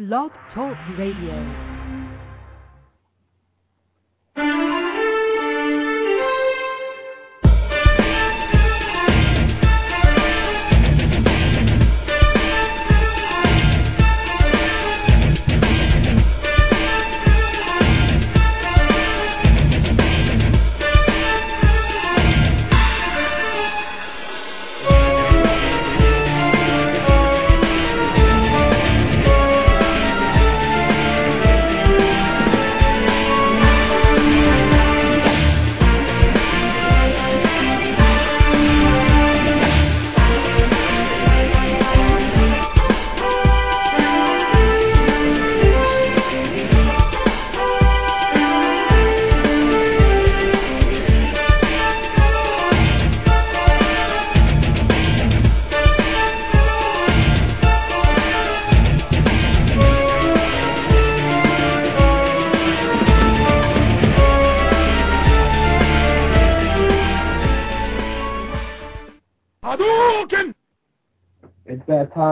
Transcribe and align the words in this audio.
Blog 0.00 0.30
Talk 0.54 0.78
Radio. 0.96 1.69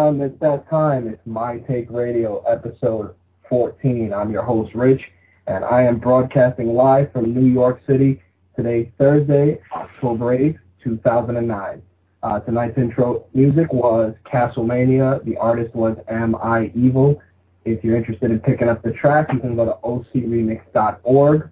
Time, 0.08 0.20
it's 0.22 0.40
that 0.40 0.66
time. 0.70 1.06
It's 1.06 1.20
My 1.26 1.58
Take 1.58 1.90
Radio 1.90 2.38
episode 2.50 3.14
14. 3.50 4.14
I'm 4.14 4.30
your 4.30 4.42
host, 4.42 4.74
Rich, 4.74 5.02
and 5.46 5.66
I 5.66 5.82
am 5.82 5.98
broadcasting 5.98 6.74
live 6.74 7.12
from 7.12 7.34
New 7.34 7.44
York 7.44 7.82
City. 7.86 8.22
Today, 8.56 8.90
Thursday, 8.96 9.60
October 9.70 10.38
8th, 10.38 10.56
2009. 10.82 11.82
Uh, 12.22 12.40
tonight's 12.40 12.78
intro 12.78 13.26
music 13.34 13.70
was 13.70 14.14
Castlemania. 14.24 15.22
The 15.26 15.36
artist 15.36 15.74
was 15.74 15.98
Am 16.08 16.34
I 16.36 16.72
Evil. 16.74 17.20
If 17.66 17.84
you're 17.84 17.98
interested 17.98 18.30
in 18.30 18.40
picking 18.40 18.70
up 18.70 18.82
the 18.82 18.92
track, 18.92 19.30
you 19.30 19.40
can 19.40 19.56
go 19.56 19.66
to 19.66 19.76
ocremix.org 19.84 21.50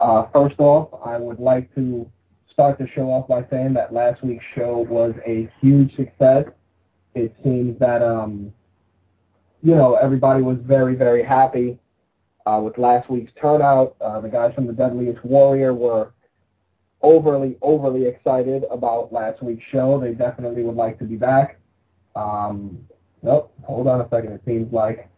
Uh, 0.00 0.24
first 0.32 0.58
off, 0.58 0.88
I 1.04 1.18
would 1.18 1.38
like 1.38 1.72
to 1.74 2.10
start 2.50 2.78
the 2.78 2.88
show 2.94 3.10
off 3.10 3.28
by 3.28 3.44
saying 3.50 3.74
that 3.74 3.92
last 3.92 4.24
week's 4.24 4.44
show 4.54 4.86
was 4.88 5.14
a 5.26 5.48
huge 5.60 5.94
success. 5.96 6.46
It 7.14 7.34
seems 7.44 7.78
that, 7.78 8.02
um, 8.02 8.52
you 9.62 9.74
know, 9.74 9.96
everybody 9.96 10.42
was 10.42 10.56
very, 10.62 10.94
very 10.94 11.22
happy 11.22 11.78
uh, 12.46 12.60
with 12.64 12.78
last 12.78 13.10
week's 13.10 13.32
turnout. 13.40 13.96
Uh, 14.00 14.20
the 14.20 14.28
guys 14.28 14.54
from 14.54 14.66
the 14.66 14.72
Deadliest 14.72 15.22
Warrior 15.22 15.74
were 15.74 16.14
overly, 17.02 17.56
overly 17.60 18.06
excited 18.06 18.64
about 18.70 19.12
last 19.12 19.42
week's 19.42 19.64
show. 19.70 20.00
They 20.00 20.14
definitely 20.14 20.62
would 20.62 20.76
like 20.76 20.98
to 21.00 21.04
be 21.04 21.16
back. 21.16 21.58
Um, 22.16 22.78
nope, 23.22 23.52
hold 23.64 23.86
on 23.86 24.00
a 24.00 24.08
second. 24.08 24.32
It 24.32 24.42
seems 24.46 24.72
like 24.72 25.08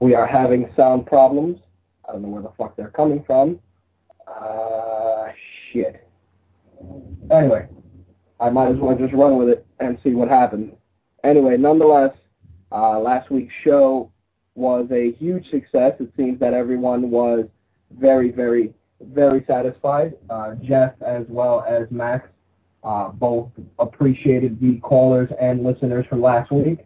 we 0.00 0.14
are 0.14 0.26
having 0.26 0.70
sound 0.76 1.06
problems. 1.06 1.58
I 2.08 2.12
don't 2.12 2.22
know 2.22 2.28
where 2.28 2.42
the 2.42 2.52
fuck 2.56 2.76
they're 2.76 2.90
coming 2.90 3.24
from. 3.26 3.58
Uh, 4.26 5.26
shit. 5.72 6.08
Anyway, 7.30 7.66
I 8.40 8.50
might 8.50 8.70
as 8.70 8.76
well 8.78 8.96
just 8.96 9.14
run 9.14 9.36
with 9.36 9.48
it 9.48 9.66
and 9.80 9.98
see 10.02 10.10
what 10.10 10.28
happens. 10.28 10.72
Anyway, 11.24 11.56
nonetheless, 11.56 12.12
uh, 12.70 12.98
last 13.00 13.30
week's 13.30 13.54
show 13.64 14.10
was 14.54 14.86
a 14.90 15.12
huge 15.12 15.48
success. 15.50 15.92
It 16.00 16.10
seems 16.16 16.38
that 16.40 16.54
everyone 16.54 17.10
was 17.10 17.46
very, 17.98 18.30
very, 18.30 18.72
very 19.00 19.44
satisfied. 19.46 20.14
Uh, 20.30 20.54
Jeff 20.62 20.94
as 21.02 21.24
well 21.28 21.64
as 21.68 21.86
Max 21.90 22.28
uh, 22.84 23.08
both 23.08 23.50
appreciated 23.78 24.60
the 24.60 24.78
callers 24.80 25.28
and 25.40 25.64
listeners 25.64 26.06
from 26.08 26.22
last 26.22 26.50
week. 26.52 26.78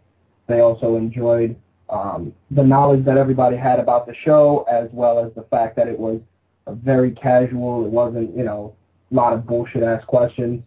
They 0.47 0.59
also 0.59 0.95
enjoyed 0.95 1.55
um, 1.91 2.33
the 2.49 2.63
knowledge 2.63 3.05
that 3.05 3.17
everybody 3.17 3.57
had 3.57 3.79
about 3.79 4.07
the 4.07 4.15
show, 4.23 4.65
as 4.71 4.89
well 4.91 5.23
as 5.23 5.31
the 5.35 5.43
fact 5.43 5.75
that 5.75 5.87
it 5.87 5.99
was 5.99 6.19
very 6.67 7.11
casual. 7.11 7.85
It 7.85 7.91
wasn't, 7.91 8.35
you 8.35 8.43
know, 8.43 8.75
a 9.11 9.15
lot 9.15 9.33
of 9.33 9.45
bullshit 9.45 9.83
ass 9.83 10.01
questions. 10.07 10.63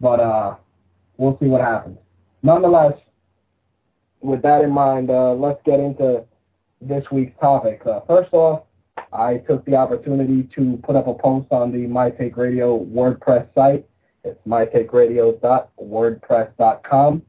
But 0.00 0.18
uh, 0.20 0.56
we'll 1.16 1.38
see 1.40 1.46
what 1.46 1.60
happens. 1.60 1.98
Nonetheless, 2.42 2.94
with 4.20 4.42
that 4.42 4.62
in 4.62 4.70
mind, 4.70 5.10
uh, 5.10 5.32
let's 5.32 5.60
get 5.64 5.80
into 5.80 6.22
this 6.80 7.04
week's 7.10 7.36
topic. 7.40 7.82
Uh, 7.86 8.00
first 8.06 8.32
off, 8.32 8.62
I 9.12 9.38
took 9.38 9.64
the 9.64 9.74
opportunity 9.76 10.48
to 10.56 10.78
put 10.82 10.96
up 10.96 11.06
a 11.06 11.14
post 11.14 11.52
on 11.52 11.70
the 11.72 11.86
My 11.86 12.10
Take 12.10 12.36
Radio 12.36 12.84
WordPress 12.84 13.46
site. 13.54 13.86
It's 14.24 14.40
mytakeradio.wordpress.com, 14.46 17.22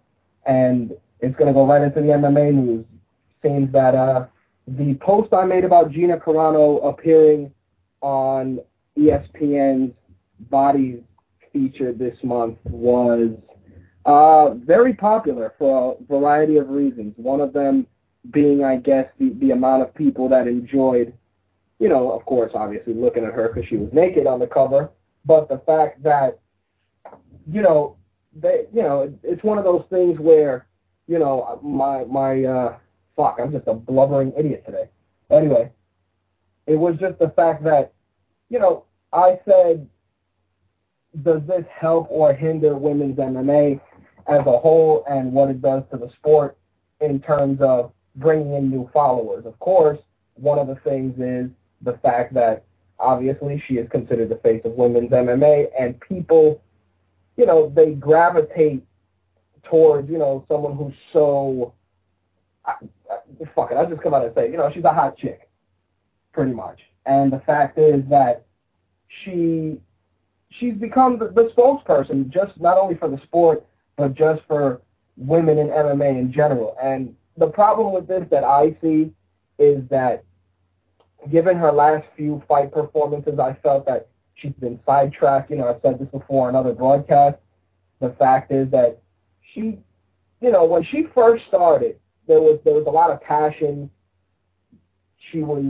and 0.45 0.91
it's 1.19 1.35
going 1.35 1.47
to 1.47 1.53
go 1.53 1.67
right 1.67 1.83
into 1.83 2.01
the 2.01 2.07
MMA 2.07 2.53
news. 2.53 2.85
Seems 3.41 3.71
that 3.71 3.95
uh, 3.95 4.25
the 4.67 4.95
post 4.95 5.33
I 5.33 5.45
made 5.45 5.63
about 5.63 5.91
Gina 5.91 6.17
Carano 6.17 6.87
appearing 6.87 7.51
on 8.01 8.59
ESPN's 8.97 9.93
Bodies 10.39 10.99
feature 11.51 11.93
this 11.93 12.15
month 12.23 12.57
was 12.65 13.31
uh, 14.05 14.53
very 14.53 14.93
popular 14.93 15.53
for 15.57 15.97
a 15.99 16.03
variety 16.05 16.57
of 16.57 16.69
reasons. 16.69 17.13
One 17.17 17.41
of 17.41 17.53
them 17.53 17.87
being, 18.31 18.63
I 18.63 18.77
guess, 18.77 19.07
the, 19.19 19.35
the 19.39 19.51
amount 19.51 19.81
of 19.83 19.95
people 19.95 20.29
that 20.29 20.47
enjoyed, 20.47 21.13
you 21.79 21.89
know, 21.89 22.11
of 22.11 22.25
course, 22.25 22.51
obviously 22.53 22.93
looking 22.93 23.25
at 23.25 23.33
her 23.33 23.49
because 23.49 23.67
she 23.67 23.77
was 23.77 23.89
naked 23.93 24.27
on 24.27 24.39
the 24.39 24.47
cover, 24.47 24.91
but 25.25 25.49
the 25.49 25.61
fact 25.65 26.03
that, 26.03 26.39
you 27.51 27.61
know, 27.61 27.97
they, 28.35 28.65
you 28.73 28.83
know, 28.83 29.11
it's 29.23 29.43
one 29.43 29.57
of 29.57 29.63
those 29.63 29.83
things 29.89 30.19
where, 30.19 30.67
you 31.07 31.19
know, 31.19 31.59
my 31.63 32.03
my 32.03 32.43
uh, 32.43 32.77
fuck, 33.17 33.37
I'm 33.41 33.51
just 33.51 33.67
a 33.67 33.73
blubbering 33.73 34.31
idiot 34.37 34.63
today. 34.65 34.87
Anyway, 35.29 35.71
it 36.67 36.75
was 36.75 36.95
just 36.99 37.19
the 37.19 37.29
fact 37.35 37.63
that, 37.63 37.91
you 38.49 38.59
know, 38.59 38.85
I 39.11 39.39
said, 39.45 39.89
does 41.23 41.41
this 41.47 41.65
help 41.69 42.07
or 42.09 42.33
hinder 42.33 42.77
women's 42.77 43.17
MMA 43.17 43.81
as 44.27 44.39
a 44.39 44.57
whole 44.59 45.03
and 45.09 45.33
what 45.33 45.49
it 45.49 45.61
does 45.61 45.83
to 45.91 45.97
the 45.97 46.09
sport 46.17 46.57
in 47.01 47.19
terms 47.19 47.59
of 47.61 47.91
bringing 48.15 48.53
in 48.53 48.69
new 48.69 48.89
followers? 48.93 49.45
Of 49.45 49.57
course, 49.59 49.99
one 50.35 50.59
of 50.59 50.67
the 50.67 50.75
things 50.75 51.13
is 51.17 51.49
the 51.81 51.97
fact 52.03 52.33
that 52.35 52.63
obviously 52.99 53.61
she 53.67 53.75
is 53.75 53.89
considered 53.89 54.29
the 54.29 54.35
face 54.35 54.61
of 54.65 54.73
women's 54.73 55.11
MMA 55.11 55.67
and 55.79 55.99
people, 55.99 56.61
you 57.35 57.45
know, 57.45 57.71
they 57.75 57.91
gravitate 57.91 58.83
towards, 59.63 60.09
you 60.09 60.17
know, 60.17 60.45
someone 60.47 60.75
who's 60.75 60.93
so 61.13 61.73
fuck 63.55 63.71
it, 63.71 63.75
I'll 63.77 63.89
just 63.89 64.01
come 64.01 64.13
out 64.13 64.25
and 64.25 64.33
say, 64.35 64.49
you 64.51 64.57
know, 64.57 64.69
she's 64.73 64.83
a 64.83 64.93
hot 64.93 65.17
chick, 65.17 65.49
pretty 66.33 66.53
much. 66.53 66.79
And 67.05 67.31
the 67.31 67.39
fact 67.45 67.77
is 67.77 68.03
that 68.09 68.45
she 69.23 69.79
she's 70.49 70.73
become 70.73 71.19
the, 71.19 71.27
the 71.27 71.51
spokesperson 71.55 72.29
just 72.29 72.59
not 72.59 72.77
only 72.77 72.95
for 72.95 73.09
the 73.09 73.19
sport 73.23 73.65
but 73.97 74.13
just 74.13 74.41
for 74.47 74.81
women 75.17 75.57
in 75.57 75.67
MMA 75.67 76.19
in 76.19 76.31
general. 76.31 76.75
And 76.81 77.15
the 77.37 77.47
problem 77.47 77.93
with 77.93 78.07
this 78.07 78.23
that 78.29 78.43
I 78.43 78.75
see 78.81 79.11
is 79.57 79.83
that 79.89 80.23
given 81.31 81.57
her 81.57 81.71
last 81.71 82.05
few 82.15 82.41
fight 82.47 82.71
performances, 82.71 83.39
I 83.39 83.53
felt 83.63 83.85
that 83.87 84.07
she's 84.35 84.53
been 84.53 84.79
sidetracked. 84.85 85.49
You 85.49 85.57
know, 85.57 85.67
I've 85.67 85.81
said 85.81 85.99
this 85.99 86.07
before 86.09 86.47
on 86.47 86.55
other 86.55 86.73
broadcasts. 86.73 87.41
The 87.99 88.15
fact 88.19 88.51
is 88.51 88.69
that 88.71 88.99
she, 89.53 89.79
you 90.41 90.51
know, 90.51 90.65
when 90.65 90.83
she 90.83 91.07
first 91.15 91.45
started, 91.47 91.99
there 92.27 92.41
was 92.41 92.59
there 92.63 92.73
was 92.73 92.85
a 92.87 92.91
lot 92.91 93.11
of 93.11 93.21
passion. 93.21 93.89
She 95.31 95.39
was 95.39 95.63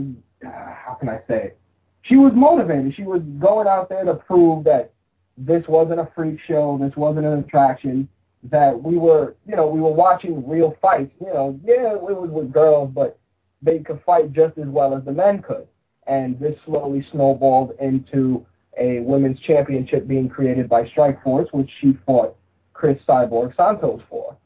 uh, 0.44 0.50
how 0.50 0.96
can 0.98 1.08
I 1.08 1.18
say 1.28 1.44
it? 1.44 1.58
She 2.02 2.16
was 2.16 2.32
motivated. 2.34 2.94
She 2.94 3.02
was 3.02 3.22
going 3.38 3.66
out 3.66 3.88
there 3.88 4.04
to 4.04 4.14
prove 4.14 4.64
that 4.64 4.92
this 5.36 5.64
wasn't 5.68 6.00
a 6.00 6.08
freak 6.14 6.38
show. 6.46 6.78
This 6.80 6.96
wasn't 6.96 7.26
an 7.26 7.38
attraction. 7.38 8.08
That 8.44 8.80
we 8.80 8.96
were, 8.96 9.34
you 9.46 9.56
know, 9.56 9.66
we 9.66 9.80
were 9.80 9.92
watching 9.92 10.48
real 10.48 10.76
fights. 10.80 11.12
You 11.20 11.26
know, 11.26 11.60
yeah, 11.64 11.94
it 11.94 12.00
was 12.00 12.30
with 12.30 12.52
girls, 12.52 12.90
but 12.94 13.18
they 13.62 13.80
could 13.80 14.00
fight 14.06 14.32
just 14.32 14.56
as 14.58 14.68
well 14.68 14.96
as 14.96 15.04
the 15.04 15.12
men 15.12 15.42
could. 15.42 15.66
And 16.06 16.38
this 16.38 16.56
slowly 16.64 17.06
snowballed 17.10 17.72
into 17.80 18.46
a 18.78 19.00
women's 19.00 19.40
championship 19.40 20.06
being 20.06 20.28
created 20.28 20.68
by 20.68 20.84
Strikeforce, 20.84 21.52
which 21.52 21.70
she 21.80 21.98
fought 22.06 22.36
Chris 22.72 22.98
Cyborg 23.06 23.54
Santos 23.56 24.00
for. 24.08 24.36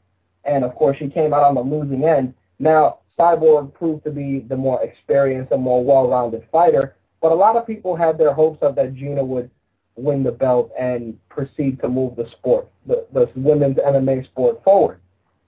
And 0.45 0.63
of 0.63 0.75
course, 0.75 0.97
she 0.97 1.07
came 1.07 1.33
out 1.33 1.43
on 1.43 1.55
the 1.55 1.61
losing 1.61 2.03
end. 2.03 2.33
Now, 2.59 2.99
Cyborg 3.17 3.73
proved 3.73 4.03
to 4.05 4.11
be 4.11 4.39
the 4.39 4.57
more 4.57 4.83
experienced 4.83 5.51
and 5.51 5.61
more 5.61 5.83
well-rounded 5.83 6.47
fighter, 6.51 6.95
but 7.21 7.31
a 7.31 7.35
lot 7.35 7.55
of 7.55 7.67
people 7.67 7.95
had 7.95 8.17
their 8.17 8.33
hopes 8.33 8.59
of 8.61 8.75
that 8.75 8.95
Gina 8.95 9.23
would 9.23 9.49
win 9.95 10.23
the 10.23 10.31
belt 10.31 10.71
and 10.77 11.17
proceed 11.29 11.79
to 11.81 11.87
move 11.87 12.15
the 12.15 12.27
sport, 12.31 12.67
the, 12.87 13.05
the 13.13 13.29
women's 13.35 13.77
MMA 13.77 14.25
sport 14.25 14.63
forward. 14.63 14.99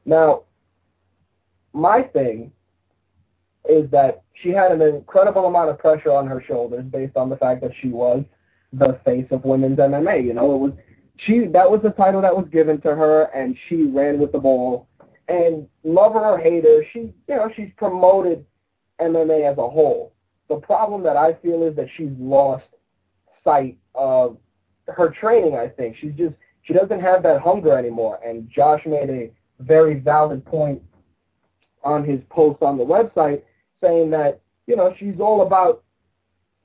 Now, 0.05 0.43
my 1.73 2.03
thing 2.03 2.51
is 3.67 3.89
that 3.91 4.23
she 4.33 4.49
had 4.49 4.71
an 4.71 4.81
incredible 4.81 5.47
amount 5.47 5.69
of 5.69 5.79
pressure 5.79 6.11
on 6.11 6.27
her 6.27 6.43
shoulders 6.47 6.85
based 6.85 7.17
on 7.17 7.29
the 7.29 7.37
fact 7.37 7.61
that 7.61 7.71
she 7.81 7.89
was 7.89 8.23
the 8.73 8.99
face 9.03 9.25
of 9.31 9.43
women's 9.43 9.79
MMA. 9.79 10.23
You 10.23 10.33
know, 10.33 10.53
it 10.53 10.57
was 10.57 10.73
she 11.17 11.47
that 11.47 11.69
was 11.69 11.81
the 11.83 11.91
title 11.91 12.21
that 12.21 12.35
was 12.35 12.47
given 12.51 12.81
to 12.81 12.89
her, 12.89 13.23
and 13.35 13.55
she 13.67 13.83
ran 13.83 14.19
with 14.19 14.31
the 14.31 14.39
ball. 14.39 14.87
And 15.27 15.67
lover 15.83 16.19
or 16.19 16.37
hater, 16.37 16.85
she 16.93 16.99
you 16.99 17.35
know 17.35 17.49
she's 17.55 17.71
promoted 17.77 18.45
MMA 19.01 19.51
as 19.51 19.57
a 19.57 19.69
whole. 19.69 20.13
The 20.49 20.57
problem 20.57 21.03
that 21.03 21.17
I 21.17 21.33
feel 21.41 21.63
is 21.63 21.75
that 21.75 21.87
she's 21.97 22.11
lost 22.19 22.65
sight 23.43 23.77
of 23.95 24.37
her 24.87 25.09
training. 25.09 25.55
I 25.55 25.67
think 25.67 25.95
she's 25.99 26.13
just 26.13 26.35
she 26.63 26.73
doesn't 26.73 26.99
have 26.99 27.23
that 27.23 27.41
hunger 27.41 27.77
anymore. 27.77 28.19
And 28.25 28.49
Josh 28.49 28.81
made 28.85 29.09
a 29.09 29.31
very 29.59 29.99
valid 29.99 30.45
point 30.45 30.81
on 31.83 32.03
his 32.03 32.19
post 32.29 32.61
on 32.61 32.77
the 32.77 32.83
website 32.83 33.41
saying 33.81 34.09
that 34.09 34.41
you 34.67 34.75
know 34.75 34.93
she's 34.99 35.19
all 35.19 35.45
about 35.45 35.83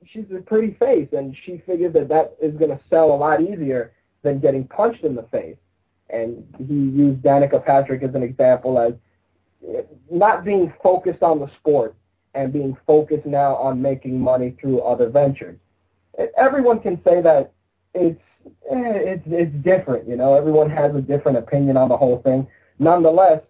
she's 0.05 0.25
a 0.35 0.41
pretty 0.41 0.75
face 0.79 1.07
and 1.13 1.35
she 1.45 1.61
figured 1.65 1.93
that 1.93 2.09
that 2.09 2.35
is 2.41 2.57
going 2.57 2.71
to 2.71 2.79
sell 2.89 3.11
a 3.11 3.15
lot 3.15 3.41
easier 3.41 3.93
than 4.23 4.39
getting 4.39 4.67
punched 4.67 5.03
in 5.03 5.15
the 5.15 5.23
face. 5.23 5.57
And 6.09 6.45
he 6.57 6.73
used 6.73 7.21
Danica 7.21 7.63
Patrick 7.63 8.03
as 8.03 8.13
an 8.15 8.23
example 8.23 8.79
as 8.79 8.93
not 10.09 10.43
being 10.43 10.73
focused 10.83 11.23
on 11.23 11.39
the 11.39 11.49
sport 11.59 11.95
and 12.33 12.51
being 12.51 12.75
focused 12.85 13.25
now 13.25 13.55
on 13.55 13.81
making 13.81 14.19
money 14.19 14.55
through 14.59 14.81
other 14.81 15.09
ventures. 15.09 15.57
Everyone 16.37 16.79
can 16.79 17.01
say 17.03 17.21
that 17.21 17.51
it's 17.93 18.21
eh, 18.69 18.75
it's 18.75 19.23
it's 19.27 19.55
different, 19.63 20.07
you 20.07 20.15
know. 20.15 20.35
Everyone 20.35 20.69
has 20.69 20.95
a 20.95 21.01
different 21.01 21.37
opinion 21.37 21.75
on 21.77 21.89
the 21.89 21.97
whole 21.97 22.21
thing. 22.21 22.47
Nonetheless, 22.79 23.41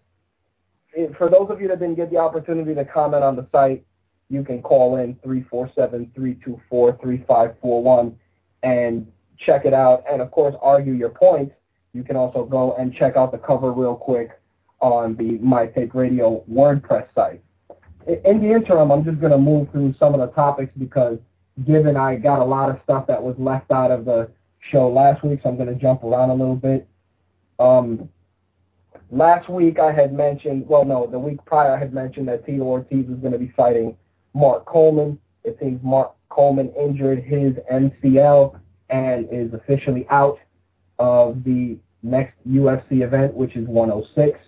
it, 0.94 1.16
for 1.16 1.28
those 1.28 1.50
of 1.50 1.60
you 1.60 1.68
that 1.68 1.80
didn't 1.80 1.96
get 1.96 2.10
the 2.10 2.18
opportunity 2.18 2.74
to 2.74 2.84
comment 2.84 3.24
on 3.24 3.36
the 3.36 3.46
site, 3.52 3.84
you 4.28 4.42
can 4.42 4.60
call 4.62 4.96
in 4.96 5.14
347-324-3541 5.16 8.14
and 8.62 9.06
check 9.44 9.64
it 9.64 9.74
out. 9.74 10.04
And 10.10 10.20
of 10.22 10.30
course, 10.30 10.54
argue 10.60 10.92
your 10.92 11.10
points. 11.10 11.54
You 11.92 12.02
can 12.02 12.16
also 12.16 12.44
go 12.44 12.74
and 12.76 12.94
check 12.94 13.16
out 13.16 13.32
the 13.32 13.38
cover 13.38 13.72
real 13.72 13.94
quick 13.94 14.30
on 14.80 15.14
the 15.16 15.38
My 15.38 15.66
Take 15.66 15.94
Radio 15.94 16.42
WordPress 16.50 17.06
site. 17.14 17.42
In 18.06 18.40
the 18.40 18.52
interim, 18.52 18.90
I'm 18.90 19.04
just 19.04 19.20
going 19.20 19.32
to 19.32 19.38
move 19.38 19.70
through 19.70 19.94
some 19.98 20.14
of 20.14 20.20
the 20.20 20.34
topics 20.34 20.72
because 20.76 21.18
given 21.66 21.96
I 21.96 22.16
got 22.16 22.40
a 22.40 22.44
lot 22.44 22.70
of 22.70 22.80
stuff 22.82 23.06
that 23.06 23.22
was 23.22 23.36
left 23.38 23.70
out 23.70 23.90
of 23.90 24.04
the 24.04 24.30
show 24.70 24.88
last 24.88 25.24
week, 25.24 25.40
so 25.42 25.50
I'm 25.50 25.56
going 25.56 25.68
to 25.68 25.74
jump 25.74 26.02
around 26.02 26.30
a 26.30 26.34
little 26.34 26.56
bit. 26.56 26.88
Um, 27.58 28.08
last 29.10 29.48
week 29.48 29.78
I 29.78 29.92
had 29.92 30.12
mentioned, 30.12 30.66
well, 30.66 30.84
no, 30.84 31.06
the 31.06 31.18
week 31.18 31.44
prior 31.44 31.76
I 31.76 31.78
had 31.78 31.92
mentioned 31.92 32.26
that 32.28 32.44
Tito 32.44 32.64
Ortiz 32.64 33.06
was 33.06 33.18
going 33.18 33.32
to 33.32 33.38
be 33.38 33.52
fighting 33.56 33.96
Mark 34.34 34.64
Coleman. 34.66 35.18
It 35.44 35.56
seems 35.60 35.80
Mark 35.84 36.12
Coleman 36.30 36.72
injured 36.74 37.22
his 37.22 37.52
MCL 37.70 38.58
and 38.92 39.26
is 39.32 39.52
officially 39.54 40.06
out 40.10 40.38
of 40.98 41.42
the 41.44 41.76
next 42.02 42.34
UFC 42.48 43.02
event, 43.02 43.34
which 43.34 43.56
is 43.56 43.66
106, 43.66 44.38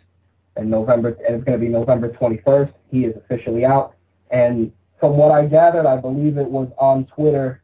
and 0.56 0.70
November, 0.70 1.16
and 1.26 1.36
it's 1.36 1.44
going 1.44 1.58
to 1.58 1.64
be 1.64 1.68
November 1.68 2.10
21st. 2.10 2.72
He 2.90 3.04
is 3.04 3.16
officially 3.16 3.64
out, 3.64 3.94
and 4.30 4.70
from 5.00 5.16
what 5.16 5.32
I 5.32 5.46
gathered, 5.46 5.86
I 5.86 5.96
believe 5.96 6.38
it 6.38 6.48
was 6.48 6.68
on 6.78 7.06
Twitter 7.06 7.62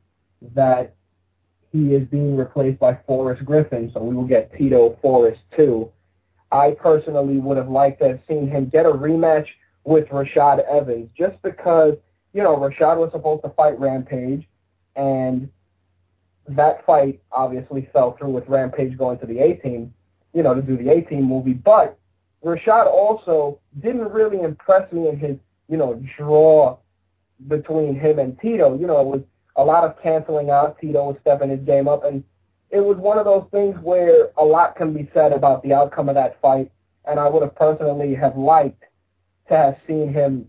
that 0.55 0.94
he 1.71 1.94
is 1.94 2.09
being 2.09 2.37
replaced 2.37 2.81
by 2.81 2.99
Forrest 3.06 3.44
Griffin, 3.44 3.91
so 3.94 4.03
we 4.03 4.15
will 4.15 4.26
get 4.26 4.53
Tito 4.56 4.99
Forrest 5.00 5.41
too. 5.56 5.93
I 6.50 6.73
personally 6.73 7.38
would 7.38 7.56
have 7.56 7.69
liked 7.69 8.00
to 8.00 8.09
have 8.09 8.21
seen 8.26 8.49
him 8.49 8.69
get 8.69 8.87
a 8.87 8.91
rematch 8.91 9.47
with 9.85 10.09
Rashad 10.09 10.65
Evans, 10.69 11.09
just 11.17 11.41
because 11.43 11.94
you 12.33 12.43
know, 12.43 12.56
Rashad 12.56 12.97
was 12.97 13.11
supposed 13.12 13.43
to 13.43 13.50
fight 13.50 13.79
Rampage, 13.79 14.47
and 14.97 15.50
that 16.56 16.85
fight 16.87 17.20
obviously 17.32 17.88
fell 17.93 18.17
through 18.17 18.31
with 18.31 18.49
Rampage 18.49 18.97
going 18.97 19.19
to 19.19 19.26
the 19.26 19.38
A 19.38 19.55
team, 19.55 19.93
you 20.32 20.43
know, 20.43 20.55
to 20.55 20.62
do 20.62 20.76
the 20.76 20.91
A 20.91 21.02
team 21.02 21.25
movie. 21.25 21.52
But 21.52 21.99
Rashad 22.44 22.87
also 22.87 23.58
didn't 23.81 24.11
really 24.11 24.41
impress 24.41 24.91
me 24.93 25.08
in 25.08 25.19
his, 25.19 25.37
you 25.69 25.76
know, 25.76 26.02
draw 26.17 26.79
between 27.49 27.94
him 27.94 28.19
and 28.19 28.38
Tito. 28.41 28.79
You 28.79 28.87
know, 28.87 29.00
it 29.00 29.06
was 29.06 29.23
a 29.56 29.64
lot 29.64 29.85
of 29.85 30.00
canceling 30.02 30.50
out. 30.50 30.79
Tito 30.81 31.08
was 31.08 31.17
stepping 31.20 31.50
his 31.50 31.61
game 31.61 31.88
up, 31.88 32.05
and 32.05 32.25
it 32.70 32.81
was 32.81 32.97
one 32.97 33.19
of 33.19 33.25
those 33.25 33.47
things 33.50 33.76
where 33.82 34.31
a 34.37 34.44
lot 34.44 34.76
can 34.76 34.93
be 34.93 35.11
said 35.12 35.32
about 35.32 35.62
the 35.62 35.73
outcome 35.73 36.08
of 36.08 36.14
that 36.14 36.41
fight. 36.41 36.70
And 37.06 37.19
I 37.19 37.29
would 37.29 37.43
have 37.43 37.55
personally 37.55 38.14
have 38.14 38.37
liked 38.37 38.85
to 39.49 39.56
have 39.56 39.76
seen 39.87 40.12
him 40.12 40.47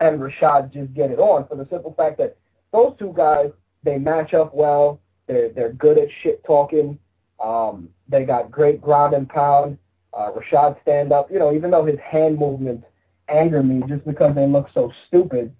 and 0.00 0.20
Rashad 0.20 0.72
just 0.72 0.92
get 0.94 1.10
it 1.10 1.18
on 1.18 1.46
for 1.46 1.56
the 1.56 1.66
simple 1.70 1.94
fact 1.94 2.18
that 2.18 2.36
those 2.72 2.94
two 2.98 3.14
guys 3.16 3.50
they 3.82 3.98
match 3.98 4.34
up 4.34 4.54
well. 4.54 5.00
They're 5.26 5.50
they're 5.50 5.72
good 5.72 5.98
at 5.98 6.08
shit 6.22 6.42
talking. 6.44 6.98
Um, 7.42 7.90
they 8.08 8.24
got 8.24 8.50
great 8.50 8.80
ground 8.80 9.14
and 9.14 9.28
pound. 9.28 9.78
Uh, 10.12 10.30
Rashad 10.32 10.80
stand 10.82 11.12
up. 11.12 11.30
You 11.30 11.38
know, 11.38 11.52
even 11.52 11.70
though 11.70 11.84
his 11.84 11.98
hand 12.00 12.38
movements 12.38 12.86
anger 13.28 13.62
me 13.62 13.82
just 13.88 14.04
because 14.06 14.34
they 14.34 14.46
look 14.46 14.68
so 14.72 14.92
stupid, 15.08 15.52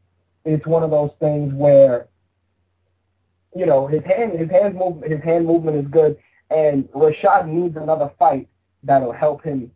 it's 0.44 0.66
one 0.66 0.82
of 0.82 0.90
those 0.90 1.10
things 1.20 1.52
where 1.54 2.08
you 3.54 3.66
know 3.66 3.86
his 3.86 4.02
hand 4.04 4.38
his 4.38 4.50
hand 4.50 4.74
move 4.76 5.02
his 5.02 5.22
hand 5.22 5.46
movement 5.46 5.76
is 5.76 5.90
good, 5.90 6.16
and 6.50 6.84
Rashad 6.92 7.48
needs 7.48 7.76
another 7.76 8.10
fight 8.18 8.48
that'll 8.82 9.12
help 9.12 9.42
him 9.42 9.70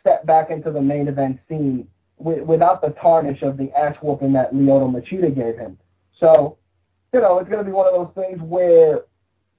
step 0.00 0.24
back 0.26 0.50
into 0.50 0.70
the 0.70 0.80
main 0.80 1.08
event 1.08 1.38
scene 1.48 1.86
without 2.18 2.80
the 2.80 2.94
tarnish 3.00 3.42
of 3.42 3.56
the 3.56 3.70
ass 3.78 3.96
whooping 4.02 4.32
that 4.32 4.52
Lyoto 4.52 4.90
Machida 4.90 5.34
gave 5.34 5.56
him. 5.56 5.78
So, 6.18 6.58
you 7.12 7.20
know, 7.20 7.38
it's 7.38 7.48
going 7.48 7.60
to 7.60 7.64
be 7.64 7.72
one 7.72 7.86
of 7.86 7.92
those 7.92 8.24
things 8.24 8.40
where 8.42 9.02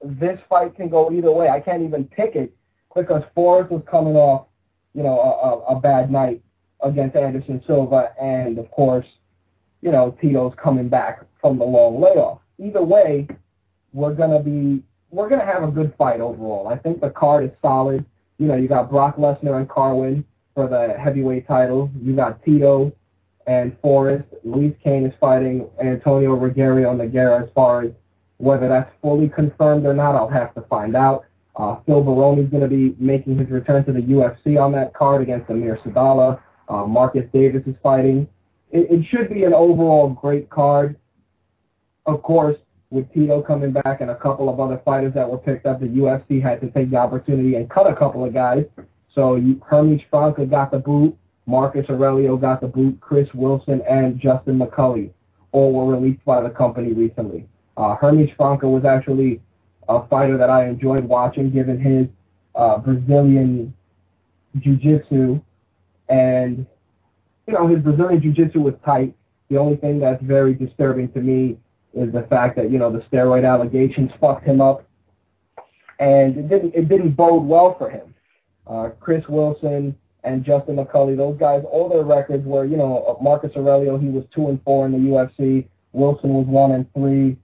this 0.02 0.38
fight 0.48 0.76
can 0.76 0.88
go 0.88 1.10
either 1.12 1.30
way. 1.30 1.48
I 1.48 1.60
can't 1.60 1.82
even 1.82 2.04
pick 2.04 2.34
it 2.34 2.54
because 2.94 3.22
Forrest 3.34 3.70
was 3.70 3.82
coming 3.90 4.16
off, 4.16 4.46
you 4.94 5.02
know, 5.02 5.18
a, 5.20 5.72
a, 5.72 5.76
a 5.76 5.80
bad 5.80 6.10
night 6.10 6.42
against 6.82 7.16
Anderson 7.16 7.62
Silva, 7.66 8.12
and 8.20 8.58
of 8.58 8.70
course, 8.70 9.06
you 9.82 9.92
know, 9.92 10.16
Tito's 10.20 10.54
coming 10.62 10.88
back 10.88 11.24
from 11.40 11.58
the 11.58 11.64
long 11.64 12.00
layoff. 12.00 12.40
Either 12.58 12.82
way, 12.82 13.28
we're 13.92 14.14
gonna 14.14 14.42
be 14.42 14.82
we're 15.10 15.28
gonna 15.28 15.44
have 15.44 15.62
a 15.62 15.70
good 15.70 15.94
fight 15.98 16.20
overall. 16.20 16.68
I 16.68 16.76
think 16.76 17.00
the 17.00 17.10
card 17.10 17.44
is 17.44 17.50
solid. 17.62 18.04
You 18.38 18.46
know, 18.46 18.56
you 18.56 18.68
got 18.68 18.90
Brock 18.90 19.16
Lesnar 19.16 19.58
and 19.58 19.68
Carwin 19.68 20.24
for 20.54 20.68
the 20.68 20.94
heavyweight 20.98 21.46
title. 21.46 21.90
You 22.00 22.14
got 22.14 22.42
Tito 22.44 22.92
and 23.46 23.76
Forrest. 23.82 24.24
Luiz 24.44 24.74
Cane 24.82 25.06
is 25.06 25.12
fighting 25.20 25.68
Antonio 25.82 26.36
Rogerio 26.36 26.94
Nogueira. 26.94 27.42
As 27.42 27.48
far 27.54 27.82
as 27.82 27.90
whether 28.40 28.68
that's 28.68 28.90
fully 29.02 29.28
confirmed 29.28 29.86
or 29.86 29.94
not, 29.94 30.14
I'll 30.14 30.28
have 30.28 30.54
to 30.54 30.62
find 30.62 30.96
out. 30.96 31.24
Uh, 31.56 31.76
Phil 31.84 32.02
Baroni's 32.02 32.50
going 32.50 32.62
to 32.62 32.68
be 32.68 32.94
making 32.98 33.38
his 33.38 33.50
return 33.50 33.84
to 33.84 33.92
the 33.92 34.00
UFC 34.00 34.60
on 34.60 34.72
that 34.72 34.94
card 34.94 35.22
against 35.22 35.50
Amir 35.50 35.78
Sadollah. 35.84 36.40
Uh, 36.68 36.86
Marcus 36.86 37.24
Davis 37.32 37.62
is 37.66 37.74
fighting. 37.82 38.26
It, 38.70 38.90
it 38.90 39.06
should 39.10 39.28
be 39.28 39.44
an 39.44 39.52
overall 39.52 40.08
great 40.08 40.48
card. 40.48 40.96
Of 42.06 42.22
course, 42.22 42.56
with 42.90 43.12
Tito 43.12 43.42
coming 43.42 43.72
back 43.72 44.00
and 44.00 44.10
a 44.10 44.16
couple 44.16 44.48
of 44.48 44.58
other 44.58 44.80
fighters 44.84 45.12
that 45.14 45.28
were 45.28 45.38
picked 45.38 45.66
up, 45.66 45.80
the 45.80 45.86
UFC 45.86 46.42
had 46.42 46.60
to 46.60 46.70
take 46.70 46.90
the 46.90 46.96
opportunity 46.96 47.56
and 47.56 47.68
cut 47.68 47.90
a 47.90 47.94
couple 47.94 48.24
of 48.24 48.32
guys 48.32 48.64
so 49.14 49.36
you, 49.36 49.60
Hermes 49.66 50.00
Franca 50.10 50.46
got 50.46 50.70
the 50.70 50.78
boot, 50.78 51.16
Marcus 51.46 51.86
Aurelio 51.88 52.36
got 52.36 52.60
the 52.60 52.68
boot, 52.68 53.00
Chris 53.00 53.28
Wilson 53.34 53.82
and 53.88 54.20
Justin 54.20 54.58
McCully 54.58 55.10
all 55.52 55.72
were 55.72 55.96
released 55.96 56.24
by 56.24 56.40
the 56.40 56.50
company 56.50 56.92
recently. 56.92 57.46
Uh, 57.80 57.96
Hermes 57.96 58.30
Franca 58.36 58.68
was 58.68 58.84
actually 58.84 59.40
a 59.88 60.06
fighter 60.08 60.36
that 60.36 60.50
I 60.50 60.68
enjoyed 60.68 61.04
watching 61.04 61.50
given 61.50 61.80
his 61.80 62.06
uh, 62.54 62.78
Brazilian 62.78 63.74
jiu-jitsu 64.58 65.40
and 66.08 66.66
you 67.46 67.54
know 67.54 67.66
his 67.68 67.78
Brazilian 67.80 68.20
jiu-jitsu 68.20 68.60
was 68.60 68.74
tight. 68.84 69.14
The 69.48 69.56
only 69.56 69.76
thing 69.76 69.98
that's 69.98 70.22
very 70.22 70.54
disturbing 70.54 71.10
to 71.12 71.20
me 71.20 71.56
is 71.94 72.12
the 72.12 72.22
fact 72.28 72.56
that 72.56 72.70
you 72.70 72.78
know 72.78 72.92
the 72.92 73.00
steroid 73.10 73.48
allegations 73.50 74.10
fucked 74.20 74.44
him 74.44 74.60
up, 74.60 74.84
and 75.98 76.36
it 76.36 76.48
didn't 76.48 76.74
it 76.74 76.88
didn't 76.88 77.12
bode 77.12 77.44
well 77.44 77.76
for 77.78 77.88
him 77.88 78.14
uh, 78.66 78.90
Chris 79.00 79.24
Wilson 79.28 79.96
and 80.24 80.44
Justin 80.44 80.76
McCully. 80.76 81.16
Those 81.16 81.38
guys, 81.38 81.62
all 81.70 81.88
their 81.88 82.04
records 82.04 82.44
were, 82.46 82.64
you 82.64 82.76
know, 82.76 83.18
Marcus 83.20 83.52
Aurelio, 83.56 83.98
he 83.98 84.08
was 84.08 84.24
two 84.34 84.48
and 84.48 84.62
four 84.62 84.86
in 84.86 84.92
the 84.92 84.98
UFC. 84.98 85.66
Wilson 85.92 86.30
was 86.34 86.46
one 86.46 86.72
and 86.72 86.92
three, 86.92 87.36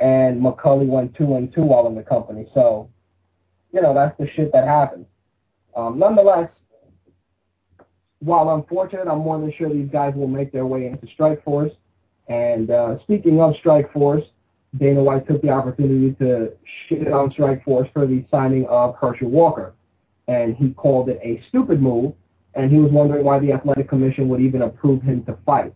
and 0.00 0.40
McCully 0.40 0.86
went 0.86 1.14
two 1.14 1.36
and 1.36 1.52
two 1.54 1.62
while 1.62 1.86
in 1.86 1.94
the 1.94 2.02
company. 2.02 2.48
So, 2.54 2.88
you 3.72 3.82
know, 3.82 3.94
that's 3.94 4.16
the 4.18 4.28
shit 4.34 4.52
that 4.52 4.66
happens. 4.66 5.06
Um, 5.76 5.98
nonetheless, 5.98 6.50
while 8.20 8.54
unfortunate, 8.54 9.08
I'm 9.08 9.18
more 9.18 9.38
than 9.38 9.52
sure 9.56 9.72
these 9.72 9.90
guys 9.90 10.14
will 10.14 10.26
make 10.26 10.52
their 10.52 10.66
way 10.66 10.86
into 10.86 11.06
Strike 11.12 11.44
Force. 11.44 11.72
And 12.28 12.70
uh, 12.70 12.98
speaking 13.02 13.40
of 13.40 13.54
Strike 13.58 13.92
Force, 13.92 14.24
Dana 14.78 15.02
White 15.02 15.26
took 15.26 15.42
the 15.42 15.50
opportunity 15.50 16.14
to 16.20 16.52
shit 16.88 17.12
on 17.12 17.30
Strike 17.32 17.64
Force 17.64 17.88
for 17.92 18.06
the 18.06 18.24
signing 18.30 18.66
of 18.66 18.94
Herschel 18.96 19.28
Walker. 19.28 19.74
And 20.28 20.54
he 20.56 20.70
called 20.70 21.08
it 21.08 21.18
a 21.22 21.42
stupid 21.48 21.82
move, 21.82 22.12
and 22.54 22.70
he 22.70 22.78
was 22.78 22.92
wondering 22.92 23.24
why 23.24 23.38
the 23.40 23.52
Athletic 23.52 23.88
Commission 23.88 24.28
would 24.28 24.40
even 24.40 24.62
approve 24.62 25.02
him 25.02 25.24
to 25.24 25.36
fight. 25.44 25.74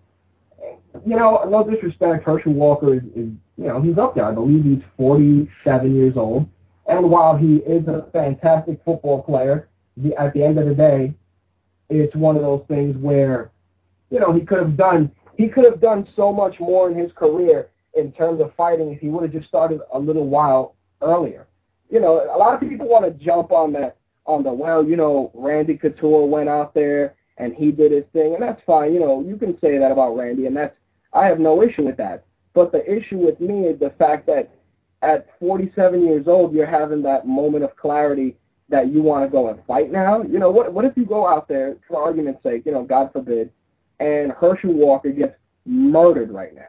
You 1.05 1.17
know, 1.17 1.45
no 1.49 1.69
disrespect, 1.69 2.25
Herschel 2.25 2.53
Walker 2.53 2.95
is, 2.95 3.03
is 3.17 3.31
you 3.57 3.67
know, 3.67 3.81
he's 3.81 3.99
up 3.99 4.15
there. 4.15 4.25
I 4.25 4.33
believe 4.33 4.65
he's 4.65 4.83
47 4.97 5.95
years 5.95 6.17
old. 6.17 6.49
And 6.87 7.11
while 7.11 7.37
he 7.37 7.57
is 7.57 7.87
a 7.89 8.07
fantastic 8.13 8.81
football 8.85 9.23
player, 9.23 9.69
the, 9.97 10.15
at 10.17 10.35
the 10.35 10.43
end 10.43 10.59
of 10.59 10.67
the 10.67 10.75
day, 10.75 11.15
it's 11.89 12.15
one 12.15 12.37
of 12.37 12.43
those 12.43 12.65
things 12.69 12.97
where, 12.97 13.51
you 14.11 14.21
know, 14.21 14.33
he 14.33 14.41
could 14.41 14.59
have 14.59 14.77
done 14.77 15.11
he 15.37 15.49
could 15.49 15.65
have 15.65 15.81
done 15.81 16.07
so 16.15 16.33
much 16.33 16.61
more 16.61 16.91
in 16.91 16.97
his 16.97 17.11
career 17.13 17.69
in 17.95 18.13
terms 18.13 18.41
of 18.41 18.55
fighting 18.55 18.93
if 18.93 19.01
he 19.01 19.09
would 19.09 19.25
have 19.25 19.33
just 19.33 19.49
started 19.49 19.81
a 19.93 19.99
little 19.99 20.29
while 20.29 20.77
earlier. 21.03 21.47
You 21.91 22.01
know, 22.01 22.25
a 22.35 22.39
lot 22.39 22.55
of 22.55 22.69
people 22.69 22.89
want 22.89 23.05
to 23.05 23.25
jump 23.25 23.53
on 23.53 23.73
that 23.73 23.97
on 24.27 24.43
the 24.43 24.53
well, 24.53 24.85
you 24.85 24.97
know, 24.97 25.31
Randy 25.35 25.77
Couture 25.77 26.27
went 26.27 26.49
out 26.49 26.73
there 26.73 27.15
and 27.37 27.53
he 27.53 27.73
did 27.73 27.93
his 27.93 28.05
thing, 28.13 28.35
and 28.35 28.43
that's 28.43 28.63
fine. 28.65 28.95
You 28.95 29.01
know, 29.01 29.25
you 29.27 29.37
can 29.37 29.59
say 29.61 29.77
that 29.79 29.91
about 29.91 30.17
Randy, 30.17 30.47
and 30.47 30.57
that's 30.57 30.75
I 31.13 31.27
have 31.27 31.41
no 31.41 31.63
issue 31.63 31.85
with 31.85 31.97
that. 31.97 32.25
But 32.55 32.73
the 32.73 32.85
issue 32.91 33.19
with 33.19 33.41
me 33.41 33.67
is 33.67 33.79
the 33.79 33.91
fact 33.99 34.27
that 34.27 34.51
at 35.03 35.27
47 35.39 36.03
years 36.07 36.27
old, 36.27 36.55
you're 36.55 36.67
having 36.67 37.03
that 37.03 37.27
moment 37.27 37.65
of 37.65 37.77
clarity 37.77 38.37
that 38.69 38.93
you 38.93 39.03
want 39.03 39.25
to 39.25 39.31
go 39.31 39.49
and 39.49 39.59
fight 39.67 39.93
now. 39.93 40.23
You 40.23 40.39
know, 40.39 40.51
what 40.51 40.73
what 40.73 40.85
if 40.85 40.97
you 40.97 41.05
go 41.05 41.29
out 41.29 41.49
there, 41.49 41.77
for 41.87 42.03
argument's 42.03 42.43
sake, 42.43 42.63
you 42.65 42.73
know, 42.73 42.85
God 42.85 43.11
forbid, 43.13 43.51
and 44.01 44.33
Herschel 44.33 44.73
Walker 44.73 45.11
gets 45.11 45.35
murdered 45.67 46.31
right 46.31 46.55
now? 46.55 46.63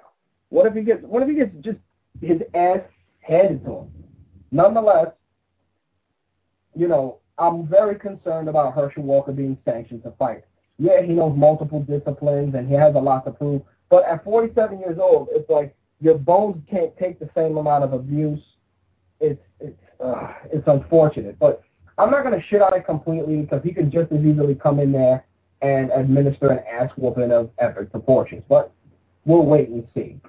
What 0.49 0.65
if 0.65 0.73
he 0.73 0.81
gets 0.81 1.03
what 1.03 1.23
if 1.23 1.29
he 1.29 1.35
gets 1.35 1.51
just 1.61 1.77
his 2.21 2.41
ass 2.53 2.81
handed 3.21 3.63
to 3.65 3.71
him? 3.71 3.91
Nonetheless, 4.51 5.09
you 6.75 6.87
know, 6.87 7.19
I'm 7.37 7.67
very 7.67 7.95
concerned 7.95 8.49
about 8.49 8.73
Herschel 8.73 9.03
Walker 9.03 9.31
being 9.31 9.57
sanctioned 9.65 10.03
to 10.03 10.11
fight. 10.11 10.43
Yeah, 10.77 11.01
he 11.01 11.13
knows 11.13 11.37
multiple 11.37 11.81
disciplines 11.81 12.55
and 12.55 12.67
he 12.67 12.73
has 12.75 12.95
a 12.95 12.99
lot 12.99 13.25
to 13.25 13.31
prove. 13.31 13.61
But 13.89 14.05
at 14.05 14.23
47 14.23 14.79
years 14.79 14.97
old, 14.99 15.29
it's 15.31 15.49
like 15.49 15.75
your 16.01 16.17
bones 16.17 16.61
can't 16.69 16.95
take 16.97 17.19
the 17.19 17.29
same 17.35 17.57
amount 17.57 17.83
of 17.83 17.93
abuse. 17.93 18.41
It's 19.19 19.41
it's 19.59 19.79
uh, 20.03 20.33
it's 20.51 20.67
unfortunate, 20.67 21.39
but 21.39 21.63
I'm 21.97 22.11
not 22.11 22.23
gonna 22.23 22.41
shit 22.49 22.61
on 22.61 22.73
it 22.73 22.85
completely 22.85 23.37
because 23.37 23.61
he 23.63 23.71
could 23.71 23.91
just 23.91 24.11
as 24.11 24.19
easily 24.19 24.55
come 24.55 24.79
in 24.79 24.91
there 24.91 25.25
and 25.61 25.91
administer 25.91 26.51
an 26.51 26.59
ass 26.67 26.91
whooping 26.97 27.31
of 27.31 27.49
epic 27.59 27.91
proportions. 27.91 28.43
But 28.49 28.71
we'll 29.25 29.45
wait 29.45 29.69
and 29.69 29.87
see. 29.93 30.19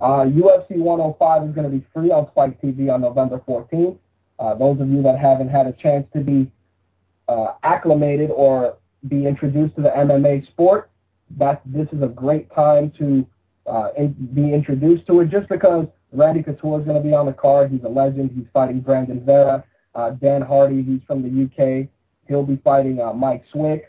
Uh, 0.00 0.24
UFC 0.24 0.76
105 0.76 1.48
is 1.48 1.54
going 1.54 1.70
to 1.70 1.74
be 1.74 1.84
free 1.94 2.10
on 2.10 2.28
Spike 2.32 2.60
TV 2.60 2.92
on 2.92 3.00
November 3.00 3.40
14th. 3.48 3.96
Uh, 4.38 4.54
those 4.54 4.80
of 4.80 4.88
you 4.88 5.02
that 5.02 5.18
haven't 5.18 5.48
had 5.48 5.66
a 5.66 5.72
chance 5.72 6.06
to 6.12 6.20
be 6.20 6.50
uh, 7.28 7.54
acclimated 7.62 8.30
or 8.30 8.76
be 9.08 9.26
introduced 9.26 9.76
to 9.76 9.82
the 9.82 9.90
MMA 9.90 10.46
sport, 10.48 10.90
that 11.38 11.62
this 11.64 11.88
is 11.92 12.02
a 12.02 12.08
great 12.08 12.52
time 12.54 12.92
to 12.98 13.26
uh, 13.66 13.88
be 14.34 14.52
introduced 14.52 15.06
to 15.06 15.20
it. 15.20 15.30
Just 15.30 15.48
because 15.48 15.86
Randy 16.12 16.42
Couture 16.42 16.80
is 16.80 16.86
going 16.86 17.02
to 17.02 17.06
be 17.06 17.14
on 17.14 17.26
the 17.26 17.32
card, 17.32 17.70
he's 17.70 17.82
a 17.84 17.88
legend. 17.88 18.30
He's 18.34 18.46
fighting 18.52 18.80
Brandon 18.80 19.24
Vera. 19.24 19.64
Uh, 19.94 20.10
Dan 20.10 20.42
Hardy, 20.42 20.82
he's 20.82 21.00
from 21.06 21.22
the 21.22 21.44
UK. 21.44 21.88
He'll 22.28 22.42
be 22.42 22.60
fighting 22.64 23.00
uh, 23.00 23.12
Mike 23.12 23.44
Swick. 23.52 23.88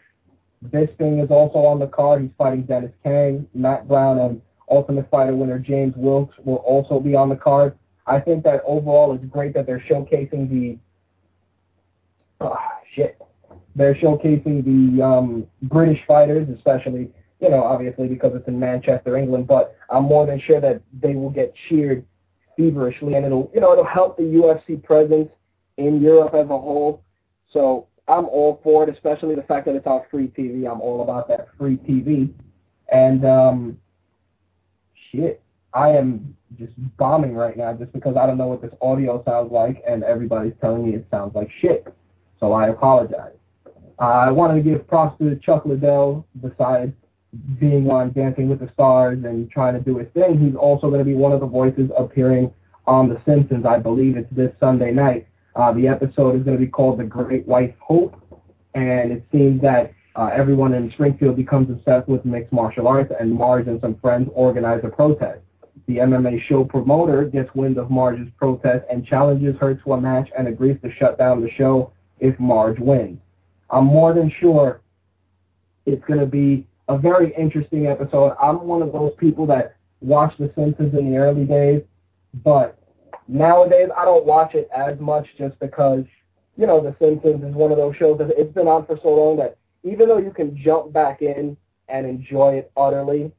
Bisping 0.68 1.24
is 1.24 1.30
also 1.30 1.60
on 1.60 1.80
the 1.80 1.88
card. 1.88 2.22
He's 2.22 2.32
fighting 2.38 2.64
Dennis 2.64 2.92
Kang. 3.04 3.48
Matt 3.54 3.88
Brown 3.88 4.20
and 4.20 4.42
Ultimate 4.70 5.10
Fighter 5.10 5.36
winner 5.36 5.60
James 5.60 5.94
Wilks 5.96 6.36
will 6.44 6.56
also 6.58 7.00
be 7.00 7.16
on 7.16 7.30
the 7.30 7.36
card. 7.36 7.78
I 8.08 8.20
think 8.20 8.44
that 8.44 8.62
overall 8.66 9.14
it's 9.14 9.26
great 9.26 9.54
that 9.54 9.66
they're 9.66 9.84
showcasing 9.90 10.50
the 10.50 10.78
oh, 12.42 12.58
shit. 12.94 13.20
They're 13.76 13.96
showcasing 13.96 14.64
the 14.64 15.04
um, 15.04 15.48
British 15.64 16.00
fighters, 16.08 16.48
especially 16.50 17.12
you 17.46 17.52
know 17.52 17.64
obviously 17.64 18.08
because 18.08 18.32
it's 18.36 18.48
in 18.48 18.60
Manchester, 18.60 19.16
England. 19.16 19.46
But 19.48 19.76
I'm 19.90 20.04
more 20.04 20.26
than 20.26 20.42
sure 20.42 20.60
that 20.60 20.82
they 21.00 21.14
will 21.14 21.30
get 21.30 21.54
cheered 21.70 22.04
feverishly, 22.58 23.14
and 23.14 23.26
it'll 23.26 23.52
you 23.54 23.62
know 23.62 23.72
it'll 23.72 23.86
help 23.86 24.18
the 24.18 24.24
UFC 24.24 24.84
presence 24.84 25.30
in 25.78 26.02
Europe 26.02 26.34
as 26.34 26.46
a 26.46 26.58
whole. 26.58 27.04
So 27.52 27.88
I'm 28.08 28.26
all 28.26 28.60
for 28.64 28.84
it, 28.84 28.90
especially 28.90 29.36
the 29.36 29.44
fact 29.44 29.68
that 29.68 29.76
it's 29.76 29.86
on 29.86 30.02
free 30.10 30.28
TV. 30.28 30.70
I'm 30.70 30.82
all 30.82 31.04
about 31.04 31.28
that 31.28 31.50
free 31.58 31.78
TV. 31.78 32.34
And 32.92 33.26
um, 33.26 33.78
shit, 35.12 35.42
I 35.74 35.90
am 35.90 36.36
just 36.58 36.74
bombing 36.98 37.36
right 37.36 37.58
now 37.58 37.74
just 37.74 37.94
because 37.94 38.16
I 38.16 38.26
don't 38.26 38.38
know 38.38 38.48
what 38.48 38.62
this 38.62 38.74
audio 38.82 39.24
sounds 39.24 39.52
like, 39.52 39.84
and 39.88 40.04
everybody's 40.04 40.54
telling 40.62 40.86
me 40.88 40.96
it 40.96 41.06
sounds 41.12 41.36
like 41.36 41.50
shit. 41.62 41.86
So 42.40 42.54
I 42.54 42.70
apologize. 42.70 43.34
I 44.00 44.30
wanted 44.32 44.64
to 44.64 44.70
give 44.70 44.88
props 44.88 45.18
to 45.20 45.36
Chuck 45.38 45.66
Liddell. 45.66 46.26
Besides 46.42 46.94
being 47.60 47.90
on 47.90 48.12
Dancing 48.12 48.50
with 48.50 48.60
the 48.60 48.70
Stars 48.74 49.24
and 49.24 49.50
trying 49.50 49.74
to 49.74 49.80
do 49.80 49.98
his 49.98 50.08
thing, 50.14 50.40
he's 50.40 50.56
also 50.56 50.88
going 50.88 51.00
to 51.00 51.06
be 51.06 51.16
one 51.16 51.32
of 51.32 51.40
the 51.40 51.48
voices 51.48 51.90
appearing 51.98 52.54
on 52.88 53.10
The 53.10 53.22
Simpsons. 53.26 53.66
I 53.66 53.80
believe 53.80 54.18
it's 54.18 54.32
this 54.32 54.52
Sunday 54.60 54.92
night. 54.92 55.28
Uh, 55.56 55.72
the 55.74 55.88
episode 55.88 56.36
is 56.36 56.44
going 56.44 56.58
to 56.58 56.64
be 56.64 56.70
called 56.70 57.00
The 57.00 57.04
Great 57.04 57.48
White 57.48 57.76
Hope, 57.80 58.16
and 58.74 59.12
it 59.12 59.24
seems 59.32 59.62
that 59.62 59.94
uh, 60.16 60.30
everyone 60.34 60.74
in 60.74 60.92
Springfield 60.92 61.36
becomes 61.36 61.70
obsessed 61.70 62.08
with 62.08 62.26
mixed 62.26 62.52
martial 62.52 62.88
arts, 62.88 63.12
and 63.20 63.34
Marge 63.34 63.68
and 63.68 63.80
some 63.82 63.96
friends 63.96 64.30
organize 64.34 64.82
a 64.84 64.90
protest. 64.90 65.40
The 65.88 65.98
MMA 65.98 66.42
show 66.48 66.64
promoter 66.64 67.26
gets 67.26 67.54
wind 67.54 67.78
of 67.78 67.92
Marge's 67.92 68.30
protest 68.38 68.86
and 68.90 69.06
challenges 69.06 69.56
her 69.60 69.76
to 69.76 69.94
a 69.94 70.02
match 70.02 70.30
and 70.38 70.48
agrees 70.48 70.78
to 70.84 70.92
shut 70.94 71.18
down 71.18 71.42
the 71.42 71.52
show 71.52 71.92
if 72.20 72.40
Marge 72.40 72.80
wins. 72.80 73.20
I'm 73.70 73.86
more 73.86 74.14
than 74.14 74.32
sure 74.40 74.82
it's 75.86 76.04
going 76.06 76.20
to 76.20 76.26
be 76.26 76.66
a 76.88 76.98
very 76.98 77.34
interesting 77.36 77.88
episode. 77.88 78.36
I'm 78.42 78.62
one 78.68 78.82
of 78.82 78.92
those 78.92 79.14
people 79.18 79.46
that 79.48 79.76
watched 80.02 80.38
The 80.38 80.52
Simpsons 80.56 80.94
in 80.94 81.12
the 81.12 81.18
early 81.18 81.46
days, 81.46 81.82
but 82.44 82.78
Nowadays, 83.28 83.90
I 83.98 84.06
don't 84.06 84.26
watch 84.26 84.54
it 84.54 84.70
as 84.76 85.00
much 85.00 85.28
just 85.38 85.58
because, 85.60 86.04
you 86.58 86.68
know, 86.68 86.80
The 86.80 86.96
Simpsons 87.00 87.44
is 87.44 87.56
one 87.56 87.72
of 87.72 87.78
those 87.78 87.96
shows 87.96 88.20
that 88.20 88.30
it's 88.38 88.54
been 88.54 88.68
on 88.68 88.86
for 88.86 89.00
so 89.02 89.10
long 89.10 89.38
that 89.38 89.58
even 89.84 90.08
though 90.08 90.20
you 90.20 90.32
can 90.32 90.56
jump 90.64 90.94
back 90.94 91.22
in 91.22 91.58
and 91.90 92.06
enjoy 92.06 92.56
it 92.56 92.72
utterly, 92.78 93.32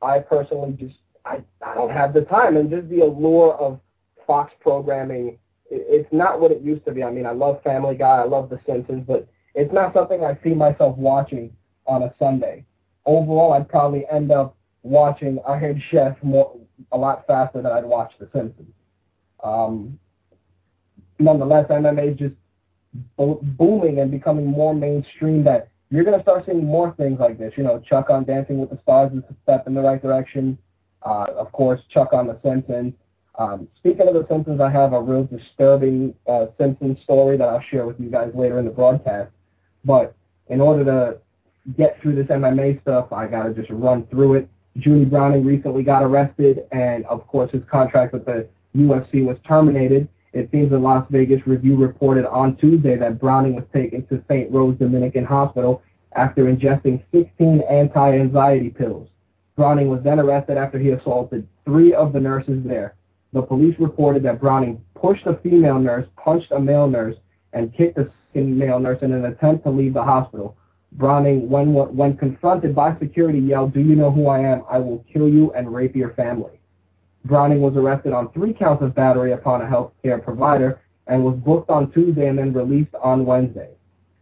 I 0.00 0.20
personally 0.20 0.72
just 0.72 0.96
I, 1.24 1.40
I 1.64 1.74
don't 1.74 1.90
have 1.90 2.14
the 2.14 2.22
time 2.22 2.56
and 2.56 2.68
just 2.68 2.88
the 2.88 3.00
allure 3.00 3.54
of 3.54 3.80
Fox 4.26 4.52
programming. 4.60 5.38
It's 5.70 6.12
not 6.12 6.40
what 6.40 6.50
it 6.50 6.60
used 6.60 6.84
to 6.84 6.92
be. 6.92 7.02
I 7.02 7.10
mean, 7.10 7.26
I 7.26 7.32
love 7.32 7.62
Family 7.62 7.96
Guy, 7.96 8.22
I 8.22 8.24
love 8.24 8.50
The 8.50 8.60
Simpsons, 8.66 9.04
but 9.06 9.28
it's 9.54 9.72
not 9.72 9.94
something 9.94 10.24
I 10.24 10.38
see 10.42 10.54
myself 10.54 10.96
watching 10.96 11.54
on 11.86 12.02
a 12.02 12.14
Sunday. 12.18 12.64
Overall, 13.06 13.52
I'd 13.54 13.68
probably 13.68 14.04
end 14.10 14.30
up 14.30 14.56
watching 14.82 15.38
Iron 15.48 15.82
Chef 15.90 16.16
more 16.22 16.56
a 16.92 16.98
lot 16.98 17.26
faster 17.26 17.62
than 17.62 17.72
I'd 17.72 17.84
watch 17.84 18.12
The 18.18 18.28
Simpsons. 18.32 18.72
Um, 19.42 19.98
nonetheless, 21.18 21.66
MMA 21.68 22.12
is 22.12 22.18
just 22.18 22.34
booming 23.16 24.00
and 24.00 24.10
becoming 24.10 24.46
more 24.46 24.74
mainstream 24.74 25.44
that 25.44 25.68
you're 25.90 26.04
going 26.04 26.16
to 26.16 26.22
start 26.22 26.44
seeing 26.46 26.64
more 26.64 26.94
things 26.96 27.20
like 27.20 27.38
this. 27.38 27.52
You 27.56 27.64
know, 27.64 27.78
Chuck 27.78 28.08
on 28.10 28.24
Dancing 28.24 28.58
with 28.58 28.70
the 28.70 28.78
Stars 28.82 29.12
is 29.12 29.22
a 29.30 29.34
step 29.42 29.66
in 29.66 29.74
the 29.74 29.82
right 29.82 30.00
direction. 30.00 30.56
Uh, 31.02 31.26
of 31.36 31.52
course, 31.52 31.80
Chuck 31.92 32.12
on 32.12 32.26
The 32.26 32.38
Simpsons. 32.42 32.94
Um, 33.38 33.68
speaking 33.76 34.08
of 34.08 34.14
The 34.14 34.26
Simpsons, 34.28 34.60
I 34.60 34.70
have 34.70 34.92
a 34.92 35.00
real 35.00 35.24
disturbing 35.24 36.14
uh, 36.26 36.46
Simpsons 36.58 36.98
story 37.02 37.36
that 37.36 37.48
I'll 37.48 37.62
share 37.70 37.86
with 37.86 37.98
you 38.00 38.10
guys 38.10 38.30
later 38.34 38.58
in 38.58 38.64
the 38.64 38.70
broadcast. 38.70 39.30
But 39.84 40.14
in 40.48 40.60
order 40.60 40.84
to 40.84 41.18
get 41.76 42.00
through 42.00 42.16
this 42.16 42.26
MMA 42.26 42.80
stuff, 42.82 43.12
I 43.12 43.26
got 43.26 43.44
to 43.44 43.54
just 43.54 43.70
run 43.70 44.06
through 44.06 44.34
it. 44.34 44.48
Junie 44.74 45.04
Browning 45.04 45.44
recently 45.44 45.82
got 45.82 46.02
arrested, 46.02 46.66
and 46.72 47.04
of 47.06 47.26
course, 47.26 47.52
his 47.52 47.62
contract 47.70 48.12
with 48.12 48.24
the 48.24 48.48
UFC 48.76 49.24
was 49.24 49.36
terminated. 49.46 50.08
It 50.32 50.50
seems 50.50 50.70
the 50.70 50.78
Las 50.78 51.06
Vegas 51.10 51.46
Review 51.46 51.76
reported 51.76 52.26
on 52.26 52.56
Tuesday 52.56 52.96
that 52.96 53.20
Browning 53.20 53.54
was 53.54 53.64
taken 53.72 54.06
to 54.06 54.22
St. 54.28 54.50
Rose 54.50 54.78
Dominican 54.78 55.24
Hospital 55.24 55.82
after 56.16 56.44
ingesting 56.44 57.02
16 57.12 57.62
anti-anxiety 57.70 58.70
pills. 58.70 59.08
Browning 59.56 59.88
was 59.88 60.02
then 60.02 60.18
arrested 60.18 60.56
after 60.56 60.78
he 60.78 60.90
assaulted 60.90 61.46
three 61.64 61.92
of 61.92 62.14
the 62.14 62.20
nurses 62.20 62.62
there. 62.64 62.94
The 63.34 63.42
police 63.42 63.76
reported 63.78 64.22
that 64.22 64.40
Browning 64.40 64.82
pushed 64.94 65.26
a 65.26 65.36
female 65.42 65.78
nurse, 65.78 66.06
punched 66.16 66.52
a 66.52 66.58
male 66.58 66.88
nurse, 66.88 67.16
and 67.52 67.74
kicked 67.74 67.98
a 67.98 68.10
male 68.34 68.78
nurse 68.78 69.02
in 69.02 69.12
an 69.12 69.26
attempt 69.26 69.64
to 69.64 69.70
leave 69.70 69.94
the 69.94 70.02
hospital. 70.02 70.56
Browning, 70.92 71.48
when, 71.48 71.72
when 71.72 72.16
confronted 72.16 72.74
by 72.74 72.96
security, 72.98 73.38
yelled, 73.38 73.72
Do 73.72 73.80
you 73.80 73.96
know 73.96 74.10
who 74.10 74.28
I 74.28 74.40
am? 74.40 74.62
I 74.70 74.78
will 74.78 75.04
kill 75.12 75.28
you 75.28 75.52
and 75.52 75.72
rape 75.72 75.96
your 75.96 76.12
family. 76.14 76.60
Browning 77.24 77.60
was 77.60 77.74
arrested 77.76 78.12
on 78.12 78.30
three 78.32 78.52
counts 78.52 78.82
of 78.82 78.94
battery 78.94 79.32
upon 79.32 79.62
a 79.62 79.64
healthcare 79.64 80.22
provider 80.22 80.80
and 81.06 81.24
was 81.24 81.36
booked 81.36 81.70
on 81.70 81.90
Tuesday 81.92 82.26
and 82.28 82.38
then 82.38 82.52
released 82.52 82.94
on 83.02 83.24
Wednesday. 83.24 83.70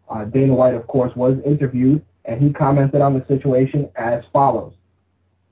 Uh, 0.08 0.24
Dana 0.24 0.54
White, 0.54 0.74
of 0.74 0.86
course, 0.86 1.14
was 1.16 1.38
interviewed, 1.44 2.04
and 2.24 2.40
he 2.40 2.52
commented 2.52 3.00
on 3.00 3.14
the 3.14 3.24
situation 3.26 3.88
as 3.96 4.22
follows. 4.32 4.74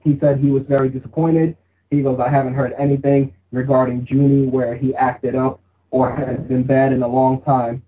He 0.00 0.18
said 0.20 0.38
he 0.38 0.50
was 0.50 0.62
very 0.68 0.88
disappointed. 0.88 1.56
He 1.90 2.02
goes, 2.02 2.20
I 2.20 2.28
haven't 2.28 2.54
heard 2.54 2.74
anything 2.78 3.34
regarding 3.50 4.06
Junie 4.08 4.46
where 4.46 4.76
he 4.76 4.94
acted 4.94 5.34
up 5.34 5.60
or 5.90 6.14
has 6.14 6.38
been 6.46 6.64
bad 6.64 6.92
in 6.92 7.02
a 7.02 7.08
long 7.08 7.40
time. 7.42 7.82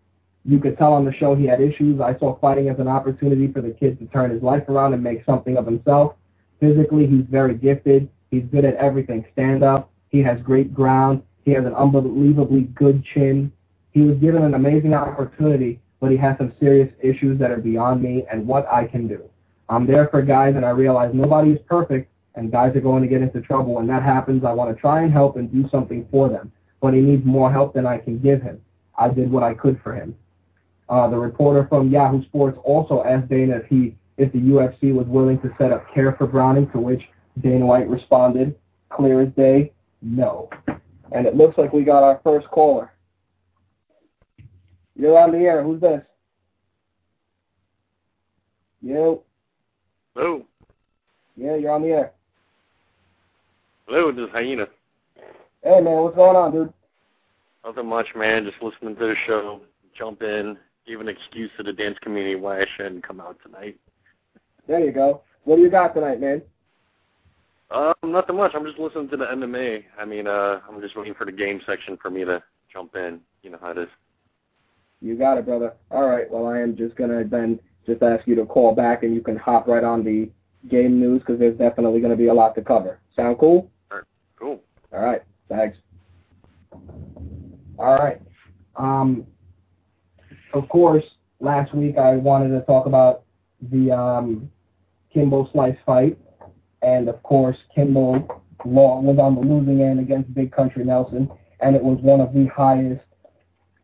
You 0.44 0.58
could 0.58 0.78
tell 0.78 0.94
on 0.94 1.04
the 1.04 1.12
show 1.12 1.34
he 1.34 1.46
had 1.46 1.60
issues. 1.60 2.00
I 2.00 2.18
saw 2.18 2.38
fighting 2.38 2.68
as 2.68 2.78
an 2.78 2.88
opportunity 2.88 3.52
for 3.52 3.60
the 3.60 3.70
kid 3.70 3.98
to 3.98 4.06
turn 4.06 4.30
his 4.30 4.42
life 4.42 4.68
around 4.68 4.94
and 4.94 5.02
make 5.02 5.24
something 5.24 5.56
of 5.56 5.66
himself. 5.66 6.14
Physically, 6.60 7.06
he's 7.06 7.24
very 7.30 7.54
gifted. 7.54 8.08
He's 8.30 8.44
good 8.44 8.64
at 8.64 8.74
everything 8.76 9.24
stand 9.32 9.62
up. 9.62 9.90
He 10.08 10.22
has 10.22 10.40
great 10.40 10.72
ground. 10.74 11.22
He 11.44 11.52
has 11.52 11.64
an 11.64 11.74
unbelievably 11.74 12.62
good 12.74 13.04
chin. 13.04 13.52
He 13.92 14.02
was 14.02 14.16
given 14.18 14.42
an 14.42 14.54
amazing 14.54 14.94
opportunity, 14.94 15.80
but 16.00 16.10
he 16.10 16.16
has 16.18 16.38
some 16.38 16.52
serious 16.60 16.92
issues 17.02 17.38
that 17.38 17.50
are 17.50 17.58
beyond 17.58 18.02
me 18.02 18.24
and 18.30 18.46
what 18.46 18.66
I 18.70 18.86
can 18.86 19.08
do. 19.08 19.22
I'm 19.68 19.86
there 19.86 20.08
for 20.08 20.22
guys, 20.22 20.56
and 20.56 20.64
I 20.64 20.70
realize 20.70 21.12
nobody 21.14 21.52
is 21.52 21.60
perfect, 21.68 22.10
and 22.34 22.50
guys 22.50 22.74
are 22.76 22.80
going 22.80 23.02
to 23.02 23.08
get 23.08 23.22
into 23.22 23.40
trouble. 23.40 23.74
When 23.74 23.86
that 23.88 24.02
happens, 24.02 24.44
I 24.44 24.52
want 24.52 24.74
to 24.74 24.80
try 24.80 25.02
and 25.02 25.12
help 25.12 25.36
and 25.36 25.52
do 25.52 25.68
something 25.68 26.06
for 26.10 26.28
them. 26.28 26.50
But 26.80 26.94
he 26.94 27.00
needs 27.00 27.24
more 27.24 27.52
help 27.52 27.74
than 27.74 27.86
I 27.86 27.98
can 27.98 28.18
give 28.18 28.42
him. 28.42 28.60
I 28.96 29.08
did 29.08 29.30
what 29.30 29.42
I 29.42 29.54
could 29.54 29.80
for 29.82 29.94
him. 29.94 30.16
Uh, 30.90 31.08
the 31.08 31.16
reporter 31.16 31.68
from 31.68 31.88
Yahoo 31.88 32.22
Sports 32.24 32.58
also 32.64 33.04
asked 33.04 33.28
Dana 33.28 33.58
if 33.58 33.66
he, 33.66 33.96
if 34.18 34.32
the 34.32 34.40
UFC 34.40 34.92
was 34.92 35.06
willing 35.06 35.40
to 35.40 35.54
set 35.56 35.70
up 35.70 35.86
care 35.94 36.16
for 36.18 36.26
Browning, 36.26 36.68
to 36.72 36.80
which 36.80 37.02
Dana 37.40 37.64
White 37.64 37.88
responded, 37.88 38.56
clear 38.90 39.22
as 39.22 39.32
day, 39.34 39.72
no. 40.02 40.50
And 41.12 41.26
it 41.26 41.36
looks 41.36 41.56
like 41.56 41.72
we 41.72 41.84
got 41.84 42.02
our 42.02 42.20
first 42.24 42.48
caller. 42.48 42.92
You're 44.96 45.16
on 45.16 45.30
the 45.30 45.38
air. 45.38 45.62
Who's 45.62 45.80
this? 45.80 46.02
You. 48.82 49.22
Hello. 50.16 50.44
Yeah, 51.36 51.54
you're 51.54 51.70
on 51.70 51.82
the 51.82 51.88
air. 51.88 52.12
Hello, 53.86 54.10
this 54.10 54.24
is 54.24 54.30
Hyena. 54.32 54.66
Hey, 55.62 55.80
man, 55.80 56.02
what's 56.02 56.16
going 56.16 56.36
on, 56.36 56.52
dude? 56.52 56.72
Nothing 57.64 57.86
much, 57.86 58.08
man. 58.16 58.44
Just 58.44 58.60
listening 58.60 58.96
to 58.96 59.06
the 59.06 59.14
show. 59.26 59.60
Jump 59.96 60.22
in. 60.22 60.56
Give 60.90 61.00
an 61.00 61.08
excuse 61.08 61.52
to 61.56 61.62
the 61.62 61.72
dance 61.72 61.96
community 62.02 62.34
why 62.34 62.62
I 62.62 62.66
shouldn't 62.76 63.06
come 63.06 63.20
out 63.20 63.36
tonight. 63.44 63.78
There 64.66 64.84
you 64.84 64.90
go. 64.90 65.22
What 65.44 65.54
do 65.54 65.62
you 65.62 65.70
got 65.70 65.94
tonight, 65.94 66.20
man? 66.20 66.42
Um, 67.70 67.94
nothing 68.06 68.34
much. 68.36 68.50
I'm 68.56 68.64
just 68.64 68.76
listening 68.76 69.08
to 69.10 69.16
the 69.16 69.26
MMA. 69.26 69.84
I 69.96 70.04
mean, 70.04 70.26
uh, 70.26 70.58
I'm 70.68 70.80
just 70.80 70.96
waiting 70.96 71.14
for 71.14 71.24
the 71.24 71.30
game 71.30 71.60
section 71.64 71.96
for 72.02 72.10
me 72.10 72.24
to 72.24 72.42
jump 72.72 72.96
in. 72.96 73.20
You 73.44 73.50
know 73.50 73.58
how 73.60 73.70
it 73.70 73.78
is. 73.78 73.88
You 75.00 75.14
got 75.14 75.38
it, 75.38 75.46
brother. 75.46 75.74
All 75.92 76.08
right. 76.08 76.28
Well, 76.28 76.46
I 76.46 76.58
am 76.58 76.76
just 76.76 76.96
gonna 76.96 77.22
then 77.22 77.60
just 77.86 78.02
ask 78.02 78.26
you 78.26 78.34
to 78.34 78.44
call 78.44 78.74
back, 78.74 79.04
and 79.04 79.14
you 79.14 79.20
can 79.20 79.36
hop 79.36 79.68
right 79.68 79.84
on 79.84 80.02
the 80.02 80.28
game 80.68 80.98
news 80.98 81.20
because 81.20 81.38
there's 81.38 81.56
definitely 81.56 82.00
going 82.00 82.10
to 82.10 82.16
be 82.16 82.26
a 82.26 82.34
lot 82.34 82.56
to 82.56 82.62
cover. 82.62 82.98
Sound 83.14 83.38
cool? 83.38 83.70
All 83.92 83.98
right. 83.98 84.06
Cool. 84.36 84.60
All 84.92 85.00
right. 85.00 85.22
Thanks. 85.48 85.78
All 87.78 87.94
right. 87.94 88.20
Um, 88.74 89.24
of 90.52 90.68
course, 90.68 91.04
last 91.40 91.74
week 91.74 91.98
I 91.98 92.16
wanted 92.16 92.48
to 92.50 92.60
talk 92.62 92.86
about 92.86 93.22
the 93.70 93.90
um, 93.90 94.50
Kimbo 95.12 95.48
Slice 95.52 95.76
fight, 95.84 96.18
and 96.82 97.08
of 97.08 97.22
course, 97.22 97.56
Kimbo 97.74 98.42
was 98.64 99.18
on 99.18 99.34
the 99.34 99.40
losing 99.40 99.82
end 99.82 100.00
against 100.00 100.32
Big 100.34 100.52
Country 100.52 100.84
Nelson, 100.84 101.30
and 101.60 101.74
it 101.74 101.82
was 101.82 101.98
one 102.00 102.20
of 102.20 102.32
the 102.32 102.46
highest. 102.46 103.04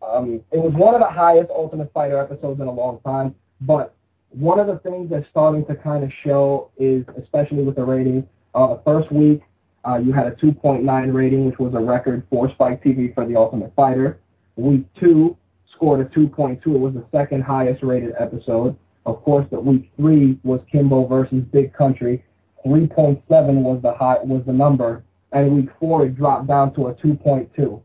Um, 0.02 0.42
it 0.52 0.58
was 0.58 0.72
one 0.74 0.94
of 0.94 1.00
the 1.00 1.10
highest 1.10 1.50
Ultimate 1.50 1.92
Fighter 1.92 2.18
episodes 2.18 2.60
in 2.60 2.66
a 2.66 2.72
long 2.72 3.00
time, 3.04 3.34
but 3.60 3.94
one 4.30 4.60
of 4.60 4.66
the 4.66 4.78
things 4.78 5.10
that's 5.10 5.26
starting 5.30 5.64
to 5.66 5.74
kind 5.74 6.04
of 6.04 6.10
show 6.22 6.70
is, 6.78 7.04
especially 7.20 7.62
with 7.62 7.76
the 7.76 7.84
rating, 7.84 8.26
uh, 8.54 8.74
the 8.74 8.82
first 8.84 9.10
week 9.10 9.42
uh, 9.86 9.98
you 9.98 10.12
had 10.12 10.26
a 10.26 10.32
2.9 10.32 11.14
rating, 11.14 11.46
which 11.46 11.58
was 11.58 11.74
a 11.74 11.80
record 11.80 12.26
for 12.28 12.50
Spike 12.50 12.82
TV 12.82 13.14
for 13.14 13.26
The 13.26 13.36
Ultimate 13.36 13.72
Fighter. 13.76 14.18
Week 14.56 14.84
two 14.98 15.36
scored 15.76 16.00
a 16.00 16.04
2.2. 16.18 16.66
It 16.66 16.68
was 16.68 16.94
the 16.94 17.04
second 17.12 17.42
highest 17.42 17.82
rated 17.82 18.14
episode. 18.18 18.76
Of 19.04 19.22
course, 19.22 19.46
the 19.50 19.60
week 19.60 19.92
three 19.96 20.38
was 20.42 20.60
Kimbo 20.70 21.06
versus 21.06 21.44
Big 21.52 21.72
Country. 21.72 22.24
3.7 22.66 23.22
was 23.28 23.80
the 23.82 23.92
high 23.92 24.18
was 24.24 24.42
the 24.46 24.52
number, 24.52 25.04
and 25.30 25.54
week 25.54 25.68
four 25.78 26.06
it 26.06 26.16
dropped 26.16 26.48
down 26.48 26.74
to 26.74 26.88
a 26.88 26.94
2.2. 26.94 27.80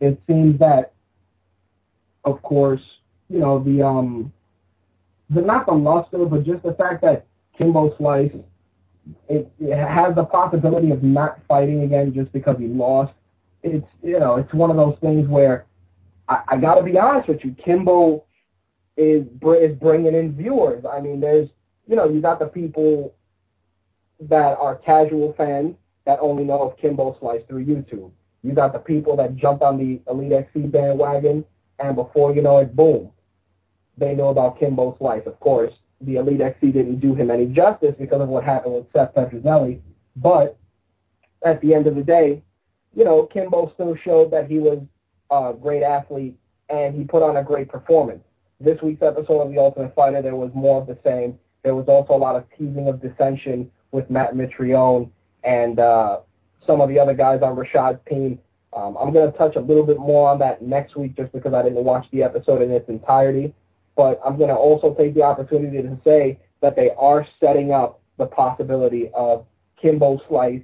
It 0.00 0.20
seems 0.26 0.58
that, 0.58 0.92
of 2.24 2.42
course, 2.42 2.82
you 3.30 3.38
know 3.38 3.64
the 3.64 3.82
um 3.82 4.32
the 5.30 5.40
not 5.40 5.64
the 5.66 5.72
luster, 5.72 6.26
but 6.26 6.44
just 6.44 6.62
the 6.62 6.74
fact 6.74 7.00
that 7.02 7.26
Kimbo 7.56 7.96
Slice 7.96 8.32
it, 9.28 9.50
it 9.60 9.76
has 9.76 10.14
the 10.14 10.24
possibility 10.24 10.90
of 10.90 11.02
not 11.02 11.40
fighting 11.48 11.82
again 11.82 12.12
just 12.14 12.32
because 12.32 12.56
he 12.58 12.66
lost. 12.66 13.12
It's 13.62 13.86
you 14.02 14.18
know 14.18 14.36
it's 14.36 14.52
one 14.52 14.70
of 14.70 14.76
those 14.76 14.96
things 15.00 15.28
where 15.28 15.66
I, 16.28 16.42
I 16.48 16.56
got 16.56 16.74
to 16.76 16.82
be 16.82 16.98
honest 16.98 17.28
with 17.28 17.44
you, 17.44 17.54
Kimbo 17.64 18.24
is 18.96 19.24
is 19.60 19.76
bringing 19.78 20.14
in 20.14 20.34
viewers. 20.36 20.84
I 20.90 21.00
mean, 21.00 21.20
there's 21.20 21.48
you 21.86 21.96
know 21.96 22.08
you 22.08 22.20
got 22.20 22.38
the 22.38 22.46
people 22.46 23.14
that 24.20 24.56
are 24.58 24.76
casual 24.76 25.34
fans 25.36 25.74
that 26.06 26.18
only 26.20 26.44
know 26.44 26.62
of 26.62 26.78
Kimbo 26.78 27.16
Slice 27.20 27.42
through 27.48 27.66
YouTube. 27.66 28.10
You 28.42 28.52
got 28.52 28.72
the 28.72 28.78
people 28.78 29.16
that 29.16 29.36
jumped 29.36 29.62
on 29.62 29.76
the 29.76 30.00
Elite 30.10 30.32
XC 30.32 30.68
bandwagon, 30.68 31.44
and 31.78 31.96
before 31.96 32.34
you 32.34 32.42
know 32.42 32.58
it, 32.58 32.74
boom, 32.74 33.10
they 33.98 34.14
know 34.14 34.28
about 34.28 34.58
Kimbo 34.58 34.96
Slice. 34.98 35.26
Of 35.26 35.38
course, 35.40 35.72
the 36.00 36.16
Elite 36.16 36.40
XC 36.40 36.68
didn't 36.72 37.00
do 37.00 37.14
him 37.14 37.30
any 37.30 37.46
justice 37.46 37.94
because 37.98 38.20
of 38.20 38.28
what 38.28 38.44
happened 38.44 38.74
with 38.74 38.86
Seth 38.92 39.14
Petruzelli. 39.14 39.80
But 40.16 40.56
at 41.44 41.60
the 41.60 41.74
end 41.74 41.86
of 41.86 41.96
the 41.96 42.02
day, 42.02 42.42
you 42.94 43.04
know, 43.04 43.26
Kimbo 43.26 43.70
still 43.74 43.96
showed 44.04 44.30
that 44.30 44.48
he 44.48 44.58
was 44.58 44.78
a 45.30 45.52
great 45.60 45.82
athlete 45.82 46.36
and 46.68 46.94
he 46.94 47.04
put 47.04 47.22
on 47.22 47.36
a 47.36 47.42
great 47.42 47.68
performance. 47.68 48.22
This 48.60 48.80
week's 48.82 49.02
episode 49.02 49.40
of 49.40 49.50
The 49.50 49.58
Ultimate 49.58 49.94
Fighter, 49.94 50.22
there 50.22 50.36
was 50.36 50.50
more 50.54 50.80
of 50.80 50.86
the 50.86 50.98
same. 51.04 51.38
There 51.62 51.74
was 51.74 51.86
also 51.88 52.14
a 52.14 52.16
lot 52.16 52.36
of 52.36 52.44
teasing 52.56 52.88
of 52.88 53.00
dissension 53.00 53.70
with 53.92 54.08
Matt 54.10 54.34
Mitrione 54.34 55.10
and 55.44 55.78
uh, 55.78 56.20
some 56.66 56.80
of 56.80 56.88
the 56.88 56.98
other 56.98 57.14
guys 57.14 57.40
on 57.42 57.56
Rashad's 57.56 58.00
team. 58.08 58.38
Um, 58.72 58.96
I'm 58.98 59.12
going 59.12 59.30
to 59.30 59.38
touch 59.38 59.56
a 59.56 59.60
little 59.60 59.84
bit 59.84 59.98
more 59.98 60.28
on 60.28 60.38
that 60.40 60.62
next 60.62 60.96
week 60.96 61.16
just 61.16 61.32
because 61.32 61.54
I 61.54 61.62
didn't 61.62 61.84
watch 61.84 62.06
the 62.12 62.22
episode 62.22 62.62
in 62.62 62.70
its 62.70 62.88
entirety 62.88 63.54
but 63.96 64.20
I'm 64.24 64.36
going 64.36 64.50
to 64.50 64.54
also 64.54 64.94
take 64.94 65.14
the 65.14 65.22
opportunity 65.22 65.82
to 65.82 65.98
say 66.04 66.38
that 66.60 66.76
they 66.76 66.90
are 66.98 67.26
setting 67.40 67.72
up 67.72 68.00
the 68.18 68.26
possibility 68.26 69.10
of 69.14 69.46
Kimbo 69.80 70.20
Slice 70.28 70.62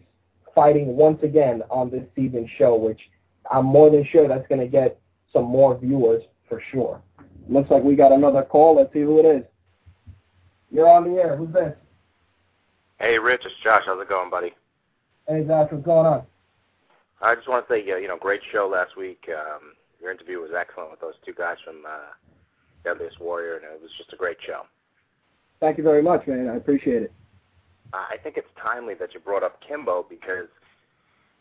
fighting 0.55 0.97
once 0.97 1.23
again 1.23 1.63
on 1.71 1.91
this 1.91 2.05
season 2.15 2.49
show, 2.59 2.77
which 2.77 3.01
I'm 3.51 3.67
more 3.67 3.91
than 3.91 4.07
sure 4.11 4.29
that's 4.29 4.47
going 4.49 4.61
to 4.61 4.67
get 4.67 4.99
some 5.33 5.45
more 5.45 5.77
viewers 5.79 6.23
for 6.49 6.63
sure. 6.71 7.01
Looks 7.49 7.71
like 7.71 7.83
we 7.83 7.97
got 7.97 8.13
another 8.13 8.43
call. 8.43 8.77
Let's 8.77 8.93
see 8.93 9.01
who 9.01 9.19
it 9.19 9.27
is. 9.27 9.43
You're 10.71 10.89
on 10.89 11.05
the 11.05 11.21
air. 11.21 11.37
Who's 11.37 11.53
this? 11.53 11.75
Hey, 12.99 13.19
Rich, 13.19 13.43
it's 13.45 13.55
Josh. 13.65 13.83
How's 13.85 14.01
it 14.01 14.09
going, 14.09 14.31
buddy? 14.31 14.53
Hey, 15.27 15.45
Josh. 15.45 15.69
What's 15.71 15.85
going 15.85 16.07
on? 16.07 16.23
I 17.21 17.35
just 17.35 17.49
want 17.49 17.67
to 17.67 17.73
say, 17.73 17.85
you 17.85 18.09
know, 18.09 18.17
great 18.17 18.41
show 18.53 18.69
last 18.73 18.97
week. 18.97 19.29
Um, 19.29 19.75
your 20.01 20.11
interview 20.11 20.41
was 20.41 20.51
excellent 20.59 20.91
with 20.91 21.01
those 21.01 21.15
two 21.25 21.33
guys 21.33 21.57
from 21.65 21.85
uh, 21.87 22.11
Deadliest 22.85 23.21
Warrior, 23.21 23.57
and 23.57 23.65
it 23.65 23.81
was 23.81 23.91
just 23.97 24.13
a 24.13 24.17
great 24.17 24.39
show. 24.45 24.63
Thank 25.61 25.79
you 25.79 25.85
very 25.85 26.03
much, 26.03 26.27
man. 26.27 26.49
I 26.49 26.57
appreciate 26.57 27.03
it. 27.05 27.13
I 27.93 28.17
think 28.23 28.37
it's 28.37 28.49
timely 28.61 28.95
that 28.95 29.15
you 29.15 29.21
brought 29.21 29.43
up 29.43 29.61
Kimbo 29.67 30.07
because, 30.09 30.49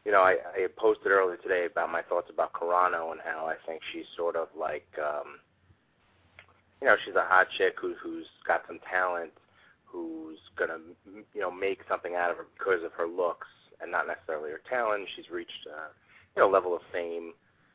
you 0.05 0.11
know, 0.11 0.21
I, 0.21 0.37
I 0.55 0.67
posted 0.77 1.11
earlier 1.11 1.37
today 1.37 1.65
about 1.65 1.91
my 1.91 2.01
thoughts 2.01 2.29
about 2.29 2.53
Carano 2.53 3.11
and 3.11 3.21
how 3.23 3.45
I 3.45 3.55
think 3.65 3.81
she's 3.91 4.05
sort 4.15 4.35
of 4.35 4.47
like, 4.57 4.87
um, 4.99 5.39
you 6.81 6.87
know, 6.87 6.95
she's 7.05 7.15
a 7.15 7.23
hot 7.23 7.47
chick 7.57 7.75
who, 7.79 7.93
who's 8.01 8.25
got 8.47 8.63
some 8.67 8.79
talent, 8.89 9.31
who's 9.85 10.39
gonna, 10.57 10.79
you 11.33 11.41
know, 11.41 11.51
make 11.51 11.81
something 11.87 12.15
out 12.15 12.31
of 12.31 12.37
her 12.37 12.45
because 12.57 12.83
of 12.83 12.91
her 12.93 13.07
looks 13.07 13.47
and 13.81 13.91
not 13.91 14.07
necessarily 14.07 14.51
her 14.51 14.61
talent. 14.69 15.07
She's 15.15 15.29
reached, 15.29 15.67
uh, 15.67 15.89
you 16.35 16.41
know, 16.41 16.49
level 16.49 16.75
of 16.75 16.81
fame 16.91 17.33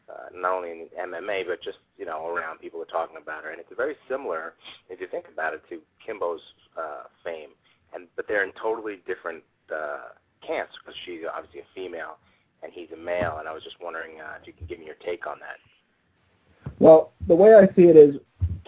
uh, 0.08 0.30
not 0.34 0.54
only 0.54 0.70
in 0.70 0.86
MMA 0.98 1.46
but 1.46 1.62
just 1.62 1.78
you 1.98 2.06
know 2.06 2.28
around 2.28 2.58
people 2.60 2.80
are 2.80 2.86
talking 2.86 3.16
about 3.20 3.44
her, 3.44 3.50
and 3.50 3.60
it's 3.60 3.70
very 3.76 3.96
similar 4.08 4.54
if 4.88 5.00
you 5.00 5.06
think 5.06 5.26
about 5.32 5.54
it 5.54 5.62
to 5.68 5.80
Kimbo's 6.04 6.40
uh, 6.78 7.04
fame, 7.24 7.50
and 7.94 8.06
but 8.16 8.26
they're 8.28 8.44
in 8.44 8.52
totally 8.60 9.00
different 9.06 9.42
uh, 9.74 10.14
camps 10.46 10.72
because 10.81 10.99
she's 11.05 11.20
obviously 11.33 11.61
a 11.61 11.68
female 11.75 12.18
and 12.62 12.72
he's 12.72 12.88
a 12.92 12.96
male, 12.96 13.37
and 13.38 13.49
I 13.49 13.53
was 13.53 13.62
just 13.62 13.77
wondering 13.81 14.20
uh, 14.20 14.38
if 14.40 14.46
you 14.46 14.53
can 14.53 14.66
give 14.66 14.79
me 14.79 14.87
your 14.87 14.96
take 15.05 15.27
on 15.27 15.38
that. 15.40 16.72
Well, 16.79 17.12
the 17.29 17.35
way 17.35 17.55
I 17.55 17.66
see 17.75 17.83
it 17.83 17.96
is, 17.96 18.16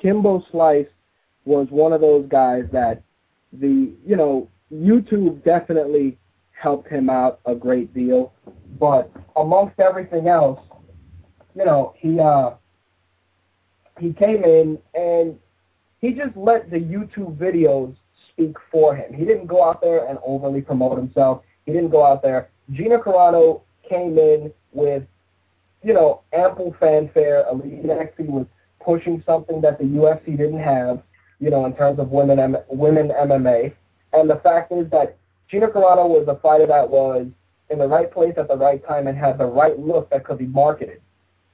Kimbo 0.00 0.44
Slice 0.52 0.86
was 1.44 1.66
one 1.70 1.92
of 1.92 2.00
those 2.00 2.26
guys 2.28 2.64
that 2.72 3.02
the 3.52 3.92
you 4.06 4.16
know 4.16 4.48
YouTube 4.72 5.42
definitely 5.44 6.18
helped 6.50 6.88
him 6.88 7.08
out 7.08 7.40
a 7.46 7.54
great 7.54 7.92
deal. 7.94 8.32
But 8.78 9.10
amongst 9.36 9.80
everything 9.80 10.28
else, 10.28 10.60
you 11.54 11.64
know, 11.64 11.94
he 11.96 12.18
uh 12.20 12.50
he 13.98 14.12
came 14.12 14.44
in 14.44 14.78
and 14.94 15.36
he 16.00 16.12
just 16.12 16.36
let 16.36 16.70
the 16.70 16.78
YouTube 16.78 17.36
videos 17.36 17.96
speak 18.30 18.56
for 18.70 18.94
him. 18.94 19.12
He 19.12 19.24
didn't 19.24 19.46
go 19.46 19.68
out 19.68 19.80
there 19.80 20.06
and 20.06 20.18
overly 20.24 20.60
promote 20.60 20.98
himself. 20.98 21.42
He 21.68 21.74
didn't 21.74 21.90
go 21.90 22.02
out 22.02 22.22
there. 22.22 22.48
Gina 22.70 22.98
Carano 22.98 23.60
came 23.86 24.16
in 24.16 24.50
with, 24.72 25.02
you 25.82 25.92
know, 25.92 26.22
ample 26.32 26.74
fanfare. 26.80 27.44
Elite 27.52 27.90
actually 27.90 28.28
was 28.28 28.46
pushing 28.82 29.22
something 29.26 29.60
that 29.60 29.76
the 29.76 29.84
UFC 29.84 30.34
didn't 30.34 30.60
have, 30.60 31.02
you 31.40 31.50
know, 31.50 31.66
in 31.66 31.74
terms 31.76 31.98
of 31.98 32.08
women 32.08 32.38
M- 32.38 32.56
women 32.68 33.10
MMA. 33.10 33.74
And 34.14 34.30
the 34.30 34.36
fact 34.36 34.72
is 34.72 34.88
that 34.92 35.18
Gina 35.50 35.66
Carano 35.66 36.08
was 36.08 36.26
a 36.26 36.40
fighter 36.40 36.66
that 36.66 36.88
was 36.88 37.26
in 37.68 37.78
the 37.78 37.86
right 37.86 38.10
place 38.10 38.32
at 38.38 38.48
the 38.48 38.56
right 38.56 38.82
time 38.88 39.06
and 39.06 39.18
had 39.18 39.36
the 39.36 39.44
right 39.44 39.78
look 39.78 40.08
that 40.08 40.24
could 40.24 40.38
be 40.38 40.46
marketed 40.46 41.02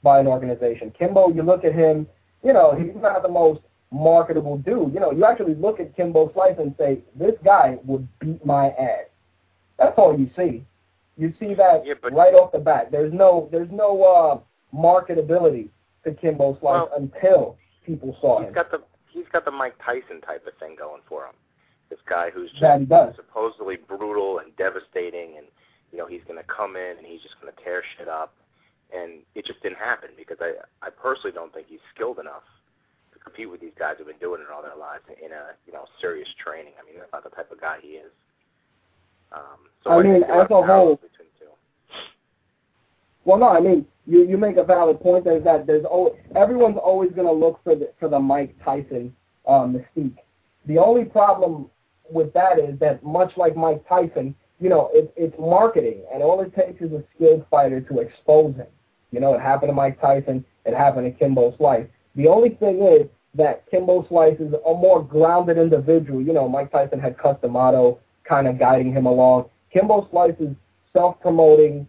by 0.05 0.21
an 0.21 0.29
organization. 0.29 0.93
Kimbo, 0.97 1.31
you 1.31 1.43
look 1.43 1.65
at 1.65 1.75
him, 1.75 2.07
you 2.45 2.53
know, 2.53 2.73
he's 2.73 2.95
not 3.03 3.23
the 3.23 3.29
most 3.29 3.63
marketable 3.91 4.59
dude. 4.59 4.95
You 4.95 5.01
know, 5.01 5.11
you 5.11 5.25
actually 5.25 5.57
look 5.57 5.81
at 5.81 5.97
Kimbo 5.97 6.33
Slice 6.35 6.55
and 6.61 6.73
say, 6.79 7.01
this 7.17 7.35
guy 7.45 7.79
would 7.83 8.07
beat 8.21 8.47
my 8.47 8.69
ass. 8.69 9.07
That's 9.79 9.95
all 9.99 10.19
you 10.19 10.31
see. 10.37 10.65
You 11.17 11.33
see 11.39 11.55
that 11.55 11.83
Yeah, 11.85 11.95
right 12.13 12.35
off 12.35 12.53
the 12.53 12.59
bat. 12.59 12.91
There's 12.91 13.13
no 13.13 13.49
there's 13.53 13.71
no 13.71 14.03
uh, 14.03 14.77
marketability 14.77 15.69
to 16.05 16.13
Kimbo 16.15 16.59
Slice 16.61 16.63
Well, 16.63 16.91
until 16.97 17.57
people 17.87 18.17
saw 18.21 18.41
He's 18.41 18.49
him. 18.49 18.55
got 18.55 18.71
the 18.71 18.83
he's 19.11 19.27
got 19.33 19.45
the 19.45 19.51
Mike 19.51 19.75
Tyson 19.85 20.21
type 20.21 20.47
of 20.47 20.55
thing 20.59 20.77
going 20.79 21.03
for 21.09 21.25
him. 21.27 21.35
This 21.91 21.99
guy 22.09 22.31
who's 22.31 22.51
just 22.53 22.63
supposedly 23.17 23.77
brutal 23.77 24.39
and 24.41 24.55
devastating, 24.57 25.37
and 25.39 25.47
you 25.93 25.99
know 25.99 26.07
he's 26.07 26.23
going 26.27 26.39
to 26.39 26.45
come 26.49 26.77
in 26.77 26.97
and 26.99 27.07
he's 27.07 27.21
just 27.23 27.41
going 27.41 27.53
to 27.55 27.63
tear 27.63 27.83
shit 27.97 28.09
up, 28.09 28.35
and 28.93 29.21
it 29.35 29.45
just 29.47 29.63
didn't 29.63 29.79
happen 29.79 30.11
because 30.17 30.39
I 30.41 30.55
I 30.83 30.91
personally 30.91 31.33
don't 31.33 31.53
think 31.55 31.69
he's 31.69 31.85
skilled 31.95 32.19
enough 32.19 32.43
to 33.13 33.19
compete 33.21 33.51
with 33.51 33.61
these 33.61 33.77
guys 33.79 33.95
who've 33.99 34.07
been 34.07 34.19
doing 34.19 34.41
it 34.41 34.49
all 34.53 34.63
their 34.63 34.75
lives 34.77 35.05
in 35.23 35.31
a 35.31 35.55
you 35.67 35.73
know 35.73 35.85
serious 36.01 36.29
training. 36.43 36.73
I 36.81 36.85
mean 36.85 36.99
that's 36.99 37.13
not 37.13 37.23
the 37.23 37.31
type 37.31 37.53
of 37.53 37.61
guy 37.61 37.79
he 37.81 38.01
is. 38.03 38.11
Um, 39.35 39.43
so 39.83 39.91
I 39.91 40.03
mean, 40.03 40.21
there 40.21 40.33
are 40.33 40.43
as 40.43 40.51
a 40.51 40.63
whole- 40.63 40.97
between 40.97 41.29
the 41.39 41.47
two. 41.47 41.51
Well, 43.25 43.39
no, 43.39 43.49
I 43.49 43.61
mean 43.61 43.87
you 44.07 44.27
you 44.27 44.37
make 44.37 44.57
a 44.57 44.65
valid 44.65 45.01
point. 45.01 45.25
There's 45.25 45.45
that 45.45 45.67
there's 45.67 45.85
always 45.85 46.15
everyone's 46.37 46.77
always 46.77 47.11
going 47.13 47.27
to 47.27 47.33
look 47.33 47.61
for 47.65 47.75
the 47.75 47.91
for 47.99 48.09
the 48.09 48.19
Mike 48.19 48.55
Tyson 48.65 49.15
uh, 49.47 49.67
mystique. 49.67 50.17
The 50.67 50.79
only 50.79 51.05
problem 51.05 51.71
with 52.11 52.33
that 52.35 52.59
is 52.59 52.79
that 52.81 53.03
much 53.03 53.33
like 53.37 53.57
Mike 53.57 53.87
Tyson, 53.89 54.35
you 54.61 54.69
know, 54.69 54.91
it, 54.93 55.13
it's 55.17 55.35
marketing, 55.39 56.05
and 56.13 56.23
all 56.23 56.41
it 56.41 56.55
takes 56.55 56.81
is 56.83 56.93
a 56.93 57.03
skilled 57.15 57.47
fighter 57.51 57.81
to 57.81 58.01
expose 58.01 58.55
him. 58.57 58.67
You 59.11 59.21
know, 59.21 59.35
it 59.35 59.41
happened 59.41 59.71
to 59.71 59.75
Mike 59.75 60.01
Tyson. 60.01 60.45
It 60.65 60.75
happened 60.75 61.13
to 61.13 61.19
Kimbo 61.19 61.55
Slice. 61.57 61.87
The 62.17 62.29
only 62.29 62.51
thing 62.51 62.83
is 62.83 63.09
that 63.35 63.69
Kimbo 63.71 64.07
Slice 64.09 64.39
is 64.39 64.53
a 64.53 64.73
more 64.75 65.03
grounded 65.03 65.59
individual. 65.59 66.21
You 66.23 66.33
know, 66.33 66.49
Mike 66.49 66.73
Tyson 66.73 67.01
had 67.01 67.17
custom 67.17 67.41
Cus 67.41 67.51
D'Amato 67.51 67.99
kind 68.29 68.47
of 68.47 68.59
guiding 68.59 68.93
him 68.93 69.07
along. 69.07 69.47
Kimbo 69.73 70.09
Slice 70.11 70.35
is 70.41 70.55
self-promoting. 70.93 71.87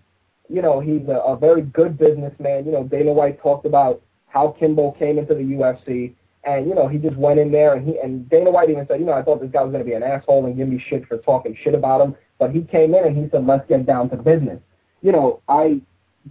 You 0.50 0.62
know, 0.62 0.80
he's 0.80 1.08
a, 1.08 1.19
a 1.26 1.38
very 1.38 1.62
good 1.62 1.98
businessman. 1.98 2.65
You 2.65 2.71
know, 2.71 2.84
Dana 2.84 3.13
White 3.13 3.41
talked 3.41 3.65
about 3.65 4.02
how 4.28 4.56
Kimbo 4.60 4.91
came 4.91 5.17
into 5.17 5.34
the 5.34 5.41
UFC, 5.41 6.13
and 6.43 6.67
you 6.67 6.76
know, 6.76 6.88
he 6.88 6.98
just 6.98 7.15
went 7.15 7.39
in 7.39 7.52
there, 7.52 7.76
and 7.76 7.88
he 7.88 7.98
and 8.00 8.30
Dana 8.30 8.52
White 8.52 8.69
even 8.69 8.86
said, 8.88 9.00
you 9.00 9.06
know, 9.06 9.13
I 9.13 9.24
thought 9.24 9.41
this 9.41 9.52
guy 9.52 9.63
was 9.63 9.71
going 9.71 9.84
to 9.84 9.89
be 9.89 9.95
an 9.95 10.04
asshole 10.04 10.45
and 10.45 10.58
give 10.58 10.67
me 10.67 10.84
shit 10.89 11.08
for 11.08 11.17
talking 11.19 11.58
shit 11.63 11.74
about 11.74 12.02
him, 12.02 12.15
but 12.38 12.52
he 12.52 12.62
came 12.62 12.93
in 12.93 13.06
and 13.06 13.15
he 13.15 13.30
said, 13.32 13.45
let's 13.48 13.67
get 13.67 13.86
down 13.86 14.10
to 14.10 14.17
business. 14.17 14.60
You 15.02 15.12
know, 15.12 15.41
I 15.48 15.82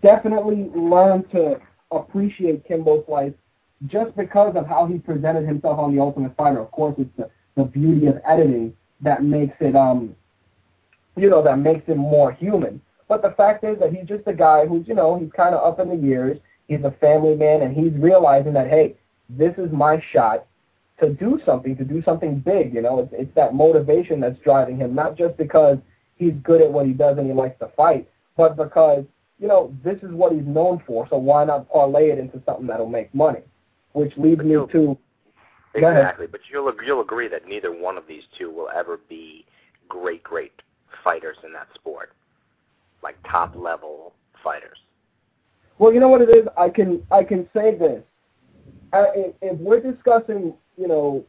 definitely 0.03 0.71
learned 0.75 1.31
to 1.33 1.61
appreciate 1.91 2.67
Kimbo 2.67 3.05
Slice 3.07 3.33
just 3.87 4.17
because 4.17 4.55
of 4.57 4.67
how 4.67 4.87
he 4.87 4.99
presented 4.99 5.47
himself 5.47 5.79
on 5.79 5.95
the 5.95 6.01
Ultimate 6.01 6.37
Fighter. 6.37 6.61
Of 6.61 6.71
course, 6.71 6.95
it's 6.99 7.11
the, 7.17 7.31
the 7.57 7.65
beauty 7.65 8.07
of 8.07 8.21
editing 8.29 8.75
that 9.01 9.23
makes 9.23 9.57
it, 9.61 9.77
um, 9.77 10.15
you 11.17 11.31
know, 11.31 11.43
that 11.43 11.59
makes 11.59 11.87
him 11.87 11.99
more 11.99 12.33
human. 12.33 12.81
But 13.09 13.23
the 13.23 13.31
fact 13.37 13.65
is 13.65 13.79
that 13.81 13.93
he's 13.93 14.07
just 14.07 14.27
a 14.27 14.33
guy 14.33 14.67
who's, 14.67 14.89
you 14.89 14.95
know, 14.95 15.19
he's 15.19 15.31
kind 15.33 15.55
of 15.55 15.65
up 15.65 15.79
in 15.81 15.89
the 15.89 16.07
years. 16.07 16.39
He's 16.69 16.83
a 16.85 16.91
family 16.93 17.37
man, 17.37 17.63
and 17.63 17.77
he's 17.77 17.93
realizing 18.01 18.55
that, 18.55 18.69
hey, 18.69 18.97
this 19.29 19.55
is 19.59 19.71
my 19.71 20.03
shot 20.13 20.47
to 21.01 21.11
do 21.11 21.41
something, 21.45 21.77
to 21.77 21.85
do 21.85 22.03
something 22.03 22.39
big. 22.39 22.73
You 22.73 22.81
know, 22.81 23.01
it's, 23.01 23.13
it's 23.13 23.35
that 23.35 23.55
motivation 23.55 24.21
that's 24.21 24.39
driving 24.41 24.79
him, 24.79 24.95
not 24.95 25.17
just 25.17 25.37
because 25.37 25.79
he's 26.17 26.33
good 26.43 26.63
at 26.63 26.73
what 26.73 26.87
he 26.87 26.93
does 26.93 27.19
and 27.19 27.27
he 27.27 27.33
likes 27.33 27.59
to 27.59 27.69
fight, 27.77 28.09
but 28.37 28.57
because, 28.57 29.05
you 29.39 29.49
know, 29.49 29.77
this 29.85 29.99
is 30.03 30.13
what 30.13 30.33
he's 30.33 30.47
known 30.47 30.83
for. 30.87 31.07
So 31.09 31.17
why 31.17 31.45
not 31.45 31.71
parlay 31.71 32.11
it 32.11 32.19
into 32.19 32.41
something 32.47 32.67
that'll 32.67 32.89
make 32.89 33.15
money? 33.15 33.41
Which 33.93 34.13
leads 34.17 34.43
me 34.43 34.55
to. 34.73 34.99
Exactly, 35.75 36.27
but 36.27 36.41
you'll 36.51 36.73
you'll 36.87 37.01
agree 37.01 37.29
that 37.29 37.49
neither 37.49 37.73
one 37.73 37.97
of 37.99 38.07
these 38.07 38.23
two 38.39 38.51
will 38.51 38.69
ever 38.69 39.01
be 39.09 39.45
great 39.89 40.23
great 40.23 40.53
fighters 41.03 41.37
in 41.45 41.53
that 41.53 41.67
sport, 41.75 42.13
like 43.03 43.17
top 43.31 43.55
level 43.57 44.13
fighters. 44.43 44.79
Well, 45.79 45.93
you 45.93 45.99
know 45.99 46.09
what 46.09 46.23
it 46.23 46.31
is. 46.31 46.47
I 46.57 46.69
can 46.69 47.03
I 47.11 47.25
can 47.25 47.49
say 47.53 47.77
this. 47.77 48.03
If, 48.93 49.35
if 49.43 49.59
we're 49.59 49.81
discussing, 49.81 50.55
you 50.77 50.87
know, 50.87 51.25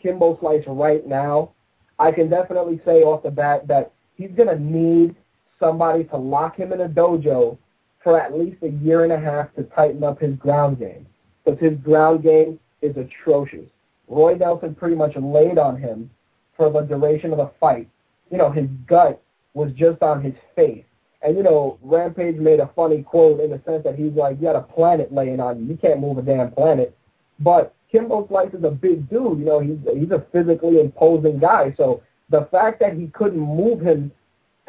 Kimbo 0.00 0.38
Slice 0.38 0.62
right 0.68 1.04
now, 1.06 1.50
I 1.98 2.12
can 2.12 2.30
definitely 2.30 2.80
say 2.84 3.02
off 3.02 3.24
the 3.24 3.30
bat 3.30 3.66
that 3.66 3.90
he's 4.14 4.30
gonna 4.36 4.58
need 4.58 5.16
somebody 5.58 6.04
to 6.04 6.16
lock 6.16 6.56
him 6.56 6.72
in 6.72 6.82
a 6.82 6.88
dojo 6.88 7.58
for 8.04 8.20
at 8.20 8.38
least 8.38 8.62
a 8.62 8.68
year 8.68 9.02
and 9.02 9.12
a 9.12 9.18
half 9.18 9.52
to 9.56 9.64
tighten 9.64 10.04
up 10.04 10.20
his 10.20 10.36
ground 10.36 10.78
game, 10.78 11.04
because 11.44 11.58
his 11.60 11.76
ground 11.80 12.22
game 12.22 12.58
is 12.80 12.96
atrocious. 12.96 13.68
Roy 14.10 14.34
Nelson 14.34 14.74
pretty 14.74 14.96
much 14.96 15.16
laid 15.16 15.56
on 15.56 15.76
him 15.76 16.10
for 16.56 16.70
the 16.70 16.80
duration 16.80 17.30
of 17.30 17.38
the 17.38 17.50
fight. 17.60 17.88
You 18.30 18.38
know, 18.38 18.50
his 18.50 18.68
gut 18.86 19.22
was 19.54 19.72
just 19.72 20.02
on 20.02 20.22
his 20.22 20.34
face. 20.54 20.84
And 21.22 21.36
you 21.36 21.42
know, 21.42 21.78
Rampage 21.82 22.36
made 22.36 22.60
a 22.60 22.70
funny 22.74 23.02
quote 23.02 23.40
in 23.40 23.50
the 23.50 23.60
sense 23.64 23.84
that 23.84 23.94
he's 23.94 24.12
like, 24.12 24.36
"You 24.38 24.48
got 24.48 24.56
a 24.56 24.62
planet 24.62 25.12
laying 25.12 25.40
on 25.40 25.60
you. 25.60 25.66
You 25.66 25.76
can't 25.76 26.00
move 26.00 26.18
a 26.18 26.22
damn 26.22 26.50
planet." 26.50 26.94
But 27.38 27.72
Kimbo 27.90 28.26
Slice 28.28 28.54
is 28.54 28.64
a 28.64 28.70
big 28.70 29.08
dude. 29.08 29.38
You 29.38 29.44
know, 29.44 29.60
he's 29.60 29.78
he's 29.94 30.10
a 30.10 30.26
physically 30.32 30.80
imposing 30.80 31.38
guy. 31.38 31.74
So 31.76 32.02
the 32.30 32.48
fact 32.50 32.80
that 32.80 32.94
he 32.94 33.08
couldn't 33.08 33.38
move 33.38 33.80
him 33.80 34.10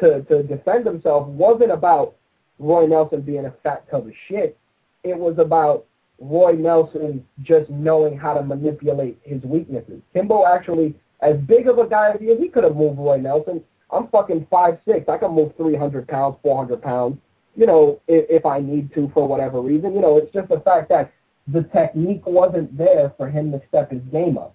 to 0.00 0.22
to 0.22 0.42
defend 0.42 0.86
himself 0.86 1.26
wasn't 1.28 1.72
about 1.72 2.14
Roy 2.58 2.86
Nelson 2.86 3.22
being 3.22 3.46
a 3.46 3.54
fat 3.62 3.88
tub 3.90 4.06
of 4.06 4.12
shit. 4.28 4.56
It 5.04 5.16
was 5.16 5.38
about 5.38 5.86
Roy 6.22 6.52
Nelson 6.52 7.26
just 7.42 7.68
knowing 7.68 8.16
how 8.16 8.34
to 8.34 8.42
manipulate 8.42 9.18
his 9.24 9.42
weaknesses. 9.42 10.00
Kimbo 10.12 10.46
actually, 10.46 10.94
as 11.20 11.36
big 11.46 11.66
of 11.68 11.78
a 11.78 11.86
guy 11.88 12.10
as 12.12 12.20
he 12.20 12.26
is, 12.26 12.38
he 12.40 12.48
could 12.48 12.64
have 12.64 12.76
moved 12.76 12.98
Roy 12.98 13.16
Nelson. 13.18 13.62
I'm 13.90 14.06
fucking 14.08 14.46
five 14.50 14.78
six. 14.86 15.08
I 15.08 15.18
can 15.18 15.32
move 15.34 15.52
300 15.56 16.06
pounds, 16.08 16.36
400 16.42 16.80
pounds. 16.80 17.18
You 17.56 17.66
know, 17.66 18.00
if, 18.08 18.24
if 18.30 18.46
I 18.46 18.60
need 18.60 18.94
to 18.94 19.10
for 19.12 19.26
whatever 19.28 19.60
reason. 19.60 19.94
You 19.94 20.00
know, 20.00 20.16
it's 20.16 20.32
just 20.32 20.48
the 20.48 20.60
fact 20.60 20.88
that 20.90 21.12
the 21.48 21.64
technique 21.64 22.24
wasn't 22.26 22.76
there 22.78 23.12
for 23.18 23.28
him 23.28 23.50
to 23.52 23.60
step 23.68 23.90
his 23.90 24.00
game 24.12 24.38
up. 24.38 24.54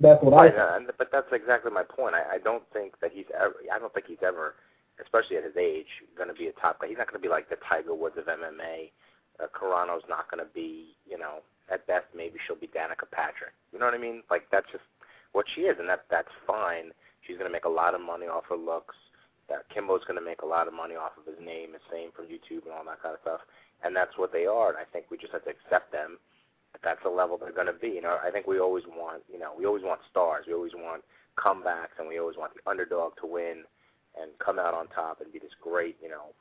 That's 0.00 0.22
what 0.22 0.32
Right, 0.32 0.54
I. 0.54 0.58
uh, 0.58 0.80
but 0.96 1.10
that's 1.12 1.26
exactly 1.32 1.70
my 1.72 1.82
point. 1.82 2.14
I, 2.14 2.34
I 2.36 2.38
don't 2.38 2.62
think 2.72 2.94
that 3.00 3.10
he's 3.12 3.26
ever. 3.34 3.54
I 3.72 3.78
don't 3.78 3.92
think 3.92 4.06
he's 4.06 4.22
ever, 4.24 4.54
especially 5.02 5.36
at 5.36 5.44
his 5.44 5.56
age, 5.56 5.86
going 6.16 6.28
to 6.28 6.34
be 6.34 6.46
a 6.48 6.52
top 6.52 6.80
guy. 6.80 6.88
He's 6.88 6.98
not 6.98 7.08
going 7.08 7.20
to 7.20 7.22
be 7.22 7.28
like 7.28 7.48
the 7.48 7.56
Tiger 7.68 7.94
Woods 7.94 8.16
of 8.16 8.26
MMA. 8.26 8.90
Uh, 9.42 9.46
Carano's 9.54 10.02
not 10.08 10.30
going 10.30 10.44
to 10.44 10.50
be, 10.52 10.96
you 11.08 11.18
know, 11.18 11.40
at 11.70 11.86
best 11.86 12.06
maybe 12.16 12.38
she'll 12.46 12.56
be 12.56 12.68
Danica 12.68 13.08
Patrick. 13.10 13.52
You 13.72 13.78
know 13.78 13.86
what 13.86 13.94
I 13.94 13.98
mean? 13.98 14.22
Like 14.30 14.44
that's 14.50 14.66
just 14.72 14.84
what 15.32 15.46
she 15.54 15.62
is, 15.62 15.76
and 15.78 15.88
that 15.88 16.04
that's 16.10 16.32
fine. 16.46 16.90
She's 17.26 17.36
going 17.36 17.48
to 17.48 17.52
make 17.52 17.66
a 17.66 17.72
lot 17.72 17.94
of 17.94 18.00
money 18.00 18.26
off 18.26 18.44
her 18.48 18.56
looks. 18.56 18.96
That 19.48 19.68
Kimbo's 19.72 20.04
going 20.04 20.18
to 20.18 20.24
make 20.24 20.42
a 20.42 20.46
lot 20.46 20.68
of 20.68 20.74
money 20.74 20.94
off 20.94 21.12
of 21.16 21.24
his 21.24 21.40
name, 21.44 21.72
his 21.72 21.84
fame 21.90 22.10
from 22.14 22.26
YouTube, 22.26 22.64
and 22.64 22.72
all 22.72 22.84
that 22.84 23.02
kind 23.02 23.14
of 23.14 23.20
stuff. 23.22 23.40
And 23.82 23.96
that's 23.96 24.16
what 24.16 24.32
they 24.32 24.44
are. 24.44 24.68
And 24.68 24.76
I 24.78 24.84
think 24.84 25.06
we 25.10 25.16
just 25.16 25.32
have 25.32 25.44
to 25.44 25.50
accept 25.50 25.92
them. 25.92 26.18
That 26.72 26.82
that's 26.84 27.02
the 27.02 27.08
level 27.08 27.38
they're 27.38 27.52
going 27.52 27.72
to 27.72 27.76
be. 27.76 27.88
You 27.88 28.02
know, 28.02 28.18
I 28.20 28.30
think 28.30 28.46
we 28.46 28.60
always 28.60 28.84
want, 28.84 29.22
you 29.32 29.38
know, 29.38 29.52
we 29.56 29.64
always 29.64 29.84
want 29.84 30.00
stars. 30.10 30.44
We 30.46 30.52
always 30.52 30.74
want 30.74 31.02
comebacks, 31.36 31.96
and 31.98 32.08
we 32.08 32.18
always 32.18 32.36
want 32.36 32.52
the 32.52 32.64
underdog 32.68 33.16
to 33.20 33.26
win 33.26 33.64
and 34.20 34.32
come 34.38 34.58
out 34.58 34.74
on 34.74 34.88
top 34.88 35.20
and 35.20 35.32
be 35.32 35.38
this 35.38 35.54
great, 35.62 35.96
you 36.02 36.08
know, 36.08 36.34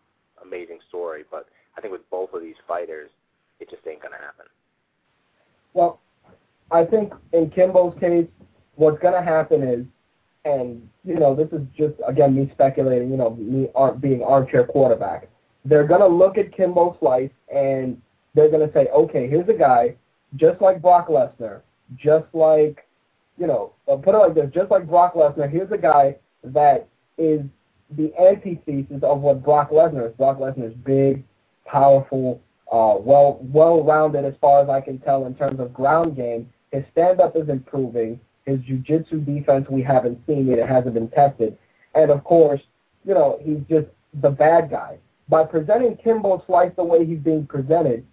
amazing 0.43 0.79
story. 0.87 1.23
But 1.29 1.47
I 1.77 1.81
think 1.81 1.91
with 1.91 2.09
both 2.09 2.33
of 2.33 2.41
these 2.41 2.55
fighters, 2.67 3.09
it 3.59 3.69
just 3.69 3.85
ain't 3.87 4.01
to 4.13 4.19
happen. 4.19 4.45
Well, 5.73 5.99
I 6.71 6.83
think 6.85 7.13
in 7.33 7.49
Kimbo's 7.49 7.93
case, 7.99 8.27
what's 8.75 8.99
to 9.13 9.21
happen 9.21 9.63
is, 9.63 9.85
and 10.43 10.87
you 11.03 11.15
know, 11.15 11.35
this 11.35 11.47
is 11.51 11.65
just 11.77 11.93
again 12.07 12.35
me 12.35 12.49
speculating. 12.53 13.11
You 13.11 13.17
know, 13.17 13.35
me 13.35 13.69
ar- 13.75 13.93
being 13.93 14.23
armchair 14.23 14.65
quarterback. 14.65 15.29
They're 15.65 15.87
to 16.01 16.07
look 16.07 16.37
at 16.37 16.55
Kimbo 16.55 16.97
Slice 16.99 17.29
and 17.53 18.01
they're 18.33 18.49
to 18.67 18.73
say, 18.73 18.87
okay, 18.87 19.27
here's 19.27 19.49
a 19.49 19.53
guy 19.53 19.95
just 20.35 20.61
like 20.61 20.81
Brock 20.81 21.07
Lesnar, 21.09 21.61
just 21.95 22.25
like, 22.33 22.85
you 23.37 23.47
know, 23.47 23.73
uh, 23.91 23.95
put 23.95 24.15
it 24.15 24.17
like 24.17 24.35
this, 24.35 24.49
just 24.53 24.71
like 24.71 24.87
Brock 24.87 25.15
Lesnar. 25.15 25.49
Here's 25.49 25.71
a 25.71 25.77
guy 25.77 26.15
that 26.43 26.87
is 27.17 27.41
the 27.91 28.11
antithesis 28.19 29.01
of 29.03 29.21
what 29.21 29.43
Brock 29.43 29.71
Lesnar 29.71 30.09
is. 30.09 30.15
Brock 30.15 30.39
Lesnar 30.39 30.67
is 30.67 30.73
big, 30.85 31.23
powerful, 31.67 32.41
uh, 32.71 32.95
well 32.99 33.39
well 33.41 33.83
rounded 33.83 34.25
as 34.25 34.33
far 34.41 34.61
as 34.61 34.69
I 34.69 34.81
can 34.81 34.99
tell 34.99 35.25
in 35.25 35.35
terms 35.35 35.59
of 35.59 35.73
ground 35.73 36.15
game. 36.15 36.49
His 36.71 36.83
stand 36.91 37.21
up 37.21 37.35
is 37.35 37.49
improving. 37.49 38.19
His 38.45 38.59
jiu-jitsu 38.61 39.21
defense 39.21 39.67
we 39.69 39.83
haven't 39.83 40.19
seen 40.25 40.49
it. 40.49 40.59
It 40.59 40.67
hasn't 40.67 40.93
been 40.93 41.09
tested. 41.09 41.57
And 41.95 42.11
of 42.11 42.23
course, 42.23 42.61
you 43.05 43.13
know, 43.13 43.39
he's 43.41 43.59
just 43.69 43.87
the 44.21 44.29
bad 44.29 44.69
guy. 44.69 44.97
By 45.29 45.43
presenting 45.43 45.97
Kimbo 45.97 46.43
Slice 46.47 46.71
the 46.75 46.83
way 46.83 47.05
he's 47.05 47.19
being 47.19 47.45
presented, 47.45 48.05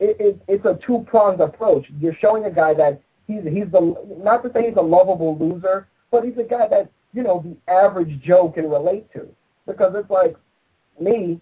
it, 0.00 0.16
it, 0.20 0.42
it's 0.48 0.64
a 0.64 0.78
two-pronged 0.84 1.40
approach. 1.40 1.86
You're 2.00 2.16
showing 2.20 2.44
a 2.44 2.50
guy 2.50 2.74
that 2.74 3.00
he's 3.26 3.42
he's 3.44 3.70
the 3.70 3.94
not 4.22 4.42
to 4.42 4.52
say 4.52 4.68
he's 4.68 4.76
a 4.76 4.82
lovable 4.82 5.38
loser, 5.38 5.88
but 6.10 6.24
he's 6.24 6.38
a 6.38 6.42
guy 6.42 6.68
that 6.68 6.90
you 7.12 7.22
know 7.22 7.44
the 7.44 7.72
average 7.72 8.20
Joe 8.22 8.50
can 8.50 8.68
relate 8.68 9.12
to. 9.12 9.28
Because 9.66 9.92
it's 9.96 10.10
like 10.10 10.36
me, 11.00 11.40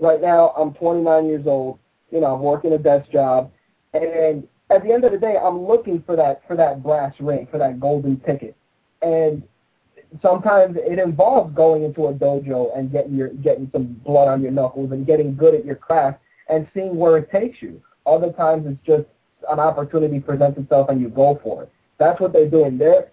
right 0.00 0.20
now 0.20 0.50
I'm 0.50 0.74
29 0.74 1.26
years 1.26 1.46
old. 1.46 1.78
You 2.10 2.20
know, 2.20 2.34
I'm 2.34 2.42
working 2.42 2.72
a 2.72 2.78
desk 2.78 3.10
job, 3.10 3.50
and 3.92 4.46
at 4.70 4.82
the 4.82 4.92
end 4.92 5.04
of 5.04 5.12
the 5.12 5.18
day, 5.18 5.36
I'm 5.42 5.66
looking 5.66 6.02
for 6.06 6.16
that 6.16 6.42
for 6.46 6.56
that 6.56 6.82
brass 6.82 7.14
ring, 7.20 7.48
for 7.50 7.58
that 7.58 7.80
golden 7.80 8.20
ticket, 8.20 8.56
and 9.02 9.42
sometimes 10.22 10.76
it 10.78 10.98
involves 10.98 11.54
going 11.54 11.82
into 11.82 12.06
a 12.06 12.14
dojo 12.14 12.76
and 12.76 12.92
getting 12.92 13.14
your 13.14 13.28
getting 13.28 13.68
some 13.72 14.00
blood 14.04 14.28
on 14.28 14.42
your 14.42 14.52
knuckles 14.52 14.92
and 14.92 15.06
getting 15.06 15.34
good 15.34 15.54
at 15.54 15.64
your 15.64 15.76
craft 15.76 16.20
and 16.48 16.68
seeing 16.74 16.96
where 16.96 17.16
it 17.18 17.30
takes 17.30 17.60
you. 17.62 17.80
Other 18.06 18.32
times 18.32 18.66
it's 18.66 18.86
just 18.86 19.08
an 19.50 19.58
opportunity 19.58 20.20
presents 20.20 20.58
itself 20.58 20.88
and 20.88 21.00
you 21.00 21.08
go 21.08 21.40
for 21.42 21.64
it. 21.64 21.72
That's 21.98 22.20
what 22.20 22.32
they're 22.32 22.48
doing. 22.48 22.78
They're 22.78 23.10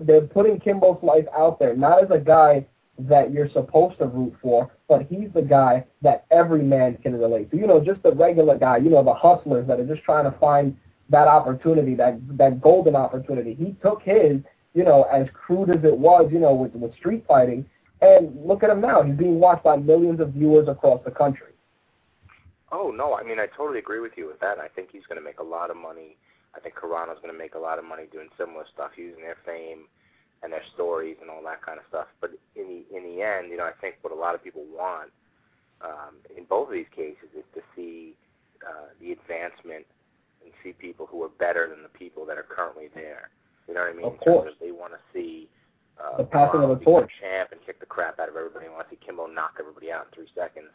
they're 0.00 0.22
putting 0.22 0.58
Kimbo 0.58 0.98
Slice 1.00 1.26
out 1.36 1.58
there 1.58 1.76
not 1.76 2.02
as 2.02 2.10
a 2.10 2.18
guy 2.18 2.66
that 2.98 3.32
you're 3.32 3.50
supposed 3.50 3.98
to 3.98 4.06
root 4.06 4.34
for, 4.42 4.70
but 4.88 5.06
he's 5.08 5.28
the 5.34 5.42
guy 5.42 5.84
that 6.02 6.26
every 6.30 6.62
man 6.62 6.98
can 7.02 7.18
relate 7.18 7.50
to. 7.50 7.56
You 7.56 7.66
know, 7.66 7.80
just 7.80 8.02
the 8.02 8.12
regular 8.12 8.58
guy. 8.58 8.76
You 8.78 8.90
know, 8.90 9.02
the 9.02 9.14
hustlers 9.14 9.66
that 9.68 9.80
are 9.80 9.86
just 9.86 10.02
trying 10.02 10.30
to 10.30 10.38
find 10.38 10.76
that 11.08 11.28
opportunity, 11.28 11.94
that 11.96 12.20
that 12.38 12.60
golden 12.60 12.94
opportunity. 12.96 13.54
He 13.54 13.76
took 13.82 14.02
his 14.02 14.40
you 14.74 14.84
know, 14.84 15.04
as 15.04 15.26
crude 15.34 15.70
as 15.70 15.84
it 15.84 15.96
was, 15.96 16.30
you 16.32 16.38
know, 16.38 16.54
with, 16.54 16.74
with 16.74 16.94
street 16.94 17.24
fighting. 17.26 17.66
And 18.00 18.34
look 18.44 18.62
at 18.62 18.70
him 18.70 18.80
now. 18.80 19.02
He's 19.02 19.14
being 19.14 19.38
watched 19.38 19.62
by 19.62 19.76
millions 19.76 20.20
of 20.20 20.30
viewers 20.30 20.68
across 20.68 21.00
the 21.04 21.10
country. 21.10 21.52
Oh, 22.72 22.90
no. 22.90 23.14
I 23.14 23.22
mean, 23.22 23.38
I 23.38 23.46
totally 23.46 23.78
agree 23.78 24.00
with 24.00 24.12
you 24.16 24.26
with 24.26 24.40
that. 24.40 24.58
I 24.58 24.68
think 24.68 24.88
he's 24.90 25.06
going 25.08 25.20
to 25.20 25.24
make 25.24 25.38
a 25.38 25.44
lot 25.44 25.70
of 25.70 25.76
money. 25.76 26.16
I 26.54 26.60
think 26.60 26.74
Carano's 26.74 27.20
going 27.20 27.32
to 27.32 27.38
make 27.38 27.54
a 27.54 27.58
lot 27.58 27.78
of 27.78 27.84
money 27.84 28.04
doing 28.10 28.28
similar 28.36 28.64
stuff, 28.72 28.92
using 28.96 29.22
their 29.22 29.36
fame 29.46 29.84
and 30.42 30.52
their 30.52 30.64
stories 30.74 31.16
and 31.20 31.30
all 31.30 31.42
that 31.44 31.62
kind 31.62 31.78
of 31.78 31.84
stuff. 31.88 32.08
But 32.20 32.30
in 32.56 32.66
the 32.66 32.96
in 32.96 33.04
the 33.04 33.22
end, 33.22 33.50
you 33.50 33.56
know, 33.56 33.64
I 33.64 33.72
think 33.80 33.96
what 34.02 34.12
a 34.12 34.16
lot 34.16 34.34
of 34.34 34.42
people 34.42 34.64
want 34.74 35.10
um, 35.80 36.18
in 36.36 36.44
both 36.44 36.68
of 36.68 36.74
these 36.74 36.90
cases 36.94 37.30
is 37.36 37.44
to 37.54 37.60
see 37.74 38.14
uh, 38.66 38.90
the 39.00 39.12
advancement 39.12 39.86
and 40.42 40.52
see 40.62 40.72
people 40.72 41.06
who 41.06 41.22
are 41.22 41.30
better 41.38 41.68
than 41.68 41.82
the 41.82 41.88
people 41.90 42.26
that 42.26 42.38
are 42.38 42.46
currently 42.46 42.88
there. 42.94 43.30
You 43.68 43.74
know 43.74 43.80
what 43.80 43.90
I 43.90 43.96
mean? 43.96 44.06
Of 44.06 44.18
course. 44.18 44.50
Of 44.50 44.58
they 44.58 44.72
want 44.72 44.92
to 44.92 45.02
see 45.12 45.48
uh, 45.98 46.18
the 46.18 46.24
passing 46.24 46.62
of 46.62 46.78
the 46.78 46.84
torch. 46.84 47.10
Champ 47.20 47.50
and 47.52 47.60
kick 47.64 47.78
the 47.80 47.86
crap 47.86 48.18
out 48.18 48.28
of 48.28 48.36
everybody. 48.36 48.66
I 48.66 48.70
want 48.70 48.88
to 48.88 48.94
see 48.94 48.98
Kimbo 49.04 49.26
knock 49.26 49.58
everybody 49.60 49.92
out 49.92 50.06
in 50.10 50.14
three 50.14 50.30
seconds. 50.34 50.70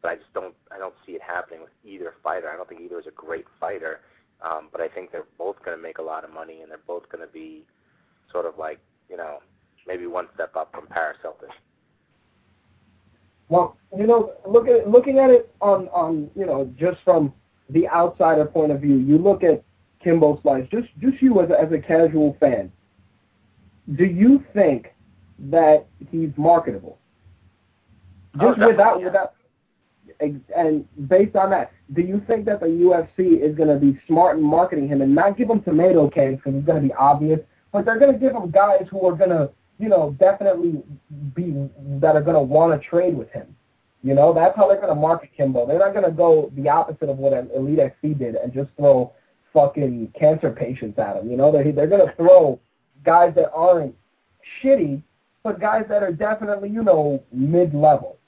But 0.00 0.10
I 0.10 0.14
just 0.16 0.32
don't. 0.34 0.54
I 0.72 0.78
don't 0.78 0.94
see 1.06 1.12
it 1.12 1.22
happening 1.22 1.60
with 1.60 1.70
either 1.84 2.14
fighter. 2.22 2.50
I 2.50 2.56
don't 2.56 2.68
think 2.68 2.80
either 2.80 2.98
is 2.98 3.06
a 3.06 3.14
great 3.14 3.46
fighter. 3.60 4.00
Um, 4.42 4.68
but 4.72 4.80
I 4.80 4.88
think 4.88 5.12
they're 5.12 5.30
both 5.38 5.62
going 5.64 5.76
to 5.76 5.82
make 5.82 5.98
a 5.98 6.02
lot 6.02 6.24
of 6.24 6.32
money, 6.32 6.62
and 6.62 6.70
they're 6.70 6.82
both 6.86 7.08
going 7.08 7.24
to 7.24 7.32
be 7.32 7.62
sort 8.32 8.44
of 8.44 8.58
like 8.58 8.80
you 9.12 9.18
know 9.18 9.40
maybe 9.86 10.06
one 10.06 10.26
step 10.34 10.56
up 10.56 10.72
from 10.72 10.86
Paris 10.86 11.18
Hilton. 11.22 11.50
Well, 13.48 13.76
you 13.96 14.06
know, 14.06 14.32
look 14.48 14.66
at 14.66 14.88
looking 14.88 15.18
at 15.18 15.28
it 15.30 15.54
on 15.60 15.88
on 15.88 16.30
you 16.34 16.46
know 16.46 16.72
just 16.80 16.98
from 17.04 17.32
the 17.68 17.86
outsider 17.88 18.46
point 18.46 18.72
of 18.72 18.80
view, 18.80 18.96
you 18.96 19.18
look 19.18 19.44
at 19.44 19.62
Kimbo 20.02 20.40
Slice, 20.42 20.66
just 20.70 20.88
just 20.98 21.20
you 21.20 21.40
as 21.42 21.50
a, 21.50 21.60
as 21.60 21.70
a 21.70 21.78
casual 21.78 22.36
fan, 22.40 22.72
do 23.94 24.04
you 24.04 24.42
think 24.54 24.94
that 25.50 25.86
he's 26.10 26.30
marketable? 26.36 26.98
Just 28.40 28.58
oh, 28.60 28.68
without 28.68 29.00
yeah. 29.00 29.04
without 29.04 29.34
and 30.56 31.08
based 31.08 31.36
on 31.36 31.50
that, 31.50 31.72
do 31.92 32.00
you 32.00 32.22
think 32.26 32.44
that 32.46 32.60
the 32.60 32.66
UFC 32.66 33.42
is 33.42 33.56
going 33.56 33.68
to 33.68 33.76
be 33.76 34.00
smart 34.06 34.38
in 34.38 34.42
marketing 34.42 34.88
him 34.88 35.02
and 35.02 35.14
not 35.14 35.36
give 35.36 35.50
him 35.50 35.60
tomato 35.62 36.08
cans 36.08 36.36
because 36.36 36.54
it's 36.54 36.66
going 36.66 36.80
to 36.80 36.88
be 36.88 36.94
obvious, 36.94 37.40
but 37.72 37.84
they're 37.84 37.98
going 37.98 38.12
to 38.12 38.18
give 38.18 38.34
him 38.34 38.50
guys 38.50 38.86
who 38.90 39.06
are 39.06 39.16
going 39.16 39.30
to, 39.30 39.50
you 39.78 39.88
know, 39.88 40.14
definitely 40.18 40.82
be 41.34 41.68
that 42.00 42.16
are 42.16 42.22
going 42.22 42.36
to 42.36 42.42
want 42.42 42.80
to 42.80 42.88
trade 42.88 43.16
with 43.16 43.30
him. 43.30 43.54
You 44.04 44.14
know, 44.14 44.34
that's 44.34 44.56
how 44.56 44.66
they're 44.66 44.80
going 44.80 44.88
to 44.88 45.00
market 45.00 45.30
Kimbo. 45.36 45.66
They're 45.66 45.78
not 45.78 45.92
going 45.92 46.04
to 46.04 46.10
go 46.10 46.50
the 46.56 46.68
opposite 46.68 47.08
of 47.08 47.18
what 47.18 47.32
Elite 47.32 47.78
XC 47.78 48.14
did 48.14 48.34
and 48.34 48.52
just 48.52 48.70
throw 48.76 49.12
fucking 49.52 50.12
cancer 50.18 50.50
patients 50.50 50.98
at 50.98 51.16
him. 51.16 51.30
You 51.30 51.36
know, 51.36 51.52
they're 51.52 51.70
they're 51.72 51.86
gonna 51.86 52.12
throw 52.16 52.58
guys 53.04 53.34
that 53.34 53.50
aren't 53.52 53.94
shitty, 54.62 55.02
but 55.42 55.60
guys 55.60 55.84
that 55.88 56.02
are 56.02 56.12
definitely 56.12 56.70
you 56.70 56.82
know 56.82 57.22
mid 57.32 57.74
level. 57.74 58.18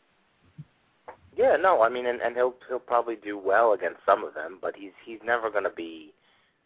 Yeah, 1.36 1.56
no, 1.56 1.82
I 1.82 1.88
mean, 1.88 2.06
and, 2.06 2.20
and 2.20 2.36
he'll 2.36 2.54
he'll 2.68 2.78
probably 2.78 3.16
do 3.16 3.38
well 3.38 3.72
against 3.72 4.00
some 4.06 4.24
of 4.24 4.34
them, 4.34 4.58
but 4.60 4.76
he's 4.76 4.92
he's 5.04 5.20
never 5.24 5.50
going 5.50 5.64
to 5.64 5.70
be 5.70 6.12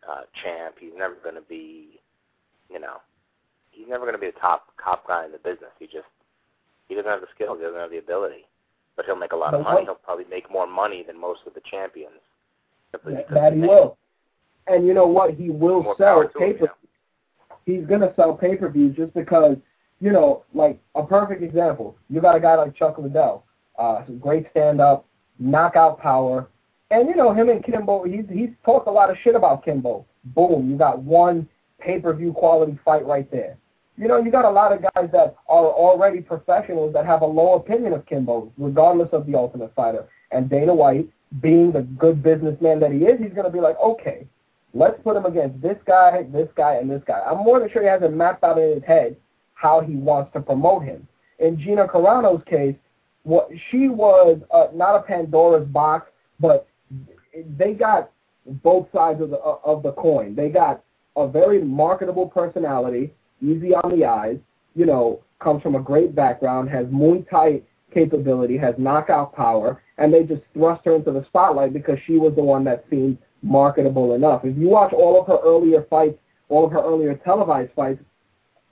uh, 0.09 0.23
champ. 0.43 0.77
He's 0.79 0.93
never 0.97 1.15
going 1.23 1.37
to 1.37 1.43
be, 1.43 2.01
you 2.71 2.79
know, 2.79 2.99
he's 3.71 3.89
never 3.89 4.05
going 4.05 4.15
to 4.15 4.21
be 4.21 4.27
the 4.27 4.41
top 4.41 4.69
top 4.83 5.07
guy 5.07 5.25
in 5.25 5.33
the 5.33 5.39
business. 5.39 5.71
He 5.79 5.87
just 5.87 6.09
he 6.89 6.95
doesn't 6.95 7.11
have 7.11 7.21
the 7.21 7.27
skills. 7.35 7.59
He 7.59 7.65
doesn't 7.65 7.81
have 7.81 7.91
the 7.91 7.99
ability. 7.99 8.47
But 8.97 9.07
he'll 9.07 9.17
make 9.17 9.33
a 9.33 9.37
lot 9.37 9.55
of 9.55 9.63
money. 9.63 9.85
He'll 9.85 9.95
probably 9.95 10.25
make 10.29 10.51
more 10.51 10.67
money 10.67 11.05
than 11.07 11.21
most 11.21 11.41
of 11.47 11.55
the 11.55 11.61
champions. 11.71 12.21
Yeah, 13.09 13.21
that 13.33 13.53
he 13.53 13.61
will. 13.61 13.97
And 14.67 14.87
you 14.87 14.95
know 14.95 15.07
what? 15.07 15.35
He 15.35 15.51
will 15.51 15.83
More 15.83 15.95
sell 15.97 16.15
power 16.15 16.29
to 16.29 16.39
him, 16.39 16.53
pay 16.53 16.59
per. 16.59 16.73
He's 17.65 17.87
gonna 17.87 18.13
sell 18.17 18.35
pay 18.35 18.57
per 18.57 18.69
views 18.69 18.97
just 18.97 19.15
because 19.15 19.57
you 20.01 20.13
know, 20.13 20.45
like 20.55 20.81
a 20.95 21.03
perfect 21.03 21.43
example. 21.43 21.97
You 22.09 22.21
got 22.21 22.37
a 22.37 22.41
guy 22.41 22.55
like 22.55 22.77
Chuck 22.77 22.99
Liddell, 22.99 23.45
uh, 23.79 24.05
some 24.07 24.19
great 24.19 24.47
stand 24.51 24.81
up, 24.81 25.07
knockout 25.39 25.99
power, 25.99 26.49
and 26.91 27.09
you 27.09 27.17
know 27.17 27.33
him 27.33 27.49
and 27.49 27.65
Kimbo. 27.65 28.05
He's 28.05 28.25
he's 28.33 28.51
talked 28.65 28.89
a 28.89 28.91
lot 28.91 29.11
of 29.11 29.17
shit 29.23 29.35
about 29.35 29.65
Kimbo. 29.65 30.07
Boom, 30.25 30.71
you 30.71 30.77
got 30.77 31.01
one 31.01 31.49
pay 31.81 32.01
per 32.01 32.13
view 32.15 32.33
quality 32.33 32.79
fight 32.85 33.07
right 33.07 33.31
there. 33.31 33.57
You 33.97 34.07
know, 34.07 34.19
you 34.19 34.31
got 34.31 34.45
a 34.45 34.51
lot 34.51 34.73
of 34.73 34.83
guys 34.83 35.11
that 35.13 35.37
are 35.49 35.67
already 35.67 36.21
professionals 36.21 36.93
that 36.93 37.05
have 37.05 37.23
a 37.23 37.27
low 37.27 37.55
opinion 37.55 37.93
of 37.93 38.07
Kimbo, 38.07 38.53
regardless 38.57 39.09
of 39.13 39.27
the 39.27 39.35
Ultimate 39.35 39.75
Fighter. 39.75 40.07
And 40.31 40.49
Dana 40.49 40.73
White, 40.73 41.09
being 41.41 41.73
the 41.73 41.83
good 41.83 42.23
businessman 42.23 42.79
that 42.81 42.93
he 42.93 42.99
is, 42.99 43.19
he's 43.19 43.33
going 43.33 43.47
to 43.47 43.53
be 43.53 43.61
like, 43.61 43.77
okay, 43.81 44.27
let's 44.73 45.01
put 45.03 45.17
him 45.17 45.27
against 45.27 45.61
this 45.61 45.77
guy, 45.85 46.25
this 46.33 46.49
guy, 46.57 46.75
and 46.75 46.89
this 46.89 47.03
guy. 47.07 47.21
I'm 47.27 47.39
more 47.39 47.59
than 47.59 47.71
sure 47.71 47.83
he 47.83 47.89
hasn't 47.89 48.15
mapped 48.15 48.45
out 48.45 48.59
in 48.59 48.75
his 48.75 48.85
head 48.85 49.17
how 49.55 49.81
he 49.81 49.95
wants 49.95 50.33
to 50.35 50.41
promote 50.41 50.85
him. 50.85 51.07
In 51.41 51.59
Gina 51.59 51.89
Carano's 51.89 52.43
case, 52.49 52.77
what 53.25 53.49
she 53.71 53.89
was 53.89 54.41
uh, 54.53 54.69
not 54.73 54.97
a 54.97 55.03
Pandora's 55.03 55.67
box, 55.69 56.11
but 56.39 56.69
they 57.59 57.73
got 57.73 58.11
both 58.63 58.87
sides 58.95 59.21
of 59.21 59.31
the 59.31 59.37
of 59.37 59.83
the 59.83 59.93
coin. 59.93 60.35
They 60.35 60.49
got 60.49 60.83
a 61.23 61.29
very 61.29 61.63
marketable 61.63 62.29
personality, 62.29 63.13
easy 63.43 63.75
on 63.75 63.97
the 63.99 64.05
eyes. 64.05 64.39
You 64.75 64.87
know, 64.87 65.21
comes 65.41 65.63
from 65.63 65.75
a 65.75 65.81
great 65.81 66.15
background, 66.15 66.69
has 66.71 66.87
Muay 66.87 67.29
Thai 67.29 67.63
capability, 67.93 68.57
has 68.59 68.75
knockout 68.79 69.35
power, 69.35 69.83
and 69.97 70.13
they 70.13 70.23
just 70.23 70.43
thrust 70.55 70.85
her 70.85 70.95
into 70.95 71.11
the 71.11 71.25
spotlight 71.27 71.73
because 71.73 71.99
she 72.07 72.19
was 72.19 72.35
the 72.35 72.43
one 72.43 72.65
that 72.65 72.85
seemed 72.91 73.19
marketable 73.43 74.15
enough. 74.15 74.45
If 74.45 74.57
you 74.57 74.69
watch 74.69 74.93
all 74.93 75.21
of 75.21 75.27
her 75.27 75.39
earlier 75.45 75.87
fights, 75.89 76.19
all 76.49 76.65
of 76.67 76.73
her 76.73 76.83
earlier 76.83 77.15
televised 77.25 77.73
fights, 77.75 78.03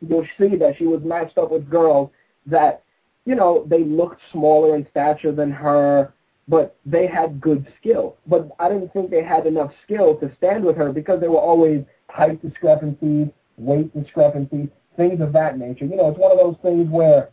you'll 0.07 0.27
see 0.39 0.57
that 0.57 0.75
she 0.79 0.87
was 0.87 1.03
matched 1.05 1.39
up 1.39 1.51
with 1.51 1.71
girls 1.71 2.11
that, 2.47 2.83
you 3.25 3.35
know, 3.35 3.67
they 3.69 3.83
looked 3.85 4.21
smaller 4.33 4.77
in 4.77 4.87
stature 4.91 5.33
than 5.33 5.51
her, 5.51 6.13
but 6.49 6.77
they 6.85 7.07
had 7.07 7.41
good 7.41 7.67
skill. 7.81 8.17
But 8.27 8.49
I 8.59 8.69
didn't 8.69 8.93
think 8.93 9.11
they 9.11 9.23
had 9.23 9.47
enough 9.47 9.73
skill 9.85 10.17
to 10.17 10.31
stand 10.37 10.65
with 10.65 10.77
her 10.77 10.93
because 10.93 11.21
there 11.21 11.31
were 11.31 11.41
always 11.41 11.83
height 12.09 12.41
discrepancies, 12.43 13.29
weight 13.57 13.93
discrepancies, 13.95 14.69
things 14.97 15.21
of 15.21 15.33
that 15.33 15.59
nature. 15.59 15.87
You 15.87 15.97
know, 15.97 16.09
it's 16.11 16.19
one 16.19 16.33
of 16.33 16.39
those 16.39 16.57
things 16.63 16.89
where, 16.91 17.31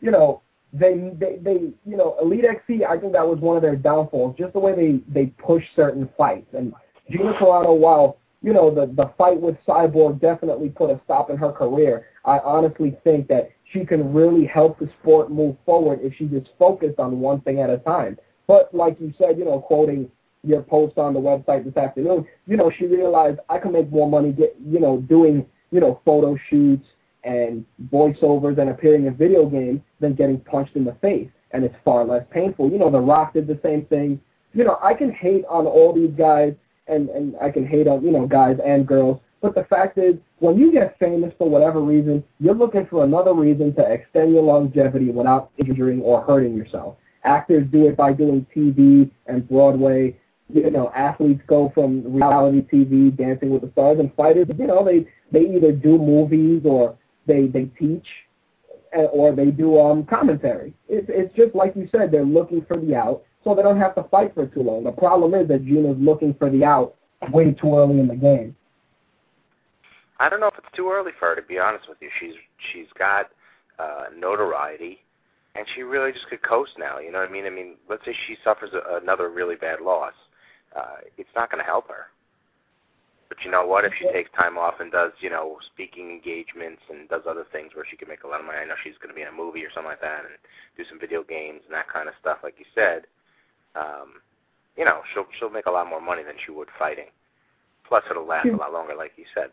you 0.00 0.10
know, 0.10 0.42
they 0.72 1.12
they 1.18 1.36
they 1.42 1.72
you 1.86 1.96
know 1.96 2.16
Elite 2.20 2.44
XC 2.44 2.84
I 2.84 2.98
think 2.98 3.12
that 3.12 3.26
was 3.26 3.38
one 3.38 3.56
of 3.56 3.62
their 3.62 3.76
downfalls 3.76 4.36
just 4.36 4.52
the 4.52 4.58
way 4.58 4.74
they 4.74 5.00
they 5.12 5.26
push 5.26 5.62
certain 5.74 6.08
fights 6.16 6.52
and 6.52 6.72
Gina 7.10 7.32
Carano 7.34 7.76
while 7.76 8.18
you 8.42 8.52
know 8.52 8.74
the 8.74 8.86
the 8.94 9.10
fight 9.16 9.40
with 9.40 9.56
Cyborg 9.66 10.20
definitely 10.20 10.68
put 10.68 10.90
a 10.90 11.00
stop 11.04 11.30
in 11.30 11.36
her 11.36 11.52
career 11.52 12.06
I 12.24 12.40
honestly 12.40 12.96
think 13.04 13.28
that 13.28 13.50
she 13.72 13.84
can 13.84 14.12
really 14.12 14.44
help 14.44 14.78
the 14.78 14.90
sport 15.00 15.30
move 15.30 15.56
forward 15.64 16.00
if 16.02 16.14
she 16.16 16.26
just 16.26 16.50
focused 16.58 16.98
on 16.98 17.20
one 17.20 17.40
thing 17.42 17.60
at 17.60 17.70
a 17.70 17.78
time 17.78 18.18
but 18.46 18.72
like 18.74 18.96
you 19.00 19.12
said 19.18 19.38
you 19.38 19.44
know 19.44 19.60
quoting 19.60 20.10
your 20.42 20.62
post 20.62 20.96
on 20.98 21.12
the 21.12 21.20
website 21.20 21.64
this 21.64 21.76
afternoon 21.76 22.26
you 22.46 22.56
know 22.56 22.70
she 22.78 22.86
realized 22.86 23.38
I 23.48 23.58
can 23.58 23.72
make 23.72 23.90
more 23.90 24.08
money 24.08 24.32
get 24.32 24.56
you 24.64 24.80
know 24.80 24.98
doing 24.98 25.46
you 25.70 25.80
know 25.80 26.00
photo 26.04 26.36
shoots 26.48 26.86
and 27.26 27.64
voiceovers 27.92 28.58
and 28.58 28.70
appearing 28.70 29.06
in 29.06 29.14
video 29.16 29.46
games 29.46 29.80
than 30.00 30.14
getting 30.14 30.38
punched 30.40 30.76
in 30.76 30.84
the 30.84 30.94
face, 31.02 31.28
and 31.50 31.64
it's 31.64 31.74
far 31.84 32.04
less 32.04 32.24
painful. 32.30 32.70
You 32.70 32.78
know, 32.78 32.90
The 32.90 33.00
Rock 33.00 33.34
did 33.34 33.48
the 33.48 33.58
same 33.62 33.84
thing. 33.86 34.20
You 34.54 34.64
know, 34.64 34.78
I 34.82 34.94
can 34.94 35.10
hate 35.12 35.44
on 35.46 35.66
all 35.66 35.92
these 35.92 36.12
guys, 36.16 36.54
and 36.86 37.10
and 37.10 37.34
I 37.42 37.50
can 37.50 37.66
hate 37.66 37.88
on 37.88 38.02
you 38.04 38.12
know 38.12 38.26
guys 38.26 38.56
and 38.64 38.86
girls, 38.86 39.20
but 39.42 39.54
the 39.54 39.64
fact 39.64 39.98
is, 39.98 40.14
when 40.38 40.56
you 40.56 40.72
get 40.72 40.98
famous 40.98 41.32
for 41.36 41.50
whatever 41.50 41.80
reason, 41.80 42.24
you're 42.38 42.54
looking 42.54 42.86
for 42.86 43.04
another 43.04 43.34
reason 43.34 43.74
to 43.74 43.82
extend 43.82 44.32
your 44.32 44.42
longevity 44.42 45.10
without 45.10 45.50
injuring 45.58 46.00
or 46.00 46.22
hurting 46.22 46.56
yourself. 46.56 46.96
Actors 47.26 47.66
do 47.70 47.88
it 47.88 47.96
by 47.96 48.12
doing 48.12 48.46
TV 48.54 49.10
and 49.26 49.48
Broadway. 49.48 50.16
You 50.48 50.70
know, 50.70 50.92
athletes 50.94 51.42
go 51.48 51.72
from 51.74 52.14
reality 52.14 52.62
TV, 52.72 53.14
Dancing 53.16 53.50
with 53.50 53.62
the 53.62 53.70
Stars, 53.72 53.98
and 53.98 54.14
fighters. 54.14 54.46
You 54.56 54.66
know, 54.66 54.84
they 54.84 55.06
they 55.32 55.54
either 55.54 55.72
do 55.72 55.98
movies 55.98 56.62
or 56.64 56.96
they 57.26 57.48
they 57.48 57.64
teach 57.78 58.06
or 58.94 59.34
they 59.34 59.46
do 59.46 59.78
um 59.80 60.04
commentary. 60.06 60.72
It's 60.88 61.06
it's 61.08 61.34
just 61.34 61.54
like 61.54 61.74
you 61.76 61.88
said, 61.90 62.10
they're 62.10 62.24
looking 62.24 62.64
for 62.66 62.78
the 62.78 62.94
out, 62.94 63.24
so 63.44 63.54
they 63.54 63.62
don't 63.62 63.80
have 63.80 63.94
to 63.96 64.04
fight 64.04 64.34
for 64.34 64.46
too 64.46 64.62
long. 64.62 64.84
The 64.84 64.92
problem 64.92 65.34
is 65.34 65.48
that 65.48 65.64
Gina's 65.64 65.96
looking 65.98 66.34
for 66.34 66.50
the 66.50 66.64
out 66.64 66.94
way 67.32 67.52
too 67.52 67.76
early 67.76 67.98
in 67.98 68.08
the 68.08 68.14
game. 68.14 68.54
I 70.18 70.28
don't 70.28 70.40
know 70.40 70.46
if 70.46 70.54
it's 70.58 70.74
too 70.74 70.90
early 70.90 71.12
for 71.18 71.28
her 71.28 71.36
to 71.36 71.42
be 71.42 71.58
honest 71.58 71.88
with 71.88 71.98
you. 72.00 72.08
She's 72.20 72.34
she's 72.72 72.86
got 72.98 73.30
uh, 73.78 74.04
notoriety, 74.16 75.00
and 75.56 75.66
she 75.74 75.82
really 75.82 76.12
just 76.12 76.28
could 76.28 76.42
coast 76.42 76.72
now. 76.78 76.98
You 76.98 77.12
know 77.12 77.20
what 77.20 77.28
I 77.28 77.32
mean? 77.32 77.46
I 77.46 77.50
mean, 77.50 77.76
let's 77.88 78.04
say 78.04 78.14
she 78.26 78.36
suffers 78.44 78.70
a, 78.72 79.00
another 79.02 79.30
really 79.30 79.56
bad 79.56 79.80
loss, 79.80 80.14
uh, 80.74 80.96
it's 81.16 81.30
not 81.34 81.50
going 81.50 81.62
to 81.62 81.68
help 81.68 81.88
her. 81.88 82.06
But 83.28 83.38
you 83.44 83.50
know 83.50 83.66
what? 83.66 83.84
If 83.84 83.92
she 83.98 84.06
takes 84.12 84.30
time 84.38 84.56
off 84.56 84.78
and 84.78 84.92
does, 84.92 85.10
you 85.20 85.30
know, 85.30 85.58
speaking 85.66 86.10
engagements 86.10 86.82
and 86.88 87.08
does 87.08 87.22
other 87.28 87.44
things 87.50 87.72
where 87.74 87.84
she 87.88 87.96
can 87.96 88.08
make 88.08 88.22
a 88.22 88.28
lot 88.28 88.38
of 88.40 88.46
money, 88.46 88.58
I 88.58 88.64
know 88.66 88.78
she's 88.84 88.98
going 89.02 89.08
to 89.08 89.14
be 89.14 89.22
in 89.22 89.28
a 89.28 89.32
movie 89.32 89.64
or 89.64 89.70
something 89.74 89.90
like 89.90 90.00
that, 90.00 90.20
and 90.20 90.38
do 90.76 90.84
some 90.88 91.00
video 91.00 91.24
games 91.24 91.62
and 91.66 91.74
that 91.74 91.88
kind 91.88 92.08
of 92.08 92.14
stuff, 92.20 92.38
like 92.44 92.54
you 92.58 92.64
said. 92.74 93.02
Um, 93.74 94.22
you 94.76 94.84
know, 94.84 95.00
she'll 95.12 95.26
she'll 95.38 95.50
make 95.50 95.66
a 95.66 95.70
lot 95.70 95.88
more 95.88 96.00
money 96.00 96.22
than 96.22 96.36
she 96.44 96.52
would 96.52 96.68
fighting. 96.78 97.10
Plus, 97.88 98.04
it'll 98.10 98.26
last 98.26 98.46
a 98.46 98.56
lot 98.56 98.72
longer, 98.72 98.94
like 98.94 99.12
you 99.16 99.24
said. 99.34 99.50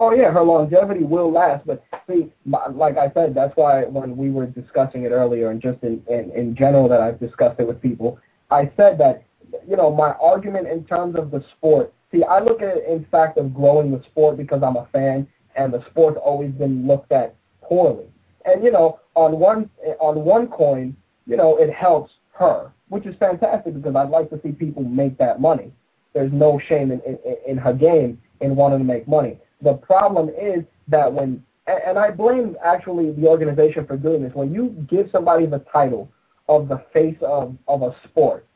Oh 0.00 0.12
yeah, 0.12 0.30
her 0.32 0.42
longevity 0.42 1.04
will 1.04 1.30
last, 1.30 1.64
but 1.66 1.84
see, 2.08 2.32
like 2.46 2.98
I 2.98 3.12
said, 3.14 3.32
that's 3.32 3.56
why 3.56 3.84
when 3.84 4.16
we 4.16 4.30
were 4.30 4.46
discussing 4.46 5.04
it 5.04 5.10
earlier, 5.10 5.50
and 5.50 5.62
just 5.62 5.82
in, 5.84 6.02
in 6.08 6.32
in 6.34 6.56
general 6.56 6.88
that 6.88 7.00
I've 7.00 7.20
discussed 7.20 7.60
it 7.60 7.66
with 7.66 7.80
people, 7.80 8.18
I 8.50 8.72
said 8.76 8.98
that 8.98 9.22
you 9.68 9.76
know 9.76 9.94
my 9.94 10.10
argument 10.20 10.66
in 10.66 10.84
terms 10.84 11.14
of 11.16 11.30
the 11.30 11.44
sport. 11.56 11.92
See, 12.10 12.24
I 12.24 12.40
look 12.40 12.60
at 12.60 12.76
it 12.76 12.84
in 12.88 13.06
fact 13.10 13.38
of 13.38 13.54
growing 13.54 13.92
the 13.92 14.02
sport 14.10 14.36
because 14.36 14.62
I'm 14.64 14.76
a 14.76 14.88
fan, 14.92 15.28
and 15.54 15.72
the 15.72 15.84
sport's 15.90 16.18
always 16.22 16.50
been 16.50 16.88
looked 16.88 17.12
at 17.12 17.36
poorly. 17.62 18.06
And 18.44 18.64
you 18.64 18.72
know, 18.72 18.98
on 19.14 19.38
one 19.38 19.70
on 20.00 20.24
one 20.24 20.48
coin, 20.48 20.96
you 21.24 21.36
know, 21.36 21.56
it 21.56 21.72
helps 21.72 22.12
her, 22.32 22.72
which 22.88 23.06
is 23.06 23.14
fantastic 23.20 23.74
because 23.74 23.94
I'd 23.94 24.10
like 24.10 24.28
to 24.30 24.40
see 24.42 24.50
people 24.50 24.82
make 24.82 25.16
that 25.18 25.40
money. 25.40 25.72
There's 26.14 26.32
no 26.32 26.60
shame 26.68 26.90
in 26.90 27.00
in, 27.06 27.18
in 27.46 27.56
her 27.58 27.72
game 27.72 28.20
in 28.40 28.56
wanting 28.56 28.80
to 28.80 28.84
make 28.84 29.06
money. 29.06 29.38
The 29.64 29.74
problem 29.74 30.28
is 30.28 30.62
that 30.88 31.10
when, 31.10 31.42
and 31.66 31.98
I 31.98 32.10
blame 32.10 32.56
actually 32.62 33.12
the 33.12 33.26
organization 33.26 33.86
for 33.86 33.96
doing 33.96 34.22
this, 34.22 34.34
when 34.34 34.52
you 34.52 34.68
give 34.88 35.08
somebody 35.10 35.46
the 35.46 35.64
title 35.72 36.10
of 36.48 36.68
the 36.68 36.84
face 36.92 37.16
of, 37.22 37.56
of 37.66 37.82
a 37.82 37.96
sport, 38.04 38.46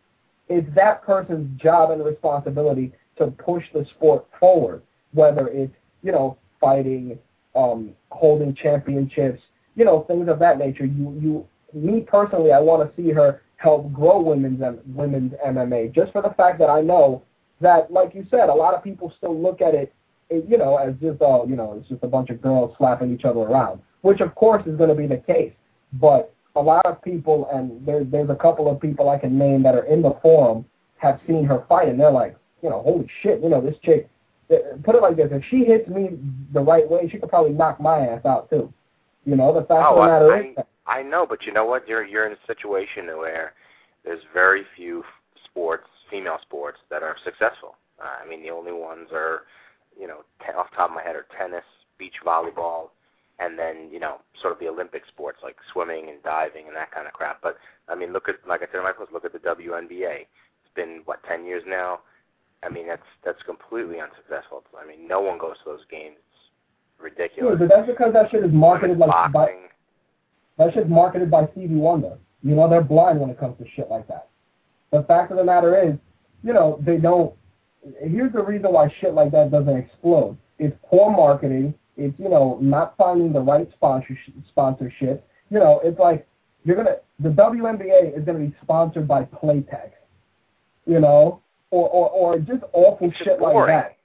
it's 0.48 0.68
that 0.74 1.02
person's 1.02 1.58
job 1.60 1.90
and 1.90 2.04
responsibility 2.04 2.92
to 3.16 3.28
push 3.28 3.64
the 3.72 3.86
sport 3.96 4.26
forward, 4.38 4.82
whether 5.12 5.48
it's, 5.48 5.74
you 6.02 6.12
know, 6.12 6.36
fighting, 6.60 7.18
um, 7.56 7.94
holding 8.10 8.54
championships, 8.54 9.42
you 9.76 9.86
know, 9.86 10.04
things 10.08 10.28
of 10.28 10.38
that 10.38 10.58
nature. 10.58 10.84
You, 10.84 11.18
you, 11.20 11.46
me 11.72 12.00
personally, 12.00 12.52
I 12.52 12.60
want 12.60 12.86
to 12.86 13.02
see 13.02 13.10
her 13.12 13.40
help 13.56 13.92
grow 13.94 14.20
women's 14.20 14.60
women's 14.94 15.32
MMA, 15.46 15.94
just 15.94 16.12
for 16.12 16.20
the 16.20 16.34
fact 16.36 16.58
that 16.58 16.68
I 16.68 16.82
know 16.82 17.22
that, 17.60 17.90
like 17.90 18.14
you 18.14 18.26
said, 18.30 18.50
a 18.50 18.54
lot 18.54 18.74
of 18.74 18.84
people 18.84 19.12
still 19.16 19.40
look 19.40 19.60
at 19.62 19.74
it 19.74 19.92
you 20.30 20.58
know, 20.58 20.76
as 20.76 20.94
just 21.00 21.20
all, 21.20 21.48
you 21.48 21.56
know, 21.56 21.76
it's 21.78 21.88
just 21.88 22.02
a 22.02 22.06
bunch 22.06 22.30
of 22.30 22.42
girls 22.42 22.74
slapping 22.78 23.12
each 23.14 23.24
other 23.24 23.40
around, 23.40 23.80
which 24.02 24.20
of 24.20 24.34
course 24.34 24.66
is 24.66 24.76
going 24.76 24.90
to 24.90 24.94
be 24.94 25.06
the 25.06 25.22
case. 25.26 25.52
But 25.94 26.34
a 26.56 26.60
lot 26.60 26.84
of 26.84 27.02
people, 27.02 27.48
and 27.52 27.84
there's 27.86 28.06
there's 28.10 28.30
a 28.30 28.34
couple 28.34 28.70
of 28.70 28.80
people 28.80 29.08
I 29.08 29.18
can 29.18 29.38
name 29.38 29.62
that 29.62 29.74
are 29.74 29.84
in 29.84 30.02
the 30.02 30.16
forum 30.20 30.64
have 30.98 31.20
seen 31.26 31.44
her 31.44 31.64
fight, 31.68 31.88
and 31.88 31.98
they're 31.98 32.10
like, 32.10 32.36
you 32.62 32.68
know, 32.68 32.82
holy 32.82 33.08
shit, 33.22 33.40
you 33.42 33.48
know, 33.48 33.60
this 33.60 33.76
chick. 33.82 34.08
Put 34.82 34.94
it 34.94 35.02
like 35.02 35.16
this: 35.16 35.28
if 35.30 35.42
she 35.50 35.64
hits 35.64 35.88
me 35.88 36.18
the 36.52 36.60
right 36.60 36.88
way, 36.88 37.08
she 37.10 37.18
could 37.18 37.28
probably 37.28 37.52
knock 37.52 37.80
my 37.80 37.98
ass 37.98 38.24
out 38.24 38.50
too. 38.50 38.72
You 39.24 39.36
know, 39.36 39.52
the 39.52 39.66
fact 39.66 39.84
oh, 39.86 39.96
of 39.96 40.02
the 40.02 40.06
matter 40.06 40.32
I, 40.32 40.40
is. 40.40 40.56
That, 40.56 40.68
I 40.86 41.02
know, 41.02 41.26
but 41.26 41.44
you 41.44 41.52
know 41.52 41.64
what? 41.64 41.86
You're 41.86 42.04
you're 42.04 42.26
in 42.26 42.32
a 42.32 42.46
situation 42.46 43.06
where 43.06 43.52
there's 44.04 44.22
very 44.32 44.64
few 44.76 45.04
sports, 45.44 45.86
female 46.10 46.38
sports, 46.42 46.78
that 46.90 47.02
are 47.02 47.16
successful. 47.24 47.76
Uh, 48.02 48.24
I 48.24 48.28
mean, 48.28 48.42
the 48.42 48.50
only 48.50 48.72
ones 48.72 49.08
are 49.12 49.42
you 49.98 50.06
know, 50.06 50.20
t- 50.40 50.52
off 50.56 50.70
the 50.70 50.76
top 50.76 50.90
of 50.90 50.96
my 50.96 51.02
head 51.02 51.16
are 51.16 51.26
tennis, 51.36 51.64
beach 51.98 52.14
volleyball, 52.24 52.90
and 53.38 53.58
then 53.58 53.88
you 53.90 54.00
know, 54.00 54.18
sort 54.40 54.52
of 54.52 54.58
the 54.58 54.68
Olympic 54.68 55.02
sports 55.08 55.38
like 55.42 55.56
swimming 55.72 56.08
and 56.08 56.22
diving 56.22 56.66
and 56.66 56.76
that 56.76 56.90
kind 56.90 57.06
of 57.06 57.12
crap. 57.12 57.40
But 57.42 57.56
I 57.88 57.94
mean, 57.94 58.12
look 58.12 58.28
at 58.28 58.36
like 58.46 58.62
I 58.62 58.66
said 58.66 58.78
in 58.78 58.84
my 58.84 58.92
post, 58.92 59.12
look 59.12 59.24
at 59.24 59.32
the 59.32 59.38
WNBA. 59.38 60.20
It's 60.20 60.74
been 60.74 61.02
what 61.04 61.22
ten 61.24 61.44
years 61.44 61.62
now. 61.66 62.00
I 62.62 62.68
mean, 62.68 62.86
that's 62.86 63.06
that's 63.24 63.42
completely 63.42 64.00
unsuccessful. 64.00 64.64
I 64.80 64.86
mean, 64.86 65.06
no 65.06 65.20
one 65.20 65.38
goes 65.38 65.56
to 65.64 65.70
those 65.70 65.86
games. 65.90 66.16
It's 66.18 67.02
ridiculous. 67.02 67.58
Yeah, 67.60 67.66
but 67.66 67.74
that's 67.74 67.88
because 67.88 68.12
that 68.12 68.30
shit 68.30 68.44
is 68.44 68.52
marketed 68.52 68.98
like 68.98 69.10
boxing. 69.10 69.32
by 69.32 70.64
that 70.64 70.74
shit's 70.74 70.88
marketed 70.88 71.30
by 71.30 71.46
Stevie 71.52 71.74
Wonder. 71.76 72.18
You 72.42 72.54
know, 72.54 72.68
they're 72.68 72.82
blind 72.82 73.20
when 73.20 73.30
it 73.30 73.38
comes 73.38 73.56
to 73.58 73.64
shit 73.74 73.90
like 73.90 74.06
that. 74.08 74.28
The 74.92 75.02
fact 75.04 75.30
of 75.30 75.36
the 75.36 75.44
matter 75.44 75.80
is, 75.80 75.94
you 76.42 76.52
know, 76.52 76.82
they 76.84 76.96
don't 76.96 77.34
here's 78.00 78.32
the 78.32 78.42
reason 78.42 78.72
why 78.72 78.92
shit 79.00 79.14
like 79.14 79.32
that 79.32 79.50
doesn't 79.50 79.76
explode. 79.76 80.36
It's 80.58 80.76
poor 80.84 81.10
marketing. 81.10 81.74
It's 81.96 82.18
you 82.18 82.28
know 82.28 82.58
not 82.60 82.96
finding 82.96 83.32
the 83.32 83.40
right 83.40 83.68
sponsorship. 83.72 84.34
Sponsorship. 84.48 85.26
You 85.50 85.58
know, 85.58 85.80
it's 85.84 85.98
like 85.98 86.26
you're 86.64 86.76
gonna 86.76 86.96
the 87.20 87.30
WNBA 87.30 88.16
is 88.16 88.24
gonna 88.24 88.38
be 88.38 88.54
sponsored 88.62 89.08
by 89.08 89.24
Playtex. 89.24 89.90
You 90.86 91.00
know, 91.00 91.42
or 91.70 91.88
or 91.88 92.10
or 92.10 92.38
just 92.38 92.62
awful 92.72 93.08
it's 93.08 93.16
shit 93.18 93.38
boring. 93.38 93.74
like 93.74 93.96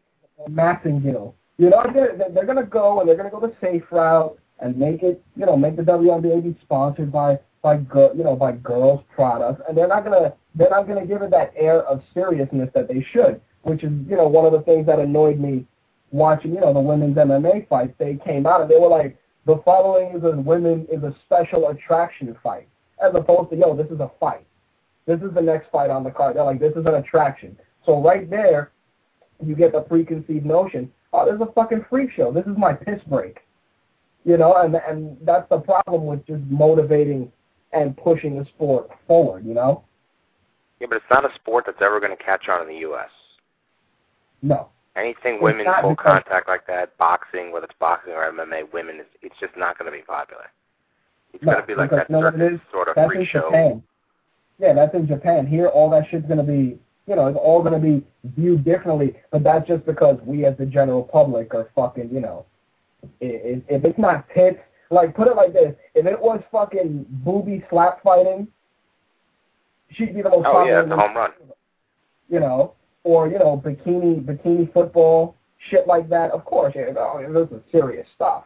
that. 0.48 0.52
Massengill. 0.52 1.34
You 1.58 1.70
know, 1.70 1.84
they're 1.94 2.18
they're 2.34 2.46
gonna 2.46 2.66
go 2.66 3.00
and 3.00 3.08
they're 3.08 3.18
gonna 3.18 3.30
go 3.30 3.40
the 3.40 3.54
safe 3.62 3.84
route 3.92 4.38
and 4.60 4.78
make 4.78 5.04
it 5.04 5.22
you 5.36 5.46
know 5.46 5.58
make 5.58 5.76
the 5.76 5.84
WNBA 5.84 6.44
be 6.44 6.58
sponsored 6.64 7.12
by 7.12 7.38
by 7.62 7.78
girl 7.78 8.12
you 8.16 8.24
know 8.24 8.36
by 8.36 8.52
girls 8.52 9.02
products 9.14 9.62
and 9.68 9.78
they're 9.78 9.88
not 9.88 10.04
gonna 10.04 10.34
they're 10.56 10.70
not 10.70 10.88
gonna 10.88 11.06
give 11.06 11.22
it 11.22 11.32
that 11.32 11.54
air 11.56 11.84
of 11.84 12.02
seriousness 12.14 12.70
that 12.74 12.88
they 12.88 13.06
should 13.12 13.40
which 13.64 13.84
is, 13.84 13.92
you 14.08 14.16
know, 14.16 14.28
one 14.28 14.46
of 14.46 14.52
the 14.52 14.62
things 14.62 14.86
that 14.86 15.00
annoyed 15.00 15.40
me 15.40 15.66
watching, 16.12 16.54
you 16.54 16.62
know, 16.62 16.74
the 16.74 16.80
women's 16.80 17.18
MMA 17.18 17.68
fights. 17.68 17.94
They 17.98 18.20
came 18.24 18.46
out 18.46 18.62
and 18.62 18.70
they 18.70 18.78
were 18.78 18.88
like, 18.88 19.18
the 19.46 19.62
following 19.66 20.16
is 20.16 20.24
a 20.24 20.32
women 20.32 20.88
is 20.92 21.04
a 21.04 21.14
special 21.26 21.70
attraction 21.70 22.36
fight, 22.42 22.68
as 23.04 23.14
opposed 23.16 23.50
to, 23.50 23.58
yo, 23.58 23.76
this 23.76 23.92
is 23.92 24.00
a 24.00 24.12
fight. 24.20 24.46
This 25.06 25.20
is 25.22 25.34
the 25.34 25.42
next 25.42 25.70
fight 25.70 25.90
on 25.90 26.04
the 26.04 26.12
card. 26.12 26.36
They're 26.36 26.46
like, 26.46 26.60
this 26.60 26.74
is 26.78 26.86
an 26.86 26.96
attraction. 26.96 27.58
So 27.86 28.02
right 28.02 28.30
there, 28.30 28.72
you 29.44 29.56
get 29.56 29.74
the 29.74 29.82
preconceived 29.82 30.46
notion, 30.46 30.92
oh, 31.12 31.26
this 31.26 31.36
is 31.36 31.42
a 31.42 31.52
fucking 31.52 31.86
freak 31.90 32.12
show. 32.12 32.32
This 32.32 32.46
is 32.46 32.58
my 32.58 32.74
piss 32.74 33.02
break. 33.08 33.40
You 34.24 34.38
know, 34.38 34.56
and 34.56 34.76
and 34.76 35.18
that's 35.24 35.50
the 35.50 35.58
problem 35.58 36.06
with 36.06 36.26
just 36.26 36.44
motivating 36.44 37.30
and 37.74 37.98
pushing 37.98 38.38
the 38.38 38.46
sport 38.46 38.90
forward, 39.08 39.46
you 39.46 39.54
know? 39.54 39.84
Yeah, 40.80 40.88
but 40.90 40.98
it's 40.98 41.06
not 41.10 41.26
a 41.26 41.34
sport 41.36 41.66
that's 41.66 41.82
ever 41.82 42.00
going 42.00 42.16
to 42.16 42.24
catch 42.24 42.48
on 42.48 42.62
in 42.62 42.68
the 42.68 42.82
U.S. 42.82 43.10
No. 44.44 44.70
Anything 44.96 45.36
It's 45.36 45.42
women 45.44 45.66
full 45.82 45.92
because- 45.92 46.22
contact 46.24 46.48
like 46.48 46.68
that, 46.68 46.96
boxing, 47.00 47.52
whether 47.52 47.66
it's 47.66 47.74
boxing 47.80 48.14
or 48.14 48.30
MMA, 48.32 48.72
women, 48.72 49.00
is 49.00 49.08
it's 49.24 49.36
just 49.40 49.58
not 49.58 49.80
going 49.80 49.92
to 49.92 49.98
be 49.98 50.04
popular. 50.04 50.46
It's 51.34 51.44
No, 51.44 51.54
going 51.54 51.64
to 51.64 51.68
be 51.68 51.74
like 51.74 51.90
that 51.90 52.10
you 52.10 52.14
know 52.14 52.20
what 52.20 52.36
it 52.36 52.38
circus 52.38 52.62
sort 52.72 52.88
of 52.90 52.96
That's 52.96 53.08
freak 53.08 53.20
in 53.22 53.26
show. 53.26 53.42
Japan. 53.50 53.84
Yeah, 54.60 54.74
that's 54.74 54.94
in 54.94 55.08
Japan. 55.08 55.48
Here, 55.48 55.68
all 55.68 55.90
that 55.90 56.08
shit's 56.12 56.28
gonna 56.28 56.44
be, 56.44 56.78
you 57.08 57.16
know, 57.16 57.26
it's 57.26 57.38
all 57.42 57.64
gonna 57.64 57.80
be 57.80 58.06
viewed 58.24 58.64
differently. 58.64 59.16
But 59.32 59.44
that's 59.44 59.68
just 59.68 59.84
because 59.84 60.20
we, 60.24 60.46
as 60.46 60.56
the 60.58 60.66
general 60.68 61.02
public, 61.04 61.56
are 61.56 61.70
fucking, 61.76 62.12
you 62.14 62.22
know, 62.22 62.46
if, 63.20 63.64
if 63.68 63.84
it's 63.84 63.98
not 63.98 64.30
tits, 64.30 64.60
like 64.92 65.16
put 65.16 65.28
it 65.28 65.36
like 65.36 65.54
this: 65.54 65.74
if 65.96 66.06
it 66.06 66.22
was 66.22 66.40
fucking 66.52 67.04
booby 67.26 67.66
slap 67.72 68.04
fighting, 68.04 68.48
she'd 69.90 70.14
be 70.16 70.22
the 70.22 70.30
most 70.30 70.46
Oh 70.46 70.52
popular. 70.54 70.68
yeah, 70.68 70.82
it's 70.84 70.92
a 70.92 70.98
home 70.98 71.18
run. 71.18 71.32
You 72.30 72.40
know, 72.40 72.74
or 73.04 73.28
you 73.28 73.40
know, 73.40 73.62
bikini 73.64 74.24
bikini 74.24 74.72
football, 74.74 75.36
shit 75.70 75.88
like 75.88 76.10
that. 76.10 76.32
Of 76.32 76.46
course, 76.46 76.74
yeah, 76.76 76.94
oh, 76.98 77.22
this 77.22 77.58
is 77.58 77.64
serious 77.72 78.08
stuff. 78.16 78.44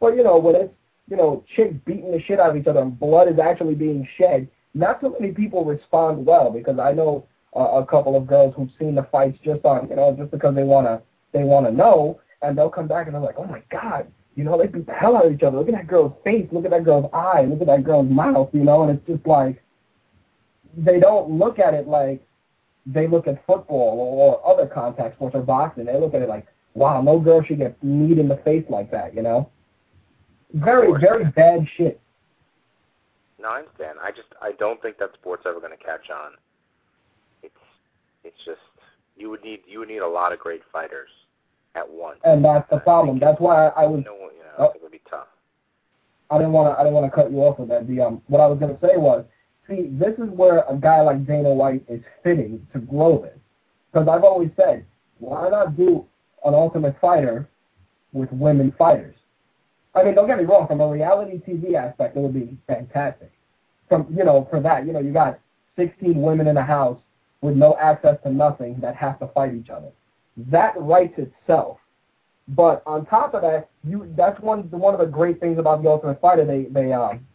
But 0.00 0.16
you 0.16 0.22
know, 0.22 0.38
when 0.38 0.56
it's 0.56 0.74
you 1.08 1.16
know, 1.16 1.44
chicks 1.54 1.74
beating 1.84 2.10
the 2.10 2.20
shit 2.26 2.40
out 2.40 2.50
of 2.50 2.56
each 2.56 2.66
other 2.66 2.80
and 2.80 2.98
blood 2.98 3.28
is 3.28 3.38
actually 3.38 3.74
being 3.74 4.06
shed, 4.18 4.48
not 4.74 4.98
so 5.00 5.14
many 5.18 5.32
people 5.32 5.64
respond 5.64 6.26
well 6.26 6.50
because 6.50 6.78
I 6.78 6.92
know 6.92 7.26
uh, 7.54 7.60
a 7.60 7.86
couple 7.86 8.16
of 8.16 8.26
girls 8.26 8.54
who've 8.56 8.70
seen 8.78 8.94
the 8.94 9.04
fights 9.04 9.38
just 9.44 9.64
on, 9.64 9.88
you 9.88 9.96
know, 9.96 10.14
just 10.18 10.30
because 10.30 10.54
they 10.54 10.64
wanna 10.64 11.00
they 11.32 11.44
wanna 11.44 11.70
know, 11.70 12.20
and 12.42 12.56
they'll 12.56 12.70
come 12.70 12.88
back 12.88 13.06
and 13.06 13.14
they're 13.14 13.22
like, 13.22 13.38
oh 13.38 13.44
my 13.46 13.62
god, 13.70 14.06
You 14.34 14.44
know, 14.44 14.58
they 14.58 14.66
beat 14.66 14.86
the 14.86 14.92
hell 14.92 15.16
out 15.16 15.26
of 15.26 15.32
each 15.32 15.42
other. 15.42 15.58
Look 15.58 15.68
at 15.68 15.74
that 15.74 15.86
girl's 15.86 16.12
face. 16.24 16.46
Look 16.52 16.64
at 16.64 16.70
that 16.70 16.84
girl's 16.84 17.10
eye. 17.12 17.46
Look 17.48 17.62
at 17.62 17.66
that 17.68 17.84
girl's 17.84 18.10
mouth. 18.10 18.50
You 18.52 18.64
know, 18.64 18.82
and 18.82 18.98
it's 18.98 19.06
just 19.06 19.26
like 19.26 19.62
they 20.76 21.00
don't 21.00 21.30
look 21.30 21.58
at 21.58 21.72
it 21.72 21.88
like 21.88 22.25
they 22.86 23.08
look 23.08 23.26
at 23.26 23.44
football 23.46 23.98
or 23.98 24.48
other 24.48 24.66
contact 24.66 25.16
sports 25.16 25.34
or 25.34 25.42
boxing. 25.42 25.84
They 25.84 25.98
look 25.98 26.14
at 26.14 26.22
it 26.22 26.28
like, 26.28 26.46
wow, 26.74 27.00
no 27.02 27.18
girl 27.18 27.42
should 27.42 27.58
get 27.58 27.82
kneed 27.82 28.18
in 28.18 28.28
the 28.28 28.36
face 28.38 28.64
like 28.68 28.90
that. 28.92 29.14
You 29.14 29.22
know, 29.22 29.50
very 30.54 30.98
very 31.00 31.24
bad 31.24 31.66
shit. 31.76 32.00
No, 33.40 33.50
I 33.50 33.58
understand. 33.58 33.98
I 34.02 34.10
just 34.10 34.28
I 34.40 34.52
don't 34.58 34.80
think 34.80 34.98
that 34.98 35.10
sport's 35.14 35.44
ever 35.46 35.60
going 35.60 35.76
to 35.76 35.84
catch 35.84 36.10
on. 36.10 36.32
It's 37.42 37.54
it's 38.24 38.38
just 38.44 38.60
you 39.16 39.30
would 39.30 39.42
need 39.42 39.60
you 39.66 39.80
would 39.80 39.88
need 39.88 39.98
a 39.98 40.08
lot 40.08 40.32
of 40.32 40.38
great 40.38 40.62
fighters 40.72 41.10
at 41.74 41.88
once. 41.88 42.18
And 42.24 42.44
that's 42.44 42.68
the 42.70 42.78
problem. 42.78 43.18
That's 43.18 43.40
why 43.40 43.68
I 43.68 43.84
was. 43.84 44.02
No, 44.04 44.14
you 44.14 44.42
know, 44.42 44.54
oh, 44.58 44.72
it 44.74 44.82
would 44.82 44.92
be 44.92 45.02
tough. 45.08 45.28
I 46.30 46.38
didn't 46.38 46.52
want 46.52 46.74
to. 46.74 46.80
I 46.80 46.82
didn't 46.82 46.94
want 46.94 47.10
to 47.10 47.14
cut 47.14 47.30
you 47.30 47.38
off 47.38 47.58
with 47.58 47.68
that. 47.68 47.86
The 47.86 48.00
um, 48.00 48.22
what 48.26 48.40
I 48.40 48.46
was 48.46 48.58
going 48.58 48.74
to 48.74 48.80
say 48.80 48.96
was, 48.96 49.24
see, 49.68 49.88
this 49.92 50.14
is 50.18 50.30
where 50.30 50.64
a 50.68 50.76
guy 50.76 51.00
like 51.02 51.26
Dana 51.26 51.50
White 51.50 51.84
is 51.88 52.00
fitting 52.22 52.66
to 52.72 52.78
grow 52.78 53.22
this, 53.22 53.38
because 53.92 54.08
I've 54.08 54.24
always 54.24 54.50
said, 54.56 54.84
why 55.18 55.48
not 55.48 55.76
do 55.76 56.04
an 56.44 56.54
Ultimate 56.54 56.96
Fighter 57.00 57.48
with 58.12 58.30
women 58.32 58.72
fighters? 58.78 59.14
I 59.94 60.04
mean, 60.04 60.14
don't 60.14 60.26
get 60.26 60.38
me 60.38 60.44
wrong. 60.44 60.66
From 60.66 60.80
a 60.80 60.88
reality 60.88 61.40
TV 61.48 61.74
aspect, 61.74 62.16
it 62.16 62.20
would 62.20 62.34
be 62.34 62.56
fantastic. 62.66 63.32
From 63.88 64.06
you 64.14 64.24
know, 64.24 64.46
for 64.50 64.60
that, 64.60 64.86
you 64.86 64.92
know, 64.92 65.00
you 65.00 65.12
got 65.12 65.38
16 65.76 66.20
women 66.20 66.48
in 66.48 66.56
a 66.56 66.64
house 66.64 66.98
with 67.40 67.56
no 67.56 67.76
access 67.80 68.16
to 68.24 68.30
nothing 68.30 68.78
that 68.80 68.94
have 68.96 69.18
to 69.20 69.28
fight 69.28 69.54
each 69.54 69.70
other. 69.70 69.90
That 70.36 70.74
writes 70.76 71.14
itself. 71.16 71.78
But 72.48 72.82
on 72.86 73.06
top 73.06 73.34
of 73.34 73.42
that, 73.42 73.70
you 73.84 74.12
that's 74.16 74.40
one 74.40 74.70
one 74.70 74.94
of 74.94 75.00
the 75.00 75.06
great 75.06 75.40
things 75.40 75.58
about 75.58 75.82
the 75.82 75.88
Ultimate 75.88 76.20
Fighter. 76.20 76.44
They 76.44 76.64
they 76.64 76.92
um, 76.92 77.26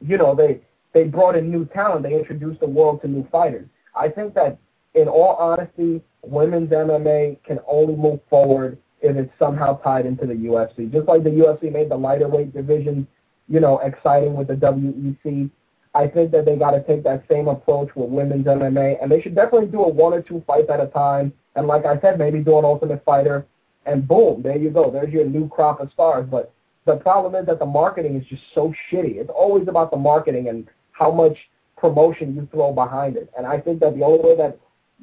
you 0.00 0.18
know, 0.18 0.34
they 0.34 0.60
they 0.92 1.04
brought 1.04 1.36
in 1.36 1.50
new 1.50 1.64
talent. 1.66 2.02
They 2.02 2.14
introduced 2.14 2.60
the 2.60 2.66
world 2.66 3.02
to 3.02 3.08
new 3.08 3.26
fighters. 3.30 3.68
I 3.94 4.08
think 4.08 4.34
that, 4.34 4.58
in 4.94 5.08
all 5.08 5.36
honesty, 5.36 6.02
women's 6.22 6.70
MMA 6.70 7.42
can 7.44 7.60
only 7.66 7.94
move 7.94 8.20
forward 8.28 8.78
if 9.00 9.16
it's 9.16 9.32
somehow 9.38 9.78
tied 9.78 10.06
into 10.06 10.26
the 10.26 10.34
UFC. 10.34 10.90
Just 10.92 11.08
like 11.08 11.24
the 11.24 11.30
UFC 11.30 11.72
made 11.72 11.90
the 11.90 11.96
lighter 11.96 12.28
weight 12.28 12.52
division, 12.52 13.06
you 13.48 13.60
know, 13.60 13.78
exciting 13.78 14.34
with 14.34 14.48
the 14.48 14.54
WEC. 14.54 15.50
I 15.94 16.06
think 16.06 16.30
that 16.32 16.44
they 16.44 16.56
got 16.56 16.70
to 16.72 16.82
take 16.84 17.02
that 17.04 17.24
same 17.28 17.48
approach 17.48 17.90
with 17.96 18.10
women's 18.10 18.46
MMA, 18.46 19.02
and 19.02 19.10
they 19.10 19.20
should 19.20 19.34
definitely 19.34 19.68
do 19.68 19.82
a 19.82 19.88
one 19.88 20.12
or 20.12 20.22
two 20.22 20.42
fights 20.46 20.70
at 20.72 20.80
a 20.80 20.86
time. 20.86 21.32
And 21.56 21.66
like 21.66 21.84
I 21.84 22.00
said, 22.00 22.18
maybe 22.18 22.40
do 22.40 22.58
an 22.58 22.64
Ultimate 22.64 23.04
Fighter, 23.04 23.46
and 23.86 24.06
boom, 24.06 24.42
there 24.42 24.56
you 24.56 24.70
go. 24.70 24.90
There's 24.90 25.12
your 25.12 25.24
new 25.24 25.48
crop 25.48 25.80
of 25.80 25.90
stars. 25.92 26.28
But 26.30 26.52
the 26.86 26.96
problem 26.96 27.34
is 27.34 27.46
that 27.46 27.58
the 27.58 27.66
marketing 27.66 28.16
is 28.16 28.26
just 28.26 28.42
so 28.54 28.72
shitty. 28.90 29.16
It's 29.16 29.30
always 29.30 29.66
about 29.66 29.90
the 29.90 29.96
marketing 29.96 30.48
and 30.48 30.68
how 31.00 31.10
much 31.10 31.36
promotion 31.76 32.36
you 32.36 32.46
throw 32.52 32.72
behind 32.72 33.16
it. 33.16 33.32
And 33.36 33.46
I 33.46 33.58
think 33.58 33.80
that 33.80 33.96
the 33.96 34.04
only 34.04 34.20
way 34.22 34.36
that 34.36 34.58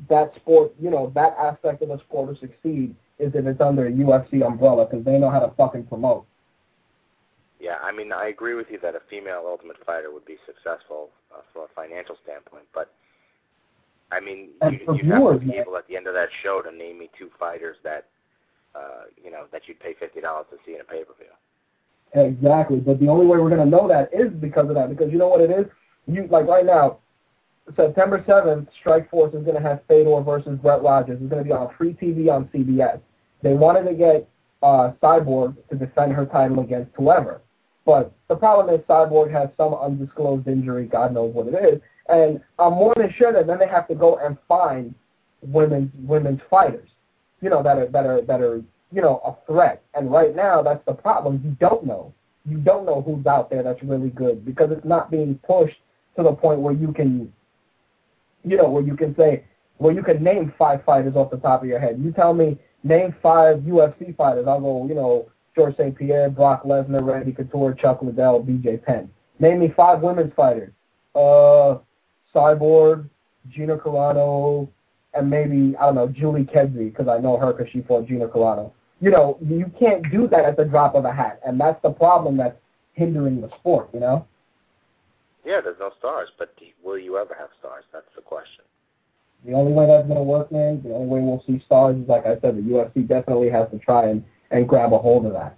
that 0.09 0.33
sport, 0.35 0.73
you 0.79 0.91
know, 0.91 1.11
that 1.15 1.35
aspect 1.39 1.81
of 1.81 1.89
the 1.89 1.97
sport 1.99 2.27
will 2.27 2.37
succeed 2.37 2.95
is 3.19 3.33
if 3.33 3.45
it's 3.45 3.59
under 3.59 3.87
a 3.87 3.91
UFC 3.91 4.45
umbrella 4.45 4.85
because 4.85 5.03
they 5.03 5.17
know 5.17 5.31
how 5.31 5.39
to 5.39 5.51
fucking 5.57 5.85
promote. 5.87 6.25
Yeah, 7.59 7.77
I 7.81 7.91
mean, 7.91 8.13
I 8.13 8.27
agree 8.27 8.53
with 8.53 8.67
you 8.69 8.77
that 8.83 8.93
a 8.93 9.01
female 9.09 9.43
Ultimate 9.47 9.77
Fighter 9.83 10.13
would 10.13 10.25
be 10.25 10.37
successful 10.45 11.09
uh, 11.35 11.41
from 11.51 11.63
a 11.63 11.67
financial 11.75 12.15
standpoint, 12.23 12.65
but 12.71 12.93
I 14.11 14.19
mean, 14.19 14.49
you, 14.69 14.79
you'd 14.93 15.01
viewers, 15.01 15.33
have 15.33 15.41
to 15.41 15.47
be 15.47 15.51
man. 15.53 15.61
able 15.61 15.75
at 15.75 15.87
the 15.87 15.97
end 15.97 16.05
of 16.05 16.13
that 16.13 16.29
show 16.43 16.61
to 16.61 16.71
name 16.71 16.99
me 16.99 17.09
two 17.17 17.29
fighters 17.39 17.75
that, 17.83 18.05
uh, 18.75 19.09
you 19.21 19.31
know, 19.31 19.45
that 19.51 19.63
you'd 19.67 19.79
pay 19.79 19.95
fifty 19.99 20.21
dollars 20.21 20.45
to 20.51 20.57
see 20.65 20.75
in 20.75 20.81
a 20.81 20.83
pay 20.83 21.03
per 21.03 21.13
view. 21.17 21.33
Exactly, 22.13 22.77
but 22.77 22.99
the 22.99 23.07
only 23.09 23.25
way 23.25 23.37
we're 23.37 23.49
going 23.49 23.59
to 23.59 23.65
know 23.65 23.87
that 23.87 24.13
is 24.13 24.31
because 24.39 24.69
of 24.69 24.75
that. 24.75 24.89
Because 24.89 25.11
you 25.11 25.17
know 25.17 25.27
what 25.27 25.41
it 25.41 25.51
is, 25.51 25.65
you 26.07 26.27
like 26.29 26.47
right 26.47 26.65
now, 26.65 26.97
September 27.75 28.23
seventh, 28.25 28.69
Strikeforce 28.83 29.35
is 29.35 29.43
going 29.43 29.61
to 29.61 29.67
have 29.67 29.81
Fedor 29.87 30.21
versus 30.21 30.57
Brett 30.61 30.81
Rogers. 30.81 31.19
It's 31.21 31.29
going 31.29 31.43
to 31.43 31.47
be 31.47 31.51
on 31.51 31.73
free 31.77 31.93
TV 31.93 32.31
on 32.31 32.45
CBS. 32.45 32.99
They 33.43 33.53
wanted 33.53 33.89
to 33.89 33.93
get 33.95 34.27
uh, 34.63 34.91
Cyborg 35.01 35.55
to 35.69 35.75
defend 35.75 36.13
her 36.13 36.25
title 36.25 36.61
against 36.61 36.91
whoever. 36.95 37.41
But 37.85 38.13
the 38.27 38.35
problem 38.35 38.73
is 38.73 38.81
Cyborg 38.85 39.31
has 39.31 39.49
some 39.57 39.73
undisclosed 39.73 40.47
injury, 40.47 40.87
God 40.87 41.13
knows 41.13 41.33
what 41.33 41.47
it 41.47 41.55
is, 41.73 41.81
and 42.09 42.41
I'm 42.59 42.73
more 42.73 42.93
than 42.95 43.13
sure 43.17 43.33
that 43.33 43.47
then 43.47 43.59
they 43.59 43.67
have 43.67 43.87
to 43.87 43.95
go 43.95 44.17
and 44.17 44.37
find 44.47 44.93
women's 45.41 45.91
women's 45.99 46.41
fighters, 46.49 46.89
you 47.41 47.49
know, 47.49 47.61
that 47.63 47.77
are 47.77 47.87
that 47.87 48.05
are 48.05 48.21
that 48.21 48.41
are 48.41 48.61
you 48.91 49.01
know 49.01 49.21
a 49.25 49.51
threat. 49.51 49.83
And 49.93 50.11
right 50.11 50.35
now, 50.35 50.61
that's 50.61 50.83
the 50.85 50.93
problem. 50.93 51.41
You 51.43 51.51
don't 51.59 51.85
know. 51.85 52.13
You 52.45 52.57
don't 52.57 52.85
know 52.85 53.01
who's 53.01 53.25
out 53.25 53.49
there 53.49 53.63
that's 53.63 53.81
really 53.83 54.09
good 54.09 54.45
because 54.45 54.71
it's 54.71 54.85
not 54.85 55.11
being 55.11 55.39
pushed 55.45 55.77
to 56.17 56.23
the 56.23 56.33
point 56.33 56.59
where 56.59 56.73
you 56.73 56.91
can, 56.91 57.31
you 58.43 58.57
know, 58.57 58.69
where 58.69 58.83
you 58.83 58.97
can 58.97 59.15
say, 59.15 59.45
where 59.77 59.93
you 59.93 60.03
can 60.03 60.23
name 60.23 60.53
five 60.57 60.83
fighters 60.83 61.15
off 61.15 61.31
the 61.31 61.37
top 61.37 61.61
of 61.61 61.69
your 61.69 61.79
head. 61.79 61.99
You 61.99 62.11
tell 62.11 62.33
me 62.33 62.57
name 62.83 63.15
five 63.21 63.57
UFC 63.59 64.15
fighters. 64.17 64.45
I'll 64.47 64.59
go, 64.59 64.85
you 64.87 64.95
know, 64.95 65.29
George 65.55 65.75
St. 65.77 65.95
Pierre, 65.95 66.29
Brock 66.29 66.63
Lesnar, 66.63 67.05
Randy 67.05 67.31
Couture, 67.31 67.73
Chuck 67.73 68.01
Liddell, 68.01 68.43
BJ 68.43 68.83
Penn. 68.83 69.09
Name 69.39 69.59
me 69.59 69.73
five 69.75 70.01
women's 70.01 70.33
fighters. 70.33 70.71
Uh, 71.15 71.77
Cyborg, 72.33 73.09
Gina 73.49 73.77
Carano, 73.77 74.67
and 75.13 75.29
maybe, 75.29 75.75
I 75.77 75.85
don't 75.85 75.95
know, 75.95 76.07
Julie 76.07 76.45
Kedzie, 76.45 76.89
because 76.89 77.07
I 77.07 77.19
know 77.19 77.37
her 77.37 77.53
because 77.53 77.71
she 77.71 77.81
fought 77.81 78.07
Gina 78.07 78.27
Carano. 78.27 78.71
You 78.99 79.11
know, 79.11 79.37
you 79.41 79.71
can't 79.79 80.03
do 80.11 80.27
that 80.27 80.45
at 80.45 80.57
the 80.57 80.65
drop 80.65 80.95
of 80.95 81.05
a 81.05 81.13
hat, 81.13 81.39
and 81.45 81.59
that's 81.59 81.81
the 81.81 81.91
problem 81.91 82.37
that's 82.37 82.57
hindering 82.93 83.41
the 83.41 83.49
sport, 83.59 83.89
you 83.93 83.99
know? 83.99 84.27
Yeah, 85.47 85.61
there's 85.63 85.79
no 85.79 85.91
stars, 85.97 86.27
but 86.37 86.53
will 86.83 86.99
you 86.99 87.17
ever 87.17 87.33
have 87.39 87.49
stars? 87.59 87.85
That's 87.93 88.05
the 88.15 88.21
question. 88.21 88.65
The 89.45 89.53
only 89.53 89.71
way 89.71 89.87
that's 89.87 90.05
going 90.05 90.19
to 90.19 90.23
work, 90.23 90.51
man, 90.51 90.81
the 90.83 90.93
only 90.93 91.07
way 91.07 91.19
we'll 91.21 91.43
see 91.47 91.63
stars 91.65 91.95
is, 91.95 92.07
like 92.07 92.25
I 92.25 92.37
said, 92.41 92.57
the 92.57 92.61
UFC 92.61 93.07
definitely 93.07 93.49
has 93.49 93.69
to 93.71 93.79
try 93.79 94.09
and– 94.09 94.23
and 94.51 94.67
grab 94.67 94.93
a 94.93 94.97
hold 94.97 95.25
of 95.25 95.33
that. 95.33 95.57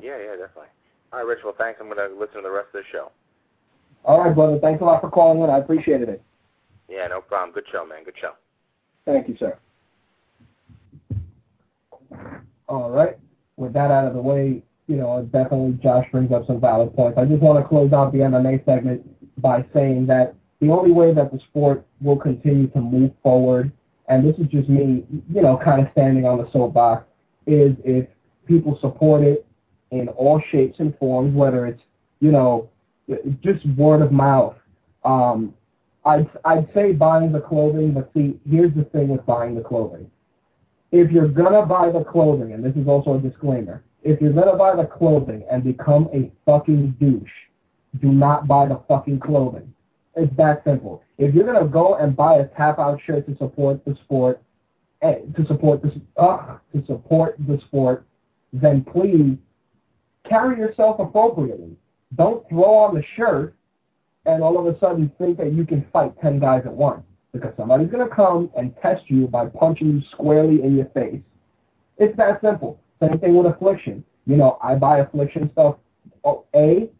Yeah, 0.00 0.16
yeah, 0.16 0.30
definitely. 0.30 0.72
All 1.12 1.18
right, 1.18 1.26
Rich. 1.26 1.40
Well, 1.44 1.54
thanks. 1.58 1.78
I'm 1.80 1.90
going 1.90 1.98
to 1.98 2.18
listen 2.18 2.36
to 2.36 2.42
the 2.42 2.50
rest 2.50 2.68
of 2.74 2.80
the 2.80 2.82
show. 2.90 3.10
All 4.04 4.20
right, 4.24 4.34
brother. 4.34 4.58
Thanks 4.60 4.80
a 4.80 4.84
lot 4.84 5.00
for 5.00 5.10
calling 5.10 5.42
in. 5.42 5.50
I 5.50 5.58
appreciated 5.58 6.08
it. 6.08 6.22
Yeah, 6.88 7.06
no 7.08 7.20
problem. 7.20 7.52
Good 7.52 7.64
show, 7.70 7.84
man. 7.84 8.04
Good 8.04 8.14
show. 8.20 8.32
Thank 9.04 9.28
you, 9.28 9.36
sir. 9.38 9.58
All 12.68 12.90
right. 12.90 13.18
With 13.56 13.72
that 13.74 13.90
out 13.90 14.06
of 14.06 14.14
the 14.14 14.20
way, 14.20 14.62
you 14.90 14.96
know, 14.96 15.22
definitely 15.32 15.78
Josh 15.80 16.04
brings 16.10 16.32
up 16.32 16.48
some 16.48 16.60
valid 16.60 16.92
points. 16.96 17.16
I 17.16 17.24
just 17.24 17.40
want 17.40 17.62
to 17.62 17.68
close 17.68 17.92
out 17.92 18.12
the 18.12 18.18
MMA 18.18 18.64
segment 18.64 19.06
by 19.40 19.64
saying 19.72 20.06
that 20.06 20.34
the 20.60 20.70
only 20.70 20.90
way 20.90 21.14
that 21.14 21.30
the 21.30 21.38
sport 21.38 21.86
will 22.00 22.16
continue 22.16 22.66
to 22.70 22.80
move 22.80 23.12
forward, 23.22 23.70
and 24.08 24.26
this 24.26 24.36
is 24.38 24.48
just 24.48 24.68
me, 24.68 25.04
you 25.32 25.42
know, 25.42 25.60
kind 25.64 25.80
of 25.80 25.92
standing 25.92 26.26
on 26.26 26.38
the 26.38 26.50
soapbox, 26.50 27.04
is 27.46 27.76
if 27.84 28.08
people 28.46 28.78
support 28.80 29.22
it 29.22 29.46
in 29.92 30.08
all 30.08 30.42
shapes 30.50 30.80
and 30.80 30.98
forms, 30.98 31.36
whether 31.36 31.66
it's, 31.66 31.82
you 32.18 32.32
know, 32.32 32.68
just 33.44 33.64
word 33.76 34.02
of 34.02 34.10
mouth. 34.10 34.56
Um, 35.04 35.54
I'd, 36.04 36.28
I'd 36.44 36.68
say 36.74 36.90
buying 36.90 37.30
the 37.30 37.40
clothing, 37.40 37.92
but 37.92 38.10
see, 38.12 38.40
here's 38.48 38.74
the 38.74 38.84
thing 38.84 39.06
with 39.06 39.24
buying 39.24 39.54
the 39.54 39.62
clothing. 39.62 40.10
If 40.90 41.12
you're 41.12 41.28
going 41.28 41.52
to 41.52 41.64
buy 41.64 41.92
the 41.92 42.02
clothing, 42.02 42.52
and 42.54 42.64
this 42.64 42.74
is 42.74 42.88
also 42.88 43.14
a 43.14 43.20
disclaimer, 43.20 43.84
if 44.02 44.20
you're 44.20 44.32
to 44.32 44.56
buy 44.56 44.76
the 44.76 44.86
clothing 44.86 45.44
and 45.50 45.62
become 45.62 46.08
a 46.12 46.30
fucking 46.46 46.96
douche, 46.98 47.30
do 48.00 48.10
not 48.12 48.46
buy 48.46 48.66
the 48.66 48.80
fucking 48.88 49.20
clothing. 49.20 49.72
It's 50.16 50.34
that 50.36 50.62
simple. 50.64 51.02
If 51.18 51.34
you're 51.34 51.52
to 51.52 51.68
go 51.68 51.96
and 51.96 52.16
buy 52.16 52.38
a 52.38 52.46
tap 52.48 52.78
out 52.78 53.00
shirt 53.06 53.26
to 53.26 53.36
support 53.36 53.84
the 53.84 53.96
sport, 54.04 54.40
to 55.02 55.46
support 55.46 55.82
this 55.82 55.92
uh, 56.16 56.58
to 56.74 56.84
support 56.86 57.36
the 57.46 57.58
sport, 57.66 58.04
then 58.52 58.84
please 58.84 59.36
carry 60.28 60.58
yourself 60.58 60.98
appropriately. 60.98 61.76
Don't 62.16 62.46
throw 62.48 62.74
on 62.74 62.94
the 62.94 63.02
shirt 63.16 63.54
and 64.26 64.42
all 64.42 64.58
of 64.58 64.74
a 64.74 64.78
sudden 64.78 65.10
think 65.18 65.38
that 65.38 65.52
you 65.52 65.64
can 65.64 65.86
fight 65.92 66.12
ten 66.20 66.38
guys 66.38 66.62
at 66.66 66.72
once 66.72 67.02
because 67.32 67.52
somebody's 67.56 67.90
gonna 67.90 68.08
come 68.08 68.50
and 68.56 68.74
test 68.82 69.02
you 69.08 69.26
by 69.26 69.46
punching 69.46 69.86
you 69.88 70.02
squarely 70.10 70.62
in 70.62 70.76
your 70.76 70.86
face. 70.86 71.20
It's 71.96 72.16
that 72.16 72.40
simple. 72.40 72.78
Same 73.02 73.18
thing 73.18 73.36
with 73.36 73.52
affliction. 73.52 74.04
You 74.26 74.36
know, 74.36 74.58
I 74.62 74.74
buy 74.74 74.98
affliction 74.98 75.50
stuff. 75.52 75.76
Oh, 76.24 76.44
a 76.54 76.90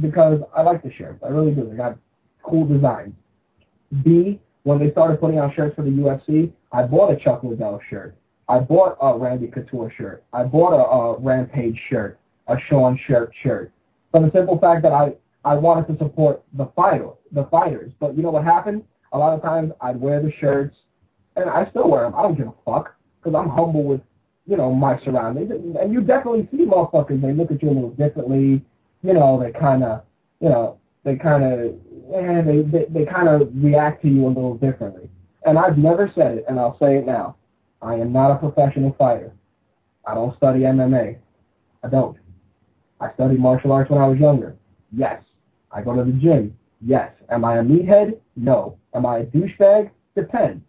because 0.00 0.40
I 0.56 0.62
like 0.62 0.82
the 0.82 0.92
shirts. 0.92 1.22
I 1.24 1.28
really 1.28 1.52
do. 1.52 1.68
They 1.68 1.76
got 1.76 1.98
cool 2.42 2.66
designs. 2.66 3.14
B 4.04 4.40
when 4.62 4.78
they 4.78 4.90
started 4.90 5.20
putting 5.20 5.38
out 5.38 5.54
shirts 5.54 5.74
for 5.74 5.82
the 5.82 5.90
UFC, 5.90 6.52
I 6.72 6.82
bought 6.82 7.12
a 7.12 7.16
Chuck 7.16 7.42
Liddell 7.42 7.80
shirt. 7.88 8.16
I 8.48 8.58
bought 8.58 8.96
a 9.00 9.16
Randy 9.16 9.46
Couture 9.46 9.92
shirt. 9.96 10.24
I 10.32 10.44
bought 10.44 10.72
a, 10.72 10.84
a 10.84 11.18
Rampage 11.20 11.78
shirt, 11.88 12.18
a 12.48 12.56
Sean 12.68 12.98
Sherk 13.08 13.30
shirt. 13.42 13.72
For 14.10 14.20
the 14.20 14.30
simple 14.32 14.58
fact 14.58 14.82
that 14.82 14.92
I, 14.92 15.12
I 15.44 15.54
wanted 15.54 15.86
to 15.92 16.04
support 16.04 16.42
the 16.52 16.66
fighter, 16.76 17.10
the 17.32 17.44
fighters. 17.44 17.92
But 18.00 18.16
you 18.16 18.22
know 18.22 18.30
what 18.30 18.44
happened? 18.44 18.84
A 19.12 19.18
lot 19.18 19.34
of 19.34 19.42
times 19.42 19.72
I'd 19.80 20.00
wear 20.00 20.20
the 20.20 20.32
shirts, 20.40 20.76
and 21.36 21.48
I 21.48 21.68
still 21.70 21.88
wear 21.88 22.02
them. 22.02 22.14
I 22.14 22.22
don't 22.22 22.36
give 22.36 22.48
a 22.48 22.54
fuck 22.64 22.94
because 23.22 23.38
I'm 23.38 23.48
humble 23.48 23.84
with, 23.84 24.00
you 24.50 24.56
know, 24.56 24.74
my 24.74 24.98
surroundings, 25.04 25.52
and, 25.52 25.92
you 25.92 26.00
definitely 26.00 26.48
see 26.50 26.64
motherfuckers. 26.66 27.22
They 27.22 27.32
look 27.32 27.52
at 27.52 27.62
you 27.62 27.70
a 27.70 27.72
little 27.72 27.90
differently. 27.90 28.60
You 29.02 29.14
know, 29.14 29.40
they 29.40 29.52
kind 29.56 29.84
of, 29.84 30.02
you 30.40 30.48
know, 30.48 30.80
they 31.04 31.14
kind 31.14 31.44
of, 31.44 31.60
eh, 32.12 32.42
they 32.42 32.62
they, 32.62 32.86
they 32.90 33.06
kind 33.06 33.28
of 33.28 33.48
react 33.54 34.02
to 34.02 34.08
you 34.08 34.26
a 34.26 34.28
little 34.28 34.56
differently. 34.56 35.08
And 35.46 35.56
I've 35.56 35.78
never 35.78 36.10
said 36.16 36.38
it, 36.38 36.44
and 36.48 36.58
I'll 36.58 36.76
say 36.80 36.96
it 36.96 37.06
now. 37.06 37.36
I 37.80 37.94
am 37.94 38.12
not 38.12 38.32
a 38.32 38.38
professional 38.38 38.92
fighter. 38.98 39.32
I 40.04 40.14
don't 40.14 40.36
study 40.36 40.60
MMA. 40.60 41.16
I 41.84 41.88
don't. 41.88 42.16
I 43.00 43.12
studied 43.14 43.38
martial 43.38 43.70
arts 43.70 43.88
when 43.88 44.02
I 44.02 44.08
was 44.08 44.18
younger. 44.18 44.56
Yes. 44.90 45.22
I 45.70 45.80
go 45.80 45.94
to 45.94 46.02
the 46.02 46.18
gym. 46.18 46.56
Yes. 46.84 47.12
Am 47.30 47.44
I 47.44 47.58
a 47.58 47.62
meathead? 47.62 48.18
No. 48.34 48.76
Am 48.94 49.06
I 49.06 49.18
a 49.18 49.24
douchebag? 49.26 49.90
Depends. 50.16 50.62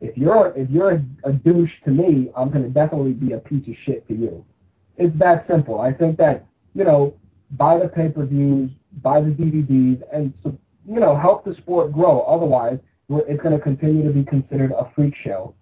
If 0.00 0.16
you're 0.16 0.52
if 0.56 0.70
you're 0.70 0.92
a, 0.92 1.04
a 1.24 1.32
douche 1.32 1.72
to 1.84 1.90
me, 1.90 2.30
I'm 2.36 2.50
gonna 2.50 2.68
definitely 2.68 3.12
be 3.12 3.32
a 3.32 3.38
piece 3.38 3.66
of 3.66 3.74
shit 3.84 4.06
to 4.08 4.14
you. 4.14 4.44
It's 4.96 5.16
that 5.18 5.46
simple. 5.48 5.80
I 5.80 5.92
think 5.92 6.16
that 6.18 6.46
you 6.74 6.84
know, 6.84 7.14
buy 7.52 7.78
the 7.78 7.88
pay 7.88 8.08
per 8.08 8.24
views, 8.24 8.70
buy 9.02 9.20
the 9.20 9.30
DVDs, 9.30 10.02
and 10.12 10.32
you 10.88 11.00
know, 11.00 11.16
help 11.16 11.44
the 11.44 11.54
sport 11.54 11.92
grow. 11.92 12.20
Otherwise, 12.20 12.78
it's 13.08 13.42
to 13.42 13.58
continue 13.58 14.04
to 14.04 14.12
be 14.12 14.24
considered 14.24 14.72
a 14.72 14.90
freak 14.94 15.14
show, 15.24 15.54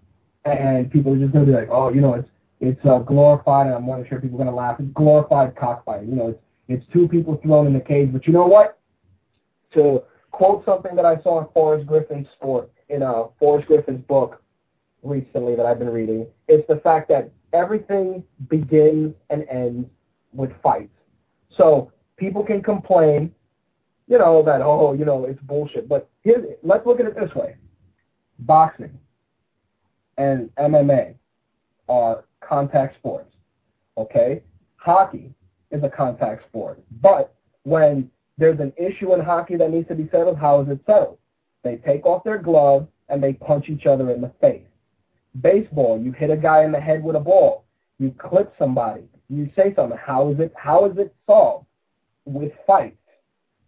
and 0.45 0.91
people 0.91 1.15
are 1.15 1.19
just 1.19 1.33
to 1.33 1.45
be 1.45 1.53
like, 1.53 1.69
oh, 1.71 1.93
you 1.93 2.01
know, 2.01 2.15
it's 2.15 2.29
it's 2.61 2.81
uh, 2.87 2.99
glorified, 2.99 3.67
and 3.67 3.75
I'm 3.75 3.87
not 3.87 4.09
sure 4.09 4.21
people 4.21 4.41
are 4.43 4.45
to 4.45 4.51
laugh. 4.51 4.77
It's 4.79 4.93
glorified 4.93 5.57
cockfighting. 5.57 6.09
You 6.09 6.17
know, 6.17 6.29
it's 6.29 6.41
it's 6.69 6.93
two 6.93 7.09
people 7.09 7.41
thrown 7.43 7.67
in 7.67 7.73
the 7.73 7.81
cage. 7.81 8.13
But 8.13 8.27
you 8.27 8.33
know 8.33 8.47
what? 8.47 8.79
To 9.75 10.03
quote 10.31 10.65
something 10.65 10.95
that 10.97 11.07
I 11.07 11.21
saw 11.23 11.41
in 11.41 11.47
Forrest 11.55 11.87
Griffin's 11.87 12.27
sport 12.37 12.71
in 12.89 13.03
uh, 13.03 13.25
Forrest 13.39 13.69
Griffin's 13.69 14.05
book 14.07 14.43
recently 15.03 15.57
that 15.57 15.67
I've 15.67 15.79
been 15.79 15.91
reading, 15.91 16.27
it's 16.49 16.67
the 16.69 16.77
fact 16.77 17.09
that 17.09 17.31
everything 17.53 18.23
begins 18.49 19.15
and 19.31 19.47
ends 19.51 19.89
with 20.33 20.51
fights. 20.63 20.93
So 21.57 21.93
people 22.17 22.45
can 22.45 22.63
complain, 22.63 23.33
you 24.07 24.19
know, 24.19 24.43
that 24.45 24.61
oh, 24.61 24.93
you 24.93 25.05
know, 25.05 25.25
it's 25.25 25.41
bullshit. 25.43 25.89
But 25.89 26.09
here's 26.23 26.45
let's 26.63 26.87
look 26.87 27.01
at 27.01 27.07
it 27.07 27.15
this 27.15 27.35
way: 27.35 27.57
boxing 28.41 28.99
and 30.19 30.51
MMA 30.57 31.15
are 31.89 32.25
contact 32.41 32.97
sports. 32.97 33.33
Okay, 33.97 34.43
hockey 34.77 35.33
is 35.71 35.83
a 35.83 35.89
contact 35.89 36.45
sport, 36.45 36.83
but 37.01 37.35
when 37.63 38.11
there's 38.39 38.61
an 38.61 38.73
issue 38.77 39.15
in 39.15 39.21
hockey 39.21 39.57
that 39.57 39.71
needs 39.71 39.89
to 39.89 39.95
be 39.95 40.09
settled, 40.11 40.39
how 40.39 40.61
is 40.61 40.69
it 40.69 40.81
settled? 40.87 41.19
They 41.67 41.77
take 41.77 42.07
off 42.07 42.23
their 42.23 42.39
gloves 42.39 42.87
and 43.09 43.21
they 43.21 43.33
punch 43.33 43.69
each 43.69 43.87
other 43.87 44.13
in 44.13 44.21
the 44.21 44.33
face. 44.41 44.63
Baseball, 45.41 46.01
you 46.01 46.13
hit 46.13 46.31
a 46.31 46.37
guy 46.37 46.65
in 46.65 46.71
the 46.71 46.81
head 46.81 47.03
with 47.03 47.17
a 47.17 47.21
ball. 47.21 47.65
You 47.99 48.15
clip 48.19 48.55
somebody. 48.57 49.03
You 49.29 49.51
say 49.57 49.75
something. 49.75 49.99
How 49.99 50.31
is 50.31 50.39
it? 50.39 50.53
How 50.57 50.87
is 50.87 50.97
it 50.97 51.13
solved? 51.27 51.67
With 52.25 52.53
fights. 52.67 52.97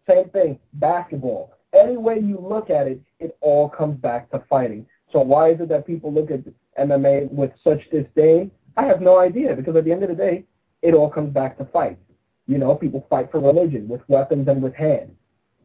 Same 0.09 0.29
thing. 0.31 0.59
Basketball. 0.75 1.53
Any 1.75 1.97
way 1.97 2.21
you 2.21 2.39
look 2.41 2.71
at 2.71 2.87
it, 2.87 3.01
it 3.19 3.37
all 3.41 3.69
comes 3.69 4.01
back 4.01 4.31
to 4.31 4.45
fighting. 4.49 4.87
So 5.13 5.21
why 5.21 5.51
is 5.51 5.61
it 5.61 5.69
that 5.71 5.87
people 5.87 6.13
look 6.13 6.31
at 6.31 6.41
MMA 6.81 7.33
with 7.33 7.51
such 7.65 7.81
disdain? 7.91 8.51
I 8.77 8.85
have 8.85 9.01
no 9.01 9.19
idea 9.19 9.57
because 9.57 9.75
at 9.75 9.85
the 9.85 9.93
end 9.93 10.05
of 10.05 10.09
the 10.09 10.15
day, 10.15 10.45
it 10.83 10.95
all 10.95 11.11
comes 11.11 11.33
back 11.35 11.59
to 11.59 11.65
fights. 11.65 12.01
You 12.47 12.59
know, 12.59 12.77
people 12.77 13.07
fight 13.11 13.31
for 13.33 13.41
religion 13.41 13.89
with 13.89 14.03
weapons 14.09 14.47
and 14.47 14.63
with 14.63 14.75
hands. 14.75 15.11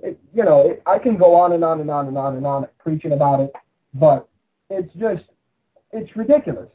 It, 0.04 0.20
you 0.34 0.44
know, 0.44 0.70
it, 0.70 0.84
I 0.86 1.00
can 1.00 1.18
go 1.18 1.34
on 1.34 1.54
and 1.54 1.64
on 1.64 1.80
and 1.80 1.90
on 1.90 2.08
and 2.08 2.18
on 2.18 2.36
and 2.36 2.46
on 2.46 2.68
preaching 2.78 3.14
about 3.14 3.40
it, 3.40 3.52
but 3.96 4.28
it's 4.70 4.94
just, 4.94 5.24
it's 5.92 6.16
ridiculous. 6.16 6.70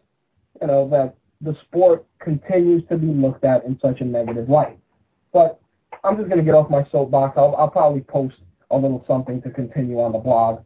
You 0.61 0.67
know 0.67 0.89
that 0.89 1.15
the 1.41 1.57
sport 1.63 2.05
continues 2.19 2.83
to 2.89 2.97
be 2.97 3.07
looked 3.07 3.45
at 3.45 3.65
in 3.65 3.79
such 3.81 4.01
a 4.01 4.05
negative 4.05 4.49
light. 4.49 4.79
But 5.33 5.61
I'm 6.03 6.17
just 6.17 6.29
going 6.29 6.39
to 6.39 6.45
get 6.45 6.55
off 6.55 6.71
my 6.71 6.85
soapbox. 6.91 7.35
I'll, 7.37 7.55
I'll 7.57 7.71
probably 7.71 8.01
post 8.01 8.37
a 8.71 8.77
little 8.77 9.05
something 9.07 9.41
to 9.43 9.51
continue 9.51 10.01
on 10.01 10.13
the 10.13 10.19
blog. 10.19 10.63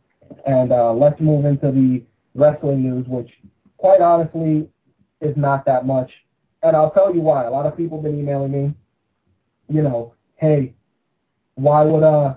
And 0.47 0.73
uh, 0.73 0.93
let's 0.93 1.21
move 1.21 1.45
into 1.45 1.71
the 1.71 2.03
wrestling 2.35 2.83
news, 2.83 3.07
which, 3.07 3.31
quite 3.77 4.01
honestly, 4.01 4.69
is 5.21 5.37
not 5.37 5.67
that 5.67 5.85
much. 5.85 6.11
And 6.63 6.77
I'll 6.77 6.93
tell 6.93 7.15
you 7.15 7.21
why. 7.21 7.45
A 7.45 7.51
lot 7.51 7.67
of 7.67 7.77
people 7.77 7.99
have 7.99 8.05
been 8.05 8.19
emailing 8.19 8.53
me, 8.53 8.75
you 9.69 9.83
know, 9.83 10.15
hey, 10.37 10.75
why 11.55 11.83
would 11.83 12.03
uh, 12.03 12.35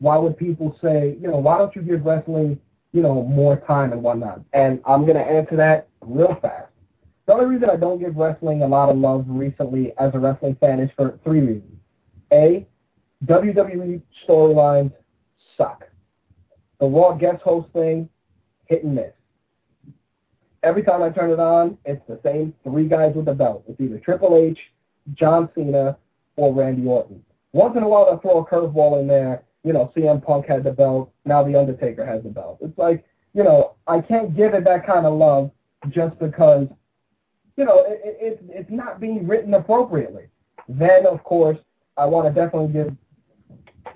why 0.00 0.16
would 0.16 0.36
people 0.36 0.76
say, 0.82 1.16
you 1.20 1.28
know, 1.28 1.36
why 1.36 1.58
don't 1.58 1.74
you 1.76 1.82
give 1.82 2.04
wrestling, 2.04 2.58
you 2.92 3.02
know, 3.02 3.22
more 3.22 3.58
time 3.66 3.92
and 3.92 4.02
whatnot? 4.02 4.40
And 4.52 4.80
I'm 4.84 5.06
gonna 5.06 5.20
answer 5.20 5.56
that 5.56 5.88
real 6.00 6.36
fast. 6.42 6.72
The 7.26 7.34
only 7.34 7.46
reason 7.46 7.70
I 7.70 7.76
don't 7.76 8.00
give 8.00 8.16
wrestling 8.16 8.62
a 8.62 8.66
lot 8.66 8.88
of 8.88 8.96
love 8.96 9.24
recently 9.28 9.92
as 9.98 10.10
a 10.14 10.18
wrestling 10.18 10.56
fan 10.58 10.80
is 10.80 10.90
for 10.96 11.18
three 11.22 11.40
reasons. 11.40 11.78
A, 12.32 12.66
WWE 13.26 14.00
storylines 14.26 14.92
suck. 15.56 15.84
The 16.80 16.86
Raw 16.86 17.12
guest 17.12 17.42
host 17.42 17.68
thing, 17.72 18.08
hit 18.66 18.84
and 18.84 18.94
miss. 18.94 19.12
Every 20.62 20.82
time 20.82 21.02
I 21.02 21.10
turn 21.10 21.30
it 21.30 21.40
on, 21.40 21.76
it's 21.84 22.02
the 22.08 22.18
same 22.24 22.54
three 22.64 22.88
guys 22.88 23.12
with 23.14 23.26
the 23.26 23.34
belt. 23.34 23.64
It's 23.68 23.80
either 23.80 23.98
Triple 23.98 24.36
H, 24.36 24.58
John 25.14 25.48
Cena, 25.54 25.96
or 26.36 26.54
Randy 26.54 26.86
Orton. 26.86 27.22
Once 27.52 27.76
in 27.76 27.82
a 27.82 27.88
while, 27.88 28.06
they'll 28.06 28.18
throw 28.18 28.40
a 28.40 28.46
curveball 28.46 29.00
in 29.00 29.06
there. 29.06 29.42
You 29.64 29.72
know, 29.72 29.92
CM 29.96 30.24
Punk 30.24 30.46
had 30.46 30.64
the 30.64 30.70
belt. 30.70 31.12
Now 31.24 31.44
The 31.44 31.58
Undertaker 31.58 32.06
has 32.06 32.22
the 32.22 32.30
belt. 32.30 32.58
It's 32.60 32.76
like, 32.78 33.04
you 33.34 33.44
know, 33.44 33.74
I 33.86 34.00
can't 34.00 34.36
give 34.36 34.54
it 34.54 34.64
that 34.64 34.86
kind 34.86 35.06
of 35.06 35.14
love 35.14 35.50
just 35.90 36.18
because 36.18 36.66
you 37.60 37.66
know, 37.66 37.84
it, 37.86 38.16
it, 38.20 38.40
it's 38.48 38.70
not 38.70 39.00
being 39.00 39.26
written 39.26 39.52
appropriately. 39.52 40.24
Then, 40.66 41.06
of 41.06 41.22
course, 41.24 41.58
I 41.98 42.06
want 42.06 42.26
to 42.26 42.32
definitely 42.32 42.72
give 42.72 42.96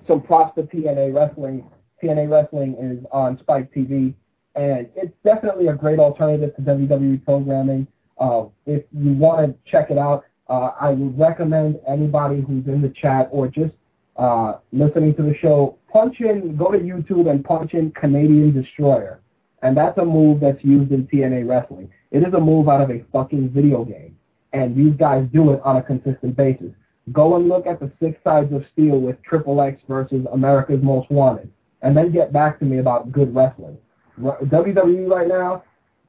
some 0.07 0.21
props 0.21 0.53
to 0.55 0.63
TNA 0.63 1.15
Wrestling. 1.15 1.67
TNA 2.03 2.29
Wrestling 2.29 2.75
is 2.79 3.03
on 3.11 3.39
Spike 3.39 3.73
TV, 3.73 4.13
and 4.53 4.87
it's 4.95 5.13
definitely 5.23 5.67
a 5.67 5.73
great 5.73 5.97
alternative 5.97 6.55
to 6.57 6.61
WWE 6.61 7.25
programming. 7.25 7.87
Uh, 8.19 8.45
if 8.67 8.83
you 8.91 9.13
want 9.13 9.47
to 9.47 9.71
check 9.71 9.89
it 9.89 9.97
out, 9.97 10.25
uh, 10.47 10.69
I 10.79 10.91
would 10.91 11.17
recommend 11.17 11.79
anybody 11.87 12.41
who's 12.41 12.67
in 12.67 12.83
the 12.83 12.93
chat 13.01 13.29
or 13.31 13.47
just 13.47 13.73
uh, 14.17 14.59
listening 14.71 15.15
to 15.15 15.23
the 15.23 15.35
show, 15.41 15.77
punch 15.91 16.19
in, 16.19 16.55
go 16.55 16.71
to 16.71 16.77
YouTube 16.77 17.29
and 17.29 17.43
punch 17.43 17.73
in 17.73 17.91
Canadian 17.91 18.53
Destroyer. 18.53 19.19
And 19.61 19.75
that's 19.75 19.97
a 19.97 20.05
move 20.05 20.39
that's 20.39 20.63
used 20.63 20.91
in 20.91 21.07
TNA 21.07 21.47
Wrestling. 21.47 21.89
It 22.11 22.19
is 22.19 22.33
a 22.33 22.39
move 22.39 22.69
out 22.69 22.81
of 22.81 22.91
a 22.91 23.03
fucking 23.11 23.49
video 23.49 23.83
game. 23.83 24.17
And 24.53 24.75
these 24.75 24.93
guys 24.97 25.27
do 25.33 25.51
it 25.51 25.61
on 25.63 25.77
a 25.77 25.83
consistent 25.83 26.37
basis. 26.37 26.71
Go 27.11 27.35
and 27.35 27.49
look 27.49 27.67
at 27.67 27.79
the 27.79 27.91
Six 27.99 28.17
Sides 28.23 28.53
of 28.53 28.63
Steel 28.71 28.99
with 28.99 29.21
Triple 29.23 29.61
X 29.61 29.81
versus 29.87 30.25
America's 30.31 30.81
Most 30.81 31.09
Wanted. 31.11 31.51
And 31.81 31.95
then 31.95 32.11
get 32.11 32.31
back 32.31 32.59
to 32.59 32.65
me 32.65 32.79
about 32.79 33.11
good 33.11 33.35
wrestling. 33.35 33.77
WWE 34.19 35.09
right 35.09 35.27
now, 35.27 35.63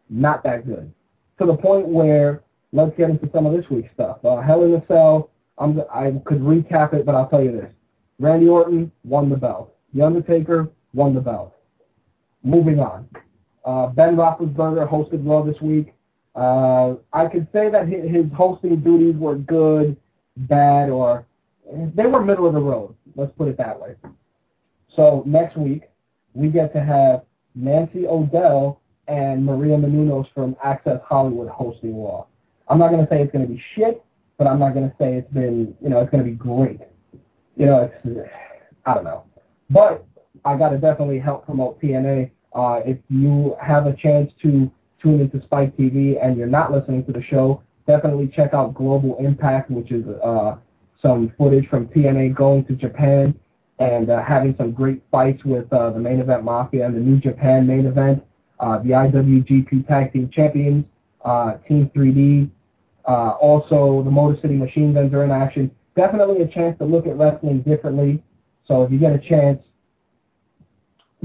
not 0.09 0.43
that 0.45 0.65
good. 0.65 0.93
To 1.39 1.47
the 1.47 1.57
point 1.57 1.89
where, 1.89 2.43
let's 2.73 2.97
get 2.97 3.11
into 3.11 3.29
some 3.33 3.47
of 3.47 3.53
this 3.53 3.69
week's 3.71 3.93
stuff. 3.95 4.25
Uh, 4.25 4.41
Hell 4.41 4.65
in 4.65 4.75
a 4.75 4.87
Cell, 4.87 5.31
I'm, 5.59 5.81
I 5.93 6.13
could 6.25 6.41
recap 6.41 6.95
it, 6.95 7.05
but 7.05 7.15
I'll 7.15 7.29
tell 7.29 7.43
you 7.43 7.53
this. 7.53 7.71
Randy 8.19 8.49
Orton 8.49 8.91
won 9.05 9.29
the 9.29 9.37
belt. 9.37 9.75
The 9.95 10.03
Undertaker 10.03 10.69
won 10.95 11.15
the 11.15 11.21
belt. 11.21 11.55
Moving 12.43 12.81
on. 12.81 13.09
Uh, 13.65 13.89
ben 13.89 14.17
Roethlisberger 14.17 14.89
hosted 14.89 15.27
Raw 15.27 15.43
this 15.43 15.61
week. 15.61 15.93
Uh, 16.35 16.95
I 17.13 17.27
could 17.27 17.49
say 17.53 17.71
that 17.71 17.89
his 17.89 18.27
hosting 18.37 18.81
duties 18.81 19.17
were 19.17 19.37
good, 19.37 19.97
bad, 20.37 20.91
or 20.91 21.27
they 21.95 22.07
were 22.07 22.25
middle 22.25 22.47
of 22.47 22.55
the 22.55 22.61
road. 22.61 22.95
Let's 23.17 23.33
put 23.37 23.49
it 23.49 23.57
that 23.59 23.81
way. 23.81 23.97
So 24.95 25.23
next 25.27 25.57
week 25.57 25.85
we 26.35 26.49
get 26.49 26.73
to 26.75 26.81
have 26.83 27.23
Nancy 27.55 28.07
O'Dell 28.07 28.81
and 29.09 29.45
Maria 29.45 29.77
Menounos 29.77 30.27
from 30.35 30.57
Access 30.63 31.01
Hollywood 31.05 31.49
hosting 31.49 32.03
Raw. 32.03 32.27
I'm 32.69 32.79
not 32.79 32.91
gonna 32.91 33.07
say 33.11 33.23
it's 33.23 33.33
gonna 33.33 33.47
be 33.47 33.63
shit, 33.75 34.05
but 34.39 34.47
I'm 34.47 34.59
not 34.59 34.75
gonna 34.75 34.95
say 34.99 35.15
it's 35.15 35.33
been, 35.33 35.75
you 35.81 35.89
know, 35.89 36.01
it's 36.01 36.11
gonna 36.11 36.25
be 36.25 36.33
great. 36.33 36.81
You 37.57 37.67
know, 37.67 37.91
it's 38.05 38.31
I 38.85 38.95
don't 38.95 39.05
know, 39.05 39.25
but 39.71 40.05
I 40.45 40.57
gotta 40.57 40.79
definitely 40.79 41.19
help 41.19 41.47
promote 41.47 41.81
TNA. 41.81 42.31
Uh, 42.55 42.81
if 42.85 42.99
you 43.09 43.57
have 43.61 43.87
a 43.87 43.95
chance 43.95 44.33
to 44.43 44.71
tune 45.03 45.21
into 45.21 45.43
Spike 45.43 45.77
TV 45.77 46.23
and 46.23 46.37
you're 46.37 46.47
not 46.47 46.73
listening 46.73 47.05
to 47.07 47.13
the 47.13 47.23
show, 47.23 47.63
definitely 47.87 48.29
check 48.35 48.55
out 48.55 48.75
Global 48.75 49.17
Impact, 49.19 49.71
which 49.71 49.91
is 49.91 50.05
uh, 50.25 50.57
some 51.01 51.33
footage 51.39 51.69
from 51.69 51.87
TNA 51.89 52.35
going 52.35 52.65
to 52.67 52.75
Japan 52.75 53.35
and 53.79 54.11
uh, 54.11 54.23
having 54.23 54.55
some 54.57 54.73
great 54.73 55.03
fights 55.11 55.45
with 55.45 55.71
uh, 55.73 55.91
the 55.91 55.99
main 55.99 56.21
event 56.21 56.45
Mafia 56.45 56.87
and 56.87 56.95
the 56.95 57.01
New 57.01 57.19
Japan 57.19 57.67
main 57.67 57.87
event, 57.87 58.23
uh, 58.61 58.79
the 58.79 58.91
IWGP 58.91 59.87
Tag 59.87 60.13
Team 60.13 60.31
Champions, 60.33 60.85
uh, 61.25 61.55
Team 61.69 61.91
3D, 61.95 62.51
uh, 63.07 63.31
also 63.41 64.03
the 64.03 64.11
Motor 64.11 64.41
City 64.41 64.55
Machine 64.55 64.95
Guns 64.95 65.13
are 65.13 65.25
in 65.25 65.31
action. 65.31 65.71
Definitely 65.97 66.43
a 66.43 66.47
chance 66.47 66.79
to 66.79 66.85
look 66.85 67.07
at 67.07 67.17
wrestling 67.17 67.63
differently. 67.63 68.23
So 68.69 68.83
if 68.83 68.93
you 68.93 68.99
get 68.99 69.13
a 69.13 69.19
chance, 69.19 69.63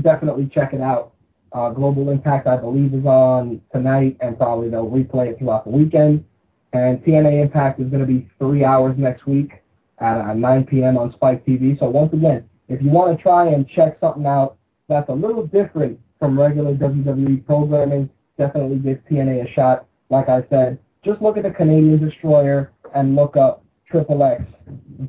definitely 0.02 0.50
check 0.54 0.74
it 0.74 0.82
out. 0.82 1.14
Uh, 1.52 1.70
Global 1.72 2.10
Impact, 2.10 2.48
I 2.48 2.56
believe, 2.56 2.94
is 2.94 3.06
on 3.06 3.62
tonight, 3.74 4.16
and 4.22 4.38
probably 4.38 4.70
they'll 4.70 4.90
replay 4.90 5.32
it 5.32 5.40
throughout 5.40 5.66
the 5.66 5.72
weekend. 5.72 6.24
And 6.72 7.00
TNA 7.04 7.42
Impact 7.42 7.82
is 7.82 7.90
going 7.90 8.00
to 8.00 8.08
be 8.08 8.30
three 8.40 8.64
hours 8.64 8.96
next 8.98 9.28
week 9.28 9.52
at 10.00 10.22
uh, 10.22 10.34
9 10.34 10.64
p.m. 10.66 10.98
on 10.98 11.12
Spike 11.12 11.46
TV. 11.46 11.78
So 11.78 11.90
once 11.90 12.14
again, 12.14 12.48
if 12.70 12.82
you 12.82 12.90
want 12.90 13.18
to 13.18 13.22
try 13.22 13.48
and 13.48 13.68
check 13.68 13.98
something 14.00 14.26
out 14.26 14.58
that's 14.88 15.10
a 15.10 15.14
little 15.14 15.46
different 15.46 16.00
from 16.20 16.40
regular 16.40 16.74
WWE 16.76 17.46
programming, 17.46 18.10
definitely 18.38 18.78
give 18.78 19.00
TNA 19.10 19.50
a 19.50 19.54
shot. 19.54 19.86
Like 20.10 20.30
I 20.30 20.44
said, 20.50 20.80
just 21.04 21.22
look 21.22 21.36
at 21.36 21.44
the 21.44 21.52
Canadian 21.52 22.00
Destroyer 22.00 22.72
and 22.96 23.16
look 23.16 23.36
up 23.36 23.61
Triple 23.92 24.24
X 24.24 24.44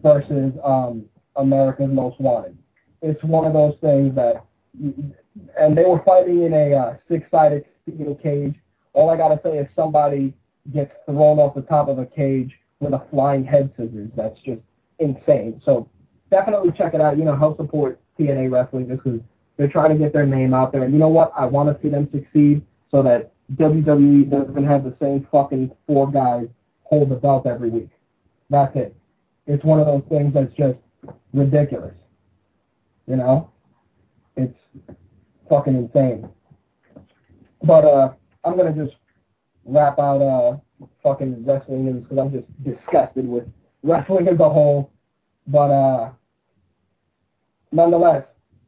versus 0.03 0.53
um, 0.65 1.05
America's 1.37 1.91
Most 1.91 2.21
Wanted. 2.21 2.57
It's 3.01 3.23
one 3.25 3.47
of 3.47 3.53
those 3.53 3.75
things 3.81 4.15
that, 4.17 4.45
and 5.59 5.77
they 5.77 5.85
were 5.85 6.03
fighting 6.05 6.43
in 6.45 6.53
a 6.53 6.75
uh, 6.75 6.97
six-sided 7.11 7.65
steel 7.83 8.15
cage. 8.17 8.55
All 8.93 9.11
I 9.11 9.17
gotta 9.17 9.41
say 9.43 9.59
is 9.59 9.67
somebody 9.75 10.35
gets 10.73 10.93
thrown 11.07 11.39
off 11.39 11.55
the 11.55 11.63
top 11.63 11.89
of 11.89 11.99
a 11.99 12.07
cage 12.07 12.53
with 12.81 12.93
a 12.93 13.03
flying 13.11 13.45
head 13.45 13.73
scissors. 13.77 14.11
That's 14.17 14.39
just 14.41 14.61
insane. 14.99 15.61
So 15.65 15.89
definitely 16.31 16.73
check 16.77 16.95
it 16.95 17.01
out. 17.01 17.17
You 17.17 17.25
know, 17.25 17.37
help 17.37 17.57
support 17.57 18.01
TNA 18.19 18.51
Wrestling 18.51 18.87
because 18.87 19.21
they're 19.57 19.69
trying 19.69 19.91
to 19.91 19.99
get 19.99 20.13
their 20.13 20.27
name 20.27 20.55
out 20.55 20.73
there. 20.73 20.85
And 20.85 20.93
you 20.93 20.99
know 20.99 21.09
what? 21.09 21.33
I 21.37 21.47
want 21.47 21.75
to 21.75 21.83
see 21.83 21.89
them 21.89 22.09
succeed 22.13 22.63
so 22.91 23.03
that 23.03 23.33
WWE 23.55 24.31
doesn't 24.31 24.65
have 24.65 24.85
the 24.85 24.95
same 25.01 25.27
fucking 25.31 25.73
four 25.87 26.11
guys 26.11 26.47
hold 26.85 27.11
the 27.11 27.15
belt 27.15 27.47
every 27.47 27.71
week. 27.71 27.91
That's 28.53 28.77
it. 28.77 28.95
It's 29.47 29.65
one 29.65 29.81
of 29.81 29.87
those 29.87 30.03
things 30.11 30.35
that's 30.35 30.53
just 30.53 30.79
ridiculous. 31.33 31.95
You 33.07 33.17
know? 33.17 33.51
It's 34.37 34.55
fucking 35.49 35.75
insane. 35.75 36.29
But 37.65 37.87
uh 37.87 38.13
I'm 38.45 38.59
gonna 38.59 38.75
just 38.75 38.95
wrap 39.65 39.99
out 39.99 40.21
uh 40.21 40.87
fucking 41.03 41.47
wrestling 41.47 41.87
news 41.87 42.03
because 42.03 42.19
I'm 42.19 42.31
just 42.31 42.47
disgusted 42.63 43.27
with 43.27 43.45
wrestling 43.83 44.29
as 44.29 44.39
a 44.39 44.51
whole. 44.51 44.91
But 45.47 45.71
uh 45.71 46.11
nonetheless, 47.73 48.25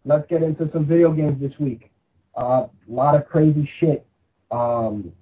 let's 0.06 0.26
get 0.30 0.42
into 0.42 0.70
some 0.72 0.86
video 0.86 1.12
games 1.12 1.38
this 1.42 1.52
week. 1.58 1.90
A 2.38 2.40
uh, 2.40 2.68
lot 2.88 3.14
of 3.14 3.28
crazy 3.28 3.68
shit. 3.78 4.06
Um, 4.50 5.12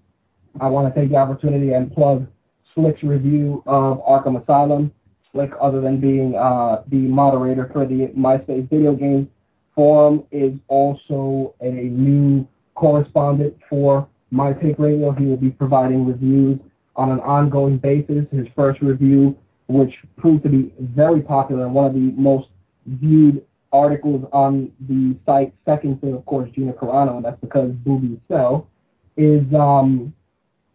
I 0.61 0.69
want 0.69 0.95
to 0.95 1.01
take 1.01 1.11
the 1.11 1.17
opportunity 1.17 1.73
and 1.73 1.93
plug 1.93 2.27
Slick's 2.75 3.03
review 3.03 3.63
of 3.67 3.99
Arkham 4.05 4.43
Asylum. 4.43 4.93
Slick, 5.33 5.51
other 5.61 5.81
than 5.81 6.01
being 6.01 6.35
uh, 6.35 6.83
the 6.89 6.97
moderator 6.97 7.71
for 7.73 7.87
the 7.87 8.09
MySpace 8.17 8.69
video 8.69 8.95
game 8.95 9.31
forum, 9.75 10.25
is 10.31 10.53
also 10.69 11.55
a 11.61 11.71
new 11.71 12.47
correspondent 12.75 13.57
for 13.69 14.07
My 14.31 14.53
Take 14.53 14.79
Radio. 14.79 15.13
He 15.13 15.25
will 15.27 15.37
be 15.37 15.51
providing 15.51 16.07
reviews 16.07 16.59
on 16.97 17.11
an 17.11 17.21
ongoing 17.21 17.79
basis. 17.79 18.27
His 18.31 18.47
first 18.55 18.81
review, 18.83 19.37
which 19.69 19.95
proved 20.19 20.43
to 20.43 20.51
be 20.51 20.73
very 20.81 21.23
popular 21.23 21.69
one 21.69 21.87
of 21.87 21.95
the 21.95 22.13
most 22.17 22.49
viewed 22.87 23.45
articles 23.73 24.29
on 24.33 24.71
the 24.89 25.17
site, 25.25 25.55
second 25.65 26.01
to, 26.03 26.15
of 26.15 26.27
course, 26.27 26.51
Gina 26.55 26.73
Carano, 26.75 27.17
and 27.17 27.25
that's 27.25 27.41
because 27.41 27.71
boobies 27.71 28.19
sell, 28.29 28.69
is 29.17 29.43
um, 29.55 30.13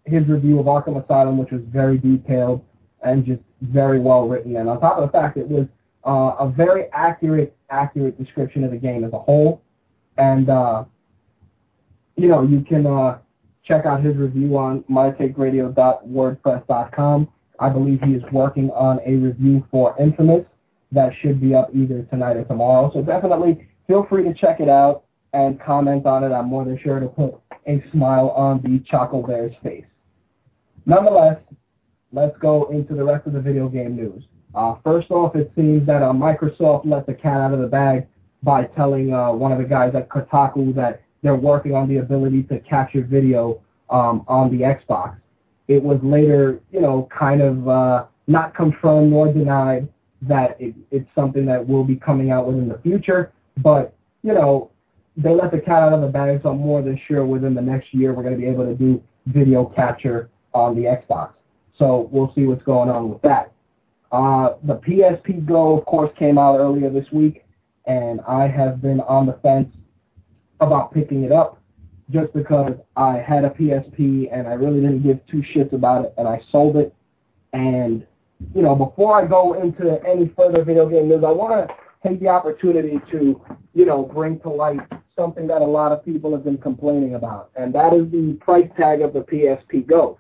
his 0.07 0.27
review 0.27 0.59
of 0.59 0.65
Arkham 0.65 1.01
Asylum, 1.03 1.37
which 1.37 1.51
was 1.51 1.61
very 1.67 1.97
detailed 1.97 2.61
and 3.03 3.25
just 3.25 3.41
very 3.61 3.99
well 3.99 4.27
written. 4.27 4.57
And 4.57 4.67
on 4.69 4.79
top 4.79 4.97
of 4.97 5.07
the 5.07 5.11
fact, 5.11 5.37
it 5.37 5.47
was 5.47 5.67
uh, 6.05 6.35
a 6.39 6.49
very 6.49 6.85
accurate, 6.93 7.55
accurate 7.69 8.17
description 8.17 8.63
of 8.63 8.71
the 8.71 8.77
game 8.77 9.03
as 9.03 9.13
a 9.13 9.19
whole. 9.19 9.61
And, 10.17 10.49
uh, 10.49 10.85
you 12.15 12.27
know, 12.27 12.41
you 12.43 12.61
can 12.61 12.87
uh, 12.87 13.19
check 13.63 13.85
out 13.85 14.03
his 14.03 14.15
review 14.15 14.57
on 14.57 14.81
mytakeradio.wordpress.com. 14.83 17.27
I 17.59 17.69
believe 17.69 18.01
he 18.01 18.13
is 18.13 18.23
working 18.31 18.69
on 18.71 18.99
a 19.05 19.15
review 19.15 19.63
for 19.71 19.95
Infamous 19.99 20.45
that 20.91 21.11
should 21.21 21.41
be 21.41 21.53
up 21.53 21.69
either 21.75 22.03
tonight 22.03 22.37
or 22.37 22.45
tomorrow. 22.45 22.91
So 22.93 23.01
definitely 23.01 23.67
feel 23.87 24.05
free 24.09 24.23
to 24.23 24.33
check 24.33 24.59
it 24.59 24.69
out 24.69 25.03
and 25.33 25.59
comment 25.59 26.05
on 26.05 26.23
it. 26.23 26.31
I'm 26.31 26.47
more 26.47 26.65
than 26.65 26.79
sure 26.81 26.99
to 26.99 27.07
put 27.07 27.35
a 27.67 27.83
smile 27.91 28.29
on 28.29 28.61
the 28.61 28.79
Choco 28.89 29.25
Bear's 29.25 29.53
face. 29.63 29.85
Nonetheless, 30.87 31.37
let's 32.13 32.35
go 32.39 32.71
into 32.71 32.95
the 32.95 33.03
rest 33.03 33.27
of 33.27 33.33
the 33.33 33.41
video 33.41 33.67
game 33.67 33.97
news. 33.97 34.23
Uh, 34.55 34.75
first 34.85 35.11
off, 35.11 35.35
it 35.35 35.51
seems 35.53 35.85
that 35.85 36.01
uh, 36.01 36.13
Microsoft 36.13 36.85
let 36.85 37.05
the 37.05 37.13
cat 37.13 37.41
out 37.41 37.53
of 37.53 37.59
the 37.59 37.67
bag 37.67 38.07
by 38.41 38.63
telling 38.63 39.13
uh, 39.13 39.33
one 39.33 39.51
of 39.51 39.57
the 39.57 39.65
guys 39.65 39.93
at 39.95 40.07
Kotaku 40.07 40.73
that 40.75 41.01
they're 41.21 41.35
working 41.35 41.75
on 41.75 41.89
the 41.89 41.97
ability 41.97 42.43
to 42.43 42.59
capture 42.61 43.03
video 43.03 43.61
um, 43.89 44.23
on 44.29 44.49
the 44.49 44.63
Xbox. 44.63 45.17
It 45.67 45.83
was 45.83 45.99
later, 46.01 46.61
you 46.71 46.79
know, 46.79 47.09
kind 47.15 47.41
of 47.41 47.67
uh, 47.67 48.05
not 48.27 48.55
confirmed 48.55 49.11
nor 49.11 49.31
denied 49.33 49.89
that 50.21 50.55
it, 50.57 50.73
it's 50.89 51.09
something 51.13 51.45
that 51.47 51.67
will 51.67 51.83
be 51.83 51.97
coming 51.97 52.31
out 52.31 52.47
within 52.47 52.69
the 52.69 52.77
future. 52.77 53.33
But, 53.57 53.93
you 54.23 54.33
know, 54.33 54.71
they 55.17 55.35
let 55.35 55.51
the 55.51 55.59
cat 55.59 55.83
out 55.83 55.91
of 55.91 55.99
the 55.99 56.07
bag, 56.07 56.39
so 56.43 56.51
I'm 56.51 56.59
more 56.59 56.81
than 56.81 56.97
sure 57.09 57.25
within 57.25 57.53
the 57.53 57.61
next 57.61 57.93
year 57.93 58.13
we're 58.13 58.23
going 58.23 58.35
to 58.35 58.39
be 58.39 58.47
able 58.47 58.65
to 58.65 58.73
do 58.73 59.03
video 59.25 59.65
capture 59.65 60.29
on 60.53 60.75
the 60.75 60.83
Xbox. 60.83 61.33
So 61.77 62.09
we'll 62.11 62.33
see 62.33 62.45
what's 62.45 62.63
going 62.63 62.89
on 62.89 63.09
with 63.09 63.21
that. 63.21 63.51
Uh, 64.11 64.55
the 64.63 64.75
PSP 64.75 65.45
Go, 65.45 65.77
of 65.77 65.85
course, 65.85 66.11
came 66.17 66.37
out 66.37 66.57
earlier 66.59 66.89
this 66.89 67.05
week, 67.11 67.43
and 67.85 68.21
I 68.21 68.47
have 68.47 68.81
been 68.81 69.01
on 69.01 69.25
the 69.25 69.33
fence 69.43 69.69
about 70.59 70.93
picking 70.93 71.23
it 71.23 71.31
up 71.31 71.61
just 72.11 72.33
because 72.33 72.73
I 72.95 73.17
had 73.17 73.43
a 73.43 73.49
PSP 73.49 74.29
and 74.31 74.47
I 74.47 74.53
really 74.53 74.79
didn't 74.79 75.03
give 75.03 75.19
two 75.27 75.43
shits 75.53 75.73
about 75.73 76.05
it, 76.05 76.13
and 76.17 76.27
I 76.27 76.41
sold 76.51 76.77
it. 76.77 76.93
And 77.53 78.05
you 78.53 78.61
know, 78.61 78.75
before 78.75 79.21
I 79.21 79.27
go 79.27 79.53
into 79.61 79.99
any 80.07 80.31
further 80.35 80.63
video 80.63 80.87
game 80.87 81.09
news, 81.09 81.23
I 81.25 81.31
want 81.31 81.67
to 81.67 81.75
take 82.07 82.19
the 82.19 82.27
opportunity 82.27 82.99
to, 83.11 83.41
you 83.73 83.85
know, 83.85 84.03
bring 84.03 84.39
to 84.41 84.49
light 84.49 84.79
something 85.15 85.47
that 85.47 85.61
a 85.61 85.65
lot 85.65 85.91
of 85.91 86.05
people 86.05 86.31
have 86.31 86.43
been 86.43 86.57
complaining 86.57 87.15
about, 87.15 87.49
and 87.55 87.73
that 87.73 87.93
is 87.93 88.09
the 88.11 88.37
price 88.39 88.69
tag 88.77 89.01
of 89.01 89.13
the 89.13 89.21
PSP 89.21 89.87
Go. 89.87 90.19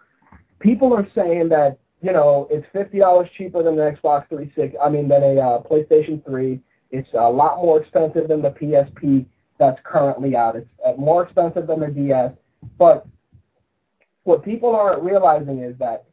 People 0.59 0.93
are 0.93 1.07
saying 1.13 1.49
that, 1.49 1.77
you 2.01 2.11
know, 2.11 2.47
it's 2.49 2.65
fifty 2.73 2.99
dollars 2.99 3.29
cheaper 3.37 3.63
than 3.63 3.75
the 3.75 3.83
Xbox 3.83 4.27
360. 4.29 4.77
I 4.79 4.89
mean, 4.89 5.07
than 5.07 5.23
a 5.23 5.39
uh, 5.39 5.63
PlayStation 5.63 6.23
3. 6.25 6.59
It's 6.91 7.09
a 7.13 7.29
lot 7.29 7.57
more 7.57 7.81
expensive 7.81 8.27
than 8.27 8.41
the 8.41 8.51
PSP 8.51 9.25
that's 9.59 9.79
currently 9.83 10.35
out. 10.35 10.55
It's 10.55 10.69
uh, 10.85 10.93
more 10.97 11.23
expensive 11.23 11.67
than 11.67 11.79
the 11.79 11.87
DS. 11.87 12.31
But 12.77 13.05
what 14.23 14.43
people 14.43 14.75
aren't 14.75 15.03
realizing 15.03 15.59
is 15.59 15.75
that 15.79 16.05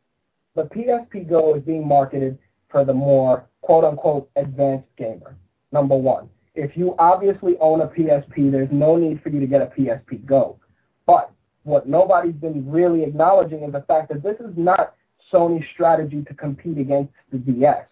the 0.54 0.62
PSP 0.64 1.28
Go 1.28 1.54
is 1.54 1.62
being 1.62 1.86
marketed 1.86 2.38
for 2.70 2.84
the 2.84 2.92
more 2.92 3.46
quote 3.60 3.84
unquote 3.84 4.30
advanced 4.36 4.88
gamer. 4.96 5.36
Number 5.72 5.96
one. 5.96 6.28
If 6.54 6.76
you 6.76 6.94
obviously 6.98 7.56
own 7.60 7.80
a 7.80 7.88
PSP, 7.88 8.52
there's 8.52 8.68
no 8.70 8.94
need 8.94 9.20
for 9.22 9.28
you 9.28 9.40
to 9.40 9.46
get 9.46 9.60
a 9.60 9.66
PSP 9.66 10.24
Go. 10.24 10.58
But 11.06 11.32
what 11.64 11.88
nobody's 11.88 12.34
been 12.34 12.70
really 12.70 13.02
acknowledging 13.02 13.62
is 13.62 13.72
the 13.72 13.80
fact 13.82 14.10
that 14.10 14.22
this 14.22 14.36
is 14.38 14.52
not 14.56 14.94
Sony's 15.32 15.64
strategy 15.72 16.22
to 16.22 16.34
compete 16.34 16.78
against 16.78 17.12
the 17.32 17.38
DS. 17.38 17.86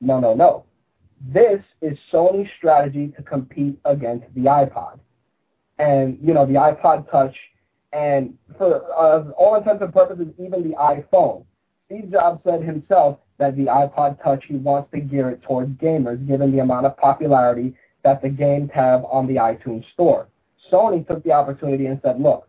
No, 0.00 0.18
no, 0.18 0.34
no. 0.34 0.64
This 1.32 1.60
is 1.82 1.96
Sony's 2.12 2.50
strategy 2.56 3.12
to 3.16 3.22
compete 3.22 3.78
against 3.84 4.26
the 4.34 4.42
iPod. 4.42 4.98
And, 5.78 6.18
you 6.22 6.34
know, 6.34 6.46
the 6.46 6.54
iPod 6.54 7.10
Touch, 7.10 7.36
and 7.92 8.34
for 8.56 8.82
uh, 8.92 9.30
all 9.32 9.56
intents 9.56 9.82
and 9.82 9.92
purposes, 9.92 10.28
even 10.38 10.68
the 10.68 10.76
iPhone. 10.76 11.44
Steve 11.86 12.10
Jobs 12.10 12.40
said 12.44 12.62
himself 12.62 13.18
that 13.38 13.56
the 13.56 13.64
iPod 13.64 14.22
Touch 14.22 14.44
he 14.46 14.56
wants 14.56 14.90
to 14.92 15.00
gear 15.00 15.30
it 15.30 15.42
towards 15.42 15.70
gamers, 15.78 16.26
given 16.26 16.52
the 16.52 16.58
amount 16.58 16.86
of 16.86 16.96
popularity 16.96 17.74
that 18.04 18.22
the 18.22 18.28
games 18.28 18.70
have 18.74 19.04
on 19.04 19.26
the 19.26 19.34
iTunes 19.34 19.84
store. 19.92 20.28
Sony 20.70 21.06
took 21.06 21.22
the 21.24 21.32
opportunity 21.32 21.86
and 21.86 22.00
said, 22.02 22.20
look, 22.20 22.47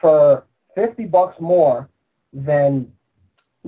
for 0.00 0.44
50 0.74 1.04
bucks 1.06 1.36
more 1.40 1.88
than 2.32 2.90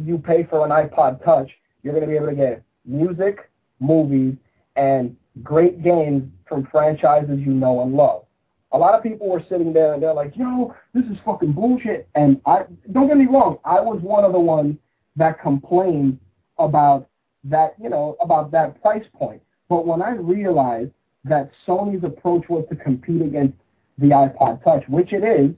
you 0.02 0.18
pay 0.18 0.44
for 0.44 0.64
an 0.64 0.70
iPod 0.70 1.24
Touch, 1.24 1.50
you're 1.82 1.94
going 1.94 2.04
to 2.04 2.10
be 2.10 2.16
able 2.16 2.28
to 2.28 2.34
get 2.34 2.62
music, 2.84 3.50
movies, 3.80 4.34
and 4.76 5.16
great 5.42 5.82
games 5.82 6.30
from 6.48 6.66
franchises 6.70 7.38
you 7.38 7.52
know 7.52 7.82
and 7.82 7.94
love. 7.94 8.24
A 8.72 8.78
lot 8.78 8.94
of 8.94 9.02
people 9.02 9.28
were 9.28 9.42
sitting 9.48 9.72
there 9.72 9.94
and 9.94 10.02
they're 10.02 10.12
like, 10.12 10.36
yo, 10.36 10.74
this 10.92 11.04
is 11.04 11.16
fucking 11.24 11.52
bullshit. 11.52 12.08
And 12.14 12.40
I 12.46 12.64
don't 12.92 13.08
get 13.08 13.16
me 13.16 13.26
wrong, 13.26 13.58
I 13.64 13.80
was 13.80 14.00
one 14.02 14.24
of 14.24 14.32
the 14.32 14.40
ones 14.40 14.76
that 15.16 15.40
complained 15.40 16.18
about 16.58 17.08
that, 17.44 17.74
you 17.80 17.88
know, 17.88 18.16
about 18.20 18.50
that 18.52 18.80
price 18.82 19.04
point. 19.14 19.40
But 19.68 19.86
when 19.86 20.02
I 20.02 20.10
realized 20.10 20.92
that 21.24 21.50
Sony's 21.66 22.04
approach 22.04 22.48
was 22.48 22.64
to 22.68 22.76
compete 22.76 23.22
against 23.22 23.56
the 23.98 24.08
iPod 24.08 24.62
Touch, 24.62 24.84
which 24.88 25.12
it 25.12 25.24
is, 25.24 25.54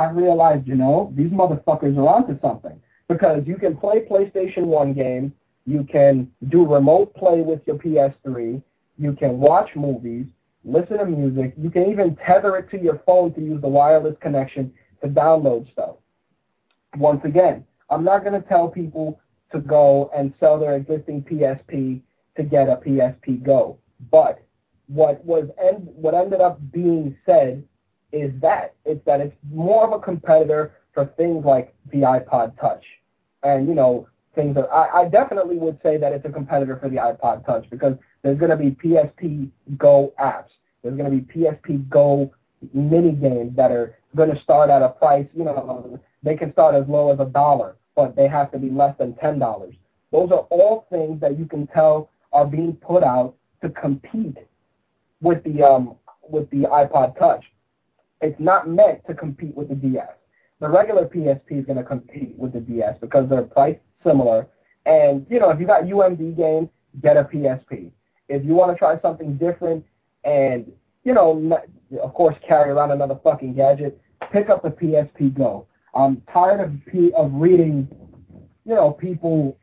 I 0.00 0.10
realized, 0.10 0.66
you 0.66 0.76
know, 0.76 1.12
these 1.14 1.30
motherfuckers 1.30 1.94
are 1.98 2.08
onto 2.08 2.40
something. 2.40 2.80
Because 3.06 3.42
you 3.46 3.56
can 3.56 3.76
play 3.76 4.06
PlayStation 4.10 4.64
1 4.64 4.94
games, 4.94 5.32
you 5.66 5.84
can 5.84 6.30
do 6.48 6.66
remote 6.66 7.14
play 7.14 7.42
with 7.42 7.60
your 7.66 7.76
PS3, 7.76 8.62
you 8.98 9.12
can 9.12 9.38
watch 9.38 9.68
movies, 9.76 10.24
listen 10.64 10.96
to 10.96 11.04
music. 11.04 11.52
You 11.58 11.68
can 11.68 11.90
even 11.90 12.16
tether 12.26 12.56
it 12.56 12.70
to 12.70 12.82
your 12.82 13.02
phone 13.04 13.34
to 13.34 13.42
use 13.42 13.60
the 13.60 13.68
wireless 13.68 14.16
connection 14.22 14.72
to 15.02 15.08
download 15.08 15.70
stuff. 15.72 15.96
Once 16.96 17.20
again, 17.24 17.66
I'm 17.90 18.02
not 18.02 18.24
going 18.24 18.40
to 18.40 18.48
tell 18.48 18.68
people 18.68 19.20
to 19.52 19.60
go 19.60 20.10
and 20.16 20.32
sell 20.40 20.58
their 20.58 20.76
existing 20.76 21.24
PSP 21.24 22.00
to 22.38 22.42
get 22.42 22.70
a 22.70 22.76
PSP 22.76 23.42
Go. 23.42 23.78
But 24.10 24.42
what 24.86 25.22
was 25.26 25.50
end, 25.62 25.88
what 25.94 26.14
ended 26.14 26.40
up 26.40 26.58
being 26.72 27.16
said 27.26 27.64
is 28.12 28.32
that 28.40 28.74
it's 28.84 29.04
that 29.06 29.20
it's 29.20 29.34
more 29.52 29.84
of 29.86 29.92
a 29.92 30.02
competitor 30.02 30.72
for 30.92 31.06
things 31.16 31.44
like 31.44 31.74
the 31.92 31.98
iPod 31.98 32.58
Touch, 32.60 32.84
and 33.42 33.68
you 33.68 33.74
know 33.74 34.08
things 34.34 34.54
that 34.54 34.68
I, 34.72 35.02
I 35.02 35.08
definitely 35.08 35.56
would 35.56 35.78
say 35.82 35.96
that 35.96 36.12
it's 36.12 36.24
a 36.24 36.30
competitor 36.30 36.78
for 36.80 36.88
the 36.88 36.96
iPod 36.96 37.44
Touch 37.46 37.68
because 37.70 37.96
there's 38.22 38.38
going 38.38 38.50
to 38.50 38.56
be 38.56 38.70
PSP 38.70 39.50
Go 39.76 40.12
apps. 40.20 40.50
There's 40.82 40.96
going 40.96 41.10
to 41.10 41.16
be 41.16 41.40
PSP 41.40 41.88
Go 41.88 42.32
mini 42.72 43.12
games 43.12 43.56
that 43.56 43.70
are 43.70 43.96
going 44.16 44.34
to 44.34 44.40
start 44.42 44.70
at 44.70 44.82
a 44.82 44.90
price. 44.90 45.26
You 45.34 45.44
know, 45.44 46.00
they 46.22 46.36
can 46.36 46.52
start 46.52 46.74
as 46.74 46.88
low 46.88 47.12
as 47.12 47.20
a 47.20 47.24
dollar, 47.24 47.76
but 47.94 48.16
they 48.16 48.28
have 48.28 48.50
to 48.52 48.58
be 48.58 48.70
less 48.70 48.96
than 48.98 49.14
ten 49.16 49.38
dollars. 49.38 49.74
Those 50.12 50.30
are 50.32 50.46
all 50.50 50.86
things 50.90 51.20
that 51.20 51.38
you 51.38 51.46
can 51.46 51.66
tell 51.68 52.10
are 52.32 52.46
being 52.46 52.74
put 52.74 53.02
out 53.02 53.34
to 53.62 53.68
compete 53.70 54.36
with 55.20 55.42
the 55.44 55.62
um 55.62 55.96
with 56.28 56.48
the 56.50 56.62
iPod 56.62 57.18
Touch. 57.18 57.44
It's 58.20 58.38
not 58.38 58.68
meant 58.68 59.06
to 59.06 59.14
compete 59.14 59.56
with 59.56 59.68
the 59.68 59.74
DS. 59.74 60.08
The 60.60 60.68
regular 60.68 61.06
PSP 61.06 61.60
is 61.60 61.64
going 61.64 61.78
to 61.78 61.84
compete 61.84 62.34
with 62.36 62.52
the 62.52 62.60
DS 62.60 62.96
because 63.00 63.28
they're 63.28 63.42
priced 63.42 63.80
similar. 64.04 64.46
And 64.86 65.26
you 65.30 65.40
know, 65.40 65.50
if 65.50 65.60
you 65.60 65.66
got 65.66 65.84
UMD 65.84 66.36
games, 66.36 66.68
get 67.02 67.16
a 67.16 67.24
PSP. 67.24 67.90
If 68.28 68.44
you 68.44 68.54
want 68.54 68.72
to 68.72 68.78
try 68.78 69.00
something 69.00 69.36
different 69.36 69.84
and 70.24 70.70
you 71.04 71.14
know, 71.14 71.58
of 72.02 72.14
course, 72.14 72.36
carry 72.46 72.70
around 72.70 72.90
another 72.90 73.18
fucking 73.24 73.54
gadget, 73.54 74.00
pick 74.32 74.50
up 74.50 74.62
the 74.62 74.68
PSP 74.68 75.36
Go. 75.36 75.66
I'm 75.94 76.22
tired 76.32 76.60
of 76.60 76.72
of 77.16 77.32
reading, 77.34 77.88
you 78.64 78.74
know, 78.74 78.92
people, 78.92 79.56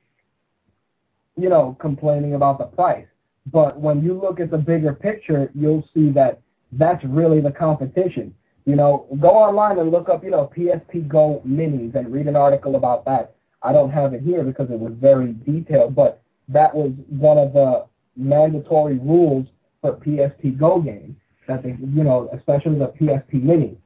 you 1.37 1.49
know, 1.49 1.77
complaining 1.79 2.33
about 2.33 2.57
the 2.57 2.65
price. 2.65 3.05
But 3.45 3.79
when 3.79 4.03
you 4.03 4.19
look 4.19 4.39
at 4.39 4.51
the 4.51 4.57
bigger 4.57 4.93
picture, 4.93 5.49
you'll 5.53 5.87
see 5.93 6.09
that 6.11 6.41
that's 6.73 7.03
really 7.05 7.39
the 7.39 7.51
competition. 7.51 8.33
You 8.68 8.76
know, 8.76 9.07
go 9.22 9.30
online 9.30 9.80
and 9.80 9.91
look 9.91 10.09
up, 10.09 10.26
you 10.26 10.30
know, 10.30 10.51
PSP 10.53 11.07
Go 11.07 11.41
minis 11.47 11.95
and 11.95 12.11
read 12.11 12.28
an 12.28 12.36
article 12.36 12.76
about 12.76 13.05
that. 13.05 13.34
I 13.63 13.72
don't 13.72 13.91
have 13.91 14.13
it 14.13 14.22
here 14.22 14.43
because 14.43 14.70
it 14.70 14.78
was 14.78 14.91
very 14.99 15.32
detailed, 15.32 15.95
but 15.95 16.22
that 16.49 16.76
was 16.76 16.91
one 17.07 17.38
of 17.38 17.53
the 17.53 17.86
mandatory 18.18 18.97
rules 18.97 19.47
for 19.80 19.93
PSP 19.93 20.59
Go 20.59 20.82
games. 20.82 21.15
That 21.47 21.63
they, 21.63 21.78
you 21.80 22.03
know, 22.03 22.30
especially 22.34 22.78
the 22.78 22.91
PSP 22.99 23.41
Mini, 23.41 23.78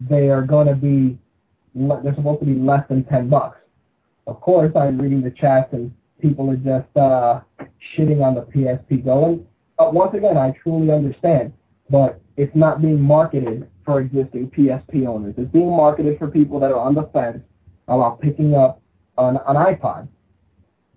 they 0.00 0.28
are 0.28 0.42
going 0.42 0.68
to 0.68 0.76
be, 0.76 1.18
they're 1.74 2.14
supposed 2.14 2.38
to 2.38 2.46
be 2.46 2.54
less 2.54 2.86
than 2.88 3.02
ten 3.06 3.28
bucks. 3.28 3.58
Of 4.28 4.40
course, 4.40 4.70
I'm 4.76 5.00
reading 5.00 5.20
the 5.20 5.32
chats 5.32 5.72
and 5.72 5.92
people 6.20 6.48
are 6.48 6.56
just 6.56 6.96
uh, 6.96 7.40
shitting 7.96 8.22
on 8.22 8.36
the 8.36 8.42
PSP 8.42 9.04
Go. 9.04 9.24
And 9.24 9.46
uh, 9.80 9.90
once 9.90 10.14
again, 10.14 10.36
I 10.38 10.52
truly 10.62 10.92
understand, 10.92 11.52
but 11.90 12.20
it's 12.38 12.54
not 12.54 12.80
being 12.80 13.00
marketed 13.00 13.68
for 13.84 14.00
existing 14.00 14.50
PSP 14.56 15.06
owners. 15.06 15.34
It's 15.36 15.50
being 15.50 15.70
marketed 15.70 16.18
for 16.18 16.28
people 16.28 16.60
that 16.60 16.70
are 16.70 16.78
on 16.78 16.94
the 16.94 17.02
fence 17.12 17.42
about 17.88 18.20
picking 18.20 18.54
up 18.54 18.80
an, 19.18 19.38
an 19.48 19.56
iPod. 19.56 20.06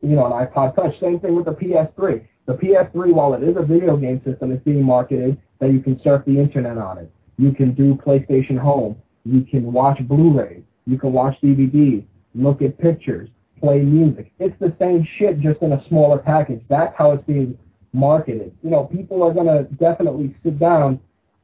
You 0.02 0.16
know, 0.16 0.28
an 0.28 0.46
iPod 0.46 0.76
Touch. 0.76 1.00
Same 1.00 1.20
thing 1.20 1.36
with 1.36 1.46
the 1.46 1.54
PS3. 1.54 2.26
The 2.46 2.54
PS3, 2.54 3.12
while 3.12 3.34
it 3.34 3.42
is 3.42 3.56
a 3.58 3.64
video 3.64 3.98
game 3.98 4.22
system, 4.24 4.52
is 4.52 4.60
being 4.64 4.84
marketed 4.84 5.36
that 5.60 5.72
you 5.74 5.80
can 5.80 6.00
surf 6.04 6.24
the 6.28 6.40
internet 6.40 6.78
on 6.78 7.00
it. 7.00 7.12
You 7.38 7.54
can 7.54 7.74
do 7.74 7.96
PlayStation 7.96 8.58
Home. 8.60 8.96
You 9.26 9.42
can 9.42 9.74
watch 9.74 10.00
Blu-ray. 10.08 10.64
You 10.86 10.98
can 11.00 11.12
watch 11.12 11.36
DVDs. 11.42 12.06
Look 12.36 12.62
at 12.62 12.78
pictures 12.78 13.30
play 13.60 13.80
music. 13.80 14.32
It's 14.40 14.58
the 14.60 14.76
same 14.80 15.08
shit, 15.18 15.40
just 15.40 15.62
in 15.62 15.74
a 15.74 15.88
smaller 15.88 16.18
package. 16.18 16.62
That's 16.68 16.94
how 16.98 17.12
it's 17.12 17.24
being 17.26 17.58
marketed. 17.94 18.56
You 18.64 18.72
know, 18.72 18.86
people 18.86 19.24
are 19.24 19.34
gonna 19.34 19.64
definitely 19.64 20.36
sit 20.44 20.60
down 20.60 21.00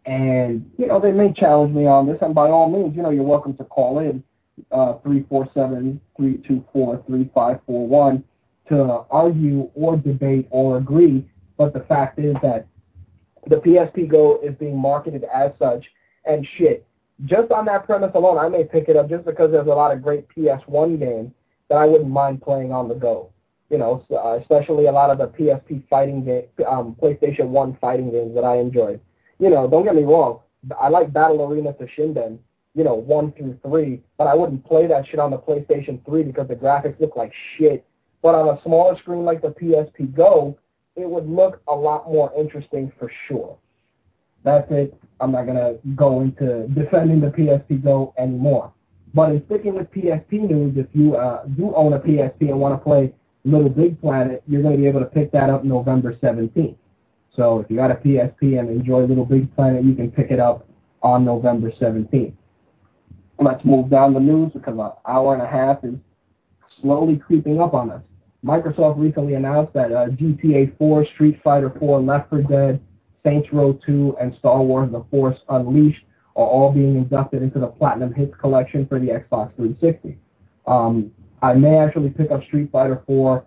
and 0.08 0.72
you 0.78 0.88
know 0.88 0.99
they 0.99 1.12
may 1.12 1.34
challenge 1.34 1.76
me 1.76 1.86
on 1.86 2.08
this, 2.08 2.18
and 2.22 2.34
by 2.34 2.49
all 2.49 2.72
means, 2.72 2.95
you 2.95 3.03
know, 3.03 3.10
you're 3.10 3.24
welcome 3.24 3.55
to 3.58 3.66
call 3.66 3.99
in 3.99 4.24
uh, 4.72 4.93
three 5.03 5.26
four 5.30 5.47
seven 5.53 5.99
three 6.16 6.38
two 6.47 6.64
four 6.72 7.03
three 7.05 7.30
five 7.36 7.60
four 7.66 7.86
one 7.86 8.24
to 8.70 9.05
argue 9.12 9.70
or 9.76 9.97
debate 9.97 10.47
or 10.49 10.78
agree. 10.78 11.28
But 11.58 11.74
the 11.74 11.82
fact 11.82 12.20
is 12.20 12.36
that 12.41 12.68
the 13.47 13.58
PSP 13.58 14.10
Go 14.10 14.39
is 14.41 14.55
being 14.55 14.78
marketed 14.78 15.26
as 15.34 15.51
such, 15.60 15.86
and 16.26 16.47
shit. 16.58 16.86
Just 17.26 17.51
on 17.51 17.66
that 17.66 17.86
premise 17.86 18.12
alone, 18.14 18.38
I 18.38 18.47
may 18.47 18.64
pick 18.64 18.88
it 18.88 18.95
up 18.95 19.10
just 19.10 19.26
because 19.26 19.51
there's 19.51 19.68
a 19.68 19.72
lot 19.72 19.91
of 19.91 20.03
great 20.03 20.28
PS1 20.30 20.99
games 20.99 21.32
that 21.68 21.76
I 21.76 21.86
wouldn't 21.86 22.12
mind 22.12 22.43
playing 22.43 22.72
on 22.72 22.88
the 22.88 22.93
go. 22.95 23.32
You 23.70 23.80
know, 23.80 24.05
uh, 24.12 24.39
especially 24.39 24.86
a 24.86 24.91
lot 24.91 25.10
of 25.10 25.18
the 25.18 25.28
PSP 25.28 25.86
fighting 25.89 26.24
game, 26.24 26.43
um, 26.66 26.95
PlayStation 27.01 27.47
One 27.47 27.76
fighting 27.82 28.12
games 28.12 28.36
that 28.36 28.45
I 28.45 28.58
enjoyed. 28.58 29.01
You 29.39 29.49
know, 29.49 29.67
don't 29.67 29.83
get 29.83 29.95
me 29.95 30.03
wrong, 30.03 30.39
I 30.79 30.89
like 30.89 31.13
Battle 31.13 31.43
Arena 31.43 31.73
to 31.73 31.85
Shinden, 31.97 32.39
you 32.73 32.83
know, 32.83 32.95
one 32.95 33.31
through 33.33 33.57
three, 33.63 34.01
but 34.17 34.27
I 34.27 34.35
wouldn't 34.35 34.65
play 34.65 34.88
that 34.88 35.05
shit 35.07 35.19
on 35.19 35.31
the 35.31 35.38
PlayStation 35.38 36.03
3 36.05 36.23
because 36.23 36.47
the 36.47 36.55
graphics 36.55 36.99
look 36.99 37.15
like 37.15 37.31
shit. 37.57 37.85
But 38.21 38.35
on 38.35 38.57
a 38.57 38.61
smaller 38.63 38.97
screen 38.97 39.25
like 39.25 39.41
the 39.41 39.49
PSP 39.49 40.15
Go, 40.15 40.57
it 40.95 41.07
would 41.07 41.29
look 41.29 41.61
a 41.67 41.75
lot 41.75 42.11
more 42.11 42.31
interesting 42.38 42.91
for 42.97 43.11
sure. 43.27 43.57
That's 44.43 44.67
it. 44.71 44.97
I'm 45.19 45.31
not 45.31 45.45
gonna 45.45 45.75
go 45.95 46.21
into 46.21 46.67
defending 46.69 47.21
the 47.21 47.27
PSP 47.27 47.83
Go 47.83 48.13
anymore. 48.17 48.73
But 49.13 49.31
in 49.31 49.43
sticking 49.45 49.75
with 49.75 49.91
PSP 49.91 50.47
news, 50.49 50.77
if 50.77 50.88
you 50.93 51.15
uh, 51.15 51.45
do 51.45 51.73
own 51.75 51.93
a 51.93 51.99
PSP 51.99 52.49
and 52.49 52.59
want 52.59 52.79
to 52.79 52.83
play 52.83 53.13
Little 53.45 53.69
Big 53.69 53.99
Planet, 54.01 54.43
you're 54.47 54.61
going 54.61 54.75
to 54.75 54.81
be 54.81 54.88
able 54.88 54.99
to 54.99 55.05
pick 55.05 55.31
that 55.31 55.49
up 55.49 55.63
November 55.63 56.13
17th. 56.13 56.75
So 57.38 57.59
if 57.59 57.69
you 57.69 57.77
got 57.77 57.91
a 57.91 57.95
PSP 57.95 58.59
and 58.59 58.67
enjoy 58.69 59.05
Little 59.05 59.23
Big 59.23 59.53
Planet, 59.55 59.85
you 59.85 59.93
can 59.93 60.11
pick 60.11 60.31
it 60.31 60.39
up 60.39 60.67
on 61.03 61.23
November 61.23 61.71
17th. 61.71 62.33
Let's 63.39 63.63
move 63.63 63.91
down 63.91 64.15
the 64.15 64.19
news 64.19 64.51
because 64.53 64.73
an 64.77 64.91
hour 65.07 65.35
and 65.35 65.43
a 65.43 65.47
half 65.47 65.83
is 65.83 65.93
slowly 66.81 67.17
creeping 67.17 67.61
up 67.61 67.75
on 67.75 67.91
us. 67.91 68.01
Microsoft 68.43 68.99
recently 68.99 69.35
announced 69.35 69.73
that 69.73 69.91
uh, 69.91 70.07
GTA 70.07 70.75
4, 70.77 71.05
Street 71.13 71.39
Fighter 71.43 71.71
4, 71.79 72.01
Left 72.01 72.29
4 72.31 72.41
Dead, 72.41 72.81
Saints 73.23 73.47
Row 73.53 73.77
2, 73.85 74.17
and 74.19 74.35
Star 74.39 74.63
Wars 74.63 74.91
The 74.91 75.03
Force 75.11 75.38
Unleashed 75.49 76.03
are 76.35 76.45
all 76.45 76.71
being 76.71 76.95
inducted 76.95 77.43
into 77.43 77.59
the 77.59 77.67
Platinum 77.67 78.13
Hits 78.13 78.33
collection 78.39 78.88
for 78.88 78.99
the 78.99 79.07
Xbox 79.07 79.55
360. 79.55 80.17
Um, 80.65 81.11
I 81.43 81.53
may 81.53 81.77
actually 81.77 82.09
pick 82.09 82.31
up 82.31 82.43
Street 82.45 82.71
Fighter 82.71 83.03
4 83.05 83.45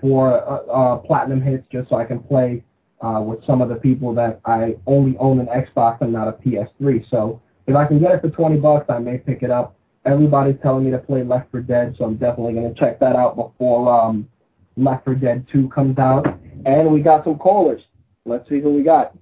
for 0.00 0.50
uh, 0.50 0.66
uh, 0.70 0.96
Platinum 0.98 1.40
Hits 1.40 1.64
just 1.72 1.88
so 1.88 1.96
I 1.96 2.04
can 2.04 2.20
play 2.20 2.62
uh, 3.02 3.20
with 3.20 3.44
some 3.44 3.60
of 3.60 3.68
the 3.68 3.74
people 3.74 4.14
that 4.14 4.40
I 4.44 4.76
only 4.86 5.16
own 5.18 5.40
an 5.40 5.46
Xbox 5.46 6.00
and 6.00 6.12
not 6.12 6.28
a 6.28 6.32
PS3. 6.32 7.08
So 7.10 7.40
if 7.66 7.74
I 7.74 7.86
can 7.86 8.00
get 8.00 8.12
it 8.12 8.20
for 8.20 8.30
20 8.30 8.58
bucks, 8.58 8.86
I 8.88 8.98
may 8.98 9.18
pick 9.18 9.42
it 9.42 9.50
up. 9.50 9.76
Everybody's 10.04 10.56
telling 10.62 10.84
me 10.84 10.90
to 10.92 10.98
play 10.98 11.22
Left 11.22 11.50
4 11.50 11.60
Dead, 11.60 11.94
so 11.98 12.04
I'm 12.04 12.16
definitely 12.16 12.54
going 12.54 12.72
to 12.72 12.78
check 12.78 12.98
that 13.00 13.14
out 13.14 13.36
before 13.36 13.92
um, 13.92 14.28
Left 14.76 15.04
4 15.04 15.14
Dead 15.16 15.46
2 15.52 15.68
comes 15.68 15.98
out. 15.98 16.26
And 16.64 16.92
we 16.92 17.00
got 17.00 17.24
some 17.24 17.38
callers. 17.38 17.82
Let's 18.24 18.48
see 18.48 18.60
who 18.60 18.72
we 18.72 18.82
got. 18.82 19.16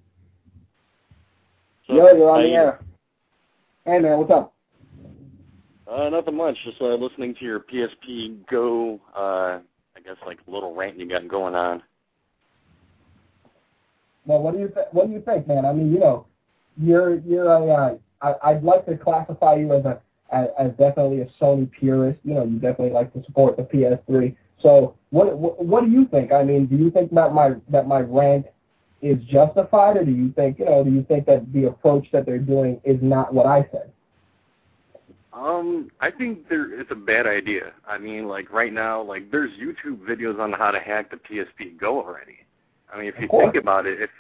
So, 1.87 1.95
Yo, 1.95 2.17
you're 2.17 2.31
on 2.31 2.43
the 2.43 2.51
air. 2.51 2.81
Hey 3.87 3.99
man, 3.99 4.19
what's 4.19 4.31
up? 4.31 4.55
Uh, 5.91 6.09
nothing 6.11 6.37
much. 6.37 6.57
Just 6.65 6.81
uh, 6.81 6.95
listening 6.95 7.35
to 7.37 7.45
your 7.45 7.61
PSP 7.61 8.47
Go, 8.49 9.01
uh, 9.17 9.59
I 9.97 10.01
guess 10.05 10.17
like 10.25 10.39
little 10.47 10.75
rant 10.75 10.99
you 10.99 11.09
got 11.09 11.27
going 11.27 11.55
on. 11.55 11.83
Well, 14.27 14.43
what 14.43 14.55
do 14.55 14.61
you 14.61 14.69
th- 14.69 14.87
what 14.93 15.07
do 15.07 15.13
you 15.13 15.21
think, 15.21 15.49
man? 15.49 15.65
I 15.65 15.73
mean, 15.73 15.93
you 15.93 15.99
know, 15.99 16.27
you're 16.77 17.19
you're 17.21 17.51
a 17.51 17.67
uh, 17.67 17.97
I, 18.23 18.35
I'd 18.51 18.63
like 18.63 18.87
to 18.87 18.97
classify 18.97 19.57
you 19.57 19.73
as 19.75 19.85
a 19.85 20.01
as, 20.33 20.49
as 20.59 20.71
definitely 20.73 21.21
a 21.23 21.27
Sony 21.41 21.71
purist. 21.71 22.21
You 22.25 22.35
know, 22.35 22.45
you 22.45 22.59
definitely 22.59 22.91
like 22.91 23.13
to 23.15 23.25
support 23.25 23.57
the 23.57 23.63
PS3. 23.65 24.35
So, 24.63 24.95
what, 25.11 25.37
what 25.39 25.65
what 25.65 25.85
do 25.85 25.91
you 25.91 26.07
think? 26.07 26.33
I 26.33 26.43
mean, 26.45 26.67
do 26.67 26.77
you 26.77 26.91
think 26.91 27.13
that 27.15 27.33
my 27.33 27.55
that 27.69 27.87
my 27.87 28.01
rant 28.01 28.47
is 29.03 29.23
justified, 29.25 29.97
or 29.97 30.05
do 30.05 30.13
you 30.13 30.33
think 30.33 30.59
you 30.59 30.67
know? 30.67 30.85
Do 30.85 30.91
you 30.91 31.05
think 31.05 31.27
that 31.27 31.51
the 31.53 31.65
approach 31.65 32.07
that 32.13 32.27
they're 32.27 32.39
doing 32.39 32.81
is 32.85 32.99
not 33.01 33.33
what 33.33 33.47
I 33.47 33.67
said? 33.73 33.91
Um, 35.33 35.91
I 36.01 36.11
think 36.11 36.49
there 36.49 36.79
it's 36.79 36.91
a 36.91 36.97
bad 36.97 37.27
idea. 37.27 37.73
I 37.87 37.99
mean, 37.99 38.29
like 38.29 38.53
right 38.53 38.73
now, 38.73 39.01
like 39.03 39.31
there's 39.31 39.51
YouTube 39.53 39.99
videos 40.07 40.39
on 40.39 40.53
how 40.53 40.71
to 40.71 40.81
hack 40.81 41.11
the 41.11 41.17
PSP 41.17 41.79
Go 41.79 41.99
already. 41.99 42.41
I 42.93 42.99
mean, 42.99 43.09
if 43.09 43.15
you 43.21 43.29
think 43.29 43.57
about 43.57 43.87
it, 43.87 44.01
if 44.01 44.11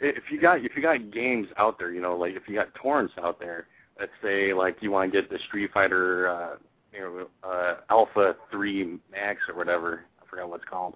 if 0.00 0.24
you 0.30 0.40
got 0.40 0.64
if 0.64 0.72
you 0.76 0.82
got 0.82 1.10
games 1.10 1.48
out 1.56 1.78
there, 1.78 1.92
you 1.92 2.00
know, 2.00 2.16
like 2.16 2.34
if 2.34 2.42
you 2.48 2.54
got 2.54 2.74
torrents 2.74 3.14
out 3.22 3.38
there, 3.38 3.66
let's 3.98 4.12
say 4.22 4.52
like 4.52 4.76
you 4.80 4.90
want 4.90 5.12
to 5.12 5.20
get 5.20 5.30
the 5.30 5.38
Street 5.46 5.70
Fighter, 5.72 6.28
uh, 6.28 6.56
you 6.92 7.00
know, 7.00 7.48
uh, 7.48 7.76
Alpha 7.90 8.36
Three 8.50 8.98
Max 9.10 9.40
or 9.48 9.54
whatever, 9.54 10.04
I 10.22 10.26
forgot 10.28 10.48
what 10.48 10.60
it's 10.60 10.68
called. 10.68 10.94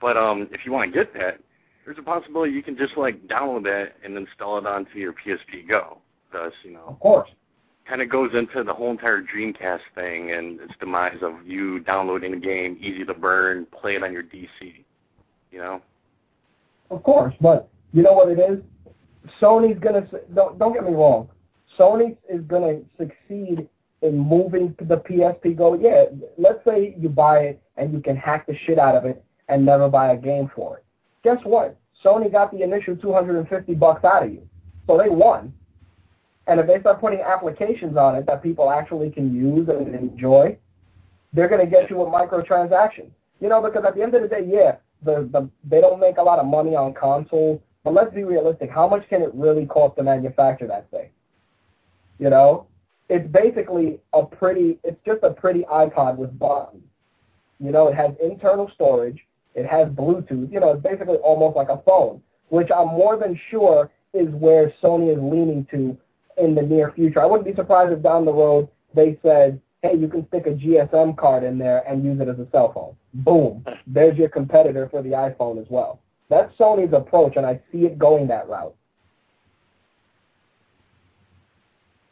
But 0.00 0.16
um, 0.16 0.48
if 0.50 0.66
you 0.66 0.72
want 0.72 0.92
to 0.92 0.98
get 0.98 1.14
that, 1.14 1.38
there's 1.84 1.98
a 1.98 2.02
possibility 2.02 2.52
you 2.52 2.62
can 2.62 2.76
just 2.76 2.96
like 2.96 3.26
download 3.26 3.64
that 3.64 3.92
and 4.04 4.16
install 4.16 4.58
it 4.58 4.66
onto 4.66 4.98
your 4.98 5.12
PSP 5.12 5.68
Go. 5.68 5.98
Thus, 6.32 6.52
you 6.64 6.72
know, 6.72 6.84
of 6.88 7.00
course, 7.00 7.30
kind 7.88 8.02
of 8.02 8.10
goes 8.10 8.30
into 8.34 8.64
the 8.64 8.74
whole 8.74 8.90
entire 8.90 9.22
Dreamcast 9.22 9.80
thing 9.94 10.32
and 10.32 10.60
its 10.60 10.72
demise 10.80 11.18
of 11.22 11.34
you 11.46 11.80
downloading 11.80 12.34
a 12.34 12.40
game, 12.40 12.76
easy 12.80 13.04
to 13.04 13.14
burn, 13.14 13.66
play 13.66 13.94
it 13.94 14.02
on 14.02 14.12
your 14.12 14.22
DC. 14.22 14.48
You 15.50 15.58
know. 15.58 15.82
Of 16.94 17.02
course, 17.02 17.34
but 17.40 17.68
you 17.92 18.02
know 18.02 18.12
what 18.12 18.28
it 18.28 18.38
is? 18.38 18.60
Sony's 19.40 19.78
gonna 19.80 20.06
don't 20.34 20.58
don't 20.58 20.72
get 20.72 20.84
me 20.84 20.92
wrong. 20.92 21.28
Sony 21.78 22.16
is 22.28 22.40
gonna 22.42 22.80
succeed 22.96 23.68
in 24.02 24.18
moving 24.18 24.74
the 24.78 24.98
PSP 24.98 25.56
Go. 25.56 25.74
Yeah, 25.74 26.04
let's 26.38 26.64
say 26.64 26.94
you 26.96 27.08
buy 27.08 27.38
it 27.40 27.62
and 27.76 27.92
you 27.92 28.00
can 28.00 28.16
hack 28.16 28.46
the 28.46 28.54
shit 28.64 28.78
out 28.78 28.94
of 28.94 29.04
it 29.06 29.24
and 29.48 29.66
never 29.66 29.88
buy 29.88 30.12
a 30.12 30.16
game 30.16 30.50
for 30.54 30.78
it. 30.78 30.84
Guess 31.24 31.38
what? 31.44 31.76
Sony 32.04 32.30
got 32.30 32.52
the 32.52 32.62
initial 32.62 32.96
250 32.96 33.74
bucks 33.74 34.04
out 34.04 34.24
of 34.24 34.32
you, 34.32 34.46
so 34.86 34.96
they 34.96 35.08
won. 35.08 35.52
And 36.46 36.60
if 36.60 36.66
they 36.66 36.78
start 36.80 37.00
putting 37.00 37.20
applications 37.20 37.96
on 37.96 38.14
it 38.16 38.26
that 38.26 38.42
people 38.42 38.70
actually 38.70 39.10
can 39.10 39.34
use 39.34 39.68
and 39.68 39.94
enjoy, 39.94 40.58
they're 41.32 41.48
going 41.48 41.64
to 41.64 41.70
get 41.70 41.88
you 41.88 41.96
with 41.96 42.08
microtransactions. 42.08 43.10
You 43.40 43.48
know, 43.48 43.62
because 43.62 43.84
at 43.86 43.94
the 43.94 44.02
end 44.02 44.14
of 44.14 44.22
the 44.22 44.28
day, 44.28 44.46
yeah, 44.46 44.76
the, 45.02 45.28
the 45.32 45.48
they 45.68 45.80
don't 45.80 46.00
make 46.00 46.18
a 46.18 46.22
lot 46.22 46.38
of 46.38 46.46
money 46.46 46.74
on 46.74 46.94
consoles, 46.94 47.60
but 47.82 47.94
let's 47.94 48.14
be 48.14 48.24
realistic. 48.24 48.70
How 48.70 48.88
much 48.88 49.08
can 49.08 49.22
it 49.22 49.30
really 49.34 49.66
cost 49.66 49.96
to 49.96 50.02
manufacture 50.02 50.66
that 50.66 50.90
thing? 50.90 51.10
You 52.18 52.30
know, 52.30 52.66
it's 53.08 53.26
basically 53.30 54.00
a 54.12 54.24
pretty, 54.24 54.78
it's 54.84 55.00
just 55.04 55.22
a 55.22 55.30
pretty 55.30 55.62
iPod 55.70 56.16
with 56.16 56.38
buttons. 56.38 56.82
You 57.60 57.70
know, 57.70 57.88
it 57.88 57.94
has 57.94 58.12
internal 58.22 58.70
storage, 58.74 59.20
it 59.54 59.66
has 59.66 59.88
Bluetooth. 59.88 60.52
You 60.52 60.60
know, 60.60 60.72
it's 60.72 60.82
basically 60.82 61.16
almost 61.16 61.56
like 61.56 61.68
a 61.68 61.82
phone, 61.86 62.22
which 62.48 62.68
I'm 62.74 62.88
more 62.88 63.18
than 63.18 63.38
sure 63.50 63.90
is 64.12 64.28
where 64.30 64.72
Sony 64.82 65.12
is 65.12 65.22
leaning 65.22 65.66
to 65.70 65.96
in 66.42 66.54
the 66.54 66.62
near 66.62 66.92
future. 66.92 67.20
I 67.20 67.26
wouldn't 67.26 67.46
be 67.46 67.54
surprised 67.54 67.92
if 67.92 68.02
down 68.02 68.24
the 68.24 68.32
road 68.32 68.68
they 68.94 69.18
said, 69.22 69.60
hey, 69.84 69.98
you 69.98 70.08
can 70.08 70.26
stick 70.28 70.46
a 70.46 70.50
GSM 70.50 71.16
card 71.18 71.44
in 71.44 71.58
there 71.58 71.82
and 71.86 72.02
use 72.02 72.18
it 72.20 72.28
as 72.28 72.38
a 72.38 72.48
cell 72.50 72.72
phone. 72.72 72.96
Boom. 73.22 73.64
There's 73.86 74.16
your 74.16 74.30
competitor 74.30 74.88
for 74.90 75.02
the 75.02 75.10
iPhone 75.10 75.60
as 75.60 75.66
well. 75.68 76.00
That's 76.30 76.56
Sony's 76.56 76.94
approach, 76.94 77.34
and 77.36 77.44
I 77.44 77.60
see 77.70 77.80
it 77.80 77.98
going 77.98 78.26
that 78.28 78.48
route. 78.48 78.74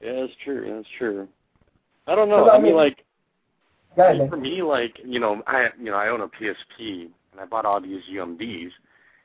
Yeah, 0.03 0.21
that's 0.21 0.33
true. 0.45 0.75
That's 0.77 0.89
true. 0.99 1.27
I 2.07 2.15
don't 2.15 2.29
know. 2.29 2.49
I, 2.49 2.57
I 2.57 2.59
mean, 2.59 2.65
mean, 2.65 2.77
like, 2.77 3.05
ahead, 3.97 4.29
for 4.29 4.37
me, 4.37 4.63
like, 4.63 4.99
you 5.03 5.19
know, 5.19 5.43
I 5.47 5.69
you 5.79 5.87
know 5.87 5.95
I 5.95 6.09
own 6.09 6.21
a 6.21 6.29
PSP 6.29 7.09
and 7.33 7.41
I 7.41 7.47
bought 7.47 7.65
all 7.65 7.81
these 7.81 8.03
UMDs, 8.13 8.71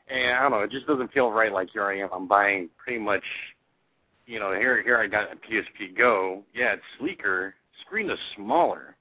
and 0.07 0.37
I 0.37 0.43
don't 0.43 0.51
know, 0.51 0.59
it 0.61 0.71
just 0.71 0.87
doesn't 0.87 1.11
feel 1.11 1.31
right. 1.31 1.51
Like 1.51 1.69
here 1.73 1.83
I 1.83 1.97
am, 1.99 2.09
I'm 2.13 2.27
buying 2.27 2.69
pretty 2.77 2.99
much 2.99 3.23
you 4.27 4.39
know, 4.39 4.53
here 4.53 4.83
here 4.83 4.97
I 4.97 5.07
got 5.07 5.29
a 5.31 5.35
PSP 5.35 5.97
Go. 5.97 6.43
Yeah, 6.53 6.73
it's 6.73 6.83
sleeker. 6.99 7.55
Screen 7.85 8.09
is 8.09 8.19
smaller. 8.35 8.95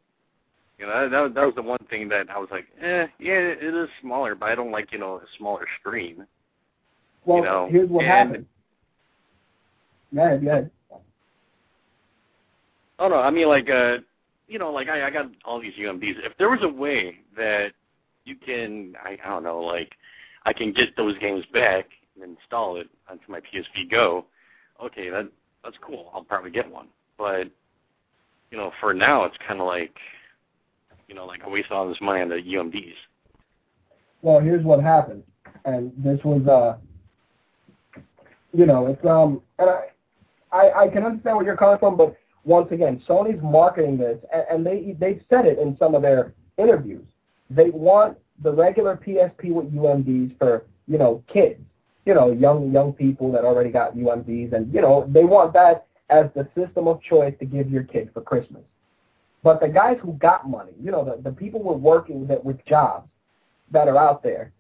You 0.79 0.87
know, 0.87 1.09
that 1.09 1.35
that 1.35 1.45
was 1.45 1.55
the 1.55 1.63
one 1.63 1.79
thing 1.89 2.09
that 2.11 2.29
I 2.29 2.39
was 2.39 2.49
like, 2.51 2.67
eh, 2.81 3.07
yeah, 3.19 3.33
it 3.39 3.75
is 3.75 3.89
smaller, 4.01 4.35
but 4.35 4.51
I 4.51 4.55
don't 4.55 4.71
like 4.71 4.93
you 4.93 4.99
know 4.99 5.17
a 5.17 5.25
smaller 5.39 5.67
screen. 5.81 6.27
Well, 7.25 7.39
you 7.39 7.45
know, 7.45 7.69
here's 7.71 7.89
what 7.89 8.05
and, 8.05 8.13
happened. 8.13 8.47
Yeah, 10.13 10.39
yeah. 10.43 10.61
Oh 12.99 13.09
no, 13.09 13.17
I 13.17 13.31
mean 13.31 13.49
like 13.49 13.71
uh, 13.71 13.99
you 14.49 14.59
know, 14.59 14.71
like 14.71 14.89
I 14.89 15.07
I 15.07 15.11
got 15.11 15.31
all 15.45 15.61
these 15.61 15.75
UMDs. 15.75 16.25
If 16.25 16.37
there 16.39 16.51
was 16.51 16.61
a 16.63 16.69
way 16.69 17.17
that 17.37 17.73
you 18.25 18.37
can, 18.37 18.95
I 19.03 19.17
I 19.25 19.29
don't 19.31 19.45
know, 19.45 19.61
like 19.61 19.93
I 20.45 20.53
can 20.53 20.73
get 20.73 20.97
those 20.97 21.17
games 21.19 21.45
back 21.53 21.87
and 22.21 22.37
install 22.37 22.77
it 22.77 22.89
onto 23.09 23.31
my 23.31 23.41
PSP 23.41 23.91
Go 23.91 24.27
okay, 24.83 25.11
that 25.11 25.29
that's 25.65 25.77
cool. 25.81 26.11
I'll 26.15 26.25
probably 26.25 26.51
get 26.51 26.71
one. 26.71 26.89
But 27.19 27.51
you 28.57 28.63
know, 28.63 28.73
for 28.81 28.95
now, 28.95 29.25
it's 29.25 29.37
kind 29.47 29.61
of 29.61 29.67
like, 29.67 29.95
you 31.09 31.15
know, 31.15 31.27
like 31.27 31.43
I 31.45 31.49
wasted 31.49 31.91
this 31.91 32.01
money 32.01 32.23
on 32.23 32.31
the 32.31 32.37
UMDs. 32.37 32.95
Well, 34.23 34.41
here's 34.41 34.65
what 34.65 34.83
happened, 34.83 35.25
and 35.67 35.93
this 35.99 36.19
was, 36.25 36.47
uh, 36.49 36.79
you 38.55 38.65
know, 38.65 38.87
it's 38.87 39.05
um, 39.05 39.43
and 39.59 39.69
I, 39.69 39.83
I, 40.53 40.85
I 40.85 40.89
can 40.89 41.05
understand 41.05 41.37
where 41.37 41.45
you're 41.45 41.57
coming 41.57 41.79
from, 41.79 41.99
but 41.99 42.17
once 42.45 42.69
again, 42.73 43.03
Sony's 43.07 43.43
marketing 43.43 43.99
this, 43.99 44.17
and, 44.33 44.45
and 44.51 44.67
they 44.67 44.97
they 44.99 45.21
said 45.29 45.45
it 45.45 45.59
in 45.59 45.77
some 45.77 45.95
of 45.95 46.01
their 46.01 46.33
interviews. 46.57 47.05
They 47.51 47.69
want 47.69 48.17
the 48.43 48.53
regular 48.53 48.97
PSP 48.97 49.53
with 49.53 49.71
UMDs 49.71 50.39
for 50.39 50.65
you 50.89 50.97
know 50.97 51.23
kids 51.31 51.61
you 52.07 52.15
know, 52.15 52.31
young 52.31 52.71
young 52.73 52.93
people 52.93 53.33
that 53.33 53.45
already 53.45 53.71
got 53.71 53.97
UMDs, 53.97 54.53
and 54.53 54.73
you 54.73 54.81
know, 54.81 55.11
they 55.13 55.25
want 55.25 55.53
that 55.55 55.86
as 56.11 56.27
the 56.35 56.49
system 56.57 56.89
of 56.89 57.03
choice 57.03 57.35
to 57.41 57.45
give 57.45 57.71
your 57.71 57.83
kid 57.83 58.11
for 58.13 58.21
Christmas. 58.21 58.63
But 59.43 59.61
the 59.61 59.69
guys 59.69 59.99
who 60.03 60.13
got 60.15 60.49
money, 60.49 60.73
you 60.83 60.91
know, 60.91 61.05
the, 61.05 61.23
the 61.23 61.35
people 61.35 61.63
who 61.63 61.71
are 61.71 61.77
working 61.77 62.27
with, 62.27 62.43
with 62.43 62.65
jobs 62.67 63.09
that 63.71 63.89
are 63.89 63.97
out 63.97 64.23
there, 64.23 64.53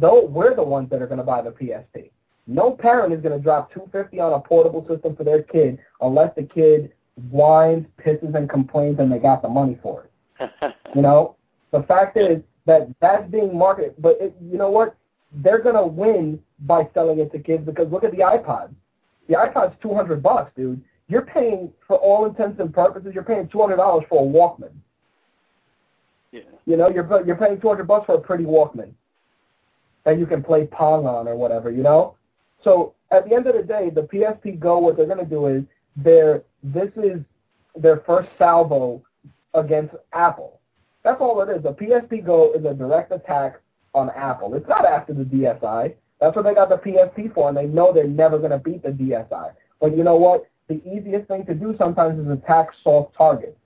though 0.00 0.26
we're 0.26 0.54
the 0.54 0.62
ones 0.62 0.90
that 0.90 1.02
are 1.02 1.06
going 1.06 1.18
to 1.18 1.24
buy 1.24 1.42
the 1.42 1.50
PSP. 1.50 2.10
No 2.46 2.72
parent 2.72 3.14
is 3.14 3.20
going 3.20 3.36
to 3.36 3.42
drop 3.42 3.72
250 3.72 4.20
on 4.20 4.34
a 4.34 4.40
portable 4.40 4.86
system 4.88 5.16
for 5.16 5.24
their 5.24 5.42
kid 5.42 5.78
unless 6.00 6.34
the 6.36 6.42
kid 6.42 6.92
whines, 7.30 7.86
pisses, 8.04 8.34
and 8.34 8.50
complains, 8.50 8.98
and 8.98 9.10
they 9.10 9.18
got 9.18 9.40
the 9.40 9.48
money 9.48 9.78
for 9.82 10.04
it. 10.04 10.50
you 10.94 11.02
know, 11.02 11.36
the 11.70 11.82
fact 11.84 12.16
is 12.16 12.42
that 12.66 12.88
that's 13.00 13.30
being 13.30 13.56
marketed. 13.56 13.94
But 13.98 14.18
it, 14.20 14.36
you 14.42 14.58
know 14.58 14.70
what? 14.70 14.94
They're 15.32 15.62
going 15.62 15.74
to 15.74 15.86
win 15.86 16.40
by 16.60 16.88
selling 16.94 17.18
it 17.18 17.32
to 17.32 17.38
kids 17.38 17.64
because 17.64 17.90
look 17.90 18.04
at 18.04 18.12
the 18.12 18.18
iPod. 18.18 18.74
The 19.28 19.34
iPod's 19.34 19.74
two 19.80 19.94
hundred 19.94 20.22
bucks, 20.22 20.52
dude. 20.54 20.82
You're 21.08 21.22
paying 21.22 21.72
for 21.86 21.96
all 21.96 22.26
intents 22.26 22.60
and 22.60 22.72
purposes. 22.72 23.12
You're 23.14 23.24
paying 23.24 23.48
two 23.48 23.60
hundred 23.60 23.76
dollars 23.76 24.04
for 24.08 24.24
a 24.24 24.26
Walkman. 24.26 24.72
Yeah. 26.32 26.40
You 26.66 26.76
know, 26.76 26.88
you're 26.88 27.06
you're 27.26 27.36
paying 27.36 27.60
two 27.60 27.68
hundred 27.68 27.86
bucks 27.86 28.06
for 28.06 28.14
a 28.14 28.20
pretty 28.20 28.44
Walkman 28.44 28.92
that 30.04 30.18
you 30.18 30.26
can 30.26 30.42
play 30.42 30.66
Pong 30.66 31.06
on 31.06 31.28
or 31.28 31.36
whatever. 31.36 31.70
You 31.70 31.82
know. 31.82 32.16
So 32.62 32.94
at 33.10 33.28
the 33.28 33.34
end 33.34 33.46
of 33.46 33.54
the 33.54 33.62
day, 33.62 33.90
the 33.94 34.02
PSP 34.02 34.58
Go, 34.58 34.78
what 34.78 34.96
they're 34.96 35.06
going 35.06 35.18
to 35.18 35.24
do 35.24 35.46
is 35.46 35.64
they're 35.96 36.42
this 36.62 36.90
is 36.96 37.20
their 37.76 37.98
first 38.06 38.28
salvo 38.38 39.02
against 39.52 39.94
Apple. 40.12 40.60
That's 41.02 41.20
all 41.20 41.42
it 41.42 41.54
is. 41.54 41.62
The 41.62 41.72
PSP 41.72 42.24
Go 42.24 42.52
is 42.54 42.64
a 42.64 42.72
direct 42.72 43.12
attack 43.12 43.60
on 43.94 44.10
Apple. 44.10 44.54
It's 44.54 44.68
not 44.68 44.84
after 44.86 45.12
the 45.12 45.24
DSi. 45.24 45.94
That's 46.20 46.34
what 46.34 46.44
they 46.44 46.54
got 46.54 46.70
the 46.70 46.76
PSP 46.76 47.34
for, 47.34 47.48
and 47.48 47.56
they 47.56 47.66
know 47.66 47.92
they're 47.92 48.06
never 48.06 48.38
going 48.38 48.50
to 48.50 48.58
beat 48.58 48.82
the 48.82 48.88
DSi. 48.88 49.52
But 49.80 49.96
you 49.96 50.02
know 50.02 50.16
what? 50.16 50.48
The 50.68 50.80
easiest 50.88 51.28
thing 51.28 51.44
to 51.46 51.54
do 51.54 51.74
sometimes 51.78 52.18
is 52.18 52.30
attack 52.30 52.68
soft 52.82 53.14
targets. 53.16 53.58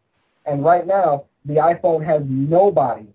And 0.47 0.65
right 0.65 0.87
now, 0.87 1.25
the 1.45 1.55
iPhone 1.55 2.05
has 2.05 2.23
nobody 2.27 3.07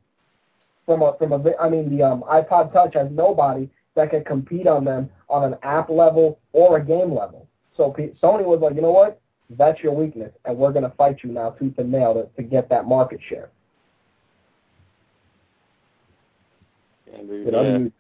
from 0.86 1.02
a 1.02 1.16
from 1.18 1.34
a 1.34 1.42
I 1.60 1.70
mean 1.70 1.96
the 1.96 2.04
um, 2.04 2.24
iPod 2.24 2.74
Touch 2.74 2.94
has 2.96 3.08
nobody 3.12 3.70
that 3.96 4.10
can 4.10 4.24
compete 4.24 4.68
on 4.68 4.86
them 4.86 5.10
on 5.30 5.44
an 5.44 5.58
app 5.64 5.90
level 5.90 6.40
or 6.52 6.78
a 6.78 6.86
game 6.86 7.14
level. 7.14 7.48
So 7.76 7.92
P- 7.92 8.14
Sony 8.22 8.46
was 8.46 8.60
like, 8.62 8.76
you 8.76 8.82
know 8.82 8.92
what? 8.92 9.20
That's 9.50 9.80
your 9.82 9.94
weakness, 9.94 10.32
and 10.46 10.58
we're 10.58 10.72
going 10.72 10.84
to 10.90 10.96
fight 10.96 11.18
you 11.24 11.32
now 11.32 11.52
tooth 11.52 11.78
and 11.78 11.92
nail 11.92 12.14
to, 12.14 12.42
to 12.42 12.48
get 12.48 12.70
that 12.70 12.86
market 12.86 13.20
share. 13.30 13.50
Yeah, 17.12 17.22
you 17.22 17.52
know, 17.52 17.92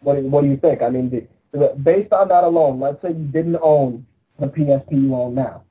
what 0.00 0.16
do, 0.16 0.22
what 0.28 0.42
do 0.42 0.48
you 0.48 0.56
think? 0.56 0.82
I 0.82 0.88
mean, 0.88 1.28
the, 1.52 1.74
based 1.82 2.12
on 2.12 2.28
that 2.28 2.42
alone, 2.42 2.80
let's 2.80 3.00
say 3.02 3.08
you 3.08 3.26
didn't 3.26 3.58
own 3.62 4.04
the 4.38 4.46
PSP 4.46 4.92
you 4.92 5.14
own 5.14 5.34
now. 5.34 5.62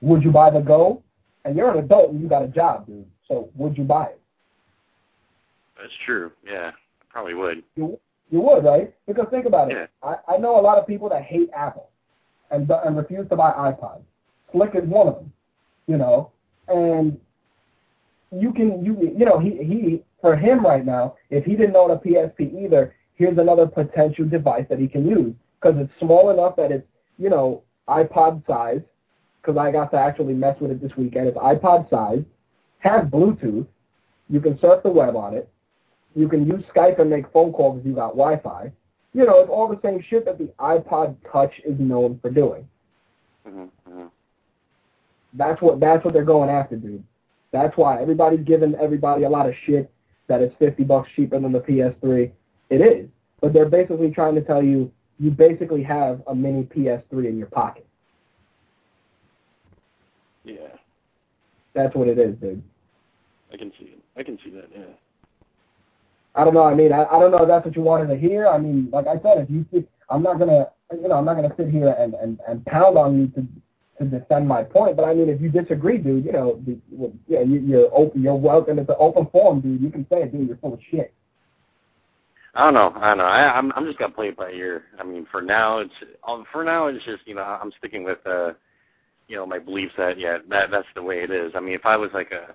Would 0.00 0.22
you 0.22 0.30
buy 0.30 0.50
the 0.50 0.60
Go? 0.60 1.02
And 1.44 1.56
you're 1.56 1.70
an 1.70 1.78
adult 1.78 2.10
and 2.10 2.20
you 2.20 2.28
got 2.28 2.42
a 2.42 2.48
job, 2.48 2.86
dude. 2.86 3.06
So 3.26 3.48
would 3.54 3.76
you 3.78 3.84
buy 3.84 4.06
it? 4.06 4.20
That's 5.80 5.92
true. 6.04 6.32
Yeah, 6.44 6.72
I 6.74 7.04
probably 7.08 7.34
would. 7.34 7.62
You 7.76 7.98
you 8.30 8.40
would, 8.40 8.64
right? 8.64 8.94
Because 9.06 9.26
think 9.30 9.46
about 9.46 9.70
it. 9.70 9.76
Yeah. 9.76 9.86
I, 10.02 10.34
I 10.34 10.36
know 10.36 10.60
a 10.60 10.62
lot 10.62 10.78
of 10.78 10.86
people 10.86 11.08
that 11.08 11.22
hate 11.22 11.48
Apple 11.56 11.88
and 12.50 12.70
and 12.70 12.96
refuse 12.96 13.28
to 13.30 13.36
buy 13.36 13.50
iPods. 13.52 14.02
Slick 14.52 14.74
is 14.74 14.84
one 14.84 15.08
of 15.08 15.14
them, 15.14 15.32
you 15.86 15.96
know. 15.96 16.30
And 16.68 17.18
you 18.30 18.52
can 18.52 18.84
you 18.84 19.14
you 19.16 19.24
know 19.24 19.38
he 19.38 19.50
he 19.64 20.04
for 20.20 20.36
him 20.36 20.64
right 20.64 20.84
now, 20.84 21.16
if 21.30 21.44
he 21.44 21.56
didn't 21.56 21.76
own 21.76 21.90
a 21.90 21.96
PSP 21.96 22.64
either, 22.64 22.94
here's 23.14 23.38
another 23.38 23.66
potential 23.66 24.26
device 24.26 24.66
that 24.68 24.78
he 24.78 24.86
can 24.86 25.06
use 25.06 25.34
because 25.60 25.78
it's 25.78 25.92
small 25.98 26.30
enough 26.30 26.56
that 26.56 26.70
it's, 26.70 26.86
you 27.20 27.28
know, 27.28 27.62
iPod 27.88 28.44
size, 28.46 28.80
because 29.40 29.58
I 29.58 29.70
got 29.70 29.90
to 29.92 29.98
actually 29.98 30.34
mess 30.34 30.56
with 30.60 30.70
it 30.70 30.80
this 30.80 30.96
weekend. 30.96 31.28
It's 31.28 31.36
iPod 31.36 31.88
size, 31.90 32.24
has 32.78 33.04
Bluetooth, 33.04 33.66
you 34.30 34.40
can 34.40 34.58
surf 34.58 34.82
the 34.82 34.90
web 34.90 35.14
on 35.14 35.34
it, 35.34 35.48
you 36.14 36.28
can 36.28 36.46
use 36.46 36.64
Skype 36.74 36.98
and 36.98 37.10
make 37.10 37.30
phone 37.32 37.52
calls 37.52 37.78
if 37.78 37.86
you 37.86 37.94
got 37.94 38.16
Wi-Fi. 38.16 38.72
You 39.12 39.26
know, 39.26 39.40
it's 39.40 39.50
all 39.50 39.68
the 39.68 39.80
same 39.82 40.02
shit 40.08 40.24
that 40.24 40.38
the 40.38 40.50
iPod 40.58 41.16
Touch 41.30 41.52
is 41.64 41.78
known 41.78 42.18
for 42.22 42.30
doing. 42.30 42.66
Mm-hmm, 43.46 43.60
mm-hmm. 43.60 44.06
That's 45.34 45.60
what 45.60 45.78
that's 45.78 46.04
what 46.04 46.14
they're 46.14 46.24
going 46.24 46.50
after, 46.50 46.76
dude. 46.76 47.04
That's 47.52 47.76
why 47.76 48.00
everybody's 48.00 48.44
giving 48.44 48.74
everybody 48.76 49.24
a 49.24 49.28
lot 49.28 49.48
of 49.48 49.54
shit 49.66 49.90
that 50.28 50.40
it's 50.40 50.54
50 50.58 50.84
bucks 50.84 51.08
cheaper 51.14 51.38
than 51.40 51.52
the 51.52 51.60
PS3. 51.60 52.30
It 52.70 52.80
is. 52.80 53.08
but 53.40 53.52
they're 53.52 53.68
basically 53.68 54.10
trying 54.10 54.36
to 54.36 54.42
tell 54.42 54.62
you 54.62 54.92
you 55.20 55.30
basically 55.30 55.82
have 55.82 56.22
a 56.26 56.34
mini 56.34 56.62
PS3 56.64 57.28
in 57.28 57.36
your 57.36 57.46
pocket. 57.48 57.86
Yeah. 60.44 60.56
That's 61.74 61.94
what 61.94 62.08
it 62.08 62.18
is, 62.18 62.34
dude. 62.36 62.62
I 63.52 63.58
can 63.58 63.70
see 63.78 63.86
it. 63.86 63.98
I 64.16 64.22
can 64.22 64.38
see 64.42 64.50
that. 64.50 64.68
Yeah. 64.74 64.84
I 66.34 66.44
don't 66.44 66.54
know. 66.54 66.64
I 66.64 66.74
mean, 66.74 66.92
I, 66.92 67.04
I 67.04 67.20
don't 67.20 67.32
know 67.32 67.42
if 67.42 67.48
that's 67.48 67.66
what 67.66 67.76
you 67.76 67.82
wanted 67.82 68.06
to 68.08 68.18
hear. 68.18 68.46
I 68.46 68.56
mean, 68.56 68.88
like 68.92 69.06
I 69.06 69.14
said, 69.16 69.46
if 69.46 69.50
you, 69.50 69.66
I'm 70.08 70.22
not 70.22 70.38
gonna, 70.38 70.68
you 70.92 71.08
know, 71.08 71.16
I'm 71.16 71.24
not 71.26 71.34
gonna 71.34 71.52
sit 71.56 71.68
here 71.68 71.94
and 71.98 72.14
and 72.14 72.38
and 72.48 72.64
pound 72.64 72.96
on 72.96 73.20
you 73.20 73.26
to 73.28 73.46
to 73.98 74.18
defend 74.18 74.48
my 74.48 74.62
point. 74.62 74.96
But 74.96 75.04
I 75.04 75.14
mean, 75.14 75.28
if 75.28 75.40
you 75.40 75.50
disagree, 75.50 75.98
dude, 75.98 76.24
you 76.24 76.32
know, 76.32 76.62
the, 76.66 76.78
well, 76.90 77.12
yeah, 77.26 77.42
you, 77.42 77.60
you're 77.60 77.94
open. 77.94 78.22
You're 78.22 78.36
welcome. 78.36 78.78
It's 78.78 78.88
an 78.88 78.96
open 78.98 79.26
forum, 79.32 79.60
dude. 79.60 79.82
You 79.82 79.90
can 79.90 80.06
say 80.08 80.22
it, 80.22 80.32
dude. 80.32 80.48
You're 80.48 80.56
full 80.58 80.72
of 80.74 80.80
shit. 80.90 81.12
I 82.54 82.64
don't 82.64 82.74
know. 82.74 82.92
I 83.00 83.08
don't 83.08 83.18
know. 83.18 83.24
I, 83.24 83.56
I'm 83.56 83.72
I'm 83.72 83.86
just 83.86 83.98
gonna 83.98 84.12
play 84.12 84.28
it 84.28 84.36
by 84.36 84.50
ear. 84.50 84.84
I 84.98 85.04
mean, 85.04 85.26
for 85.30 85.40
now, 85.40 85.78
it's 85.78 85.92
um, 86.26 86.44
for 86.50 86.64
now 86.64 86.86
it's 86.86 87.04
just 87.04 87.26
you 87.26 87.34
know 87.34 87.42
I'm 87.42 87.72
sticking 87.78 88.02
with 88.02 88.18
uh 88.26 88.52
you 89.28 89.36
know 89.36 89.46
my 89.46 89.58
beliefs 89.58 89.94
that 89.98 90.18
yeah 90.18 90.38
that 90.48 90.70
that's 90.70 90.88
the 90.94 91.02
way 91.02 91.22
it 91.22 91.30
is. 91.30 91.52
I 91.54 91.60
mean, 91.60 91.74
if 91.74 91.86
I 91.86 91.96
was 91.96 92.10
like 92.12 92.32
a 92.32 92.54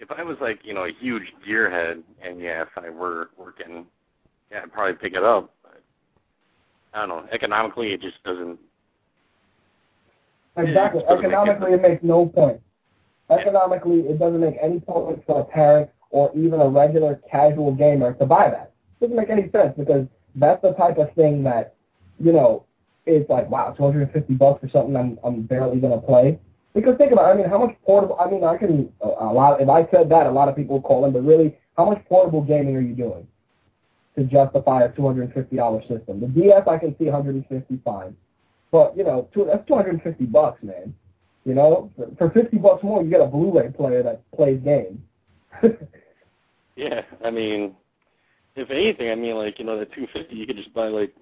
if 0.00 0.10
I 0.10 0.22
was 0.24 0.36
like 0.40 0.60
you 0.64 0.74
know 0.74 0.84
a 0.84 0.92
huge 1.00 1.22
gearhead 1.48 2.02
and 2.22 2.40
yeah 2.40 2.62
if 2.62 2.68
I 2.76 2.90
were 2.90 3.30
working 3.38 3.86
yeah 4.50 4.62
I'd 4.64 4.72
probably 4.72 4.94
pick 4.94 5.14
it 5.14 5.22
up. 5.22 5.54
But, 5.62 5.80
I 6.92 7.06
don't 7.06 7.08
know. 7.08 7.28
Economically, 7.30 7.92
it 7.92 8.00
just 8.00 8.22
doesn't. 8.24 8.58
Exactly. 10.56 11.02
It 11.02 11.08
doesn't 11.08 11.24
Economically, 11.24 11.70
make 11.72 11.80
it 11.80 11.88
makes 11.88 12.02
no 12.02 12.26
point. 12.26 12.60
Economically, 13.30 14.00
it 14.00 14.18
doesn't 14.18 14.40
make 14.40 14.56
any 14.62 14.80
point 14.80 15.22
for 15.24 15.40
a 15.40 15.44
parent 15.44 15.90
or 16.10 16.30
even 16.36 16.60
a 16.60 16.68
regular 16.68 17.20
casual 17.30 17.72
gamer 17.74 18.14
to 18.14 18.26
buy 18.26 18.50
that. 18.50 18.73
Doesn't 19.00 19.16
make 19.16 19.30
any 19.30 19.50
sense 19.50 19.74
because 19.76 20.06
that's 20.34 20.62
the 20.62 20.72
type 20.72 20.98
of 20.98 21.12
thing 21.14 21.42
that, 21.44 21.74
you 22.18 22.32
know, 22.32 22.64
is 23.06 23.26
like, 23.28 23.50
wow, 23.50 23.72
250 23.76 24.34
bucks 24.34 24.60
for 24.60 24.68
something 24.70 24.96
I'm, 24.96 25.18
I'm 25.24 25.42
barely 25.42 25.78
going 25.78 25.98
to 25.98 26.06
play. 26.06 26.38
Because 26.74 26.96
think 26.98 27.12
about 27.12 27.30
it, 27.30 27.34
I 27.34 27.36
mean, 27.36 27.48
how 27.48 27.58
much 27.58 27.76
portable, 27.84 28.16
I 28.18 28.28
mean, 28.28 28.42
I 28.42 28.56
can, 28.56 28.92
a 29.00 29.26
lot, 29.26 29.60
if 29.60 29.68
I 29.68 29.88
said 29.90 30.08
that, 30.08 30.26
a 30.26 30.30
lot 30.30 30.48
of 30.48 30.56
people 30.56 30.76
would 30.76 30.84
call 30.84 31.04
in, 31.04 31.12
but 31.12 31.22
really, 31.24 31.56
how 31.76 31.84
much 31.84 32.04
portable 32.08 32.42
gaming 32.42 32.76
are 32.76 32.80
you 32.80 32.94
doing 32.94 33.26
to 34.16 34.24
justify 34.24 34.82
a 34.82 34.88
$250 34.90 35.80
system? 35.82 36.20
The 36.20 36.26
DS, 36.26 36.62
I 36.66 36.78
can 36.78 36.96
see 36.98 37.04
150 37.04 37.80
fine. 37.84 38.16
But, 38.72 38.96
you 38.96 39.04
know, 39.04 39.28
two, 39.32 39.44
that's 39.44 39.66
250 39.68 40.24
bucks, 40.26 40.62
man. 40.62 40.94
You 41.44 41.54
know, 41.54 41.92
for, 41.96 42.08
for 42.16 42.30
50 42.30 42.56
bucks 42.56 42.82
more, 42.82 43.04
you 43.04 43.10
get 43.10 43.20
a 43.20 43.26
Blu-ray 43.26 43.70
player 43.70 44.02
that 44.02 44.22
plays 44.32 44.60
games. 44.64 44.98
Yeah, 46.76 47.02
I 47.24 47.30
mean, 47.30 47.76
if 48.56 48.70
anything, 48.70 49.10
I 49.10 49.14
mean, 49.14 49.36
like 49.36 49.58
you 49.58 49.64
know, 49.64 49.78
that 49.78 49.92
two 49.92 50.06
fifty, 50.12 50.36
you 50.36 50.46
could 50.46 50.56
just 50.56 50.72
buy 50.74 50.88
like 50.88 51.14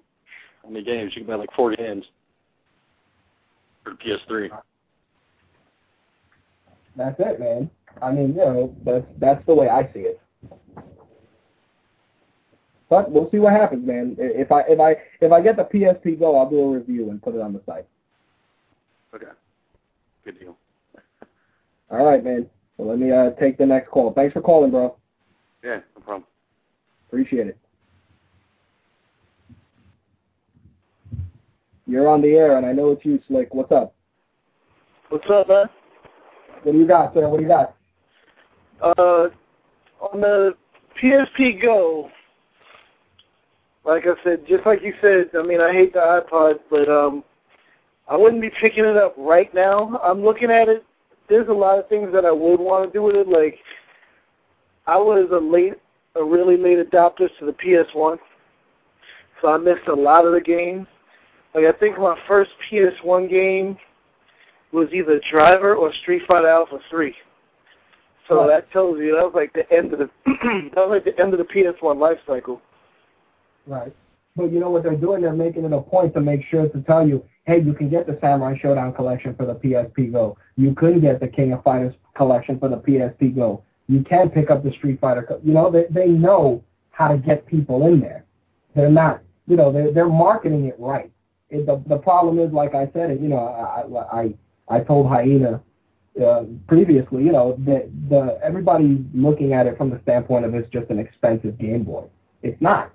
how 0.62 0.70
many 0.70 0.84
games? 0.84 1.12
You 1.14 1.22
could 1.22 1.28
buy 1.28 1.36
like 1.36 1.52
four 1.54 1.74
games 1.74 2.04
for 3.82 3.94
PS3. 3.94 4.50
That's 6.96 7.16
it, 7.18 7.40
man. 7.40 7.70
I 8.00 8.12
mean, 8.12 8.30
you 8.30 8.36
know, 8.36 8.76
that's 8.84 9.06
that's 9.18 9.46
the 9.46 9.54
way 9.54 9.68
I 9.68 9.84
see 9.92 10.00
it. 10.00 10.20
But 12.90 13.10
we'll 13.10 13.30
see 13.30 13.38
what 13.38 13.54
happens, 13.54 13.86
man. 13.86 14.16
If 14.18 14.52
I 14.52 14.60
if 14.68 14.78
I 14.78 14.96
if 15.24 15.32
I 15.32 15.40
get 15.40 15.56
the 15.56 15.64
PSP 15.64 16.18
Go, 16.18 16.38
I'll 16.38 16.50
do 16.50 16.60
a 16.60 16.78
review 16.78 17.10
and 17.10 17.22
put 17.22 17.34
it 17.34 17.40
on 17.40 17.54
the 17.54 17.62
site. 17.64 17.86
Okay, 19.14 19.26
good 20.24 20.38
deal. 20.38 20.56
All 21.90 22.04
right, 22.04 22.22
man. 22.22 22.48
So 22.76 22.84
let 22.84 22.98
me 22.98 23.10
uh, 23.10 23.30
take 23.40 23.58
the 23.58 23.66
next 23.66 23.90
call. 23.90 24.12
Thanks 24.12 24.32
for 24.32 24.42
calling, 24.42 24.70
bro. 24.70 24.96
Yeah, 25.62 25.80
no 25.94 26.02
problem. 26.02 26.24
Appreciate 27.12 27.46
it. 27.46 27.58
You're 31.86 32.08
on 32.08 32.22
the 32.22 32.28
air, 32.28 32.56
and 32.56 32.64
I 32.64 32.72
know 32.72 32.92
it's 32.92 33.04
you, 33.04 33.20
Slick. 33.28 33.52
What's 33.52 33.70
up? 33.70 33.94
What's 35.10 35.28
up, 35.28 35.46
man? 35.46 35.66
What 36.62 36.72
do 36.72 36.78
you 36.78 36.86
got, 36.86 37.12
sir? 37.12 37.28
What 37.28 37.36
do 37.36 37.42
you 37.42 37.50
got? 37.50 37.76
Uh, 38.80 39.28
on 40.00 40.22
the 40.22 40.54
PSP 41.02 41.60
Go, 41.60 42.10
like 43.84 44.04
I 44.06 44.14
said, 44.24 44.46
just 44.48 44.64
like 44.64 44.80
you 44.80 44.94
said, 45.02 45.28
I 45.38 45.42
mean, 45.42 45.60
I 45.60 45.70
hate 45.70 45.92
the 45.92 45.98
iPod, 45.98 46.60
but 46.70 46.88
um, 46.88 47.24
I 48.08 48.16
wouldn't 48.16 48.40
be 48.40 48.50
picking 48.58 48.86
it 48.86 48.96
up 48.96 49.14
right 49.18 49.52
now. 49.52 50.00
I'm 50.02 50.24
looking 50.24 50.50
at 50.50 50.70
it. 50.70 50.82
There's 51.28 51.48
a 51.48 51.52
lot 51.52 51.78
of 51.78 51.90
things 51.90 52.10
that 52.14 52.24
I 52.24 52.32
would 52.32 52.58
want 52.58 52.90
to 52.90 52.98
do 52.98 53.02
with 53.02 53.16
it. 53.16 53.28
Like, 53.28 53.58
I 54.86 54.96
was 54.96 55.28
a 55.30 55.38
late, 55.38 55.74
Uh, 56.14 56.24
really 56.24 56.56
late 56.56 56.78
adopter 56.78 57.28
to 57.38 57.46
the 57.46 57.52
PS1, 57.52 58.18
so 59.40 59.48
I 59.48 59.56
missed 59.56 59.88
a 59.88 59.94
lot 59.94 60.26
of 60.26 60.32
the 60.34 60.40
games. 60.40 60.86
Like, 61.54 61.64
I 61.64 61.72
think 61.78 61.98
my 61.98 62.18
first 62.28 62.50
PS1 62.70 63.30
game 63.30 63.78
was 64.72 64.88
either 64.92 65.20
Driver 65.30 65.74
or 65.74 65.92
Street 66.02 66.22
Fighter 66.26 66.48
Alpha 66.48 66.78
3. 66.90 67.14
So 68.28 68.40
Right. 68.40 68.46
that 68.48 68.72
tells 68.72 68.98
you 68.98 69.14
that 69.16 69.24
was 69.24 69.32
like 69.34 69.52
the 69.52 69.70
end 69.72 69.92
of 69.92 69.98
the 69.98 70.10
that 70.74 70.76
was 70.76 70.90
like 70.90 71.04
the 71.04 71.20
end 71.20 71.32
of 71.34 71.38
the 71.38 71.44
PS1 71.44 71.98
life 71.98 72.18
cycle. 72.26 72.60
Right. 73.66 73.94
But 74.36 74.52
you 74.52 74.60
know 74.60 74.70
what 74.70 74.82
they're 74.82 74.96
doing? 74.96 75.22
They're 75.22 75.32
making 75.32 75.64
it 75.64 75.72
a 75.72 75.80
point 75.80 76.14
to 76.14 76.20
make 76.20 76.40
sure 76.50 76.68
to 76.68 76.80
tell 76.82 77.06
you, 77.06 77.24
hey, 77.44 77.60
you 77.60 77.74
can 77.74 77.90
get 77.90 78.06
the 78.06 78.16
Samurai 78.20 78.56
Shodown 78.62 78.94
collection 78.94 79.34
for 79.34 79.44
the 79.44 79.54
PSP 79.54 80.12
Go. 80.12 80.38
You 80.56 80.74
could 80.74 81.02
get 81.02 81.20
the 81.20 81.28
King 81.28 81.52
of 81.52 81.62
Fighters 81.62 81.94
collection 82.16 82.58
for 82.58 82.68
the 82.68 82.76
PSP 82.76 83.34
Go. 83.34 83.64
You 83.88 84.02
can 84.02 84.30
pick 84.30 84.50
up 84.50 84.62
the 84.62 84.72
Street 84.72 85.00
Fighter. 85.00 85.22
Co- 85.22 85.40
you 85.42 85.52
know, 85.52 85.70
they 85.70 85.86
they 85.90 86.06
know 86.06 86.62
how 86.90 87.08
to 87.08 87.18
get 87.18 87.46
people 87.46 87.86
in 87.86 88.00
there. 88.00 88.24
They're 88.74 88.90
not, 88.90 89.22
you 89.46 89.56
know, 89.56 89.72
they're 89.72 89.92
they're 89.92 90.08
marketing 90.08 90.66
it 90.66 90.76
right. 90.78 91.10
It, 91.50 91.66
the 91.66 91.82
the 91.86 91.96
problem 91.96 92.38
is, 92.38 92.52
like 92.52 92.74
I 92.74 92.90
said, 92.92 93.10
it, 93.10 93.20
you 93.20 93.28
know, 93.28 93.38
I 93.38 94.20
I 94.20 94.34
I 94.68 94.80
told 94.80 95.08
Hyena 95.08 95.60
uh, 96.24 96.44
previously, 96.66 97.24
you 97.24 97.32
know, 97.32 97.58
the 97.64 97.90
the 98.08 98.38
everybody 98.42 99.04
looking 99.14 99.52
at 99.52 99.66
it 99.66 99.76
from 99.76 99.90
the 99.90 100.00
standpoint 100.02 100.44
of 100.44 100.54
it's 100.54 100.70
just 100.70 100.90
an 100.90 100.98
expensive 100.98 101.58
Game 101.58 101.84
Boy. 101.84 102.04
It's 102.42 102.60
not. 102.60 102.90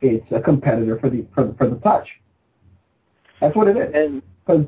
It's 0.00 0.26
a 0.32 0.40
competitor 0.40 0.98
for 0.98 1.10
the 1.10 1.26
for 1.34 1.44
the, 1.44 1.54
for 1.54 1.68
the 1.68 1.76
touch. 1.76 2.08
That's 3.40 3.54
what 3.54 3.68
it 3.68 3.76
is. 3.76 3.90
And 3.94 4.22
Cause, 4.46 4.66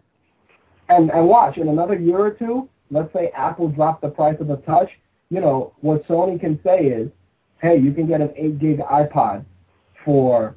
and 0.88 1.10
and 1.10 1.26
watch 1.26 1.56
in 1.56 1.68
another 1.68 1.98
year 1.98 2.18
or 2.18 2.30
two, 2.30 2.68
let's 2.90 3.12
say 3.12 3.30
Apple 3.36 3.68
dropped 3.68 4.02
the 4.02 4.08
price 4.08 4.36
of 4.40 4.48
the 4.48 4.56
touch. 4.58 4.90
You 5.32 5.40
know 5.40 5.72
what 5.80 6.06
Sony 6.06 6.38
can 6.38 6.60
say 6.62 6.80
is, 6.80 7.08
hey, 7.62 7.78
you 7.78 7.94
can 7.94 8.06
get 8.06 8.20
an 8.20 8.34
eight 8.36 8.58
gig 8.58 8.80
iPod 8.80 9.46
for 10.04 10.54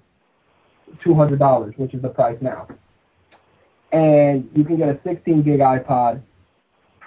two 1.01 1.13
hundred 1.13 1.39
dollars, 1.39 1.73
which 1.77 1.93
is 1.93 2.01
the 2.01 2.09
price 2.09 2.37
now, 2.41 2.67
and 3.93 4.49
you 4.53 4.65
can 4.65 4.75
get 4.75 4.89
a 4.89 4.99
sixteen 5.05 5.43
gig 5.43 5.61
iPod 5.61 6.21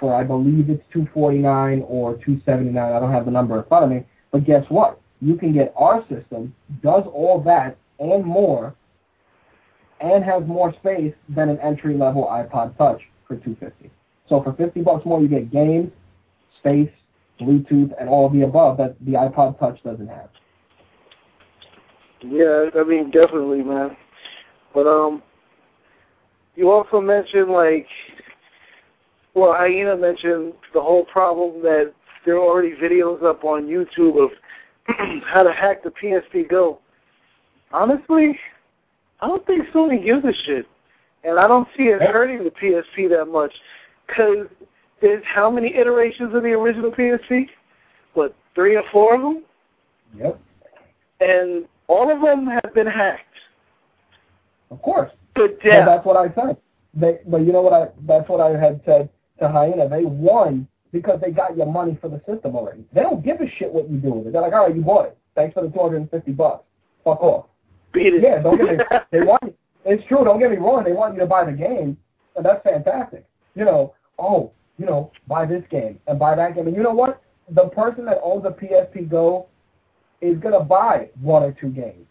for 0.00 0.14
I 0.14 0.24
believe 0.24 0.70
it's 0.70 0.82
two 0.90 1.06
forty 1.12 1.36
nine 1.36 1.84
or 1.86 2.16
two 2.24 2.40
seventy 2.46 2.70
nine. 2.70 2.94
I 2.94 3.00
don't 3.00 3.12
have 3.12 3.26
the 3.26 3.30
number 3.30 3.58
in 3.58 3.64
front 3.68 3.84
of 3.84 3.90
me, 3.90 4.02
but 4.32 4.46
guess 4.46 4.64
what? 4.70 4.98
You 5.20 5.36
can 5.36 5.52
get 5.52 5.74
our 5.76 6.00
system 6.08 6.54
does 6.82 7.04
all 7.12 7.42
that 7.44 7.76
and 7.98 8.24
more, 8.24 8.74
and 10.00 10.24
has 10.24 10.42
more 10.46 10.72
space 10.80 11.12
than 11.28 11.50
an 11.50 11.58
entry 11.60 11.98
level 11.98 12.24
iPod 12.30 12.78
Touch 12.78 13.02
for 13.26 13.36
two 13.36 13.54
fifty. 13.60 13.90
So 14.26 14.42
for 14.42 14.54
fifty 14.54 14.80
bucks 14.80 15.04
more, 15.04 15.20
you 15.20 15.28
get 15.28 15.52
games, 15.52 15.92
space, 16.60 16.88
Bluetooth, 17.40 17.92
and 18.00 18.08
all 18.08 18.26
of 18.26 18.32
the 18.32 18.42
above 18.42 18.76
that 18.78 18.96
the 19.04 19.12
iPod 19.12 19.58
Touch 19.58 19.82
doesn't 19.84 20.08
have. 20.08 20.28
yeah, 22.22 22.66
I 22.78 22.84
mean 22.84 23.10
definitely, 23.10 23.62
man. 23.62 23.96
But 24.74 24.86
um, 24.86 25.22
you 26.56 26.70
also 26.70 27.00
mentioned 27.00 27.50
like, 27.50 27.86
well, 29.34 29.54
Hyena 29.54 29.96
mentioned 29.96 30.54
the 30.74 30.80
whole 30.80 31.04
problem 31.04 31.62
that 31.62 31.92
there 32.26 32.36
are 32.36 32.40
already 32.40 32.72
videos 32.72 33.22
up 33.22 33.44
on 33.44 33.66
YouTube 33.66 34.22
of 34.22 34.30
how 35.24 35.42
to 35.42 35.52
hack 35.52 35.82
the 35.82 35.90
PSP 35.90 36.48
Go. 36.48 36.80
Honestly, 37.72 38.38
I 39.20 39.28
don't 39.28 39.46
think 39.46 39.68
Sony 39.74 40.04
gives 40.04 40.24
a 40.24 40.32
shit, 40.44 40.66
and 41.24 41.38
I 41.38 41.46
don't 41.46 41.68
see 41.76 41.84
it 41.84 42.00
hurting 42.00 42.44
the 42.44 42.50
PSP 42.50 43.08
that 43.10 43.26
much, 43.26 43.52
because 44.06 44.46
there's 45.00 45.22
how 45.24 45.50
many 45.50 45.74
iterations 45.74 46.34
of 46.34 46.42
the 46.42 46.50
original 46.50 46.90
PSP? 46.90 47.46
What, 48.14 48.34
three 48.54 48.76
or 48.76 48.82
four 48.90 49.14
of 49.14 49.22
them? 49.22 49.42
Yep, 50.16 50.40
And 51.20 51.66
all 51.86 52.10
of 52.10 52.20
them 52.22 52.46
have 52.46 52.72
been 52.74 52.86
hacked. 52.86 53.24
of 54.70 54.80
course. 54.82 55.10
But 55.34 55.60
death. 55.62 55.86
that's 55.86 56.04
what 56.04 56.16
I 56.16 56.34
said. 56.34 56.56
They, 56.94 57.18
but 57.26 57.38
you 57.38 57.52
know 57.52 57.60
what 57.62 57.72
I? 57.72 57.88
That's 58.06 58.28
what 58.28 58.40
I 58.40 58.58
had 58.58 58.80
said 58.84 59.08
to 59.40 59.48
Hyena. 59.48 59.88
They 59.88 60.04
won 60.04 60.66
because 60.90 61.20
they 61.20 61.30
got 61.30 61.56
your 61.56 61.66
money 61.66 61.96
for 62.00 62.08
the 62.08 62.18
system 62.26 62.56
already. 62.56 62.84
They 62.92 63.02
don't 63.02 63.24
give 63.24 63.40
a 63.40 63.48
shit 63.58 63.72
what 63.72 63.88
you 63.88 63.98
do 63.98 64.10
with 64.10 64.26
it. 64.28 64.32
They're 64.32 64.42
like, 64.42 64.52
all 64.52 64.66
right, 64.66 64.74
you 64.74 64.82
bought 64.82 65.06
it. 65.06 65.18
Thanks 65.36 65.54
for 65.54 65.62
the 65.62 65.68
two 65.68 65.78
hundred 65.78 65.98
and 65.98 66.10
fifty 66.10 66.32
bucks. 66.32 66.64
Fuck 67.04 67.22
off. 67.22 67.46
Beat 67.92 68.14
it. 68.14 68.22
Yeah, 68.22 68.42
don't 68.42 68.56
get 68.56 68.78
me. 68.78 68.84
They 69.12 69.20
want. 69.20 69.42
You, 69.44 69.54
it's 69.84 70.02
true. 70.08 70.24
Don't 70.24 70.40
get 70.40 70.50
me 70.50 70.56
wrong. 70.56 70.82
They 70.82 70.92
want 70.92 71.14
you 71.14 71.20
to 71.20 71.26
buy 71.26 71.44
the 71.44 71.52
game, 71.52 71.96
and 72.34 72.44
that's 72.44 72.62
fantastic. 72.64 73.24
You 73.54 73.64
know. 73.64 73.94
Oh, 74.18 74.50
you 74.78 74.86
know, 74.86 75.10
buy 75.26 75.44
this 75.44 75.64
game 75.70 75.98
and 76.06 76.18
buy 76.18 76.34
that 76.36 76.54
game. 76.54 76.66
And 76.66 76.76
you 76.76 76.82
know 76.82 76.92
what? 76.92 77.20
The 77.50 77.64
person 77.68 78.04
that 78.06 78.20
owns 78.22 78.44
a 78.44 78.50
PSP 78.50 79.10
Go 79.10 79.46
is 80.20 80.38
gonna 80.38 80.64
buy 80.64 81.08
one 81.20 81.42
or 81.42 81.52
two 81.52 81.68
games. 81.68 82.06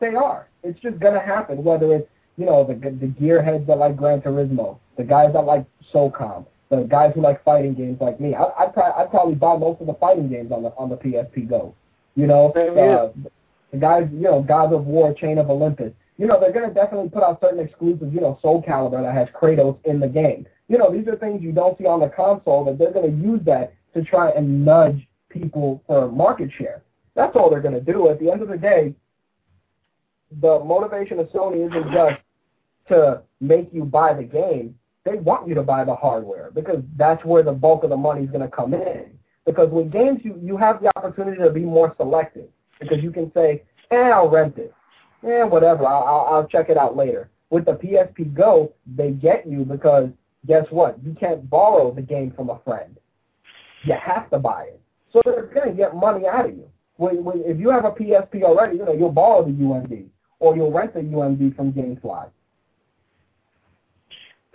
They 0.00 0.14
are. 0.14 0.48
It's 0.62 0.78
just 0.80 0.98
gonna 1.00 1.20
happen. 1.20 1.62
Whether 1.64 1.94
it's 1.94 2.08
you 2.36 2.46
know 2.46 2.64
the 2.64 2.74
the 2.74 3.06
gearheads 3.06 3.66
that 3.66 3.78
like 3.78 3.96
Gran 3.96 4.20
Turismo, 4.20 4.78
the 4.96 5.04
guys 5.04 5.32
that 5.32 5.44
like 5.44 5.66
SOCOM, 5.92 6.46
the 6.70 6.82
guys 6.82 7.12
who 7.14 7.20
like 7.20 7.42
fighting 7.44 7.74
games 7.74 7.98
like 8.00 8.20
me. 8.20 8.34
I 8.34 8.44
I 8.44 8.66
probably 8.66 9.02
I'd 9.02 9.10
probably 9.10 9.34
buy 9.34 9.56
most 9.56 9.80
of 9.80 9.86
the 9.86 9.94
fighting 9.94 10.28
games 10.28 10.52
on 10.52 10.62
the 10.62 10.70
on 10.70 10.88
the 10.88 10.96
PSP 10.96 11.48
Go. 11.48 11.74
You 12.14 12.26
know, 12.26 12.50
uh, 12.52 13.28
the 13.72 13.78
guys 13.78 14.08
you 14.12 14.22
know 14.22 14.42
Gods 14.42 14.72
of 14.72 14.86
War, 14.86 15.14
Chain 15.14 15.38
of 15.38 15.50
Olympus. 15.50 15.92
You 16.18 16.26
know 16.26 16.38
they're 16.40 16.52
gonna 16.52 16.74
definitely 16.74 17.08
put 17.08 17.22
out 17.22 17.40
certain 17.40 17.60
exclusives. 17.60 18.12
You 18.12 18.20
know, 18.20 18.38
Soul 18.42 18.62
Calibur 18.62 19.02
that 19.02 19.14
has 19.14 19.28
Kratos 19.28 19.78
in 19.84 20.00
the 20.00 20.08
game. 20.08 20.46
You 20.68 20.78
know 20.78 20.92
these 20.92 21.08
are 21.08 21.16
things 21.16 21.42
you 21.42 21.52
don't 21.52 21.78
see 21.78 21.86
on 21.86 22.00
the 22.00 22.08
console 22.08 22.64
that 22.64 22.78
they're 22.78 22.92
gonna 22.92 23.08
use 23.08 23.40
that 23.46 23.74
to 23.94 24.02
try 24.02 24.30
and 24.30 24.64
nudge 24.64 25.06
people 25.28 25.82
for 25.86 26.10
market 26.10 26.50
share. 26.58 26.82
That's 27.14 27.34
all 27.36 27.50
they're 27.50 27.60
gonna 27.60 27.80
do. 27.80 28.10
At 28.10 28.18
the 28.18 28.30
end 28.30 28.42
of 28.42 28.48
the 28.48 28.58
day, 28.58 28.94
the 30.40 30.60
motivation 30.64 31.18
of 31.20 31.28
Sony 31.28 31.66
isn't 31.68 31.92
just 31.92 32.20
to 32.88 33.22
make 33.40 33.68
you 33.72 33.84
buy 33.84 34.14
the 34.14 34.24
game 34.24 34.74
they 35.08 35.16
want 35.18 35.48
you 35.48 35.54
to 35.54 35.62
buy 35.62 35.84
the 35.84 35.94
hardware 35.94 36.50
because 36.54 36.82
that's 36.96 37.24
where 37.24 37.42
the 37.42 37.52
bulk 37.52 37.84
of 37.84 37.90
the 37.90 37.96
money 37.96 38.24
is 38.24 38.30
going 38.30 38.42
to 38.42 38.48
come 38.48 38.74
in. 38.74 39.18
Because 39.46 39.70
with 39.70 39.90
games, 39.90 40.20
you, 40.22 40.38
you 40.42 40.56
have 40.56 40.82
the 40.82 40.90
opportunity 40.96 41.38
to 41.42 41.50
be 41.50 41.60
more 41.60 41.94
selective 41.96 42.48
because 42.80 43.02
you 43.02 43.10
can 43.10 43.32
say, 43.32 43.62
eh, 43.90 43.96
I'll 43.96 44.28
rent 44.28 44.58
it. 44.58 44.74
Eh, 45.26 45.42
whatever, 45.44 45.86
I'll, 45.86 46.02
I'll, 46.04 46.34
I'll 46.34 46.46
check 46.46 46.68
it 46.68 46.76
out 46.76 46.96
later. 46.96 47.30
With 47.50 47.64
the 47.64 47.72
PSP 47.72 48.34
Go, 48.34 48.72
they 48.96 49.10
get 49.10 49.46
you 49.48 49.64
because 49.64 50.10
guess 50.46 50.66
what? 50.70 51.02
You 51.02 51.16
can't 51.18 51.48
borrow 51.48 51.92
the 51.92 52.02
game 52.02 52.32
from 52.36 52.50
a 52.50 52.60
friend. 52.64 52.96
You 53.84 53.94
have 53.94 54.30
to 54.30 54.38
buy 54.38 54.64
it. 54.64 54.80
So 55.12 55.22
they're 55.24 55.46
going 55.46 55.70
to 55.70 55.74
get 55.74 55.96
money 55.96 56.26
out 56.26 56.46
of 56.46 56.56
you. 56.56 56.68
When, 56.96 57.24
when, 57.24 57.42
if 57.44 57.58
you 57.58 57.70
have 57.70 57.84
a 57.84 57.90
PSP 57.90 58.42
already, 58.42 58.76
you 58.76 58.84
know, 58.84 58.92
you'll 58.92 59.12
borrow 59.12 59.44
the 59.44 59.52
UMD 59.52 60.06
or 60.40 60.56
you'll 60.56 60.72
rent 60.72 60.94
the 60.94 61.00
UMD 61.00 61.56
from 61.56 61.72
GameFly 61.72 62.30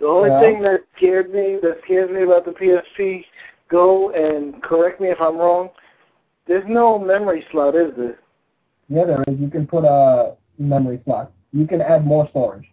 the 0.04 0.06
only 0.06 0.30
yeah. 0.30 0.40
thing 0.40 0.62
that 0.62 0.80
scared 0.96 1.32
me, 1.32 1.58
that 1.62 1.78
scares 1.84 2.10
me 2.10 2.22
about 2.22 2.44
the 2.44 2.50
PSP 2.50 3.24
Go, 3.70 4.10
and 4.10 4.62
correct 4.62 5.00
me 5.00 5.08
if 5.08 5.18
I'm 5.20 5.38
wrong, 5.38 5.70
there's 6.46 6.64
no 6.68 6.98
memory 6.98 7.44
slot, 7.50 7.74
is 7.74 7.92
there? 7.96 8.18
Yeah, 8.88 9.06
there 9.06 9.24
is. 9.26 9.40
You 9.40 9.48
can 9.48 9.66
put 9.66 9.84
a 9.84 10.36
memory 10.58 11.00
slot. 11.04 11.32
You 11.52 11.66
can 11.66 11.80
add 11.80 12.06
more 12.06 12.28
storage. 12.30 12.66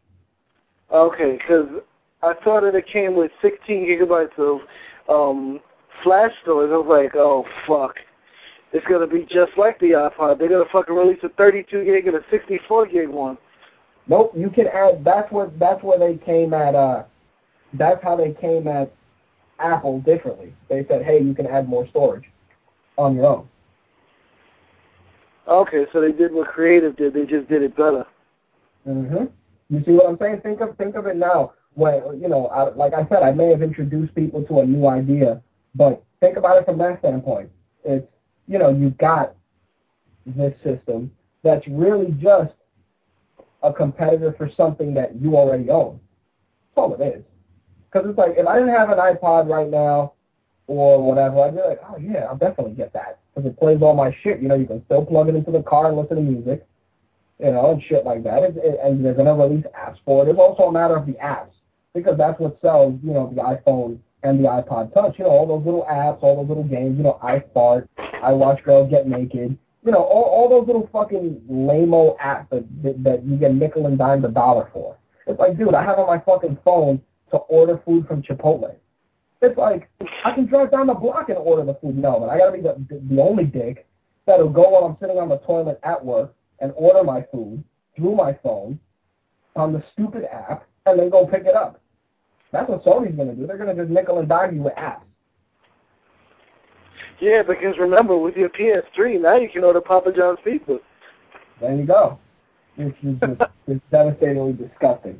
Okay, 0.91 1.37
because 1.37 1.67
I 2.21 2.33
thought 2.43 2.61
that 2.61 2.75
it 2.75 2.85
came 2.87 3.15
with 3.15 3.31
16 3.41 3.85
gigabytes 3.85 4.37
of 4.37 4.61
um, 5.09 5.59
flash 6.03 6.31
storage. 6.41 6.71
I 6.71 6.77
was 6.77 6.87
like, 6.87 7.15
oh, 7.15 7.45
fuck. 7.67 7.95
It's 8.73 8.85
going 8.87 9.07
to 9.07 9.13
be 9.13 9.23
just 9.23 9.57
like 9.57 9.79
the 9.79 9.91
iPod. 9.91 10.39
They're 10.39 10.47
going 10.49 10.65
to 10.65 10.71
fucking 10.71 10.95
release 10.95 11.19
a 11.23 11.29
32 11.29 11.83
gig 11.83 12.07
and 12.07 12.15
a 12.15 12.21
64 12.31 12.87
gig 12.87 13.09
one. 13.09 13.37
Nope, 14.07 14.33
you 14.35 14.49
can 14.49 14.67
add. 14.67 15.03
That's 15.03 15.31
what. 15.31 15.57
That's 15.59 15.83
where 15.83 15.99
they 15.99 16.17
came 16.25 16.53
at. 16.53 16.73
Uh, 16.73 17.03
that's 17.73 18.03
how 18.03 18.15
they 18.15 18.33
came 18.39 18.67
at 18.67 18.93
Apple 19.59 20.01
differently. 20.01 20.53
They 20.69 20.85
said, 20.87 21.03
hey, 21.03 21.21
you 21.21 21.33
can 21.33 21.47
add 21.47 21.69
more 21.69 21.87
storage 21.89 22.25
on 22.97 23.15
your 23.15 23.25
own. 23.25 23.47
Okay, 25.47 25.85
so 25.91 26.01
they 26.01 26.11
did 26.11 26.33
what 26.33 26.47
Creative 26.47 26.95
did. 26.95 27.13
They 27.13 27.25
just 27.25 27.47
did 27.49 27.63
it 27.63 27.75
better. 27.75 28.05
Mhm. 28.87 29.29
You 29.69 29.83
see 29.83 29.91
what 29.91 30.07
I'm 30.07 30.17
saying? 30.17 30.41
Think 30.41 30.61
of 30.61 30.75
think 30.77 30.95
of 30.95 31.07
it 31.07 31.15
now. 31.15 31.53
When 31.73 32.19
you 32.21 32.27
know, 32.27 32.47
I, 32.47 32.69
like 32.69 32.93
I 32.93 33.07
said, 33.07 33.23
I 33.23 33.31
may 33.31 33.49
have 33.49 33.61
introduced 33.61 34.13
people 34.15 34.43
to 34.43 34.59
a 34.59 34.65
new 34.65 34.87
idea, 34.87 35.41
but 35.75 36.03
think 36.19 36.37
about 36.37 36.57
it 36.57 36.65
from 36.65 36.77
that 36.79 36.99
standpoint. 36.99 37.49
It's 37.83 38.07
you 38.47 38.59
know, 38.59 38.69
you've 38.69 38.97
got 38.97 39.33
this 40.25 40.53
system 40.61 41.11
that's 41.43 41.65
really 41.67 42.11
just 42.19 42.53
a 43.63 43.71
competitor 43.71 44.33
for 44.37 44.49
something 44.55 44.93
that 44.93 45.15
you 45.15 45.37
already 45.37 45.69
own. 45.69 45.99
That's 46.75 46.83
all 46.83 46.93
it 46.95 47.01
is. 47.01 47.23
Because 47.91 48.09
it's 48.09 48.17
like, 48.17 48.33
if 48.37 48.47
I 48.47 48.59
didn't 48.59 48.75
have 48.75 48.89
an 48.89 48.97
iPod 48.97 49.47
right 49.47 49.69
now 49.69 50.13
or 50.67 51.01
whatever, 51.01 51.41
I'd 51.41 51.55
be 51.55 51.61
like, 51.61 51.79
oh 51.87 51.97
yeah, 51.97 52.25
I'll 52.25 52.37
definitely 52.37 52.73
get 52.73 52.93
that. 52.93 53.20
Because 53.33 53.49
it 53.49 53.59
plays 53.59 53.79
all 53.81 53.93
my 53.93 54.15
shit. 54.23 54.41
You 54.41 54.49
know, 54.49 54.55
you 54.55 54.65
can 54.65 54.83
still 54.85 55.05
plug 55.05 55.29
it 55.29 55.35
into 55.35 55.51
the 55.51 55.63
car 55.63 55.87
and 55.87 55.97
listen 55.97 56.17
to 56.17 56.21
music, 56.21 56.67
you 57.39 57.51
know, 57.51 57.71
and 57.71 57.81
shit 57.83 58.05
like 58.05 58.23
that. 58.23 58.43
It, 58.43 58.57
it, 58.57 58.79
and 58.83 59.03
they're 59.03 59.13
to 59.13 59.23
release 59.23 59.65
apps 59.77 59.97
for 60.05 60.27
it. 60.27 60.29
It's 60.29 60.39
also 60.39 60.63
a 60.63 60.71
matter 60.71 60.95
of 60.95 61.05
the 61.05 61.13
apps. 61.13 61.51
Because 61.93 62.17
that's 62.17 62.39
what 62.39 62.57
sells, 62.61 62.99
you 63.03 63.11
know, 63.11 63.33
the 63.35 63.41
iPhone 63.41 63.99
and 64.23 64.39
the 64.39 64.47
iPod 64.47 64.93
Touch. 64.93 65.15
You 65.17 65.25
know, 65.25 65.31
all 65.31 65.47
those 65.47 65.65
little 65.65 65.85
apps, 65.89 66.23
all 66.23 66.37
those 66.37 66.47
little 66.47 66.63
games. 66.63 66.97
You 66.97 67.03
know, 67.03 67.19
I 67.21 67.43
fart, 67.53 67.89
I 67.97 68.31
watch 68.31 68.63
girls 68.63 68.89
get 68.89 69.07
naked. 69.07 69.57
You 69.83 69.91
know, 69.91 70.03
all, 70.03 70.23
all 70.23 70.49
those 70.49 70.67
little 70.67 70.87
fucking 70.93 71.41
lame-o 71.49 72.15
apps 72.23 72.49
that, 72.49 72.83
that, 72.83 73.03
that 73.03 73.25
you 73.25 73.35
get 73.35 73.53
nickel 73.53 73.87
and 73.87 73.97
dime 73.97 74.23
a 74.23 74.29
dollar 74.29 74.69
for. 74.71 74.95
It's 75.27 75.39
like, 75.39 75.57
dude, 75.57 75.73
I 75.73 75.83
have 75.83 75.99
on 75.99 76.07
my 76.07 76.19
fucking 76.19 76.59
phone 76.63 77.01
to 77.31 77.37
order 77.37 77.81
food 77.85 78.07
from 78.07 78.21
Chipotle. 78.21 78.75
It's 79.41 79.57
like 79.57 79.89
I 80.23 80.31
can 80.33 80.45
drive 80.45 80.71
down 80.71 80.87
the 80.87 80.93
block 80.93 81.29
and 81.29 81.37
order 81.37 81.65
the 81.65 81.73
food. 81.81 81.97
No, 81.97 82.19
but 82.19 82.29
I 82.29 82.37
gotta 82.37 82.51
be 82.51 82.61
the 82.61 82.77
the 83.09 83.21
only 83.21 83.45
dick 83.45 83.87
that'll 84.27 84.49
go 84.49 84.69
while 84.69 84.85
I'm 84.85 84.97
sitting 84.99 85.17
on 85.17 85.29
the 85.29 85.37
toilet 85.37 85.79
at 85.83 86.03
work 86.03 86.35
and 86.59 86.71
order 86.75 87.03
my 87.03 87.25
food 87.31 87.63
through 87.95 88.15
my 88.15 88.37
phone 88.43 88.79
on 89.55 89.73
the 89.73 89.83
stupid 89.93 90.25
app 90.31 90.67
and 90.85 90.99
then 90.99 91.09
go 91.09 91.25
pick 91.25 91.45
it 91.45 91.55
up. 91.55 91.81
That's 92.51 92.69
what 92.69 92.83
Sony's 92.83 93.15
gonna 93.15 93.33
do. 93.33 93.47
They're 93.47 93.57
gonna 93.57 93.75
just 93.75 93.89
nickel 93.89 94.19
and 94.19 94.29
dime 94.29 94.55
you 94.55 94.61
with 94.61 94.75
apps. 94.75 95.01
Yeah, 97.19 97.43
because 97.43 97.77
remember, 97.79 98.17
with 98.17 98.35
your 98.35 98.49
PS3, 98.49 99.21
now 99.21 99.35
you 99.35 99.49
can 99.49 99.63
order 99.63 99.81
Papa 99.81 100.11
John's 100.11 100.39
pizza. 100.43 100.79
There 101.59 101.75
you 101.75 101.85
go. 101.85 102.19
Which 102.75 102.95
is 103.03 103.15
just 103.19 103.41
it's 103.67 103.81
devastatingly 103.91 104.53
disgusting. 104.53 105.19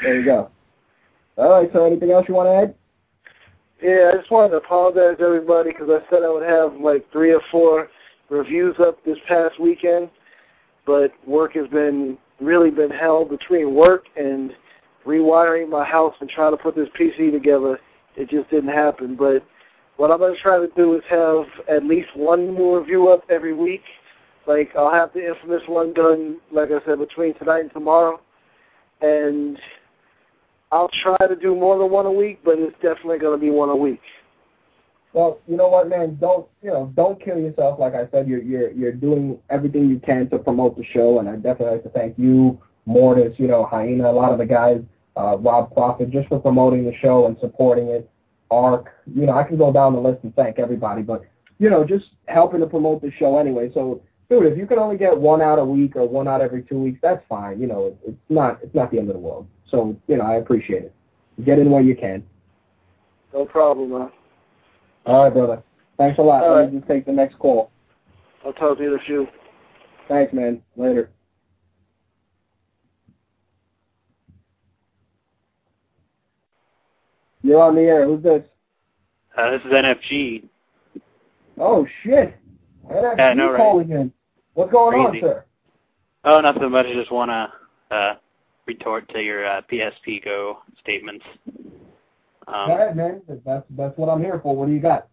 There 0.00 0.20
you 0.20 0.24
go. 0.24 0.50
All 1.38 1.50
right, 1.50 1.70
so 1.72 1.84
anything 1.84 2.10
else 2.10 2.26
you 2.28 2.34
want 2.34 2.48
to 2.48 2.54
add? 2.54 2.74
Yeah, 3.80 4.10
I 4.12 4.16
just 4.16 4.30
wanted 4.30 4.50
to 4.50 4.56
apologize 4.56 5.18
to 5.18 5.24
everybody 5.24 5.70
because 5.70 5.88
I 5.88 6.00
said 6.10 6.24
I 6.24 6.30
would 6.30 6.42
have 6.42 6.74
like 6.80 7.10
three 7.12 7.32
or 7.32 7.40
four 7.52 7.88
reviews 8.28 8.74
up 8.80 9.04
this 9.04 9.18
past 9.28 9.60
weekend, 9.60 10.10
but 10.84 11.12
work 11.24 11.52
has 11.54 11.68
been 11.68 12.18
really 12.40 12.70
been 12.70 12.90
hell 12.90 13.24
between 13.24 13.72
work 13.72 14.06
and 14.16 14.52
rewiring 15.06 15.68
my 15.68 15.84
house 15.84 16.14
and 16.20 16.28
trying 16.28 16.50
to 16.50 16.56
put 16.56 16.74
this 16.74 16.88
PC 16.98 17.30
together. 17.30 17.78
It 18.16 18.28
just 18.28 18.50
didn't 18.50 18.70
happen. 18.70 19.14
But 19.14 19.46
what 19.96 20.10
I'm 20.10 20.18
going 20.18 20.34
to 20.34 20.40
try 20.40 20.58
to 20.58 20.68
do 20.76 20.96
is 20.96 21.02
have 21.08 21.46
at 21.68 21.84
least 21.84 22.08
one 22.16 22.52
more 22.52 22.80
review 22.80 23.08
up 23.08 23.22
every 23.30 23.54
week. 23.54 23.82
Like 24.48 24.74
I'll 24.76 24.92
have 24.92 25.12
the 25.12 25.24
infamous 25.24 25.62
one 25.68 25.92
done, 25.92 26.38
like 26.50 26.70
I 26.72 26.84
said, 26.84 26.98
between 26.98 27.34
tonight 27.34 27.60
and 27.60 27.72
tomorrow. 27.72 28.20
And 29.02 29.56
I'll 30.70 30.90
try 31.02 31.16
to 31.26 31.36
do 31.36 31.54
more 31.54 31.78
than 31.78 31.90
one 31.90 32.06
a 32.06 32.12
week, 32.12 32.40
but 32.44 32.58
it's 32.58 32.74
definitely 32.82 33.18
going 33.18 33.38
to 33.38 33.40
be 33.40 33.50
one 33.50 33.68
a 33.70 33.76
week. 33.76 34.00
Well, 35.14 35.40
you 35.48 35.56
know 35.56 35.68
what, 35.68 35.88
man? 35.88 36.18
Don't 36.20 36.46
you 36.62 36.70
know? 36.70 36.92
Don't 36.94 37.22
kill 37.22 37.38
yourself. 37.38 37.78
Like 37.80 37.94
I 37.94 38.08
said, 38.10 38.28
you're 38.28 38.42
you're 38.42 38.70
you're 38.72 38.92
doing 38.92 39.38
everything 39.48 39.88
you 39.88 39.98
can 40.00 40.28
to 40.30 40.38
promote 40.38 40.76
the 40.76 40.84
show, 40.92 41.18
and 41.18 41.28
I 41.28 41.36
definitely 41.36 41.76
like 41.76 41.82
to 41.84 41.88
thank 41.88 42.18
you, 42.18 42.60
Mortis, 42.84 43.34
you 43.38 43.48
know, 43.48 43.64
Hyena, 43.64 44.10
a 44.10 44.12
lot 44.12 44.32
of 44.32 44.38
the 44.38 44.44
guys, 44.44 44.80
uh, 45.16 45.38
Rob 45.38 45.72
Profit, 45.72 46.10
just 46.10 46.28
for 46.28 46.38
promoting 46.38 46.84
the 46.84 46.94
show 47.00 47.26
and 47.26 47.36
supporting 47.40 47.88
it. 47.88 48.08
Arc, 48.50 48.88
you 49.14 49.26
know, 49.26 49.36
I 49.36 49.44
can 49.44 49.58
go 49.58 49.72
down 49.72 49.92
the 49.92 50.00
list 50.00 50.24
and 50.24 50.34
thank 50.34 50.58
everybody, 50.58 51.02
but 51.02 51.22
you 51.58 51.68
know, 51.68 51.84
just 51.84 52.06
helping 52.26 52.60
to 52.60 52.66
promote 52.66 53.02
the 53.02 53.10
show 53.18 53.38
anyway. 53.38 53.70
So, 53.74 54.00
dude, 54.30 54.46
if 54.46 54.58
you 54.58 54.66
can 54.66 54.78
only 54.78 54.96
get 54.96 55.16
one 55.16 55.40
out 55.40 55.58
a 55.58 55.64
week 55.64 55.96
or 55.96 56.06
one 56.08 56.28
out 56.28 56.40
every 56.40 56.62
two 56.62 56.78
weeks, 56.78 56.98
that's 57.02 57.22
fine. 57.28 57.60
You 57.60 57.66
know, 57.66 57.96
it's 58.06 58.16
not 58.28 58.58
it's 58.62 58.74
not 58.74 58.90
the 58.90 58.98
end 58.98 59.08
of 59.08 59.14
the 59.14 59.20
world. 59.20 59.46
So, 59.70 59.96
you 60.06 60.16
know, 60.16 60.24
I 60.24 60.36
appreciate 60.36 60.84
it. 60.84 60.94
Get 61.44 61.58
in 61.58 61.70
where 61.70 61.82
you 61.82 61.94
can. 61.96 62.24
No 63.32 63.44
problem, 63.44 63.90
man. 63.90 64.10
All 65.06 65.24
right, 65.24 65.32
brother. 65.32 65.62
Thanks 65.96 66.18
a 66.18 66.22
lot. 66.22 66.42
All 66.42 66.54
Let 66.54 66.60
right. 66.62 66.72
me 66.72 66.78
just 66.78 66.88
take 66.88 67.06
the 67.06 67.12
next 67.12 67.38
call. 67.38 67.70
I'll 68.44 68.52
talk 68.52 68.78
to 68.78 68.82
you 68.84 68.94
in 68.94 69.00
a 69.00 69.04
few. 69.04 69.26
Thanks, 70.08 70.32
man. 70.32 70.62
Later. 70.76 71.10
You're 77.42 77.62
on 77.62 77.74
the 77.74 77.82
air. 77.82 78.06
Who's 78.06 78.22
this? 78.22 78.42
Uh, 79.36 79.50
this 79.50 79.60
is 79.62 79.72
NFG. 79.72 80.44
Oh, 81.58 81.86
shit. 82.02 82.36
NFG 82.90 83.18
Yeah, 83.18 83.24
I 83.28 83.34
know, 83.34 83.50
right? 83.50 83.58
calling 83.58 83.90
in. 83.90 84.12
What's 84.58 84.72
going 84.72 85.08
Crazy. 85.08 85.24
on, 85.24 85.30
sir? 85.30 85.44
Oh, 86.24 86.40
nothing 86.40 86.68
much. 86.72 86.86
I 86.86 86.92
just 86.92 87.12
want 87.12 87.30
to 87.30 87.94
uh, 87.94 88.14
retort 88.66 89.08
to 89.10 89.20
your 89.22 89.46
uh, 89.46 89.60
PSP 89.70 90.24
Go 90.24 90.58
statements. 90.80 91.24
Um, 92.48 92.66
Go 92.66 92.74
ahead, 92.74 92.96
man. 92.96 93.22
That's, 93.46 93.64
that's 93.76 93.96
what 93.96 94.08
I'm 94.08 94.20
here 94.20 94.40
for. 94.42 94.56
What 94.56 94.66
do 94.66 94.72
you 94.72 94.80
got? 94.80 95.06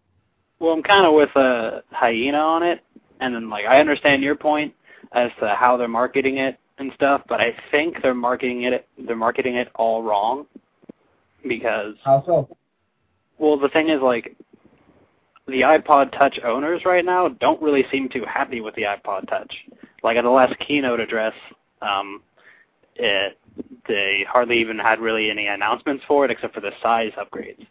Well, 0.58 0.72
I'm 0.72 0.82
kind 0.82 1.06
of 1.06 1.14
with 1.14 1.28
a 1.36 1.84
hyena 1.92 2.38
on 2.38 2.64
it, 2.64 2.80
and 3.20 3.32
then 3.32 3.48
like 3.48 3.66
I 3.66 3.78
understand 3.78 4.20
your 4.20 4.34
point 4.34 4.74
as 5.12 5.30
to 5.38 5.54
how 5.54 5.76
they're 5.76 5.86
marketing 5.86 6.38
it 6.38 6.58
and 6.78 6.90
stuff, 6.96 7.22
but 7.28 7.40
I 7.40 7.54
think 7.70 8.02
they're 8.02 8.14
marketing 8.14 8.64
it 8.64 8.88
they're 9.06 9.14
marketing 9.14 9.54
it 9.54 9.68
all 9.76 10.02
wrong 10.02 10.46
because 11.48 11.94
How 12.04 12.24
so? 12.26 12.48
well 13.38 13.56
the 13.56 13.68
thing 13.68 13.90
is 13.90 14.02
like 14.02 14.34
the 15.46 15.60
iPod 15.60 16.12
Touch 16.12 16.38
owners 16.44 16.82
right 16.84 17.04
now 17.04 17.28
don't 17.28 17.60
really 17.62 17.84
seem 17.90 18.08
too 18.08 18.24
happy 18.26 18.60
with 18.60 18.74
the 18.74 18.82
iPod 18.82 19.28
Touch. 19.28 19.54
Like 20.02 20.16
at 20.16 20.22
the 20.22 20.30
last 20.30 20.58
keynote 20.58 21.00
address, 21.00 21.34
um, 21.82 22.22
it, 22.96 23.38
they 23.88 24.26
hardly 24.28 24.58
even 24.58 24.78
had 24.78 25.00
really 25.00 25.30
any 25.30 25.46
announcements 25.46 26.04
for 26.06 26.24
it 26.24 26.30
except 26.30 26.54
for 26.54 26.60
the 26.60 26.72
size 26.82 27.12
upgrades. 27.18 27.66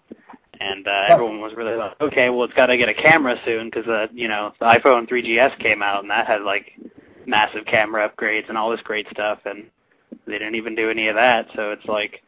And 0.60 0.88
uh, 0.88 1.04
everyone 1.10 1.42
was 1.42 1.54
really 1.56 1.76
like, 1.76 2.00
okay, 2.00 2.30
well, 2.30 2.46
it's 2.46 2.54
got 2.54 2.68
to 2.68 2.78
get 2.78 2.88
a 2.88 2.94
camera 2.94 3.36
soon 3.44 3.70
because, 3.70 3.88
uh, 3.88 4.08
you 4.14 4.30
know, 4.30 4.54
the 4.60 4.66
iPhone 4.66 5.10
3GS 5.10 5.60
came 5.60 5.84
out 5.84 6.02
and 6.02 6.10
that 6.10 6.28
had 6.28 6.44
like 6.44 6.72
massive 7.28 7.66
camera 7.66 8.10
upgrades 8.10 8.48
and 8.50 8.58
all 8.58 8.72
this 8.72 8.82
great 8.82 9.08
stuff, 9.12 9.40
and 9.46 9.66
they 10.26 10.34
didn't 10.34 10.56
even 10.56 10.76
do 10.76 10.90
any 10.90 11.08
of 11.08 11.16
that. 11.16 11.48
So 11.56 11.72
it's 11.72 11.86
like, 11.86 12.22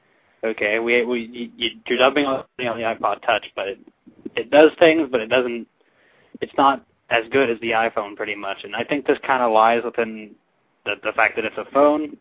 okay, 0.43 0.79
we 0.79 1.05
we 1.05 1.51
you, 1.55 1.69
you're 1.85 1.97
dumping 1.97 2.25
on 2.25 2.43
the 2.57 2.65
iPod 2.65 3.21
Touch, 3.21 3.45
but 3.55 3.67
it 3.67 3.79
it 4.37 4.51
does 4.51 4.71
things, 4.79 5.09
but 5.11 5.19
it 5.19 5.27
doesn't. 5.27 5.67
It's 6.41 6.53
not 6.57 6.85
as 7.09 7.23
good 7.31 7.49
as 7.49 7.59
the 7.59 7.71
iPhone, 7.71 8.15
pretty 8.15 8.35
much. 8.35 8.63
And 8.63 8.75
I 8.75 8.83
think 8.83 9.07
this 9.07 9.17
kind 9.25 9.41
of 9.41 9.51
lies 9.51 9.83
within 9.83 10.35
the 10.85 10.95
the 11.03 11.11
fact 11.13 11.35
that 11.35 11.45
it's 11.45 11.57
a 11.57 11.65
phone, 11.73 12.15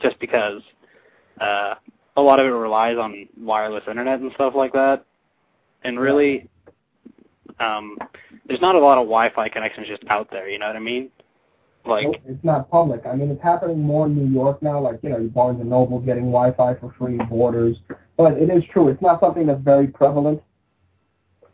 just 0.00 0.18
because 0.20 0.62
uh, 1.40 1.74
a 2.16 2.22
lot 2.22 2.38
of 2.38 2.46
it 2.46 2.50
relies 2.50 2.96
on 2.96 3.28
wireless 3.38 3.84
internet 3.88 4.20
and 4.20 4.32
stuff 4.34 4.54
like 4.54 4.72
that. 4.72 5.04
And 5.84 5.98
really, 5.98 6.48
um, 7.58 7.98
there's 8.46 8.60
not 8.60 8.76
a 8.76 8.78
lot 8.78 8.98
of 8.98 9.04
Wi-Fi 9.04 9.48
connections 9.48 9.88
just 9.88 10.04
out 10.08 10.30
there. 10.30 10.48
You 10.48 10.60
know 10.60 10.68
what 10.68 10.76
I 10.76 10.80
mean? 10.80 11.10
Like 11.84 12.22
it's 12.26 12.44
not 12.44 12.70
public. 12.70 13.02
I 13.06 13.16
mean, 13.16 13.30
it's 13.32 13.42
happening 13.42 13.80
more 13.80 14.06
in 14.06 14.14
New 14.14 14.32
York 14.32 14.62
now. 14.62 14.80
Like 14.80 15.00
you 15.02 15.08
know, 15.08 15.18
Barnes 15.34 15.60
and 15.60 15.68
Noble 15.68 15.98
getting 15.98 16.26
Wi-Fi 16.26 16.74
for 16.74 16.94
free, 16.96 17.18
Borders. 17.28 17.76
But 18.16 18.34
it 18.34 18.50
is 18.50 18.62
true. 18.72 18.88
It's 18.88 19.02
not 19.02 19.18
something 19.18 19.46
that's 19.46 19.62
very 19.62 19.88
prevalent. 19.88 20.40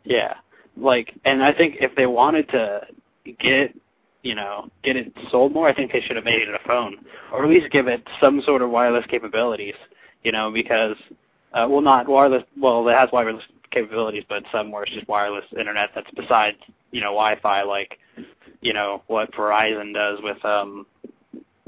Yeah, 0.03 0.35
like, 0.77 1.13
and 1.25 1.43
I 1.43 1.53
think 1.53 1.77
if 1.79 1.95
they 1.95 2.05
wanted 2.05 2.47
to 2.49 2.81
get, 3.39 3.75
you 4.23 4.35
know, 4.35 4.69
get 4.83 4.95
it 4.95 5.13
sold 5.29 5.53
more, 5.53 5.67
I 5.67 5.73
think 5.73 5.91
they 5.91 6.01
should 6.01 6.15
have 6.15 6.25
made 6.25 6.41
it 6.41 6.49
a 6.49 6.67
phone, 6.67 6.97
or 7.31 7.43
at 7.43 7.49
least 7.49 7.71
give 7.71 7.87
it 7.87 8.03
some 8.19 8.41
sort 8.41 8.61
of 8.61 8.69
wireless 8.69 9.05
capabilities. 9.09 9.75
You 10.23 10.33
know, 10.33 10.51
because, 10.51 10.97
uh, 11.53 11.65
well, 11.69 11.81
not 11.81 12.07
wireless. 12.07 12.43
Well, 12.59 12.87
it 12.89 12.97
has 12.97 13.09
wireless 13.13 13.43
capabilities, 13.71 14.23
but 14.27 14.43
some 14.51 14.71
where 14.71 14.83
it's 14.83 14.91
just 14.91 15.07
wireless 15.07 15.45
internet 15.57 15.91
that's 15.95 16.09
besides, 16.15 16.57
you 16.91 16.99
know, 16.99 17.11
Wi-Fi, 17.11 17.63
like 17.63 17.97
you 18.61 18.73
know 18.73 19.03
what 19.07 19.31
Verizon 19.33 19.93
does 19.93 20.19
with 20.21 20.43
um, 20.43 20.85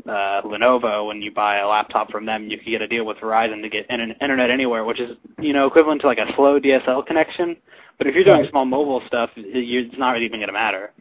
uh, 0.05 0.41
Lenovo. 0.43 1.07
When 1.07 1.21
you 1.21 1.31
buy 1.31 1.59
a 1.59 1.67
laptop 1.67 2.11
from 2.11 2.25
them, 2.25 2.49
you 2.49 2.57
can 2.57 2.71
get 2.71 2.81
a 2.81 2.87
deal 2.87 3.05
with 3.05 3.17
Verizon 3.17 3.61
to 3.61 3.69
get 3.69 3.89
in 3.89 3.99
internet 4.21 4.49
anywhere, 4.49 4.83
which 4.85 4.99
is 4.99 5.17
you 5.39 5.53
know 5.53 5.67
equivalent 5.67 6.01
to 6.01 6.07
like 6.07 6.19
a 6.19 6.33
slow 6.35 6.59
DSL 6.59 7.05
connection. 7.05 7.55
But 7.97 8.07
if 8.07 8.15
you're 8.15 8.23
doing 8.23 8.47
small 8.49 8.65
mobile 8.65 9.01
stuff, 9.07 9.29
it's 9.35 9.97
not 9.97 10.11
really 10.11 10.25
even 10.25 10.39
going 10.39 10.47
to 10.47 10.53
matter. 10.53 10.91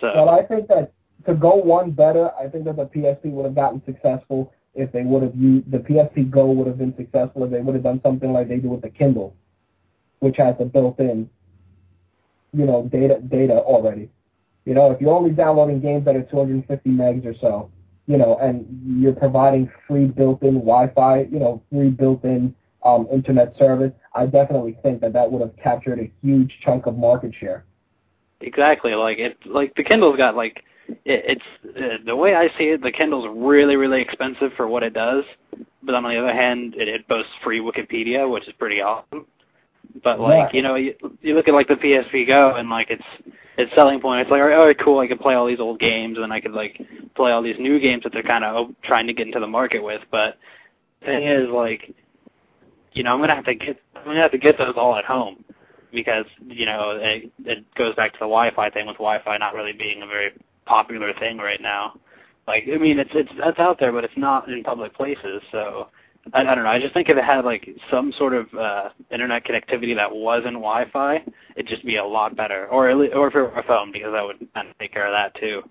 So. 0.00 0.12
Well, 0.14 0.30
I 0.30 0.42
think 0.42 0.68
that 0.68 0.92
to 1.26 1.34
go 1.34 1.54
one 1.54 1.90
better, 1.90 2.30
I 2.34 2.48
think 2.48 2.64
that 2.64 2.76
the 2.76 2.86
PSP 2.86 3.26
would 3.26 3.44
have 3.44 3.54
gotten 3.54 3.82
successful 3.84 4.52
if 4.74 4.90
they 4.92 5.02
would 5.02 5.22
have 5.22 5.36
used 5.36 5.70
the 5.70 5.78
PSP 5.78 6.30
Go 6.30 6.46
would 6.46 6.66
have 6.66 6.78
been 6.78 6.94
successful 6.96 7.44
if 7.44 7.50
they 7.50 7.60
would 7.60 7.74
have 7.74 7.84
done 7.84 8.00
something 8.02 8.32
like 8.32 8.48
they 8.48 8.56
do 8.56 8.68
with 8.68 8.82
the 8.82 8.88
Kindle, 8.88 9.36
which 10.20 10.36
has 10.38 10.56
the 10.58 10.64
built-in, 10.64 11.28
you 12.52 12.64
know, 12.64 12.88
data 12.90 13.20
data 13.20 13.54
already. 13.54 14.10
You 14.64 14.74
know, 14.74 14.90
if 14.90 15.00
you're 15.00 15.14
only 15.14 15.30
downloading 15.30 15.80
games 15.80 16.04
that 16.06 16.16
are 16.16 16.22
250 16.22 16.90
megs 16.90 17.26
or 17.26 17.34
so, 17.40 17.70
you 18.06 18.16
know, 18.16 18.38
and 18.38 18.66
you're 19.00 19.12
providing 19.12 19.70
free 19.86 20.06
built-in 20.06 20.54
Wi-Fi, 20.54 21.22
you 21.30 21.38
know, 21.38 21.62
free 21.70 21.90
built-in 21.90 22.54
um, 22.84 23.06
internet 23.12 23.56
service, 23.56 23.92
I 24.14 24.26
definitely 24.26 24.76
think 24.82 25.00
that 25.00 25.12
that 25.12 25.30
would 25.30 25.40
have 25.40 25.56
captured 25.62 25.98
a 26.00 26.10
huge 26.22 26.52
chunk 26.64 26.86
of 26.86 26.96
market 26.96 27.32
share. 27.38 27.64
Exactly, 28.40 28.94
like 28.94 29.18
it, 29.18 29.38
like 29.46 29.74
the 29.76 29.84
Kindle's 29.84 30.16
got 30.16 30.34
like 30.34 30.62
it, 30.88 31.38
it's 31.64 31.76
uh, 31.78 32.04
the 32.04 32.16
way 32.16 32.34
I 32.34 32.48
see 32.58 32.64
it, 32.64 32.82
the 32.82 32.90
Kindle's 32.90 33.26
really 33.32 33.76
really 33.76 34.00
expensive 34.00 34.52
for 34.56 34.66
what 34.66 34.82
it 34.82 34.94
does, 34.94 35.24
but 35.82 35.94
on 35.94 36.02
the 36.02 36.16
other 36.16 36.32
hand, 36.32 36.74
it, 36.76 36.88
it 36.88 37.06
boasts 37.06 37.30
free 37.44 37.60
Wikipedia, 37.60 38.30
which 38.30 38.48
is 38.48 38.54
pretty 38.58 38.80
awesome. 38.80 39.26
But 40.02 40.18
like 40.18 40.52
yeah. 40.52 40.56
you 40.56 40.62
know, 40.62 40.74
you, 40.74 40.94
you 41.20 41.34
look 41.34 41.48
at 41.48 41.54
like 41.54 41.68
the 41.68 41.74
PSP 41.74 42.26
Go 42.26 42.56
and 42.56 42.68
like 42.68 42.90
its 42.90 43.04
its 43.58 43.72
selling 43.74 44.00
point. 44.00 44.22
It's 44.22 44.30
like, 44.30 44.40
all 44.40 44.48
right, 44.48 44.56
all 44.56 44.66
right, 44.66 44.78
cool. 44.78 44.98
I 44.98 45.06
can 45.06 45.18
play 45.18 45.34
all 45.34 45.46
these 45.46 45.60
old 45.60 45.78
games, 45.78 46.18
and 46.18 46.32
I 46.32 46.40
could 46.40 46.52
like 46.52 46.80
play 47.14 47.32
all 47.32 47.42
these 47.42 47.58
new 47.58 47.78
games 47.78 48.02
that 48.04 48.12
they're 48.12 48.22
kind 48.22 48.44
of 48.44 48.70
trying 48.82 49.06
to 49.06 49.12
get 49.12 49.26
into 49.26 49.40
the 49.40 49.46
market 49.46 49.82
with. 49.82 50.02
But 50.10 50.38
the 51.00 51.06
thing 51.06 51.26
is, 51.26 51.48
like, 51.48 51.94
you 52.94 53.02
know, 53.02 53.12
I'm 53.12 53.20
gonna 53.20 53.34
have 53.34 53.44
to 53.46 53.54
get 53.54 53.80
I'm 53.96 54.04
gonna 54.04 54.20
have 54.20 54.32
to 54.32 54.38
get 54.38 54.58
those 54.58 54.74
all 54.76 54.96
at 54.96 55.04
home 55.04 55.44
because 55.92 56.26
you 56.46 56.66
know 56.66 56.98
it, 57.00 57.30
it 57.44 57.74
goes 57.74 57.94
back 57.94 58.12
to 58.12 58.18
the 58.18 58.26
Wi-Fi 58.26 58.70
thing 58.70 58.86
with 58.86 58.96
Wi-Fi 58.96 59.36
not 59.38 59.54
really 59.54 59.72
being 59.72 60.02
a 60.02 60.06
very 60.06 60.32
popular 60.66 61.12
thing 61.18 61.38
right 61.38 61.60
now. 61.60 61.94
Like, 62.46 62.64
I 62.72 62.78
mean, 62.78 62.98
it's 62.98 63.10
it's 63.14 63.30
that's 63.38 63.58
out 63.58 63.78
there, 63.78 63.92
but 63.92 64.04
it's 64.04 64.16
not 64.16 64.48
in 64.48 64.62
public 64.64 64.94
places. 64.94 65.42
So 65.52 65.88
I, 66.32 66.40
I 66.40 66.54
don't 66.54 66.64
know. 66.64 66.70
I 66.70 66.80
just 66.80 66.94
think 66.94 67.08
if 67.08 67.16
it 67.16 67.24
had 67.24 67.44
like 67.44 67.68
some 67.90 68.12
sort 68.18 68.34
of 68.34 68.52
uh, 68.54 68.88
internet 69.10 69.44
connectivity 69.44 69.94
that 69.94 70.12
wasn't 70.12 70.54
Wi-Fi, 70.54 71.24
it'd 71.56 71.68
just 71.68 71.84
be 71.84 71.96
a 71.96 72.04
lot 72.04 72.36
better. 72.36 72.66
Or 72.68 72.90
or 72.90 73.28
if 73.28 73.34
it 73.34 73.40
were 73.40 73.58
a 73.58 73.62
phone, 73.64 73.92
because 73.92 74.12
that 74.12 74.24
would 74.24 74.38
kind 74.54 74.68
of 74.68 74.78
take 74.78 74.92
care 74.92 75.06
of 75.06 75.12
that 75.12 75.38
too. 75.40 75.62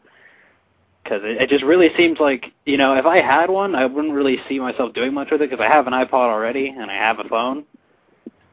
Because 1.03 1.21
it, 1.23 1.41
it 1.41 1.49
just 1.49 1.63
really 1.63 1.89
seems 1.97 2.19
like 2.19 2.45
you 2.65 2.77
know, 2.77 2.95
if 2.95 3.05
I 3.05 3.17
had 3.21 3.49
one, 3.49 3.75
I 3.75 3.85
wouldn't 3.85 4.13
really 4.13 4.37
see 4.47 4.59
myself 4.59 4.93
doing 4.93 5.13
much 5.13 5.29
with 5.31 5.41
it 5.41 5.49
because 5.49 5.63
I 5.63 5.67
have 5.67 5.87
an 5.87 5.93
iPod 5.93 6.13
already 6.13 6.69
and 6.69 6.89
I 6.91 6.95
have 6.95 7.19
a 7.19 7.27
phone, 7.27 7.65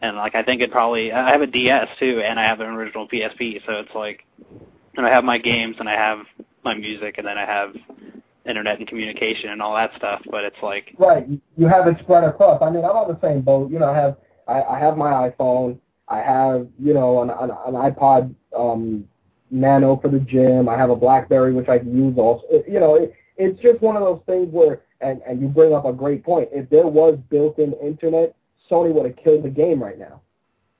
and 0.02 0.16
like 0.16 0.34
I 0.34 0.42
think 0.42 0.62
it 0.62 0.70
probably 0.70 1.12
I 1.12 1.30
have 1.30 1.42
a 1.42 1.46
DS 1.46 1.88
too, 1.98 2.22
and 2.24 2.38
I 2.38 2.44
have 2.44 2.60
an 2.60 2.68
original 2.68 3.08
PSP, 3.08 3.60
so 3.66 3.72
it's 3.74 3.94
like, 3.94 4.24
and 4.96 5.06
I 5.06 5.10
have 5.10 5.24
my 5.24 5.38
games 5.38 5.76
and 5.78 5.88
I 5.88 5.94
have 5.94 6.20
my 6.64 6.74
music, 6.74 7.18
and 7.18 7.26
then 7.26 7.38
I 7.38 7.44
have 7.44 7.74
internet 8.48 8.78
and 8.78 8.88
communication 8.88 9.50
and 9.50 9.60
all 9.60 9.74
that 9.74 9.90
stuff, 9.96 10.22
but 10.30 10.44
it's 10.44 10.56
like 10.62 10.94
right. 10.98 11.26
You 11.56 11.68
have 11.68 11.86
it 11.86 11.96
spread 12.00 12.24
across. 12.24 12.60
I 12.62 12.70
mean, 12.70 12.84
I'm 12.84 12.92
on 12.92 13.08
the 13.08 13.20
same 13.26 13.42
boat. 13.42 13.70
You 13.70 13.78
know, 13.78 13.90
I 13.90 13.96
have 13.96 14.16
I, 14.46 14.62
I 14.62 14.78
have 14.78 14.96
my 14.96 15.28
iPhone. 15.28 15.78
I 16.08 16.18
have 16.18 16.66
you 16.78 16.94
know 16.94 17.22
an 17.22 17.30
an, 17.30 17.50
an 17.50 17.74
iPod 17.74 18.34
um, 18.56 19.04
Nano 19.50 19.96
for 19.96 20.08
the 20.08 20.20
gym. 20.20 20.68
I 20.68 20.76
have 20.76 20.90
a 20.90 20.96
BlackBerry 20.96 21.54
which 21.54 21.68
I 21.68 21.78
can 21.78 21.96
use 21.96 22.16
also. 22.18 22.44
You 22.66 22.80
know, 22.80 22.96
it, 22.96 23.14
it's 23.36 23.60
just 23.60 23.80
one 23.80 23.96
of 23.96 24.02
those 24.02 24.20
things 24.26 24.48
where 24.52 24.82
and 25.00 25.20
and 25.26 25.40
you 25.40 25.48
bring 25.48 25.72
up 25.72 25.84
a 25.84 25.92
great 25.92 26.24
point. 26.24 26.48
If 26.52 26.68
there 26.70 26.86
was 26.86 27.18
built-in 27.30 27.72
internet, 27.74 28.34
Sony 28.70 28.92
would 28.92 29.06
have 29.06 29.16
killed 29.16 29.44
the 29.44 29.50
game 29.50 29.82
right 29.82 29.98
now 29.98 30.20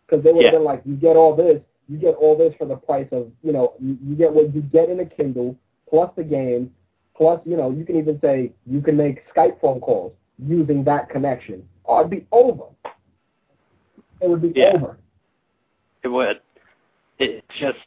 because 0.06 0.24
they 0.24 0.32
would 0.32 0.44
have 0.44 0.52
yeah. 0.52 0.58
been 0.58 0.64
like, 0.64 0.82
you 0.84 0.96
get 0.96 1.16
all 1.16 1.36
this, 1.36 1.60
you 1.88 1.98
get 1.98 2.14
all 2.16 2.36
this 2.36 2.54
for 2.58 2.66
the 2.66 2.76
price 2.76 3.08
of 3.12 3.30
you 3.42 3.52
know 3.52 3.74
you, 3.80 3.96
you 4.04 4.14
get 4.14 4.32
what 4.32 4.54
you 4.54 4.62
get 4.62 4.90
in 4.90 5.00
a 5.00 5.06
Kindle 5.06 5.56
plus 5.88 6.10
the 6.16 6.24
game 6.24 6.70
Plus, 7.18 7.40
you 7.44 7.56
know, 7.56 7.72
you 7.72 7.84
can 7.84 7.96
even 7.96 8.18
say 8.20 8.52
you 8.64 8.80
can 8.80 8.96
make 8.96 9.24
Skype 9.34 9.60
phone 9.60 9.80
calls 9.80 10.12
using 10.38 10.84
that 10.84 11.10
connection. 11.10 11.68
Oh, 11.84 11.98
it'd 11.98 12.12
be 12.12 12.24
over. 12.30 12.66
It 14.20 14.30
would 14.30 14.40
be 14.40 14.52
yeah. 14.54 14.74
over. 14.76 14.96
It 16.04 16.08
would. 16.08 16.40
It's 17.18 17.44
just, 17.58 17.78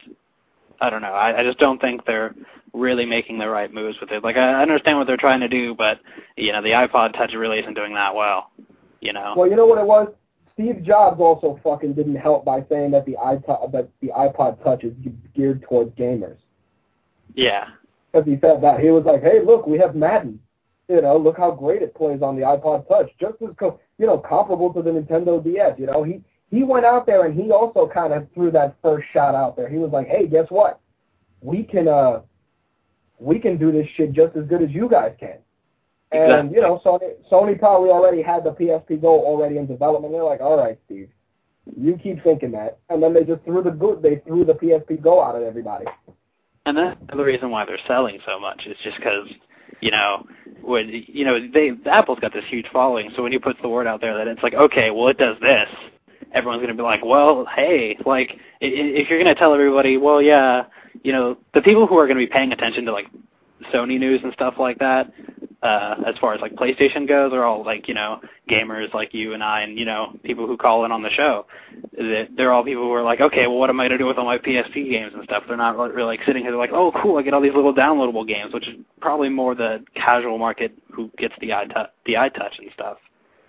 I 0.82 0.90
don't 0.90 1.02
know. 1.02 1.14
I, 1.14 1.40
I 1.40 1.44
just 1.44 1.60
don't 1.60 1.80
think 1.80 2.06
they're 2.06 2.36
really 2.74 3.06
making 3.06 3.38
the 3.38 3.48
right 3.48 3.74
moves 3.74 3.98
with 4.02 4.12
it. 4.12 4.24
Like, 4.24 4.36
I 4.36 4.62
understand 4.62 4.98
what 4.98 5.08
they're 5.08 5.18
trying 5.18 5.40
to 5.42 5.48
do, 5.48 5.76
but, 5.76 6.00
you 6.38 6.52
know, 6.52 6.62
the 6.62 6.70
iPod 6.70 7.14
Touch 7.14 7.34
really 7.34 7.60
isn't 7.60 7.76
doing 7.76 7.94
that 7.94 8.14
well. 8.14 8.52
You 9.00 9.14
know. 9.14 9.34
Well, 9.36 9.50
you 9.50 9.56
know 9.56 9.66
what 9.66 9.80
it 9.80 9.86
was? 9.86 10.14
Steve 10.54 10.84
Jobs 10.84 11.20
also 11.20 11.60
fucking 11.64 11.94
didn't 11.94 12.18
help 12.18 12.46
by 12.46 12.64
saying 12.70 12.92
that 12.92 13.06
the 13.06 13.14
iPod 13.14 13.72
that 13.72 13.90
the 14.02 14.10
iPod 14.10 14.64
Touch 14.64 14.84
is 14.84 14.94
geared 15.36 15.64
towards 15.64 15.92
gamers. 15.96 16.38
Yeah, 17.34 17.68
because 18.12 18.28
he 18.28 18.38
said 18.42 18.62
that. 18.62 18.80
He 18.80 18.90
was 18.90 19.06
like, 19.06 19.24
hey, 19.24 19.40
look, 19.44 19.66
we 19.66 19.80
have 19.80 19.96
Madden. 19.96 20.40
You 20.88 21.02
know, 21.02 21.18
look 21.18 21.38
how 21.38 21.52
great 21.52 21.82
it 21.82 21.96
plays 21.96 22.22
on 22.22 22.36
the 22.36 22.42
iPod 22.42 22.88
Touch, 22.88 23.10
just 23.20 23.42
as 23.42 23.56
co- 23.58 23.80
you 23.98 24.06
know 24.06 24.18
comparable 24.18 24.74
to 24.74 24.82
the 24.82 24.92
Nintendo 24.92 25.44
DS. 25.44 25.80
You 25.80 25.88
know, 25.88 26.04
he 26.04 26.22
he 26.52 26.64
went 26.64 26.86
out 26.86 27.06
there 27.06 27.26
and 27.26 27.34
he 27.34 27.50
also 27.52 27.90
kind 27.92 28.14
of 28.14 28.28
threw 28.34 28.52
that 28.52 28.76
first 28.82 29.08
shot 29.14 29.34
out 29.34 29.56
there. 29.56 29.70
He 29.70 29.78
was 29.78 29.92
like, 29.92 30.08
hey, 30.08 30.28
guess 30.28 30.46
what? 30.50 30.80
We 31.42 31.64
can 31.64 31.88
uh 31.88 32.22
we 33.20 33.40
can 33.40 33.58
do 33.58 33.72
this 33.72 33.88
shit 33.96 34.12
just 34.12 34.36
as 34.36 34.46
good 34.48 34.62
as 34.62 34.70
you 34.72 34.90
guys 34.90 35.14
can. 35.20 35.38
And 36.12 36.52
exactly. 36.52 36.56
you 36.56 36.62
know, 36.62 36.82
Sony 36.86 37.14
Sony 37.32 37.58
probably 37.58 37.90
already 37.90 38.22
had 38.22 38.44
the 38.44 38.52
PSP 38.52 39.02
Go 39.02 39.26
already 39.26 39.58
in 39.58 39.66
development. 39.66 40.14
They're 40.14 40.24
like, 40.24 40.42
all 40.42 40.58
right, 40.58 40.78
Steve, 40.86 41.10
you 41.80 41.98
keep 42.04 42.22
thinking 42.22 42.52
that, 42.52 42.80
and 42.90 43.02
then 43.02 43.14
they 43.14 43.24
just 43.24 43.44
threw 43.46 43.64
the 43.64 43.72
good. 43.72 44.02
They 44.02 44.18
threw 44.28 44.44
the 44.44 44.54
PSP 44.54 45.02
Go 45.02 45.24
out 45.24 45.38
at 45.38 45.44
everybody. 45.44 45.86
And 46.66 46.78
that's 46.78 47.00
the 47.16 47.24
reason 47.24 47.50
why 47.50 47.66
they're 47.66 47.80
selling 47.88 48.20
so 48.26 48.40
much. 48.40 48.64
It's 48.66 48.80
just 48.84 48.98
because, 48.98 49.28
you 49.80 49.90
know, 49.90 50.28
when 50.62 50.90
you 50.90 51.24
know 51.24 51.40
they 51.48 51.72
Apple's 51.90 52.20
got 52.20 52.34
this 52.34 52.46
huge 52.50 52.68
following. 52.74 53.12
So 53.16 53.24
when 53.24 53.32
you 53.32 53.40
put 53.40 53.56
the 53.62 53.70
word 53.70 53.88
out 53.88 54.02
there 54.02 54.18
that 54.18 54.28
it's 54.28 54.44
like, 54.44 54.54
okay, 54.54 54.92
well 54.92 55.08
it 55.08 55.18
does 55.18 55.38
this, 55.42 55.70
everyone's 56.34 56.62
gonna 56.62 56.76
be 56.76 56.84
like, 56.84 57.04
well, 57.04 57.46
hey, 57.56 57.98
like 58.06 58.38
if 58.60 59.10
you're 59.10 59.20
gonna 59.20 59.36
tell 59.36 59.54
everybody, 59.54 59.98
well, 59.98 60.22
yeah, 60.22 60.66
you 61.04 61.12
know, 61.12 61.38
the 61.54 61.62
people 61.62 61.88
who 61.88 61.98
are 61.98 62.08
gonna 62.08 62.20
be 62.20 62.28
paying 62.28 62.52
attention 62.52 62.86
to 62.86 62.92
like 62.92 63.08
Sony 63.74 64.00
news 64.00 64.22
and 64.24 64.34
stuff 64.34 64.56
like 64.58 64.80
that, 64.80 65.12
uh, 65.62 65.96
as 66.08 66.16
far 66.20 66.34
as 66.34 66.42
like 66.42 66.56
PlayStation 66.56 67.08
goes, 67.08 67.34
are 67.34 67.44
all 67.44 67.64
like 67.64 67.88
you 67.88 67.94
know 67.94 68.20
gamers 68.50 68.94
like 68.94 69.14
you 69.14 69.34
and 69.34 69.44
I, 69.44 69.62
and 69.62 69.78
you 69.78 69.86
know 69.86 70.18
people 70.24 70.48
who 70.48 70.58
call 70.58 70.86
in 70.86 70.92
on 70.92 71.04
the 71.04 71.10
show. 71.12 71.46
They're 72.36 72.52
all 72.52 72.64
people 72.64 72.84
who 72.84 72.94
are 72.94 73.04
like, 73.04 73.22
okay, 73.22 73.46
well, 73.48 73.58
what 73.58 73.70
am 73.70 73.80
I 73.80 73.86
gonna 73.86 74.00
do 74.00 74.08
with 74.08 74.18
all 74.18 74.26
my 74.26 74.38
PSP 74.38 74.90
games 74.90 75.14
and 75.14 75.24
stuff? 75.24 75.44
They're 75.48 75.58
not 75.58 75.78
really 75.78 76.04
like 76.04 76.22
sitting 76.26 76.44
here. 76.44 76.56
Like, 76.56 76.72
oh, 76.74 76.92
cool, 77.02 77.18
I 77.18 77.22
get 77.22 77.34
all 77.34 77.42
these 77.42 77.54
little 77.54 77.74
downloadable 77.74 78.28
games, 78.28 78.54
which 78.54 78.68
is 78.68 78.76
probably 79.02 79.30
more 79.30 79.54
the 79.54 79.84
casual 79.96 80.38
market 80.38 80.74
who 80.92 81.12
gets 81.18 81.36
the 81.42 81.54
eye 81.54 81.66
iTouch, 81.66 81.90
the 82.06 82.18
eye 82.18 82.30
touch 82.30 82.56
and 82.58 82.70
stuff. 82.74 82.98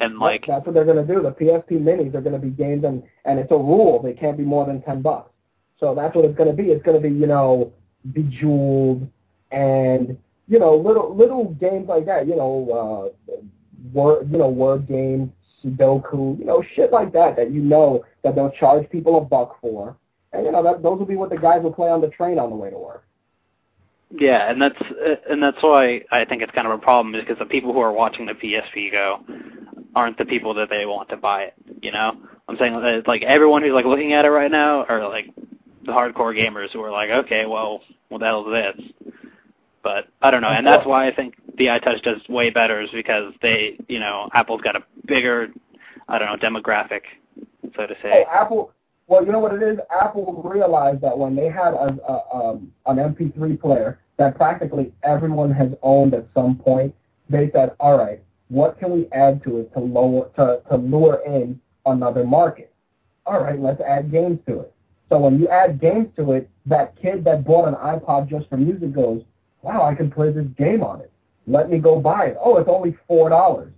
And 0.02 0.18
like 0.18 0.44
that's 0.46 0.66
what 0.66 0.74
they're 0.74 0.84
gonna 0.84 1.06
do. 1.06 1.22
The 1.22 1.30
PSP 1.30 1.72
minis 1.72 2.14
are 2.14 2.20
gonna 2.20 2.38
be 2.38 2.50
games, 2.50 2.84
and 2.84 3.02
and 3.24 3.38
it's 3.38 3.52
a 3.52 3.56
rule 3.56 4.02
they 4.02 4.12
can't 4.12 4.36
be 4.36 4.42
more 4.42 4.66
than 4.66 4.82
ten 4.82 5.00
bucks. 5.00 5.30
So 5.78 5.94
that's 5.94 6.14
what 6.14 6.24
it's 6.24 6.36
gonna 6.36 6.52
be. 6.52 6.64
It's 6.64 6.84
gonna 6.84 7.00
be 7.00 7.10
you 7.10 7.26
know 7.26 7.72
bejeweled 8.12 9.08
and 9.52 10.18
you 10.48 10.58
know, 10.58 10.76
little 10.76 11.16
little 11.16 11.54
games 11.60 11.88
like 11.88 12.06
that, 12.06 12.26
you 12.26 12.36
know, 12.36 13.12
uh, 13.30 13.32
word 13.92 14.30
you 14.30 14.38
know 14.38 14.48
word 14.48 14.88
games, 14.88 15.30
Sudoku, 15.64 16.38
you 16.38 16.44
know, 16.44 16.62
shit 16.74 16.92
like 16.92 17.12
that 17.12 17.36
that 17.36 17.52
you 17.52 17.62
know 17.62 18.04
that 18.24 18.34
they'll 18.34 18.50
charge 18.50 18.88
people 18.90 19.18
a 19.18 19.20
buck 19.20 19.60
for, 19.60 19.96
and 20.32 20.44
you 20.44 20.52
know 20.52 20.62
that 20.62 20.82
those 20.82 20.98
will 20.98 21.06
be 21.06 21.16
what 21.16 21.30
the 21.30 21.38
guys 21.38 21.62
will 21.62 21.72
play 21.72 21.90
on 21.90 22.00
the 22.00 22.08
train 22.08 22.38
on 22.38 22.50
the 22.50 22.56
way 22.56 22.70
to 22.70 22.78
work. 22.78 23.04
Yeah, 24.10 24.50
and 24.50 24.60
that's 24.60 24.82
and 25.30 25.42
that's 25.42 25.62
why 25.62 26.02
I 26.10 26.24
think 26.24 26.42
it's 26.42 26.52
kind 26.52 26.66
of 26.66 26.72
a 26.74 26.78
problem 26.78 27.12
because 27.12 27.38
the 27.38 27.46
people 27.46 27.72
who 27.72 27.80
are 27.80 27.92
watching 27.92 28.26
the 28.26 28.34
PSP 28.34 28.90
Go 28.90 29.20
aren't 29.94 30.19
the 30.19 30.24
people 30.24 30.55
that 30.55 30.70
they 30.70 30.86
want 30.86 31.09
to 31.10 31.16
buy 31.16 31.44
it. 31.44 31.55
You 31.81 31.93
know, 31.93 32.16
I'm 32.48 32.56
saying 32.56 32.74
that 32.74 33.05
like 33.06 33.23
everyone 33.23 33.62
who's 33.62 33.73
like 33.73 33.85
looking 33.85 34.12
at 34.12 34.24
it 34.24 34.31
right 34.31 34.51
now 34.51 34.85
are 34.85 35.06
like 35.09 35.27
the 35.85 35.93
hardcore 35.93 36.36
gamers 36.36 36.70
who 36.73 36.82
are 36.82 36.90
like, 36.90 37.10
okay, 37.10 37.47
well, 37.47 37.81
what 38.09 38.19
the 38.19 38.27
hell 38.27 38.47
is 38.52 38.74
this? 38.77 39.12
But 39.82 40.09
I 40.23 40.31
don't 40.31 40.43
know, 40.43 40.48
and 40.48 40.66
that's 40.66 40.86
why 40.86 41.09
I 41.09 41.14
think 41.14 41.35
the 41.59 41.66
iTouch 41.66 42.02
does 42.02 42.20
way 42.28 42.51
better 42.51 42.81
is 42.81 42.90
because 42.90 43.32
they, 43.43 43.77
you 43.89 43.98
know, 43.98 44.28
Apple's 44.32 44.60
got 44.60 44.77
a 44.77 44.85
bigger, 45.06 45.48
I 46.09 46.19
don't 46.19 46.28
know, 46.28 46.48
demographic, 46.48 47.02
so 47.77 47.86
to 47.86 47.94
say. 48.02 48.24
Oh, 48.27 48.32
Apple. 48.32 48.73
Well, 49.09 49.27
you 49.27 49.32
know 49.32 49.40
what 49.40 49.52
it 49.55 49.62
is. 49.62 49.78
Apple 50.01 50.40
realized 50.44 51.01
that 51.02 51.19
when 51.19 51.35
they 51.35 51.51
had 51.51 51.74
a, 51.74 51.98
a 52.09 52.36
um, 52.36 52.73
an 52.86 52.97
MP3 52.97 53.60
player 53.60 53.98
that 54.19 54.36
practically 54.36 54.93
everyone 55.02 55.51
has 55.51 55.70
owned 55.82 56.14
at 56.14 56.27
some 56.32 56.56
point, 56.56 56.94
they 57.28 57.51
said, 57.52 57.73
all 57.81 57.98
right, 57.98 58.23
what 58.52 58.78
can 58.78 58.90
we 58.90 59.08
add 59.12 59.42
to 59.44 59.60
it 59.60 59.72
to 59.72 59.80
lower 59.80 60.28
to 60.36 60.60
to 60.68 60.76
lure 60.76 61.22
in 61.24 61.58
another 61.86 62.22
market? 62.22 62.72
All 63.24 63.42
right, 63.42 63.58
let's 63.58 63.80
add 63.80 64.12
games 64.12 64.40
to 64.46 64.60
it. 64.60 64.74
So 65.08 65.18
when 65.18 65.38
you 65.38 65.48
add 65.48 65.80
games 65.80 66.08
to 66.16 66.32
it, 66.32 66.50
that 66.66 66.94
kid 67.00 67.24
that 67.24 67.44
bought 67.44 67.68
an 67.68 67.74
iPod 67.74 68.28
just 68.28 68.48
for 68.50 68.58
music 68.58 68.92
goes, 68.92 69.22
wow, 69.62 69.82
I 69.82 69.94
can 69.94 70.10
play 70.10 70.32
this 70.32 70.46
game 70.58 70.82
on 70.82 71.00
it. 71.00 71.10
Let 71.46 71.70
me 71.70 71.78
go 71.78 71.98
buy 71.98 72.26
it. 72.26 72.36
Oh, 72.38 72.58
it's 72.58 72.68
only 72.68 72.96
four 73.08 73.30
dollars. 73.30 73.72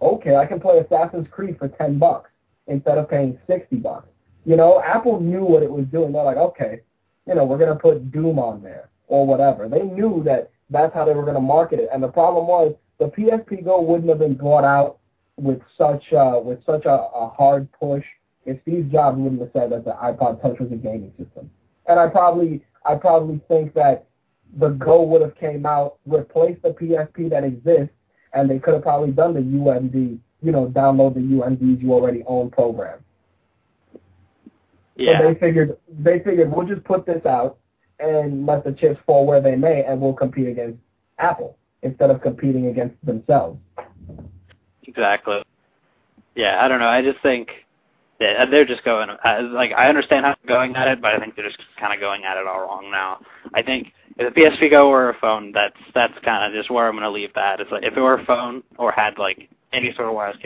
Okay, 0.00 0.36
I 0.36 0.46
can 0.46 0.60
play 0.60 0.78
Assassin's 0.78 1.26
Creed 1.28 1.58
for 1.58 1.66
ten 1.66 1.98
bucks 1.98 2.30
instead 2.68 2.98
of 2.98 3.10
paying 3.10 3.36
sixty 3.48 3.76
bucks. 3.76 4.06
You 4.44 4.56
know, 4.56 4.80
Apple 4.82 5.20
knew 5.20 5.44
what 5.44 5.64
it 5.64 5.70
was 5.70 5.86
doing. 5.86 6.12
They're 6.12 6.22
like, 6.22 6.36
okay, 6.36 6.80
you 7.26 7.34
know, 7.34 7.44
we're 7.44 7.58
gonna 7.58 7.74
put 7.74 8.12
Doom 8.12 8.38
on 8.38 8.62
there 8.62 8.88
or 9.08 9.26
whatever. 9.26 9.68
They 9.68 9.82
knew 9.82 10.22
that 10.24 10.50
that's 10.70 10.94
how 10.94 11.04
they 11.04 11.12
were 11.12 11.24
gonna 11.24 11.40
market 11.40 11.80
it. 11.80 11.88
And 11.92 12.00
the 12.00 12.08
problem 12.08 12.46
was 12.46 12.74
the 13.02 13.08
PSP 13.08 13.64
Go 13.64 13.80
wouldn't 13.80 14.08
have 14.08 14.20
been 14.20 14.34
brought 14.34 14.64
out 14.64 14.98
with 15.36 15.60
such 15.76 16.12
uh, 16.12 16.38
with 16.42 16.64
such 16.64 16.84
a, 16.84 16.92
a 16.92 17.28
hard 17.36 17.68
push 17.72 18.04
if 18.46 18.60
Steve 18.62 18.90
Jobs 18.92 19.18
wouldn't 19.18 19.40
have 19.40 19.50
said 19.52 19.72
that 19.72 19.84
the 19.84 19.92
iPod 19.92 20.40
Touch 20.40 20.58
was 20.60 20.70
a 20.70 20.76
gaming 20.76 21.12
system. 21.18 21.50
And 21.88 21.98
I 21.98 22.08
probably 22.08 22.64
I 22.86 22.94
probably 22.94 23.40
think 23.48 23.74
that 23.74 24.06
the 24.58 24.68
Go 24.68 25.02
would 25.02 25.20
have 25.20 25.34
came 25.36 25.66
out, 25.66 25.96
replaced 26.06 26.62
the 26.62 26.70
PSP 26.70 27.30
that 27.30 27.42
exists, 27.42 27.94
and 28.34 28.48
they 28.48 28.58
could 28.58 28.74
have 28.74 28.82
probably 28.82 29.10
done 29.10 29.34
the 29.34 29.40
UMD, 29.40 30.18
you 30.42 30.52
know, 30.52 30.66
download 30.66 31.14
the 31.14 31.20
UMDs 31.20 31.82
you 31.82 31.92
already 31.92 32.22
own 32.26 32.50
program. 32.50 33.00
Yeah. 34.94 35.18
So 35.18 35.28
they 35.32 35.40
figured 35.40 35.76
they 35.88 36.20
figured 36.20 36.52
we'll 36.52 36.66
just 36.66 36.84
put 36.84 37.04
this 37.06 37.24
out 37.26 37.58
and 37.98 38.46
let 38.46 38.62
the 38.62 38.72
chips 38.72 39.00
fall 39.06 39.26
where 39.26 39.40
they 39.40 39.56
may, 39.56 39.82
and 39.82 40.00
we'll 40.00 40.12
compete 40.12 40.46
against 40.46 40.78
Apple 41.18 41.56
instead 41.82 42.10
of 42.10 42.20
competing 42.22 42.66
against 42.66 42.94
themselves. 43.04 43.58
Exactly. 44.86 45.42
Yeah, 46.34 46.64
I 46.64 46.68
don't 46.68 46.80
know. 46.80 46.88
I 46.88 47.02
just 47.02 47.20
think 47.22 47.50
that 48.18 48.36
uh, 48.36 48.46
they're 48.46 48.64
just 48.64 48.84
going 48.84 49.10
uh, 49.10 49.42
like 49.50 49.72
I 49.72 49.88
understand 49.88 50.24
how 50.24 50.34
they're 50.42 50.56
going 50.56 50.74
at 50.76 50.88
it, 50.88 51.02
but 51.02 51.14
I 51.14 51.18
think 51.18 51.36
they're 51.36 51.46
just 51.46 51.60
kind 51.78 51.92
of 51.92 52.00
going 52.00 52.24
at 52.24 52.36
it 52.36 52.46
all 52.46 52.60
wrong 52.60 52.90
now. 52.90 53.20
I 53.54 53.62
think 53.62 53.88
if 54.16 54.34
the 54.34 54.40
PSP 54.40 54.70
Go 54.70 54.90
were 54.90 55.10
a 55.10 55.18
phone, 55.18 55.52
that's 55.52 55.76
that's 55.94 56.14
kind 56.24 56.44
of 56.44 56.58
just 56.58 56.70
where 56.70 56.88
I'm 56.88 56.94
going 56.94 57.02
to 57.02 57.10
leave 57.10 57.34
that. 57.34 57.60
It's 57.60 57.70
like 57.70 57.84
if 57.84 57.96
it 57.96 58.00
were 58.00 58.18
a 58.18 58.24
phone 58.24 58.62
or 58.78 58.92
had 58.92 59.18
like 59.18 59.48
any 59.72 59.92
sort 59.94 60.08
of 60.08 60.14
wireless 60.14 60.38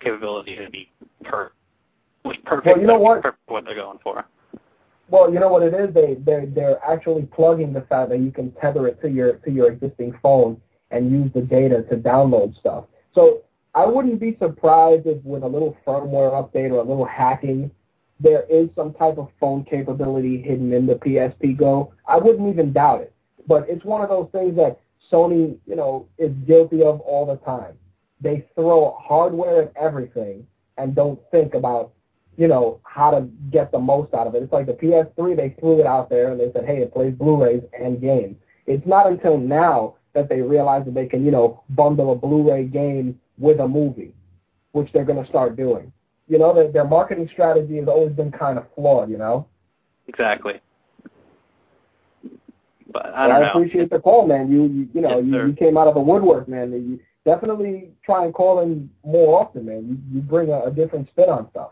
capability, 0.00 0.52
it'd 0.54 0.72
be 0.72 0.90
per 1.24 1.52
was 2.24 2.36
perfect. 2.44 2.66
Well, 2.66 2.80
you 2.80 2.86
know 2.86 2.98
what? 2.98 3.22
Perfect 3.22 3.42
what 3.46 3.64
they're 3.64 3.74
going 3.74 3.98
for. 4.02 4.24
Well, 5.08 5.32
you 5.32 5.40
know 5.40 5.48
what 5.48 5.62
it 5.62 5.74
is. 5.74 5.92
They 5.94 6.14
they 6.24 6.46
they're 6.46 6.82
actually 6.84 7.22
plugging 7.22 7.72
the 7.72 7.82
fact 7.82 8.10
that 8.10 8.20
you 8.20 8.30
can 8.30 8.52
tether 8.52 8.86
it 8.88 9.00
to 9.02 9.08
your 9.08 9.34
to 9.34 9.50
your 9.50 9.70
existing 9.70 10.14
phone 10.22 10.60
and 10.90 11.10
use 11.10 11.30
the 11.34 11.42
data 11.42 11.82
to 11.90 11.96
download 11.96 12.58
stuff. 12.58 12.84
So 13.14 13.42
I 13.74 13.86
wouldn't 13.86 14.20
be 14.20 14.36
surprised 14.38 15.06
if 15.06 15.22
with 15.24 15.42
a 15.42 15.48
little 15.48 15.76
firmware 15.86 16.32
update 16.32 16.70
or 16.70 16.80
a 16.80 16.84
little 16.84 17.04
hacking 17.04 17.70
there 18.20 18.44
is 18.50 18.68
some 18.76 18.92
type 18.92 19.18
of 19.18 19.28
phone 19.40 19.64
capability 19.64 20.42
hidden 20.42 20.72
in 20.72 20.86
the 20.86 20.94
PSP 20.94 21.56
Go. 21.56 21.92
I 22.06 22.18
wouldn't 22.18 22.48
even 22.48 22.72
doubt 22.72 23.00
it. 23.00 23.14
But 23.46 23.66
it's 23.68 23.84
one 23.84 24.02
of 24.02 24.10
those 24.10 24.28
things 24.30 24.56
that 24.56 24.78
Sony, 25.10 25.58
you 25.66 25.74
know, 25.74 26.06
is 26.18 26.30
guilty 26.46 26.82
of 26.82 27.00
all 27.00 27.26
the 27.26 27.36
time. 27.44 27.74
They 28.20 28.46
throw 28.54 28.96
hardware 29.00 29.62
at 29.62 29.72
everything 29.74 30.46
and 30.76 30.94
don't 30.94 31.18
think 31.30 31.54
about, 31.54 31.92
you 32.36 32.46
know, 32.46 32.80
how 32.84 33.10
to 33.10 33.22
get 33.50 33.72
the 33.72 33.78
most 33.78 34.12
out 34.12 34.26
of 34.26 34.34
it. 34.34 34.42
It's 34.42 34.52
like 34.52 34.66
the 34.66 34.74
PS3, 34.74 35.36
they 35.36 35.56
threw 35.58 35.80
it 35.80 35.86
out 35.86 36.10
there 36.10 36.30
and 36.30 36.38
they 36.38 36.52
said, 36.52 36.66
hey, 36.66 36.78
it 36.82 36.92
plays 36.92 37.14
Blu-rays 37.14 37.62
and 37.72 38.00
games. 38.00 38.36
It's 38.66 38.86
not 38.86 39.06
until 39.06 39.38
now 39.38 39.96
that 40.14 40.28
they 40.28 40.40
realize 40.40 40.84
that 40.84 40.94
they 40.94 41.06
can, 41.06 41.24
you 41.24 41.30
know, 41.30 41.62
bundle 41.70 42.12
a 42.12 42.14
Blu-ray 42.14 42.64
game 42.64 43.18
with 43.38 43.60
a 43.60 43.68
movie, 43.68 44.14
which 44.72 44.92
they're 44.92 45.04
going 45.04 45.22
to 45.22 45.28
start 45.28 45.56
doing 45.56 45.92
you 46.30 46.38
know, 46.38 46.54
their, 46.54 46.70
their 46.70 46.84
marketing 46.84 47.28
strategy 47.32 47.76
has 47.76 47.88
always 47.88 48.12
been 48.12 48.30
kind 48.30 48.56
of 48.56 48.64
flawed, 48.74 49.10
you 49.10 49.18
know? 49.18 49.46
Exactly. 50.06 50.60
But 52.92 53.06
I 53.06 53.26
don't 53.26 53.42
I 53.42 53.48
appreciate 53.48 53.90
the 53.90 53.98
call, 53.98 54.26
man. 54.26 54.50
You, 54.50 54.62
you, 54.64 54.88
you 54.94 55.00
know, 55.00 55.18
yes, 55.18 55.24
you, 55.26 55.46
you 55.48 55.52
came 55.54 55.76
out 55.76 55.88
of 55.88 55.94
the 55.94 56.00
woodwork, 56.00 56.48
man. 56.48 56.72
You 56.72 57.00
definitely 57.24 57.90
try 58.04 58.24
and 58.24 58.32
call 58.32 58.60
in 58.60 58.88
more 59.04 59.40
often, 59.40 59.66
man. 59.66 59.88
You, 59.88 60.16
you 60.16 60.22
bring 60.22 60.50
a, 60.50 60.62
a 60.62 60.70
different 60.70 61.08
spin 61.08 61.28
on 61.28 61.50
stuff. 61.50 61.70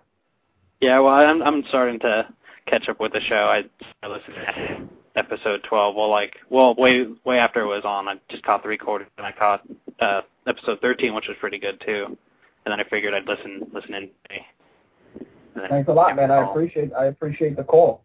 Yeah, 0.80 1.00
well, 1.00 1.14
I'm 1.14 1.42
I'm 1.42 1.64
starting 1.68 1.98
to 2.00 2.28
catch 2.68 2.88
up 2.88 3.00
with 3.00 3.12
the 3.12 3.20
show. 3.20 3.34
I 3.34 4.06
listened 4.06 4.34
to 4.34 4.88
episode 5.18 5.62
12. 5.68 5.94
Well, 5.94 6.10
like, 6.10 6.36
well, 6.48 6.74
way 6.76 7.06
way 7.24 7.38
after 7.38 7.60
it 7.60 7.66
was 7.66 7.84
on, 7.84 8.08
I 8.08 8.14
just 8.30 8.42
caught 8.44 8.62
the 8.62 8.68
recording 8.68 9.08
and 9.18 9.26
I 9.26 9.32
caught 9.32 9.62
uh, 10.00 10.22
episode 10.46 10.80
13, 10.80 11.14
which 11.14 11.28
was 11.28 11.36
pretty 11.40 11.58
good 11.58 11.82
too 11.84 12.16
and 12.68 12.78
then 12.78 12.84
I 12.84 12.88
figured 12.90 13.14
I'd 13.14 13.26
listen 13.26 13.66
listen 13.72 13.94
in. 13.94 14.10
Thanks 15.70 15.88
a 15.88 15.92
lot, 15.92 16.14
man. 16.16 16.30
I 16.30 16.42
appreciate 16.44 16.92
I 16.92 17.06
appreciate 17.06 17.56
the 17.56 17.64
call. 17.64 18.02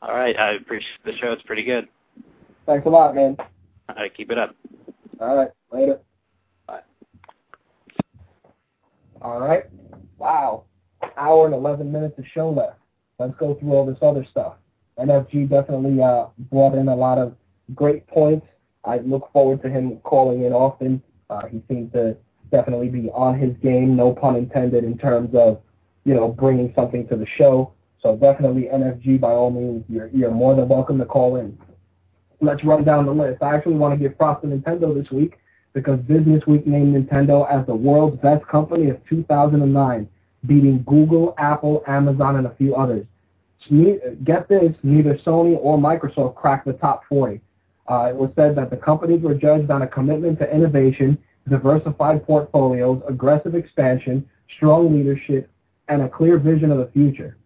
All 0.00 0.14
right, 0.14 0.34
I 0.38 0.52
appreciate 0.52 1.04
the 1.04 1.12
show. 1.18 1.32
It's 1.32 1.42
pretty 1.42 1.64
good. 1.64 1.86
Thanks 2.64 2.86
a 2.86 2.88
lot, 2.88 3.14
man. 3.14 3.36
All 3.88 3.94
right, 3.94 4.14
keep 4.14 4.30
it 4.30 4.38
up. 4.38 4.56
All 5.20 5.36
right, 5.36 5.50
later. 5.70 6.00
Bye. 6.66 6.80
All 9.20 9.40
right. 9.40 9.64
Wow, 10.18 10.64
hour 11.18 11.44
and 11.44 11.54
eleven 11.54 11.92
minutes 11.92 12.18
of 12.18 12.24
show 12.32 12.48
left. 12.48 12.78
Let's 13.18 13.34
go 13.38 13.54
through 13.54 13.72
all 13.72 13.84
this 13.84 13.98
other 14.00 14.26
stuff. 14.30 14.54
NFG 14.98 15.48
definitely 15.50 16.02
uh, 16.02 16.26
brought 16.50 16.74
in 16.74 16.88
a 16.88 16.96
lot 16.96 17.18
of 17.18 17.34
great 17.74 18.06
points. 18.06 18.46
I 18.84 18.98
look 18.98 19.30
forward 19.32 19.62
to 19.62 19.68
him 19.68 19.98
calling 20.04 20.44
in 20.44 20.52
often. 20.52 21.02
Uh, 21.28 21.46
he 21.46 21.62
seems 21.68 21.92
to 21.92 22.16
definitely 22.50 22.88
be 22.88 23.10
on 23.10 23.38
his 23.38 23.56
game, 23.62 23.96
no 23.96 24.12
pun 24.12 24.36
intended, 24.36 24.84
in 24.84 24.96
terms 24.96 25.34
of, 25.34 25.60
you 26.04 26.14
know, 26.14 26.28
bringing 26.28 26.72
something 26.74 27.06
to 27.08 27.16
the 27.16 27.26
show. 27.36 27.72
So 28.00 28.16
definitely 28.16 28.68
NFG, 28.72 29.20
by 29.20 29.32
all 29.32 29.50
means, 29.50 29.84
you're, 29.88 30.08
you're 30.08 30.30
more 30.30 30.54
than 30.54 30.68
welcome 30.68 30.98
to 30.98 31.04
call 31.04 31.36
in. 31.36 31.58
Let's 32.40 32.62
run 32.64 32.84
down 32.84 33.06
the 33.06 33.12
list. 33.12 33.42
I 33.42 33.54
actually 33.54 33.74
want 33.74 33.98
to 33.98 34.08
give 34.08 34.16
props 34.16 34.42
to 34.42 34.48
Nintendo 34.48 34.94
this 34.94 35.10
week 35.10 35.38
because 35.72 35.98
Business 36.00 36.46
Week 36.46 36.66
named 36.66 36.94
Nintendo 36.94 37.50
as 37.50 37.66
the 37.66 37.74
world's 37.74 38.20
best 38.22 38.46
company 38.46 38.88
of 38.88 38.98
2009, 39.08 40.08
beating 40.46 40.82
Google, 40.84 41.34
Apple, 41.38 41.82
Amazon, 41.86 42.36
and 42.36 42.46
a 42.46 42.54
few 42.54 42.74
others. 42.76 43.04
Get 44.24 44.48
this, 44.48 44.72
neither 44.82 45.18
Sony 45.18 45.56
or 45.60 45.78
Microsoft 45.78 46.36
cracked 46.36 46.66
the 46.66 46.74
top 46.74 47.02
40. 47.08 47.40
Uh, 47.88 48.06
it 48.10 48.16
was 48.16 48.30
said 48.36 48.56
that 48.56 48.70
the 48.70 48.76
companies 48.76 49.22
were 49.22 49.34
judged 49.34 49.70
on 49.70 49.82
a 49.82 49.86
commitment 49.86 50.38
to 50.40 50.50
innovation 50.50 51.18
diversified 51.48 52.24
portfolios, 52.26 53.02
aggressive 53.08 53.54
expansion, 53.54 54.28
strong 54.56 54.92
leadership, 54.92 55.50
and 55.88 56.02
a 56.02 56.08
clear 56.08 56.38
vision 56.38 56.70
of 56.72 56.78
the 56.78 56.90
future. 56.92 57.36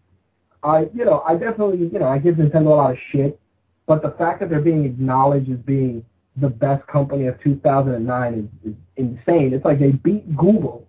I, 0.63 0.89
you 0.95 1.05
know, 1.05 1.23
I 1.27 1.35
definitely, 1.35 1.89
you 1.93 1.99
know, 1.99 2.09
I 2.09 2.19
give 2.19 2.37
Nintendo 2.37 2.67
a 2.67 2.71
lot 2.71 2.91
of 2.93 2.99
shit, 3.13 3.39
but 3.87 4.03
the 4.03 4.11
fact 4.13 4.41
that 4.41 4.51
they're 4.51 4.61
being 4.61 4.85
acknowledged 4.85 5.51
as 5.51 5.59
being 5.59 6.05
the 6.37 6.49
best 6.49 6.87
company 6.87 7.27
of 7.27 7.41
2009 7.43 8.51
is, 8.65 8.71
is 8.71 8.77
insane. 8.97 9.53
It's 9.53 9.65
like 9.65 9.79
they 9.79 9.93
beat 9.93 10.37
Google 10.37 10.87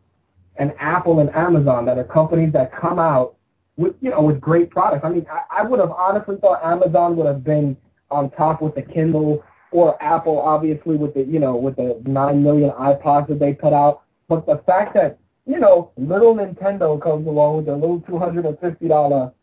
and 0.57 0.73
Apple 0.80 1.19
and 1.19 1.34
Amazon 1.35 1.85
that 1.85 1.98
are 1.98 2.03
companies 2.03 2.53
that 2.53 2.72
come 2.76 2.99
out 2.99 3.35
with 3.82 3.95
you 4.02 4.12
know 4.12 4.22
with 4.22 4.40
great 4.40 4.70
products. 4.70 5.03
I 5.03 5.10
mean, 5.10 5.26
I, 5.32 5.62
I 5.62 5.64
would 5.64 5.80
have 5.80 5.91
honestly 5.91 6.38
thought 6.40 6.64
Amazon 6.64 7.16
would 7.18 7.26
have 7.26 7.44
been 7.44 7.76
on 8.10 8.30
top 8.32 8.62
with 8.62 8.76
the 8.76 8.82
Kindle 8.82 9.44
or 9.72 10.02
Apple, 10.03 10.40
obviously 10.40 10.95
with 10.95 11.14
the 11.14 11.24
you 11.24 11.40
know 11.40 11.56
with 11.56 11.76
the 11.76 12.02
nine 12.06 12.44
million 12.44 12.70
iPods 12.72 13.28
that 13.30 13.40
they 13.40 13.53
put 13.53 13.74
out. 13.74 14.03
But 14.30 14.45
the 14.45 14.62
fact 14.66 14.94
that 14.94 15.18
you 15.45 15.60
know 15.60 15.91
little 15.98 16.36
Nintendo 16.36 17.02
comes 17.02 17.28
along 17.28 17.58
with 17.58 17.66
their 17.66 17.76
little 17.76 18.02
two 18.02 18.20
hundred 18.20 18.45
and 18.45 18.60
fifty 18.60 18.88
dollar, 18.88 19.34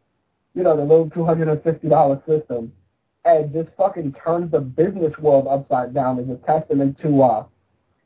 you 0.55 0.63
know 0.63 0.77
the 0.77 0.83
little 0.83 1.11
two 1.11 1.25
hundred 1.25 1.49
and 1.49 1.63
fifty 1.63 1.89
dollar 1.89 2.23
system, 2.27 2.73
and 3.25 3.53
just 3.53 3.71
fucking 3.77 4.15
turns 4.25 4.53
the 4.53 4.61
business 4.61 5.13
world 5.19 5.47
upside 5.49 5.93
down 5.93 6.19
is 6.21 6.29
a 6.31 6.37
testament 6.47 6.99
to 7.03 7.23
uh, 7.23 7.45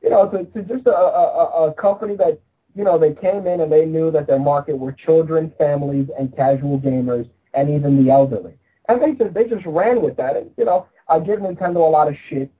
you 0.03 0.11
know 0.11 0.29
to, 0.31 0.45
to 0.45 0.63
just 0.63 0.87
a, 0.87 0.95
a, 0.95 1.69
a 1.69 1.75
company 1.75 2.17
that 2.17 2.41
you 2.75 2.85
know 2.85 2.99
they 2.99 3.15
came 3.15 3.47
in 3.47 3.61
and 3.61 3.71
they 3.71 3.85
knew 3.85 4.11
that 4.11 4.27
their 4.27 4.39
market 4.39 4.79
were 4.79 4.93
children, 4.93 5.53
families, 5.59 6.09
and 6.19 6.35
casual 6.35 6.81
gamers, 6.81 7.29
and 7.55 7.71
even 7.71 8.03
the 8.03 8.11
elderly. 8.11 8.55
And 8.89 9.03
they 9.03 9.13
just 9.13 9.35
they 9.35 9.45
just 9.45 9.67
ran 9.67 10.03
with 10.03 10.17
that. 10.17 10.37
And 10.37 10.51
you 10.57 10.65
know, 10.65 10.87
I 11.09 11.19
give 11.19 11.41
Nintendo 11.41 11.77
a 11.77 11.91
lot 11.91 12.09
of 12.09 12.15
shit, 12.29 12.51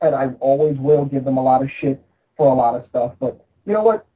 and 0.00 0.14
I 0.14 0.28
always 0.40 0.78
will 0.78 1.04
give 1.04 1.24
them 1.24 1.36
a 1.36 1.42
lot 1.42 1.62
of 1.62 1.68
shit 1.80 2.02
for 2.36 2.48
a 2.48 2.54
lot 2.54 2.74
of 2.74 2.86
stuff. 2.88 3.12
But 3.20 3.44
you 3.66 3.72
know 3.72 3.82
what? 3.82 4.06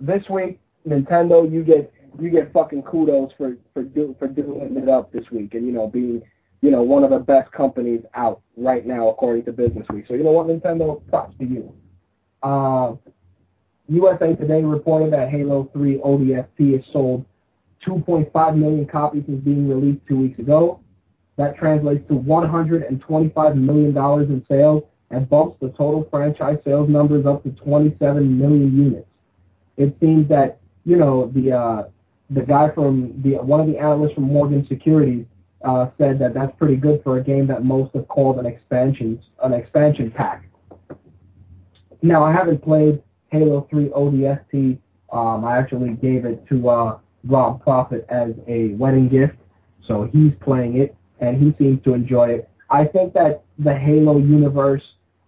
This 0.00 0.22
week, 0.28 0.60
Nintendo, 0.86 1.50
you 1.50 1.64
get 1.64 1.92
you 2.20 2.30
get 2.30 2.52
fucking 2.52 2.82
kudos 2.82 3.32
for 3.36 3.56
for 3.74 3.82
do, 3.82 4.14
for 4.18 4.28
doing 4.28 4.76
it 4.76 4.88
up 4.88 5.12
this 5.12 5.24
week, 5.30 5.54
and 5.54 5.66
you 5.66 5.72
know 5.72 5.86
being 5.86 6.22
you 6.60 6.70
know 6.70 6.82
one 6.82 7.04
of 7.04 7.10
the 7.10 7.18
best 7.18 7.50
companies 7.52 8.02
out 8.14 8.40
right 8.56 8.86
now 8.86 9.08
according 9.08 9.44
to 9.44 9.52
Business 9.52 9.86
Week. 9.92 10.04
So 10.08 10.14
you 10.14 10.24
know 10.24 10.32
what, 10.32 10.46
Nintendo, 10.46 11.00
props 11.08 11.36
to 11.38 11.44
you. 11.44 11.72
Uh, 12.42 12.94
USA 13.88 14.34
Today 14.34 14.62
reported 14.62 15.12
that 15.12 15.30
Halo 15.30 15.70
3 15.72 15.98
ODST 15.98 16.74
has 16.74 16.84
sold 16.92 17.24
2.5 17.86 18.56
million 18.56 18.86
copies 18.86 19.24
since 19.26 19.42
being 19.42 19.68
released 19.68 20.06
two 20.06 20.18
weeks 20.18 20.38
ago. 20.38 20.80
That 21.36 21.56
translates 21.56 22.06
to 22.08 22.14
$125 22.14 23.56
million 23.56 23.96
in 23.96 24.46
sales 24.48 24.82
and 25.10 25.28
bumps 25.28 25.56
the 25.60 25.68
total 25.68 26.06
franchise 26.10 26.58
sales 26.64 26.88
numbers 26.88 27.24
up 27.24 27.42
to 27.44 27.50
27 27.50 28.38
million 28.38 28.76
units. 28.76 29.06
It 29.76 29.96
seems 30.00 30.28
that 30.28 30.58
you 30.84 30.96
know 30.96 31.30
the 31.34 31.52
uh, 31.52 31.84
the 32.30 32.42
guy 32.42 32.70
from 32.74 33.22
the 33.22 33.34
one 33.36 33.60
of 33.60 33.66
the 33.66 33.78
analysts 33.78 34.14
from 34.14 34.24
Morgan 34.24 34.66
Securities 34.66 35.24
uh, 35.64 35.86
said 35.96 36.18
that 36.18 36.34
that's 36.34 36.54
pretty 36.58 36.76
good 36.76 37.00
for 37.02 37.18
a 37.18 37.22
game 37.22 37.46
that 37.46 37.64
most 37.64 37.94
have 37.94 38.08
called 38.08 38.38
an 38.38 38.46
expansion 38.46 39.22
an 39.42 39.52
expansion 39.52 40.10
pack. 40.10 40.44
Now 42.02 42.24
I 42.24 42.32
haven't 42.32 42.62
played 42.62 43.02
Halo 43.30 43.66
3 43.70 43.88
ODST. 43.88 44.78
Um, 45.12 45.44
I 45.44 45.58
actually 45.58 45.90
gave 45.94 46.24
it 46.24 46.46
to 46.48 46.68
uh, 46.68 46.98
Rob 47.24 47.62
Profit 47.62 48.06
as 48.08 48.30
a 48.46 48.68
wedding 48.74 49.08
gift, 49.08 49.36
so 49.86 50.08
he's 50.12 50.32
playing 50.40 50.78
it 50.78 50.94
and 51.20 51.42
he 51.42 51.54
seems 51.58 51.82
to 51.84 51.94
enjoy 51.94 52.30
it. 52.30 52.48
I 52.70 52.84
think 52.84 53.14
that 53.14 53.42
the 53.58 53.74
Halo 53.74 54.18
universe 54.18 54.82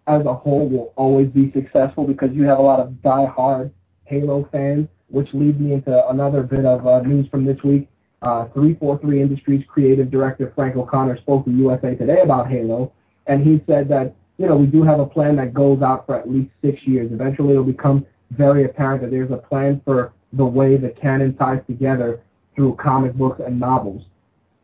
as 0.07 0.25
a 0.27 0.35
whole 0.35 0.69
will 0.69 0.93
always 0.97 1.29
be 1.29 1.53
successful 1.53 2.07
because 2.07 2.31
you 2.33 2.45
have 2.45 2.59
a 2.59 2.63
lot 2.63 2.81
of 2.81 3.03
die-hard 3.03 3.73
Halo 4.05 4.49
fans, 4.51 4.89
which 5.09 5.29
leads 5.33 5.59
me 5.59 5.73
into 5.73 6.09
another 6.09 6.43
bit 6.43 6.65
of 6.65 6.87
uh, 6.87 7.01
news 7.01 7.29
from 7.31 7.45
this 7.45 7.59
week. 7.65 7.89
Uh, 8.23 8.45
343 8.53 9.23
Industries 9.23 9.65
creative 9.67 10.11
director 10.11 10.53
Frank 10.55 10.77
O'Connor 10.77 11.17
spoke 11.19 11.45
to 11.47 11.51
USA 11.51 11.95
Today 11.95 12.21
about 12.23 12.51
Halo, 12.51 12.93
and 13.27 13.43
he 13.43 13.63
said 13.67 13.89
that 13.89 14.15
you 14.41 14.47
know 14.47 14.57
we 14.57 14.67
do 14.67 14.83
have 14.83 15.01
a 15.01 15.07
plan 15.07 15.37
that 15.37 15.53
goes 15.53 15.83
out 15.83 16.07
for 16.07 16.19
at 16.19 16.31
least 16.31 16.51
six 16.65 16.81
years. 16.87 17.13
Eventually, 17.13 17.51
it'll 17.51 17.63
become 17.63 18.07
very 18.31 18.65
apparent 18.65 19.03
that 19.03 19.11
there's 19.11 19.31
a 19.31 19.37
plan 19.37 19.83
for 19.85 20.15
the 20.33 20.45
way 20.45 20.79
the 20.79 20.89
canon 20.89 21.37
ties 21.37 21.61
together 21.67 22.23
through 22.57 22.75
comic 22.77 23.13
books 23.13 23.43
and 23.45 23.61
novels. 23.61 24.03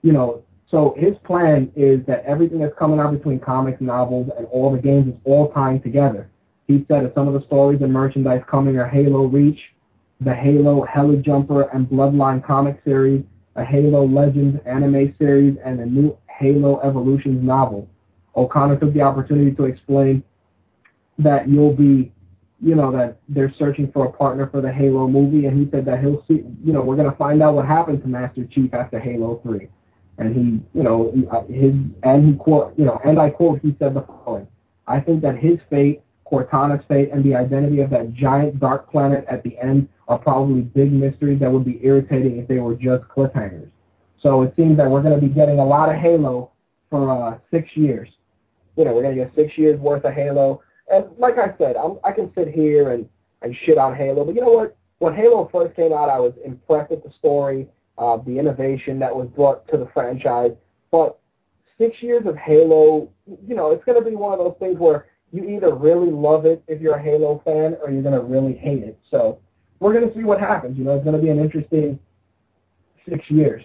You 0.01 0.13
know, 0.13 0.43
so 0.71 0.95
his 0.97 1.15
plan 1.25 1.71
is 1.77 2.01
that 2.07 2.25
everything 2.25 2.61
that's 2.61 2.77
coming 2.79 3.01
out 3.01 3.13
between 3.13 3.39
comics, 3.39 3.83
novels, 3.83 4.31
and 4.39 4.47
all 4.47 4.73
the 4.73 4.81
games 4.81 5.09
is 5.09 5.21
all 5.25 5.53
tying 5.53 5.83
together. 5.83 6.31
He 6.67 6.87
said 6.89 7.05
that 7.05 7.15
some 7.15 7.29
of 7.29 7.35
the 7.35 7.47
stories 7.47 7.83
and 7.83 7.93
merchandise 7.93 8.43
coming 8.51 8.79
are 8.79 8.89
Halo 8.89 9.27
Reach, 9.27 9.61
the 10.23 10.35
Halo 10.35 10.87
Helljumper 10.87 11.69
and 11.75 11.87
Bloodline 11.87 12.43
comic 12.43 12.81
series, 12.83 13.23
a 13.57 13.65
Halo 13.65 14.07
Legends 14.07 14.59
anime 14.65 15.15
series, 15.19 15.59
and 15.63 15.81
a 15.81 15.87
new 15.87 16.17
Halo 16.29 16.81
Evolutions 16.81 17.45
novel. 17.45 17.87
O'Connor 18.37 18.79
took 18.79 18.93
the 18.93 19.01
opportunity 19.01 19.53
to 19.53 19.65
explain 19.65 20.23
that 21.19 21.49
you'll 21.49 21.75
be, 21.75 22.13
you 22.61 22.75
know, 22.75 22.93
that 22.93 23.19
they're 23.29 23.53
searching 23.59 23.91
for 23.93 24.07
a 24.07 24.13
partner 24.13 24.49
for 24.49 24.61
the 24.61 24.73
Halo 24.73 25.09
movie, 25.09 25.47
and 25.47 25.59
he 25.59 25.71
said 25.71 25.85
that 25.87 26.01
he'll 26.01 26.25
see, 26.29 26.45
you 26.63 26.73
know, 26.73 26.83
we're 26.83 26.97
going 26.97 27.11
to 27.11 27.17
find 27.17 27.43
out 27.43 27.55
what 27.55 27.67
happened 27.67 28.03
to 28.03 28.09
Master 28.09 28.45
Chief 28.45 28.73
after 28.75 28.99
Halo 28.99 29.41
3 29.43 29.69
and 30.19 30.35
he, 30.35 30.79
you 30.79 30.83
know, 30.83 31.13
his 31.49 31.75
and 32.03 32.29
he 32.29 32.35
quote, 32.35 32.75
you 32.79 32.85
know, 32.85 33.01
and 33.05 33.19
I 33.19 33.31
quote, 33.31 33.61
he 33.61 33.77
said 33.79 33.95
the 33.95 34.03
following: 34.03 34.47
"I 34.87 35.01
think 35.01 35.23
that 35.23 35.37
his 35.37 35.59
fate, 35.69 36.03
Cortana's 36.25 36.85
fate, 36.89 37.11
and 37.13 37.23
the 37.25 37.35
identity 37.35 37.81
of 37.81 37.91
that 37.91 38.15
giant 38.15 38.59
dark 38.59 38.91
planet 38.91 39.25
at 39.29 39.43
the 39.43 39.59
end 39.59 39.89
are 40.09 40.19
probably 40.19 40.63
big 40.63 40.93
mysteries 40.93 41.41
that 41.41 41.51
would 41.51 41.65
be 41.65 41.81
irritating 41.83 42.39
if 42.39 42.49
they 42.49 42.59
were 42.59 42.75
just 42.75 43.05
cliffhangers." 43.05 43.71
So 44.21 44.43
it 44.43 44.55
seems 44.57 44.77
that 44.79 44.91
we're 44.91 45.03
going 45.03 45.21
to 45.21 45.21
be 45.21 45.33
getting 45.33 45.59
a 45.59 45.65
lot 45.65 45.91
of 45.91 45.97
Halo 45.97 46.51
for 46.89 47.11
uh, 47.11 47.39
six 47.51 47.69
years. 47.75 48.09
You 48.77 48.85
know, 48.85 48.95
we're 48.95 49.03
to 49.17 49.25
get 49.25 49.35
six 49.35 49.57
years 49.59 49.79
worth 49.81 50.05
of 50.05 50.13
Halo. 50.13 50.63
And 50.93 51.07
like 51.19 51.39
I 51.39 51.57
said, 51.59 51.77
I'm, 51.77 51.99
I 52.05 52.13
can 52.13 52.33
sit 52.35 52.49
here 52.49 52.93
and 52.93 53.09
and 53.43 53.55
shit 53.65 53.77
on 53.77 53.95
Halo, 53.95 54.25
but 54.25 54.35
you 54.35 54.41
know 54.41 54.51
what? 54.53 54.77
When 54.99 55.15
Halo 55.15 55.49
first 55.53 55.77
came 55.77 55.93
out, 55.93 56.09
I 56.09 56.19
was 56.19 56.33
impressed 56.45 56.91
with 56.91 57.03
the 57.05 57.13
story 57.19 57.69
uh, 57.99 58.19
the 58.19 58.39
innovation 58.39 58.99
that 58.99 59.15
was 59.15 59.29
brought 59.35 59.67
to 59.69 59.77
the 59.77 59.89
franchise. 59.95 60.53
But 60.91 61.19
six 61.79 62.03
years 62.03 62.27
of 62.27 62.37
Halo, 62.37 63.11
you 63.47 63.55
know, 63.55 63.73
it's 63.73 63.85
to 64.03 64.09
be 64.09 64.17
one 64.17 64.33
of 64.33 64.39
those 64.39 64.57
things 64.59 64.79
where 64.79 65.07
you 65.33 65.49
either 65.49 65.75
really 65.75 66.11
love 66.11 66.47
it 66.47 66.63
if 66.69 66.81
you're 66.81 66.97
a 66.97 67.03
Halo 67.03 67.43
fan 67.45 67.77
or 67.83 67.91
you're 67.91 68.03
to 68.15 68.21
really 68.21 68.55
hate 68.55 68.83
it. 68.83 68.99
So 69.11 69.39
we're 69.81 69.93
to 70.09 70.15
see 70.15 70.25
what 70.25 70.41
happens. 70.41 70.79
You 70.79 70.85
know, 70.85 70.97
it's 70.97 71.05
to 71.17 71.23
be 71.23 71.31
an 71.31 71.39
interesting 71.39 71.99
six 73.09 73.25
years. 73.31 73.63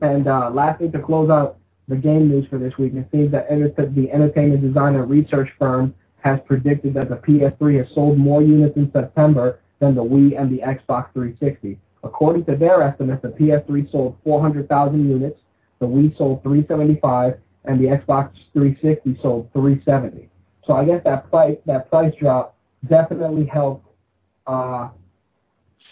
And 0.00 0.26
uh, 0.26 0.50
lastly, 0.50 0.90
to 0.90 0.98
close 0.98 1.30
out 1.30 1.58
the 1.88 1.96
game 1.96 2.28
news 2.28 2.46
for 2.48 2.58
this 2.58 2.76
week, 2.78 2.94
it 2.94 3.06
seems 3.12 3.30
that 3.32 3.48
the 3.48 4.10
entertainment 4.10 4.62
designer 4.62 5.04
research 5.04 5.50
firm 5.58 5.94
has 6.18 6.40
predicted 6.46 6.94
that 6.94 7.10
the 7.10 7.16
PS3 7.16 7.78
has 7.78 7.94
sold 7.94 8.18
more 8.18 8.42
units 8.42 8.76
in 8.76 8.90
September 8.92 9.60
than 9.78 9.94
the 9.94 10.02
Wii 10.02 10.40
and 10.40 10.50
the 10.50 10.62
Xbox 10.62 11.12
360. 11.12 11.78
According 12.02 12.44
to 12.46 12.56
their 12.56 12.82
estimates, 12.82 13.22
the 13.22 13.28
PS3 13.28 13.90
sold 13.90 14.16
400,000 14.24 15.08
units, 15.08 15.38
the 15.80 15.86
Wii 15.86 16.16
sold 16.16 16.42
375, 16.42 17.38
and 17.64 17.80
the 17.80 17.86
Xbox 17.86 18.30
360 18.52 19.18
sold 19.20 19.50
370. 19.52 20.28
So 20.66 20.74
I 20.74 20.84
guess 20.84 21.02
that 21.04 21.30
price 21.30 21.56
that 21.66 21.90
price 21.90 22.14
drop 22.18 22.56
definitely 22.88 23.46
helped 23.46 23.86
uh, 24.46 24.88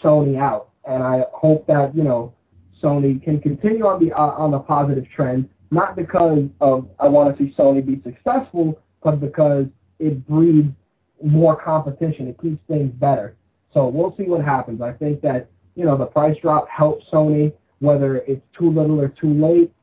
Sony 0.03 0.39
out, 0.39 0.69
and 0.85 1.03
I 1.03 1.23
hope 1.31 1.67
that 1.67 1.95
you 1.95 2.03
know 2.03 2.33
Sony 2.81 3.21
can 3.23 3.39
continue 3.39 3.85
on 3.85 4.03
the 4.03 4.13
uh, 4.13 4.31
on 4.31 4.51
the 4.51 4.59
positive 4.59 5.05
trend. 5.15 5.49
Not 5.73 5.95
because 5.95 6.49
of 6.61 6.87
I 6.99 7.07
want 7.07 7.35
to 7.35 7.43
see 7.43 7.53
Sony 7.57 7.83
be 7.83 7.99
successful, 8.03 8.79
but 9.03 9.19
because 9.19 9.65
it 9.97 10.25
breeds 10.27 10.71
more 11.23 11.55
competition. 11.59 12.27
It 12.27 12.39
keeps 12.39 12.59
things 12.67 12.91
better. 12.93 13.35
So 13.73 13.87
we'll 13.87 14.15
see 14.15 14.23
what 14.23 14.45
happens. 14.45 14.81
I 14.81 14.91
think 14.91 15.21
that 15.21 15.49
you 15.75 15.85
know, 15.85 15.97
the 15.97 16.05
price 16.05 16.37
drop 16.41 16.69
helps 16.69 17.05
Sony. 17.11 17.51
Whether 17.79 18.17
it's 18.17 18.45
too 18.57 18.69
little 18.69 19.01
or 19.01 19.09
too 19.09 19.33
late, 19.33 19.73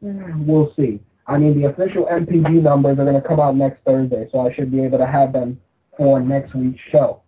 we'll 0.00 0.72
see. 0.74 1.00
I 1.26 1.38
mean, 1.38 1.60
the 1.60 1.68
official 1.68 2.06
NPD 2.06 2.62
numbers 2.62 2.98
are 2.98 3.04
going 3.04 3.20
to 3.20 3.28
come 3.28 3.38
out 3.38 3.56
next 3.56 3.84
Thursday, 3.84 4.28
so 4.32 4.40
I 4.40 4.54
should 4.54 4.72
be 4.72 4.82
able 4.82 4.98
to 4.98 5.06
have 5.06 5.32
them 5.32 5.60
for 5.96 6.18
next 6.18 6.54
week's 6.54 6.80
show. 6.90 7.22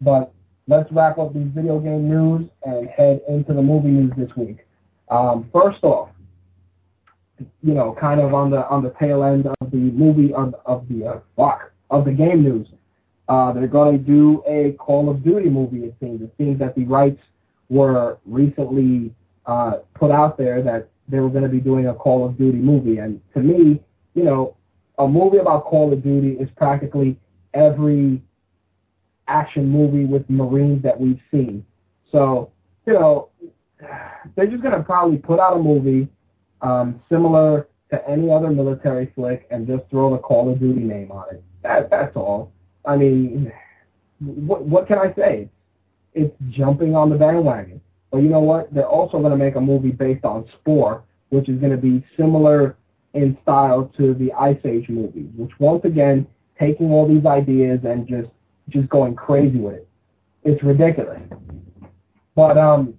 But 0.00 0.32
let's 0.68 0.90
wrap 0.92 1.18
up 1.18 1.34
these 1.34 1.48
video 1.54 1.80
game 1.80 2.08
news 2.08 2.48
and 2.64 2.88
head 2.88 3.20
into 3.28 3.52
the 3.52 3.60
movie 3.60 3.88
news 3.88 4.12
this 4.16 4.30
week. 4.36 4.58
Um, 5.10 5.50
first 5.52 5.82
off, 5.82 6.08
you 7.62 7.74
know, 7.74 7.96
kind 7.98 8.20
of 8.20 8.34
on 8.34 8.50
the 8.50 8.66
on 8.68 8.82
the 8.82 8.94
tail 9.00 9.22
end 9.24 9.46
of 9.46 9.70
the 9.70 9.76
movie 9.76 10.32
of, 10.34 10.54
of 10.66 10.86
the 10.88 11.22
uh, 11.38 11.58
of 11.90 12.04
the 12.04 12.12
game 12.12 12.42
news. 12.42 12.66
Uh, 13.28 13.52
they're 13.52 13.68
going 13.68 13.96
to 13.96 14.04
do 14.04 14.42
a 14.46 14.72
Call 14.78 15.08
of 15.08 15.22
Duty 15.22 15.48
movie. 15.48 15.84
It 15.84 15.94
seems. 16.00 16.22
It 16.22 16.34
seems 16.36 16.58
that 16.58 16.74
the 16.74 16.84
rights 16.84 17.20
were 17.68 18.18
recently 18.26 19.14
uh, 19.46 19.78
put 19.94 20.10
out 20.10 20.36
there 20.36 20.62
that 20.62 20.88
they 21.08 21.20
were 21.20 21.30
going 21.30 21.44
to 21.44 21.48
be 21.48 21.60
doing 21.60 21.86
a 21.88 21.94
Call 21.94 22.26
of 22.26 22.36
Duty 22.36 22.58
movie. 22.58 22.98
And 22.98 23.20
to 23.34 23.40
me, 23.40 23.80
you 24.14 24.24
know, 24.24 24.56
a 24.98 25.08
movie 25.08 25.38
about 25.38 25.64
Call 25.64 25.92
of 25.92 26.02
Duty 26.02 26.32
is 26.32 26.48
practically 26.56 27.16
every 27.54 28.22
action 29.28 29.68
movie 29.68 30.04
with 30.04 30.28
Marines 30.28 30.82
that 30.82 30.98
we've 30.98 31.20
seen. 31.30 31.64
So, 32.10 32.50
you 32.86 32.92
know, 32.92 33.30
they're 34.36 34.46
just 34.46 34.62
going 34.62 34.76
to 34.76 34.82
probably 34.82 35.18
put 35.18 35.40
out 35.40 35.56
a 35.56 35.62
movie 35.62 36.08
um, 36.62 37.00
similar 37.10 37.68
to 37.90 38.08
any 38.08 38.30
other 38.30 38.50
military 38.50 39.12
flick 39.14 39.46
and 39.50 39.66
just 39.66 39.82
throw 39.90 40.10
the 40.10 40.18
Call 40.18 40.50
of 40.50 40.58
Duty 40.58 40.80
name 40.80 41.12
on 41.12 41.24
it. 41.30 41.42
That 41.62 41.90
that's 41.90 42.16
all. 42.16 42.50
I 42.84 42.96
mean, 42.96 43.52
what 44.20 44.64
what 44.64 44.88
can 44.88 44.98
I 44.98 45.12
say? 45.14 45.48
It's 46.14 46.34
jumping 46.50 46.94
on 46.94 47.10
the 47.10 47.16
bandwagon. 47.16 47.80
But 48.10 48.18
you 48.18 48.28
know 48.28 48.40
what? 48.40 48.72
They're 48.72 48.86
also 48.86 49.18
going 49.18 49.30
to 49.30 49.36
make 49.36 49.56
a 49.56 49.60
movie 49.60 49.90
based 49.90 50.24
on 50.24 50.46
Spore, 50.60 51.02
which 51.30 51.48
is 51.48 51.58
going 51.58 51.72
to 51.72 51.78
be 51.78 52.04
similar 52.16 52.76
in 53.14 53.36
style 53.42 53.90
to 53.96 54.14
the 54.14 54.32
Ice 54.32 54.58
Age 54.64 54.88
movies, 54.88 55.28
which 55.36 55.50
once 55.58 55.84
again 55.84 56.26
taking 56.58 56.90
all 56.90 57.08
these 57.08 57.26
ideas 57.26 57.80
and 57.84 58.06
just 58.06 58.28
just 58.68 58.88
going 58.88 59.14
crazy 59.14 59.58
with 59.58 59.74
it. 59.74 59.88
It's 60.44 60.62
ridiculous. 60.62 61.20
But 62.34 62.56
um, 62.58 62.94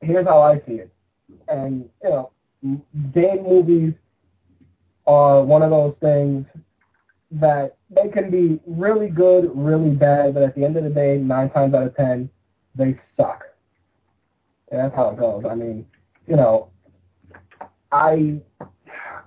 here's 0.00 0.26
how 0.26 0.42
I 0.42 0.56
see 0.66 0.74
it. 0.74 0.92
And 1.48 1.88
you 2.02 2.10
know, 2.10 2.30
game 2.62 3.42
movies 3.42 3.94
are 5.06 5.42
one 5.42 5.62
of 5.62 5.70
those 5.70 5.94
things 6.00 6.46
that 7.32 7.76
they 7.90 8.08
can 8.08 8.30
be 8.30 8.60
really 8.66 9.08
good, 9.08 9.50
really 9.54 9.90
bad, 9.90 10.34
but 10.34 10.42
at 10.42 10.54
the 10.54 10.64
end 10.64 10.76
of 10.76 10.84
the 10.84 10.90
day, 10.90 11.16
nine 11.16 11.50
times 11.50 11.74
out 11.74 11.86
of 11.86 11.96
ten, 11.96 12.28
they 12.74 12.98
suck. 13.16 13.44
And 14.70 14.80
that's 14.80 14.94
how 14.94 15.10
it 15.10 15.18
goes. 15.18 15.44
I 15.48 15.54
mean, 15.54 15.86
you 16.26 16.36
know, 16.36 16.70
I 17.92 18.40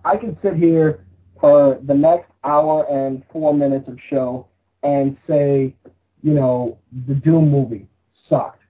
I 0.05 0.17
can 0.17 0.37
sit 0.41 0.55
here 0.55 1.05
for 1.39 1.79
the 1.83 1.93
next 1.93 2.29
hour 2.43 2.85
and 2.89 3.23
four 3.31 3.53
minutes 3.53 3.87
of 3.87 3.97
show 4.09 4.47
and 4.83 5.17
say, 5.27 5.75
you 6.21 6.33
know, 6.33 6.77
the 7.07 7.15
Doom 7.15 7.49
movie 7.49 7.87
sucked. 8.29 8.62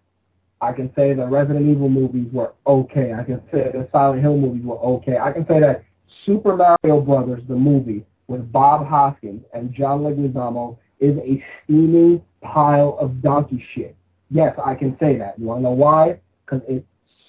I 0.64 0.72
can 0.72 0.92
say 0.96 1.14
the 1.14 1.28
Resident 1.28 1.70
Evil 1.70 1.90
movies 1.90 2.28
were 2.32 2.54
okay. 2.66 3.14
I 3.14 3.24
can 3.24 3.42
say 3.52 3.70
the 3.74 3.88
Silent 3.92 4.22
Hill 4.22 4.38
movies 4.38 4.64
were 4.64 4.80
okay. 4.80 5.18
I 5.18 5.32
can 5.34 5.46
say 5.46 5.60
that 5.60 5.84
Super 6.26 6.56
Mario 6.56 7.02
Brothers, 7.02 7.44
the 7.50 7.56
movie 7.56 8.06
with 8.28 8.50
Bob 8.50 8.88
Hoskins 8.88 9.44
and 9.54 9.74
John 9.74 10.00
Leguizamo, 10.00 10.78
is 11.02 11.18
a 11.18 11.44
steaming 11.64 12.22
pile 12.42 12.98
of 13.00 13.22
donkey 13.22 13.64
shit. 13.76 13.96
Yes, 14.30 14.58
I 14.64 14.74
can 14.74 14.96
say 15.02 15.18
that. 15.18 15.38
You 15.38 15.48
want 15.48 15.60
to 15.60 15.64
know 15.64 15.72
why? 15.72 16.22
Because 16.46 16.62
it 16.68 16.86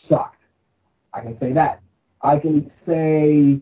sucked. 0.08 0.40
I 1.12 1.20
can 1.20 1.36
say 1.40 1.52
that. 1.52 1.80
I 2.22 2.38
can 2.38 2.70
say, 2.86 3.60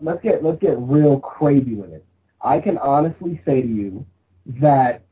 let's 0.00 0.22
get 0.22 0.44
let's 0.44 0.60
get 0.60 0.78
real 0.78 1.18
crazy 1.18 1.74
with 1.74 1.92
it. 1.92 2.04
I 2.40 2.60
can 2.60 2.78
honestly 2.78 3.40
say 3.44 3.62
to 3.62 3.68
you 3.68 4.06
that 4.60 5.02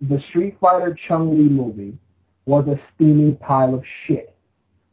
the 0.00 0.20
Street 0.30 0.56
Fighter 0.58 0.96
Chun 1.06 1.36
Li 1.36 1.48
movie 1.50 1.98
was 2.46 2.66
a 2.68 2.80
steaming 2.94 3.36
pile 3.36 3.74
of 3.74 3.82
shit. 4.06 4.34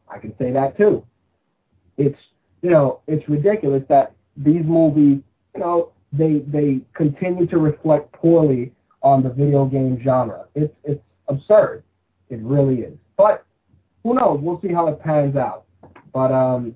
I 0.08 0.18
can 0.18 0.36
say 0.38 0.52
that 0.52 0.76
too. 0.76 1.04
It's 1.96 2.18
you 2.62 2.70
know 2.70 3.00
it's 3.06 3.26
ridiculous 3.28 3.82
that 3.88 4.12
these 4.36 4.64
movies 4.64 5.22
you 5.54 5.60
know 5.60 5.92
they 6.12 6.42
they 6.46 6.80
continue 6.94 7.46
to 7.46 7.58
reflect 7.58 8.12
poorly 8.12 8.72
on 9.02 9.22
the 9.22 9.30
video 9.30 9.64
game 9.66 10.00
genre. 10.04 10.46
It's 10.54 10.74
it's 10.84 11.02
absurd. 11.28 11.82
It 12.30 12.40
really 12.42 12.80
is. 12.80 12.94
But 13.16 13.44
who 14.02 14.14
knows? 14.14 14.40
We'll 14.42 14.60
see 14.60 14.72
how 14.72 14.88
it 14.88 15.00
pans 15.00 15.36
out. 15.36 15.64
But 16.12 16.32
um, 16.32 16.74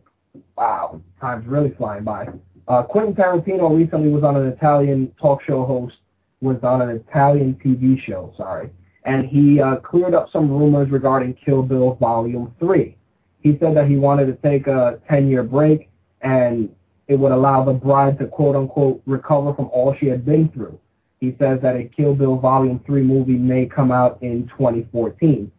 wow, 0.56 1.00
time's 1.20 1.46
really 1.46 1.74
flying 1.76 2.04
by. 2.04 2.28
Uh, 2.66 2.82
Quentin 2.82 3.14
Tarantino 3.14 3.74
recently 3.76 4.10
was 4.10 4.24
on 4.24 4.36
an 4.36 4.46
Italian 4.48 5.12
talk 5.20 5.42
show 5.46 5.64
host 5.64 5.96
was 6.40 6.58
on 6.62 6.82
an 6.82 6.90
Italian 6.90 7.54
TV 7.64 8.00
show, 8.04 8.32
sorry, 8.36 8.70
and 9.08 9.26
he 9.26 9.58
uh, 9.58 9.76
cleared 9.76 10.14
up 10.14 10.30
some 10.30 10.50
rumors 10.50 10.90
regarding 10.90 11.32
Kill 11.42 11.62
Bill 11.62 11.94
Volume 11.94 12.54
3. 12.60 12.94
He 13.40 13.56
said 13.58 13.74
that 13.74 13.88
he 13.88 13.96
wanted 13.96 14.26
to 14.26 14.34
take 14.46 14.66
a 14.66 15.00
10-year 15.10 15.44
break 15.44 15.88
and 16.20 16.68
it 17.06 17.18
would 17.18 17.32
allow 17.32 17.64
the 17.64 17.72
bride 17.72 18.18
to 18.18 18.26
quote-unquote 18.26 19.00
recover 19.06 19.54
from 19.54 19.70
all 19.72 19.96
she 19.98 20.08
had 20.08 20.26
been 20.26 20.50
through. 20.50 20.78
He 21.20 21.34
says 21.38 21.58
that 21.62 21.74
a 21.74 21.84
Kill 21.84 22.14
Bill 22.14 22.36
Volume 22.36 22.80
3 22.84 23.02
movie 23.02 23.38
may 23.38 23.64
come 23.64 23.90
out 23.90 24.22
in 24.22 24.46
2014. 24.48 25.50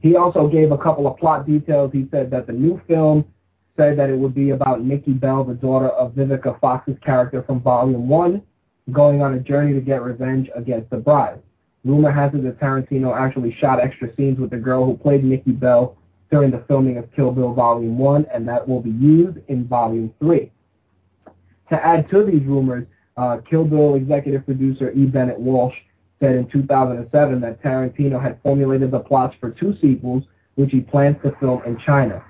He 0.00 0.16
also 0.16 0.46
gave 0.46 0.70
a 0.70 0.76
couple 0.76 1.06
of 1.06 1.16
plot 1.16 1.46
details. 1.46 1.92
He 1.94 2.08
said 2.10 2.30
that 2.32 2.46
the 2.46 2.52
new 2.52 2.78
film 2.86 3.24
said 3.74 3.98
that 3.98 4.10
it 4.10 4.18
would 4.18 4.34
be 4.34 4.50
about 4.50 4.84
Nikki 4.84 5.12
Bell, 5.12 5.44
the 5.44 5.54
daughter 5.54 5.88
of 5.88 6.12
Vivica 6.12 6.60
Fox's 6.60 6.98
character 7.02 7.42
from 7.42 7.62
Volume 7.62 8.06
1, 8.06 8.42
going 8.90 9.22
on 9.22 9.32
a 9.32 9.40
journey 9.40 9.72
to 9.72 9.80
get 9.80 10.02
revenge 10.02 10.50
against 10.54 10.90
the 10.90 10.98
bride. 10.98 11.40
Rumor 11.84 12.12
has 12.12 12.32
it 12.34 12.44
that 12.44 12.60
Tarantino 12.60 13.16
actually 13.16 13.56
shot 13.60 13.80
extra 13.80 14.14
scenes 14.14 14.38
with 14.38 14.50
the 14.50 14.56
girl 14.56 14.84
who 14.84 14.96
played 14.96 15.24
Nikki 15.24 15.50
Bell 15.50 15.96
during 16.30 16.50
the 16.50 16.64
filming 16.68 16.96
of 16.96 17.12
Kill 17.14 17.32
Bill 17.32 17.52
Volume 17.52 17.98
1, 17.98 18.26
and 18.32 18.48
that 18.48 18.66
will 18.66 18.80
be 18.80 18.90
used 18.90 19.38
in 19.48 19.66
Volume 19.66 20.14
3. 20.20 20.50
To 21.70 21.86
add 21.86 22.08
to 22.10 22.24
these 22.24 22.44
rumors, 22.46 22.86
uh, 23.16 23.38
Kill 23.48 23.64
Bill 23.64 23.96
executive 23.96 24.44
producer 24.44 24.92
E. 24.92 25.06
Bennett 25.06 25.38
Walsh 25.38 25.74
said 26.20 26.36
in 26.36 26.48
2007 26.48 27.40
that 27.40 27.62
Tarantino 27.62 28.22
had 28.22 28.40
formulated 28.42 28.90
the 28.90 29.00
plots 29.00 29.34
for 29.40 29.50
two 29.50 29.74
sequels, 29.80 30.22
which 30.54 30.70
he 30.70 30.80
plans 30.80 31.16
to 31.22 31.34
film 31.40 31.62
in 31.66 31.76
China. 31.84 32.24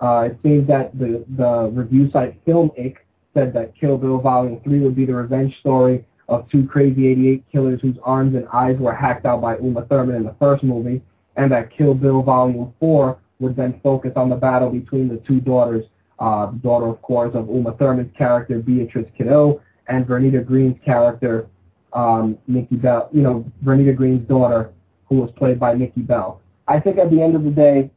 Uh, 0.00 0.28
it 0.30 0.38
seems 0.42 0.66
that 0.66 0.98
the, 0.98 1.24
the 1.36 1.70
review 1.72 2.10
site 2.10 2.42
FilmIck 2.44 2.96
said 3.34 3.52
that 3.52 3.74
Kill 3.78 3.98
Bill 3.98 4.18
Volume 4.18 4.60
3 4.64 4.80
would 4.80 4.96
be 4.96 5.04
the 5.04 5.14
revenge 5.14 5.58
story 5.60 6.04
of 6.28 6.48
two 6.50 6.66
crazy 6.66 7.08
88 7.08 7.44
killers 7.52 7.80
whose 7.80 7.96
arms 8.02 8.34
and 8.34 8.46
eyes 8.52 8.76
were 8.78 8.94
hacked 8.94 9.26
out 9.26 9.40
by 9.40 9.58
Uma 9.58 9.84
Thurman 9.86 10.16
in 10.16 10.24
the 10.24 10.34
first 10.38 10.62
movie, 10.62 11.02
and 11.36 11.50
that 11.52 11.76
Kill 11.76 11.94
Bill 11.94 12.22
Volume 12.22 12.72
4 12.80 13.18
would 13.40 13.56
then 13.56 13.80
focus 13.82 14.12
on 14.16 14.28
the 14.28 14.36
battle 14.36 14.70
between 14.70 15.08
the 15.08 15.16
two 15.26 15.40
daughters, 15.40 15.84
uh, 16.18 16.46
daughter, 16.46 16.86
of 16.86 17.02
course, 17.02 17.34
of 17.34 17.48
Uma 17.48 17.72
Thurman's 17.72 18.12
character, 18.16 18.58
Beatrice 18.58 19.08
Kiddo, 19.16 19.60
and 19.88 20.06
Vernita 20.06 20.44
Green's 20.44 20.78
character, 20.84 21.46
um, 21.92 22.38
Nikki 22.46 22.76
Bell, 22.76 23.08
you 23.12 23.22
know, 23.22 23.44
Vernita 23.64 23.94
Green's 23.94 24.26
daughter, 24.28 24.72
who 25.08 25.16
was 25.16 25.30
played 25.36 25.60
by 25.60 25.74
Nikki 25.74 26.00
Bell. 26.00 26.40
I 26.66 26.80
think 26.80 26.98
at 26.98 27.10
the 27.10 27.20
end 27.20 27.36
of 27.36 27.44
the 27.44 27.50
day, 27.50 27.90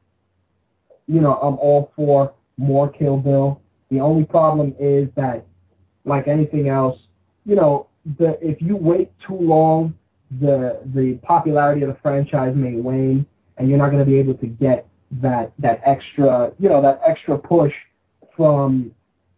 you 1.07 1.21
know, 1.21 1.35
I'm 1.35 1.57
all 1.59 1.91
for 1.95 2.33
more 2.57 2.89
Kill 2.89 3.17
Bill. 3.17 3.61
The 3.89 4.01
only 4.01 4.25
problem 4.25 4.75
is 4.79 5.07
that, 5.15 5.45
like 6.03 6.27
anything 6.27 6.67
else, 6.67 6.99
you 7.45 7.55
know, 7.55 7.86
the 8.17 8.37
if 8.41 8.61
you 8.61 8.75
wait 8.75 9.11
too 9.25 9.35
long, 9.35 9.93
the 10.39 10.79
the 10.93 11.19
popularity 11.23 11.81
of 11.83 11.89
the 11.89 11.97
franchise 12.01 12.53
may 12.55 12.75
wane, 12.75 13.25
and 13.57 13.69
you're 13.69 13.77
not 13.77 13.91
going 13.91 14.03
to 14.03 14.09
be 14.09 14.17
able 14.17 14.35
to 14.35 14.47
get 14.47 14.87
that 15.21 15.51
that 15.59 15.81
extra, 15.85 16.51
you 16.59 16.69
know, 16.69 16.81
that 16.81 17.01
extra 17.07 17.37
push 17.37 17.73
from, 18.35 18.91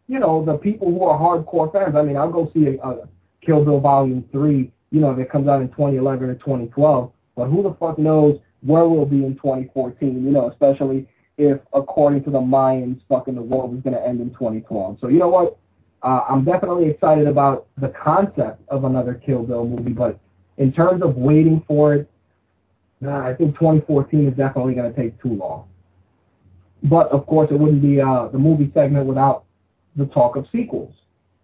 you 0.07 0.19
know, 0.19 0.43
the 0.43 0.55
people 0.55 0.87
who 0.87 1.03
are 1.03 1.17
hardcore 1.17 1.71
fans. 1.71 1.95
I 1.95 2.01
mean, 2.01 2.17
I'll 2.17 2.31
go 2.31 2.51
see 2.53 2.65
a, 2.67 2.87
a 2.87 3.07
Kill 3.45 3.63
Bill 3.63 3.79
Volume 3.79 4.25
Three, 4.31 4.71
you 4.91 4.99
know, 4.99 5.15
that 5.15 5.31
comes 5.31 5.47
out 5.47 5.61
in 5.61 5.69
2011 5.69 6.29
or 6.29 6.35
2012. 6.35 7.11
But 7.35 7.45
who 7.45 7.63
the 7.63 7.75
fuck 7.79 7.97
knows 7.97 8.39
where 8.61 8.87
we'll 8.87 9.05
be 9.05 9.23
in 9.23 9.35
2014? 9.35 10.25
You 10.25 10.31
know, 10.31 10.49
especially 10.49 11.07
if, 11.37 11.59
according 11.73 12.23
to 12.25 12.31
the 12.31 12.39
Mayans, 12.39 12.99
fucking 13.07 13.35
the 13.35 13.41
world 13.41 13.77
is 13.77 13.81
going 13.83 13.95
to 13.95 14.05
end 14.05 14.19
in 14.19 14.31
2012. 14.31 14.97
So 14.99 15.07
you 15.07 15.19
know 15.19 15.29
what? 15.29 15.58
Uh, 16.01 16.21
I'm 16.29 16.45
definitely 16.45 16.89
excited 16.89 17.27
about 17.27 17.67
the 17.77 17.89
concept 17.89 18.61
of 18.69 18.85
another 18.85 19.13
Kill 19.13 19.43
Bill 19.43 19.65
movie, 19.65 19.91
but 19.91 20.19
in 20.57 20.71
terms 20.71 21.01
of 21.01 21.15
waiting 21.15 21.63
for 21.67 21.95
it, 21.95 22.09
uh, 23.05 23.11
I 23.11 23.33
think 23.33 23.55
2014 23.55 24.27
is 24.27 24.37
definitely 24.37 24.75
going 24.75 24.93
to 24.93 25.01
take 25.01 25.21
too 25.21 25.33
long. 25.33 25.67
But 26.83 27.07
of 27.09 27.25
course, 27.25 27.49
it 27.51 27.59
wouldn't 27.59 27.81
be 27.81 27.99
uh, 27.99 28.27
the 28.27 28.37
movie 28.37 28.71
segment 28.73 29.05
without 29.05 29.43
the 29.95 30.05
talk 30.07 30.35
of 30.35 30.45
sequels. 30.51 30.93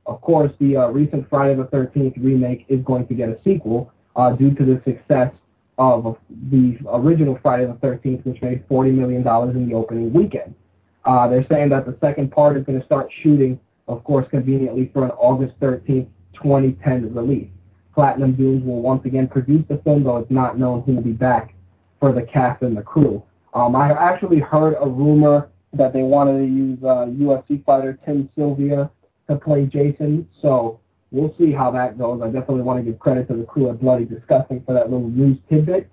Of 0.06 0.22
course, 0.22 0.52
the 0.60 0.78
uh, 0.78 0.88
recent 0.90 1.30
Friday 1.30 1.56
the 1.56 1.66
13th 1.66 2.14
remake 2.24 2.66
is 2.70 2.80
going 2.82 3.08
to 3.08 3.14
get 3.14 3.30
a 3.30 3.38
sequel 3.44 3.92
uh, 4.16 4.32
due 4.32 4.54
to 4.54 4.64
the 4.64 4.82
success 4.86 5.34
of 5.78 6.18
the 6.52 6.78
original 6.88 7.38
Friday 7.42 7.66
the 7.66 7.74
13th, 7.74 8.26
which 8.26 8.42
made 8.42 8.68
$40 8.70 8.94
million 8.94 9.28
in 9.58 9.70
the 9.70 9.76
opening 9.76 10.14
weekend. 10.14 10.56
Uh, 11.04 11.28
they're 11.28 11.46
saying 11.50 11.70
that 11.70 11.86
the 11.86 11.98
second 12.00 12.32
part 12.32 12.58
is 12.58 12.64
going 12.64 12.80
to 12.80 12.86
start 12.86 13.12
shooting, 13.22 13.60
of 13.88 14.04
course, 14.04 14.28
conveniently 14.30 14.90
for 14.94 15.06
an 15.06 15.12
August 15.12 15.60
13th, 15.60 16.08
2010 16.34 17.14
release. 17.14 17.50
Platinum 17.94 18.34
Dunes 18.34 18.64
will 18.66 18.82
once 18.82 19.06
again 19.06 19.28
produce 19.28 19.64
the 19.70 19.78
film, 19.84 20.04
though 20.04 20.18
it's 20.18 20.32
not 20.32 20.60
known 20.60 20.82
who 20.84 20.96
will 20.96 21.02
be 21.02 21.12
back 21.12 21.56
for 22.00 22.12
the 22.12 22.24
cast 22.24 22.62
and 22.62 22.76
the 22.76 22.82
crew. 22.82 23.24
Um, 23.54 23.76
I 23.76 23.88
have 23.88 23.98
actually 23.98 24.40
heard 24.40 24.76
a 24.82 24.88
rumor 24.88 25.50
that 25.74 25.94
they 25.94 26.02
wanted 26.02 26.40
to 26.40 26.46
use 26.46 26.80
uh, 26.84 27.06
UFC 27.08 27.64
fighter 27.64 27.98
Tim 28.06 28.30
Sylvia 28.36 28.90
to 29.30 29.36
play 29.38 29.66
Jason, 29.66 30.28
so 30.42 30.80
we'll 31.12 31.34
see 31.38 31.52
how 31.52 31.72
that 31.72 31.98
goes. 31.98 32.22
I 32.22 32.28
definitely 32.28 32.64
want 32.64 32.84
to 32.84 32.92
give 32.92 33.00
credit 33.00 33.28
to 33.30 33.36
the 33.36 33.44
crew 33.44 33.70
at 33.70 33.80
Bloody 33.80 34.06
Disgusting 34.06 34.62
for 34.66 34.74
that 34.74 34.92
little 34.92 35.10
news 35.10 35.38
tidbit. 35.50 35.90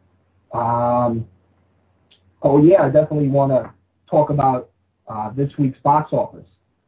Um, 0.52 1.26
oh 2.42 2.62
yeah, 2.62 2.82
I 2.82 2.90
definitely 2.90 3.28
want 3.28 3.52
to 3.52 3.72
talk 4.10 4.30
about 4.30 4.70
uh, 5.08 5.30
this 5.30 5.50
week's 5.58 5.78
box 5.80 6.12
office. 6.12 6.46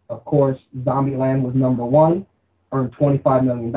Of 0.09 0.25
course, 0.25 0.59
Zombieland 0.79 1.43
was 1.43 1.55
number 1.55 1.85
one, 1.85 2.25
earned 2.73 2.97
$25 2.97 3.45
million. 3.45 3.71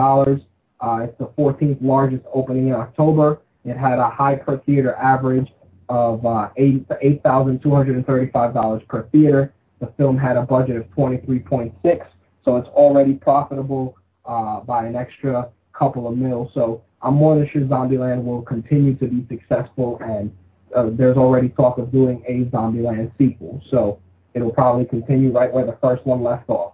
Uh, 0.79 0.99
it's 1.03 1.17
the 1.17 1.27
14th 1.37 1.79
largest 1.81 2.23
opening 2.33 2.67
in 2.67 2.73
October. 2.73 3.41
It 3.65 3.75
had 3.77 3.99
a 3.99 4.09
high 4.09 4.35
per 4.35 4.59
theater 4.59 4.95
average 4.95 5.49
of 5.89 6.25
uh, 6.25 6.49
$8,235 6.57 8.87
per 8.87 9.03
theater. 9.11 9.53
The 9.79 9.93
film 9.97 10.17
had 10.17 10.37
a 10.37 10.41
budget 10.41 10.77
of 10.77 10.85
23.6, 10.91 12.07
so 12.43 12.57
it's 12.57 12.67
already 12.69 13.13
profitable 13.13 13.95
uh, 14.25 14.61
by 14.61 14.85
an 14.85 14.95
extra 14.95 15.49
couple 15.73 16.07
of 16.07 16.17
mil. 16.17 16.49
So 16.53 16.81
I'm 17.01 17.15
more 17.15 17.37
than 17.37 17.49
sure 17.49 17.61
Zombieland 17.61 18.23
will 18.23 18.41
continue 18.41 18.95
to 18.95 19.07
be 19.07 19.25
successful, 19.29 19.99
and 20.01 20.35
uh, 20.75 20.89
there's 20.91 21.17
already 21.17 21.49
talk 21.49 21.77
of 21.77 21.91
doing 21.91 22.23
a 22.27 22.45
Zombieland 22.55 23.11
sequel. 23.17 23.61
So 23.69 23.99
it'll 24.37 24.53
probably 24.53 24.85
continue 24.85 25.31
right 25.31 25.51
where 25.51 25.65
the 25.65 25.77
first 25.81 26.05
one 26.05 26.23
left 26.23 26.49
off. 26.49 26.73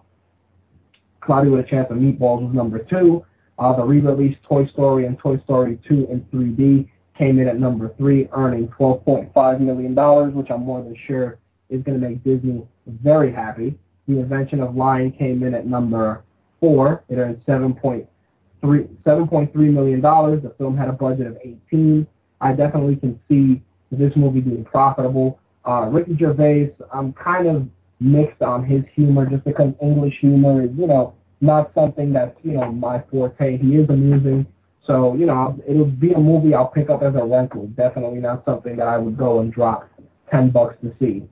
Cloudy 1.21 1.49
with 1.49 1.65
a 1.65 1.69
Chance 1.69 1.87
of 1.89 1.97
Meatballs 1.97 2.45
was 2.45 2.53
number 2.53 2.79
two. 2.79 3.25
Uh, 3.57 3.75
the 3.75 3.83
re-released 3.83 4.41
Toy 4.43 4.65
Story 4.67 5.05
and 5.05 5.17
Toy 5.17 5.37
Story 5.43 5.79
2 5.87 6.07
in 6.11 6.21
3D 6.33 6.89
came 7.17 7.39
in 7.39 7.47
at 7.47 7.59
number 7.59 7.93
three, 7.97 8.27
earning 8.33 8.67
$12.5 8.69 9.59
million, 9.59 10.35
which 10.35 10.47
I'm 10.49 10.61
more 10.61 10.81
than 10.81 10.95
sure 11.07 11.37
is 11.69 11.83
going 11.83 11.99
to 11.99 12.07
make 12.09 12.23
Disney 12.23 12.67
very 12.87 13.31
happy. 13.31 13.77
The 14.07 14.19
Invention 14.19 14.61
of 14.61 14.75
Lying 14.75 15.11
came 15.11 15.43
in 15.43 15.53
at 15.53 15.65
number 15.65 16.23
four. 16.59 17.03
It 17.09 17.17
earned 17.17 17.41
$7.3 17.47 18.07
$7.3 18.63 19.55
million. 19.55 20.01
The 20.01 20.53
film 20.57 20.77
had 20.77 20.89
a 20.89 20.93
budget 20.93 21.27
of 21.27 21.37
18. 21.43 22.07
I 22.41 22.53
definitely 22.53 22.95
can 22.95 23.19
see 23.27 23.61
this 23.91 24.13
movie 24.15 24.41
being 24.41 24.63
profitable. 24.63 25.39
Uh, 25.65 25.87
Ricky 25.91 26.17
Gervais, 26.17 26.71
I'm 26.91 27.13
kind 27.13 27.47
of 27.47 27.67
mixed 27.99 28.41
on 28.41 28.65
his 28.65 28.83
humor 28.93 29.25
just 29.25 29.43
because 29.45 29.73
English 29.81 30.19
humor 30.19 30.63
is, 30.63 30.69
you 30.77 30.87
know, 30.87 31.13
not 31.41 31.71
something 31.73 32.11
that's, 32.13 32.35
you 32.43 32.53
know, 32.53 32.71
my 32.71 33.01
forte. 33.09 33.57
He 33.57 33.75
is 33.75 33.89
amusing. 33.89 34.45
So, 34.85 35.15
you 35.15 35.25
know, 35.25 35.57
it'll 35.67 35.85
be 35.85 36.11
a 36.11 36.19
movie 36.19 36.53
I'll 36.53 36.67
pick 36.67 36.89
up 36.89 37.03
as 37.03 37.15
a 37.15 37.23
rental. 37.23 37.67
Definitely 37.67 38.19
not 38.19 38.43
something 38.45 38.75
that 38.77 38.87
I 38.87 38.97
would 38.97 39.17
go 39.17 39.39
and 39.39 39.51
drop 39.51 39.89
10 40.31 40.51
bucks 40.51 40.75
to 40.83 40.93
see. 40.99 41.23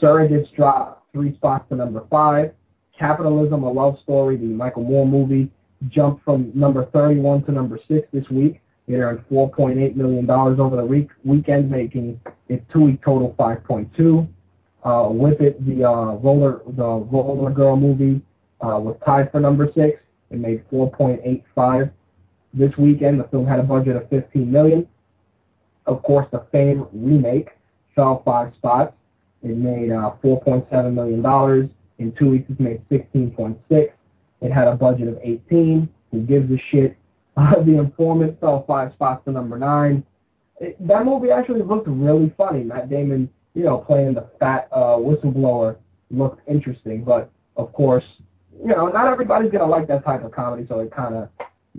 Surrogates 0.00 0.52
dropped 0.54 1.12
three 1.12 1.34
spots 1.36 1.68
to 1.68 1.76
number 1.76 2.04
five. 2.10 2.52
Capitalism, 2.98 3.62
a 3.62 3.70
love 3.70 3.98
story, 4.02 4.36
the 4.36 4.46
Michael 4.46 4.82
Moore 4.82 5.06
movie, 5.06 5.50
jumped 5.88 6.24
from 6.24 6.50
number 6.54 6.86
31 6.86 7.44
to 7.44 7.52
number 7.52 7.78
six 7.86 8.08
this 8.12 8.28
week. 8.30 8.60
It 8.88 8.94
earned 8.94 9.22
$4.8 9.30 9.96
million 9.96 10.30
over 10.30 10.76
the 10.76 10.84
week, 10.84 11.10
weekend, 11.22 11.70
making 11.70 12.20
its 12.48 12.64
two-week 12.72 13.02
total 13.04 13.34
5.2. 13.38 14.26
Uh, 14.82 15.08
with 15.10 15.40
it, 15.40 15.64
the 15.66 15.84
uh, 15.84 16.14
roller 16.14 16.62
the 16.66 16.84
roller 16.84 17.50
girl 17.50 17.76
movie 17.76 18.22
uh, 18.60 18.78
was 18.78 18.96
tied 19.04 19.30
for 19.30 19.40
number 19.40 19.70
six. 19.74 20.00
It 20.30 20.38
made 20.38 20.64
4.85 20.70 21.90
this 22.54 22.76
weekend. 22.78 23.20
The 23.20 23.24
film 23.24 23.46
had 23.46 23.60
a 23.60 23.64
budget 23.64 23.96
of 23.96 24.08
15 24.08 24.50
million. 24.50 24.86
Of 25.86 26.02
course, 26.02 26.26
the 26.32 26.46
Fame 26.52 26.86
remake 26.92 27.48
fell 27.94 28.22
five 28.24 28.54
spots. 28.54 28.94
It 29.42 29.56
made 29.56 29.90
uh, 29.90 30.12
4.7 30.22 30.94
million 30.94 31.22
dollars. 31.22 31.68
In 31.98 32.12
two 32.12 32.30
weeks, 32.30 32.48
it 32.50 32.60
made 32.60 32.80
16.6. 32.88 33.58
It 34.40 34.52
had 34.52 34.68
a 34.68 34.76
budget 34.76 35.08
of 35.08 35.18
18. 35.22 35.88
Who 36.12 36.20
gives 36.22 36.50
a 36.50 36.58
shit? 36.70 36.96
Uh, 37.38 37.62
the 37.62 37.78
Informant 37.78 38.40
fell 38.40 38.64
five 38.66 38.92
spots 38.94 39.24
to 39.24 39.30
number 39.30 39.56
nine. 39.56 40.02
It, 40.60 40.76
that 40.88 41.04
movie 41.04 41.30
actually 41.30 41.62
looked 41.62 41.86
really 41.86 42.34
funny. 42.36 42.64
Matt 42.64 42.90
Damon, 42.90 43.30
you 43.54 43.62
know, 43.62 43.78
playing 43.78 44.14
the 44.14 44.28
fat 44.40 44.68
uh, 44.72 44.96
whistleblower 44.96 45.76
looked 46.10 46.40
interesting, 46.48 47.04
but 47.04 47.30
of 47.56 47.72
course, 47.72 48.02
you 48.60 48.74
know, 48.74 48.88
not 48.88 49.06
everybody's 49.06 49.52
gonna 49.52 49.66
like 49.66 49.86
that 49.86 50.04
type 50.04 50.24
of 50.24 50.32
comedy, 50.32 50.66
so 50.68 50.80
it 50.80 50.90
kind 50.90 51.14
of 51.14 51.28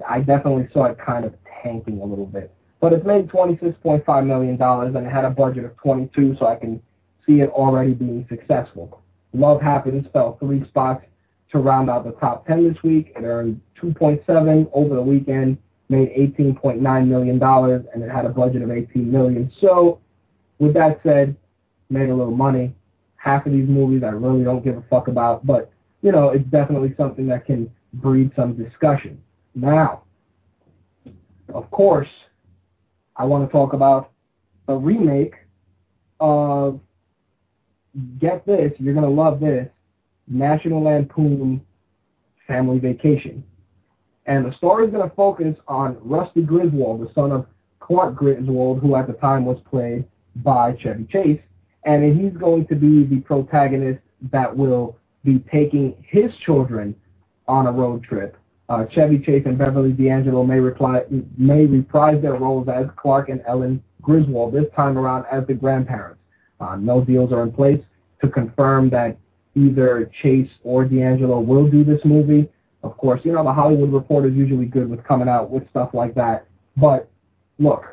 I 0.08 0.20
definitely 0.20 0.70
saw 0.72 0.86
it 0.86 0.98
kind 0.98 1.26
of 1.26 1.34
tanking 1.62 2.00
a 2.00 2.06
little 2.06 2.26
bit. 2.26 2.54
But 2.80 2.94
it's 2.94 3.06
made 3.06 3.28
$26.5 3.28 4.26
million 4.26 4.62
and 4.62 5.06
it 5.06 5.10
had 5.10 5.26
a 5.26 5.30
budget 5.30 5.66
of 5.66 5.76
22, 5.78 6.38
so 6.40 6.48
I 6.48 6.56
can 6.56 6.82
see 7.28 7.42
it 7.42 7.50
already 7.50 7.94
being 7.94 8.26
successful. 8.30 9.02
Love 9.34 9.62
Happens 9.62 10.08
fell 10.14 10.38
three 10.40 10.66
spots 10.70 11.04
to 11.52 11.60
round 11.60 11.90
out 11.90 12.04
the 12.04 12.12
top 12.14 12.46
10 12.48 12.68
this 12.68 12.82
week. 12.84 13.14
It 13.16 13.24
earned 13.24 13.60
2.7 13.82 14.70
over 14.74 14.96
the 14.96 15.02
weekend, 15.02 15.58
made 15.90 16.10
$18.9 16.10 17.08
million, 17.08 17.44
and 17.44 18.04
it 18.04 18.10
had 18.10 18.26
a 18.26 18.30
budget 18.30 18.62
of 18.62 18.72
18 18.72 19.12
million. 19.12 19.52
So, 19.60 20.00
with 20.60 20.74
that 20.76 21.00
said, 21.04 21.36
made 21.90 22.10
a 22.10 22.16
little 22.16 22.36
money. 22.36 22.76
Half 23.16 23.46
of 23.46 23.52
these 23.52 23.68
movies 23.68 24.04
I 24.04 24.10
really 24.10 24.44
don't 24.44 24.64
give 24.64 24.78
a 24.78 24.84
fuck 24.90 25.08
about, 25.08 25.46
but, 25.46 25.72
you 26.02 26.12
know, 26.12 26.30
it's 26.30 26.48
definitely 26.50 26.94
something 26.98 27.28
that 27.28 27.46
can 27.46 27.72
breed 27.94 28.32
some 28.36 28.56
discussion. 28.56 29.22
Now, 29.56 30.04
of 31.54 31.70
course, 31.72 32.08
I 33.16 33.26
want 33.26 33.48
to 33.48 33.52
talk 33.52 33.74
about 33.74 34.12
a 34.68 34.76
remake 34.76 35.34
of, 36.20 36.80
get 38.20 38.46
this, 38.46 38.72
you're 38.78 38.94
to 38.94 39.10
love 39.10 39.40
this, 39.40 39.68
National 40.30 40.84
Lampoon 40.84 41.62
Family 42.48 42.80
Vacation. 42.80 43.44
And 44.26 44.46
the 44.46 44.56
story 44.58 44.86
is 44.86 44.92
going 44.92 45.08
to 45.10 45.16
focus 45.16 45.56
on 45.68 45.98
Rusty 46.02 46.42
Griswold, 46.42 47.02
the 47.02 47.12
son 47.14 47.32
of 47.32 47.48
Clark 47.80 48.16
Griswold, 48.16 48.80
who 48.80 48.96
at 48.96 49.08
the 49.08 49.14
time 49.14 49.46
was 49.46 49.60
played 49.70 50.06
by 50.38 50.76
Chevy 50.82 51.06
Chase. 51.12 51.42
And 51.86 52.20
he's 52.20 52.38
going 52.38 52.68
to 52.68 52.76
be 52.76 53.04
the 53.04 53.22
protagonist 53.22 54.02
that 54.32 54.56
will 54.56 54.98
be 55.24 55.40
taking 55.52 55.96
his 56.08 56.32
children 56.46 56.96
on 57.48 57.68
a 57.68 57.72
road 57.72 58.04
trip 58.04 58.38
uh, 58.70 58.86
Chevy 58.92 59.20
Chase 59.20 59.44
and 59.46 59.58
Beverly 59.58 59.92
D'Angelo 59.92 60.44
may, 60.44 60.60
reply, 60.60 61.02
may 61.38 61.66
reprise 61.66 62.22
their 62.22 62.36
roles 62.36 62.68
as 62.70 62.86
Clark 62.96 63.30
and 63.30 63.42
Ellen 63.48 63.84
Griswold, 64.02 64.54
this 64.54 64.66
time 64.76 64.98
around 64.98 65.26
as 65.32 65.46
the 65.48 65.56
grandparents. 65.56 66.22
Uh, 66.60 66.76
no 66.76 67.04
deals 67.04 67.32
are 67.34 67.42
in 67.42 67.52
place 67.52 67.82
to 68.22 68.30
confirm 68.30 68.90
that 68.92 69.18
either 69.56 70.10
Chase 70.22 70.50
or 70.64 70.86
D'Angelo 70.86 71.40
will 71.40 71.70
do 71.70 71.84
this 71.84 72.00
movie. 72.06 72.50
Of 72.84 72.98
course, 72.98 73.22
you 73.24 73.34
know, 73.34 73.44
the 73.44 73.54
Hollywood 73.54 73.92
Reporter 73.92 74.30
is 74.30 74.36
usually 74.36 74.66
good 74.66 74.90
with 74.90 75.04
coming 75.04 75.28
out 75.28 75.50
with 75.50 75.70
stuff 75.70 75.90
like 75.94 76.16
that. 76.16 76.48
But, 76.78 77.10
look, 77.58 77.84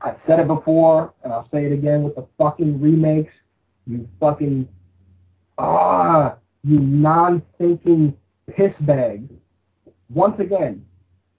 I've 0.00 0.16
said 0.26 0.40
it 0.40 0.48
before, 0.48 1.14
and 1.22 1.32
I'll 1.32 1.48
say 1.52 1.66
it 1.66 1.72
again 1.72 2.02
with 2.02 2.16
the 2.16 2.26
fucking 2.38 2.80
remakes. 2.80 3.32
You 3.86 4.08
fucking, 4.18 4.68
ah, 5.58 6.36
you 6.64 6.80
non-thinking 6.80 8.16
piss 8.56 8.72
bags 8.80 9.30
once 10.12 10.38
again, 10.40 10.84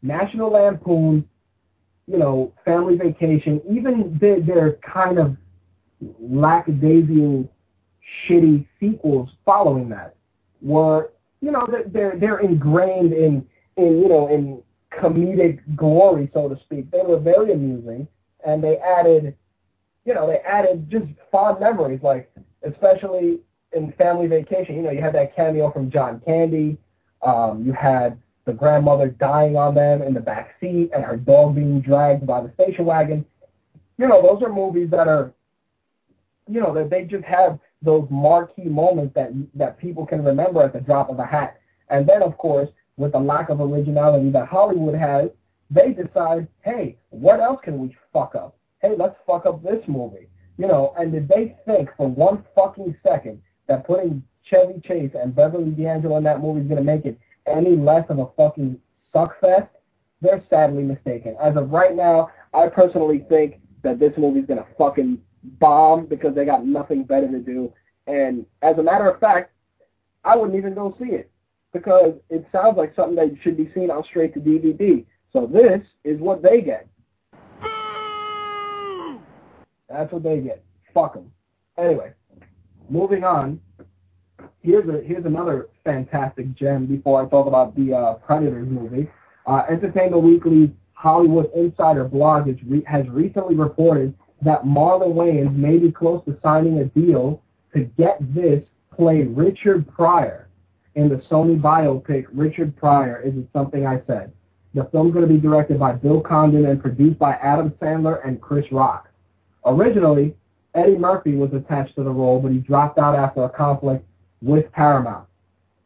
National 0.02 0.52
Lampoon, 0.52 1.28
you 2.07 2.18
know, 2.18 2.53
Family 2.65 2.98
Vacation, 2.98 3.61
even 3.69 4.18
their, 4.19 4.41
their 4.41 4.73
kind 4.78 5.19
of 5.19 5.36
lackadaisical, 6.19 7.49
shitty 8.28 8.65
sequels 8.80 9.30
following 9.45 9.90
that 9.90 10.15
were, 10.61 11.11
you 11.41 11.52
know, 11.52 11.68
they're 11.88 12.18
they're 12.18 12.40
ingrained 12.40 13.14
in 13.14 13.45
in 13.78 14.02
you 14.02 14.10
know 14.10 14.28
in 14.28 14.61
comedic 14.91 15.60
glory, 15.76 16.30
so 16.34 16.49
to 16.49 16.60
speak. 16.61 16.91
They 16.91 17.02
were 17.03 17.19
very 17.19 17.53
amusing, 17.53 18.07
and 18.45 18.64
they 18.64 18.78
added, 18.78 19.36
you 20.06 20.14
know, 20.14 20.28
they 20.28 20.40
added 20.40 20.90
just 20.90 21.06
fond 21.32 21.60
memories, 21.60 22.02
like 22.03 22.32
especially 22.64 23.40
in 23.73 23.94
Family 23.94 24.28
Vacation. 24.28 24.76
You 24.76 24.82
know, 24.84 24.91
you 24.91 25.02
had 25.02 25.15
that 25.15 25.36
cameo 25.36 25.72
from 25.72 25.90
John 25.90 26.22
Candy. 26.26 26.78
Um, 27.22 27.64
you 27.65 27.73
had 27.73 28.19
the 28.45 28.53
grandmother 28.53 29.07
dying 29.07 29.56
on 29.56 29.76
them 29.76 30.02
in 30.02 30.14
the 30.14 30.19
back 30.19 30.56
seat 30.60 30.90
and 30.94 31.03
her 31.03 31.18
dog 31.18 31.56
being 31.56 31.80
dragged 31.82 32.26
by 32.26 32.41
the 32.41 32.52
station 32.56 32.86
wagon. 32.86 33.26
You 33.98 34.07
know, 34.07 34.22
those 34.22 34.41
are 34.41 34.52
movies 34.52 34.90
that 34.91 35.07
are, 35.07 35.32
you 36.49 36.60
know, 36.60 36.73
that 36.73 36.90
they 36.90 37.03
just 37.03 37.23
have 37.23 37.60
those 37.82 38.08
marquee 38.10 38.66
moments 38.66 39.14
that 39.16 39.32
that 39.56 39.78
people 39.80 40.06
can 40.06 40.24
remember 40.24 40.62
at 40.62 40.74
the 40.74 40.80
drop 40.80 41.10
of 41.10 41.20
a 41.20 41.26
hat. 41.26 41.60
And 41.90 42.08
then, 42.08 42.22
of 42.22 42.38
course, 42.38 42.70
with 42.98 43.12
the 43.14 43.20
lack 43.20 43.49
of 43.49 43.60
originality 43.60 44.30
that 44.32 44.48
Hollywood 44.48 44.95
has, 44.95 45.30
they 45.70 45.94
decide, 45.94 46.48
hey, 46.64 46.98
what 47.10 47.40
else 47.40 47.60
can 47.64 47.80
we 47.80 47.95
fuck 48.14 48.36
up? 48.36 48.58
Hey, 48.82 48.94
let's 48.98 49.16
fuck 49.26 49.45
up 49.45 49.64
this 49.64 49.84
movie. 49.88 50.28
You 50.58 50.68
know, 50.68 50.94
and 50.98 51.12
did 51.12 51.28
they 51.28 51.56
think 51.66 51.90
for 51.98 52.08
one 52.08 52.44
fucking 52.56 52.95
second 53.03 53.41
that 53.68 53.88
putting 53.88 54.24
Chevy 54.44 54.82
Chase 54.86 55.12
and 55.16 55.36
Beverly 55.36 55.72
D'Angelo 55.72 56.18
in 56.18 56.24
that 56.24 56.41
movie 56.41 56.62
is 56.62 56.68
going 56.68 56.78
to 56.78 56.84
make 56.84 57.06
it 57.06 57.18
any 57.48 57.76
less 57.76 58.06
of 58.10 58.20
a 58.20 58.28
fucking 58.38 58.80
suckfest, 59.14 59.70
they're 60.22 60.44
sadly 60.49 60.84
mistaken. 60.84 61.36
As 61.41 61.56
of 61.56 61.72
right 61.72 61.95
now, 61.95 62.30
I 62.53 62.68
personally 62.68 63.26
think 63.30 63.60
that 63.84 63.99
this 63.99 64.14
movie's 64.18 64.45
gonna 64.45 64.66
fucking 64.78 65.20
bomb 65.44 66.06
because 66.06 66.36
they 66.36 66.46
got 66.46 66.66
nothing 66.66 67.04
better 67.04 67.30
to 67.30 67.40
do. 67.40 67.72
And 68.08 68.46
as 68.62 68.78
a 68.78 68.84
matter 68.84 69.10
of 69.10 69.20
fact, 69.20 69.52
I 70.24 70.36
wouldn't 70.36 70.58
even 70.58 70.74
go 70.74 70.96
see 71.00 71.12
it 71.12 71.32
because 71.74 72.14
it 72.30 72.46
sounds 72.52 72.78
like 72.78 72.96
something 72.96 73.16
that 73.16 73.36
should 73.42 73.58
be 73.58 73.72
seen 73.74 73.90
on 73.90 74.04
straight 74.04 74.34
to 74.34 74.40
DVD. 74.40 75.06
So 75.34 75.48
this 75.48 75.82
is 76.04 76.20
what 76.20 76.42
they 76.44 76.62
get. 76.62 76.88
That's 79.90 80.12
what 80.12 80.24
they 80.24 80.40
get. 80.40 80.64
Fuck 80.94 81.16
them. 81.16 81.32
Anyway, 81.78 82.14
moving 82.90 83.24
on 83.24 83.60
here's 84.62 84.88
a 84.88 85.02
here's 85.06 85.26
another 85.26 85.70
fantastic 85.84 86.54
gem 86.56 86.86
before 86.86 87.26
I 87.26 87.30
talk 87.30 87.48
about 87.48 87.76
the 87.76 87.94
uh, 87.94 88.14
Predators 88.16 88.68
movie. 88.70 89.10
Uh, 89.46 89.64
Entertainment 89.70 90.22
Weekly's 90.22 90.70
Hollywood 90.94 91.52
Insider 91.56 92.04
blog 92.04 92.48
has, 92.48 92.58
re- 92.68 92.84
has 92.86 93.08
recently 93.10 93.56
reported 93.56 94.14
that 94.42 94.64
Marlon 94.64 95.14
Wayans 95.14 95.56
may 95.56 95.78
be 95.78 95.92
close 95.92 96.24
to 96.26 96.38
signing 96.42 96.80
a 96.80 96.86
deal 96.86 97.42
to 97.74 97.82
get 97.98 98.18
this 98.34 98.64
play 98.96 99.24
Richard 99.24 99.88
Pryor 99.88 100.48
in 100.96 101.10
the 101.10 101.16
Sony 101.30 101.60
biopic 101.60 102.26
Richard 102.34 102.76
Pryor 102.76 103.22
Is 103.22 103.36
It 103.36 103.48
Something 103.54 103.86
I 103.86 104.02
Said. 104.08 104.32
The 104.74 104.86
film's 104.92 105.14
going 105.14 105.28
to 105.28 105.34
be 105.34 105.40
directed 105.40 105.80
by 105.80 105.94
Bill 105.94 106.22
Condon 106.22 106.66
and 106.66 106.82
produced 106.82 107.20
by 107.20 107.34
Adam 107.34 107.72
Sandler 107.82 108.26
and 108.26 108.42
Chris 108.42 108.66
Rock. 108.72 109.10
Originally, 109.66 110.36
Eddie 110.76 110.98
Murphy 110.98 111.36
was 111.36 111.52
attached 111.54 111.96
to 111.96 112.04
the 112.04 112.10
role, 112.10 112.40
but 112.40 112.52
he 112.52 112.60
dropped 112.60 112.98
out 112.98 113.16
after 113.16 113.44
a 113.44 113.50
conflict 113.50 114.06
with 114.42 114.72
Paramount. 114.72 115.28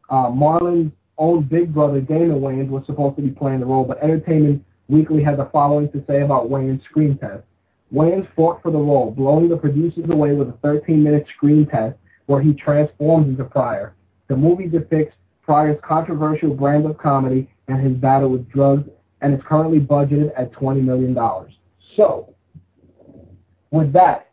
Uh, 0.08 0.30
Marlon's 0.30 0.92
own 1.18 1.42
big 1.42 1.74
brother, 1.74 2.00
Damon 2.00 2.40
Wayans, 2.40 2.68
was 2.68 2.84
supposed 2.86 3.16
to 3.16 3.22
be 3.22 3.30
playing 3.30 3.60
the 3.60 3.66
role, 3.66 3.84
but 3.84 4.02
Entertainment 4.02 4.64
Weekly 4.88 5.22
had 5.22 5.36
the 5.36 5.48
following 5.52 5.90
to 5.90 6.04
say 6.06 6.22
about 6.22 6.48
Wayans' 6.48 6.84
screen 6.84 7.18
test. 7.18 7.42
Wayans 7.92 8.28
fought 8.34 8.62
for 8.62 8.70
the 8.70 8.78
role, 8.78 9.10
blowing 9.10 9.48
the 9.48 9.56
producers 9.56 10.04
away 10.10 10.32
with 10.32 10.48
a 10.48 10.52
13-minute 10.52 11.26
screen 11.36 11.66
test 11.66 11.96
where 12.26 12.42
he 12.42 12.52
transforms 12.54 13.28
into 13.28 13.44
Pryor. 13.44 13.94
The 14.28 14.36
movie 14.36 14.66
depicts 14.66 15.14
Pryor's 15.42 15.78
controversial 15.84 16.54
brand 16.54 16.84
of 16.86 16.98
comedy 16.98 17.48
and 17.68 17.80
his 17.80 17.96
battle 17.96 18.30
with 18.30 18.48
drugs, 18.50 18.88
and 19.20 19.32
is 19.32 19.40
currently 19.46 19.80
budgeted 19.80 20.30
at 20.36 20.52
$20 20.52 20.82
million. 20.82 21.16
So, 21.96 22.34
with 23.70 23.92
that, 23.92 24.30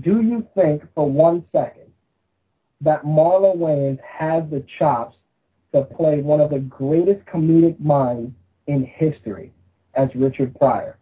do 0.00 0.20
you 0.20 0.46
think 0.54 0.82
for 0.94 1.08
one 1.10 1.44
second 1.52 1.90
that 2.80 3.04
Marlon 3.04 3.56
Wayans 3.56 3.98
has 4.00 4.44
the 4.50 4.64
chops 4.78 5.16
to 5.72 5.82
play 5.82 6.20
one 6.20 6.40
of 6.40 6.50
the 6.50 6.58
greatest 6.58 7.24
comedic 7.26 7.78
minds 7.80 8.32
in 8.66 8.84
history 8.84 9.52
as 9.94 10.08
Richard 10.14 10.54
Pryor? 10.58 10.98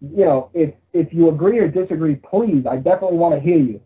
You 0.00 0.24
know, 0.24 0.50
if 0.54 0.74
if 0.92 1.12
you 1.12 1.28
agree 1.30 1.58
or 1.58 1.68
disagree, 1.68 2.14
please, 2.16 2.64
I 2.68 2.76
definitely 2.76 3.18
want 3.18 3.34
to 3.34 3.40
hear 3.40 3.58
you. 3.58 3.80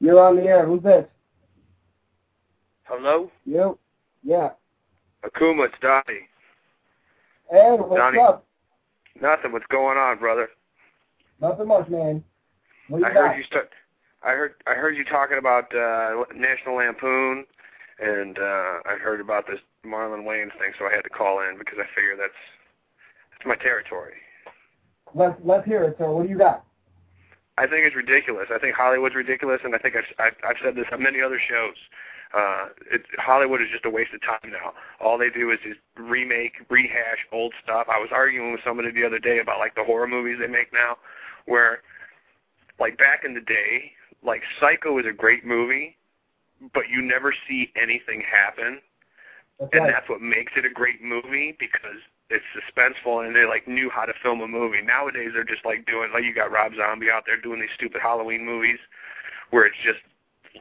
You're 0.00 0.18
on 0.20 0.36
the 0.36 0.44
air. 0.44 0.64
Who's 0.66 0.82
this? 0.82 1.04
Hello? 2.84 3.30
You? 3.44 3.78
Yeah. 4.22 4.50
Akuma, 5.24 5.66
it's 5.66 5.74
Donnie. 5.82 6.28
Hey, 7.50 7.76
what's 7.76 7.96
Donnie. 7.96 8.18
up? 8.18 8.46
Nothing. 9.20 9.52
What's 9.52 9.66
going 9.66 9.98
on, 9.98 10.18
brother? 10.18 10.48
Nothing 11.40 11.68
much, 11.68 11.88
man. 11.88 12.24
What 12.88 12.98
you 13.00 13.06
I 13.06 13.12
got? 13.12 13.28
heard 13.32 13.38
you 13.38 13.44
start. 13.44 13.70
I 14.22 14.32
heard. 14.32 14.54
I 14.66 14.74
heard 14.74 14.96
you 14.96 15.04
talking 15.04 15.38
about 15.38 15.74
uh 15.74 16.24
National 16.34 16.76
Lampoon, 16.76 17.44
and 18.00 18.38
uh 18.38 18.80
I 18.86 18.96
heard 19.00 19.20
about 19.20 19.46
this 19.46 19.60
Marlon 19.86 20.24
Wayans 20.24 20.56
thing, 20.58 20.72
so 20.78 20.86
I 20.86 20.92
had 20.94 21.02
to 21.02 21.10
call 21.10 21.40
in 21.40 21.58
because 21.58 21.78
I 21.78 21.86
figure 21.94 22.16
that's 22.16 22.32
that's 23.30 23.46
my 23.46 23.56
territory. 23.56 24.14
Let's 25.14 25.38
let's 25.44 25.64
hear 25.66 25.84
it, 25.84 25.96
sir. 25.98 26.10
What 26.10 26.24
do 26.24 26.28
you 26.28 26.38
got? 26.38 26.64
I 27.56 27.66
think 27.66 27.86
it's 27.86 27.96
ridiculous. 27.96 28.48
I 28.54 28.58
think 28.58 28.76
Hollywood's 28.76 29.14
ridiculous, 29.14 29.60
and 29.64 29.74
I 29.74 29.78
think 29.78 29.96
I've 29.96 30.04
I've, 30.18 30.36
I've 30.46 30.56
said 30.62 30.74
this 30.74 30.86
on 30.92 31.02
many 31.02 31.22
other 31.22 31.40
shows. 31.40 31.76
Uh, 32.34 32.68
it, 32.92 33.02
Hollywood 33.16 33.62
is 33.62 33.68
just 33.72 33.86
a 33.86 33.90
waste 33.90 34.12
of 34.12 34.20
time 34.20 34.52
now. 34.52 34.74
All 35.00 35.16
they 35.16 35.30
do 35.30 35.50
is 35.50 35.58
just 35.64 35.80
remake, 35.96 36.52
rehash 36.68 37.24
old 37.32 37.54
stuff. 37.62 37.86
I 37.88 37.98
was 37.98 38.10
arguing 38.12 38.52
with 38.52 38.60
somebody 38.62 38.90
the 38.90 39.04
other 39.04 39.18
day 39.18 39.38
about 39.38 39.58
like 39.58 39.74
the 39.74 39.84
horror 39.84 40.06
movies 40.06 40.36
they 40.38 40.46
make 40.46 40.72
now, 40.72 40.98
where 41.46 41.80
like 42.78 42.98
back 42.98 43.24
in 43.24 43.32
the 43.34 43.40
day, 43.40 43.92
like 44.22 44.42
Psycho 44.60 44.98
is 44.98 45.06
a 45.06 45.12
great 45.12 45.44
movie, 45.44 45.96
but 46.74 46.88
you 46.88 47.02
never 47.02 47.34
see 47.48 47.70
anything 47.80 48.20
happen, 48.22 48.80
That's 49.60 49.70
and 49.72 49.82
right. 49.84 49.92
that's 49.92 50.08
what 50.08 50.20
makes 50.20 50.52
it 50.56 50.64
a 50.64 50.70
great 50.70 51.02
movie 51.02 51.56
because 51.58 51.98
it's 52.30 52.44
suspenseful 52.54 53.24
and 53.26 53.34
they 53.34 53.46
like 53.46 53.66
knew 53.66 53.88
how 53.88 54.04
to 54.04 54.12
film 54.22 54.40
a 54.42 54.48
movie. 54.48 54.82
Nowadays 54.82 55.30
they're 55.32 55.44
just 55.44 55.64
like 55.64 55.86
doing 55.86 56.10
like 56.12 56.24
you 56.24 56.34
got 56.34 56.50
Rob 56.50 56.72
Zombie 56.76 57.10
out 57.10 57.24
there 57.26 57.40
doing 57.40 57.60
these 57.60 57.70
stupid 57.74 58.00
Halloween 58.02 58.44
movies 58.44 58.78
where 59.50 59.64
it's 59.64 59.76
just 59.82 60.00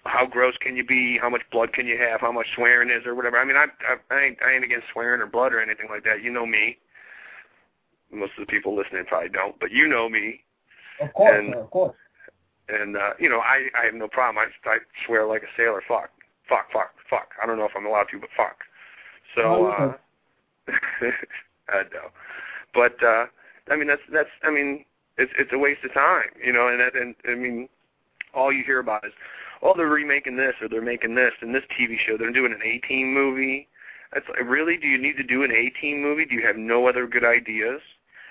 how 0.06 0.26
gross 0.26 0.56
can 0.62 0.78
you 0.78 0.86
be, 0.86 1.18
how 1.18 1.30
much 1.30 1.42
blood 1.52 1.74
can 1.74 1.88
you 1.88 1.98
have, 1.98 2.22
how 2.22 2.32
much 2.32 2.48
swearing 2.56 2.90
is 2.90 3.06
or 3.06 3.16
whatever. 3.16 3.38
I 3.38 3.44
mean 3.44 3.58
I 3.58 3.66
I, 3.90 3.98
I 4.16 4.20
ain't 4.22 4.38
I 4.46 4.54
ain't 4.54 4.64
against 4.64 4.88
swearing 4.94 5.20
or 5.20 5.26
blood 5.26 5.52
or 5.54 5.60
anything 5.60 5.88
like 5.90 6.04
that. 6.06 6.22
You 6.22 6.32
know 6.32 6.46
me. 6.46 6.78
Most 8.12 8.32
of 8.38 8.46
the 8.48 8.52
people 8.52 8.74
listening 8.76 9.04
probably 9.06 9.30
don't, 9.30 9.60
but 9.60 9.72
you 9.72 9.88
know 9.90 10.08
me. 10.08 10.42
Of 11.02 11.14
course, 11.14 11.38
and- 11.38 11.54
of 11.56 11.70
course. 11.70 11.96
And 12.70 12.98
uh, 12.98 13.14
you 13.20 13.30
know, 13.30 13.40
I 13.40 13.68
I 13.80 13.86
have 13.86 13.94
no 13.94 14.08
problem. 14.08 14.44
I 14.44 14.70
I 14.70 14.80
swear 15.06 15.26
like 15.26 15.44
a 15.44 15.52
sailor. 15.56 15.82
Fuck, 15.88 16.10
fuck, 16.50 16.72
fuck, 16.72 16.94
fuck. 17.10 17.30
I 17.42 17.46
don't 17.46 17.58
know 17.58 17.66
if 17.66 17.72
I'm 17.76 17.86
allowed 17.86 18.08
to, 18.12 18.20
but 18.20 18.30
fuck. 18.36 18.58
So 19.36 19.68
uh, 19.68 19.94
I 21.70 21.84
know. 21.94 22.10
But 22.74 23.02
uh, 23.04 23.28
I 23.70 23.76
mean, 23.76 23.88
that's 23.88 24.02
that's. 24.12 24.30
I 24.44 24.52
mean, 24.52 24.86
it's 25.18 25.32
it's 25.38 25.54
a 25.54 25.58
waste 25.58 25.84
of 25.84 25.94
time, 25.94 26.30
you 26.44 26.52
know. 26.52 26.68
And 26.68 26.80
that 26.80 26.96
and 26.96 27.16
I 27.26 27.36
mean, 27.36 27.70
all 28.34 28.52
you 28.52 28.64
hear 28.64 28.80
about 28.80 29.06
is, 29.06 29.14
oh, 29.62 29.74
they're 29.76 29.88
remaking 29.88 30.38
this 30.38 30.56
or 30.62 30.68
they're 30.68 30.82
making 30.82 31.16
this 31.16 31.34
and 31.42 31.56
this 31.56 31.64
TV 31.80 31.98
show. 31.98 32.18
They're 32.18 32.32
doing 32.32 32.52
an 32.52 32.62
18 32.64 33.14
movie. 33.14 33.68
That's 34.14 34.28
like, 34.30 34.42
really. 34.44 34.78
Do 34.78 34.88
you 34.88 34.98
need 34.98 35.18
to 35.18 35.24
do 35.24 35.44
an 35.44 35.52
18 35.52 36.02
movie? 36.02 36.26
Do 36.26 36.36
you 36.36 36.46
have 36.46 36.58
no 36.58 36.88
other 36.88 37.08
good 37.08 37.24
ideas? 37.24 37.82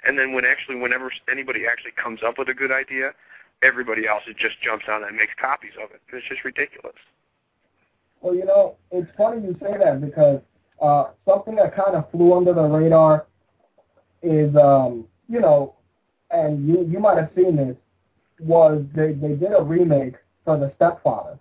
And 0.04 0.18
then 0.18 0.32
when 0.32 0.44
actually, 0.44 0.76
whenever 0.76 1.10
anybody 1.30 1.66
actually 1.66 1.92
comes 1.92 2.20
up 2.22 2.38
with 2.38 2.48
a 2.48 2.54
good 2.54 2.70
idea, 2.70 3.12
everybody 3.62 4.06
else 4.06 4.22
just 4.38 4.60
jumps 4.62 4.84
on 4.88 5.02
it 5.02 5.08
and 5.08 5.16
makes 5.16 5.32
copies 5.40 5.72
of 5.82 5.90
it. 5.90 6.00
It's 6.12 6.26
just 6.28 6.44
ridiculous. 6.44 6.96
Well, 8.20 8.34
you 8.34 8.44
know, 8.44 8.76
it's 8.90 9.10
funny 9.16 9.42
you 9.46 9.56
say 9.60 9.76
that 9.78 10.00
because 10.00 10.40
uh, 10.80 11.10
something 11.26 11.54
that 11.56 11.76
kind 11.76 11.96
of 11.96 12.10
flew 12.10 12.34
under 12.34 12.52
the 12.54 12.62
radar 12.62 13.26
is, 14.22 14.54
um, 14.56 15.06
you 15.28 15.40
know, 15.40 15.74
and 16.30 16.66
you 16.66 16.86
you 16.90 16.98
might 16.98 17.16
have 17.16 17.30
seen 17.36 17.56
this, 17.56 17.76
was 18.40 18.84
they 18.94 19.12
they 19.12 19.34
did 19.34 19.52
a 19.56 19.62
remake 19.62 20.14
for 20.44 20.58
The 20.58 20.72
Stepfather, 20.76 21.38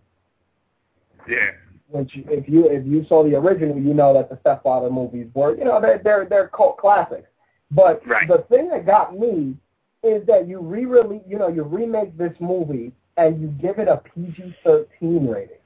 Yeah. 1.28 1.52
which 1.88 2.12
if 2.16 2.48
you 2.48 2.68
if 2.70 2.86
you 2.86 3.06
saw 3.06 3.24
the 3.24 3.36
original, 3.36 3.78
you 3.78 3.94
know 3.94 4.14
that 4.14 4.30
the 4.30 4.38
Stepfather 4.42 4.90
movies 4.90 5.28
were, 5.34 5.58
you 5.58 5.64
know, 5.66 5.82
they're 5.82 6.00
they're 6.04 6.26
they're 6.26 6.48
cult 6.50 6.78
classics. 6.78 7.28
But 7.72 8.06
Right. 8.06 8.28
the 8.28 8.40
thing 8.50 8.70
that 8.70 8.86
got 8.86 9.18
me 9.18 9.58
is 10.06 10.26
that 10.28 10.48
you 10.48 10.60
re-release, 10.60 11.22
you 11.28 11.38
know, 11.38 11.48
you 11.48 11.64
remake 11.64 12.18
this 12.18 12.34
movie 12.40 12.92
and 13.18 13.42
you 13.42 13.48
give 13.48 13.80
it 13.80 13.88
a 13.88 13.98
PG-13 13.98 15.34
rating. 15.34 15.58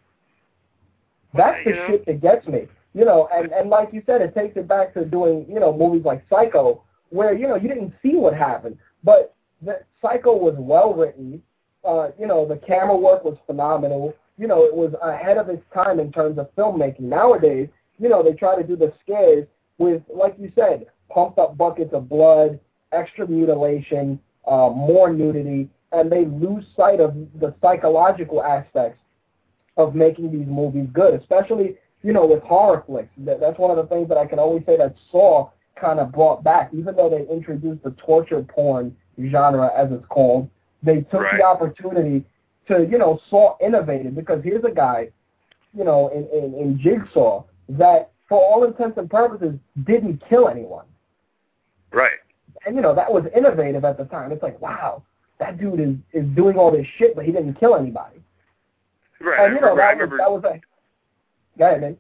That's 1.34 1.64
the 1.66 1.72
know? 1.72 1.88
shit 1.88 2.06
that 2.06 2.22
gets 2.22 2.48
me. 2.48 2.68
You 2.94 3.06
know, 3.06 3.30
and 3.32 3.52
and 3.52 3.70
like 3.70 3.90
you 3.94 4.02
said, 4.08 4.22
it 4.22 4.34
takes 4.34 4.58
it 4.58 4.68
back 4.68 4.96
to 4.96 5.06
doing 5.06 5.46
you 5.48 5.60
know 5.60 5.72
movies 5.72 6.04
like 6.04 6.26
Psycho, 6.28 6.82
where 7.10 7.34
you 7.34 7.48
know 7.48 7.56
you 7.56 7.68
didn't 7.68 7.94
see 8.02 8.16
what 8.16 8.34
happened, 8.34 8.80
but 9.04 9.36
the 9.62 9.82
Psycho 10.02 10.36
was 10.36 10.56
well 10.58 10.94
written. 10.96 11.42
Uh, 11.86 12.10
you 12.20 12.26
know, 12.26 12.48
the 12.48 12.58
camera 12.58 12.98
work 12.98 13.24
was 13.24 13.38
phenomenal. 13.46 14.14
You 14.38 14.48
know, 14.48 14.64
it 14.64 14.74
was 14.74 14.94
ahead 15.04 15.38
of 15.38 15.50
its 15.50 15.64
time 15.74 16.00
in 16.00 16.12
terms 16.12 16.40
of 16.40 16.54
filmmaking. 16.56 17.02
Nowadays, 17.02 17.70
you 18.00 18.10
know, 18.10 18.24
they 18.24 18.34
try 18.34 18.56
to 18.60 18.68
do 18.68 18.76
the 18.76 18.92
scares 19.04 19.46
with, 19.78 20.02
like 20.14 20.36
you 20.40 20.52
said, 20.56 20.88
pumped 21.10 21.40
up 21.40 21.58
buckets 21.58 21.94
of 21.94 22.10
blood, 22.10 22.60
extra 22.92 23.28
mutilation, 23.28 24.20
uh, 24.50 24.70
more 24.70 25.14
nudity, 25.14 25.70
and 25.92 26.12
they 26.12 26.26
lose 26.26 26.66
sight 26.76 27.00
of 27.00 27.16
the 27.40 27.54
psychological 27.62 28.44
aspects 28.44 29.02
of 29.78 29.96
making 29.96 30.32
these 30.32 30.48
movies 30.48 30.88
good, 30.94 31.14
especially 31.14 31.78
you 32.04 32.14
know 32.14 32.26
with 32.26 32.42
horror 32.44 32.84
flicks. 32.86 33.10
That's 33.18 33.58
one 33.60 33.72
of 33.72 33.78
the 33.78 33.88
things 33.94 34.10
that 34.10 34.18
I 34.18 34.26
can 34.26 34.40
always 34.40 34.66
say 34.66 34.78
that 34.78 34.96
Saw 35.12 35.50
kind 35.80 36.00
of 36.00 36.12
brought 36.12 36.44
back, 36.44 36.72
even 36.74 36.96
though 36.96 37.10
they 37.10 37.32
introduced 37.34 37.84
the 37.84 37.92
torture 37.92 38.42
porn 38.44 38.96
genre 39.32 39.72
as 39.78 39.92
it's 39.92 40.06
called. 40.08 40.50
They 40.84 41.02
took 41.02 41.22
Right. 41.22 41.38
the 41.38 41.46
opportunity 41.46 42.26
to 42.68 42.88
you 42.90 42.98
know 42.98 43.20
Saw 43.30 43.56
innovated 43.62 44.16
because 44.16 44.44
here's 44.44 44.64
a 44.64 44.72
guy, 44.72 45.10
you 45.74 45.84
know, 45.84 46.10
in, 46.10 46.28
in, 46.38 46.54
in 46.56 46.80
Jigsaw 46.80 47.44
that 47.70 48.12
for 48.28 48.40
all 48.40 48.64
intents 48.64 48.98
and 48.98 49.10
purposes 49.10 49.56
didn't 49.86 50.22
kill 50.30 50.48
anyone 50.48 50.86
Right. 51.92 52.20
And 52.66 52.76
you 52.76 52.82
know 52.82 52.94
that 52.96 53.12
was 53.12 53.26
innovative 53.36 53.86
at 53.86 53.98
the 53.98 54.06
time. 54.06 54.32
It's 54.32 54.44
like, 54.44 54.60
wow, 54.62 55.04
that 55.40 55.60
dude 55.60 55.80
is 55.80 55.96
is 56.14 56.26
doing 56.36 56.58
all 56.58 56.72
this 56.72 56.88
shit, 56.98 57.16
but 57.16 57.26
he 57.26 57.32
didn't 57.32 57.56
kill 57.56 57.76
anybody. 57.76 58.22
Right. 59.22 59.46
and 59.46 59.56
you 59.56 59.62
know 59.62 59.74
I 59.74 59.96
that 59.96 59.98
was 59.98 60.10
that 60.18 60.32
was 60.32 60.44
like, 60.44 60.64
go 61.58 61.66
ahead, 61.66 61.82
man. 61.82 61.98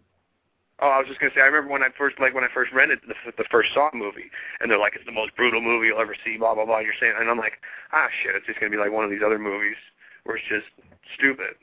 Oh, 0.81 0.87
I 0.87 0.97
was 0.99 1.07
just 1.07 1.19
gonna 1.19 1.33
say. 1.35 1.41
I 1.41 1.45
remember 1.45 1.71
when 1.71 1.83
I 1.83 1.89
first 1.97 2.19
like 2.19 2.33
when 2.33 2.43
I 2.43 2.47
first 2.53 2.71
rented 2.71 2.99
the 3.07 3.15
the 3.37 3.43
first 3.51 3.73
Saw 3.73 3.89
movie, 3.93 4.31
and 4.59 4.71
they're 4.71 4.79
like, 4.79 4.95
it's 4.95 5.05
the 5.05 5.11
most 5.11 5.35
brutal 5.35 5.59
movie 5.59 5.87
you'll 5.87 5.99
ever 5.99 6.15
see. 6.23 6.37
Blah 6.37 6.55
blah 6.55 6.65
blah. 6.65 6.77
And 6.77 6.85
you're 6.85 6.95
saying, 6.99 7.15
and 7.19 7.29
I'm 7.29 7.37
like, 7.37 7.59
ah 7.91 8.07
shit, 8.23 8.35
it's 8.35 8.45
just 8.45 8.59
gonna 8.59 8.71
be 8.71 8.77
like 8.77 8.91
one 8.91 9.03
of 9.03 9.09
these 9.11 9.23
other 9.25 9.39
movies 9.39 9.75
where 10.23 10.37
it's 10.37 10.47
just 10.47 10.67
stupid. 11.15 11.55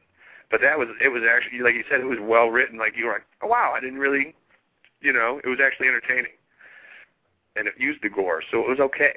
But 0.51 0.61
that 0.61 0.79
was 0.79 0.89
it 1.01 1.09
was 1.09 1.23
actually 1.25 1.61
like 1.61 1.75
you 1.75 1.85
said, 1.91 2.01
it 2.01 2.07
was 2.07 2.19
well 2.21 2.49
written. 2.49 2.79
Like 2.79 2.97
you 2.97 3.07
were 3.07 3.13
like, 3.13 3.27
oh 3.41 3.49
wow, 3.49 3.73
I 3.75 3.81
didn't 3.81 3.99
really, 3.99 4.35
you 5.01 5.13
know, 5.13 5.41
it 5.43 5.49
was 5.49 5.61
actually 5.65 5.89
entertaining, 5.89 6.37
and 7.57 7.67
it 7.67 7.75
used 7.79 8.03
the 8.03 8.09
gore, 8.09 8.43
so 8.51 8.61
it 8.61 8.69
was 8.69 8.81
okay. 8.81 9.15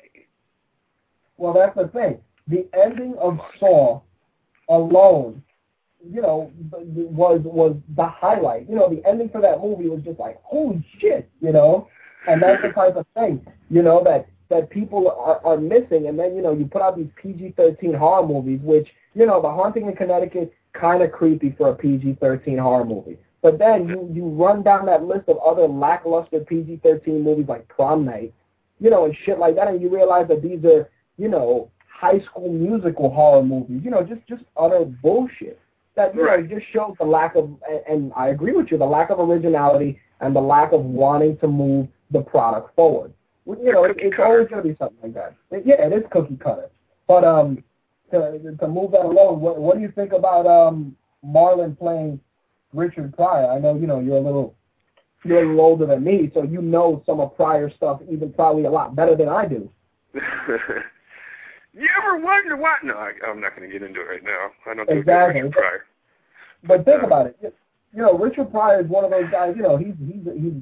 Well, 1.38 1.54
that's 1.54 1.76
the 1.76 1.88
thing. 1.88 2.20
The 2.48 2.68
ending 2.74 3.16
of 3.20 3.40
Saw 3.60 4.02
alone, 4.70 5.44
you 6.04 6.22
know, 6.22 6.52
was 6.72 7.42
was 7.44 7.76
the 7.96 8.08
highlight. 8.08 8.70
You 8.70 8.76
know, 8.76 8.90
the 8.90 9.08
ending 9.08 9.30
for 9.30 9.42
that 9.42 9.62
movie 9.62 9.90
was 9.90 10.02
just 10.04 10.20
like, 10.20 10.42
holy 10.44 10.86
shit, 11.00 11.30
you 11.42 11.52
know. 11.52 11.88
And 12.28 12.42
that's 12.42 12.62
the 12.62 12.70
type 12.70 12.96
of 12.96 13.06
thing, 13.14 13.46
you 13.70 13.82
know, 13.82 14.04
that 14.04 14.28
that 14.50 14.70
people 14.70 15.10
are, 15.10 15.40
are 15.46 15.58
missing. 15.58 16.08
And 16.08 16.18
then, 16.18 16.36
you 16.36 16.42
know, 16.42 16.52
you 16.52 16.66
put 16.66 16.82
out 16.82 16.98
these 16.98 17.10
PG-13 17.22 17.96
horror 17.96 18.28
movies, 18.28 18.60
which, 18.64 18.88
you 19.14 19.26
know, 19.26 19.42
The 19.42 19.48
Haunting 19.48 19.88
in 19.88 19.96
Connecticut, 19.96 20.54
kind 20.74 21.04
of 21.04 21.12
creepy 21.12 21.56
for 21.58 21.70
a 21.70 21.76
PG-13 21.76 22.60
horror 22.60 22.86
movie. 22.86 23.18
But 23.42 23.58
then 23.58 23.88
you, 23.88 24.10
you 24.14 24.26
run 24.28 24.64
down 24.64 24.86
that 24.88 25.04
list 25.04 25.30
of 25.30 25.38
other 25.40 25.68
lackluster 25.68 26.42
PG-13 26.42 27.24
movies 27.24 27.46
like 27.48 27.68
Prom 27.70 28.04
Night, 28.06 28.34
you 28.80 28.90
know, 28.90 29.06
and 29.06 29.16
shit 29.26 29.40
like 29.40 29.56
that, 29.56 29.68
and 29.68 29.82
you 29.82 29.90
realize 29.90 30.28
that 30.28 30.42
these 30.42 30.64
are, 30.66 30.90
you 31.18 31.30
know, 31.30 31.70
high 31.90 32.20
school 32.20 32.52
musical 32.52 33.10
horror 33.10 33.44
movies, 33.44 33.82
you 33.84 33.92
know, 33.92 34.04
just 34.04 34.26
just 34.28 34.44
utter 34.58 34.86
bullshit. 34.86 35.60
That 35.96 36.16
you 36.16 36.26
Right. 36.26 36.50
know 36.50 36.58
just 36.58 36.70
shows 36.72 36.96
the 36.98 37.06
lack 37.06 37.36
of, 37.36 37.50
and, 37.90 38.14
I 38.16 38.30
agree 38.30 38.54
with 38.54 38.72
you, 38.72 38.78
the 38.78 38.86
lack 38.86 39.10
of 39.10 39.20
originality 39.20 40.00
and 40.22 40.34
the 40.36 40.40
lack 40.42 40.72
of 40.72 40.84
wanting 40.86 41.38
to 41.40 41.48
move 41.48 41.88
the 42.12 42.22
product 42.22 42.74
forward. 42.76 43.12
You 43.46 43.72
know, 43.74 43.84
it, 43.84 43.90
Cookie 43.90 44.08
it's 44.08 44.18
always 44.20 44.48
going 44.48 44.64
to 44.64 44.70
be 44.70 44.76
something 44.78 44.98
like 45.04 45.14
that. 45.16 45.36
It- 45.52 45.66
yeah, 45.66 45.86
it 45.88 45.94
is 45.94 46.04
cookie 46.12 46.38
cutter. 46.38 46.70
But 47.08 47.24
um, 47.26 47.64
to 48.12 48.56
to 48.60 48.68
move 48.68 48.92
that 48.92 49.06
along, 49.06 49.42
what 49.42 49.60
what 49.60 49.76
do 49.76 49.82
you 49.82 49.92
think 49.92 50.14
about 50.14 50.46
um 50.48 50.96
Marlon 51.26 51.78
playing 51.78 52.20
Richard 52.74 53.16
Pryor? 53.16 53.48
I 53.52 53.60
know 53.60 53.76
you 53.76 53.88
know 53.88 54.00
you're 54.00 54.18
a 54.18 54.22
little 54.22 54.56
you're 55.24 55.44
a 55.44 55.48
little 55.48 55.62
older 55.62 55.86
than 55.86 56.04
me, 56.04 56.32
so 56.34 56.44
you 56.44 56.62
know 56.62 57.04
some 57.06 57.20
of 57.20 57.36
Pryor's 57.36 57.74
stuff 57.76 58.02
even 58.10 58.32
probably 58.34 58.66
a 58.66 58.72
lot 58.72 58.96
better 58.96 59.16
than 59.16 59.28
I 59.30 59.46
do. 59.48 59.70
you 60.14 61.90
ever 62.02 62.18
wonder 62.18 62.56
what? 62.56 62.84
No, 62.84 62.94
I, 62.94 63.12
I'm 63.28 63.42
not 63.42 63.56
going 63.56 63.70
to 63.70 63.74
get 63.74 63.86
into 63.88 64.02
it 64.02 64.06
right 64.06 64.24
now. 64.24 64.50
I 64.66 64.74
don't 64.74 64.88
do 64.88 64.98
Exactly. 64.98 65.42
Richard 65.42 65.54
Pryor. 65.54 65.86
But 66.64 66.86
think 66.86 67.04
uh, 67.04 67.08
about 67.08 67.28
it. 67.28 67.38
You- 67.42 67.52
know, 68.02 68.18
Richard 68.18 68.52
Pryor 68.52 68.82
is 68.82 68.88
one 68.88 69.04
of 69.04 69.12
those 69.12 69.30
guys. 69.32 69.56
You 69.56 69.64
know, 69.64 69.76
he's 69.76 69.96
he's 70.00 70.24
he's 70.36 70.54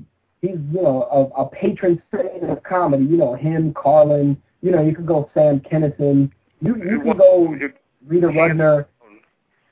he's 0.42 0.60
you 0.72 0.82
know 0.82 1.32
a, 1.38 1.42
a 1.42 1.50
patron 1.50 2.02
saint 2.12 2.50
of 2.50 2.64
comedy. 2.64 3.04
You 3.06 3.18
know, 3.18 3.34
him, 3.36 3.74
Carlin. 3.74 4.42
You 4.62 4.72
know, 4.72 4.82
you 4.82 4.96
could 4.96 5.06
go 5.06 5.30
Sam 5.34 5.60
Kinison. 5.60 6.32
You 6.62 6.76
you 6.78 7.02
can 7.02 7.18
go 7.18 7.56
Rita 8.06 8.28
Rudner. 8.28 8.86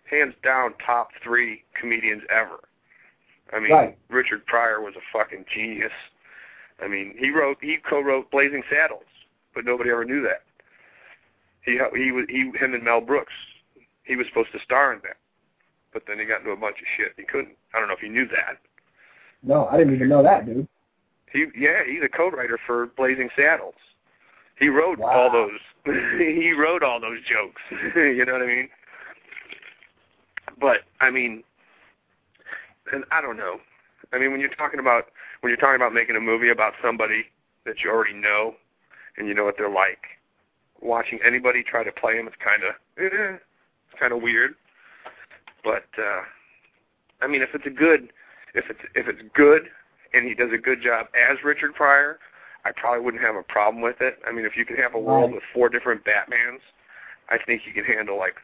Hands 0.10 0.34
down 0.44 0.74
top 0.86 1.10
three 1.24 1.64
comedians 1.80 2.24
ever. 2.30 2.60
I 3.54 3.60
mean, 3.60 3.72
Right. 3.72 3.98
Richard 4.10 4.46
Pryor 4.46 4.82
was 4.82 4.96
a 4.96 5.02
fucking 5.18 5.46
genius. 5.54 5.92
I 6.82 6.88
mean, 6.88 7.16
he 7.18 7.30
wrote, 7.32 7.58
he 7.62 7.78
co-wrote 7.78 8.30
Blazing 8.32 8.64
Saddles, 8.70 9.04
but 9.54 9.66
nobody 9.66 9.90
ever 9.92 10.04
knew 10.06 10.22
that. 10.24 10.44
He 11.62 11.80
he 11.96 12.12
was 12.12 12.26
he 12.30 12.52
him 12.60 12.74
and 12.76 12.84
Mel 12.84 13.02
Brooks. 13.02 13.34
He 14.04 14.16
was 14.16 14.28
supposed 14.28 14.52
to 14.52 14.60
star 14.60 14.94
in 14.94 15.00
that, 15.04 15.18
but 15.94 16.04
then 16.08 16.20
he 16.20 16.26
got 16.26 16.42
into 16.42 16.52
a 16.52 16.56
bunch 16.58 16.78
of 16.80 16.86
shit. 16.96 17.14
He 17.18 17.24
couldn't. 17.24 17.56
I 17.74 17.80
don't 17.80 17.88
know 17.88 17.96
if 17.96 18.04
you 18.04 18.10
knew 18.10 18.28
that. 18.28 18.58
No, 19.42 19.66
I 19.68 19.78
didn't 19.78 19.96
even 19.96 20.10
know 20.10 20.22
that, 20.22 20.46
dude. 20.46 20.68
He 21.32 21.46
yeah, 21.58 21.82
he's 21.88 22.04
a 22.04 22.10
co-writer 22.10 22.60
for 22.68 22.88
Blazing 22.98 23.30
Saddles. 23.36 23.74
He 24.60 24.70
wrote 24.70 25.00
Wow. 25.00 25.10
all 25.10 25.32
those. 25.32 25.60
he 26.18 26.52
wrote 26.52 26.84
all 26.84 27.00
those 27.02 27.18
jokes. 27.28 27.62
you 27.96 28.24
know 28.26 28.34
what 28.34 28.44
I 28.44 28.48
mean? 28.48 28.70
But 30.60 30.82
I 31.02 31.10
mean, 31.10 31.44
and 32.92 33.04
I 33.12 33.22
don't 33.22 33.38
know. 33.38 33.58
I 34.14 34.20
mean, 34.20 34.32
when 34.32 34.40
you're 34.40 34.50
talking 34.50 34.80
about 34.80 35.06
when 35.42 35.50
you're 35.50 35.58
talking 35.58 35.76
about 35.76 35.94
making 35.94 36.16
a 36.16 36.20
movie 36.20 36.50
about 36.50 36.74
somebody 36.82 37.26
that 37.66 37.84
you 37.84 37.90
already 37.90 38.14
know 38.14 38.56
and 39.18 39.28
you 39.28 39.34
know 39.34 39.44
what 39.44 39.56
they're 39.58 39.70
like, 39.70 40.00
watching 40.82 41.20
anybody 41.26 41.64
try 41.64 41.84
to 41.84 41.92
play 41.92 42.18
him 42.18 42.28
is 42.28 42.34
kind 42.44 42.64
of 42.64 42.76
eh, 42.98 43.38
it's 43.38 44.00
kind 44.00 44.14
of 44.14 44.22
weird. 44.22 44.56
But 45.64 45.86
uh 45.98 46.22
I 47.22 47.28
mean, 47.28 47.42
if 47.42 47.50
it's 47.54 47.66
a 47.66 47.72
good 47.72 48.12
if 48.54 48.66
it's 48.70 48.80
if 48.94 49.08
it's 49.08 49.22
good 49.34 49.64
and 50.14 50.28
he 50.28 50.34
does 50.34 50.52
a 50.54 50.58
good 50.58 50.82
job 50.82 51.08
as 51.16 51.38
Richard 51.44 51.74
Pryor, 51.74 52.20
I 52.64 52.72
probably 52.76 53.04
wouldn't 53.04 53.24
have 53.24 53.36
a 53.36 53.44
problem 53.44 53.82
with 53.82 54.02
it. 54.02 54.20
I 54.28 54.32
mean, 54.32 54.46
if 54.46 54.56
you 54.56 54.66
can 54.66 54.78
have 54.78 54.96
a 54.96 55.00
world 55.00 55.32
with 55.34 55.44
four 55.54 55.70
different 55.70 56.04
Batmans, 56.04 56.60
I 57.30 57.38
think 57.44 57.64
you 57.66 57.74
can 57.74 57.84
handle 57.84 58.18
like 58.18 58.36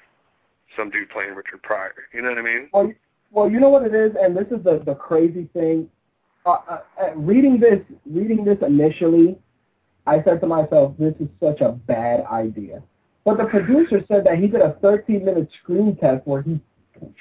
some 0.75 0.89
dude 0.89 1.09
playing 1.09 1.35
Richard 1.35 1.61
Pryor. 1.63 1.93
You 2.13 2.21
know 2.21 2.29
what 2.29 2.37
I 2.37 2.41
mean? 2.41 2.69
Well, 2.73 2.93
well, 3.31 3.49
you 3.49 3.59
know 3.59 3.69
what 3.69 3.83
it 3.83 3.93
is, 3.93 4.11
and 4.19 4.35
this 4.35 4.47
is 4.47 4.63
the 4.63 4.81
the 4.85 4.95
crazy 4.95 5.49
thing. 5.53 5.89
Uh, 6.45 6.57
uh, 6.69 6.79
uh, 7.01 7.15
reading 7.15 7.59
this, 7.59 7.79
reading 8.05 8.43
this 8.43 8.57
initially, 8.65 9.37
I 10.07 10.23
said 10.23 10.41
to 10.41 10.47
myself, 10.47 10.95
"This 10.97 11.13
is 11.19 11.27
such 11.39 11.61
a 11.61 11.71
bad 11.71 12.25
idea." 12.25 12.81
But 13.23 13.37
the 13.37 13.45
producer 13.45 14.03
said 14.07 14.23
that 14.25 14.39
he 14.39 14.47
did 14.47 14.61
a 14.61 14.75
13-minute 14.81 15.49
screen 15.61 15.95
test 15.97 16.25
where 16.25 16.41
he 16.41 16.59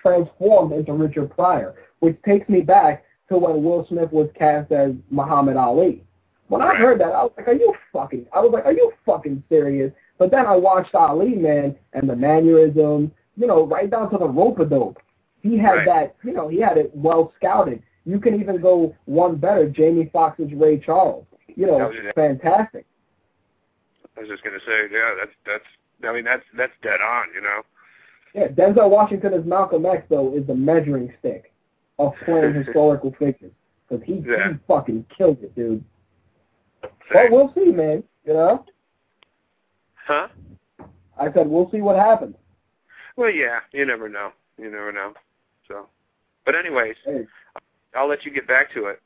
transformed 0.00 0.72
into 0.72 0.94
Richard 0.94 1.30
Pryor, 1.30 1.74
which 1.98 2.16
takes 2.22 2.48
me 2.48 2.62
back 2.62 3.04
to 3.28 3.36
when 3.36 3.62
Will 3.62 3.86
Smith 3.86 4.10
was 4.10 4.30
cast 4.34 4.72
as 4.72 4.92
Muhammad 5.10 5.56
Ali. 5.56 6.02
When 6.48 6.62
I 6.62 6.74
heard 6.74 6.98
that, 7.00 7.12
I 7.12 7.22
was 7.22 7.32
like, 7.36 7.46
"Are 7.46 7.54
you 7.54 7.74
fucking?" 7.92 8.26
I 8.32 8.40
was 8.40 8.50
like, 8.52 8.64
"Are 8.64 8.72
you 8.72 8.92
fucking 9.06 9.44
serious?" 9.48 9.92
But 10.18 10.30
then 10.30 10.46
I 10.46 10.56
watched 10.56 10.94
Ali, 10.94 11.34
man, 11.34 11.76
and 11.92 12.08
the 12.08 12.16
mannerisms, 12.16 13.10
you 13.40 13.46
know, 13.46 13.66
right 13.66 13.88
down 13.90 14.10
to 14.10 14.18
the 14.18 14.28
rope 14.28 14.58
a 14.60 14.66
dope. 14.66 14.98
He 15.40 15.56
had 15.56 15.72
Right. 15.72 15.86
that, 15.86 16.14
you 16.22 16.32
know, 16.34 16.48
he 16.48 16.60
had 16.60 16.76
it 16.76 16.90
well 16.94 17.32
scouted. 17.36 17.82
You 18.04 18.20
can 18.20 18.38
even 18.38 18.60
go 18.60 18.94
one 19.06 19.36
better, 19.36 19.66
Jamie 19.68 20.10
Foxx's 20.12 20.52
Ray 20.52 20.78
Charles. 20.78 21.24
You 21.56 21.66
know, 21.66 21.90
fantastic. 22.14 22.84
I 24.16 24.20
was 24.20 24.28
just 24.28 24.44
gonna 24.44 24.60
say, 24.66 24.88
yeah, 24.92 25.14
that's 25.18 25.32
that's. 25.46 25.64
I 26.06 26.12
mean, 26.12 26.24
that's 26.24 26.44
that's 26.56 26.72
dead 26.82 27.00
on. 27.00 27.26
You 27.34 27.40
know. 27.40 27.62
Yeah, 28.34 28.48
Denzel 28.48 28.90
Washington 28.90 29.32
as 29.34 29.44
Malcolm 29.44 29.84
X 29.86 30.04
though 30.10 30.34
is 30.34 30.46
the 30.46 30.54
measuring 30.54 31.12
stick 31.18 31.52
of 31.98 32.12
playing 32.24 32.54
historical 32.64 33.12
figures 33.18 33.52
because 33.88 34.04
he 34.04 34.22
Yeah. 34.26 34.52
he 34.52 34.58
fucking 34.68 35.06
killed 35.16 35.42
it, 35.42 35.54
dude. 35.54 35.82
But 37.12 37.30
we'll 37.30 37.52
see, 37.54 37.72
man. 37.72 38.04
You 38.24 38.34
know, 38.34 38.64
Huh? 40.06 40.28
I 41.18 41.32
said 41.32 41.48
we'll 41.48 41.70
see 41.70 41.80
what 41.80 41.96
happens. 41.96 42.36
Well, 43.20 43.28
yeah. 43.28 43.60
You 43.72 43.84
never 43.84 44.08
know. 44.08 44.30
You 44.56 44.70
never 44.70 44.92
know. 44.92 45.12
So, 45.68 45.86
but 46.46 46.54
anyways, 46.56 46.96
Hey. 47.04 47.26
I'll 47.94 48.08
let 48.08 48.24
you 48.24 48.30
get 48.30 48.48
back 48.48 48.72
to 48.72 48.86
it. 48.86 48.98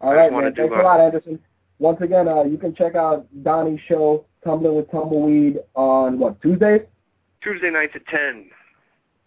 All 0.00 0.10
I 0.10 0.14
right, 0.14 0.32
man. 0.32 0.54
Thanks 0.54 0.72
a 0.74 0.80
a- 0.80 0.82
lot, 0.82 1.00
Anderson. 1.00 1.38
Once 1.78 2.00
again, 2.00 2.28
uh, 2.28 2.44
you 2.44 2.56
can 2.56 2.74
check 2.74 2.94
out 2.94 3.26
Donnie's 3.42 3.80
show, 3.86 4.24
Tumbling 4.42 4.74
with 4.76 4.90
Tumbleweed, 4.90 5.58
on 5.74 6.18
what 6.18 6.40
Tuesdays? 6.40 6.80
Tuesday 7.42 7.68
nights 7.70 7.92
at 7.94 8.06
ten. 8.06 8.48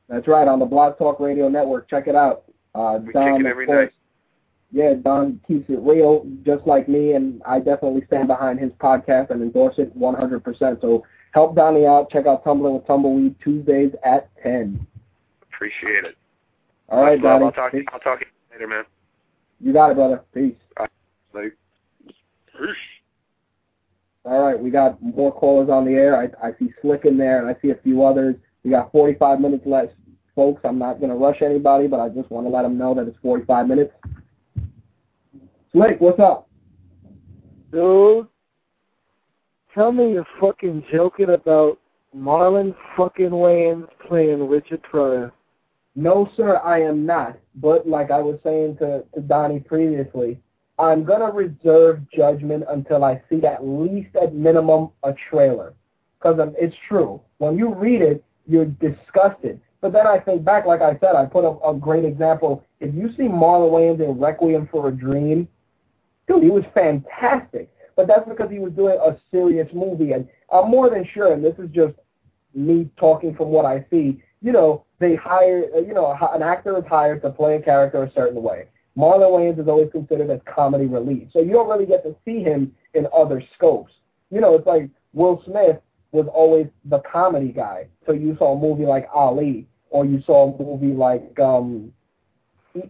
That's 0.07 0.27
right, 0.27 0.48
on 0.48 0.57
the 0.57 0.65
Blog 0.65 0.98
Talk 0.98 1.19
Radio 1.19 1.48
Network. 1.48 1.88
Check 1.88 2.07
it 2.07 2.15
out. 2.15 2.45
Uh, 2.73 2.98
We 3.06 3.14
Don, 3.14 3.38
kick 3.38 3.45
it 3.45 3.49
every 3.49 3.68
course, 3.68 3.77
night. 3.86 3.94
yeah, 4.72 4.94
Don 4.95 5.40
keeps 5.48 5.69
it 5.69 5.77
real, 5.81 6.26
just 6.44 6.65
like 6.65 6.90
me, 6.90 7.14
and 7.14 7.44
I 7.45 7.60
definitely 7.60 8.03
stand 8.07 8.27
behind 8.27 8.60
his 8.60 8.72
podcast 8.81 9.30
and 9.30 9.44
endorse 9.44 9.77
it 9.77 9.95
100%. 9.95 10.81
So 10.81 11.03
help 11.31 11.56
Donnie 11.56 11.85
out. 11.85 12.10
Check 12.10 12.26
out 12.26 12.43
Tumbling 12.43 12.76
with 12.76 12.88
Tumbleweed 12.88 13.35
Tuesdays 13.43 13.91
at 14.03 14.30
10. 14.43 14.85
Appreciate 15.41 16.06
it. 16.06 16.15
All 16.89 17.01
right, 17.01 17.19
Much. 17.19 17.23
Donnie. 17.23 17.45
I'll 17.45 17.51
talk. 17.51 17.72
Peace. 17.72 17.85
I'll 17.93 17.99
talk 17.99 18.19
to 18.19 18.26
you 18.26 18.31
later, 18.51 18.68
man. 18.68 18.84
You 19.60 19.73
got 19.73 19.91
it, 19.91 19.95
brother. 19.95 20.23
Peace. 20.34 20.56
Like. 21.34 21.56
All 24.26 24.41
right, 24.41 24.60
we 24.60 24.69
got 24.69 25.01
more 25.01 25.31
callers 25.34 25.69
on 25.69 25.85
the 25.85 25.91
air. 25.91 26.15
I, 26.15 26.47
I 26.47 26.51
see 26.60 26.72
Slick 26.81 27.06
in 27.06 27.18
there, 27.18 27.39
and 27.39 27.56
I 27.56 27.60
see 27.61 27.72
a 27.72 27.76
few 27.76 28.03
others. 28.03 28.35
We 28.64 28.72
got 28.72 28.91
45 28.91 29.39
minutes 29.39 29.64
left, 29.65 29.93
folks. 30.35 30.61
I'm 30.65 30.77
not 30.77 30.99
going 30.99 31.10
to 31.10 31.15
rush 31.15 31.41
anybody, 31.41 31.88
but 31.88 31.99
I 31.99 32.10
just 32.10 32.30
want 32.30 32.45
to 32.45 32.49
let 32.49 32.64
them 32.64 32.77
know 32.77 32.93
that 32.93 33.07
it's 33.07 33.18
45 33.22 33.68
minutes. 33.68 33.93
Slick, 35.72 36.01
what's 36.01 36.19
up? 36.19 36.49
Dude, 37.72 38.27
tell 39.74 39.91
me 39.91 40.14
you're 40.14 40.28
fucking 40.40 40.84
joking 40.91 41.30
about 41.30 41.80
Marlon 42.16 42.76
fucking 42.98 43.30
Wayans 43.30 43.88
playing 44.08 44.48
Richard 44.48 44.82
Pryor. 44.84 45.32
No, 45.96 46.30
sir, 46.36 46.58
I 46.58 46.82
am 46.82 47.06
not. 47.06 47.38
But 47.56 47.88
like 47.88 48.12
I 48.12 48.20
was 48.20 48.40
saying 48.44 48.78
to, 48.78 49.04
to 49.14 49.22
Donnie 49.22 49.60
previously, 49.60 50.40
I'm 50.78 51.04
going 51.04 51.20
to 51.20 51.36
reserve 51.36 52.00
judgment 52.16 52.64
until 52.70 53.04
I 53.04 53.22
see 53.30 53.46
at 53.46 53.66
least 53.66 54.16
at 54.16 54.34
minimum 54.34 54.91
a 55.04 55.14
trailer. 55.30 55.74
Because 56.18 56.40
um, 56.40 56.56
it's 56.58 56.76
true. 56.88 57.22
When 57.38 57.58
you 57.58 57.74
read 57.74 58.02
it, 58.02 58.24
you're 58.48 58.66
disgusted. 58.66 59.62
But 59.82 59.94
then 59.94 60.08
I 60.08 60.20
think 60.20 60.44
back, 60.44 60.66
like 60.66 60.82
I 60.82 60.98
said, 61.00 61.16
I 61.16 61.26
put 61.26 61.46
a, 61.46 61.70
a 61.70 61.74
great 61.74 62.06
example. 62.06 62.66
If 62.80 62.94
you 62.94 63.10
see 63.16 63.24
Marlon 63.24 63.72
Wayans 63.72 64.04
in 64.04 64.20
Requiem 64.20 64.68
for 64.72 64.90
a 64.90 64.91
Dream, 64.91 65.48
dude, 66.28 66.44
he 66.44 66.50
was 66.50 66.64
fantastic. 66.74 67.70
But 68.00 68.08
that's 68.08 68.30
because 68.30 68.50
he 68.50 68.60
was 68.60 68.72
doing 68.72 68.98
a 68.98 69.18
serious 69.30 69.68
movie. 69.74 70.14
And 70.14 70.26
I'm 70.54 70.72
more 70.72 70.90
than 70.90 71.06
sure, 71.14 71.34
and 71.34 71.44
this 71.44 71.56
is 71.60 71.70
just 71.72 71.96
me 72.56 72.90
talking 72.96 73.36
from 73.36 73.50
what 73.50 73.66
I 73.66 73.86
see, 73.92 74.24
you 74.42 74.54
know, 74.54 74.86
they 75.00 75.16
hire, 75.16 75.66
uh, 75.76 75.80
you 75.80 75.94
know, 75.94 76.18
an 76.34 76.42
actor 76.42 76.78
is 76.78 76.86
hired 76.88 77.22
to 77.24 77.30
play 77.30 77.58
a 77.58 77.62
character 77.62 78.02
a 78.02 78.12
certain 78.14 78.42
way. 78.42 78.68
Marlon 78.98 79.32
Wayans 79.32 79.60
is 79.60 79.68
always 79.68 79.92
considered 79.92 80.30
as 80.30 80.40
comedy 80.46 80.86
relief. 80.86 81.28
So 81.34 81.42
you 81.42 81.52
don't 81.52 81.68
really 81.68 81.86
get 81.86 82.04
to 82.04 82.16
see 82.24 82.42
him 82.42 82.74
in 82.94 83.06
other 83.14 83.44
scopes. 83.58 83.92
You 84.32 84.40
know, 84.40 84.56
it's 84.56 84.66
like 84.66 84.90
Will 85.12 85.44
Smith 85.46 85.82
was 86.14 86.28
always 86.34 86.68
the 86.86 87.00
comedy 87.00 87.52
guy. 87.52 87.90
So 88.06 88.14
you 88.14 88.38
saw 88.40 88.56
a 88.56 88.58
movie 88.58 88.86
like 88.86 89.10
Ali, 89.14 89.68
or 89.90 90.06
you 90.06 90.24
saw 90.26 90.54
a 90.54 90.64
movie 90.64 90.96
like, 90.96 91.38
um, 91.38 91.92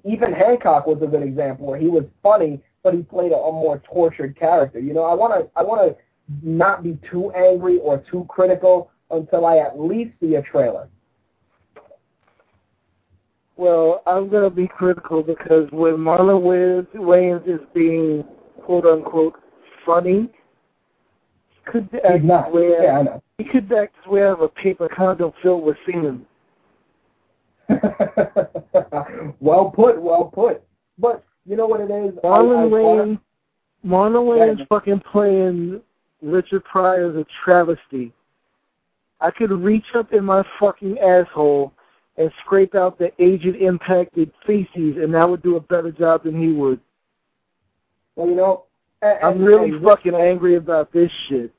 even 0.05 0.33
Hancock 0.33 0.85
was 0.85 1.01
a 1.01 1.07
good 1.07 1.23
example 1.23 1.65
where 1.65 1.79
he 1.79 1.87
was 1.87 2.03
funny, 2.21 2.61
but 2.83 2.93
he 2.93 3.01
played 3.01 3.31
a, 3.31 3.35
a 3.35 3.51
more 3.51 3.81
tortured 3.91 4.37
character. 4.37 4.79
You 4.79 4.93
know, 4.93 5.03
I 5.03 5.13
want 5.13 5.33
to 5.33 5.49
I 5.59 5.63
want 5.63 5.81
to 5.81 5.95
not 6.43 6.83
be 6.83 6.97
too 7.11 7.31
angry 7.31 7.79
or 7.79 8.03
too 8.11 8.25
critical 8.29 8.91
until 9.11 9.45
I 9.45 9.57
at 9.57 9.79
least 9.79 10.11
see 10.19 10.35
a 10.35 10.41
trailer. 10.41 10.87
Well, 13.57 14.03
I'm 14.07 14.29
gonna 14.29 14.49
be 14.49 14.67
critical 14.67 15.21
because 15.21 15.69
when 15.71 15.95
Marlon 15.95 16.87
Wayans, 16.95 17.47
is 17.47 17.59
being 17.73 18.23
quote 18.63 18.85
unquote 18.85 19.35
funny, 19.85 20.29
could 21.65 21.89
act 22.09 22.23
not. 22.23 22.53
Where, 22.53 22.83
yeah, 22.83 22.99
I 22.99 23.01
know. 23.03 23.23
He 23.37 23.43
could 23.43 23.71
act 23.73 23.95
way 24.07 24.23
of 24.23 24.41
a 24.41 24.47
paper 24.47 24.87
condom 24.87 25.33
filled 25.43 25.63
with 25.63 25.77
semen. 25.85 26.25
well 29.39 29.71
put, 29.75 30.01
well 30.01 30.31
put. 30.33 30.63
But 30.97 31.23
you 31.45 31.55
know 31.55 31.67
what 31.67 31.81
it 31.81 31.91
is? 31.91 32.13
Marlon 32.23 32.69
Wayans, 32.69 33.19
Marlon 33.85 34.25
Wayans 34.25 34.59
Yeah. 34.59 34.65
fucking 34.69 34.99
playing 35.01 35.81
Richard 36.21 36.63
Pryor 36.65 37.09
is 37.11 37.15
a 37.15 37.25
travesty. 37.43 38.13
I 39.21 39.31
could 39.31 39.51
reach 39.51 39.95
up 39.95 40.13
in 40.13 40.23
my 40.25 40.43
fucking 40.59 40.97
asshole 40.99 41.73
and 42.17 42.31
scrape 42.43 42.75
out 42.75 42.97
the 42.97 43.11
aged 43.23 43.55
impacted 43.55 44.31
feces, 44.45 44.97
and 44.97 45.13
that 45.13 45.29
would 45.29 45.41
do 45.41 45.55
a 45.55 45.61
better 45.61 45.91
job 45.91 46.23
than 46.23 46.39
he 46.39 46.51
would. 46.51 46.79
Well, 48.15 48.27
you 48.27 48.35
know, 48.35 48.65
and, 49.01 49.17
I'm 49.23 49.43
really 49.43 49.71
and- 49.71 49.83
fucking 49.83 50.15
angry 50.15 50.55
about 50.55 50.91
this 50.91 51.11
shit. 51.27 51.53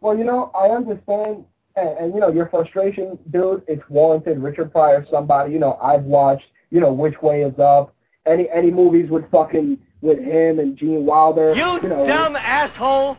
Well, 0.00 0.16
you 0.16 0.24
know, 0.24 0.50
I 0.54 0.68
understand, 0.68 1.44
and, 1.76 1.88
and 1.98 2.14
you 2.14 2.20
know, 2.20 2.28
your 2.28 2.48
frustration, 2.48 3.18
dude. 3.30 3.62
It's 3.66 3.82
warranted. 3.88 4.38
Richard 4.38 4.70
Pryor, 4.72 5.06
somebody, 5.10 5.52
you 5.52 5.58
know, 5.58 5.74
I've 5.82 6.04
watched, 6.04 6.44
you 6.70 6.80
know, 6.80 6.92
Which 6.92 7.20
Way 7.22 7.42
Is 7.42 7.58
Up, 7.58 7.94
any 8.26 8.48
any 8.54 8.70
movies 8.70 9.10
with 9.10 9.30
fucking 9.30 9.78
with 10.00 10.18
him 10.18 10.58
and 10.58 10.76
Gene 10.76 11.06
Wilder. 11.06 11.54
You, 11.54 11.88
know, 11.88 12.06
dumb 12.06 12.36
asshole! 12.36 13.16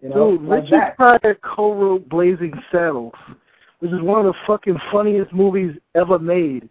You 0.00 0.10
know, 0.10 0.36
Dude, 0.36 0.42
like 0.42 0.62
Richard 0.62 0.78
that. 0.78 0.96
Pryor 0.96 1.38
co-wrote 1.42 2.08
Blazing 2.08 2.52
Saddles, 2.70 3.14
which 3.80 3.92
is 3.92 4.00
one 4.00 4.24
of 4.24 4.32
the 4.32 4.38
fucking 4.46 4.78
funniest 4.92 5.32
movies 5.32 5.76
ever 5.94 6.18
made. 6.18 6.68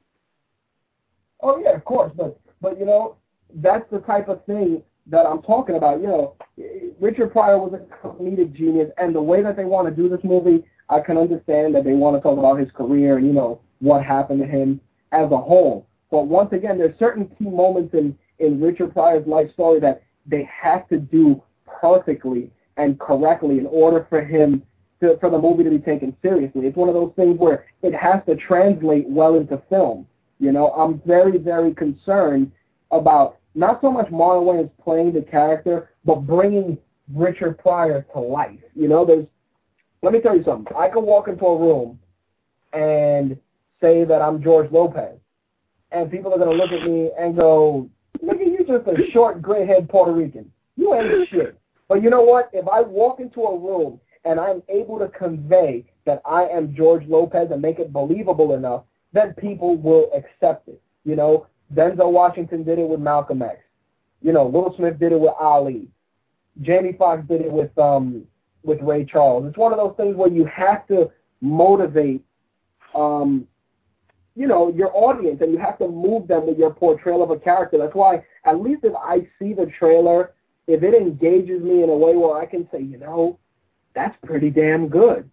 Oh 1.41 1.59
yeah, 1.59 1.75
of 1.75 1.83
course, 1.85 2.11
but 2.15 2.39
but 2.61 2.79
you 2.79 2.85
know, 2.85 3.15
that's 3.55 3.89
the 3.91 3.99
type 3.99 4.29
of 4.29 4.45
thing 4.45 4.81
that 5.07 5.25
I'm 5.25 5.41
talking 5.41 5.75
about. 5.75 6.01
You 6.01 6.07
know, 6.07 6.35
Richard 6.99 7.31
Pryor 7.31 7.57
was 7.57 7.73
a 7.73 8.07
comedic 8.07 8.53
genius, 8.53 8.91
and 8.97 9.15
the 9.15 9.21
way 9.21 9.41
that 9.43 9.55
they 9.55 9.65
want 9.65 9.87
to 9.87 9.95
do 9.95 10.09
this 10.09 10.23
movie, 10.23 10.63
I 10.89 10.99
can 10.99 11.17
understand 11.17 11.75
that 11.75 11.83
they 11.83 11.93
want 11.93 12.15
to 12.15 12.21
talk 12.21 12.37
about 12.37 12.59
his 12.59 12.69
career 12.71 13.17
and 13.17 13.25
you 13.25 13.33
know 13.33 13.61
what 13.79 14.03
happened 14.03 14.39
to 14.41 14.47
him 14.47 14.81
as 15.11 15.31
a 15.31 15.37
whole. 15.37 15.86
But 16.09 16.27
once 16.27 16.53
again, 16.53 16.77
there's 16.77 16.97
certain 16.97 17.27
key 17.37 17.49
moments 17.49 17.93
in 17.93 18.17
in 18.39 18.61
Richard 18.61 18.93
Pryor's 18.93 19.27
life 19.27 19.51
story 19.53 19.79
that 19.79 20.03
they 20.25 20.47
have 20.61 20.87
to 20.89 20.97
do 20.97 21.41
perfectly 21.65 22.51
and 22.77 22.99
correctly 22.99 23.57
in 23.57 23.65
order 23.65 24.05
for 24.09 24.21
him 24.23 24.61
to, 24.99 25.17
for 25.19 25.29
the 25.29 25.37
movie 25.37 25.63
to 25.63 25.69
be 25.69 25.79
taken 25.79 26.15
seriously. 26.21 26.67
It's 26.67 26.77
one 26.77 26.89
of 26.89 26.95
those 26.95 27.13
things 27.15 27.37
where 27.39 27.65
it 27.81 27.93
has 27.93 28.21
to 28.27 28.35
translate 28.35 29.07
well 29.07 29.35
into 29.35 29.61
film. 29.69 30.07
You 30.39 30.51
know, 30.51 30.69
I'm 30.69 31.01
very, 31.05 31.37
very 31.37 31.73
concerned 31.73 32.51
about 32.91 33.37
not 33.55 33.81
so 33.81 33.91
much 33.91 34.07
Marlon 34.07 34.45
Wayans 34.45 34.71
playing 34.83 35.13
the 35.13 35.21
character, 35.21 35.89
but 36.05 36.27
bringing 36.27 36.77
Richard 37.13 37.57
Pryor 37.57 38.05
to 38.13 38.19
life. 38.19 38.59
You 38.75 38.87
know, 38.87 39.05
there's. 39.05 39.25
Let 40.03 40.13
me 40.13 40.21
tell 40.21 40.37
you 40.37 40.43
something. 40.43 40.71
I 40.77 40.89
can 40.89 41.03
walk 41.03 41.27
into 41.27 41.43
a 41.43 41.57
room 41.57 41.99
and 42.71 43.35
say 43.81 44.03
that 44.03 44.21
I'm 44.21 44.43
George 44.43 44.71
Lopez, 44.71 45.17
and 45.91 46.11
people 46.11 46.33
are 46.33 46.37
gonna 46.37 46.51
look 46.51 46.71
at 46.71 46.83
me 46.83 47.11
and 47.17 47.35
go, 47.35 47.89
"Look 48.21 48.39
at 48.41 48.47
you, 48.47 48.65
just 48.65 48.87
a 48.87 49.11
short, 49.11 49.41
gray-haired 49.41 49.89
Puerto 49.89 50.11
Rican. 50.11 50.51
You 50.75 50.93
ain't 50.93 51.27
shit." 51.29 51.57
But 51.87 52.01
you 52.03 52.09
know 52.09 52.21
what? 52.23 52.49
If 52.53 52.67
I 52.67 52.81
walk 52.81 53.19
into 53.19 53.41
a 53.43 53.57
room 53.57 53.99
and 54.25 54.39
I'm 54.39 54.61
able 54.67 54.99
to 54.99 55.07
convey 55.09 55.85
that 56.05 56.21
I 56.25 56.47
am 56.47 56.75
George 56.75 57.07
Lopez 57.07 57.49
and 57.51 57.61
make 57.61 57.79
it 57.79 57.93
believable 57.93 58.53
enough, 58.55 58.83
then 59.13 59.33
people 59.35 59.77
will 59.77 60.09
accept 60.13 60.67
it. 60.67 60.81
You 61.05 61.15
know, 61.15 61.47
Denzel 61.73 62.11
Washington 62.11 62.63
did 62.63 62.79
it 62.79 62.87
with 62.87 62.99
Malcolm 62.99 63.41
X. 63.41 63.59
You 64.21 64.33
know, 64.33 64.45
Will 64.45 64.73
Smith 64.75 64.99
did 64.99 65.11
it 65.11 65.19
with 65.19 65.33
Ali. 65.39 65.87
Jamie 66.61 66.93
Foxx 66.97 67.25
did 67.27 67.41
it 67.41 67.51
with 67.51 67.77
um 67.77 68.25
with 68.63 68.81
Ray 68.81 69.05
Charles. 69.05 69.45
It's 69.47 69.57
one 69.57 69.71
of 69.71 69.77
those 69.77 69.95
things 69.95 70.15
where 70.15 70.29
you 70.29 70.45
have 70.45 70.87
to 70.87 71.09
motivate 71.41 72.23
um 72.95 73.47
you 74.37 74.45
know, 74.45 74.71
your 74.71 74.91
audience 74.93 75.41
and 75.41 75.51
you 75.51 75.57
have 75.57 75.79
to 75.79 75.87
move 75.87 76.27
them 76.27 76.45
with 76.45 76.59
your 76.59 76.71
portrayal 76.71 77.23
of 77.23 77.31
a 77.31 77.39
character. 77.39 77.79
That's 77.79 77.95
why 77.95 78.23
at 78.45 78.61
least 78.61 78.83
if 78.83 78.93
I 78.95 79.27
see 79.39 79.53
the 79.53 79.65
trailer, 79.79 80.35
if 80.67 80.83
it 80.83 80.93
engages 80.93 81.63
me 81.63 81.81
in 81.81 81.89
a 81.89 81.97
way 81.97 82.15
where 82.15 82.37
I 82.39 82.45
can 82.45 82.69
say, 82.71 82.79
you 82.79 82.99
know, 82.99 83.39
that's 83.95 84.15
pretty 84.23 84.51
damn 84.51 84.89
good. 84.89 85.27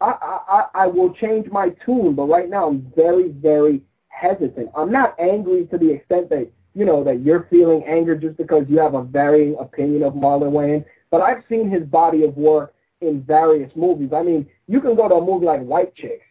I, 0.00 0.40
I, 0.48 0.64
I 0.74 0.86
will 0.88 1.14
change 1.14 1.46
my 1.52 1.68
tune, 1.84 2.16
but 2.16 2.24
right 2.24 2.50
now 2.50 2.66
I'm 2.66 2.92
very, 2.96 3.28
very 3.28 3.80
hesitant. 4.08 4.70
I'm 4.76 4.90
not 4.90 5.14
angry 5.20 5.66
to 5.66 5.78
the 5.78 5.92
extent 5.92 6.28
that, 6.30 6.50
you 6.74 6.84
know, 6.84 7.04
that 7.04 7.20
you're 7.20 7.46
feeling 7.48 7.84
anger 7.86 8.16
just 8.16 8.36
because 8.38 8.64
you 8.68 8.80
have 8.80 8.94
a 8.94 9.04
varying 9.04 9.56
opinion 9.60 10.02
of 10.02 10.14
Marlon 10.14 10.50
Wayans, 10.50 10.84
but 11.12 11.20
I've 11.20 11.44
seen 11.48 11.70
his 11.70 11.84
body 11.84 12.24
of 12.24 12.36
work 12.36 12.74
in 13.02 13.22
various 13.22 13.70
movies. 13.76 14.10
I 14.12 14.24
mean, 14.24 14.48
you 14.66 14.80
can 14.80 14.96
go 14.96 15.08
to 15.08 15.14
a 15.14 15.24
movie 15.24 15.46
like 15.46 15.60
White 15.60 15.94
Chicks, 15.94 16.25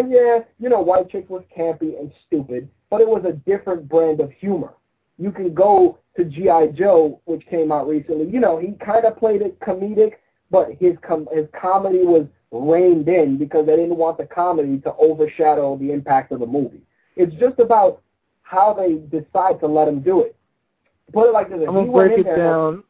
and 0.00 0.10
yeah, 0.10 0.38
you 0.58 0.68
know, 0.68 0.80
White 0.80 1.10
Chicks 1.10 1.28
was 1.28 1.42
campy 1.56 1.98
and 1.98 2.10
stupid, 2.26 2.68
but 2.88 3.00
it 3.00 3.06
was 3.06 3.24
a 3.28 3.32
different 3.32 3.88
brand 3.88 4.20
of 4.20 4.30
humor. 4.32 4.72
You 5.18 5.30
can 5.30 5.52
go 5.52 5.98
to 6.16 6.24
G.I. 6.24 6.68
Joe, 6.68 7.20
which 7.26 7.44
came 7.50 7.70
out 7.70 7.86
recently. 7.86 8.26
You 8.30 8.40
know, 8.40 8.58
he 8.58 8.72
kind 8.84 9.04
of 9.04 9.18
played 9.18 9.42
it 9.42 9.60
comedic, 9.60 10.12
but 10.50 10.68
his 10.80 10.94
com- 11.06 11.28
his 11.32 11.46
comedy 11.60 11.98
was 11.98 12.26
reined 12.50 13.08
in 13.08 13.36
because 13.38 13.66
they 13.66 13.76
didn't 13.76 13.96
want 13.96 14.16
the 14.16 14.24
comedy 14.24 14.78
to 14.78 14.94
overshadow 14.94 15.76
the 15.76 15.92
impact 15.92 16.32
of 16.32 16.40
the 16.40 16.46
movie. 16.46 16.82
It's 17.16 17.34
just 17.34 17.58
about 17.58 18.00
how 18.42 18.72
they 18.72 18.94
decide 19.16 19.60
to 19.60 19.66
let 19.66 19.86
him 19.86 20.00
do 20.00 20.22
it. 20.22 20.34
Put 21.12 21.28
it 21.28 21.32
like 21.32 21.50
this: 21.50 21.60
I'm 21.68 21.74
gonna 21.74 21.92
break 21.92 22.18
it 22.18 22.24
there, 22.24 22.36
down. 22.36 22.84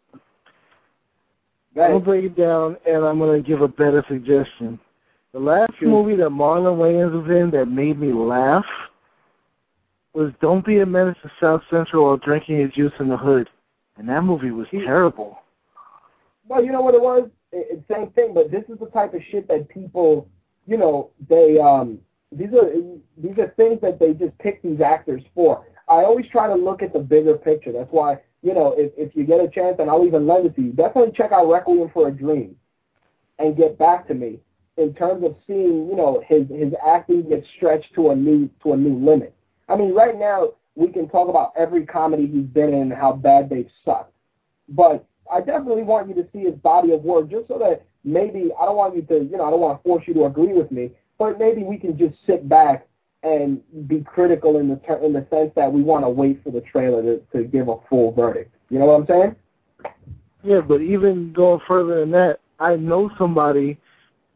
Go 1.75 1.83
I'm 1.83 1.91
gonna 1.93 2.05
break 2.05 2.25
it 2.25 2.37
down, 2.37 2.77
and 2.87 3.05
I'm 3.05 3.19
gonna 3.19 3.43
give 3.43 3.63
a 3.63 3.69
better 3.69 4.05
suggestion. 4.09 4.79
The 5.33 5.39
last 5.39 5.73
Shoot. 5.79 5.89
movie 5.89 6.17
that 6.17 6.31
Marlon 6.31 6.77
Wayans 6.79 7.13
was 7.13 7.31
in 7.31 7.51
that 7.53 7.67
made 7.67 7.99
me 7.99 8.13
laugh 8.13 8.65
was 10.13 10.33
"Don't 10.41 10.65
Be 10.67 10.81
a 10.81 10.87
Menace 10.87 11.17
to 11.23 11.31
South 11.41 11.63
Central" 11.71 12.05
or 12.05 12.19
"Drinking 12.19 12.57
Your 12.59 12.69
Juice 12.69 12.93
in 12.99 13.09
the 13.09 13.17
Hood," 13.17 13.49
and 13.97 14.09
that 14.09 14.25
movie 14.25 14.51
was 14.51 14.67
He- 14.71 14.83
terrible. 14.85 15.39
Well, 16.49 16.65
you 16.65 16.73
know 16.73 16.81
what 16.81 16.95
it 16.97 17.01
was? 17.01 17.31
It, 17.53 17.69
it's 17.71 17.89
same 17.89 18.11
thing, 18.11 18.35
but 18.35 18.51
this 18.51 18.65
is 18.69 18.79
the 18.81 18.87
type 18.87 19.15
of 19.15 19.23
shit 19.31 19.47
that 19.47 19.69
people, 19.69 20.27
you 20.67 20.77
know, 20.77 21.11
they 21.29 21.59
um 21.61 22.01
these 22.33 22.53
are 22.53 22.73
these 23.17 23.39
are 23.39 23.49
things 23.57 23.81
that 23.83 24.01
they 24.01 24.15
just 24.15 24.37
pick 24.39 24.61
these 24.63 24.81
actors 24.81 25.23
for. 25.33 25.65
I 25.89 26.03
always 26.05 26.27
try 26.29 26.49
to 26.49 26.55
look 26.57 26.83
at 26.83 26.93
the 26.93 26.99
bigger 26.99 27.35
picture. 27.37 27.71
That's 27.71 27.93
why, 27.93 28.19
you 28.43 28.53
know, 28.53 28.75
if 28.77 28.93
if 28.97 29.15
you 29.15 29.23
get 29.25 29.39
a 29.39 29.49
chance, 29.49 29.77
and 29.79 29.89
I'll 29.89 30.05
even 30.05 30.27
lend 30.27 30.47
it 30.47 30.57
to 30.57 30.63
you, 30.63 30.73
definitely 30.73 31.13
check 31.13 31.31
out 31.31 31.49
Requiem 31.49 31.89
for 31.95 32.09
a 32.09 32.11
Dream, 32.11 32.57
and 33.39 33.57
get 33.57 33.79
back 33.79 34.09
to 34.09 34.15
me 34.15 34.41
in 34.77 34.95
terms 34.95 35.25
of 35.25 35.37
seeing, 35.47 35.89
you 35.89 35.97
know, 35.97 36.23
his 36.27 36.49
his 36.49 36.73
acting 36.87 37.29
get 37.29 37.45
stretched 37.57 37.95
to 37.95 38.11
a 38.11 38.17
new 38.17 38.49
to 38.63 38.73
a 38.73 38.77
new 38.77 39.05
limit. 39.05 39.35
I 39.69 39.77
mean, 39.77 39.95
right 39.95 40.19
now 40.19 40.51
we 40.75 40.89
can 40.89 41.09
talk 41.09 41.29
about 41.29 41.53
every 41.59 41.85
comedy 41.85 42.27
he's 42.27 42.47
been 42.47 42.73
in 42.73 42.83
and 42.83 42.93
how 42.93 43.13
bad 43.13 43.51
they've 43.51 43.71
sucked, 43.85 44.13
but 44.69 45.05
I 45.33 45.41
definitely 45.41 45.83
want 45.83 46.09
you 46.09 46.15
to 46.15 46.29
see 46.33 46.41
his 46.41 46.55
body 46.57 46.93
of 46.93 47.03
work 47.03 47.31
just 47.31 47.49
so 47.49 47.59
that 47.59 47.85
maybe 48.05 48.51
I 48.61 48.65
don't 48.65 48.77
want 48.77 48.97
you 48.97 49.03
to, 49.03 49.25
you 49.25 49.37
know, 49.37 49.45
I 49.45 49.51
don't 49.51 49.61
want 49.61 49.79
to 49.79 49.83
force 49.83 50.05
you 50.07 50.15
to 50.15 50.25
agree 50.25 50.53
with 50.53 50.71
me, 50.71 50.91
but 51.19 51.39
maybe 51.39 51.63
we 51.63 51.77
can 51.77 51.97
just 51.97 52.15
sit 52.27 52.49
back 52.49 52.87
and 53.23 53.61
be 53.87 54.01
critical 54.01 54.59
in 54.59 54.69
the 54.69 54.77
ter- 54.77 55.05
in 55.05 55.13
the 55.13 55.27
sense 55.31 55.53
that 55.55 55.71
we 55.71 55.83
want 55.83 56.05
to 56.05 56.09
wait 56.09 56.43
for 56.43 56.51
the 56.51 56.63
trailer 56.63 57.03
to, 57.03 57.21
to 57.33 57.45
give 57.45 57.69
a 57.69 57.77
full 57.89 58.13
verdict. 58.13 58.55
You 58.71 58.79
know 58.79 58.87
what 58.87 59.01
I'm 59.01 59.07
saying? 59.07 59.37
Yeah, 60.43 60.61
but 60.61 60.81
even 60.81 61.33
going 61.33 61.61
further 61.69 62.01
than 62.01 62.11
that, 62.13 62.41
I 62.59 62.77
know 62.77 63.11
somebody 63.19 63.79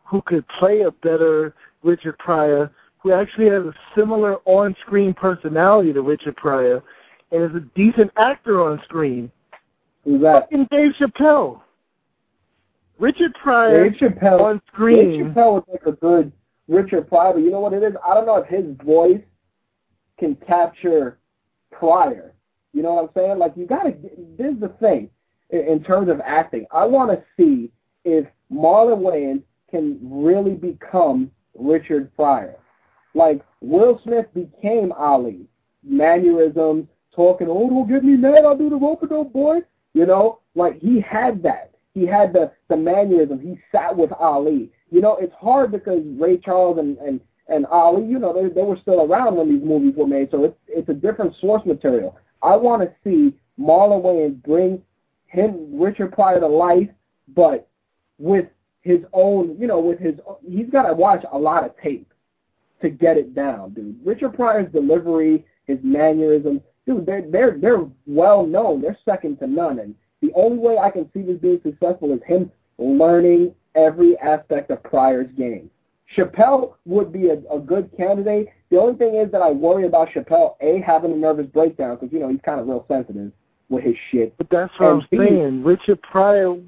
who 0.04 0.22
could 0.22 0.46
play 0.58 0.82
a 0.82 0.90
better 0.90 1.54
Richard 1.82 2.18
Pryor, 2.18 2.70
who 2.98 3.12
actually 3.12 3.46
has 3.46 3.64
a 3.64 3.74
similar 3.96 4.38
on-screen 4.44 5.14
personality 5.14 5.92
to 5.92 6.02
Richard 6.02 6.36
Pryor, 6.36 6.82
and 7.32 7.42
is 7.42 7.56
a 7.56 7.60
decent 7.74 8.10
actor 8.16 8.62
on 8.62 8.80
screen. 8.84 9.30
Who's 10.04 10.22
that? 10.22 10.44
Fucking 10.44 10.68
Dave 10.70 10.92
Chappelle. 10.98 11.60
Richard 12.98 13.34
Pryor 13.34 13.90
Dave 13.90 13.98
Chappelle. 13.98 14.40
on 14.40 14.62
screen. 14.72 15.10
Dave. 15.10 15.34
Chappelle 15.34 15.52
was 15.54 15.64
like 15.70 15.86
a 15.86 15.92
good 15.92 16.32
Richard 16.68 17.08
Pryor, 17.08 17.34
but 17.34 17.40
you 17.40 17.50
know 17.50 17.60
what 17.60 17.72
it 17.72 17.82
is? 17.82 17.94
I 18.04 18.14
don't 18.14 18.26
know 18.26 18.36
if 18.36 18.48
his 18.48 18.64
voice 18.84 19.20
can 20.18 20.36
capture 20.46 21.18
Pryor. 21.72 22.32
You 22.72 22.82
know 22.82 22.94
what 22.94 23.04
I'm 23.04 23.10
saying? 23.14 23.38
Like 23.38 23.52
you 23.56 23.66
gotta. 23.66 23.94
This 24.38 24.54
is 24.54 24.60
the 24.60 24.72
thing 24.80 25.10
in, 25.50 25.60
in 25.60 25.84
terms 25.84 26.08
of 26.08 26.20
acting. 26.24 26.66
I 26.72 26.84
want 26.84 27.10
to 27.10 27.22
see 27.36 27.70
if 28.04 28.26
Marlon 28.52 29.00
Wayans 29.00 29.42
can 29.70 29.98
really 30.02 30.54
become 30.54 31.30
Richard 31.58 32.14
Pryor. 32.16 32.56
Like 33.14 33.42
Will 33.60 34.00
Smith 34.04 34.26
became 34.34 34.92
Ali, 34.92 35.46
mannerisms, 35.82 36.86
talking, 37.14 37.46
oh, 37.48 37.68
don't 37.68 37.88
get 37.88 38.04
me 38.04 38.16
mad, 38.16 38.44
I'll 38.44 38.56
do 38.56 38.70
the 38.70 38.76
rope 38.76 39.08
dope 39.08 39.32
boy. 39.32 39.60
You 39.92 40.06
know, 40.06 40.40
like 40.54 40.80
he 40.80 41.00
had 41.00 41.42
that. 41.44 41.70
He 41.94 42.06
had 42.06 42.32
the 42.32 42.50
the 42.68 42.76
mannerism. 42.76 43.38
He 43.38 43.58
sat 43.70 43.96
with 43.96 44.10
Ali. 44.12 44.72
You 44.90 45.00
know, 45.00 45.16
it's 45.16 45.34
hard 45.40 45.70
because 45.70 46.02
Ray 46.18 46.38
Charles 46.38 46.78
and 46.78 46.98
and 46.98 47.20
and 47.48 47.66
Ali, 47.66 48.04
you 48.04 48.18
know, 48.18 48.32
they 48.32 48.52
they 48.52 48.62
were 48.62 48.78
still 48.82 49.02
around 49.02 49.36
when 49.36 49.48
these 49.48 49.64
movies 49.64 49.94
were 49.96 50.06
made, 50.06 50.30
so 50.30 50.44
it's 50.44 50.56
it's 50.66 50.88
a 50.88 50.94
different 50.94 51.34
source 51.40 51.64
material. 51.64 52.16
I 52.42 52.56
want 52.56 52.82
to 52.82 52.90
see 53.04 53.36
Marlon 53.58 54.02
Wayans 54.02 54.42
bring 54.42 54.82
him 55.26 55.78
Richard 55.78 56.12
Pryor 56.12 56.40
to 56.40 56.48
life, 56.48 56.88
but 57.34 57.68
with 58.18 58.46
his 58.84 59.00
own, 59.14 59.56
you 59.58 59.66
know, 59.66 59.80
with 59.80 59.98
his 59.98 60.14
he's 60.46 60.68
got 60.70 60.82
to 60.82 60.94
watch 60.94 61.24
a 61.32 61.38
lot 61.38 61.64
of 61.64 61.72
tape 61.82 62.12
to 62.82 62.90
get 62.90 63.16
it 63.16 63.34
down, 63.34 63.70
dude. 63.70 63.98
Richard 64.04 64.34
Pryor's 64.34 64.70
delivery, 64.72 65.44
his 65.66 65.78
mannerisms, 65.82 66.60
dude, 66.86 67.06
they're 67.06 67.24
they're 67.28 67.58
they're 67.58 67.86
well 68.06 68.46
known. 68.46 68.82
They're 68.82 68.98
second 69.04 69.38
to 69.38 69.46
none, 69.46 69.78
and 69.78 69.94
the 70.20 70.30
only 70.34 70.58
way 70.58 70.78
I 70.78 70.90
can 70.90 71.10
see 71.12 71.22
this 71.22 71.38
being 71.38 71.60
successful 71.64 72.12
is 72.12 72.20
him 72.26 72.52
learning 72.78 73.54
every 73.74 74.16
aspect 74.18 74.70
of 74.70 74.82
Pryor's 74.82 75.30
game. 75.36 75.70
Chappelle 76.14 76.74
would 76.84 77.10
be 77.10 77.28
a, 77.28 77.38
a 77.50 77.58
good 77.58 77.90
candidate. 77.96 78.48
The 78.70 78.78
only 78.78 78.96
thing 78.96 79.16
is 79.16 79.32
that 79.32 79.40
I 79.40 79.50
worry 79.50 79.86
about 79.86 80.10
Chappelle 80.10 80.56
a 80.60 80.80
having 80.86 81.12
a 81.12 81.16
nervous 81.16 81.46
breakdown 81.46 81.96
because 81.96 82.12
you 82.12 82.20
know 82.20 82.28
he's 82.28 82.40
kind 82.44 82.60
of 82.60 82.68
real 82.68 82.84
sensitive 82.86 83.32
with 83.70 83.82
his 83.82 83.96
shit. 84.10 84.36
But 84.36 84.48
that's 84.50 84.72
what 84.78 84.92
and 84.92 85.02
I'm 85.02 85.08
B, 85.10 85.16
saying. 85.16 85.64
Richard 85.64 86.02
Pryor 86.02 86.58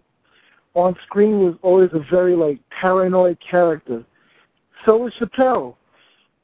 on 0.76 0.94
screen 1.06 1.40
was 1.40 1.54
always 1.62 1.90
a 1.94 2.04
very 2.10 2.36
like 2.36 2.60
paranoid 2.70 3.38
character. 3.40 4.04
So 4.84 4.98
was 4.98 5.12
Chappelle. 5.18 5.74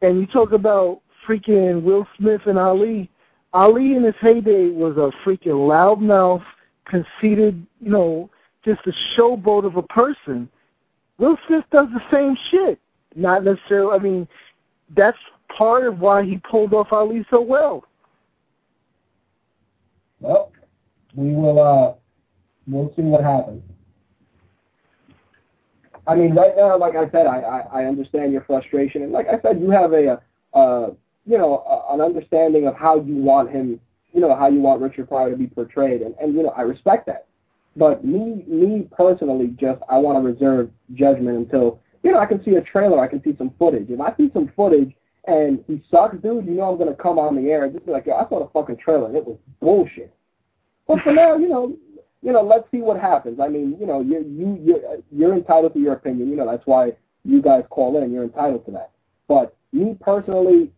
And 0.01 0.19
you 0.19 0.27
talk 0.27 0.53
about 0.53 1.03
freaking 1.29 1.83
Will 1.83 2.09
Smith 2.19 2.41
and 2.47 2.59
Ali. 2.59 3.09
Ali 3.53 3.95
in 3.95 4.03
his 4.03 4.15
heyday 4.21 4.71
was 4.71 4.97
a 4.97 5.13
freaking 5.25 5.69
loudmouth, 5.69 6.43
conceited, 6.87 7.65
you 7.81 7.91
know, 7.91 8.31
just 8.65 8.81
a 8.87 8.93
showboat 9.15 9.67
of 9.67 9.77
a 9.77 9.83
person. 9.83 10.49
Will 11.19 11.37
Smith 11.47 11.65
does 11.71 11.89
the 11.93 12.01
same 12.11 12.37
shit. 12.51 12.81
Not 13.15 13.45
necessarily. 13.45 13.95
I 13.95 13.99
mean, 13.99 14.29
that's 14.97 15.19
part 15.57 15.87
of 15.87 16.01
why 16.01 16.25
he 16.25 16.39
pulled 16.39 16.73
off 16.73 16.91
Ali 16.91 17.25
so 17.31 17.43
well. 17.43 17.85
Well, 20.21 20.51
we 21.15 21.35
will. 21.35 21.61
uh 21.61 21.95
We'll 22.67 22.93
see 22.95 23.03
what 23.03 23.25
happens. 23.25 23.63
I 26.07 26.15
mean, 26.17 26.35
right 26.35 26.53
now, 26.57 26.77
like 26.79 26.97
I 26.97 27.09
said, 27.11 27.27
I, 27.27 27.41
I, 27.41 27.83
I 27.83 27.85
understand 27.85 28.33
your 28.33 28.43
frustration, 28.43 29.03
and 29.03 29.13
like 29.13 29.27
I 29.29 29.41
said, 29.41 29.61
you 29.61 29.71
have 29.71 29.93
a, 29.93 30.21
uh, 30.53 30.91
you 31.27 31.39
know, 31.39 31.63
a, 31.67 31.95
an 31.95 32.01
understanding 32.01 32.67
of 32.67 32.75
how 32.75 33.01
you 33.01 33.17
want 33.17 33.51
him, 33.51 33.81
you 34.13 34.21
know, 34.21 34.35
how 34.35 34.49
you 34.49 34.61
want 34.61 34.83
Richard 34.83 35.09
Pryor 35.09 35.31
to 35.31 35.37
be 35.37 35.47
portrayed, 35.47 36.03
and, 36.03 36.15
and 36.21 36.35
you 36.35 36.43
know, 36.43 36.53
I 36.57 36.63
respect 36.63 37.07
that. 37.07 37.27
But 37.77 38.05
me, 38.05 38.45
me 38.47 38.89
personally, 38.97 39.55
just 39.59 39.81
I 39.89 39.99
want 39.99 40.19
to 40.19 40.29
reserve 40.29 40.71
judgment 40.95 41.39
until 41.39 41.81
you 42.03 42.13
know 42.13 42.19
I 42.19 42.27
can 42.27 42.43
see 42.45 42.57
a 42.57 42.61
trailer, 42.61 43.01
I 43.01 43.09
can 43.09 43.23
see 43.23 43.35
some 43.39 43.55
footage. 43.59 43.89
If 43.89 44.01
I 44.01 44.15
see 44.17 44.31
some 44.35 44.53
footage 44.55 44.93
and 45.27 45.65
he 45.67 45.83
sucks, 45.91 46.17
dude, 46.17 46.45
you 46.45 46.53
know 46.53 46.71
I'm 46.71 46.79
gonna 46.79 46.95
come 46.95 47.19
on 47.19 47.37
the 47.37 47.51
air 47.51 47.65
and 47.65 47.73
just 47.73 47.87
be 47.87 47.93
like, 47.93 48.07
yo, 48.07 48.15
I 48.15 48.29
saw 48.29 48.41
the 48.41 48.51
fucking 48.53 48.77
trailer 48.77 49.07
and 49.07 49.17
it 49.17 49.25
was 49.25 49.39
bullshit. 49.61 50.13
But 50.87 50.99
for 51.03 51.13
now, 51.13 51.37
you 51.39 51.49
know, 51.49 51.75
you 52.23 52.33
know, 52.33 52.43
let's 52.43 52.71
see 52.71 52.79
what 52.79 53.01
happens. 53.01 53.41
I 53.41 53.49
mean, 53.49 53.77
you 53.79 53.87
know, 53.87 54.01
you 54.01 54.25
you 54.29 54.59
you're, 54.63 54.81
you're 55.11 55.35
entitled 55.35 55.75
to 55.75 55.81
your 55.81 55.95
opinion. 55.95 56.29
You 56.29 56.37
know, 56.37 56.51
that's 56.51 56.67
why 56.67 56.93
you 57.25 57.43
guys 57.43 57.65
call 57.71 58.03
in. 58.03 58.13
You're 58.13 58.25
entitled 58.25 58.65
to 58.67 58.73
that. 58.73 58.91
But 59.29 59.57
me 59.73 59.97
personally, 60.01 60.71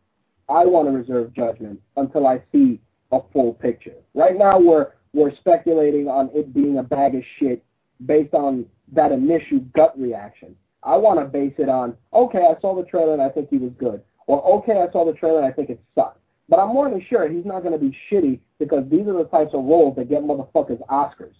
I 0.49 0.65
want 0.65 0.89
to 0.89 0.93
reserve 0.93 1.35
judgment 1.35 1.81
until 1.97 2.27
I 2.27 2.43
see 2.53 2.81
a 3.13 3.21
full 3.33 3.55
picture. 3.55 3.95
Right 4.15 4.37
now, 4.37 4.59
we're 4.59 4.93
we're 5.13 5.35
speculating 5.37 6.09
on 6.09 6.31
it 6.35 6.53
being 6.53 6.79
a 6.79 6.83
bag 6.83 7.15
of 7.15 7.23
shit 7.39 7.65
based 8.07 8.35
on 8.35 8.67
that 8.93 9.13
initial 9.13 9.61
gut 9.75 9.99
reaction. 9.99 10.57
I 10.83 10.97
want 10.97 11.19
to 11.21 11.25
base 11.25 11.55
it 11.59 11.69
on, 11.69 11.97
okay, 12.13 12.41
I 12.41 12.61
saw 12.61 12.77
the 12.77 12.87
trailer 12.89 13.15
and 13.15 13.23
I 13.23 13.31
think 13.31 13.49
he 13.49 13.57
was 13.57 13.73
good. 13.79 14.03
Or, 14.27 14.45
okay, 14.59 14.73
I 14.73 14.93
saw 14.93 15.07
the 15.07 15.17
trailer 15.17 15.39
and 15.39 15.47
I 15.47 15.53
think 15.53 15.71
it 15.71 15.81
sucked. 15.95 16.21
But 16.49 16.59
I'm 16.59 16.69
more 16.69 16.91
than 16.91 17.05
sure 17.09 17.29
he's 17.29 17.47
not 17.47 17.63
going 17.63 17.73
to 17.73 17.79
be 17.79 17.97
shitty 18.11 18.39
because 18.59 18.85
these 18.91 19.07
are 19.07 19.17
the 19.17 19.25
types 19.25 19.55
of 19.55 19.65
roles 19.65 19.97
that 19.97 20.09
get 20.09 20.23
motherfuckers 20.23 20.81
Oscars. 20.89 21.35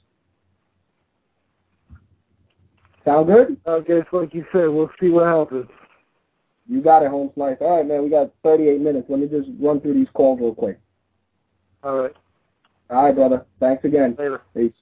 Sound 3.05 3.27
good? 3.27 3.59
Okay, 3.67 4.03
so 4.11 4.19
like 4.19 4.33
you 4.33 4.47
said, 4.51 4.69
we'll 4.69 4.91
see 4.99 5.11
what 5.11 5.27
happens. 5.27 5.69
You 6.67 6.81
got 6.81 7.03
it, 7.03 7.11
Holmes 7.11 7.33
Nice. 7.37 7.59
All 7.61 7.77
right, 7.77 7.87
man, 7.87 8.03
we 8.03 8.09
got 8.09 8.31
38 8.43 8.81
minutes. 8.81 9.07
Let 9.11 9.21
me 9.21 9.27
just 9.27 9.51
run 9.61 9.81
through 9.81 9.95
these 9.95 10.09
calls 10.15 10.41
real 10.41 10.55
quick. 10.55 10.81
All 11.83 12.01
right. 12.01 12.13
All 12.89 13.05
right, 13.05 13.15
brother. 13.15 13.45
Thanks 13.61 13.85
again. 13.85 14.17
Later. 14.19 14.41
Peace. 14.57 14.73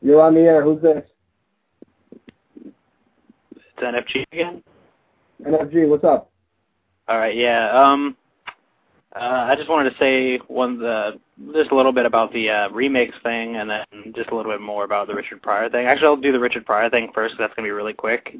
You're 0.00 0.20
on 0.20 0.34
the 0.34 0.40
air. 0.40 0.62
Who's 0.62 0.80
this? 0.80 1.02
It's 2.64 3.82
NFG 3.82 4.24
again. 4.32 4.62
NFG, 5.46 5.88
what's 5.88 6.04
up? 6.04 6.30
All 7.08 7.18
right, 7.18 7.36
yeah. 7.36 7.70
Um, 7.70 8.16
uh, 9.16 9.46
I 9.48 9.56
just 9.56 9.68
wanted 9.68 9.90
to 9.90 9.98
say 9.98 10.38
one 10.46 10.78
the 10.78 11.18
just 11.52 11.70
a 11.72 11.74
little 11.74 11.92
bit 11.92 12.06
about 12.06 12.32
the 12.32 12.48
uh, 12.48 12.68
remakes 12.70 13.16
thing, 13.22 13.56
and 13.56 13.68
then 13.68 13.84
just 14.14 14.30
a 14.30 14.36
little 14.36 14.52
bit 14.52 14.60
more 14.60 14.84
about 14.84 15.08
the 15.08 15.14
Richard 15.14 15.42
Pryor 15.42 15.68
thing. 15.68 15.86
Actually, 15.86 16.06
I'll 16.06 16.16
do 16.16 16.32
the 16.32 16.38
Richard 16.38 16.64
Pryor 16.64 16.90
thing 16.90 17.10
first. 17.14 17.34
Cause 17.34 17.38
that's 17.40 17.54
gonna 17.54 17.66
be 17.66 17.72
really 17.72 17.92
quick. 17.92 18.36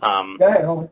Um, 0.00 0.36
Go 0.38 0.46
ahead, 0.48 0.64
homie. 0.64 0.90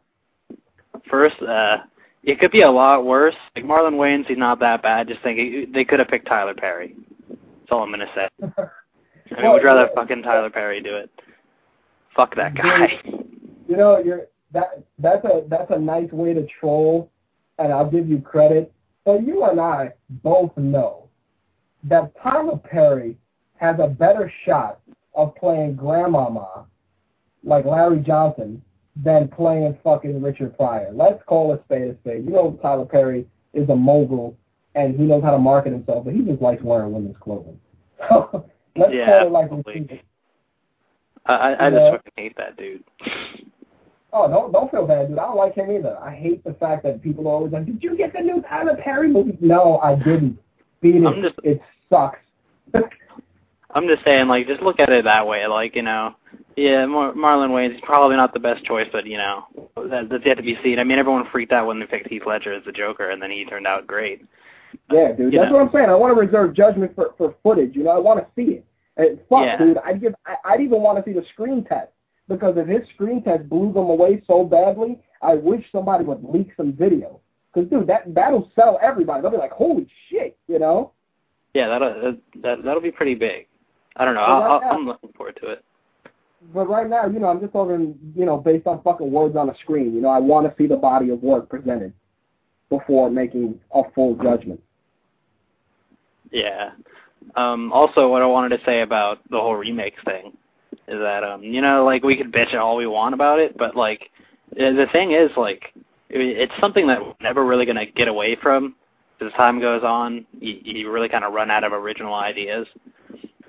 First, 1.08 1.40
uh, 1.42 1.78
it 2.24 2.40
could 2.40 2.50
be 2.50 2.62
a 2.62 2.70
lot 2.70 3.04
worse. 3.04 3.36
Like 3.54 3.64
Marlon 3.64 3.94
Wayans, 3.94 4.26
he's 4.26 4.38
not 4.38 4.58
that 4.60 4.82
bad. 4.82 5.06
Just 5.06 5.22
think 5.22 5.72
they 5.72 5.84
could 5.84 5.98
have 6.00 6.08
picked 6.08 6.26
Tyler 6.26 6.54
Perry. 6.54 6.96
That's 7.28 7.70
all 7.70 7.82
I'm 7.82 7.90
gonna 7.90 8.06
say. 8.14 8.28
I 9.36 9.42
mean, 9.42 9.52
would 9.52 9.64
rather 9.64 9.88
fucking 9.94 10.22
Tyler 10.22 10.50
Perry 10.50 10.80
do 10.80 10.96
it. 10.96 11.10
Fuck 12.16 12.34
that 12.36 12.54
guy. 12.54 13.00
You 13.68 13.76
know, 13.76 13.98
you're 13.98 14.26
that 14.54 14.82
that's 14.98 15.24
a 15.24 15.42
that's 15.48 15.70
a 15.70 15.78
nice 15.78 16.10
way 16.10 16.32
to 16.32 16.46
troll, 16.58 17.10
and 17.58 17.72
I'll 17.72 17.90
give 17.90 18.08
you 18.08 18.20
credit. 18.20 18.72
But 19.04 19.26
you 19.26 19.44
and 19.44 19.60
I 19.60 19.92
both 20.22 20.56
know 20.56 21.08
that 21.84 22.12
Tyler 22.22 22.56
Perry 22.56 23.18
has 23.56 23.76
a 23.78 23.86
better 23.86 24.32
shot 24.46 24.80
of 25.14 25.34
playing 25.36 25.76
Grandmama, 25.76 26.64
like 27.42 27.66
Larry 27.66 28.00
Johnson, 28.00 28.62
than 28.96 29.28
playing 29.28 29.76
fucking 29.84 30.22
Richard 30.22 30.56
Pryor. 30.56 30.90
Let's 30.94 31.22
call 31.26 31.52
a 31.52 31.62
spade 31.64 31.88
a 31.88 31.96
spade. 31.98 32.24
You 32.24 32.32
know 32.32 32.58
Tyler 32.62 32.86
Perry 32.86 33.26
is 33.52 33.68
a 33.68 33.76
mogul 33.76 34.36
and 34.74 34.98
he 34.98 35.04
knows 35.04 35.22
how 35.22 35.30
to 35.30 35.38
market 35.38 35.72
himself, 35.72 36.04
but 36.04 36.14
he 36.14 36.22
just 36.22 36.42
likes 36.42 36.62
wearing 36.62 36.92
women's 36.92 37.16
clothing. 37.20 37.58
So 38.08 38.44
let's 38.76 38.92
yeah, 38.92 39.20
call 39.20 39.28
it 39.28 39.30
like 39.30 39.50
I, 41.26 41.32
I, 41.32 41.66
I 41.66 41.70
just 41.70 41.92
fucking 41.92 42.12
hate 42.16 42.36
that 42.36 42.56
dude. 42.56 42.82
Oh, 44.16 44.28
don't 44.28 44.52
don't 44.52 44.70
feel 44.70 44.86
bad, 44.86 45.08
dude. 45.08 45.18
I 45.18 45.22
don't 45.24 45.36
like 45.36 45.56
him 45.56 45.70
either. 45.72 45.98
I 46.00 46.14
hate 46.14 46.44
the 46.44 46.54
fact 46.54 46.84
that 46.84 47.02
people 47.02 47.26
are 47.26 47.32
always 47.32 47.52
like, 47.52 47.66
"Did 47.66 47.82
you 47.82 47.96
get 47.96 48.12
the 48.12 48.20
new 48.20 48.42
Tyler 48.42 48.76
Perry 48.82 49.08
movie?" 49.10 49.36
No, 49.40 49.78
I 49.78 49.96
didn't. 49.96 50.38
Beat 50.80 50.94
it. 50.96 51.22
Just, 51.22 51.34
it 51.42 51.60
sucks. 51.90 52.20
I'm 53.74 53.88
just 53.88 54.04
saying, 54.04 54.28
like, 54.28 54.46
just 54.46 54.62
look 54.62 54.78
at 54.78 54.88
it 54.88 55.02
that 55.04 55.26
way. 55.26 55.44
Like, 55.48 55.74
you 55.74 55.82
know, 55.82 56.14
yeah, 56.56 56.86
Mar- 56.86 57.14
Marlon 57.14 57.50
Wayans 57.50 57.74
is 57.74 57.80
probably 57.82 58.14
not 58.14 58.32
the 58.32 58.38
best 58.38 58.64
choice, 58.64 58.86
but 58.92 59.04
you 59.04 59.16
know, 59.18 59.46
that, 59.90 60.08
that's 60.08 60.24
yet 60.24 60.36
to 60.36 60.42
be 60.44 60.56
seen. 60.62 60.78
I 60.78 60.84
mean, 60.84 60.98
everyone 60.98 61.24
freaked 61.32 61.52
out 61.52 61.66
when 61.66 61.80
they 61.80 61.86
picked 61.86 62.06
Heath 62.08 62.22
Ledger 62.24 62.52
as 62.52 62.64
the 62.64 62.70
Joker, 62.72 63.10
and 63.10 63.20
then 63.20 63.32
he 63.32 63.44
turned 63.44 63.66
out 63.66 63.84
great. 63.88 64.24
Yeah, 64.92 65.12
dude, 65.12 65.32
you 65.32 65.40
that's 65.40 65.50
know. 65.50 65.58
what 65.58 65.66
I'm 65.66 65.72
saying. 65.72 65.90
I 65.90 65.94
want 65.96 66.14
to 66.14 66.20
reserve 66.20 66.54
judgment 66.54 66.94
for 66.94 67.14
for 67.18 67.34
footage. 67.42 67.74
You 67.74 67.82
know, 67.82 67.90
I 67.90 67.98
want 67.98 68.20
to 68.20 68.26
see 68.36 68.52
it. 68.52 68.64
And 68.96 69.18
fuck, 69.28 69.44
Yeah. 69.44 69.58
dude, 69.58 69.78
I'd 69.78 70.00
give. 70.00 70.14
I, 70.24 70.36
I'd 70.44 70.60
even 70.60 70.82
want 70.82 71.04
to 71.04 71.10
see 71.10 71.18
the 71.18 71.26
screen 71.32 71.64
test 71.64 71.90
because 72.28 72.54
if 72.56 72.66
his 72.66 72.88
screen 72.94 73.22
test 73.22 73.48
blew 73.48 73.72
them 73.72 73.84
away 73.84 74.22
so 74.26 74.44
badly, 74.44 74.98
I 75.22 75.34
wish 75.34 75.64
somebody 75.72 76.04
would 76.04 76.24
leak 76.24 76.50
some 76.56 76.72
video. 76.72 77.20
Because 77.52 77.70
dude, 77.70 77.86
that 77.86 78.02
that'll 78.14 78.50
sell 78.54 78.78
everybody. 78.82 79.22
They'll 79.22 79.30
be 79.30 79.36
like, 79.36 79.52
holy 79.52 79.88
shit, 80.10 80.36
you 80.48 80.58
know. 80.58 80.92
Yeah, 81.54 81.68
that'll 81.68 82.16
that 82.42 82.64
that'll 82.64 82.82
be 82.82 82.90
pretty 82.90 83.14
big. 83.14 83.46
I 83.96 84.04
don't 84.04 84.14
know. 84.14 84.22
I'll, 84.22 84.40
right 84.40 84.50
I'll, 84.50 84.60
now- 84.60 84.70
I'm 84.70 84.86
looking 84.86 85.12
forward 85.12 85.38
to 85.42 85.50
it. 85.50 85.64
But 86.52 86.68
right 86.68 86.88
now, 86.88 87.06
you 87.06 87.20
know, 87.20 87.28
I'm 87.28 87.40
just 87.40 87.54
talking, 87.54 87.98
you 88.14 88.26
know, 88.26 88.36
based 88.36 88.66
on 88.66 88.82
fucking 88.82 89.10
words 89.10 89.34
on 89.34 89.48
a 89.48 89.54
screen. 89.62 89.94
You 89.94 90.02
know, 90.02 90.10
I 90.10 90.18
want 90.18 90.46
to 90.46 90.54
see 90.62 90.66
the 90.66 90.76
body 90.76 91.08
of 91.08 91.22
work 91.22 91.48
presented 91.48 91.94
before 92.68 93.10
making 93.10 93.58
a 93.72 93.82
full 93.94 94.14
judgment. 94.16 94.60
Yeah. 96.30 96.72
Um, 97.36 97.72
also, 97.72 98.08
what 98.08 98.20
I 98.20 98.26
wanted 98.26 98.58
to 98.58 98.64
say 98.66 98.82
about 98.82 99.20
the 99.30 99.40
whole 99.40 99.54
remakes 99.54 100.02
thing 100.04 100.36
is 100.88 100.98
that, 100.98 101.24
um, 101.24 101.42
you 101.42 101.60
know, 101.60 101.84
like 101.84 102.02
we 102.04 102.16
could 102.16 102.32
bitch 102.32 102.54
all 102.54 102.76
we 102.76 102.86
want 102.86 103.14
about 103.14 103.38
it, 103.38 103.56
but 103.56 103.74
like 103.76 104.10
the 104.56 104.86
thing 104.92 105.12
is, 105.12 105.30
like, 105.36 105.72
it's 106.10 106.52
something 106.60 106.86
that 106.86 107.00
we're 107.00 107.14
never 107.20 107.44
really 107.44 107.66
gonna 107.66 107.86
get 107.86 108.08
away 108.08 108.36
from. 108.40 108.74
As 109.20 109.32
time 109.32 109.60
goes 109.60 109.82
on, 109.84 110.26
you, 110.38 110.58
you 110.62 110.90
really 110.92 111.08
kind 111.08 111.24
of 111.24 111.32
run 111.32 111.50
out 111.50 111.64
of 111.64 111.72
original 111.72 112.14
ideas. 112.14 112.66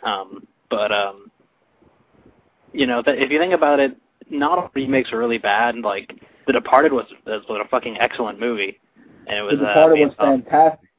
Um, 0.03 0.47
but 0.69 0.91
um, 0.91 1.29
you 2.71 2.85
know, 2.87 3.01
th- 3.01 3.17
if 3.19 3.29
you 3.31 3.39
think 3.39 3.53
about 3.53 3.79
it, 3.79 3.97
not 4.29 4.57
all 4.57 4.71
remakes 4.73 5.11
are 5.11 5.17
really 5.17 5.37
bad. 5.37 5.75
Like 5.77 6.13
The 6.47 6.53
Departed 6.53 6.93
was 6.93 7.05
was 7.25 7.43
a 7.49 7.67
fucking 7.67 7.97
excellent 7.99 8.39
movie. 8.39 8.79
and 9.27 9.37
it 9.37 9.41
was 9.41 9.55
the 9.59 9.65
uh, 9.65 9.73
Departed 9.73 9.95
based 10.07 10.19
was 10.19 10.27
off, 10.27 10.43
fantastic. 10.43 10.89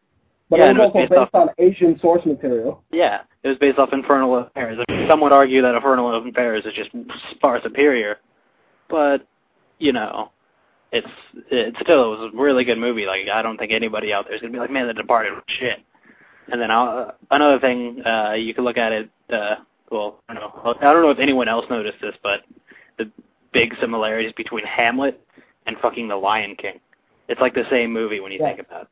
But 0.50 0.58
Yeah, 0.60 0.70
it 0.70 0.74
was 0.74 0.80
also 0.94 0.98
based 0.98 1.10
based 1.10 1.34
on 1.34 1.48
Asian 1.58 1.98
source 1.98 2.24
material. 2.26 2.82
yeah, 2.92 3.22
it 3.47 3.51
was 3.51 3.59
based 3.59 3.78
off 3.78 3.93
Infernal 3.93 4.36
Affairs. 4.39 4.77
I 4.89 4.93
mean, 4.93 5.06
some 5.09 5.20
would 5.20 5.31
argue 5.31 5.62
that 5.62 5.77
Infernal 5.77 6.12
Affairs 6.28 6.64
is 6.66 6.74
just 6.74 6.90
far 7.40 7.62
superior, 7.62 8.18
but 8.90 9.24
you 9.78 9.93
know, 9.93 10.32
it's 10.90 11.06
it 11.51 11.74
still 11.81 12.12
it 12.14 12.18
was 12.18 12.31
a 12.35 12.36
really 12.36 12.64
good 12.64 12.77
movie. 12.78 13.06
Like 13.06 13.28
I 13.32 13.43
don't 13.43 13.56
think 13.56 13.70
anybody 13.70 14.12
out 14.12 14.24
there 14.27 14.35
is 14.35 14.40
gonna 14.40 14.52
be 14.52 14.59
like, 14.59 14.70
man, 14.70 14.89
The 14.89 14.94
Departed 14.94 15.32
was 15.32 15.44
shit. 15.47 15.78
And 16.51 16.60
then 16.60 16.73
uh, 16.73 17.12
another 17.31 17.60
thing, 17.60 18.02
uh, 18.05 18.32
you 18.32 18.52
could 18.52 18.64
look 18.64 18.78
at 18.78 18.90
it. 18.90 19.10
Uh, 19.32 19.56
well, 19.93 20.20
I 20.28 20.35
don't 20.35 20.43
know. 20.43 20.74
I 20.81 20.93
don't 20.93 21.02
know 21.02 21.10
if 21.10 21.20
anyone 21.20 21.47
else 21.47 21.66
noticed 21.70 22.01
this, 22.01 22.16
but 22.24 22.40
the 22.98 23.10
big 23.52 23.74
similarities 23.81 24.32
between 24.36 24.64
Hamlet 24.64 25.20
and 25.66 25.77
fucking 25.78 26.09
The 26.09 26.16
Lion 26.16 26.56
King. 26.56 26.81
It's 27.28 27.40
like 27.40 27.55
the 27.55 27.64
same 27.70 27.93
movie 27.93 28.18
when 28.18 28.32
you 28.32 28.39
Yeah. 28.40 28.56
think 28.56 28.66
about 28.68 28.89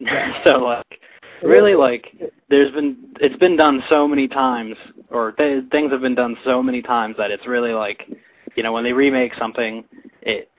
it. 0.00 0.40
so 0.44 0.58
like, 0.58 1.00
really, 1.42 1.74
like, 1.74 2.14
there's 2.48 2.70
been 2.72 2.96
it's 3.20 3.36
been 3.36 3.56
done 3.56 3.82
so 3.88 4.06
many 4.08 4.28
times, 4.28 4.76
or 5.10 5.32
th- 5.32 5.64
things 5.70 5.90
have 5.92 6.00
been 6.00 6.14
done 6.14 6.36
so 6.44 6.62
many 6.62 6.82
times 6.82 7.16
that 7.18 7.30
it's 7.30 7.46
really 7.46 7.72
like, 7.72 8.08
you 8.56 8.62
know, 8.62 8.72
when 8.72 8.84
they 8.84 8.92
remake 8.92 9.32
something, 9.38 9.84
it 10.22 10.50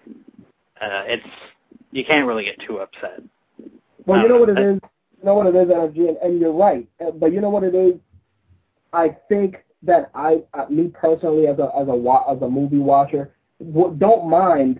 uh, 0.81 1.03
it's 1.05 1.25
you 1.91 2.03
can't 2.05 2.27
really 2.27 2.45
get 2.45 2.59
too 2.65 2.77
upset. 2.79 3.21
Well, 4.05 4.21
you 4.21 4.27
know 4.29 4.37
what 4.37 4.49
it 4.49 4.57
I- 4.57 4.69
is. 4.71 4.79
You 5.19 5.25
know 5.27 5.35
what 5.35 5.45
it 5.47 5.55
is, 5.55 5.67
NFG, 5.69 6.07
and, 6.09 6.17
and 6.17 6.39
you're 6.41 6.51
right. 6.51 6.87
Uh, 6.99 7.11
But 7.11 7.31
you 7.31 7.41
know 7.41 7.51
what 7.51 7.63
it 7.63 7.75
is. 7.75 7.93
I 8.91 9.15
think 9.29 9.57
that 9.83 10.09
I, 10.15 10.41
uh, 10.55 10.65
me 10.69 10.87
personally, 10.87 11.45
as 11.47 11.59
a 11.59 11.69
as 11.79 11.87
a 11.87 11.95
wa- 11.95 12.25
as 12.31 12.41
a 12.41 12.49
movie 12.49 12.79
watcher, 12.79 13.31
w- 13.59 13.95
don't 13.99 14.27
mind, 14.29 14.79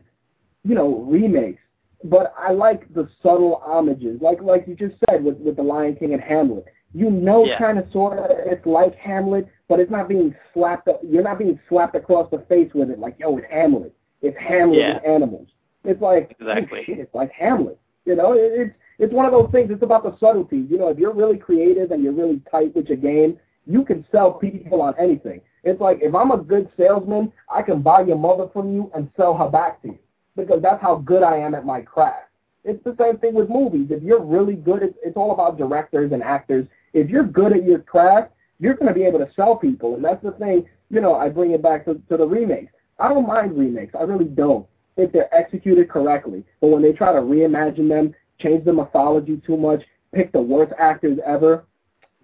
you 0.64 0.74
know, 0.74 1.06
remakes. 1.08 1.62
But 2.04 2.34
I 2.38 2.52
like 2.52 2.92
the 2.94 3.08
subtle 3.22 3.62
homages, 3.64 4.22
like 4.22 4.42
like 4.42 4.66
you 4.68 4.76
just 4.76 4.96
said 5.10 5.24
with 5.24 5.38
with 5.38 5.56
the 5.56 5.64
Lion 5.64 5.96
King 5.96 6.14
and 6.14 6.22
Hamlet. 6.22 6.66
You 6.94 7.10
know, 7.10 7.46
Yeah. 7.46 7.58
kind 7.58 7.80
of 7.80 7.90
sort 7.92 8.20
of, 8.20 8.26
it's 8.46 8.66
like 8.66 8.96
Hamlet, 8.96 9.48
but 9.70 9.80
it's 9.80 9.92
not 9.92 10.10
being 10.10 10.36
slapped. 10.54 10.88
Up, 10.90 11.00
you're 11.04 11.24
not 11.24 11.38
being 11.40 11.58
slapped 11.70 11.96
across 11.96 12.30
the 12.32 12.40
face 12.50 12.74
with 12.74 12.90
it, 12.90 13.00
like 13.00 13.18
yo, 13.20 13.38
it's 13.38 13.48
Hamlet. 13.50 13.94
It's 14.22 14.38
Hamlet 14.38 14.78
Yeah. 14.80 14.94
with 14.96 15.06
animals. 15.06 15.48
It's 15.86 16.02
like 16.02 16.36
Exactly. 16.40 16.84
shit, 16.84 17.00
it's 17.00 17.14
like 17.16 17.32
Hamlet. 17.32 17.78
You 18.06 18.16
know, 18.16 18.34
it, 18.34 18.52
it's 18.56 18.76
it's 19.00 19.14
one 19.14 19.26
of 19.26 19.32
those 19.32 19.50
things. 19.52 19.72
It's 19.72 19.82
about 19.84 20.04
the 20.04 20.16
subtleties. 20.18 20.70
You 20.70 20.78
know, 20.78 20.90
if 20.90 20.98
you're 21.00 21.14
really 21.14 21.38
creative 21.38 21.92
and 21.92 22.04
you're 22.04 22.14
really 22.14 22.42
tight 22.52 22.76
with 22.76 22.88
your 22.88 22.98
game, 22.98 23.40
you 23.66 23.84
can 23.86 24.06
sell 24.12 24.32
people 24.34 24.82
on 24.82 24.94
anything. 25.00 25.42
It's 25.64 25.80
like 25.80 26.00
if 26.02 26.14
I'm 26.14 26.32
a 26.32 26.38
good 26.38 26.70
salesman, 26.78 27.32
I 27.50 27.62
can 27.62 27.82
buy 27.82 28.02
your 28.02 28.18
mother 28.18 28.48
from 28.52 28.74
you 28.74 28.92
and 28.96 29.10
sell 29.16 29.36
her 29.38 29.50
back 29.50 29.82
to 29.84 29.90
you 29.90 30.00
because 30.36 30.62
that's 30.62 30.82
how 30.82 30.96
good 30.96 31.24
I 31.24 31.38
am 31.38 31.56
at 31.56 31.66
my 31.66 31.82
craft. 31.82 32.30
It's 32.64 32.84
the 32.84 32.96
same 33.00 33.18
thing 33.18 33.34
with 33.34 33.50
movies. 33.50 33.88
If 33.90 34.04
you're 34.04 34.24
really 34.24 34.56
good, 34.56 34.84
it's, 34.84 34.98
it's 35.04 35.18
all 35.18 35.32
about 35.32 35.58
directors 35.58 36.12
and 36.12 36.22
actors. 36.22 36.68
If 36.94 37.10
you're 37.10 37.24
good 37.24 37.54
at 37.54 37.64
your 37.64 37.80
craft, 37.80 38.32
you're 38.60 38.76
going 38.76 38.88
to 38.88 38.94
be 38.94 39.06
able 39.06 39.20
to 39.20 39.30
sell 39.36 39.56
people, 39.56 39.96
and 39.96 40.06
that's 40.06 40.24
the 40.24 40.32
thing. 40.34 40.66
You 40.90 41.02
know, 41.02 41.16
I 41.16 41.30
bring 41.30 41.52
it 41.52 41.64
back 41.64 41.86
to, 41.86 41.96
to 42.10 42.18
the 42.18 42.26
remakes. 42.26 42.74
I 43.00 43.10
don't 43.10 43.26
mind 43.26 43.58
remakes. 43.58 43.96
I 43.98 44.04
really 44.04 44.26
don't 44.26 44.68
if 44.98 45.12
they're 45.12 45.34
executed 45.34 45.90
correctly. 45.90 46.44
But 46.60 46.68
when 46.68 46.84
they 46.84 46.92
try 46.92 47.12
to 47.12 47.20
reimagine 47.20 47.90
them, 47.90 48.14
change 48.40 48.66
the 48.66 48.74
mythology 48.74 49.42
too 49.46 49.58
much, 49.58 49.82
pick 50.14 50.32
the 50.32 50.42
worst 50.42 50.74
actors 50.78 51.18
ever, 51.26 51.66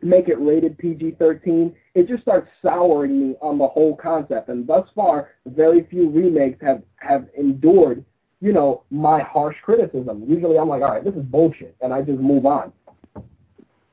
make 0.01 0.27
it 0.27 0.39
rated 0.39 0.77
PG-13, 0.77 1.73
it 1.97 2.07
just 2.07 2.21
starts 2.21 2.47
souring 2.61 3.29
me 3.29 3.35
on 3.41 3.57
the 3.57 3.67
whole 3.67 3.95
concept. 3.95 4.49
And 4.49 4.67
thus 4.67 4.87
far, 4.93 5.31
very 5.47 5.87
few 5.89 6.11
remakes 6.11 6.59
have 6.61 6.83
have 6.97 7.25
endured, 7.35 8.05
you 8.39 8.53
know, 8.53 8.83
my 8.91 9.19
harsh 9.23 9.55
criticism. 9.63 10.23
Usually, 10.27 10.59
I'm 10.59 10.69
like, 10.69 10.83
all 10.83 10.91
right, 10.91 11.03
this 11.03 11.15
is 11.15 11.23
bullshit, 11.23 11.75
and 11.81 11.91
I 11.91 12.03
just 12.03 12.19
move 12.19 12.45
on. 12.45 12.71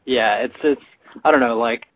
Yeah, 0.04 0.36
it's 0.36 0.54
it's 0.62 0.82
I 1.24 1.30
don't 1.30 1.40
know, 1.40 1.56
like 1.56 1.86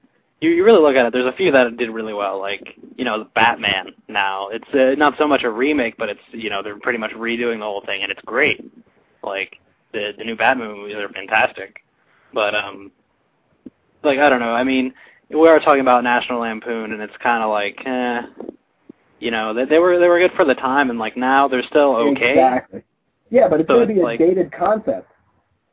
you 0.41 0.49
you 0.49 0.65
really 0.65 0.81
look 0.81 0.97
at 0.97 1.05
it. 1.05 1.13
There's 1.13 1.27
a 1.27 1.37
few 1.37 1.53
that 1.53 1.77
did 1.77 1.91
really 1.91 2.15
well, 2.15 2.41
like 2.41 2.79
you 2.97 3.05
know, 3.05 3.19
the 3.19 3.31
Batman. 3.35 3.89
Now 4.09 4.49
it's 4.49 4.69
uh, 4.73 4.99
not 4.99 5.13
so 5.19 5.29
much 5.29 5.43
a 5.43 5.51
remake, 5.51 5.99
but 5.99 6.09
it's 6.09 6.21
you 6.31 6.49
know 6.49 6.63
they're 6.63 6.81
pretty 6.81 6.99
much 6.99 7.11
redoing 7.11 7.59
the 7.59 7.67
whole 7.67 7.83
thing, 7.85 8.03
and 8.03 8.11
it's 8.11 8.23
great. 8.25 8.65
Like 9.23 9.59
the 9.93 10.13
the 10.17 10.25
new 10.25 10.37
Batman 10.37 10.69
movies 10.69 10.97
are 10.97 11.11
fantastic, 11.11 11.85
but 12.33 12.55
um, 12.55 12.93
like 14.03 14.19
I 14.19 14.31
don't 14.31 14.41
know. 14.41 14.55
I 14.55 14.65
mean, 14.65 14.95
we 15.31 15.49
are 15.49 15.61
talking 15.61 15.81
about 15.81 16.05
National 16.05 16.41
Lampoon, 16.41 16.93
and 16.93 17.03
it's 17.03 17.17
kind 17.23 17.43
of 17.43 17.51
like, 17.51 17.79
eh, 17.87 18.23
you 19.21 19.31
know, 19.31 19.53
they, 19.53 19.65
they 19.65 19.79
were 19.79 19.99
they 19.99 20.09
were 20.09 20.19
good 20.19 20.33
for 20.37 20.45
the 20.45 20.55
time, 20.55 20.91
and 20.91 20.99
like 20.99 21.17
now 21.17 21.49
they're 21.49 21.63
still 21.65 21.97
okay. 21.97 22.33
Exactly. 22.33 22.83
Yeah, 23.31 23.49
but 23.49 23.61
it's 23.61 23.69
So 23.69 23.77
going 23.77 23.89
to 23.89 23.95
be 23.95 24.01
a 24.01 24.05
like- 24.05 24.19
dated 24.19 24.53
concept. 24.53 25.11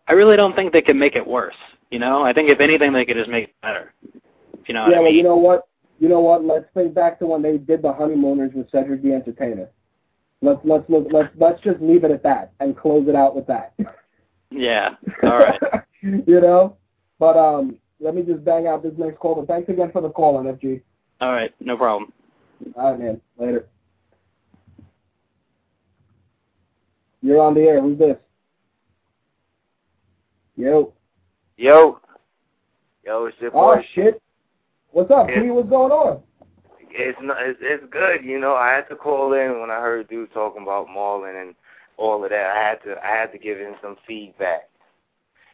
I 0.07 0.14
really 0.14 0.36
don't 0.36 0.56
think 0.56 0.72
they 0.72 0.82
can 0.84 0.99
make 0.99 1.15
it 1.15 1.26
worse. 1.26 1.56
You 1.90 1.98
know, 1.99 2.22
I 2.22 2.32
think 2.32 2.49
if 2.49 2.60
anything, 2.60 2.94
they 2.94 3.06
could 3.06 3.18
just 3.18 3.30
make 3.30 3.45
it 3.45 3.56
better. 3.61 3.91
You 4.68 4.73
know 4.73 4.82
yeah, 4.82 4.88
what 4.88 4.94
I 4.94 4.99
well, 4.99 5.03
mean? 5.06 5.15
you 5.15 5.23
know 5.23 5.36
what? 5.36 5.68
You 5.99 6.10
know 6.10 6.19
what? 6.19 6.44
Let's 6.44 6.65
think 6.73 6.94
back 6.94 7.18
to 7.19 7.26
when 7.26 7.41
they 7.41 7.57
did 7.57 7.82
the 7.82 7.94
honeymooners 7.94 8.52
with 8.53 8.69
Cedric 8.69 9.02
the 9.02 9.14
Entertainer. 9.14 9.69
Let's 10.41 10.60
let's 10.64 10.88
look, 10.90 11.07
let's 11.11 11.30
let's 11.38 11.61
just 11.61 11.80
leave 11.82 12.03
it 12.03 12.11
at 12.11 12.22
that 12.23 12.52
and 12.60 12.77
close 12.77 13.07
it 13.07 13.15
out 13.15 13.36
with 13.36 13.48
that. 13.48 13.73
Yeah. 14.52 14.95
All 15.23 15.38
right. 15.40 15.60
you 16.02 16.40
know, 16.41 16.77
but 17.19 17.38
um, 17.38 17.77
let 17.99 18.15
me 18.15 18.22
just 18.23 18.43
bang 18.43 18.67
out 18.67 18.84
this 18.84 18.93
next 18.97 19.19
call. 19.19 19.35
But 19.35 19.47
thanks 19.47 19.69
again 19.69 19.91
for 19.91 20.01
the 20.01 20.09
call, 20.09 20.39
NFG. 20.43 20.81
All 21.22 21.31
right. 21.31 21.53
No 21.59 21.77
problem. 21.77 22.11
All 22.76 22.91
right, 22.91 22.99
man. 22.99 23.22
Later. 23.38 23.65
You're 27.22 27.41
on 27.41 27.53
the 27.53 27.61
air. 27.61 27.81
Who's 27.81 27.97
this? 27.97 28.17
Yo. 30.55 30.93
Yo. 31.57 31.99
Yo, 33.05 33.26
it's 33.26 33.38
your 33.39 33.51
Oh 33.53 33.76
boy. 33.76 33.85
shit. 33.93 34.22
What's 34.91 35.11
up, 35.11 35.30
Yeah. 35.30 35.41
P? 35.41 35.49
What's 35.51 35.69
going 35.69 35.91
on? 35.91 36.22
It's 36.97 37.17
not. 37.22 37.38
It's, 37.41 37.59
it's 37.61 37.84
good. 37.91 38.23
You 38.23 38.39
know, 38.39 38.55
I 38.55 38.69
had 38.73 38.88
to 38.89 38.95
call 38.95 39.34
in 39.34 39.59
when 39.59 39.69
I 39.69 39.80
heard 39.81 40.07
dude 40.07 40.31
talking 40.34 40.63
about 40.63 40.88
Marlon 40.88 41.41
and 41.41 41.55
all 41.97 42.23
of 42.23 42.30
that. 42.30 42.55
I 42.55 42.61
had 42.69 42.81
to. 42.84 42.95
I 43.05 43.09
had 43.09 43.31
to 43.34 43.38
give 43.38 43.57
him 43.57 43.73
some 43.81 43.97
feedback. 44.07 44.69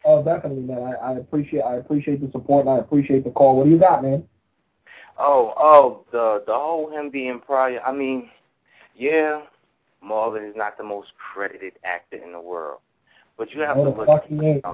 Oh, 0.04 0.22
definitely, 0.22 0.62
man. 0.62 0.78
I, 0.82 1.12
I 1.12 1.12
appreciate 1.18 1.62
I 1.62 1.76
appreciate 1.76 2.20
the 2.20 2.30
support 2.32 2.66
and 2.66 2.74
I 2.74 2.78
appreciate 2.78 3.24
the 3.24 3.30
call. 3.30 3.56
What 3.56 3.64
do 3.64 3.70
you 3.70 3.78
got, 3.78 4.02
man? 4.02 4.24
Oh, 5.18 5.54
oh, 5.56 6.04
the 6.10 6.42
the 6.46 6.54
whole 6.54 6.90
him 6.90 7.10
being 7.10 7.40
Pryor. 7.40 7.80
I 7.84 7.92
mean, 7.92 8.28
yeah, 8.96 9.42
Marlon 10.04 10.48
is 10.48 10.56
not 10.56 10.76
the 10.76 10.84
most 10.84 11.12
credited 11.16 11.74
actor 11.84 12.16
in 12.16 12.32
the 12.32 12.40
world, 12.40 12.80
but 13.38 13.52
you 13.52 13.60
have 13.62 13.76
No, 13.76 13.84
to 13.84 13.90
look. 13.90 14.06
fuck 14.06 14.26
he 14.26 14.34
ain't. 14.34 14.64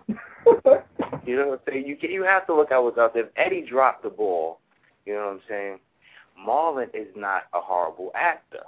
You 1.26 1.36
know 1.36 1.48
what 1.48 1.62
I'm 1.66 1.72
saying? 1.72 1.86
You 1.86 1.96
can, 1.96 2.10
you 2.10 2.22
have 2.22 2.46
to 2.46 2.54
look 2.54 2.72
at 2.72 2.78
what's 2.78 2.96
out 2.96 3.12
there. 3.12 3.24
If 3.24 3.30
Eddie 3.36 3.66
dropped 3.68 4.02
the 4.02 4.10
ball, 4.10 4.60
you 5.04 5.14
know 5.14 5.26
what 5.26 5.32
I'm 5.32 5.40
saying? 5.48 5.78
Marlon 6.46 6.88
is 6.94 7.08
not 7.16 7.42
a 7.52 7.60
horrible 7.60 8.10
actor. 8.14 8.62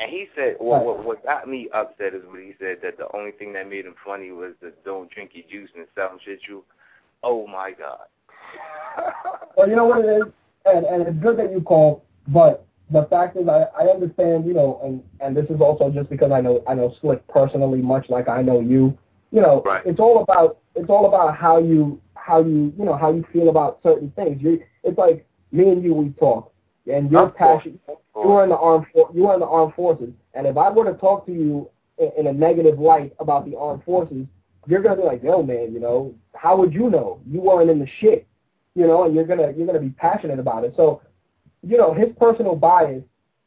And 0.00 0.10
he 0.10 0.26
said, 0.34 0.56
well, 0.58 0.82
what, 0.82 1.04
what 1.04 1.24
got 1.24 1.46
me 1.46 1.68
upset 1.74 2.14
is 2.14 2.22
when 2.30 2.40
he 2.42 2.54
said 2.58 2.78
that 2.82 2.96
the 2.96 3.06
only 3.14 3.32
thing 3.32 3.52
that 3.52 3.68
made 3.68 3.84
him 3.84 3.94
funny 4.04 4.30
was 4.30 4.52
the 4.62 4.72
don't 4.84 5.10
drink 5.10 5.32
your 5.34 5.44
juice 5.50 5.70
and 5.76 5.86
some 5.94 6.18
shit 6.24 6.40
you. 6.48 6.64
Oh 7.22 7.46
my 7.46 7.72
God. 7.72 8.06
well, 9.56 9.68
you 9.68 9.76
know 9.76 9.84
what 9.84 10.04
it 10.04 10.08
is, 10.08 10.24
and 10.64 10.86
and 10.86 11.06
it's 11.06 11.18
good 11.22 11.38
that 11.38 11.52
you 11.52 11.60
called, 11.60 12.00
but 12.28 12.64
the 12.90 13.06
fact 13.10 13.36
is, 13.36 13.46
I 13.46 13.66
I 13.78 13.88
understand, 13.88 14.46
you 14.46 14.54
know, 14.54 14.80
and 14.82 15.02
and 15.20 15.36
this 15.36 15.48
is 15.50 15.60
also 15.60 15.90
just 15.90 16.08
because 16.08 16.32
I 16.32 16.40
know 16.40 16.62
I 16.66 16.74
know 16.74 16.94
Slick 17.00 17.26
personally, 17.28 17.82
much 17.82 18.08
like 18.08 18.28
I 18.28 18.42
know 18.42 18.60
you. 18.60 18.96
You 19.32 19.42
know, 19.42 19.62
Right. 19.64 19.82
it's 19.84 20.00
all 20.00 20.22
about 20.22 20.58
it's 20.74 20.88
all 20.88 21.06
about 21.06 21.36
how 21.36 21.58
you 21.58 22.00
how 22.14 22.42
you 22.42 22.72
you 22.78 22.84
know 22.84 22.96
how 22.96 23.12
you 23.12 23.24
feel 23.32 23.50
about 23.50 23.80
certain 23.82 24.10
things. 24.16 24.42
You 24.42 24.62
it's 24.82 24.98
like 24.98 25.26
me 25.52 25.68
and 25.68 25.84
you 25.84 25.94
we 25.94 26.08
talk, 26.18 26.52
and 26.92 27.10
you're 27.10 27.26
Of 27.26 27.36
course. 27.36 27.64
passionate. 27.64 27.80
You 28.14 28.32
are 28.32 28.42
in 28.44 28.50
the 28.50 28.56
armed 28.56 28.86
for, 28.92 29.10
you 29.14 29.26
are 29.28 29.34
in 29.34 29.40
the 29.40 29.46
armed 29.46 29.74
forces, 29.74 30.10
and 30.34 30.46
if 30.46 30.56
I 30.56 30.68
were 30.70 30.84
to 30.84 30.98
talk 30.98 31.24
to 31.26 31.32
you 31.32 31.68
in, 31.98 32.10
in 32.18 32.26
a 32.26 32.32
negative 32.32 32.78
light 32.78 33.14
about 33.18 33.44
the 33.48 33.56
armed 33.56 33.84
forces, 33.84 34.26
you're 34.66 34.82
gonna 34.82 34.96
be 34.96 35.02
like, 35.02 35.22
yo, 35.22 35.42
man, 35.42 35.72
you 35.72 35.80
know, 35.80 36.14
how 36.34 36.56
would 36.58 36.72
you 36.74 36.90
know? 36.90 37.20
You 37.26 37.40
weren't 37.40 37.70
in 37.70 37.78
the 37.78 37.86
shit, 38.00 38.26
you 38.74 38.86
know, 38.86 39.04
and 39.04 39.14
you're 39.14 39.24
gonna 39.24 39.52
you're 39.56 39.66
gonna 39.66 39.80
be 39.80 39.90
passionate 39.90 40.38
about 40.38 40.64
it. 40.64 40.74
So, 40.76 41.00
you 41.62 41.78
know, 41.78 41.94
his 41.94 42.08
personal 42.18 42.56
bias 42.56 43.02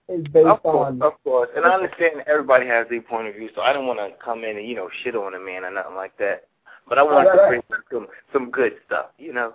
is 0.10 0.24
based 0.34 0.48
Of 0.48 0.64
course, 0.64 0.88
on 0.88 1.02
of 1.02 1.14
course. 1.24 1.50
And 1.56 1.66
I 1.66 1.74
understand 1.74 2.24
everybody 2.28 2.66
has 2.68 2.88
their 2.90 3.02
point 3.02 3.28
of 3.28 3.36
view, 3.36 3.50
so 3.56 3.62
I 3.62 3.74
don't 3.74 3.86
want 3.88 4.00
to 4.00 4.12
come 4.24 4.44
in 4.44 4.58
and, 4.58 4.68
you 4.68 4.76
know, 4.76 4.90
shit 5.04 5.16
on 5.16 5.36
a 5.36 5.40
man 5.40 5.64
or 5.66 5.72
nothing 5.72 5.96
like 5.96 6.18
that. 6.18 6.46
But 6.90 6.98
I 6.98 7.04
want 7.04 7.28
Right, 7.28 7.36
to 7.36 7.42
right, 7.42 7.50
bring 7.70 7.82
some 7.92 8.08
some 8.34 8.50
good 8.52 8.74
stuff, 8.86 9.08
you 9.18 9.34
know. 9.34 9.54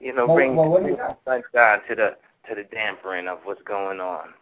You 0.00 0.12
know, 0.14 0.26
Well, 0.26 0.36
bring 0.36 0.54
well, 0.56 0.68
what 0.68 0.82
do 0.82 0.90
you 0.90 0.96
bring 0.96 1.06
got? 1.08 1.18
sunshine 1.24 1.80
to 1.88 1.94
the 1.94 2.16
to 2.48 2.54
the 2.54 2.64
dampering 2.64 3.28
of 3.28 3.38
what's 3.44 3.62
going 3.62 4.00
on. 4.00 4.34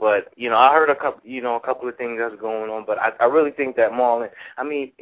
But 0.00 0.32
you 0.36 0.50
know, 0.50 0.56
I 0.56 0.72
heard 0.72 0.90
a 0.90 0.96
couple, 0.96 1.20
you 1.24 1.40
know, 1.40 1.56
a 1.56 1.60
couple 1.60 1.88
of 1.88 1.96
things 1.96 2.18
that's 2.18 2.40
going 2.40 2.70
on. 2.70 2.84
But 2.86 2.98
I, 2.98 3.12
I 3.20 3.24
really 3.26 3.52
think 3.52 3.76
that 3.76 3.92
Marlon. 3.92 4.30
I 4.58 4.64
mean, 4.64 4.92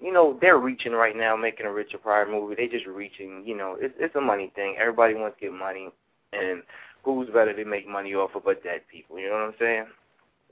you 0.00 0.12
know, 0.12 0.38
they're 0.40 0.58
reaching 0.58 0.92
right 0.92 1.16
now, 1.16 1.36
making 1.36 1.66
a 1.66 1.72
Richard 1.72 2.02
Pryor 2.02 2.30
movie. 2.30 2.54
They 2.54 2.68
just 2.68 2.86
reaching. 2.86 3.42
You 3.44 3.56
know, 3.56 3.76
it's 3.78 3.94
it's 3.98 4.16
a 4.16 4.20
money 4.20 4.52
thing. 4.54 4.76
Everybody 4.78 5.14
wants 5.14 5.38
to 5.38 5.46
get 5.46 5.52
money, 5.52 5.90
and 6.32 6.62
who's 7.04 7.28
better 7.28 7.54
to 7.54 7.64
make 7.64 7.88
money 7.88 8.14
off 8.14 8.34
of 8.34 8.44
but 8.44 8.62
dead 8.62 8.82
people? 8.90 9.18
You 9.18 9.28
know 9.28 9.34
what 9.34 9.42
I'm 9.42 9.54
saying? 9.58 9.86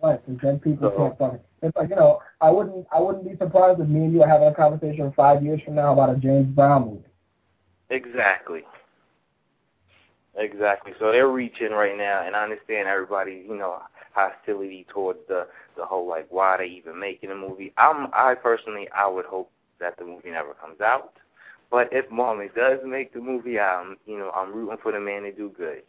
Right, 0.02 0.20
and 0.28 0.38
then 0.40 0.60
people 0.60 0.90
so, 0.90 0.96
can't 0.96 1.18
fucking. 1.18 1.40
It's 1.62 1.76
like 1.76 1.90
you 1.90 1.96
know, 1.96 2.20
I 2.40 2.50
wouldn't, 2.50 2.86
I 2.92 3.00
wouldn't 3.00 3.28
be 3.28 3.36
surprised 3.36 3.80
if 3.80 3.88
me 3.88 4.04
and 4.04 4.12
you 4.12 4.22
are 4.22 4.28
having 4.28 4.48
a 4.48 4.54
conversation 4.54 5.12
five 5.16 5.42
years 5.42 5.60
from 5.64 5.74
now 5.74 5.92
about 5.92 6.10
a 6.10 6.16
James 6.16 6.46
Brown 6.54 6.86
movie. 6.86 7.04
Exactly. 7.90 8.62
Exactly. 10.38 10.92
So 11.00 11.10
they're 11.10 11.28
reaching 11.28 11.72
right 11.72 11.96
now, 11.96 12.22
and 12.24 12.36
I 12.36 12.44
understand 12.44 12.86
everybody's, 12.86 13.44
you 13.46 13.56
know, 13.56 13.82
hostility 14.12 14.86
towards 14.88 15.18
the 15.28 15.46
the 15.76 15.84
whole 15.84 16.08
like 16.08 16.26
why 16.30 16.56
they 16.56 16.66
even 16.66 16.98
making 16.98 17.30
a 17.30 17.34
movie. 17.34 17.72
I'm, 17.76 18.08
I 18.12 18.34
personally, 18.34 18.88
I 18.96 19.08
would 19.08 19.26
hope 19.26 19.50
that 19.80 19.96
the 19.96 20.04
movie 20.04 20.30
never 20.30 20.54
comes 20.54 20.80
out. 20.80 21.14
But 21.70 21.88
if 21.92 22.08
Marlon 22.08 22.52
does 22.54 22.78
make 22.84 23.12
the 23.12 23.20
movie, 23.20 23.60
I'm, 23.60 23.96
you 24.06 24.18
know, 24.18 24.30
I'm 24.34 24.52
rooting 24.52 24.78
for 24.82 24.92
the 24.92 25.00
man 25.00 25.22
to 25.22 25.32
do 25.32 25.52
good. 25.56 25.82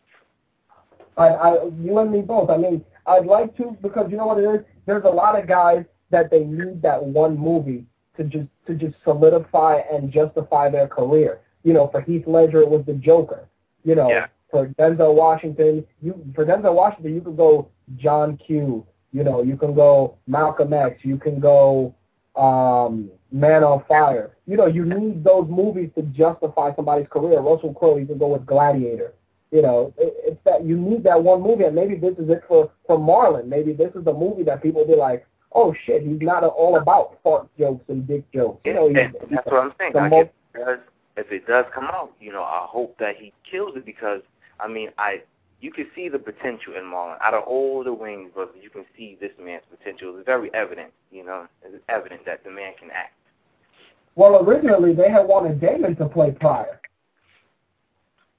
I, 1.17 1.27
I, 1.27 1.65
you 1.81 1.97
and 1.97 2.11
me 2.11 2.21
both. 2.21 2.49
I 2.49 2.57
mean, 2.57 2.83
I'd 3.05 3.25
like 3.25 3.55
to 3.57 3.77
because 3.81 4.07
you 4.09 4.17
know 4.17 4.27
what 4.27 4.39
it 4.39 4.47
is. 4.47 4.65
There's 4.85 5.05
a 5.05 5.09
lot 5.09 5.39
of 5.39 5.47
guys 5.47 5.85
that 6.11 6.31
they 6.31 6.43
need 6.43 6.81
that 6.81 7.03
one 7.03 7.37
movie 7.37 7.85
to 8.17 8.23
just 8.23 8.47
to 8.67 8.73
just 8.73 8.95
solidify 9.03 9.81
and 9.91 10.11
justify 10.11 10.69
their 10.69 10.87
career. 10.87 11.39
You 11.63 11.73
know, 11.73 11.87
for 11.87 12.01
Heath 12.01 12.25
Ledger 12.25 12.61
it 12.61 12.69
was 12.69 12.85
the 12.85 12.93
Joker. 12.93 13.47
You 13.83 13.95
know, 13.95 14.09
yeah. 14.09 14.27
For 14.49 14.67
Denzel 14.79 15.13
Washington, 15.13 15.85
you 16.01 16.19
for 16.35 16.45
Denzel 16.45 16.73
Washington 16.73 17.13
you 17.13 17.21
could 17.21 17.37
go 17.37 17.69
John 17.97 18.37
Q. 18.37 18.85
You 19.11 19.23
know, 19.23 19.41
you 19.41 19.57
can 19.57 19.73
go 19.73 20.17
Malcolm 20.27 20.73
X. 20.73 20.99
You 21.03 21.17
can 21.17 21.39
go 21.39 21.95
um, 22.35 23.09
Man 23.31 23.63
on 23.63 23.83
Fire. 23.87 24.35
You 24.45 24.57
know, 24.57 24.67
you 24.67 24.85
need 24.85 25.23
those 25.23 25.47
movies 25.49 25.89
to 25.95 26.03
justify 26.03 26.75
somebody's 26.75 27.07
career. 27.09 27.39
Russell 27.39 27.73
Crowe, 27.73 27.97
you 27.97 28.05
can 28.05 28.17
go 28.17 28.27
with 28.27 28.45
Gladiator. 28.45 29.13
You 29.51 29.63
know, 29.63 29.93
it, 29.97 30.13
it's 30.25 30.39
that 30.45 30.63
you 30.63 30.77
need 30.77 31.03
that 31.05 31.23
one 31.23 31.41
movie, 31.41 31.63
and 31.63 31.75
maybe 31.75 31.95
this 31.95 32.13
is 32.19 32.29
it 32.29 32.43
for 32.47 32.69
for 32.85 32.97
Marlon. 32.97 33.47
Maybe 33.47 33.73
this 33.73 33.91
is 33.95 34.05
the 34.05 34.13
movie 34.13 34.43
that 34.43 34.61
people 34.61 34.85
be 34.85 34.95
like, 34.95 35.25
oh 35.53 35.73
shit, 35.85 36.03
he's 36.03 36.21
not 36.21 36.43
all 36.43 36.77
about 36.77 37.17
fart 37.23 37.47
jokes 37.57 37.83
and 37.87 38.07
dick 38.07 38.31
jokes. 38.31 38.61
You 38.65 38.73
know, 38.73 38.93
that's 38.93 39.45
what 39.45 39.63
I'm 39.63 39.73
saying. 39.79 39.97
I 39.97 40.07
most, 40.07 40.29
does, 40.53 40.79
if 41.17 41.31
it 41.31 41.47
does 41.47 41.65
come 41.73 41.85
out, 41.85 42.13
you 42.19 42.31
know, 42.31 42.43
I 42.43 42.65
hope 42.69 42.95
that 42.99 43.17
he 43.17 43.33
kills 43.49 43.75
it 43.75 43.85
because 43.85 44.21
I 44.59 44.67
mean, 44.67 44.89
I 44.97 45.21
you 45.61 45.71
can 45.71 45.87
see 45.95 46.07
the 46.09 46.19
potential 46.19 46.73
in 46.77 46.83
Marlon. 46.83 47.17
Out 47.21 47.33
of 47.33 47.43
all 47.43 47.83
the 47.83 47.93
Wayans, 47.93 48.29
but 48.33 48.55
you 48.61 48.69
can 48.69 48.85
see 48.95 49.17
this 49.19 49.31
man's 49.41 49.63
potential. 49.69 50.15
It's 50.17 50.25
very 50.25 50.53
evident, 50.53 50.91
you 51.11 51.25
know. 51.25 51.47
It's 51.63 51.83
evident 51.89 52.25
that 52.25 52.43
the 52.43 52.51
man 52.51 52.73
can 52.79 52.89
act. 52.91 53.13
Well, 54.15 54.43
originally 54.43 54.93
they 54.93 55.09
had 55.09 55.27
wanted 55.27 55.59
Damon 55.59 55.95
to 55.97 56.07
play 56.07 56.31
Pryor. 56.31 56.79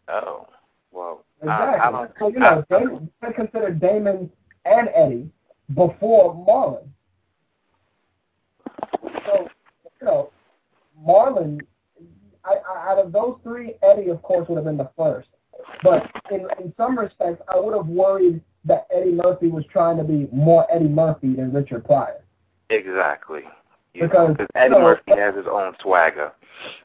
Oh, 0.09 0.47
well. 0.93 1.25
Exactly. 1.43 1.81
I, 1.81 2.03
I 2.03 2.09
so 2.19 2.29
you 2.29 2.39
know, 2.39 2.65
I, 2.71 2.79
Damon, 2.79 3.11
they 3.23 3.33
considered 3.33 3.81
Damon 3.81 4.31
and 4.65 4.89
Eddie 4.95 5.31
before 5.75 6.35
Marlon. 6.35 6.89
So 9.27 9.49
you 10.01 10.07
know, 10.07 10.31
Marlon. 11.07 11.61
I, 12.43 12.55
I, 12.55 12.91
out 12.91 12.99
of 12.99 13.13
those 13.13 13.37
three, 13.43 13.75
Eddie, 13.83 14.09
of 14.09 14.23
course, 14.23 14.49
would 14.49 14.57
have 14.57 14.65
been 14.65 14.79
the 14.79 14.91
first. 14.97 15.29
But 15.83 16.11
in, 16.31 16.47
in 16.63 16.73
some 16.77 16.99
respects, 16.99 17.43
I 17.49 17.59
would 17.59 17.75
have 17.77 17.87
worried 17.87 18.41
that 18.65 18.87
Eddie 18.95 19.13
Murphy 19.13 19.49
was 19.49 19.65
trying 19.73 19.97
to 19.99 20.05
be 20.05 20.29
more 20.33 20.67
Eddie 20.73 20.89
Murphy 20.89 21.35
than 21.35 21.53
Richard 21.53 21.85
Pryor. 21.85 22.23
Exactly. 22.69 23.43
You 23.95 24.03
because 24.03 24.37
know, 24.39 24.47
Eddie 24.55 24.75
know, 24.75 24.83
Murphy 24.83 25.13
has 25.17 25.35
his 25.35 25.47
own 25.51 25.75
swagger. 25.81 26.33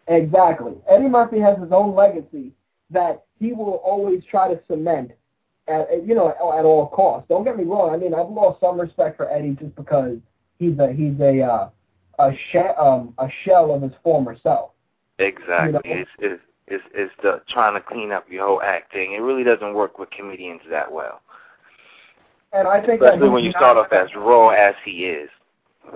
Exactly. 0.08 0.74
Eddie 0.90 1.10
Murphy 1.10 1.40
has 1.40 1.58
his 1.60 1.72
own 1.72 1.96
legacy 1.96 2.52
that 2.90 3.24
he 3.40 3.54
will 3.54 3.82
always 3.84 4.24
try 4.30 4.48
to 4.54 4.60
cement 4.68 5.12
at 5.68 5.88
you 6.06 6.16
know 6.16 6.30
at, 6.30 6.60
at 6.60 6.66
all 6.66 6.88
costs. 6.88 7.28
Don't 7.30 7.44
get 7.44 7.58
me 7.58 7.64
wrong. 7.64 7.94
I 7.94 7.98
mean, 7.98 8.14
I've 8.14 8.30
lost 8.30 8.60
some 8.60 8.80
respect 8.80 9.18
for 9.18 9.30
Eddie 9.32 9.58
just 9.60 9.76
because 9.76 10.18
he's 10.58 10.78
a 10.80 10.92
he's 10.94 11.20
a 11.20 11.42
uh, 11.42 11.70
a, 12.20 12.32
she- 12.52 12.58
um, 12.60 13.14
a 13.18 13.28
shell 13.44 13.74
of 13.74 13.82
his 13.82 13.92
former 14.04 14.38
self. 14.42 14.72
Exactly. 15.20 15.68
You 15.68 15.72
know? 15.74 15.82
It's, 16.02 16.10
it's 16.20 16.42
is 16.68 16.82
is 16.96 17.10
the 17.22 17.42
trying 17.50 17.74
to 17.76 17.82
clean 17.82 18.12
up 18.12 18.26
your 18.30 18.46
whole 18.46 18.62
acting. 18.62 19.14
It 19.14 19.20
really 19.20 19.44
doesn't 19.44 19.74
work 19.74 20.00
with 20.00 20.10
comedians 20.12 20.62
that 20.70 20.92
well. 20.92 21.22
And 22.54 22.68
I 22.68 22.86
think 22.86 23.02
especially 23.02 23.30
when 23.30 23.44
you 23.44 23.52
start 23.52 23.78
off 23.78 23.92
as 23.92 24.08
raw 24.16 24.50
as 24.50 24.76
he 24.84 25.06
is. 25.06 25.30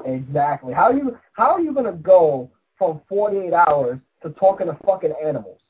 Exactly. 0.05 0.73
How 0.73 0.91
you 0.91 1.17
how 1.33 1.51
are 1.51 1.61
you 1.61 1.73
gonna 1.73 1.93
go 1.93 2.49
from 2.77 3.01
48 3.09 3.53
hours 3.53 3.99
to 4.23 4.29
talking 4.31 4.67
to 4.67 4.77
fucking 4.85 5.13
animals? 5.23 5.59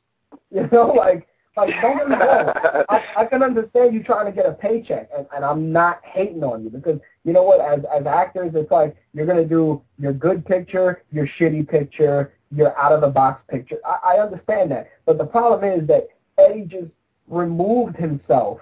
You 0.52 0.68
know, 0.72 0.88
like 0.88 1.28
like 1.56 1.70
don't 1.82 1.98
get 1.98 2.10
me 2.10 2.16
wrong. 2.16 2.54
I, 2.90 3.04
I 3.18 3.26
can 3.26 3.44
understand 3.44 3.94
you 3.94 4.04
trying 4.04 4.26
to 4.26 4.32
get 4.32 4.46
a 4.46 4.54
paycheck, 4.54 5.10
and, 5.16 5.28
and 5.36 5.46
I'm 5.46 5.72
not 5.72 6.02
hating 6.04 6.44
on 6.44 6.64
you 6.64 6.70
because 6.70 7.00
you 7.24 7.34
know 7.34 7.44
what? 7.44 7.62
As 7.62 7.84
as 7.96 8.06
actors, 8.08 8.52
it's 8.56 8.72
like 8.72 8.96
you're 9.14 9.26
gonna 9.26 9.46
do 9.46 9.82
your 9.98 10.14
good 10.14 10.46
picture, 10.46 11.04
your 11.12 11.28
shitty 11.40 11.68
picture, 11.68 12.34
your 12.56 12.78
out 12.78 12.92
of 12.92 13.02
the 13.02 13.08
box 13.08 13.42
picture. 13.50 13.78
I, 13.86 14.16
I 14.16 14.22
understand 14.22 14.72
that, 14.72 14.90
but 15.06 15.18
the 15.18 15.26
problem 15.26 15.64
is 15.80 15.88
that 15.88 16.08
Eddie 16.38 16.66
just 16.66 16.92
removed 17.28 17.96
himself. 17.96 18.60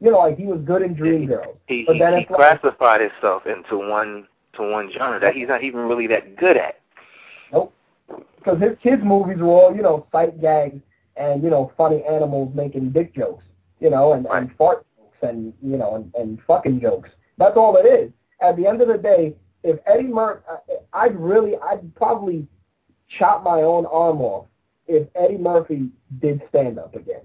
You 0.00 0.12
know, 0.12 0.18
like 0.18 0.38
he 0.38 0.44
was 0.44 0.60
good 0.60 0.82
in 0.82 0.94
Dreamgirls, 0.94 1.56
he, 1.66 1.84
but 1.84 1.96
then 1.98 2.14
he, 2.14 2.20
he 2.20 2.26
like, 2.30 2.36
classified 2.36 3.00
himself 3.00 3.46
into 3.46 3.78
one 3.78 4.28
to 4.54 4.62
one 4.62 4.92
genre 4.92 5.18
that 5.18 5.34
he's 5.34 5.48
not 5.48 5.64
even 5.64 5.80
really 5.80 6.06
that 6.06 6.36
good 6.36 6.56
at. 6.56 6.80
Nope, 7.52 7.74
because 8.36 8.60
his 8.60 8.78
kids' 8.82 9.02
movies 9.04 9.38
were 9.38 9.48
all 9.48 9.74
you 9.74 9.82
know 9.82 10.06
sight 10.12 10.40
gags 10.40 10.80
and 11.16 11.42
you 11.42 11.50
know 11.50 11.72
funny 11.76 12.04
animals 12.08 12.54
making 12.54 12.90
dick 12.90 13.14
jokes, 13.14 13.44
you 13.80 13.90
know, 13.90 14.12
and, 14.12 14.24
right. 14.26 14.42
and 14.42 14.56
fart 14.56 14.86
jokes 14.96 15.16
and 15.22 15.52
you 15.62 15.76
know 15.76 15.96
and, 15.96 16.14
and 16.14 16.38
fucking 16.46 16.80
jokes. 16.80 17.10
That's 17.36 17.56
all 17.56 17.76
it 17.76 17.86
is. 17.86 18.12
At 18.40 18.56
the 18.56 18.66
end 18.66 18.80
of 18.80 18.88
the 18.88 18.98
day, 18.98 19.34
if 19.64 19.78
Eddie 19.86 20.08
Murphy, 20.08 20.42
I'd 20.92 21.16
really, 21.16 21.54
I'd 21.56 21.94
probably 21.94 22.46
chop 23.18 23.42
my 23.42 23.62
own 23.62 23.86
arm 23.86 24.20
off 24.20 24.46
if 24.86 25.06
Eddie 25.14 25.38
Murphy 25.38 25.90
did 26.20 26.42
stand 26.48 26.78
up 26.78 26.94
again. 26.94 27.22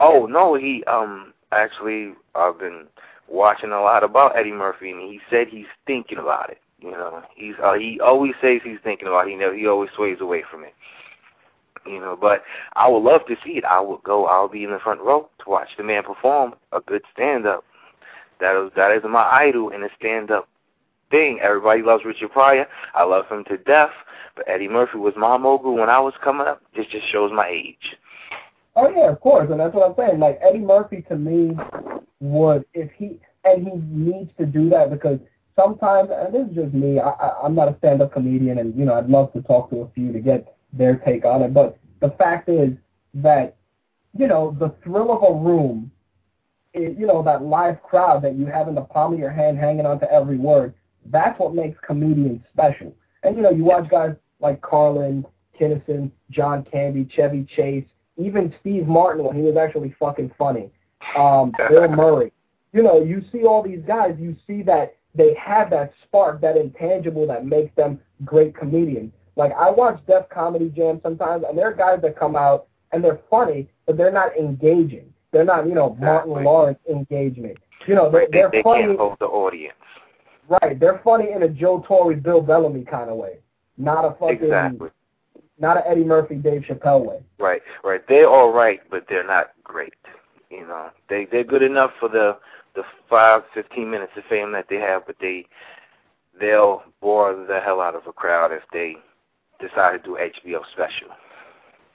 Oh 0.00 0.26
no, 0.26 0.54
he 0.54 0.84
um 0.84 1.32
actually 1.52 2.12
I've 2.34 2.58
been 2.58 2.86
watching 3.28 3.70
a 3.70 3.80
lot 3.80 4.02
about 4.02 4.36
Eddie 4.36 4.52
Murphy 4.52 4.90
and 4.90 5.00
he 5.00 5.20
said 5.30 5.48
he's 5.48 5.66
thinking 5.86 6.18
about 6.18 6.50
it. 6.50 6.58
You 6.80 6.92
know, 6.92 7.22
he's 7.36 7.54
uh, 7.62 7.74
he 7.74 8.00
always 8.00 8.32
says 8.40 8.60
he's 8.64 8.78
thinking 8.82 9.06
about 9.06 9.26
it. 9.26 9.30
He 9.30 9.36
never 9.36 9.54
he 9.54 9.66
always 9.66 9.90
sways 9.94 10.20
away 10.20 10.42
from 10.50 10.64
it. 10.64 10.74
You 11.86 12.00
know, 12.00 12.16
but 12.20 12.42
I 12.74 12.88
would 12.88 13.02
love 13.02 13.22
to 13.28 13.36
see 13.44 13.52
it. 13.52 13.64
I 13.64 13.80
would 13.80 14.02
go. 14.02 14.26
I'll 14.26 14.48
be 14.48 14.64
in 14.64 14.70
the 14.70 14.78
front 14.78 15.00
row 15.00 15.28
to 15.44 15.50
watch 15.50 15.68
the 15.76 15.84
man 15.84 16.02
perform 16.02 16.54
a 16.72 16.80
good 16.80 17.02
stand 17.12 17.46
up. 17.46 17.64
That 18.40 18.56
is 18.56 18.72
that 18.76 18.92
is 18.92 19.02
my 19.04 19.24
idol 19.24 19.70
in 19.70 19.82
a 19.82 19.88
stand 19.98 20.30
up 20.30 20.48
thing. 21.10 21.40
Everybody 21.42 21.82
loves 21.82 22.04
Richard 22.04 22.32
Pryor. 22.32 22.66
I 22.94 23.04
love 23.04 23.26
him 23.28 23.44
to 23.44 23.56
death. 23.58 23.90
But 24.36 24.48
Eddie 24.48 24.68
Murphy 24.68 24.98
was 24.98 25.14
my 25.16 25.36
mogul 25.36 25.76
when 25.76 25.90
I 25.90 26.00
was 26.00 26.14
coming 26.22 26.46
up. 26.46 26.62
This 26.76 26.86
just 26.86 27.08
shows 27.10 27.32
my 27.32 27.48
age. 27.48 27.96
Oh 28.76 28.88
yeah, 28.88 29.10
of 29.10 29.20
course, 29.20 29.48
and 29.50 29.58
that's 29.58 29.74
what 29.74 29.88
I'm 29.88 29.96
saying. 29.96 30.20
Like 30.20 30.38
Eddie 30.42 30.60
Murphy 30.60 31.04
to 31.08 31.16
me 31.16 31.56
would 32.20 32.64
if 32.74 32.90
he 32.96 33.18
and 33.44 33.66
he 33.66 33.72
needs 33.90 34.30
to 34.38 34.46
do 34.46 34.68
that 34.70 34.90
because 34.90 35.18
sometimes 35.56 36.10
and 36.12 36.34
this 36.34 36.48
is 36.48 36.54
just 36.54 36.74
me. 36.74 36.98
I, 37.00 37.10
I 37.10 37.40
I'm 37.44 37.54
not 37.54 37.68
a 37.68 37.76
stand-up 37.78 38.12
comedian, 38.12 38.58
and 38.58 38.74
you 38.76 38.84
know 38.84 38.94
I'd 38.94 39.08
love 39.08 39.32
to 39.32 39.42
talk 39.42 39.70
to 39.70 39.80
a 39.80 39.90
few 39.90 40.12
to 40.12 40.20
get 40.20 40.56
their 40.72 40.96
take 40.96 41.24
on 41.24 41.42
it. 41.42 41.52
But 41.52 41.78
the 42.00 42.10
fact 42.10 42.48
is 42.48 42.70
that 43.14 43.56
you 44.16 44.28
know 44.28 44.56
the 44.58 44.72
thrill 44.84 45.12
of 45.12 45.22
a 45.22 45.38
room, 45.38 45.90
is, 46.74 46.96
you 46.96 47.06
know 47.06 47.22
that 47.24 47.42
live 47.42 47.82
crowd 47.82 48.22
that 48.22 48.36
you 48.36 48.46
have 48.46 48.68
in 48.68 48.74
the 48.74 48.82
palm 48.82 49.14
of 49.14 49.18
your 49.18 49.30
hand, 49.30 49.58
hanging 49.58 49.86
on 49.86 49.98
to 50.00 50.12
every 50.12 50.38
word. 50.38 50.74
That's 51.06 51.38
what 51.38 51.54
makes 51.54 51.78
comedians 51.86 52.42
special. 52.52 52.94
And 53.22 53.36
you 53.36 53.42
know, 53.42 53.50
you 53.50 53.64
watch 53.64 53.88
guys 53.90 54.14
like 54.40 54.60
Carlin, 54.62 55.24
Kinison, 55.58 56.10
John 56.30 56.64
Candy, 56.70 57.08
Chevy 57.14 57.46
Chase, 57.56 57.84
even 58.16 58.54
Steve 58.60 58.86
Martin 58.86 59.24
when 59.24 59.36
he 59.36 59.42
was 59.42 59.56
actually 59.56 59.94
fucking 59.98 60.32
funny. 60.38 60.70
Um, 61.16 61.52
Bill 61.68 61.88
Murray. 61.88 62.32
You 62.72 62.82
know, 62.82 63.02
you 63.02 63.22
see 63.32 63.44
all 63.44 63.62
these 63.62 63.82
guys, 63.86 64.14
you 64.18 64.36
see 64.46 64.62
that 64.62 64.96
they 65.14 65.34
have 65.34 65.70
that 65.70 65.92
spark, 66.04 66.40
that 66.40 66.56
intangible 66.56 67.26
that 67.26 67.44
makes 67.44 67.74
them 67.74 68.00
great 68.24 68.56
comedians. 68.56 69.12
Like 69.36 69.52
I 69.58 69.70
watch 69.70 70.00
Def 70.06 70.28
Comedy 70.28 70.68
Jam 70.68 71.00
sometimes, 71.02 71.44
and 71.48 71.56
there 71.58 71.68
are 71.68 71.74
guys 71.74 72.00
that 72.02 72.18
come 72.18 72.36
out 72.36 72.66
and 72.92 73.02
they're 73.02 73.20
funny, 73.28 73.68
but 73.86 73.96
they're 73.96 74.12
not 74.12 74.36
engaging. 74.36 75.12
They're 75.32 75.44
not, 75.44 75.66
you 75.66 75.74
know, 75.74 75.96
Martin. 76.00 76.44
Lawrence 76.44 76.78
engagement. 76.88 77.56
You 77.86 77.94
know, 77.94 78.10
they're, 78.10 78.26
they're 78.30 78.50
they, 78.50 78.58
they 78.58 78.62
funny. 78.62 78.86
Can't 78.86 78.98
hold 78.98 79.18
the 79.20 79.26
audience. 79.26 79.74
Right, 80.50 80.80
they're 80.80 81.00
funny 81.04 81.30
in 81.30 81.44
a 81.44 81.48
Joe 81.48 81.84
Torry, 81.86 82.16
Bill 82.16 82.40
Bellamy 82.40 82.84
kind 82.84 83.08
of 83.08 83.16
way, 83.16 83.38
not 83.78 84.04
a 84.04 84.16
fucking, 84.18 84.42
exactly. 84.42 84.90
not 85.60 85.76
a 85.76 85.88
Eddie 85.88 86.02
Murphy, 86.02 86.34
Dave 86.34 86.62
Chappelle 86.62 87.04
way. 87.04 87.22
Right, 87.38 87.62
right. 87.84 88.00
They're 88.08 88.28
all 88.28 88.52
right, 88.52 88.80
but 88.90 89.06
they're 89.08 89.26
not 89.26 89.52
great. 89.62 89.94
You 90.50 90.66
know, 90.66 90.90
they 91.08 91.26
they're 91.30 91.44
good 91.44 91.62
enough 91.62 91.92
for 92.00 92.08
the 92.08 92.36
the 92.74 92.82
five 93.08 93.42
fifteen 93.54 93.92
minutes 93.92 94.10
of 94.16 94.24
fame 94.24 94.50
that 94.50 94.66
they 94.68 94.78
have, 94.78 95.06
but 95.06 95.14
they 95.20 95.46
they'll 96.40 96.82
bore 97.00 97.32
the 97.32 97.60
hell 97.60 97.80
out 97.80 97.94
of 97.94 98.08
a 98.08 98.12
crowd 98.12 98.50
if 98.50 98.62
they 98.72 98.96
decide 99.60 99.98
to 99.98 99.98
do 100.02 100.18
HBO 100.18 100.62
special. 100.72 101.14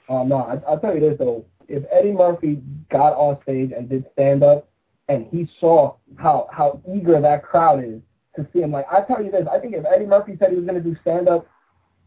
Oh 0.08 0.24
no, 0.24 0.36
I, 0.36 0.56
I'll 0.66 0.80
tell 0.80 0.94
you 0.94 1.00
this 1.00 1.18
though: 1.18 1.44
if 1.68 1.82
Eddie 1.92 2.12
Murphy 2.12 2.62
got 2.90 3.12
on 3.12 3.36
stage 3.42 3.72
and 3.76 3.86
did 3.86 4.06
stand 4.14 4.42
up, 4.42 4.66
and 5.10 5.26
he 5.30 5.46
saw 5.60 5.96
how 6.16 6.48
how 6.50 6.80
eager 6.90 7.20
that 7.20 7.42
crowd 7.42 7.84
is 7.84 8.00
to 8.36 8.46
see 8.52 8.60
him. 8.60 8.72
Like 8.72 8.86
I 8.90 9.00
tell 9.02 9.22
you 9.24 9.30
this, 9.30 9.46
I 9.50 9.58
think 9.58 9.74
if 9.74 9.84
Eddie 9.84 10.06
Murphy 10.06 10.36
said 10.38 10.50
he 10.50 10.56
was 10.56 10.64
going 10.64 10.82
to 10.82 10.88
do 10.88 10.96
stand 11.02 11.28
up, 11.28 11.46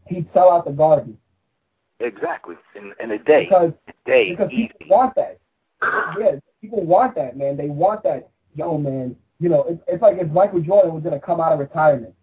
he'd 0.06 0.26
sell 0.32 0.50
out 0.50 0.64
the 0.64 0.72
Garden. 0.72 1.16
Exactly. 2.00 2.56
In 2.76 2.92
in 3.02 3.10
a 3.12 3.18
day. 3.18 3.44
Because 3.44 3.72
a 3.88 3.92
day. 4.08 4.30
because 4.30 4.50
easy. 4.50 4.70
people 4.78 4.96
want 4.96 5.14
that. 5.16 5.38
yeah, 6.18 6.32
people 6.60 6.84
want 6.84 7.14
that, 7.14 7.36
man. 7.36 7.56
They 7.56 7.66
want 7.68 8.02
that. 8.04 8.30
Yo, 8.54 8.78
man. 8.78 9.16
You 9.38 9.48
know, 9.48 9.64
it's, 9.68 9.82
it's 9.86 10.02
like 10.02 10.18
if 10.18 10.28
Michael 10.30 10.60
Jordan 10.60 10.92
was 10.94 11.02
going 11.02 11.18
to 11.18 11.24
come 11.24 11.40
out 11.40 11.52
of 11.52 11.58
retirement 11.58 12.14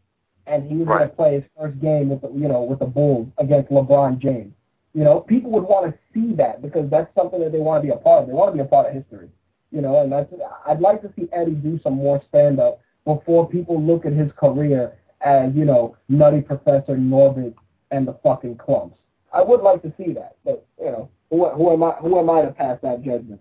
and 0.45 0.63
he 0.69 0.77
was 0.77 0.87
Right. 0.87 0.97
going 0.99 1.09
to 1.09 1.15
play 1.15 1.33
his 1.35 1.43
first 1.59 1.79
game 1.81 2.09
with 2.09 2.21
the, 2.21 2.29
you 2.29 2.47
know, 2.47 2.61
with 2.61 2.79
the 2.79 2.85
Bulls 2.85 3.27
against 3.39 3.69
LeBron 3.71 4.19
James. 4.19 4.53
You 4.93 5.03
know, 5.03 5.19
people 5.21 5.51
would 5.51 5.63
want 5.63 5.91
to 5.91 5.99
see 6.13 6.33
that 6.35 6.61
because 6.61 6.89
that's 6.89 7.13
something 7.15 7.39
that 7.41 7.51
they 7.51 7.59
want 7.59 7.83
to 7.83 7.87
be 7.87 7.93
a 7.93 7.97
part 7.97 8.21
of. 8.23 8.27
They 8.27 8.33
want 8.33 8.49
to 8.51 8.53
be 8.53 8.61
a 8.61 8.65
part 8.65 8.87
of 8.87 8.93
history. 8.93 9.29
You 9.71 9.81
know, 9.81 10.01
and 10.01 10.11
that's 10.11 10.31
I'd 10.65 10.79
like 10.79 11.01
to 11.01 11.11
see 11.15 11.27
Eddie 11.33 11.51
do 11.51 11.79
some 11.83 11.93
more 11.95 12.21
stand 12.29 12.59
up 12.59 12.79
before 13.07 13.49
people 13.49 13.81
look 13.81 14.05
at 14.05 14.11
his 14.11 14.29
career 14.33 14.91
as, 15.21 15.55
you 15.55 15.63
know, 15.63 15.95
Nutty 16.09 16.41
Professor 16.41 16.97
Norbit 16.97 17.55
and 17.89 18.05
the 18.05 18.13
fucking 18.21 18.57
Klumps. 18.57 18.97
I 19.33 19.41
would 19.41 19.61
like 19.61 19.81
to 19.83 19.93
see 19.97 20.11
that, 20.13 20.35
but 20.43 20.65
you 20.79 20.91
know, 20.91 21.09
who, 21.29 21.49
who 21.49 21.73
am 21.73 21.83
I? 21.83 21.91
Who 22.01 22.19
am 22.19 22.29
I 22.29 22.41
to 22.41 22.51
pass 22.51 22.77
that 22.83 23.03
judgment? 23.03 23.39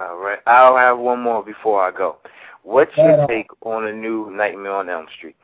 All 0.00 0.16
right. 0.18 0.38
I'll 0.46 0.76
have 0.76 0.98
one 0.98 1.20
more 1.20 1.42
before 1.42 1.82
I 1.82 1.90
go. 1.90 2.16
What's 2.62 2.94
Go 2.96 3.06
your 3.06 3.26
take 3.26 3.48
on 3.62 3.84
the 3.84 3.92
new 3.92 4.30
Nightmare 4.30 4.72
on 4.72 4.88
Elm 4.88 5.06
Street? 5.16 5.36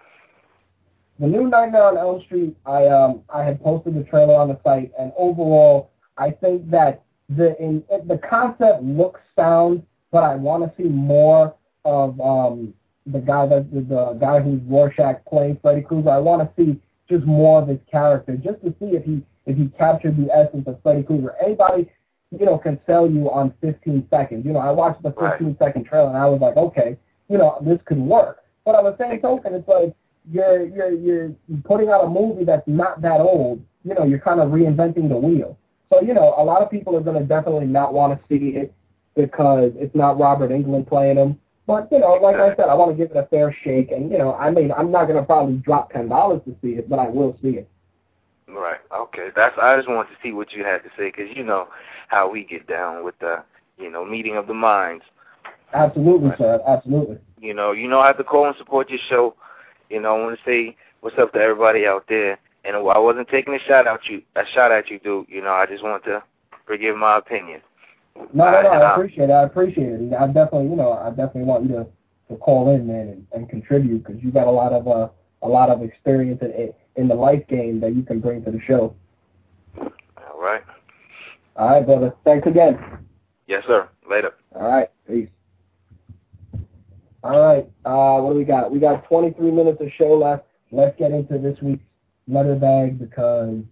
The 1.18 1.27
new 1.27 1.48
Nightmare 1.48 1.85
on 1.85 1.98
Elm 1.98 2.23
Street, 2.24 2.56
I 2.66 2.86
um 2.86 3.23
I 3.32 3.44
had 3.44 3.62
posted 3.62 3.94
the 3.94 4.05
trailer 4.05 4.35
on 4.35 4.48
the 4.48 4.59
site, 4.64 4.93
and 4.98 5.12
overall, 5.16 5.90
I 6.16 6.31
think 6.31 6.68
that 6.70 7.02
the 7.28 7.60
in 7.60 7.85
the 8.06 8.18
concept 8.28 8.82
looks 8.82 9.20
sound, 9.36 9.82
but 10.10 10.24
I 10.24 10.35
want 10.36 10.64
to 10.64 10.82
see 10.82 10.89
more 10.89 11.55
of 11.85 12.20
um 12.20 12.74
the 13.06 13.20
guy 13.20 13.46
that 13.46 13.72
the, 13.72 13.80
the 13.80 14.12
guy 14.20 14.40
who's 14.40 14.60
Rorschach 14.62 15.24
playing 15.26 15.58
Freddy 15.62 15.82
Krueger. 15.82 16.10
I 16.10 16.18
want 16.18 16.42
to 16.42 16.62
see 16.62 16.80
just 17.08 17.24
more 17.24 17.62
of 17.62 17.68
his 17.68 17.78
character, 17.90 18.36
just 18.36 18.62
to 18.62 18.74
see 18.80 18.96
if 18.96 19.04
he 19.04 19.22
if 19.46 19.56
he 19.56 19.68
captured 19.78 20.16
the 20.16 20.32
essence 20.32 20.66
of 20.66 20.80
Freddy 20.82 21.02
Krueger. 21.02 21.34
Anybody 21.42 21.88
you 22.36 22.44
know 22.44 22.58
can 22.58 22.80
sell 22.86 23.08
you 23.08 23.30
on 23.30 23.54
15 23.60 24.06
seconds. 24.10 24.44
You 24.44 24.52
know, 24.52 24.58
I 24.58 24.70
watched 24.70 25.02
the 25.02 25.12
15 25.12 25.56
second 25.58 25.84
trailer 25.84 26.08
and 26.08 26.16
I 26.16 26.26
was 26.26 26.40
like, 26.40 26.56
okay, 26.56 26.96
you 27.28 27.38
know, 27.38 27.58
this 27.60 27.78
could 27.84 27.98
work. 27.98 28.42
But 28.64 28.74
on 28.74 28.84
the 28.84 28.96
same 28.98 29.20
token, 29.20 29.54
it's 29.54 29.68
like 29.68 29.94
you're 30.30 30.66
you're 30.66 30.92
you're 30.92 31.32
putting 31.64 31.88
out 31.88 32.04
a 32.04 32.08
movie 32.08 32.44
that's 32.44 32.66
not 32.66 33.02
that 33.02 33.20
old. 33.20 33.62
You 33.84 33.94
know, 33.94 34.04
you're 34.04 34.18
kind 34.18 34.40
of 34.40 34.50
reinventing 34.50 35.08
the 35.08 35.16
wheel. 35.16 35.56
So 35.92 36.00
you 36.02 36.14
know, 36.14 36.34
a 36.36 36.42
lot 36.42 36.62
of 36.62 36.70
people 36.70 36.96
are 36.96 37.00
going 37.00 37.20
to 37.20 37.24
definitely 37.24 37.66
not 37.66 37.94
want 37.94 38.18
to 38.18 38.26
see 38.28 38.56
it 38.56 38.74
because 39.14 39.72
it's 39.76 39.94
not 39.94 40.18
Robert 40.18 40.50
Englund 40.50 40.88
playing 40.88 41.16
him. 41.16 41.38
But 41.66 41.88
you 41.90 41.98
know, 41.98 42.14
like 42.14 42.36
I 42.36 42.55
said, 42.55 42.66
I 42.68 42.74
want 42.74 42.97
to 42.97 42.97
give 42.97 43.14
it 43.14 43.16
a 43.16 43.26
fair 43.26 43.55
shake, 43.64 43.90
and 43.90 44.10
you 44.10 44.18
know, 44.18 44.34
I 44.34 44.51
mean, 44.51 44.70
I'm 44.70 44.93
not 44.93 45.06
going 45.06 45.18
to 45.18 45.24
probably 45.24 45.56
drop 45.56 45.90
ten 45.93 46.09
dollars 46.09 46.40
to 46.47 46.55
see 46.62 46.74
it, 46.78 46.88
but 46.88 46.98
I 46.98 47.09
will 47.09 47.36
see 47.43 47.51
it. 47.51 47.68
Right. 48.48 48.78
Okay. 48.94 49.28
That's. 49.34 49.56
I 49.60 49.76
just 49.76 49.88
wanted 49.88 50.10
to 50.10 50.16
see 50.22 50.32
what 50.32 50.52
you 50.52 50.64
had 50.64 50.78
to 50.84 50.90
say 50.97 51.10
because 51.10 51.28
you 51.34 51.43
know 51.43 51.68
how 52.09 52.30
we 52.30 52.44
get 52.44 52.68
down 52.68 53.05
with 53.05 53.18
the, 53.18 53.43
you 53.78 53.90
know, 53.90 54.05
meeting 54.05 54.36
of 54.36 54.47
the 54.47 54.55
minds. 54.55 55.05
Absolutely, 55.74 56.28
Right. 56.28 56.38
sir. 56.38 56.60
Absolutely. 56.66 57.18
You 57.40 57.52
know, 57.55 57.72
you 57.72 57.88
know, 57.88 57.98
I 57.98 58.06
have 58.06 58.18
to 58.18 58.24
call 58.24 58.47
and 58.47 58.56
support 58.56 58.88
your 58.88 59.01
show. 59.09 59.34
You 59.90 60.01
know, 60.01 60.16
I 60.16 60.20
want 60.24 60.38
to 60.38 60.44
say 60.44 60.76
what's 61.01 61.18
up 61.18 61.32
to 61.32 61.40
everybody 61.40 61.86
out 61.86 62.05
there. 62.09 62.38
And 62.64 62.74
I 62.76 62.98
wasn't 62.98 63.28
taking 63.28 63.55
a 63.55 63.60
shot 63.60 63.86
at 63.86 64.01
you, 64.09 64.22
a 64.34 64.43
shot 64.52 64.72
at 64.72 64.90
you, 64.90 64.98
dude. 64.98 65.26
You 65.28 65.40
know, 65.40 65.52
I 65.52 65.66
just 65.66 65.84
want 65.84 66.02
to 66.05 66.22
forgive 66.66 66.97
my 66.97 67.18
opinion. 67.18 67.60
No, 68.32 68.51
no, 68.51 68.62
no. 68.62 68.68
I- 68.68 68.93
appreciate 68.93 69.30
it. 69.30 69.32
I 69.32 69.43
appreciate 69.44 69.88
it. 69.88 70.12
I 70.12 70.26
definitely, 70.26 70.68
you 70.68 70.76
know, 70.76 70.93
I 70.93 71.10
definitely 71.10 71.44
want 71.44 71.64
you 71.64 71.76
to, 71.76 71.86
to 72.30 72.36
call 72.38 72.74
in, 72.74 72.86
man, 72.86 73.09
and, 73.09 73.26
and 73.32 73.48
contribute 73.48 74.05
because 74.05 74.22
you 74.22 74.30
got 74.30 74.47
a 74.47 74.51
lot 74.51 74.72
of 74.72 74.86
uh, 74.88 75.09
a 75.43 75.48
lot 75.48 75.70
of 75.70 75.82
experience 75.82 76.40
in 76.43 76.72
in 76.97 77.09
the 77.09 77.14
life 77.14 77.47
game 77.48 77.80
that 77.80 77.94
you 77.94 78.02
can 78.02 78.20
bring 78.20 78.44
to 78.44 78.51
the 78.51 78.60
show. 78.66 78.94
All 79.78 80.40
right. 80.40 80.62
All 81.56 81.68
right, 81.68 81.86
brother. 81.86 82.14
Thanks 82.24 82.47
again. 82.47 82.78
Yes, 83.47 83.64
sir. 83.66 83.88
Later. 84.09 84.32
All 84.55 84.68
right. 84.68 84.90
Peace. 85.09 85.28
All 87.22 87.40
right. 87.40 87.68
Uh, 87.84 88.20
what 88.20 88.32
do 88.32 88.38
we 88.38 88.44
got? 88.44 88.70
We 88.70 88.78
got 88.78 89.05
23 89.09 89.51
minutes 89.51 89.80
of 89.80 89.88
show 89.97 90.16
left. 90.16 90.44
Let's 90.70 90.97
get 90.98 91.12
into 91.12 91.38
this 91.38 91.60
week's 91.62 91.82
letter 92.28 92.55
bag 92.55 92.98
because 92.98 93.62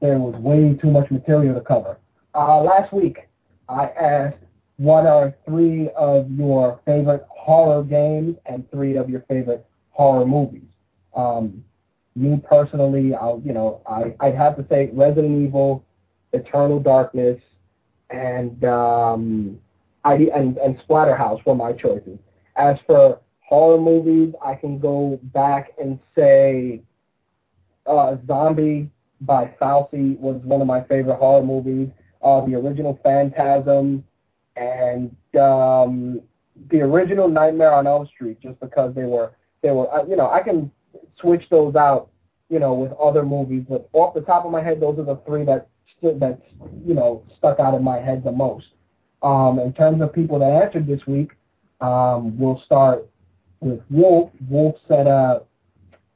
there 0.00 0.18
was 0.18 0.34
way 0.36 0.74
too 0.80 0.90
much 0.90 1.10
material 1.10 1.54
to 1.54 1.60
cover. 1.60 1.98
Uh, 2.34 2.60
last 2.60 2.92
week, 2.92 3.28
I 3.68 3.86
asked 3.86 4.38
what 4.76 5.06
are 5.06 5.34
three 5.46 5.88
of 5.96 6.30
your 6.30 6.80
favorite 6.84 7.24
horror 7.28 7.82
games 7.82 8.36
and 8.46 8.68
three 8.70 8.96
of 8.96 9.08
your 9.08 9.20
favorite 9.28 9.64
horror 9.90 10.26
movies. 10.26 10.68
Um, 11.14 11.64
me 12.16 12.40
personally, 12.48 13.14
I'll 13.14 13.40
you 13.44 13.52
know 13.52 13.80
I 13.86 14.14
I'd 14.20 14.34
have 14.34 14.56
to 14.56 14.66
say 14.68 14.90
Resident 14.92 15.46
Evil, 15.46 15.84
Eternal 16.32 16.80
Darkness, 16.80 17.40
and 18.10 18.64
um, 18.64 19.58
I 20.04 20.14
and 20.34 20.56
and 20.58 20.78
Splatterhouse 20.86 21.44
were 21.46 21.54
my 21.54 21.72
choices. 21.72 22.18
As 22.56 22.76
for 22.86 23.20
horror 23.40 23.80
movies, 23.80 24.34
I 24.44 24.54
can 24.54 24.78
go 24.78 25.18
back 25.22 25.72
and 25.80 25.98
say 26.16 26.82
uh, 27.86 28.16
Zombie 28.26 28.90
by 29.20 29.54
Fulci 29.60 30.18
was 30.18 30.40
one 30.44 30.60
of 30.60 30.66
my 30.66 30.82
favorite 30.84 31.16
horror 31.16 31.42
movies. 31.42 31.88
Uh, 32.24 32.44
the 32.46 32.54
original 32.54 32.98
Phantasm 33.02 34.02
and 34.56 35.14
um, 35.38 36.20
the 36.70 36.80
original 36.80 37.28
Nightmare 37.28 37.74
on 37.74 37.86
Elm 37.86 38.06
Street, 38.06 38.40
just 38.40 38.58
because 38.60 38.94
they 38.94 39.04
were 39.04 39.32
they 39.62 39.70
were 39.70 39.92
uh, 39.92 40.04
you 40.06 40.16
know 40.16 40.30
I 40.30 40.42
can 40.42 40.70
switch 41.20 41.44
those 41.50 41.74
out 41.76 42.08
you 42.48 42.58
know 42.58 42.74
with 42.74 42.92
other 42.92 43.24
movies, 43.24 43.64
but 43.68 43.88
off 43.92 44.14
the 44.14 44.22
top 44.22 44.44
of 44.44 44.52
my 44.52 44.62
head, 44.62 44.80
those 44.80 44.98
are 44.98 45.04
the 45.04 45.20
three 45.26 45.44
that 45.44 45.68
stood 45.98 46.18
that 46.20 46.40
you 46.84 46.94
know 46.94 47.22
stuck 47.36 47.60
out 47.60 47.74
in 47.74 47.84
my 47.84 47.98
head 47.98 48.24
the 48.24 48.32
most. 48.32 48.66
Um, 49.22 49.58
in 49.58 49.72
terms 49.72 50.02
of 50.02 50.12
people 50.12 50.38
that 50.38 50.50
answered 50.50 50.86
this 50.86 51.06
week, 51.06 51.32
um, 51.80 52.38
we'll 52.38 52.62
start 52.64 53.06
with 53.60 53.80
Wolf. 53.90 54.30
Wolf 54.48 54.76
said 54.86 55.06
uh, 55.06 55.40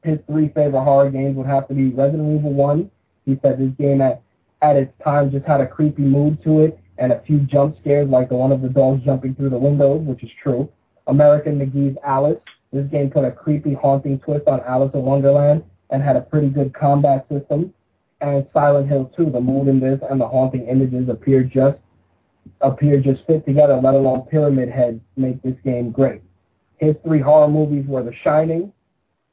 his 0.05 0.19
three 0.27 0.49
favorite 0.49 0.85
horror 0.85 1.11
games 1.11 1.37
would 1.37 1.47
have 1.47 1.67
to 1.69 1.75
be 1.75 1.89
Resident 1.89 2.39
Evil 2.39 2.53
1. 2.53 2.91
He 3.25 3.39
said 3.43 3.59
this 3.59 3.71
game 3.79 4.01
at, 4.01 4.23
at 4.63 4.77
its 4.77 4.93
time 5.03 5.31
just 5.31 5.47
had 5.47 5.61
a 5.61 5.67
creepy 5.67 6.03
mood 6.03 6.43
to 6.45 6.61
it 6.61 6.79
and 6.99 7.13
a 7.13 7.23
few 7.23 7.39
jump 7.41 7.77
scares 7.81 8.09
like 8.09 8.29
the 8.29 8.35
one 8.35 8.53
of 8.53 8.61
the 8.61 8.69
dogs 8.69 9.05
jumping 9.05 9.35
through 9.35 9.51
the 9.51 9.59
windows, 9.59 10.01
which 10.05 10.23
is 10.23 10.31
true. 10.43 10.69
American 11.07 11.59
McGee's 11.59 11.97
Alice. 12.05 12.39
This 12.73 12.87
game 12.91 13.11
put 13.11 13.25
a 13.25 13.31
creepy, 13.31 13.73
haunting 13.73 14.19
twist 14.19 14.47
on 14.47 14.61
Alice 14.61 14.91
in 14.95 15.03
Wonderland 15.03 15.65
and 15.91 16.03
had 16.03 16.17
a 16.17 16.21
pretty 16.21 16.49
good 16.49 16.75
combat 16.75 17.27
system. 17.31 17.73
And 18.21 18.47
Silent 18.53 18.89
Hill 18.89 19.11
2, 19.17 19.31
the 19.31 19.41
mood 19.41 19.69
in 19.69 19.81
this 19.81 20.01
and 20.11 20.21
the 20.21 20.27
haunting 20.27 20.67
images 20.67 21.09
appear 21.09 21.43
just 21.45 21.79
appear 22.61 23.01
just 23.01 23.25
fit 23.27 23.45
together, 23.47 23.79
let 23.83 23.95
alone 23.95 24.23
Pyramid 24.23 24.69
Head 24.69 25.01
make 25.17 25.41
this 25.43 25.55
game 25.65 25.91
great. 25.91 26.23
His 26.79 26.97
three 27.05 27.21
horror 27.21 27.49
movies 27.49 27.85
were 27.87 28.03
The 28.03 28.13
Shining. 28.25 28.73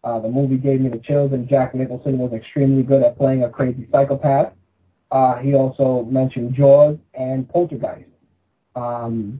Uh, 0.03 0.19
the 0.19 0.29
movie 0.29 0.57
gave 0.57 0.81
me 0.81 0.89
the 0.89 0.99
chills, 0.99 1.33
and 1.33 1.49
Jack 1.49 1.73
Nicholson 1.73 2.19
was 2.19 2.31
extremely 2.33 2.83
good 2.83 3.01
at 3.01 3.17
playing 3.17 3.43
a 3.43 3.49
crazy 3.49 3.87
psychopath. 3.91 4.53
Uh, 5.11 5.35
he 5.37 5.53
also 5.53 6.07
mentioned 6.09 6.55
Jaws 6.55 6.97
and 7.13 7.47
Poltergeist. 7.47 8.09
Um, 8.75 9.39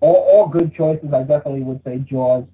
all, 0.00 0.14
all 0.14 0.48
good 0.48 0.74
choices. 0.74 1.12
I 1.12 1.20
definitely 1.20 1.62
would 1.62 1.82
say 1.84 1.98
Jaws 1.98 2.44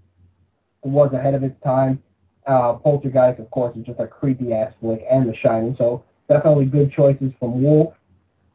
was 0.82 1.12
ahead 1.12 1.34
of 1.34 1.42
its 1.42 1.60
time. 1.62 2.02
Uh, 2.46 2.74
Poltergeist, 2.74 3.40
of 3.40 3.50
course, 3.50 3.76
is 3.76 3.84
just 3.84 4.00
a 4.00 4.06
creepy 4.06 4.52
ass 4.52 4.72
flick, 4.80 5.04
and 5.10 5.28
The 5.28 5.36
Shining. 5.36 5.74
So 5.78 6.04
definitely 6.28 6.66
good 6.66 6.92
choices 6.92 7.32
from 7.38 7.62
Wolf. 7.62 7.94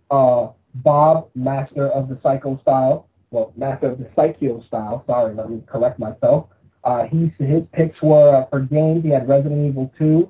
Uh, 0.09 0.49
Bob, 0.75 1.29
master 1.35 1.89
of 1.89 2.09
the 2.09 2.19
psycho 2.21 2.59
style. 2.61 3.07
Well, 3.31 3.53
master 3.57 3.91
of 3.91 3.99
the 3.99 4.09
psycho 4.15 4.63
style. 4.67 5.03
Sorry, 5.07 5.35
let 5.35 5.49
me 5.49 5.61
correct 5.67 5.99
myself. 5.99 6.47
Uh, 6.83 7.03
he, 7.03 7.31
his 7.39 7.63
picks 7.73 8.01
were 8.01 8.35
uh, 8.35 8.45
for 8.49 8.61
games. 8.61 9.03
He 9.03 9.09
had 9.09 9.27
Resident 9.27 9.67
Evil 9.67 9.91
2, 9.97 10.29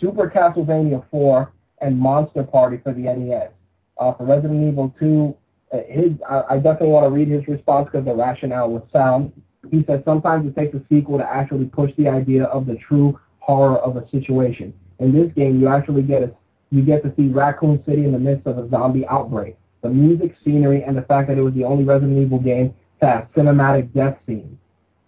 Super 0.00 0.28
Castlevania 0.28 1.04
4, 1.10 1.52
and 1.80 1.98
Monster 1.98 2.42
Party 2.42 2.78
for 2.82 2.92
the 2.92 3.02
NES. 3.02 3.50
Uh, 3.98 4.12
for 4.14 4.24
Resident 4.24 4.72
Evil 4.72 4.94
2, 4.98 5.34
uh, 5.72 5.76
his 5.88 6.12
I, 6.28 6.42
I 6.50 6.56
definitely 6.56 6.88
want 6.88 7.06
to 7.06 7.10
read 7.10 7.28
his 7.28 7.46
response 7.48 7.88
because 7.90 8.04
the 8.04 8.14
rationale 8.14 8.70
was 8.70 8.82
sound. 8.92 9.32
He 9.70 9.84
said 9.86 10.02
sometimes 10.04 10.46
it 10.46 10.56
takes 10.56 10.74
a 10.74 10.82
sequel 10.88 11.18
to 11.18 11.24
actually 11.24 11.66
push 11.66 11.90
the 11.98 12.08
idea 12.08 12.44
of 12.44 12.66
the 12.66 12.76
true 12.76 13.18
horror 13.40 13.78
of 13.78 13.96
a 13.96 14.08
situation. 14.10 14.72
In 14.98 15.12
this 15.12 15.32
game, 15.34 15.60
you 15.60 15.68
actually 15.68 16.02
get 16.02 16.22
a 16.22 16.32
you 16.70 16.82
get 16.82 17.02
to 17.02 17.12
see 17.16 17.28
Raccoon 17.28 17.82
City 17.86 18.04
in 18.04 18.12
the 18.12 18.18
midst 18.18 18.46
of 18.46 18.58
a 18.58 18.68
zombie 18.68 19.06
outbreak. 19.06 19.56
The 19.82 19.88
music, 19.88 20.34
scenery, 20.44 20.82
and 20.82 20.96
the 20.96 21.02
fact 21.02 21.28
that 21.28 21.38
it 21.38 21.42
was 21.42 21.54
the 21.54 21.64
only 21.64 21.84
Resident 21.84 22.18
Evil 22.18 22.38
game 22.38 22.74
to 23.00 23.06
have 23.06 23.28
cinematic 23.34 23.92
death 23.94 24.18
scenes. 24.26 24.58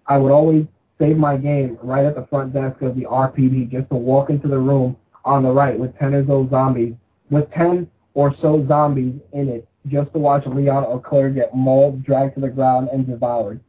I 0.07 0.17
would 0.17 0.33
always 0.33 0.65
save 0.99 1.17
my 1.17 1.37
game 1.37 1.79
right 1.83 2.05
at 2.05 2.15
the 2.15 2.27
front 2.27 2.53
desk 2.53 2.81
of 2.83 2.95
the 2.95 3.03
RPD 3.03 3.71
just 3.71 3.89
to 3.91 3.97
walk 3.97 4.31
into 4.31 4.49
the 4.49 4.59
room 4.59 4.97
on 5.25 5.43
the 5.43 5.51
right 5.51 5.79
with 5.79 5.97
10 5.99 6.15
or 6.15 6.25
so 6.27 6.49
zombies, 6.51 6.95
with 7.31 7.51
10 7.53 7.89
or 8.15 8.35
so 8.41 8.65
zombies 8.67 9.15
in 9.33 9.49
it, 9.49 9.69
just 9.89 10.13
to 10.13 10.19
watch 10.19 10.45
Leon 10.47 10.85
or 10.85 11.01
Claire 11.01 11.31
get 11.31 11.55
mauled, 11.55 12.05
dragged 12.05 12.35
to 12.35 12.41
the 12.41 12.49
ground, 12.49 12.89
and 12.93 13.07
devoured. 13.07 13.61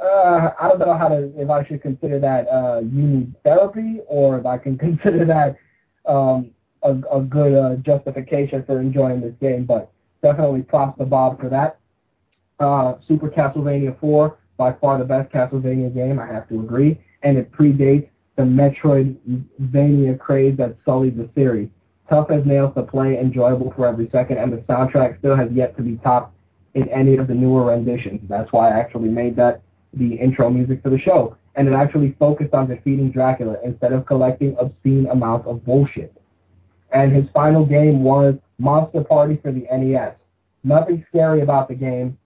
uh, 0.00 0.50
I 0.60 0.68
don't 0.68 0.80
know 0.80 0.96
how 0.96 1.08
to 1.08 1.32
if 1.36 1.48
I 1.50 1.64
should 1.66 1.82
consider 1.82 2.18
that 2.20 2.48
uh, 2.48 2.80
need 2.84 3.34
therapy 3.44 4.00
or 4.06 4.38
if 4.38 4.46
I 4.46 4.58
can 4.58 4.76
consider 4.88 5.24
that 5.26 5.56
um, 6.10 6.50
a, 6.82 6.94
a 7.12 7.20
good 7.20 7.54
uh, 7.54 7.76
justification 7.76 8.64
for 8.64 8.80
enjoying 8.80 9.20
this 9.20 9.34
game. 9.40 9.64
But 9.64 9.90
definitely 10.22 10.62
props 10.62 10.98
to 10.98 11.04
Bob 11.04 11.40
for 11.40 11.48
that. 11.48 11.78
Uh, 12.58 12.94
Super 13.06 13.28
Castlevania 13.28 13.98
4, 13.98 14.38
by 14.56 14.72
far 14.80 14.98
the 14.98 15.04
best 15.04 15.32
Castlevania 15.32 15.92
game, 15.92 16.18
I 16.20 16.26
have 16.26 16.48
to 16.48 16.60
agree, 16.60 17.00
and 17.22 17.36
it 17.36 17.50
predates 17.50 18.08
the 18.36 18.42
Metroidvania 18.42 20.18
craze 20.18 20.56
that 20.56 20.76
sullied 20.84 21.16
the 21.16 21.28
series. 21.34 21.68
Tough 22.08 22.30
as 22.30 22.44
nails 22.44 22.74
to 22.74 22.82
play, 22.82 23.18
enjoyable 23.18 23.72
for 23.76 23.86
every 23.86 24.08
second, 24.10 24.38
and 24.38 24.52
the 24.52 24.58
soundtrack 24.58 25.18
still 25.18 25.36
has 25.36 25.50
yet 25.52 25.76
to 25.76 25.82
be 25.82 25.96
topped 25.98 26.34
in 26.74 26.88
any 26.88 27.16
of 27.16 27.28
the 27.28 27.34
newer 27.34 27.66
renditions. 27.66 28.20
That's 28.28 28.52
why 28.52 28.70
I 28.70 28.78
actually 28.78 29.08
made 29.08 29.36
that 29.36 29.62
the 29.94 30.14
intro 30.14 30.50
music 30.50 30.82
for 30.82 30.90
the 30.90 30.98
show. 30.98 31.36
And 31.54 31.68
it 31.68 31.74
actually 31.74 32.16
focused 32.18 32.54
on 32.54 32.68
defeating 32.68 33.10
Dracula 33.10 33.56
instead 33.62 33.92
of 33.92 34.06
collecting 34.06 34.56
obscene 34.58 35.06
amounts 35.10 35.46
of 35.46 35.64
bullshit. 35.64 36.16
And 36.92 37.14
his 37.14 37.26
final 37.34 37.66
game 37.66 38.02
was 38.02 38.34
Monster 38.58 39.04
Party 39.04 39.38
for 39.42 39.52
the 39.52 39.66
NES. 39.70 40.14
Nothing 40.64 41.04
scary 41.08 41.42
about 41.42 41.68
the 41.68 41.74
game, 41.74 42.16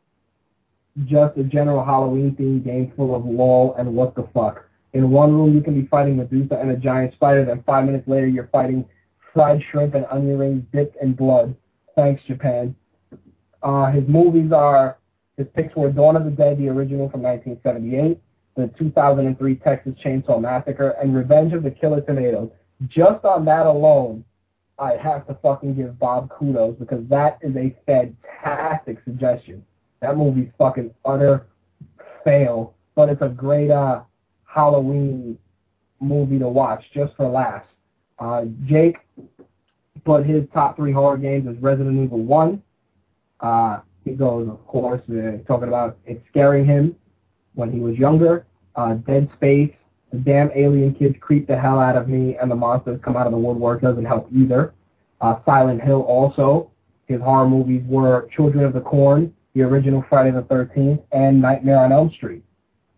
just 1.07 1.37
a 1.37 1.45
general 1.45 1.85
Halloween 1.85 2.37
themed 2.39 2.65
game 2.65 2.93
full 2.97 3.15
of 3.15 3.24
lol 3.24 3.74
and 3.78 3.95
what 3.95 4.15
the 4.15 4.28
fuck. 4.33 4.65
In 4.97 5.10
one 5.10 5.35
room 5.35 5.55
you 5.55 5.60
can 5.60 5.78
be 5.78 5.86
fighting 5.89 6.16
Medusa 6.16 6.59
and 6.59 6.70
a 6.70 6.77
giant 6.77 7.12
spider, 7.12 7.44
then 7.44 7.62
five 7.66 7.85
minutes 7.85 8.09
later 8.09 8.27
you're 8.27 8.48
fighting 8.51 8.82
fried 9.35 9.60
shrimp 9.70 9.94
and 9.94 10.06
onion 10.10 10.39
rings 10.39 10.64
dipped 10.73 10.97
in 11.02 11.12
blood. 11.12 11.55
Thanks, 11.94 12.23
Japan. 12.27 12.74
Uh, 13.62 13.90
his 13.90 14.09
movies 14.09 14.52
are, 14.52 14.97
his 15.36 15.47
picks 15.55 15.77
were 15.77 15.90
Dawn 15.90 16.16
of 16.16 16.24
the 16.24 16.31
Dead, 16.31 16.56
the 16.56 16.70
original 16.70 17.10
from 17.10 17.20
1978, 17.20 18.18
the 18.56 18.70
2003 18.78 19.56
Texas 19.56 19.93
Chainsaw 20.02 20.40
Massacre, 20.40 20.97
and 21.02 21.14
Revenge 21.14 21.52
of 21.52 21.62
the 21.62 21.70
Killer 21.70 22.01
Tomatoes. 22.01 22.48
Just 22.89 23.23
on 23.27 23.44
that 23.44 23.66
alone, 23.66 24.24
I 24.78 24.97
have 24.97 25.27
to 25.27 25.35
fucking 25.43 25.74
give 25.74 25.98
Bob 25.98 26.31
kudos 26.31 26.77
because 26.78 27.05
that 27.10 27.39
is 27.43 27.55
a 27.55 27.77
fantastic 27.85 28.97
suggestion. 29.05 29.62
That 30.01 30.16
movie's 30.16 30.48
fucking 30.56 30.94
utter 31.05 31.48
fail, 32.24 32.73
but 32.94 33.10
it's 33.10 33.20
a 33.20 33.28
great 33.28 33.70
uh, 33.70 34.01
Halloween 34.57 35.39
movie 36.01 36.39
to 36.39 36.49
watch 36.49 36.83
just 36.95 37.15
for 37.16 37.28
laughs. 37.28 37.69
Uh, 38.19 38.47
Jake 38.65 38.97
put 40.05 40.24
his 40.24 40.45
top 40.55 40.77
three 40.77 40.93
horror 40.93 41.19
games 41.19 41.47
as 41.47 41.62
Resident 41.62 42.03
Evil 42.03 42.23
1. 42.23 42.62
Uh, 43.41 43.81
he 44.05 44.12
goes, 44.12 44.49
of 44.49 44.66
course, 44.66 45.03
uh, 45.11 45.37
talking 45.47 45.69
about 45.69 45.99
it 46.07 46.23
scaring 46.31 46.65
him 46.65 46.97
when 47.55 47.70
he 47.70 47.81
was 47.81 47.97
younger. 47.97 48.47
Uh, 48.77 48.95
Dead 48.95 49.28
Space, 49.37 49.73
the 50.11 50.19
damn 50.19 50.51
alien 50.55 50.95
kids 50.95 51.16
creep 51.20 51.47
the 51.47 51.59
hell 51.59 51.78
out 51.78 51.97
of 51.97 52.09
me, 52.09 52.37
and 52.41 52.51
the 52.51 52.55
monsters 52.55 52.99
come 53.05 53.16
out 53.16 53.27
of 53.27 53.33
the 53.33 53.39
woodwork 53.39 53.83
doesn't 53.83 54.07
help 54.07 54.28
either. 54.35 54.73
Uh, 55.20 55.37
Silent 55.45 55.83
Hill 55.83 56.01
also. 56.03 56.70
His 57.09 57.20
horror 57.20 57.49
movies 57.49 57.83
were 57.87 58.28
Children 58.35 58.65
of 58.65 58.73
the 58.73 58.81
Corn, 58.81 59.35
the 59.55 59.62
original 59.62 60.05
Friday 60.09 60.31
the 60.31 60.43
13th, 60.43 61.03
and 61.12 61.43
Nightmare 61.43 61.78
on 61.78 61.93
Elm 61.93 62.11
Street, 62.11 62.43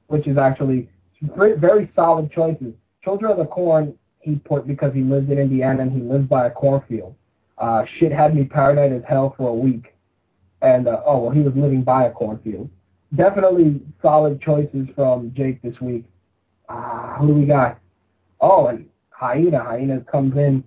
which 0.07 0.27
is 0.27 0.39
actually 0.39 0.89
very 1.23 1.90
solid 1.95 2.31
choices. 2.32 2.74
Children 3.03 3.32
of 3.32 3.39
the 3.39 3.47
Corn 3.47 3.95
he 4.20 4.36
put 4.36 4.66
because 4.66 4.93
he 4.95 5.03
lives 5.03 5.31
in 5.31 5.39
Indiana 5.39 5.82
and 5.82 5.93
he 5.93 6.01
lives 6.01 6.27
by 6.27 6.47
a 6.47 6.51
cornfield. 6.51 7.15
Uh, 7.57 7.85
shit 7.99 8.12
had 8.12 8.35
me 8.35 8.45
paranoid 8.45 8.93
as 8.93 9.03
hell 9.09 9.35
for 9.36 9.49
a 9.49 9.55
week. 9.55 9.95
And, 10.62 10.89
uh, 10.89 11.03
oh, 11.07 11.19
well, 11.19 11.31
he 11.31 11.40
was 11.40 11.55
living 11.57 11.82
by 11.82 12.07
a 12.07 12.12
cornfield. 12.12 12.69
Definitely 13.15 13.81
solid 14.03 14.40
choices 14.40 14.86
from 14.95 15.32
Jake 15.35 15.62
this 15.62 15.81
week. 15.81 16.05
Uh, 16.69 17.16
who 17.16 17.28
do 17.28 17.35
we 17.35 17.47
got? 17.47 17.78
Oh, 18.40 18.66
and 18.66 18.86
Hyena. 19.11 19.62
Hyena 19.62 20.01
comes 20.03 20.36
in 20.36 20.62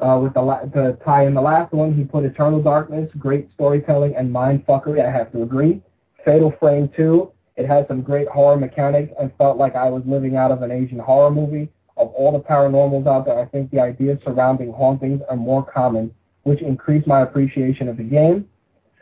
uh, 0.00 0.18
with 0.22 0.34
the 0.34 0.42
la- 0.42 0.60
to 0.60 0.98
tie 1.04 1.26
in 1.26 1.34
the 1.34 1.40
last 1.40 1.72
one. 1.72 1.94
He 1.94 2.04
put 2.04 2.24
Eternal 2.24 2.62
Darkness, 2.62 3.10
great 3.18 3.48
storytelling, 3.54 4.14
and 4.16 4.30
mind 4.30 4.66
fuckery. 4.66 5.04
I 5.04 5.10
have 5.10 5.32
to 5.32 5.42
agree. 5.42 5.80
Fatal 6.24 6.52
Frame 6.60 6.90
2, 6.96 7.31
it 7.56 7.66
has 7.66 7.86
some 7.88 8.02
great 8.02 8.28
horror 8.28 8.56
mechanics 8.56 9.12
and 9.20 9.30
felt 9.36 9.58
like 9.58 9.76
I 9.76 9.88
was 9.90 10.02
living 10.06 10.36
out 10.36 10.50
of 10.50 10.62
an 10.62 10.70
Asian 10.70 10.98
horror 10.98 11.30
movie. 11.30 11.68
Of 11.96 12.08
all 12.14 12.32
the 12.32 12.40
paranormals 12.40 13.06
out 13.06 13.26
there, 13.26 13.38
I 13.38 13.44
think 13.46 13.70
the 13.70 13.80
ideas 13.80 14.18
surrounding 14.24 14.72
hauntings 14.72 15.20
are 15.28 15.36
more 15.36 15.62
common, 15.64 16.14
which 16.44 16.62
increased 16.62 17.06
my 17.06 17.20
appreciation 17.20 17.88
of 17.88 17.98
the 17.98 18.02
game. 18.02 18.48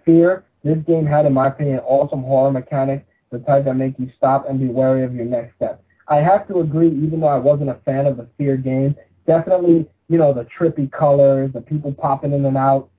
Fear, 0.04 0.44
this 0.64 0.78
game 0.86 1.06
had, 1.06 1.24
in 1.24 1.32
my 1.32 1.48
opinion, 1.48 1.78
awesome 1.80 2.22
horror 2.22 2.50
mechanics, 2.50 3.04
the 3.30 3.38
type 3.38 3.64
that 3.64 3.74
make 3.74 3.94
you 3.98 4.10
stop 4.16 4.48
and 4.48 4.58
be 4.58 4.66
wary 4.66 5.04
of 5.04 5.14
your 5.14 5.24
next 5.24 5.54
step. 5.54 5.82
I 6.08 6.16
have 6.16 6.48
to 6.48 6.60
agree, 6.60 6.88
even 6.88 7.20
though 7.20 7.28
I 7.28 7.38
wasn't 7.38 7.70
a 7.70 7.78
fan 7.84 8.06
of 8.06 8.16
the 8.16 8.26
Fear 8.36 8.56
game, 8.56 8.96
definitely, 9.26 9.88
you 10.08 10.18
know, 10.18 10.34
the 10.34 10.46
trippy 10.58 10.90
colors, 10.90 11.52
the 11.54 11.60
people 11.60 11.92
popping 11.92 12.32
in 12.32 12.44
and 12.44 12.56
out, 12.56 12.90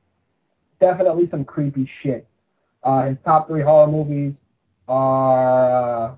definitely 0.80 1.28
some 1.30 1.44
creepy 1.44 1.90
shit. 2.02 2.26
Uh, 2.84 3.10
his 3.10 3.18
top 3.26 3.48
three 3.48 3.62
horror 3.62 3.92
movies 3.92 4.34
are, 4.88 6.12
uh, 6.12 6.16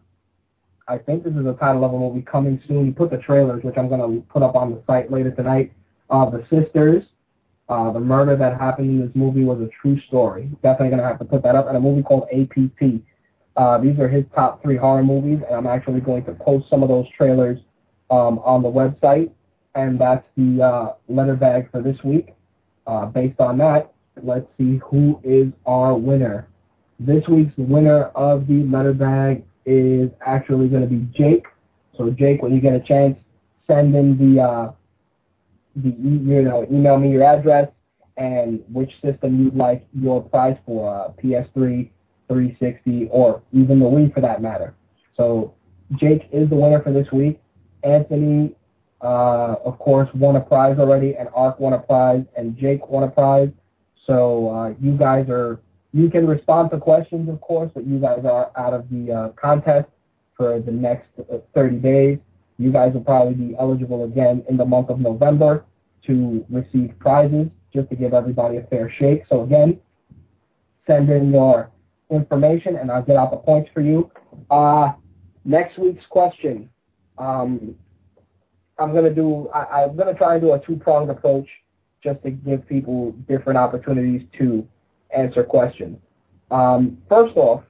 I 0.88 0.98
think 0.98 1.23
this 1.23 1.34
is 1.34 1.44
the 1.44 1.53
title 1.53 1.85
of 1.85 1.94
a 1.94 1.98
movie 1.98 2.22
coming 2.22 2.61
soon. 2.68 2.85
He 2.85 2.91
put 2.91 3.10
the 3.11 3.18
trailers, 3.18 3.64
which 3.64 3.76
I'm 3.77 3.90
to 3.90 4.23
put 4.30 4.44
up 4.44 4.56
on 4.56 4.72
the 4.72 4.81
site 4.85 5.11
later 5.11 5.31
tonight. 5.31 5.72
Uh, 6.10 6.30
the 6.30 6.45
Sisters, 6.49 7.03
uh, 7.69 7.91
the 7.91 7.99
murder 7.99 8.35
that 8.35 8.60
happened 8.60 8.90
in 8.90 9.06
this 9.06 9.15
movie 9.15 9.44
was 9.44 9.61
a 9.61 9.69
true 9.81 9.99
story. 10.07 10.49
Definitely 10.61 10.98
to 10.98 11.03
have 11.03 11.19
to 11.19 11.26
put 11.26 11.41
that 11.44 11.56
up. 11.56 11.68
And 11.68 11.77
a 11.77 11.80
movie 11.80 12.03
called 12.03 12.27
APT. 12.34 13.02
Uh, 13.56 13.77
these 13.77 13.98
are 13.99 14.10
his 14.10 14.26
top 14.35 14.61
three 14.61 14.77
horror 14.77 15.03
movies, 15.03 15.40
and 15.48 15.56
I'm 15.56 15.68
actually 15.68 16.02
going 16.02 16.26
to 16.26 16.34
post 16.34 16.69
some 16.69 16.84
of 16.84 16.90
those 16.90 17.06
trailers 17.15 17.60
um, 18.10 18.40
on 18.40 18.64
the 18.64 18.69
website. 18.69 19.31
And 19.76 19.99
that's 19.99 20.26
the 20.38 20.61
uh, 20.61 20.94
letter 21.07 21.35
bag 21.35 21.72
for 21.72 21.81
this 21.81 21.98
week. 22.03 22.34
Uh, 22.85 23.06
based 23.06 23.40
on 23.40 23.57
that, 23.60 23.94
let's 24.22 24.45
see 24.57 24.80
who 24.84 25.19
is 25.23 25.48
our 25.65 25.95
winner. 25.95 26.48
This 26.99 27.28
week's 27.28 27.56
winner 27.57 28.06
of 28.15 28.48
the 28.48 28.64
letter 28.64 28.94
bag 28.94 29.44
is 29.65 30.10
actually 30.26 30.68
going 30.68 30.84
to 30.84 30.88
be 30.88 31.07
Jake. 31.18 31.45
So 31.98 32.10
Jake, 32.10 32.41
when 32.41 32.53
you 32.53 32.61
get 32.61 32.74
a 32.74 32.80
chance, 32.80 33.18
send 33.68 33.95
in 33.95 34.18
the 34.18 34.41
uh, 34.41 34.72
the 35.76 35.90
you 35.90 36.41
know 36.44 36.65
email 36.72 36.98
me 36.98 37.11
your 37.11 37.24
address 37.24 37.70
and 38.18 38.64
which 38.72 38.91
system 39.02 39.44
you'd 39.44 39.56
like 39.56 39.86
your 39.99 40.22
prize 40.22 40.57
for, 40.65 40.94
uh, 40.94 41.11
PS3, 41.22 41.90
360, 42.28 43.07
or 43.11 43.41
even 43.52 43.80
the 43.80 43.86
Wii 43.86 44.14
for 44.14 44.22
that 44.22 44.41
matter. 44.41 44.76
So 45.18 45.53
Jake 45.95 46.28
is 46.32 46.49
the 46.49 46.56
winner 46.56 46.82
for 46.82 46.94
this 46.94 47.11
week. 47.11 47.40
Anthony, 47.84 48.56
uh, 49.02 49.56
of 49.65 49.80
course, 49.80 50.10
won 50.14 50.36
a 50.36 50.41
prize 50.41 50.78
already, 50.80 51.15
and 51.15 51.28
Ark 51.34 51.60
won 51.60 51.74
a 51.74 51.80
prize, 51.80 52.24
and 52.38 52.57
Jake 52.57 52.88
won 52.88 53.03
a 53.03 53.07
prize. 53.07 53.49
So 54.06 54.49
uh, 54.49 54.74
you 54.80 54.98
guys 54.98 55.28
are 55.30 55.60
you 55.94 56.10
can 56.10 56.28
respond 56.28 56.72
to 56.72 56.80
questions, 56.80 57.30
of 57.30 57.40
course, 57.40 57.72
but 57.74 57.86
you 57.86 57.99
guys 57.99 58.26
are 58.26 58.52
out 58.57 58.74
of 58.74 58.90
the 58.90 59.11
uh, 59.11 59.30
contest 59.40 59.88
for 60.36 60.60
the 60.60 60.72
next 60.72 61.07
uh, 61.32 61.38
30 61.53 61.78
days. 61.78 62.18
You 62.57 62.72
guys 62.72 62.94
will 62.94 63.03
probably 63.03 63.36
be 63.36 63.56
eligible 63.60 64.03
again 64.06 64.44
in 64.49 64.57
the 64.57 64.65
month 64.65 64.90
of 64.90 64.99
November 64.99 65.65
to 66.07 66.45
receive 66.49 66.94
prizes, 66.99 67.48
just 67.74 67.90
to 67.90 67.95
give 67.95 68.14
everybody 68.14 68.57
a 68.57 68.64
fair 68.64 68.91
shake. 68.99 69.24
So 69.30 69.44
again, 69.44 69.80
send 70.88 71.10
in 71.10 71.32
your 71.32 71.70
information 72.10 72.78
and 72.78 72.91
I'll 72.91 73.03
get 73.03 73.15
out 73.15 73.32
the 73.32 73.38
points 73.38 73.70
for 73.74 73.82
you. 73.82 74.11
Uh, 74.49 74.94
next 75.45 75.78
week's 75.78 76.06
question. 76.10 76.70
Um, 77.20 77.76
I'm 78.80 78.94
gonna 78.94 79.14
do. 79.14 79.48
I, 79.53 79.84
I'm 79.84 79.95
gonna 79.95 80.15
try 80.15 80.34
and 80.34 80.41
do 80.41 80.53
a 80.53 80.60
two-pronged 80.60 81.11
approach, 81.11 81.48
just 82.03 82.24
to 82.24 82.32
give 82.32 82.68
people 82.68 83.11
different 83.28 83.57
opportunities 83.60 84.24
to 84.40 84.68
answer 85.15 85.44
questions. 85.44 85.98
Um, 86.52 86.98
first 87.10 87.35
off, 87.38 87.64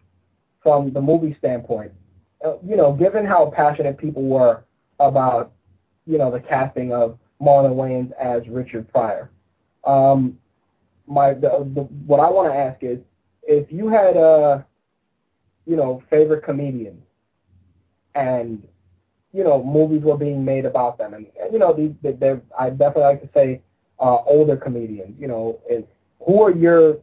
from 0.62 0.94
the 0.94 1.02
movie 1.02 1.36
standpoint, 1.40 1.92
uh, 2.46 2.56
you 2.66 2.76
know, 2.76 2.94
given 2.94 3.26
how 3.26 3.52
passionate 3.56 3.98
people 3.98 4.24
were 4.24 4.64
about, 5.00 5.52
you 6.06 6.18
know, 6.18 6.32
the 6.32 6.40
casting 6.40 6.94
of 6.94 7.18
Marlon 7.42 7.76
Wayans 7.76 8.12
as 8.14 8.48
Richard 8.48 8.92
Pryor, 8.92 9.30
um, 9.86 10.38
my 11.08 11.34
the, 11.34 11.70
the, 11.76 11.82
what 12.06 12.20
I 12.20 12.30
want 12.30 12.52
to 12.52 12.58
ask 12.58 12.82
is, 12.84 13.00
if 13.44 13.72
you 13.72 13.90
had 13.90 14.16
a, 14.16 14.66
you 15.66 15.76
know, 15.76 16.02
favorite 16.10 16.44
comedian, 16.44 17.02
and 18.16 18.66
you 19.34 19.44
know, 19.44 19.64
movies 19.64 20.04
were 20.04 20.18
being 20.18 20.46
made 20.46 20.66
about 20.66 20.98
them, 20.98 21.14
and, 21.14 21.26
and 21.42 21.52
you 21.52 21.60
know, 21.60 21.74
these 21.74 21.92
they're 22.20 22.42
I 22.58 22.70
definitely 22.70 23.04
like 23.04 23.22
to 23.22 23.30
say 23.34 23.62
uh, 24.00 24.18
older 24.26 24.56
comedians. 24.56 25.16
You 25.20 25.28
know, 25.28 25.60
is 25.70 25.84
who 26.26 26.42
are 26.44 26.52
your 26.56 27.00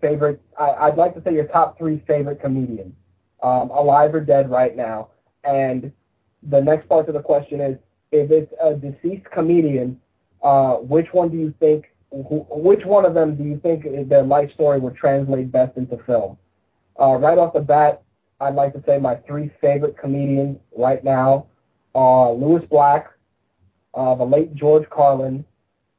favorite, 0.00 0.40
I, 0.58 0.88
would 0.88 0.98
like 0.98 1.14
to 1.14 1.22
say 1.22 1.34
your 1.34 1.46
top 1.46 1.78
three 1.78 2.02
favorite 2.06 2.40
comedians, 2.40 2.94
um, 3.42 3.70
alive 3.70 4.14
or 4.14 4.20
dead 4.20 4.50
right 4.50 4.76
now. 4.76 5.08
And 5.44 5.92
the 6.42 6.60
next 6.60 6.88
part 6.88 7.08
of 7.08 7.14
the 7.14 7.22
question 7.22 7.60
is, 7.60 7.78
if 8.12 8.30
it's 8.30 8.52
a 8.62 8.74
deceased 8.74 9.26
comedian, 9.32 10.00
uh, 10.42 10.74
which 10.74 11.06
one 11.12 11.30
do 11.30 11.36
you 11.36 11.52
think, 11.58 11.86
wh- 12.10 12.48
which 12.50 12.84
one 12.84 13.04
of 13.04 13.14
them 13.14 13.36
do 13.36 13.44
you 13.44 13.58
think 13.60 14.08
their 14.08 14.22
life 14.22 14.52
story 14.54 14.78
would 14.78 14.96
translate 14.96 15.50
best 15.50 15.76
into 15.76 15.96
film? 16.04 16.36
Uh, 17.00 17.14
right 17.14 17.38
off 17.38 17.52
the 17.52 17.60
bat, 17.60 18.02
I'd 18.40 18.54
like 18.54 18.72
to 18.74 18.82
say 18.86 18.98
my 18.98 19.16
three 19.26 19.50
favorite 19.60 19.96
comedians 19.98 20.58
right 20.76 21.02
now 21.02 21.46
are 21.94 22.32
Lewis 22.32 22.62
Black, 22.70 23.08
uh, 23.94 24.14
the 24.14 24.24
late 24.24 24.54
George 24.54 24.88
Carlin, 24.90 25.44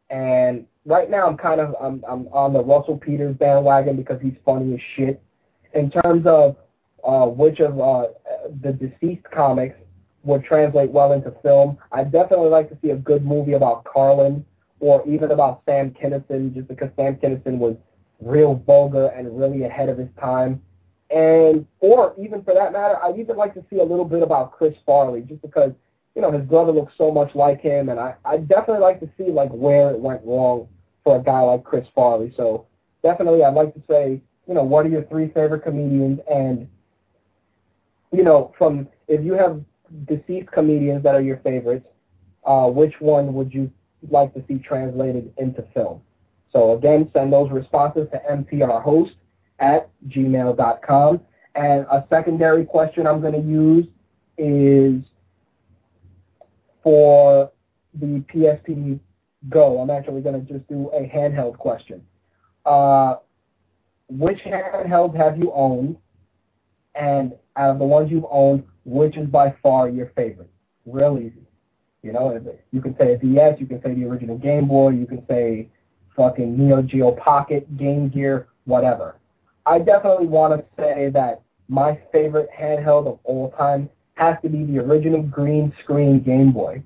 and 0.10 0.66
right 0.86 1.10
now 1.10 1.28
I'm 1.28 1.38
kind 1.38 1.60
of 1.60 1.76
I'm 1.82 2.04
I'm 2.08 2.28
on 2.28 2.54
the 2.54 2.64
Russell 2.64 2.98
Peters 2.98 3.36
bandwagon 3.38 3.98
because 3.98 4.22
he's 4.22 4.36
funny 4.46 4.74
as 4.74 4.80
shit. 4.96 5.22
In 5.74 5.92
terms 5.92 6.26
of 6.26 6.56
uh, 7.04 7.26
which 7.26 7.60
of 7.60 7.80
uh, 7.80 8.08
the 8.62 8.74
deceased 8.74 9.24
comics 9.34 9.78
would 10.24 10.44
translate 10.44 10.90
well 10.90 11.12
into 11.12 11.32
film, 11.44 11.78
I'd 11.92 12.12
definitely 12.12 12.50
like 12.50 12.70
to 12.70 12.78
see 12.82 12.92
a 12.92 12.96
good 12.96 13.26
movie 13.26 13.54
about 13.54 13.84
Carlin 13.84 14.46
or 14.80 15.08
even 15.08 15.32
about 15.32 15.62
Sam 15.66 15.92
Kinison, 15.92 16.54
just 16.54 16.68
because 16.68 16.90
Sam 16.96 17.16
Kinison 17.16 17.58
was 17.58 17.76
real 18.22 18.56
vulgar 18.66 19.08
and 19.08 19.38
really 19.38 19.64
ahead 19.64 19.90
of 19.90 19.98
his 19.98 20.10
time. 20.20 20.62
And 21.12 21.66
or 21.80 22.16
even 22.20 22.44
for 22.44 22.54
that 22.54 22.74
matter, 22.74 22.98
I'd 23.04 23.20
even 23.20 23.36
like 23.38 23.54
to 23.56 23.64
see 23.70 23.80
a 23.80 23.84
little 23.84 24.06
bit 24.06 24.24
about 24.24 24.52
Chris 24.52 24.74
Farley, 24.86 25.22
just 25.22 25.42
because 25.42 25.72
you 26.16 26.22
know 26.22 26.32
his 26.32 26.44
brother 26.44 26.72
looks 26.72 26.94
so 26.98 27.12
much 27.12 27.36
like 27.36 27.62
him, 27.62 27.90
and 27.90 28.00
I 28.00 28.16
I 28.26 28.38
definitely 28.38 28.82
like 28.82 29.00
to 29.02 29.10
see 29.18 29.30
like 29.30 29.52
where 29.52 29.92
it 29.92 30.00
went 30.00 30.22
wrong 30.26 30.68
for 31.06 31.16
a 31.16 31.24
guy 31.24 31.40
like 31.40 31.64
Chris 31.64 31.88
Farley. 31.96 32.34
So 32.36 32.66
definitely, 33.02 33.44
I'd 33.44 33.54
like 33.54 33.74
to 33.76 33.82
say 33.88 34.22
you 34.48 34.54
know 34.54 34.64
what 34.64 34.86
are 34.86 34.90
your 34.90 35.04
three 35.04 35.28
favorite 35.28 35.64
comedians, 35.64 36.20
and 36.30 36.68
you 38.12 38.24
know 38.24 38.54
from 38.58 38.90
if 39.08 39.24
you 39.24 39.34
have 39.34 39.62
deceased 40.06 40.52
comedians 40.52 41.04
that 41.04 41.16
are 41.16 41.22
your 41.22 41.38
favorites, 41.38 41.86
uh, 42.44 42.66
which 42.68 42.96
one 43.00 43.34
would 43.34 43.54
you 43.54 43.72
like 44.10 44.34
to 44.34 44.44
see 44.48 44.58
translated 44.58 45.32
into 45.38 45.64
film? 45.74 46.02
So 46.52 46.74
again, 46.74 47.10
send 47.14 47.32
those 47.32 47.52
responses 47.52 48.08
to 48.12 48.22
mtrhost 48.32 49.12
at 49.60 49.90
gmail.com. 50.08 51.22
And 51.56 51.86
a 51.92 52.06
secondary 52.10 52.66
question 52.66 53.08
I'm 53.08 53.22
going 53.22 53.34
to 53.34 53.48
use 53.48 53.86
is 54.38 55.02
for 56.84 57.52
the 57.94 58.24
PSP 58.34 59.00
Go. 59.50 59.80
I'm 59.80 59.90
actually 59.90 60.22
going 60.22 60.46
to 60.46 60.54
just 60.54 60.68
do 60.68 60.90
a 60.90 61.02
handheld 61.08 61.58
question. 61.58 62.02
Uh, 62.66 63.16
which 64.10 64.40
handheld 64.40 65.16
have 65.16 65.38
you 65.38 65.52
owned? 65.54 65.98
And 66.96 67.34
out 67.58 67.72
of 67.72 67.80
the 67.80 67.86
ones 67.86 68.10
you've 68.10 68.26
owned, 68.30 68.64
which 68.86 69.18
is 69.18 69.28
by 69.28 69.56
far 69.62 69.90
your 69.90 70.12
favorite? 70.16 70.50
Real 70.86 71.18
easy. 71.18 71.46
You 72.04 72.14
know, 72.14 72.40
you 72.72 72.82
can 72.82 72.96
say 72.98 73.14
a 73.14 73.18
DS, 73.18 73.60
you 73.60 73.66
can 73.66 73.82
say 73.82 73.94
the 73.96 74.06
original 74.06 74.38
Game 74.38 74.68
Boy, 74.68 74.90
you 74.90 75.08
can 75.08 75.26
say 75.28 75.70
fucking 76.16 76.56
Neo 76.56 76.82
Geo 76.84 77.12
Pocket, 77.12 77.78
Game 77.78 78.10
Gear, 78.10 78.48
whatever. 78.66 79.16
I 79.66 79.80
definitely 79.80 80.28
want 80.28 80.54
to 80.54 80.66
say 80.78 81.10
that 81.14 81.42
my 81.68 82.00
favorite 82.12 82.50
handheld 82.56 83.08
of 83.08 83.20
all 83.24 83.52
time 83.58 83.90
has 84.14 84.38
to 84.44 84.50
be 84.50 84.64
the 84.66 84.80
original 84.80 85.24
green 85.24 85.74
screen 85.84 86.20
Game 86.20 86.52
Boy. 86.52 86.84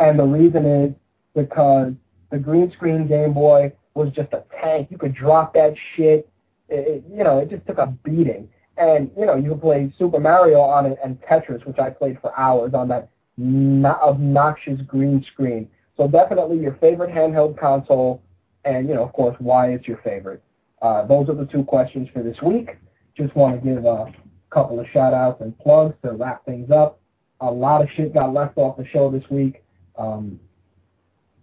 And 0.00 0.18
the 0.18 0.24
reason 0.24 0.64
is 0.64 0.92
because 1.34 1.92
the 2.32 2.38
green 2.38 2.72
screen 2.72 3.06
Game 3.06 3.34
Boy 3.34 3.72
was 3.94 4.10
just 4.12 4.32
a 4.32 4.42
tank. 4.60 4.88
You 4.90 4.98
could 4.98 5.14
drop 5.14 5.52
that 5.54 5.74
shit. 5.94 6.28
It, 6.68 7.04
you 7.14 7.22
know, 7.22 7.38
it 7.38 7.50
just 7.50 7.66
took 7.66 7.78
a 7.78 7.86
beating. 8.02 8.48
And, 8.78 9.10
you 9.16 9.26
know, 9.26 9.36
you 9.36 9.50
could 9.50 9.60
play 9.60 9.92
Super 9.98 10.18
Mario 10.18 10.60
on 10.60 10.86
it 10.86 10.98
and 11.04 11.20
Tetris, 11.20 11.64
which 11.66 11.78
I 11.78 11.90
played 11.90 12.18
for 12.20 12.36
hours 12.38 12.72
on 12.72 12.88
that 12.88 13.10
obnoxious 13.38 14.80
green 14.86 15.24
screen. 15.30 15.68
So 15.98 16.08
definitely 16.08 16.58
your 16.58 16.76
favorite 16.80 17.10
handheld 17.10 17.60
console 17.60 18.22
and, 18.64 18.88
you 18.88 18.94
know, 18.94 19.04
of 19.04 19.12
course, 19.12 19.36
why 19.38 19.72
it's 19.72 19.86
your 19.86 20.00
favorite. 20.02 20.42
Uh, 20.80 21.06
those 21.06 21.28
are 21.28 21.34
the 21.34 21.46
two 21.46 21.64
questions 21.64 22.08
for 22.14 22.22
this 22.22 22.40
week. 22.42 22.70
Just 23.14 23.36
want 23.36 23.62
to 23.62 23.74
give 23.74 23.84
a 23.84 24.12
couple 24.50 24.80
of 24.80 24.86
shout 24.92 25.12
outs 25.12 25.42
and 25.42 25.56
plugs 25.58 25.94
to 26.02 26.12
wrap 26.12 26.44
things 26.46 26.70
up. 26.70 26.98
A 27.42 27.50
lot 27.50 27.82
of 27.82 27.88
shit 27.94 28.14
got 28.14 28.32
left 28.32 28.56
off 28.56 28.78
the 28.78 28.86
show 28.88 29.10
this 29.10 29.24
week. 29.30 29.62
Um, 29.98 30.40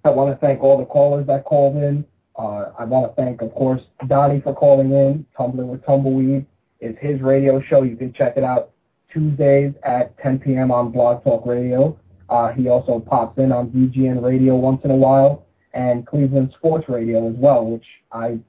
I 0.09 0.11
want 0.11 0.31
to 0.33 0.45
thank 0.45 0.61
all 0.61 0.79
the 0.79 0.85
callers 0.85 1.27
that 1.27 1.45
called 1.45 1.75
in. 1.75 2.03
Uh, 2.35 2.71
I 2.79 2.83
want 2.83 3.11
to 3.11 3.21
thank, 3.21 3.41
of 3.43 3.53
course, 3.53 3.81
Donnie 4.07 4.41
for 4.41 4.55
calling 4.55 4.91
in. 4.91 5.23
Tumbling 5.37 5.67
with 5.67 5.85
Tumbleweed 5.85 6.47
is 6.79 6.95
his 6.99 7.21
radio 7.21 7.61
show. 7.69 7.83
You 7.83 7.95
can 7.95 8.11
check 8.11 8.37
it 8.37 8.43
out 8.43 8.71
Tuesdays 9.13 9.73
at 9.83 10.17
10 10.23 10.39
p.m. 10.39 10.71
on 10.71 10.91
Blog 10.91 11.23
Talk 11.23 11.45
Radio. 11.45 11.99
Uh, 12.27 12.51
he 12.53 12.69
also 12.69 12.99
pops 12.99 13.37
in 13.37 13.51
on 13.51 13.69
VGN 13.69 14.23
Radio 14.23 14.55
once 14.55 14.81
in 14.83 14.89
a 14.89 14.95
while 14.95 15.45
and 15.75 16.07
Cleveland 16.07 16.51
Sports 16.57 16.89
Radio 16.89 17.29
as 17.29 17.35
well, 17.37 17.65
which 17.65 17.85
I 18.11 18.39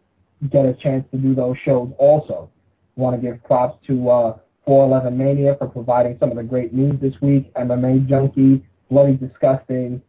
get 0.51 0.65
a 0.65 0.73
chance 0.73 1.05
to 1.11 1.19
do 1.19 1.35
those 1.35 1.57
shows 1.63 1.93
also. 1.99 2.49
Want 2.97 3.21
to 3.21 3.23
give 3.23 3.45
props 3.45 3.85
to 3.87 4.09
uh, 4.09 4.39
411 4.65 5.19
Mania 5.19 5.57
for 5.59 5.69
providing 5.69 6.17
some 6.19 6.31
of 6.31 6.37
the 6.37 6.43
great 6.43 6.73
news 6.73 6.99
this 7.03 7.15
week. 7.21 7.53
MMA 7.55 8.09
Junkie, 8.09 8.65
Bloody 8.91 9.17
Disgusting. 9.17 10.01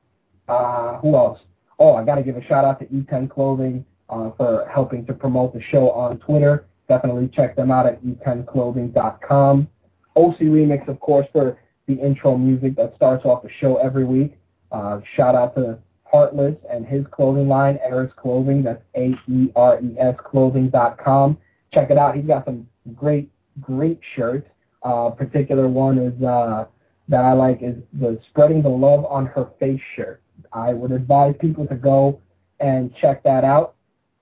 Uh, 0.48 0.98
who 1.00 1.16
else? 1.16 1.40
Oh, 1.82 1.96
I 1.96 2.06
got 2.06 2.16
to 2.16 2.22
give 2.22 2.38
a 2.38 2.44
shout 2.44 2.64
out 2.64 2.78
to 2.78 2.86
E10 2.86 3.28
Clothing 3.28 3.84
uh, 4.08 4.30
for 4.38 4.70
helping 4.72 5.04
to 5.08 5.14
promote 5.14 5.52
the 5.52 5.62
show 5.72 5.90
on 5.90 6.20
Twitter. 6.20 6.68
Definitely 6.88 7.32
check 7.34 7.56
them 7.56 7.72
out 7.72 7.88
at 7.88 8.04
e10clothing.com. 8.04 9.68
OC 10.16 10.38
Remix, 10.42 10.88
of 10.88 11.00
course, 11.00 11.26
for 11.32 11.58
the 11.88 11.96
intro 11.96 12.38
music 12.38 12.76
that 12.76 12.96
starts 12.96 13.26
off 13.26 13.42
the 13.42 13.50
show 13.60 13.78
every 13.78 14.06
week. 14.06 14.38
Uh, 14.72 15.00
shout 15.16 15.34
out 15.34 15.56
to 15.56 15.80
Heartless 16.04 16.56
and 16.70 16.86
his 16.86 17.04
clothing 17.10 17.48
line, 17.48 17.80
Aeres 17.84 18.12
Clothing. 18.16 18.62
That's 18.62 18.84
A-E-R-E-S 18.96 20.16
clothing.com. 20.24 21.38
Check 21.74 21.90
it 21.90 21.98
out. 21.98 22.16
He's 22.16 22.26
got 22.26 22.46
some 22.46 22.68
great, 22.96 23.32
great 23.60 24.00
shirts. 24.16 24.48
Uh, 24.84 25.10
particular 25.10 25.68
one 25.68 25.98
is 25.98 26.24
uh, 26.24 26.66
that 27.08 27.26
I 27.26 27.34
like 27.34 27.64
is 27.64 27.78
the 28.00 28.20
Spreading 28.30 28.62
the 28.62 28.70
Love 28.70 29.04
on 29.06 29.26
Her 29.26 29.50
Face 29.60 29.82
shirt. 29.96 30.22
I 30.54 30.74
would 30.74 30.92
advise 30.92 31.36
people 31.40 31.68
to 31.68 31.76
go 31.76 32.22
and 32.60 32.94
check 33.02 33.24
that 33.24 33.44
out. 33.44 33.76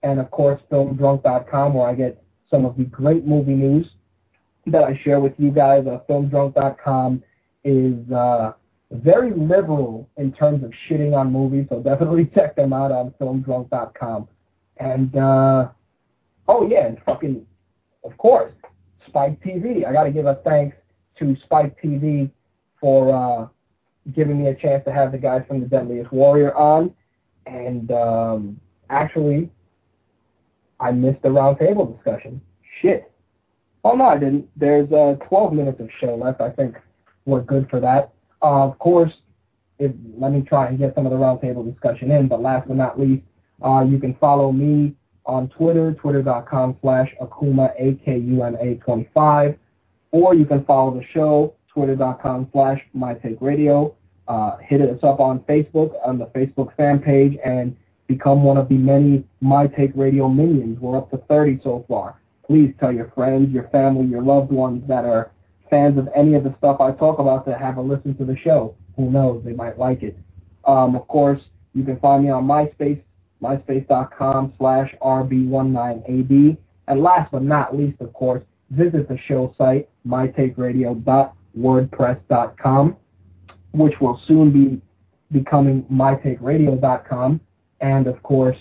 And 0.04 0.20
of 0.20 0.32
course, 0.32 0.62
filmdrunk.com 0.72 1.74
where 1.74 1.88
I 1.88 1.96
get 1.96 2.24
some 2.50 2.66
of 2.66 2.78
the 2.78 2.86
great 2.86 3.26
movie 3.26 3.54
news 3.54 3.88
that 4.68 4.84
I 4.84 5.00
share 5.04 5.20
with 5.20 5.34
you 5.38 5.52
guys. 5.52 5.86
Uh, 5.88 6.00
filmdrunk.com 6.10 7.24
is 7.64 8.12
uh, 8.12 8.54
very 8.92 9.32
liberal 9.32 10.10
in 10.18 10.32
terms 10.32 10.64
of 10.64 10.72
shitting 10.90 11.16
on 11.16 11.32
movies, 11.32 11.68
so 11.70 11.82
definitely 11.82 12.30
check 12.36 12.56
them 12.56 12.74
out 12.74 12.92
on 12.92 13.12
filmdrunk.com. 13.20 14.28
And 14.78 15.16
uh 15.16 15.70
oh 16.48 16.68
yeah, 16.68 16.88
and 16.88 16.98
fucking 17.06 17.46
of 18.04 18.18
course, 18.18 18.54
Spike 19.08 19.42
TV. 19.44 19.86
I 19.86 19.92
gotta 19.92 20.12
give 20.12 20.26
a 20.26 20.36
thanks 20.46 20.78
to 21.20 21.36
Spike 21.44 21.76
TV 21.84 22.32
for 22.80 23.14
uh 23.14 23.48
giving 24.16 24.42
me 24.42 24.50
a 24.50 24.56
chance 24.56 24.84
to 24.86 24.94
have 24.94 25.12
the 25.12 25.18
guys 25.18 25.44
from 25.48 25.62
the 25.62 25.68
Deadliest 25.68 26.12
Warrior 26.12 26.56
on. 26.56 26.94
And 27.46 27.92
um 27.92 28.60
actually 28.90 29.50
I 30.80 30.92
missed 30.92 31.22
the 31.22 31.30
roundtable 31.30 31.96
discussion. 31.96 32.42
Shit. 32.82 33.12
Oh 33.84 33.94
no, 33.94 34.06
I 34.06 34.18
didn't. 34.18 34.48
There's 34.56 34.92
uh 34.92 35.16
12 35.28 35.54
minutes 35.54 35.80
of 35.80 35.90
show 36.00 36.16
left. 36.16 36.42
I 36.42 36.50
think 36.50 36.76
we're 37.26 37.42
good 37.42 37.70
for 37.70 37.80
that. 37.80 38.12
Uh, 38.42 38.64
of 38.64 38.80
course, 38.80 39.12
if, 39.78 39.92
let 40.18 40.32
me 40.32 40.42
try 40.42 40.68
and 40.68 40.78
get 40.78 40.94
some 40.96 41.06
of 41.06 41.12
the 41.12 41.18
roundtable 41.18 41.70
discussion 41.72 42.12
in. 42.12 42.28
But 42.28 42.42
last 42.42 42.68
but 42.68 42.78
not 42.78 43.00
least, 43.00 43.24
uh, 43.64 43.84
you 43.84 44.00
can 44.00 44.16
follow 44.16 44.52
me 44.52 44.96
on 45.26 45.48
Twitter, 45.50 45.94
twitter.com 45.94 46.78
slash 46.82 47.14
Akuma, 47.22 47.72
A-K-U-M-A 47.80 48.76
25. 48.76 49.58
Or 50.12 50.34
you 50.34 50.46
can 50.46 50.66
follow 50.66 50.94
the 50.94 51.06
show, 51.14 51.54
twitter.com 51.72 52.50
slash 52.52 52.82
MyTakeRadio. 52.98 53.94
Uh, 54.30 54.58
hit 54.58 54.80
us 54.80 55.00
up 55.04 55.20
on 55.20 55.40
Facebook, 55.42 55.94
on 56.06 56.18
the 56.18 56.28
Facebook 56.28 56.76
fan 56.78 57.00
page, 57.00 57.38
and 57.44 57.76
become 58.08 58.44
one 58.44 58.58
of 58.58 58.70
the 58.70 58.78
many 58.78 59.26
My 59.42 59.68
Take 59.68 59.92
Radio 59.96 60.30
minions. 60.30 60.80
We're 60.80 60.98
up 60.98 61.10
to 61.12 61.18
30 61.18 61.60
so 61.64 61.84
far. 61.88 62.20
Please 62.46 62.74
tell 62.80 62.92
your 62.92 63.12
friends, 63.16 63.52
your 63.52 63.68
family, 63.70 64.06
your 64.06 64.22
loved 64.22 64.52
ones 64.52 64.84
that 64.88 65.04
are 65.04 65.32
fans 65.70 65.98
of 65.98 66.08
any 66.16 66.36
of 66.36 66.44
the 66.44 66.56
stuff 66.58 66.80
I 66.80 66.92
talk 66.92 67.20
about 67.20 67.46
to 67.46 67.58
have 67.58 67.78
a 67.78 67.82
listen 67.82 68.16
to 68.18 68.26
the 68.26 68.38
show. 68.38 68.76
Who 68.96 69.12
knows? 69.12 69.44
They 69.44 69.54
might 69.54 69.78
like 69.78 70.04
it. 70.04 70.18
Um, 70.66 70.96
of 70.96 71.08
course, 71.08 71.42
you 71.74 71.84
can 71.84 72.00
find 72.00 72.24
me 72.24 72.32
on 72.32 72.46
MySpace, 72.46 73.02
myspace.com 73.42 74.54
slash 74.58 74.94
RB19AB. 75.02 76.58
And 76.88 77.02
last 77.02 77.32
but 77.32 77.44
not 77.44 77.78
least, 77.78 78.02
of 78.02 78.12
course, 78.14 78.44
visit 78.72 79.08
the 79.08 79.18
show 79.28 79.54
site, 79.58 79.88
mytakeradio.wordpress.com, 80.08 82.98
which 83.72 83.94
will 84.00 84.22
soon 84.28 84.52
be 84.52 84.82
becoming 85.32 85.84
mytakeradio.com. 85.92 87.40
And 87.82 88.08
of 88.08 88.22
course, 88.24 88.58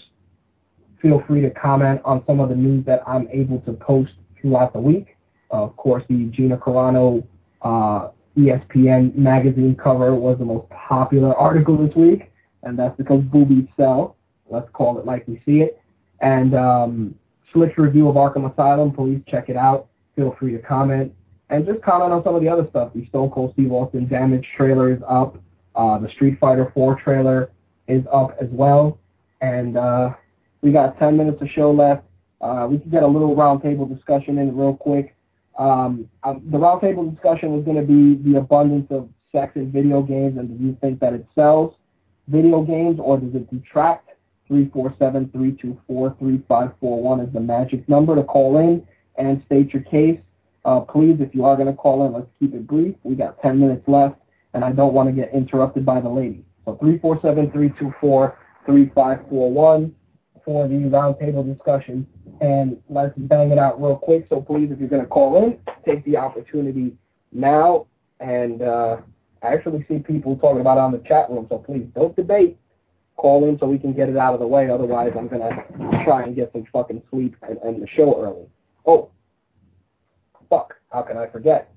feel 1.00 1.22
free 1.26 1.40
to 1.42 1.50
comment 1.50 2.00
on 2.04 2.22
some 2.26 2.40
of 2.40 2.48
the 2.48 2.54
news 2.54 2.84
that 2.86 3.02
I'm 3.06 3.28
able 3.28 3.60
to 3.60 3.72
post 3.72 4.12
throughout 4.40 4.72
the 4.72 4.80
week. 4.80 5.16
Of 5.50 5.76
course, 5.76 6.04
the 6.08 6.24
Gina 6.26 6.56
Carano 6.58 7.26
uh, 7.62 8.10
ESPN 8.36 9.14
magazine 9.16 9.76
cover 9.82 10.14
was 10.14 10.38
the 10.38 10.44
most 10.44 10.68
popular 10.70 11.34
article 11.34 11.76
this 11.76 11.94
week, 11.96 12.30
and 12.62 12.78
that's 12.78 12.96
because 12.96 13.22
boobies 13.24 13.66
sell. 13.76 14.16
Let's 14.50 14.68
call 14.72 14.98
it 14.98 15.06
like 15.06 15.26
we 15.26 15.40
see 15.44 15.60
it. 15.60 15.80
And 16.20 16.54
um, 16.54 17.14
review 17.54 18.08
of 18.08 18.16
Arkham 18.16 18.50
Asylum, 18.52 18.92
please 18.92 19.20
check 19.28 19.48
it 19.48 19.56
out. 19.56 19.88
Feel 20.16 20.36
free 20.38 20.52
to 20.52 20.58
comment. 20.58 21.12
And 21.50 21.66
just 21.66 21.82
comment 21.82 22.12
on 22.12 22.22
some 22.24 22.34
of 22.34 22.42
the 22.42 22.48
other 22.48 22.66
stuff. 22.70 22.92
The 22.94 23.06
Stone 23.06 23.30
Cold 23.30 23.52
Steve 23.54 23.72
Austin 23.72 24.06
Damage 24.06 24.46
trailer 24.56 24.92
is 24.92 25.00
up. 25.08 25.38
Uh, 25.74 25.98
the 25.98 26.08
Street 26.10 26.38
Fighter 26.38 26.70
4 26.74 27.00
trailer 27.00 27.50
is 27.86 28.04
up 28.12 28.36
as 28.40 28.48
well. 28.50 28.98
And 29.40 29.76
uh, 29.76 30.14
we 30.60 30.72
got 30.72 30.98
10 30.98 31.16
minutes 31.16 31.40
of 31.40 31.48
show 31.48 31.70
left. 31.70 32.04
Uh, 32.40 32.66
we 32.70 32.78
can 32.78 32.90
get 32.90 33.02
a 33.02 33.06
little 33.06 33.34
roundtable 33.34 33.92
discussion 33.92 34.38
in 34.38 34.56
real 34.56 34.74
quick. 34.74 35.14
Um, 35.58 36.08
um, 36.22 36.42
the 36.50 36.58
roundtable 36.58 37.12
discussion 37.12 37.52
was 37.52 37.64
going 37.64 37.76
to 37.76 37.82
be 37.82 38.14
the 38.30 38.38
abundance 38.38 38.86
of 38.90 39.08
sex 39.32 39.56
in 39.56 39.72
video 39.72 40.02
games, 40.02 40.38
and 40.38 40.56
do 40.56 40.64
you 40.64 40.76
think 40.80 41.00
that 41.00 41.14
it 41.14 41.26
sells 41.34 41.74
video 42.28 42.62
games 42.62 43.00
or 43.00 43.18
does 43.18 43.34
it 43.34 43.50
detract? 43.50 44.10
347-324-3541 44.50 47.26
is 47.26 47.32
the 47.34 47.40
magic 47.40 47.88
number 47.88 48.14
to 48.14 48.22
call 48.22 48.58
in 48.58 48.86
and 49.16 49.42
state 49.46 49.74
your 49.74 49.82
case. 49.82 50.20
Uh, 50.64 50.80
please, 50.80 51.16
if 51.20 51.34
you 51.34 51.44
are 51.44 51.56
going 51.56 51.68
to 51.68 51.72
call 51.72 52.06
in, 52.06 52.12
let's 52.12 52.26
keep 52.38 52.54
it 52.54 52.66
brief. 52.66 52.94
We 53.02 53.14
got 53.14 53.40
10 53.42 53.58
minutes 53.58 53.84
left, 53.86 54.16
and 54.54 54.64
I 54.64 54.72
don't 54.72 54.92
want 54.92 55.08
to 55.08 55.14
get 55.14 55.32
interrupted 55.32 55.86
by 55.86 56.00
the 56.00 56.08
lady. 56.08 56.44
So 56.64 56.78
347-324-3541 58.66 59.92
for 60.44 60.68
the 60.68 60.74
roundtable 60.74 61.46
discussion, 61.54 62.06
and 62.40 62.76
let's 62.88 63.12
bang 63.16 63.50
it 63.50 63.58
out 63.58 63.80
real 63.80 63.96
quick. 63.96 64.26
So 64.28 64.40
please, 64.40 64.70
if 64.70 64.78
you're 64.78 64.88
going 64.88 65.02
to 65.02 65.08
call 65.08 65.42
in, 65.44 65.58
take 65.86 66.04
the 66.04 66.16
opportunity 66.16 66.96
now. 67.32 67.86
And 68.20 68.62
uh, 68.62 68.98
I 69.42 69.54
actually 69.54 69.84
see 69.88 69.98
people 69.98 70.36
talking 70.36 70.60
about 70.60 70.78
it 70.78 70.80
on 70.80 70.92
the 70.92 70.98
chat 71.06 71.30
room, 71.30 71.46
so 71.48 71.58
please 71.58 71.86
don't 71.94 72.16
debate. 72.16 72.58
Call 73.16 73.48
in 73.48 73.58
so 73.58 73.66
we 73.66 73.78
can 73.78 73.92
get 73.92 74.08
it 74.08 74.16
out 74.16 74.34
of 74.34 74.40
the 74.40 74.46
way. 74.46 74.70
Otherwise, 74.70 75.12
I'm 75.16 75.28
going 75.28 75.42
to 75.42 76.04
try 76.04 76.22
and 76.22 76.36
get 76.36 76.52
some 76.52 76.64
fucking 76.72 77.02
sleep 77.10 77.36
and 77.42 77.58
end 77.64 77.82
the 77.82 77.88
show 77.88 78.22
early. 78.22 78.46
Oh, 78.86 79.10
fuck. 80.48 80.74
How 80.92 81.02
can 81.02 81.16
I 81.16 81.26
forget? 81.26 81.72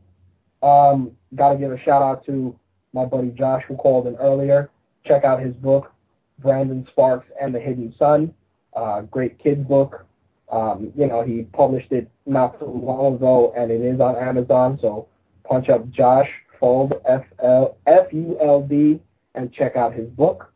Um, 0.64 1.11
Got 1.35 1.53
to 1.53 1.59
give 1.59 1.72
a 1.72 1.80
shout 1.80 2.01
out 2.01 2.25
to 2.25 2.58
my 2.93 3.06
buddy 3.06 3.30
Josh 3.30 3.64
who 3.67 3.75
called 3.75 4.08
in 4.08 4.16
earlier. 4.17 4.69
Check 5.06 5.24
out 5.24 5.41
his 5.41 5.56
book, 5.56 5.93
Brandon 6.40 6.85
Sparks 6.91 7.27
and 7.41 7.56
the 7.56 7.59
Hidden 7.59 7.95
Sun. 7.98 8.33
Uh, 8.75 9.01
great 9.01 9.40
kid 9.40 9.67
book. 9.67 10.06
Um, 10.51 10.91
you 10.95 11.08
know, 11.08 11.24
he 11.24 11.43
published 11.53 11.91
it 11.91 12.09
not 12.25 12.59
too 12.59 12.66
long 12.66 13.16
ago, 13.16 13.53
and 13.56 13.72
it 13.72 13.82
is 13.82 14.01
on 14.01 14.17
Amazon. 14.17 14.77
So 14.82 15.08
punch 15.45 15.69
up 15.69 15.90
Josh 15.90 16.30
Fuld, 16.59 16.91
F 17.08 17.24
L 17.41 17.77
F 17.88 18.11
U 18.11 18.38
L 18.41 18.61
D, 18.61 19.00
and 19.35 19.53
check 19.53 19.77
out 19.77 19.93
his 19.93 20.09
book. 20.09 20.51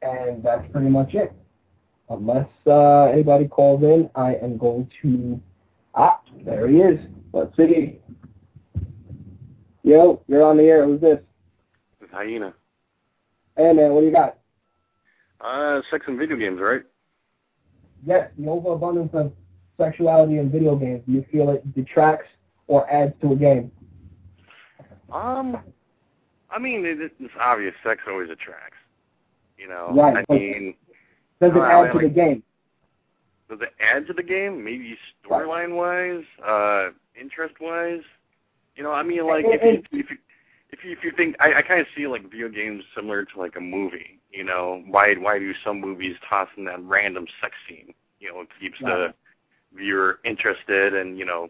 And 0.00 0.42
that's 0.42 0.66
pretty 0.72 0.88
much 0.88 1.14
it. 1.14 1.32
Unless 2.08 2.48
uh, 2.66 3.04
anybody 3.04 3.46
calls 3.46 3.82
in, 3.82 4.10
I 4.14 4.34
am 4.36 4.56
going 4.56 4.90
to. 5.02 5.40
Ah, 5.94 6.20
there 6.44 6.68
he 6.68 6.78
is. 6.78 7.00
Let's 7.32 7.56
see. 7.56 7.98
Yo, 9.82 10.22
you're 10.28 10.42
on 10.42 10.56
the 10.56 10.64
air. 10.64 10.84
Who's 10.86 11.00
this? 11.00 11.18
It's 12.00 12.12
Hyena. 12.12 12.54
Hey 13.56 13.72
man, 13.72 13.92
what 13.92 14.00
do 14.00 14.06
you 14.06 14.12
got? 14.12 14.38
Uh, 15.40 15.82
sex 15.90 16.04
and 16.08 16.18
video 16.18 16.36
games, 16.36 16.58
right? 16.60 16.82
Yes, 18.06 18.30
the 18.38 18.48
overabundance 18.48 19.10
of 19.14 19.32
sexuality 19.78 20.38
in 20.38 20.50
video 20.50 20.74
games. 20.76 21.02
Do 21.06 21.12
you 21.12 21.24
feel 21.30 21.50
it 21.50 21.74
detracts 21.74 22.28
or 22.66 22.90
adds 22.90 23.12
to 23.20 23.32
a 23.32 23.36
game? 23.36 23.70
Um, 25.12 25.58
I 26.50 26.58
mean, 26.58 26.84
it, 26.84 27.12
it's 27.20 27.32
obvious. 27.40 27.74
Sex 27.84 28.00
always 28.08 28.30
attracts. 28.30 28.76
You 29.58 29.68
know, 29.68 29.90
Right, 29.94 30.24
I 30.28 30.32
mean, 30.32 30.74
Does 31.40 31.52
it 31.54 31.58
add 31.58 31.92
to 31.92 31.98
like- 31.98 32.02
the 32.02 32.08
game? 32.08 32.42
Does 33.48 33.60
it 33.60 33.74
add 33.80 34.06
to 34.06 34.12
the 34.12 34.22
game? 34.22 34.64
Maybe 34.64 34.96
storyline 35.24 35.74
wise, 35.76 36.24
uh, 36.46 36.90
interest 37.20 37.54
wise. 37.60 38.02
You 38.76 38.82
know, 38.82 38.92
I 38.92 39.02
mean, 39.02 39.26
like 39.26 39.44
if 39.46 39.62
you 39.62 40.00
if 40.00 40.10
you 40.10 40.16
if 40.70 40.84
you, 40.84 40.92
if 40.92 41.04
you 41.04 41.12
think 41.16 41.36
I, 41.40 41.54
I 41.54 41.62
kind 41.62 41.80
of 41.80 41.86
see 41.96 42.06
like 42.06 42.30
video 42.30 42.48
games 42.48 42.82
similar 42.94 43.24
to 43.24 43.38
like 43.38 43.56
a 43.56 43.60
movie. 43.60 44.18
You 44.30 44.44
know, 44.44 44.82
why 44.88 45.14
why 45.14 45.38
do 45.38 45.52
some 45.64 45.80
movies 45.80 46.16
toss 46.28 46.48
in 46.56 46.64
that 46.64 46.82
random 46.82 47.26
sex 47.40 47.54
scene? 47.68 47.94
You 48.18 48.32
know, 48.32 48.40
it 48.40 48.48
keeps 48.60 48.78
the 48.80 49.14
viewer 49.74 50.20
interested 50.24 50.94
and 50.94 51.18
you 51.18 51.24
know, 51.24 51.48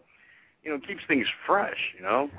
you 0.62 0.70
know, 0.70 0.78
keeps 0.78 1.02
things 1.06 1.26
fresh. 1.46 1.94
You 1.96 2.02
know. 2.02 2.30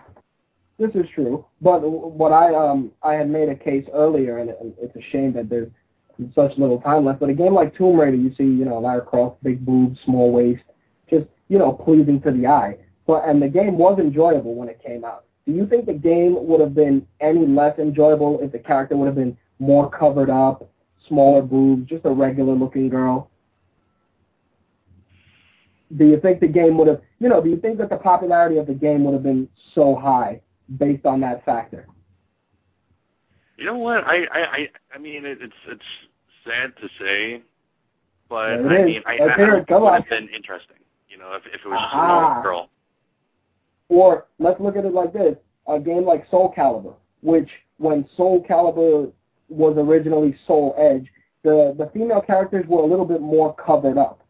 This 0.77 0.91
is 0.93 1.05
true, 1.15 1.45
but 1.61 1.79
what 1.79 2.33
I 2.33 2.53
um 2.53 2.91
I 3.01 3.13
had 3.13 3.29
made 3.29 3.47
a 3.47 3.55
case 3.55 3.87
earlier, 3.93 4.39
and 4.39 4.49
it, 4.49 4.57
it's 4.81 4.95
a 4.95 5.01
shame 5.11 5.31
that 5.33 5.49
there's 5.49 5.69
such 6.33 6.57
little 6.57 6.79
time 6.81 7.05
left. 7.05 7.19
But 7.19 7.29
a 7.29 7.33
game 7.33 7.53
like 7.53 7.75
Tomb 7.75 7.99
Raider, 7.99 8.17
you 8.17 8.33
see, 8.35 8.43
you 8.43 8.65
know, 8.65 8.79
Lara 8.79 9.01
Croft, 9.01 9.43
big 9.43 9.65
boobs, 9.65 9.99
small 10.05 10.31
waist, 10.31 10.63
just 11.09 11.25
you 11.49 11.57
know, 11.57 11.71
pleasing 11.71 12.21
to 12.21 12.31
the 12.31 12.47
eye. 12.47 12.77
But 13.07 13.27
and 13.27 13.41
the 13.41 13.47
game 13.47 13.77
was 13.77 13.99
enjoyable 13.99 14.55
when 14.55 14.69
it 14.69 14.81
came 14.83 15.05
out. 15.05 15.25
Do 15.45 15.51
you 15.51 15.67
think 15.67 15.85
the 15.85 15.93
game 15.93 16.35
would 16.47 16.59
have 16.59 16.73
been 16.73 17.05
any 17.21 17.45
less 17.45 17.77
enjoyable 17.77 18.39
if 18.41 18.51
the 18.51 18.59
character 18.59 18.97
would 18.97 19.05
have 19.05 19.15
been 19.15 19.37
more 19.59 19.89
covered 19.89 20.29
up, 20.29 20.67
smaller 21.07 21.43
boobs, 21.43 21.87
just 21.87 22.05
a 22.05 22.09
regular 22.09 22.53
looking 22.53 22.89
girl? 22.89 23.29
Do 25.95 26.05
you 26.05 26.19
think 26.19 26.39
the 26.39 26.47
game 26.47 26.77
would 26.79 26.87
have, 26.87 27.01
you 27.19 27.29
know, 27.29 27.41
do 27.41 27.49
you 27.49 27.57
think 27.57 27.77
that 27.77 27.89
the 27.89 27.97
popularity 27.97 28.57
of 28.57 28.65
the 28.65 28.73
game 28.73 29.03
would 29.03 29.13
have 29.13 29.21
been 29.21 29.47
so 29.75 29.95
high 29.95 30.41
based 30.77 31.05
on 31.05 31.21
that 31.21 31.45
factor? 31.45 31.87
You 33.57 33.65
know 33.65 33.77
what? 33.77 34.03
I 34.05 34.25
I 34.25 34.39
I, 34.39 34.69
I 34.95 34.97
mean, 34.97 35.25
it, 35.25 35.39
it's 35.41 35.53
it's 35.67 35.81
sad 36.45 36.73
to 36.81 36.89
say, 36.99 37.41
but 38.29 38.51
it 38.53 38.65
I 38.65 38.79
is. 38.79 38.85
mean, 38.85 39.01
I, 39.05 39.17
I, 39.17 39.57
I. 39.57 39.59
Go 39.61 39.83
would 39.83 39.93
have 39.93 40.09
been 40.09 40.29
interesting. 40.29 40.77
You 41.07 41.17
know, 41.17 41.33
if 41.33 41.43
if 41.47 41.61
it 41.65 41.67
was 41.67 41.79
just 41.79 41.93
a 41.93 42.43
girl. 42.43 42.69
Or 43.87 44.25
let's 44.39 44.59
look 44.59 44.75
at 44.75 44.85
it 44.85 44.93
like 44.93 45.13
this: 45.13 45.35
a 45.67 45.79
game 45.79 46.05
like 46.05 46.25
Soul 46.29 46.53
Calibur, 46.55 46.95
which 47.21 47.49
when 47.77 48.07
Soul 48.17 48.43
Calibur 48.49 49.11
was 49.49 49.77
originally 49.77 50.35
Soul 50.47 50.75
Edge, 50.77 51.07
the 51.43 51.75
the 51.77 51.89
female 51.93 52.21
characters 52.21 52.65
were 52.67 52.81
a 52.81 52.85
little 52.85 53.05
bit 53.05 53.21
more 53.21 53.55
covered 53.55 53.97
up. 53.97 54.21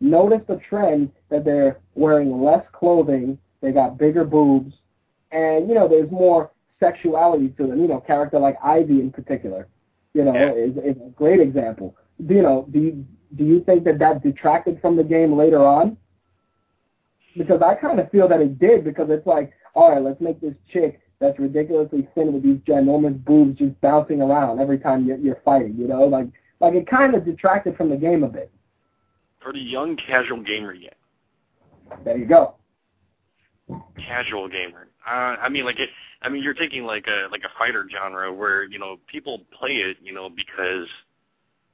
Notice 0.00 0.40
the 0.48 0.60
trend 0.68 1.10
that 1.30 1.44
they're 1.44 1.78
wearing 1.94 2.42
less 2.42 2.64
clothing, 2.72 3.38
they 3.60 3.72
got 3.72 3.98
bigger 3.98 4.24
boobs, 4.24 4.72
and 5.32 5.68
you 5.68 5.74
know 5.74 5.88
there's 5.88 6.10
more 6.10 6.50
sexuality 6.80 7.48
to 7.56 7.66
them. 7.66 7.80
You 7.80 7.88
know, 7.88 8.00
character 8.00 8.38
like 8.38 8.56
Ivy 8.62 9.00
in 9.00 9.10
particular, 9.10 9.68
you 10.12 10.24
know, 10.24 10.34
Yeah. 10.34 10.52
is, 10.52 10.76
is 10.76 10.96
a 11.02 11.10
great 11.10 11.40
example. 11.40 11.96
You 12.18 12.42
know? 12.42 12.66
Do 12.70 12.78
you 12.80 13.04
do 13.36 13.44
you 13.44 13.62
think 13.64 13.84
that 13.84 13.98
that 13.98 14.22
detracted 14.22 14.80
from 14.80 14.96
the 14.96 15.04
game 15.04 15.36
later 15.36 15.64
on? 15.64 15.96
because 17.36 17.60
I 17.62 17.74
kind 17.74 17.98
of 17.98 18.08
feel 18.12 18.28
that 18.28 18.40
it 18.40 18.60
did 18.60 18.84
because 18.84 19.08
it's 19.10 19.26
like, 19.26 19.52
all 19.74 19.90
right, 19.90 20.00
let's 20.00 20.20
make 20.20 20.40
this 20.40 20.54
chick 20.72 21.00
that's 21.18 21.36
ridiculously 21.38 22.06
thin 22.14 22.32
with 22.32 22.44
these 22.44 22.58
ginormous 22.58 23.22
boobs 23.24 23.58
just 23.58 23.80
bouncing 23.80 24.22
around 24.22 24.60
every 24.60 24.78
time 24.78 25.04
you're, 25.04 25.16
you're 25.16 25.40
fighting, 25.44 25.74
you 25.76 25.88
know, 25.88 26.04
like 26.04 26.28
like 26.60 26.74
it 26.74 26.86
kind 26.86 27.12
of 27.14 27.24
detracted 27.24 27.76
from 27.76 27.90
the 27.90 27.96
game 27.96 28.22
a 28.22 28.28
bit. 28.28 28.52
For 29.40 29.52
the 29.52 29.58
young 29.58 29.96
casual 29.96 30.42
gamer 30.42 30.74
yet. 30.74 30.94
There 32.04 32.16
you 32.16 32.26
go. 32.26 32.54
Casual 33.96 34.48
gamer. 34.48 34.88
Uh, 35.06 35.36
I 35.40 35.48
mean, 35.48 35.64
like 35.64 35.80
it. 35.80 35.90
I 36.24 36.30
mean, 36.30 36.42
you're 36.42 36.54
taking 36.54 36.84
like 36.84 37.06
a 37.06 37.28
like 37.30 37.42
a 37.44 37.58
fighter 37.58 37.86
genre 37.90 38.32
where 38.32 38.64
you 38.64 38.78
know 38.78 38.96
people 39.06 39.42
play 39.56 39.76
it, 39.76 39.98
you 40.02 40.12
know, 40.14 40.30
because 40.30 40.88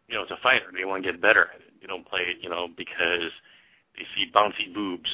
you 0.08 0.16
know 0.16 0.22
it's 0.22 0.32
a 0.32 0.38
fighter. 0.42 0.66
They 0.76 0.84
want 0.84 1.04
to 1.04 1.12
get 1.12 1.20
better 1.20 1.42
at 1.54 1.60
it. 1.60 1.72
They 1.80 1.86
don't 1.86 2.06
play 2.06 2.22
it, 2.22 2.38
you 2.42 2.50
know, 2.50 2.66
because 2.76 3.30
they 3.96 4.04
see 4.16 4.30
bouncy 4.34 4.74
boobs. 4.74 5.08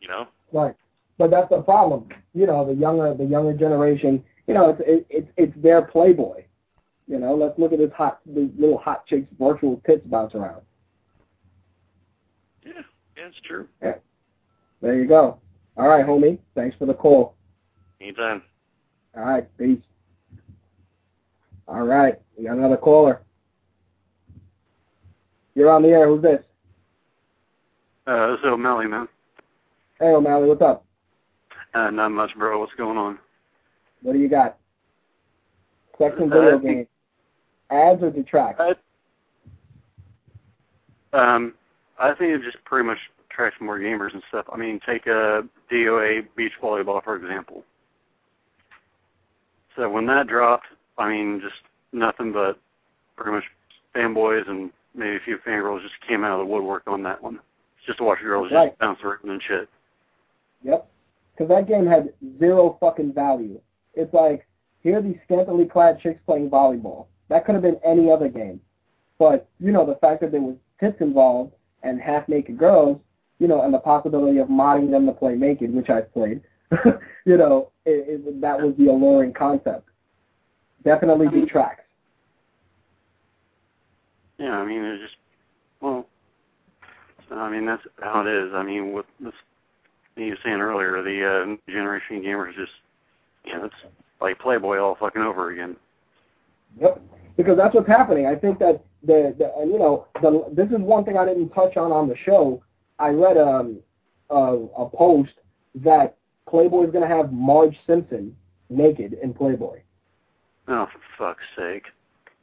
You 0.00 0.08
know. 0.08 0.26
Right. 0.52 0.74
But 1.16 1.30
that's 1.30 1.48
the 1.48 1.62
problem. 1.62 2.08
You 2.34 2.46
know, 2.46 2.66
the 2.66 2.74
younger 2.74 3.14
the 3.14 3.24
younger 3.24 3.52
generation, 3.52 4.24
you 4.48 4.54
know, 4.54 4.70
it's 4.70 4.80
it, 4.84 5.06
it's 5.08 5.28
it's 5.36 5.62
their 5.62 5.82
playboy. 5.82 6.42
You 7.06 7.20
know, 7.20 7.36
let's 7.36 7.56
look 7.58 7.72
at 7.72 7.78
this 7.78 7.92
hot 7.96 8.18
these 8.26 8.50
little 8.58 8.78
hot 8.78 9.06
chicks 9.06 9.26
virtual 9.38 9.80
tits 9.86 10.04
bounce 10.06 10.34
around. 10.34 10.62
Yeah, 12.66 12.82
yeah, 13.16 13.28
true. 13.44 13.68
Yeah. 13.80 13.94
There 14.80 14.96
you 14.96 15.06
go. 15.06 15.38
All 15.76 15.88
right, 15.88 16.04
homie. 16.04 16.38
Thanks 16.56 16.76
for 16.76 16.86
the 16.86 16.94
call. 16.94 17.34
Anytime. 18.00 18.42
All 19.16 19.24
right, 19.24 19.58
peace. 19.58 19.78
All 21.68 21.82
right, 21.86 22.14
we 22.36 22.44
got 22.44 22.56
another 22.56 22.76
caller. 22.76 23.20
You're 25.54 25.70
on 25.70 25.82
the 25.82 25.88
air. 25.88 26.06
Who's 26.08 26.22
this? 26.22 26.42
Uh, 28.06 28.28
this 28.32 28.40
is 28.40 28.46
O'Malley, 28.46 28.86
man. 28.86 29.06
Hey, 30.00 30.06
O'Malley, 30.06 30.48
what's 30.48 30.62
up? 30.62 30.84
Uh, 31.74 31.90
not 31.90 32.10
much, 32.10 32.30
bro. 32.36 32.58
What's 32.58 32.74
going 32.74 32.98
on? 32.98 33.18
What 34.02 34.14
do 34.14 34.18
you 34.18 34.28
got? 34.28 34.56
Sex 35.98 36.14
and 36.18 36.30
video 36.30 36.56
Uh, 36.56 36.58
I 36.58 36.62
games. 36.62 36.86
Adds 37.70 38.02
or 38.02 38.10
detract? 38.10 38.60
Uh, 38.60 38.74
Um, 41.14 41.52
I 41.98 42.14
think 42.14 42.32
it 42.32 42.42
just 42.42 42.62
pretty 42.64 42.86
much 42.86 42.98
attracts 43.30 43.60
more 43.60 43.78
gamers 43.78 44.14
and 44.14 44.22
stuff. 44.28 44.46
I 44.52 44.56
mean, 44.56 44.80
take 44.84 45.06
a 45.06 45.46
DOA 45.70 46.26
beach 46.34 46.52
volleyball 46.62 47.04
for 47.04 47.16
example. 47.16 47.62
So 49.76 49.88
when 49.88 50.06
that 50.06 50.26
dropped, 50.26 50.66
I 50.98 51.08
mean, 51.08 51.40
just 51.40 51.62
nothing 51.92 52.32
but 52.32 52.58
pretty 53.16 53.32
much 53.32 53.44
fanboys 53.94 54.48
and 54.48 54.70
maybe 54.94 55.16
a 55.16 55.20
few 55.20 55.38
fangirls 55.38 55.82
just 55.82 55.94
came 56.06 56.24
out 56.24 56.38
of 56.40 56.46
the 56.46 56.52
woodwork 56.52 56.82
on 56.86 57.02
that 57.04 57.22
one. 57.22 57.40
Just 57.86 57.98
to 57.98 58.04
watch 58.04 58.20
girls 58.20 58.50
Right. 58.52 58.68
just 58.68 58.78
bounce 58.78 59.00
around 59.02 59.18
and 59.24 59.42
shit. 59.42 59.68
Yep. 60.62 60.88
because 61.32 61.48
that 61.48 61.66
game 61.66 61.86
had 61.86 62.12
zero 62.38 62.76
fucking 62.78 63.12
value. 63.14 63.60
It's 63.94 64.12
like 64.14 64.46
here 64.82 64.98
are 64.98 65.02
these 65.02 65.18
scantily 65.24 65.64
clad 65.64 65.98
chicks 66.00 66.20
playing 66.26 66.50
volleyball. 66.50 67.06
That 67.28 67.44
could 67.44 67.54
have 67.54 67.62
been 67.62 67.80
any 67.84 68.10
other 68.10 68.28
game, 68.28 68.60
but 69.18 69.48
you 69.58 69.72
know 69.72 69.84
the 69.86 69.96
fact 69.96 70.20
that 70.20 70.30
there 70.30 70.40
was 70.40 70.56
tits 70.78 71.00
involved 71.00 71.54
and 71.82 72.00
half 72.00 72.28
naked 72.28 72.58
girls, 72.58 73.00
you 73.40 73.48
know, 73.48 73.62
and 73.62 73.74
the 73.74 73.78
possibility 73.78 74.38
of 74.38 74.48
modding 74.48 74.90
them 74.90 75.06
to 75.06 75.12
play 75.12 75.34
naked, 75.34 75.74
which 75.74 75.90
I've 75.90 76.12
played, 76.12 76.42
you 77.24 77.36
know, 77.36 77.70
it, 77.84 78.20
it, 78.26 78.40
that 78.40 78.60
was 78.60 78.74
the 78.78 78.88
alluring 78.88 79.32
concept. 79.32 79.88
Definitely 80.84 81.28
detracts. 81.28 81.84
Yeah, 84.38 84.58
I 84.58 84.64
mean, 84.64 84.82
it's 84.82 85.02
just 85.02 85.16
well, 85.80 86.06
so, 87.28 87.36
I 87.36 87.50
mean 87.50 87.66
that's 87.66 87.82
how 88.00 88.26
it 88.26 88.28
is. 88.28 88.52
I 88.54 88.62
mean, 88.62 88.92
with 88.92 89.06
this, 89.20 89.34
you 90.16 90.30
were 90.30 90.38
saying 90.44 90.60
earlier, 90.60 91.02
the 91.02 91.24
uh, 91.24 91.70
generation 91.70 92.22
gamers 92.22 92.54
just, 92.54 92.72
you 93.44 93.54
know, 93.54 93.64
it's 93.66 93.74
like 94.20 94.38
Playboy 94.38 94.78
all 94.78 94.96
fucking 94.96 95.22
over 95.22 95.50
again. 95.50 95.76
Yep, 96.80 97.00
because 97.36 97.56
that's 97.56 97.74
what's 97.74 97.88
happening. 97.88 98.26
I 98.26 98.34
think 98.34 98.58
that 98.58 98.82
the, 99.02 99.34
the 99.38 99.52
and 99.58 99.70
you 99.70 99.78
know, 99.78 100.06
the, 100.20 100.44
this 100.52 100.68
is 100.68 100.78
one 100.78 101.04
thing 101.04 101.16
I 101.16 101.24
didn't 101.24 101.50
touch 101.50 101.76
on 101.76 101.92
on 101.92 102.08
the 102.08 102.16
show. 102.24 102.62
I 102.98 103.08
read 103.08 103.36
um, 103.36 103.78
a, 104.30 104.66
a 104.76 104.88
post 104.88 105.32
that 105.76 106.16
Playboy 106.52 106.84
is 106.84 106.90
going 106.90 107.08
to 107.08 107.08
have 107.08 107.32
Marge 107.32 107.74
Simpson 107.86 108.36
naked 108.68 109.14
in 109.22 109.32
Playboy. 109.32 109.80
Oh, 110.68 110.86
for 110.92 111.00
fuck's 111.16 111.44
sake. 111.56 111.84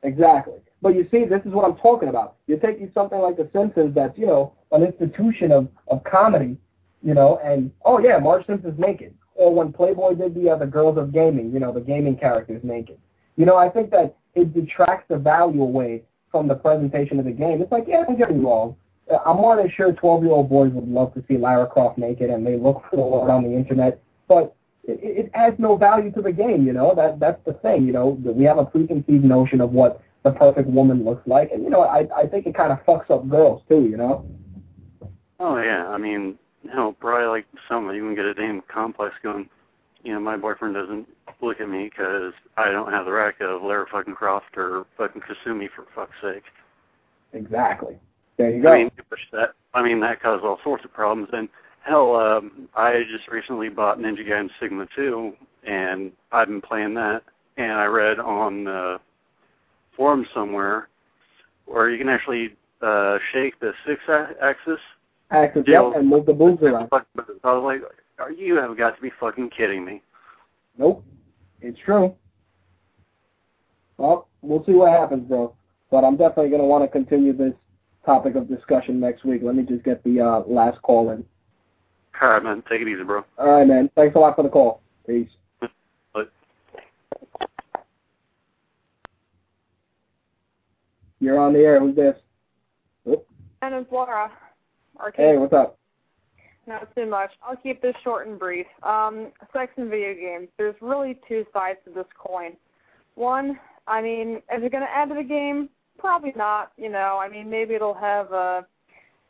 Exactly. 0.02 0.56
But 0.82 0.96
you 0.96 1.08
see, 1.12 1.26
this 1.26 1.42
is 1.46 1.54
what 1.54 1.64
I'm 1.64 1.78
talking 1.78 2.10
about. 2.10 2.38
You're 2.48 2.58
taking 2.58 2.90
something 2.96 3.20
like 3.20 3.38
The 3.38 3.48
Simpsons 3.54 3.94
that's, 3.94 4.18
you 4.18 4.26
know, 4.26 4.54
an 4.72 4.84
institution 4.84 5.52
of, 5.52 5.68
of 5.90 6.04
comedy, 6.06 6.58
you 7.04 7.14
know, 7.14 7.40
and, 7.44 7.72
oh 7.86 8.00
yeah, 8.00 8.18
Marge 8.18 8.48
Simpson's 8.48 8.80
naked. 8.80 9.14
Or 9.36 9.54
when 9.54 9.72
Playboy 9.72 10.16
did 10.16 10.34
the, 10.34 10.50
uh, 10.50 10.58
the 10.58 10.66
Girls 10.66 10.98
of 10.98 11.14
Gaming, 11.14 11.52
you 11.54 11.60
know, 11.60 11.72
the 11.72 11.80
gaming 11.80 12.18
characters 12.18 12.62
naked. 12.64 12.98
You 13.36 13.46
know, 13.46 13.58
I 13.58 13.70
think 13.70 13.92
that 13.92 14.16
it 14.34 14.56
detracts 14.56 15.06
the 15.08 15.18
value 15.18 15.62
away 15.62 16.02
from 16.32 16.48
the 16.48 16.56
presentation 16.56 17.20
of 17.20 17.26
the 17.26 17.32
game. 17.32 17.62
It's 17.62 17.72
like, 17.72 17.86
yeah, 17.88 18.04
don't 18.08 18.18
get 18.18 18.32
me 18.32 18.44
wrong. 18.44 18.76
I'm 19.26 19.38
more 19.38 19.56
than 19.56 19.72
sure 19.76 19.92
12-year-old 19.92 20.50
boys 20.50 20.72
would 20.74 20.88
love 20.88 21.14
to 21.16 21.24
see 21.28 21.38
Lara 21.38 21.68
Croft 21.68 21.98
naked, 21.98 22.30
and 22.30 22.46
they 22.46 22.58
look 22.58 22.84
for 22.90 23.28
it 23.28 23.32
on 23.32 23.44
the 23.44 23.56
internet. 23.56 24.02
But 24.28 24.56
it, 24.84 25.00
it 25.02 25.32
adds 25.34 25.58
no 25.60 25.78
value 25.78 26.12
to 26.12 26.22
the 26.22 26.32
game. 26.32 26.66
You 26.66 26.74
know 26.74 26.94
that 26.96 27.20
that's 27.20 27.44
the 27.46 27.54
thing. 27.54 27.86
You 27.86 27.94
know 27.94 28.08
we 28.24 28.44
have 28.46 28.58
a 28.58 28.66
preconceived 28.66 29.24
notion 29.24 29.62
of 29.62 29.72
what 29.72 30.02
the 30.24 30.32
perfect 30.32 30.68
woman 30.70 31.06
looks 31.06 31.26
like, 31.28 31.52
and 31.52 31.64
you 31.64 31.70
know 31.70 31.82
I 31.82 32.08
I 32.16 32.28
think 32.28 32.46
it 32.46 32.56
kind 32.56 32.72
of 32.72 32.84
fucks 32.86 33.10
up 33.10 33.28
girls 33.30 33.62
too. 33.68 33.84
You 33.86 33.98
know. 33.98 34.26
Oh 35.40 35.58
yeah, 35.58 35.88
I 35.88 35.98
mean, 35.98 36.38
you 36.64 36.74
know, 36.74 36.94
probably 37.00 37.28
like 37.28 37.46
some 37.68 37.92
even 37.94 38.16
get 38.16 38.26
a 38.26 38.34
damn 38.34 38.62
complex 38.62 39.16
going. 39.24 39.50
You 40.04 40.14
know, 40.14 40.20
my 40.20 40.38
boyfriend 40.38 40.76
doesn't 40.76 41.08
look 41.42 41.60
at 41.60 41.70
me 41.70 41.86
because 41.86 42.34
I 42.58 42.72
don't 42.72 42.92
have 42.92 43.06
the 43.06 43.12
rack 43.12 43.42
of 43.42 43.62
Lara 43.62 43.86
fucking 43.90 44.16
Croft 44.16 44.58
or 44.58 44.86
fucking 44.98 45.22
Kasumi 45.22 45.70
for 45.70 45.86
fuck's 45.94 46.16
sake. 46.22 46.44
Exactly. 47.34 47.98
There 48.40 48.52
you 48.52 48.64
go. 48.64 48.72
I 48.72 48.78
mean, 48.78 48.92
that 49.34 49.54
I 49.74 49.84
mean 49.84 50.00
that 50.00 50.22
caused 50.22 50.46
all 50.46 50.60
sorts 50.64 50.86
of 50.86 50.94
problems. 50.94 51.28
And 51.34 51.50
hell, 51.82 52.16
um, 52.16 52.70
I 52.74 53.04
just 53.12 53.28
recently 53.28 53.68
bought 53.68 54.00
Ninja 54.00 54.26
Gaiden 54.26 54.50
Sigma 54.62 54.88
2, 54.96 55.34
and 55.68 56.14
I've 56.32 56.48
been 56.48 56.62
playing 56.62 56.94
that. 56.94 57.22
And 57.58 57.74
I 57.74 57.86
read 57.86 58.18
on 58.18 58.66
uh, 58.66 58.98
forum 59.98 60.26
somewhere 60.34 60.88
where 61.66 61.90
you 61.90 61.98
can 61.98 62.08
actually 62.08 62.56
uh, 62.82 63.18
shake 63.34 63.60
the 63.60 63.74
Sixaxis. 63.86 64.78
Axis, 65.32 65.64
yep, 65.68 65.84
and 65.96 66.08
move 66.08 66.26
the 66.26 66.34
boobs 66.34 66.64
around. 66.64 66.88
I 66.92 67.54
was 67.54 67.64
like, 67.64 67.82
"Are 68.20 68.32
you 68.32 68.56
have 68.56 68.76
got 68.78 68.96
to 68.96 69.02
be 69.02 69.12
fucking 69.20 69.50
kidding 69.50 69.84
me?" 69.84 70.02
Nope, 70.78 71.04
it's 71.62 71.78
true. 71.86 72.16
Well, 73.98 74.30
we'll 74.42 74.66
see 74.66 74.72
what 74.72 74.92
happens, 74.92 75.28
bro. 75.28 75.54
But 75.92 76.06
I'm 76.06 76.16
definitely 76.16 76.50
going 76.50 76.62
to 76.62 76.68
want 76.68 76.84
to 76.84 76.88
continue 76.88 77.34
this 77.34 77.54
topic 78.06 78.36
of 78.36 78.48
discussion 78.48 79.00
next 79.00 79.26
week. 79.26 79.42
Let 79.44 79.56
me 79.56 79.64
just 79.64 79.84
get 79.84 80.04
the 80.04 80.22
uh, 80.22 80.40
last 80.48 80.82
call 80.82 81.12
in. 81.12 81.24
All 82.22 82.30
right, 82.30 82.44
man. 82.44 82.64
Take 82.70 82.82
it 82.82 82.88
easy, 82.88 83.04
bro. 83.04 83.24
All 83.38 83.48
right, 83.48 83.68
man. 83.68 83.90
Thanks 83.96 84.16
a 84.16 84.20
lot 84.20 84.36
for 84.36 84.44
the 84.44 84.50
call. 84.50 84.82
Peace. 85.08 85.30
Bye. 86.14 86.24
You're 91.20 91.40
on 91.40 91.54
the 91.54 91.60
air. 91.60 91.80
Who's 91.80 91.96
this? 91.96 92.16
Oop. 93.08 93.26
And 93.62 93.74
it's 93.76 93.92
Laura. 93.92 94.32
Arcade. 95.00 95.26
Hey, 95.26 95.38
what's 95.38 95.54
up? 95.54 95.78
Not 96.68 96.94
too 96.96 97.06
much. 97.06 97.32
I'll 97.42 97.56
keep 97.56 97.82
this 97.82 97.96
short 98.04 98.28
and 98.28 98.38
brief. 98.38 98.68
Um, 98.84 99.32
sex 99.54 99.72
and 99.78 99.90
video 99.90 100.14
games. 100.14 100.50
There's 100.58 100.76
really 100.82 101.18
two 101.28 101.46
sides 101.54 101.80
to 101.86 101.92
this 101.92 102.06
coin. 102.18 102.52
One, 103.16 103.60
I 103.88 104.02
mean, 104.02 104.38
is 104.56 104.64
it 104.64 104.72
going 104.72 104.84
to 104.84 104.92
add 104.92 105.10
to 105.10 105.16
the 105.16 105.24
game? 105.24 105.70
Probably 106.00 106.34
not. 106.36 106.72
You 106.78 106.90
know, 106.90 107.20
I 107.22 107.30
mean, 107.30 107.50
maybe 107.50 107.76
it'll 107.76 107.94
have 107.94 108.32
a, 108.32 108.66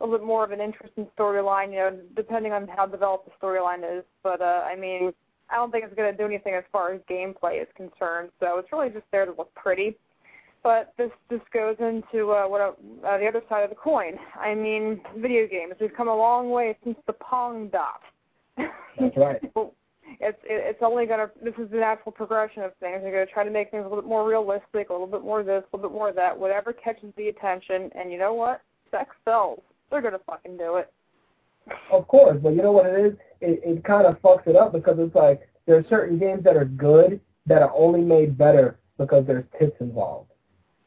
little 0.00 0.18
bit 0.18 0.26
more 0.26 0.44
of 0.44 0.52
an 0.52 0.60
interesting 0.60 1.06
storyline. 1.18 1.70
You 1.70 1.78
know, 1.78 1.98
depending 2.16 2.52
on 2.52 2.68
how 2.68 2.86
developed 2.86 3.26
the 3.26 3.46
storyline 3.46 3.98
is. 3.98 4.04
But 4.22 4.40
uh, 4.40 4.62
I 4.64 4.76
mean, 4.76 5.12
I 5.50 5.56
don't 5.56 5.70
think 5.70 5.84
it's 5.84 5.94
going 5.94 6.10
to 6.10 6.16
do 6.16 6.24
anything 6.24 6.54
as 6.54 6.64
far 6.70 6.92
as 6.92 7.00
gameplay 7.10 7.60
is 7.60 7.68
concerned. 7.76 8.30
So 8.38 8.58
it's 8.58 8.72
really 8.72 8.90
just 8.90 9.04
there 9.12 9.26
to 9.26 9.32
look 9.36 9.54
pretty. 9.54 9.96
But 10.62 10.92
this 10.98 11.10
this 11.30 11.40
goes 11.52 11.76
into 11.78 12.32
uh, 12.32 12.44
what 12.46 12.60
uh, 12.60 13.18
the 13.18 13.26
other 13.26 13.42
side 13.48 13.64
of 13.64 13.70
the 13.70 13.76
coin. 13.76 14.16
I 14.38 14.54
mean, 14.54 15.00
video 15.16 15.46
games. 15.46 15.74
We've 15.80 15.94
come 15.96 16.08
a 16.08 16.16
long 16.16 16.50
way 16.50 16.76
since 16.84 16.98
the 17.06 17.14
Pong 17.14 17.68
dot. 17.68 18.00
That's 18.56 19.16
right. 19.16 19.40
it's 20.20 20.38
it's 20.44 20.78
only 20.82 21.06
gonna. 21.06 21.30
This 21.42 21.54
is 21.58 21.70
the 21.70 21.78
natural 21.78 22.12
progression 22.12 22.62
of 22.62 22.72
things. 22.80 23.00
They're 23.02 23.12
gonna 23.12 23.26
try 23.26 23.44
to 23.44 23.50
make 23.50 23.70
things 23.70 23.84
a 23.84 23.88
little 23.88 24.02
bit 24.02 24.08
more 24.08 24.28
realistic, 24.28 24.90
a 24.90 24.92
little 24.92 25.06
bit 25.06 25.22
more 25.22 25.42
this, 25.42 25.64
a 25.72 25.76
little 25.76 25.88
bit 25.88 25.96
more 25.96 26.12
that. 26.12 26.38
Whatever 26.38 26.72
catches 26.72 27.12
the 27.16 27.28
attention, 27.28 27.90
and 27.94 28.12
you 28.12 28.18
know 28.18 28.34
what? 28.34 28.60
Sex 28.90 29.10
sells. 29.24 29.60
They're 29.90 30.02
gonna 30.02 30.20
fucking 30.26 30.56
do 30.56 30.76
it. 30.76 30.92
Of 31.90 32.06
course, 32.08 32.38
but 32.42 32.50
you 32.50 32.62
know 32.62 32.72
what 32.72 32.86
it 32.86 33.06
is? 33.06 33.12
It 33.40 33.60
it 33.64 33.84
kind 33.84 34.06
of 34.06 34.20
fucks 34.20 34.46
it 34.46 34.56
up 34.56 34.72
because 34.72 34.96
it's 34.98 35.14
like 35.14 35.48
there 35.66 35.76
are 35.76 35.84
certain 35.88 36.18
games 36.18 36.44
that 36.44 36.56
are 36.56 36.64
good 36.64 37.20
that 37.46 37.62
are 37.62 37.74
only 37.74 38.00
made 38.00 38.36
better 38.36 38.78
because 38.98 39.26
there's 39.26 39.44
tits 39.58 39.76
involved. 39.80 40.30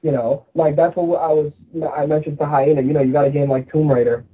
You 0.03 0.11
know, 0.11 0.45
like 0.53 0.75
that's 0.75 0.95
what 0.95 1.21
I 1.21 1.33
was. 1.33 1.51
I 1.95 2.05
mentioned 2.05 2.37
to 2.37 2.45
Hyena. 2.45 2.81
You 2.81 2.93
know, 2.93 3.01
you 3.01 3.13
got 3.13 3.25
a 3.25 3.31
game 3.31 3.49
like 3.49 3.71
Tomb 3.71 3.91
Raider. 3.91 4.25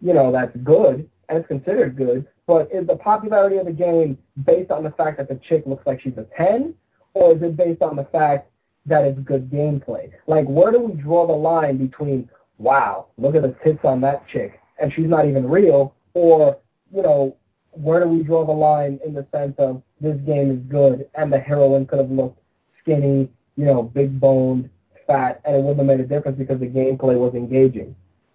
You 0.00 0.14
know, 0.14 0.32
that's 0.32 0.56
good 0.64 1.08
and 1.28 1.38
it's 1.38 1.48
considered 1.48 1.96
good. 1.96 2.26
But 2.48 2.70
is 2.72 2.86
the 2.86 2.96
popularity 2.96 3.58
of 3.58 3.66
the 3.66 3.72
game 3.72 4.18
based 4.44 4.72
on 4.72 4.82
the 4.82 4.90
fact 4.90 5.18
that 5.18 5.28
the 5.28 5.38
chick 5.48 5.62
looks 5.66 5.86
like 5.86 6.00
she's 6.00 6.16
a 6.16 6.26
ten, 6.36 6.74
or 7.14 7.36
is 7.36 7.42
it 7.42 7.56
based 7.56 7.82
on 7.82 7.94
the 7.94 8.04
fact 8.10 8.50
that 8.86 9.04
it's 9.04 9.20
good 9.20 9.50
gameplay? 9.50 10.10
Like, 10.26 10.46
where 10.46 10.72
do 10.72 10.80
we 10.80 11.00
draw 11.00 11.26
the 11.26 11.32
line 11.32 11.76
between 11.76 12.28
wow, 12.56 13.06
look 13.18 13.36
at 13.36 13.42
the 13.42 13.54
tits 13.62 13.84
on 13.84 14.00
that 14.00 14.26
chick, 14.32 14.58
and 14.80 14.92
she's 14.92 15.06
not 15.06 15.28
even 15.28 15.48
real, 15.48 15.94
or 16.14 16.58
you 16.92 17.02
know, 17.02 17.36
where 17.72 18.02
do 18.02 18.08
we 18.08 18.22
draw 18.22 18.44
the 18.44 18.52
line 18.52 18.98
in 19.06 19.14
the 19.14 19.26
sense 19.32 19.54
of 19.58 19.82
this 20.00 20.16
game 20.26 20.50
is 20.50 20.58
good 20.70 21.08
and 21.14 21.32
the 21.32 21.38
heroine 21.38 21.86
could 21.86 21.98
have 21.98 22.10
looked 22.10 22.40
skinny, 22.80 23.30
you 23.56 23.64
know, 23.64 23.82
big 23.82 24.18
boned, 24.18 24.68
fat, 25.06 25.40
and 25.44 25.56
it 25.56 25.58
wouldn't 25.58 25.78
have 25.78 25.86
made 25.86 26.00
a 26.00 26.08
difference 26.08 26.38
because 26.38 26.60
the 26.60 26.66
gameplay 26.66 27.16
was 27.18 27.34
engaging. 27.34 27.94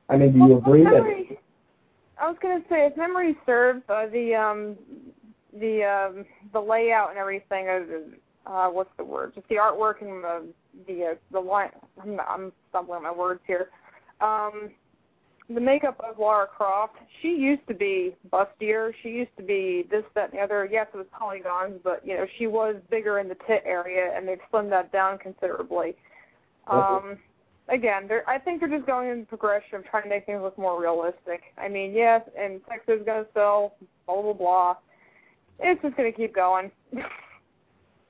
I 0.09 0.17
mean, 0.17 0.33
do 0.33 0.39
you 0.39 0.47
Well, 0.49 0.57
agree 0.59 0.83
that? 0.83 0.91
memory, 0.93 1.39
I 2.23 2.27
was 2.27 2.37
gonna 2.41 2.61
say, 2.69 2.85
if 2.85 2.95
memory 2.95 3.35
serves, 3.45 3.81
uh, 3.89 4.05
the 4.07 4.33
um, 4.33 4.77
the 5.59 5.83
um, 5.83 6.25
the 6.53 6.59
layout 6.59 7.09
and 7.09 7.17
everything, 7.17 7.67
uh, 7.67 8.49
uh, 8.49 8.69
what's 8.69 8.91
the 8.95 9.03
word? 9.03 9.33
Just 9.35 9.45
the 9.49 9.55
artwork 9.55 10.01
and 10.01 10.23
the 10.23 10.45
the 10.87 11.03
uh, 11.03 11.15
the 11.33 11.39
line. 11.39 11.71
I'm, 12.01 12.21
I'm 12.21 12.53
stumbling 12.69 13.03
my 13.03 13.11
words 13.11 13.41
here. 13.45 13.67
Um, 14.21 14.71
the 15.49 15.59
makeup 15.59 15.99
of 15.99 16.17
Lara 16.17 16.47
Croft, 16.47 16.95
she 17.21 17.27
used 17.27 17.67
to 17.67 17.73
be 17.73 18.15
bustier. 18.31 18.93
She 19.03 19.09
used 19.09 19.35
to 19.35 19.43
be 19.43 19.85
this, 19.91 20.05
that, 20.15 20.29
and 20.29 20.39
the 20.39 20.41
other. 20.41 20.65
Yes, 20.71 20.87
it 20.93 20.97
was 20.97 21.07
polygons, 21.11 21.81
but 21.83 22.07
you 22.07 22.15
know 22.15 22.25
she 22.37 22.47
was 22.47 22.77
bigger 22.89 23.19
in 23.19 23.27
the 23.27 23.35
tit 23.47 23.63
area, 23.65 24.13
and 24.15 24.25
they've 24.25 24.39
slimmed 24.49 24.69
that 24.69 24.93
down 24.93 25.17
considerably. 25.17 25.97
Um, 26.67 27.17
again, 27.69 28.07
they're, 28.07 28.27
I 28.29 28.37
think 28.39 28.59
they're 28.59 28.69
just 28.69 28.85
going 28.85 29.09
in 29.09 29.21
the 29.21 29.25
progression 29.25 29.75
of 29.75 29.85
trying 29.85 30.03
to 30.03 30.09
make 30.09 30.25
things 30.25 30.41
look 30.41 30.57
more 30.57 30.81
realistic. 30.81 31.41
I 31.57 31.67
mean, 31.67 31.93
yes, 31.93 32.21
and 32.39 32.61
sex 32.67 32.81
is 32.87 33.05
going 33.05 33.23
to 33.23 33.27
sell, 33.33 33.75
blah 34.05 34.21
blah 34.21 34.33
blah. 34.33 34.75
It's 35.59 35.81
just 35.81 35.95
going 35.95 36.11
to 36.11 36.17
keep 36.17 36.33
going. 36.35 36.71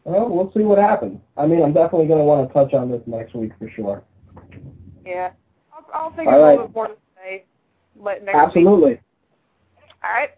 Well, 0.06 0.28
we'll 0.28 0.52
see 0.52 0.64
what 0.64 0.80
happens. 0.80 1.18
I 1.38 1.48
mean, 1.48 1.64
I'm 1.64 1.72
definitely 1.72 2.08
going 2.08 2.20
to 2.20 2.26
want 2.26 2.46
to 2.46 2.54
touch 2.54 2.74
on 2.74 2.92
this 2.92 3.00
next 3.06 3.34
week 3.36 3.54
for 3.58 3.70
sure. 3.74 4.04
yeah, 5.06 5.32
I'll, 5.72 5.86
I'll 5.94 6.14
think 6.14 6.28
All 6.28 6.40
a 6.40 6.42
right. 6.44 6.52
little 6.52 6.68
bit 6.68 6.76
more 6.76 6.88
to 6.90 6.96
say 7.16 7.46
next 8.04 8.20
week. 8.26 8.36
Absolutely. 8.36 9.00
All 10.04 10.12
right, 10.12 10.32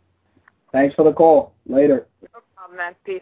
Thanks 0.71 0.93
for 0.93 1.03
the 1.03 1.11
call. 1.13 1.55
Later. 1.65 2.05
no 2.21 2.41
problem, 2.55 2.77
man. 2.77 2.93
Peace. 3.07 3.21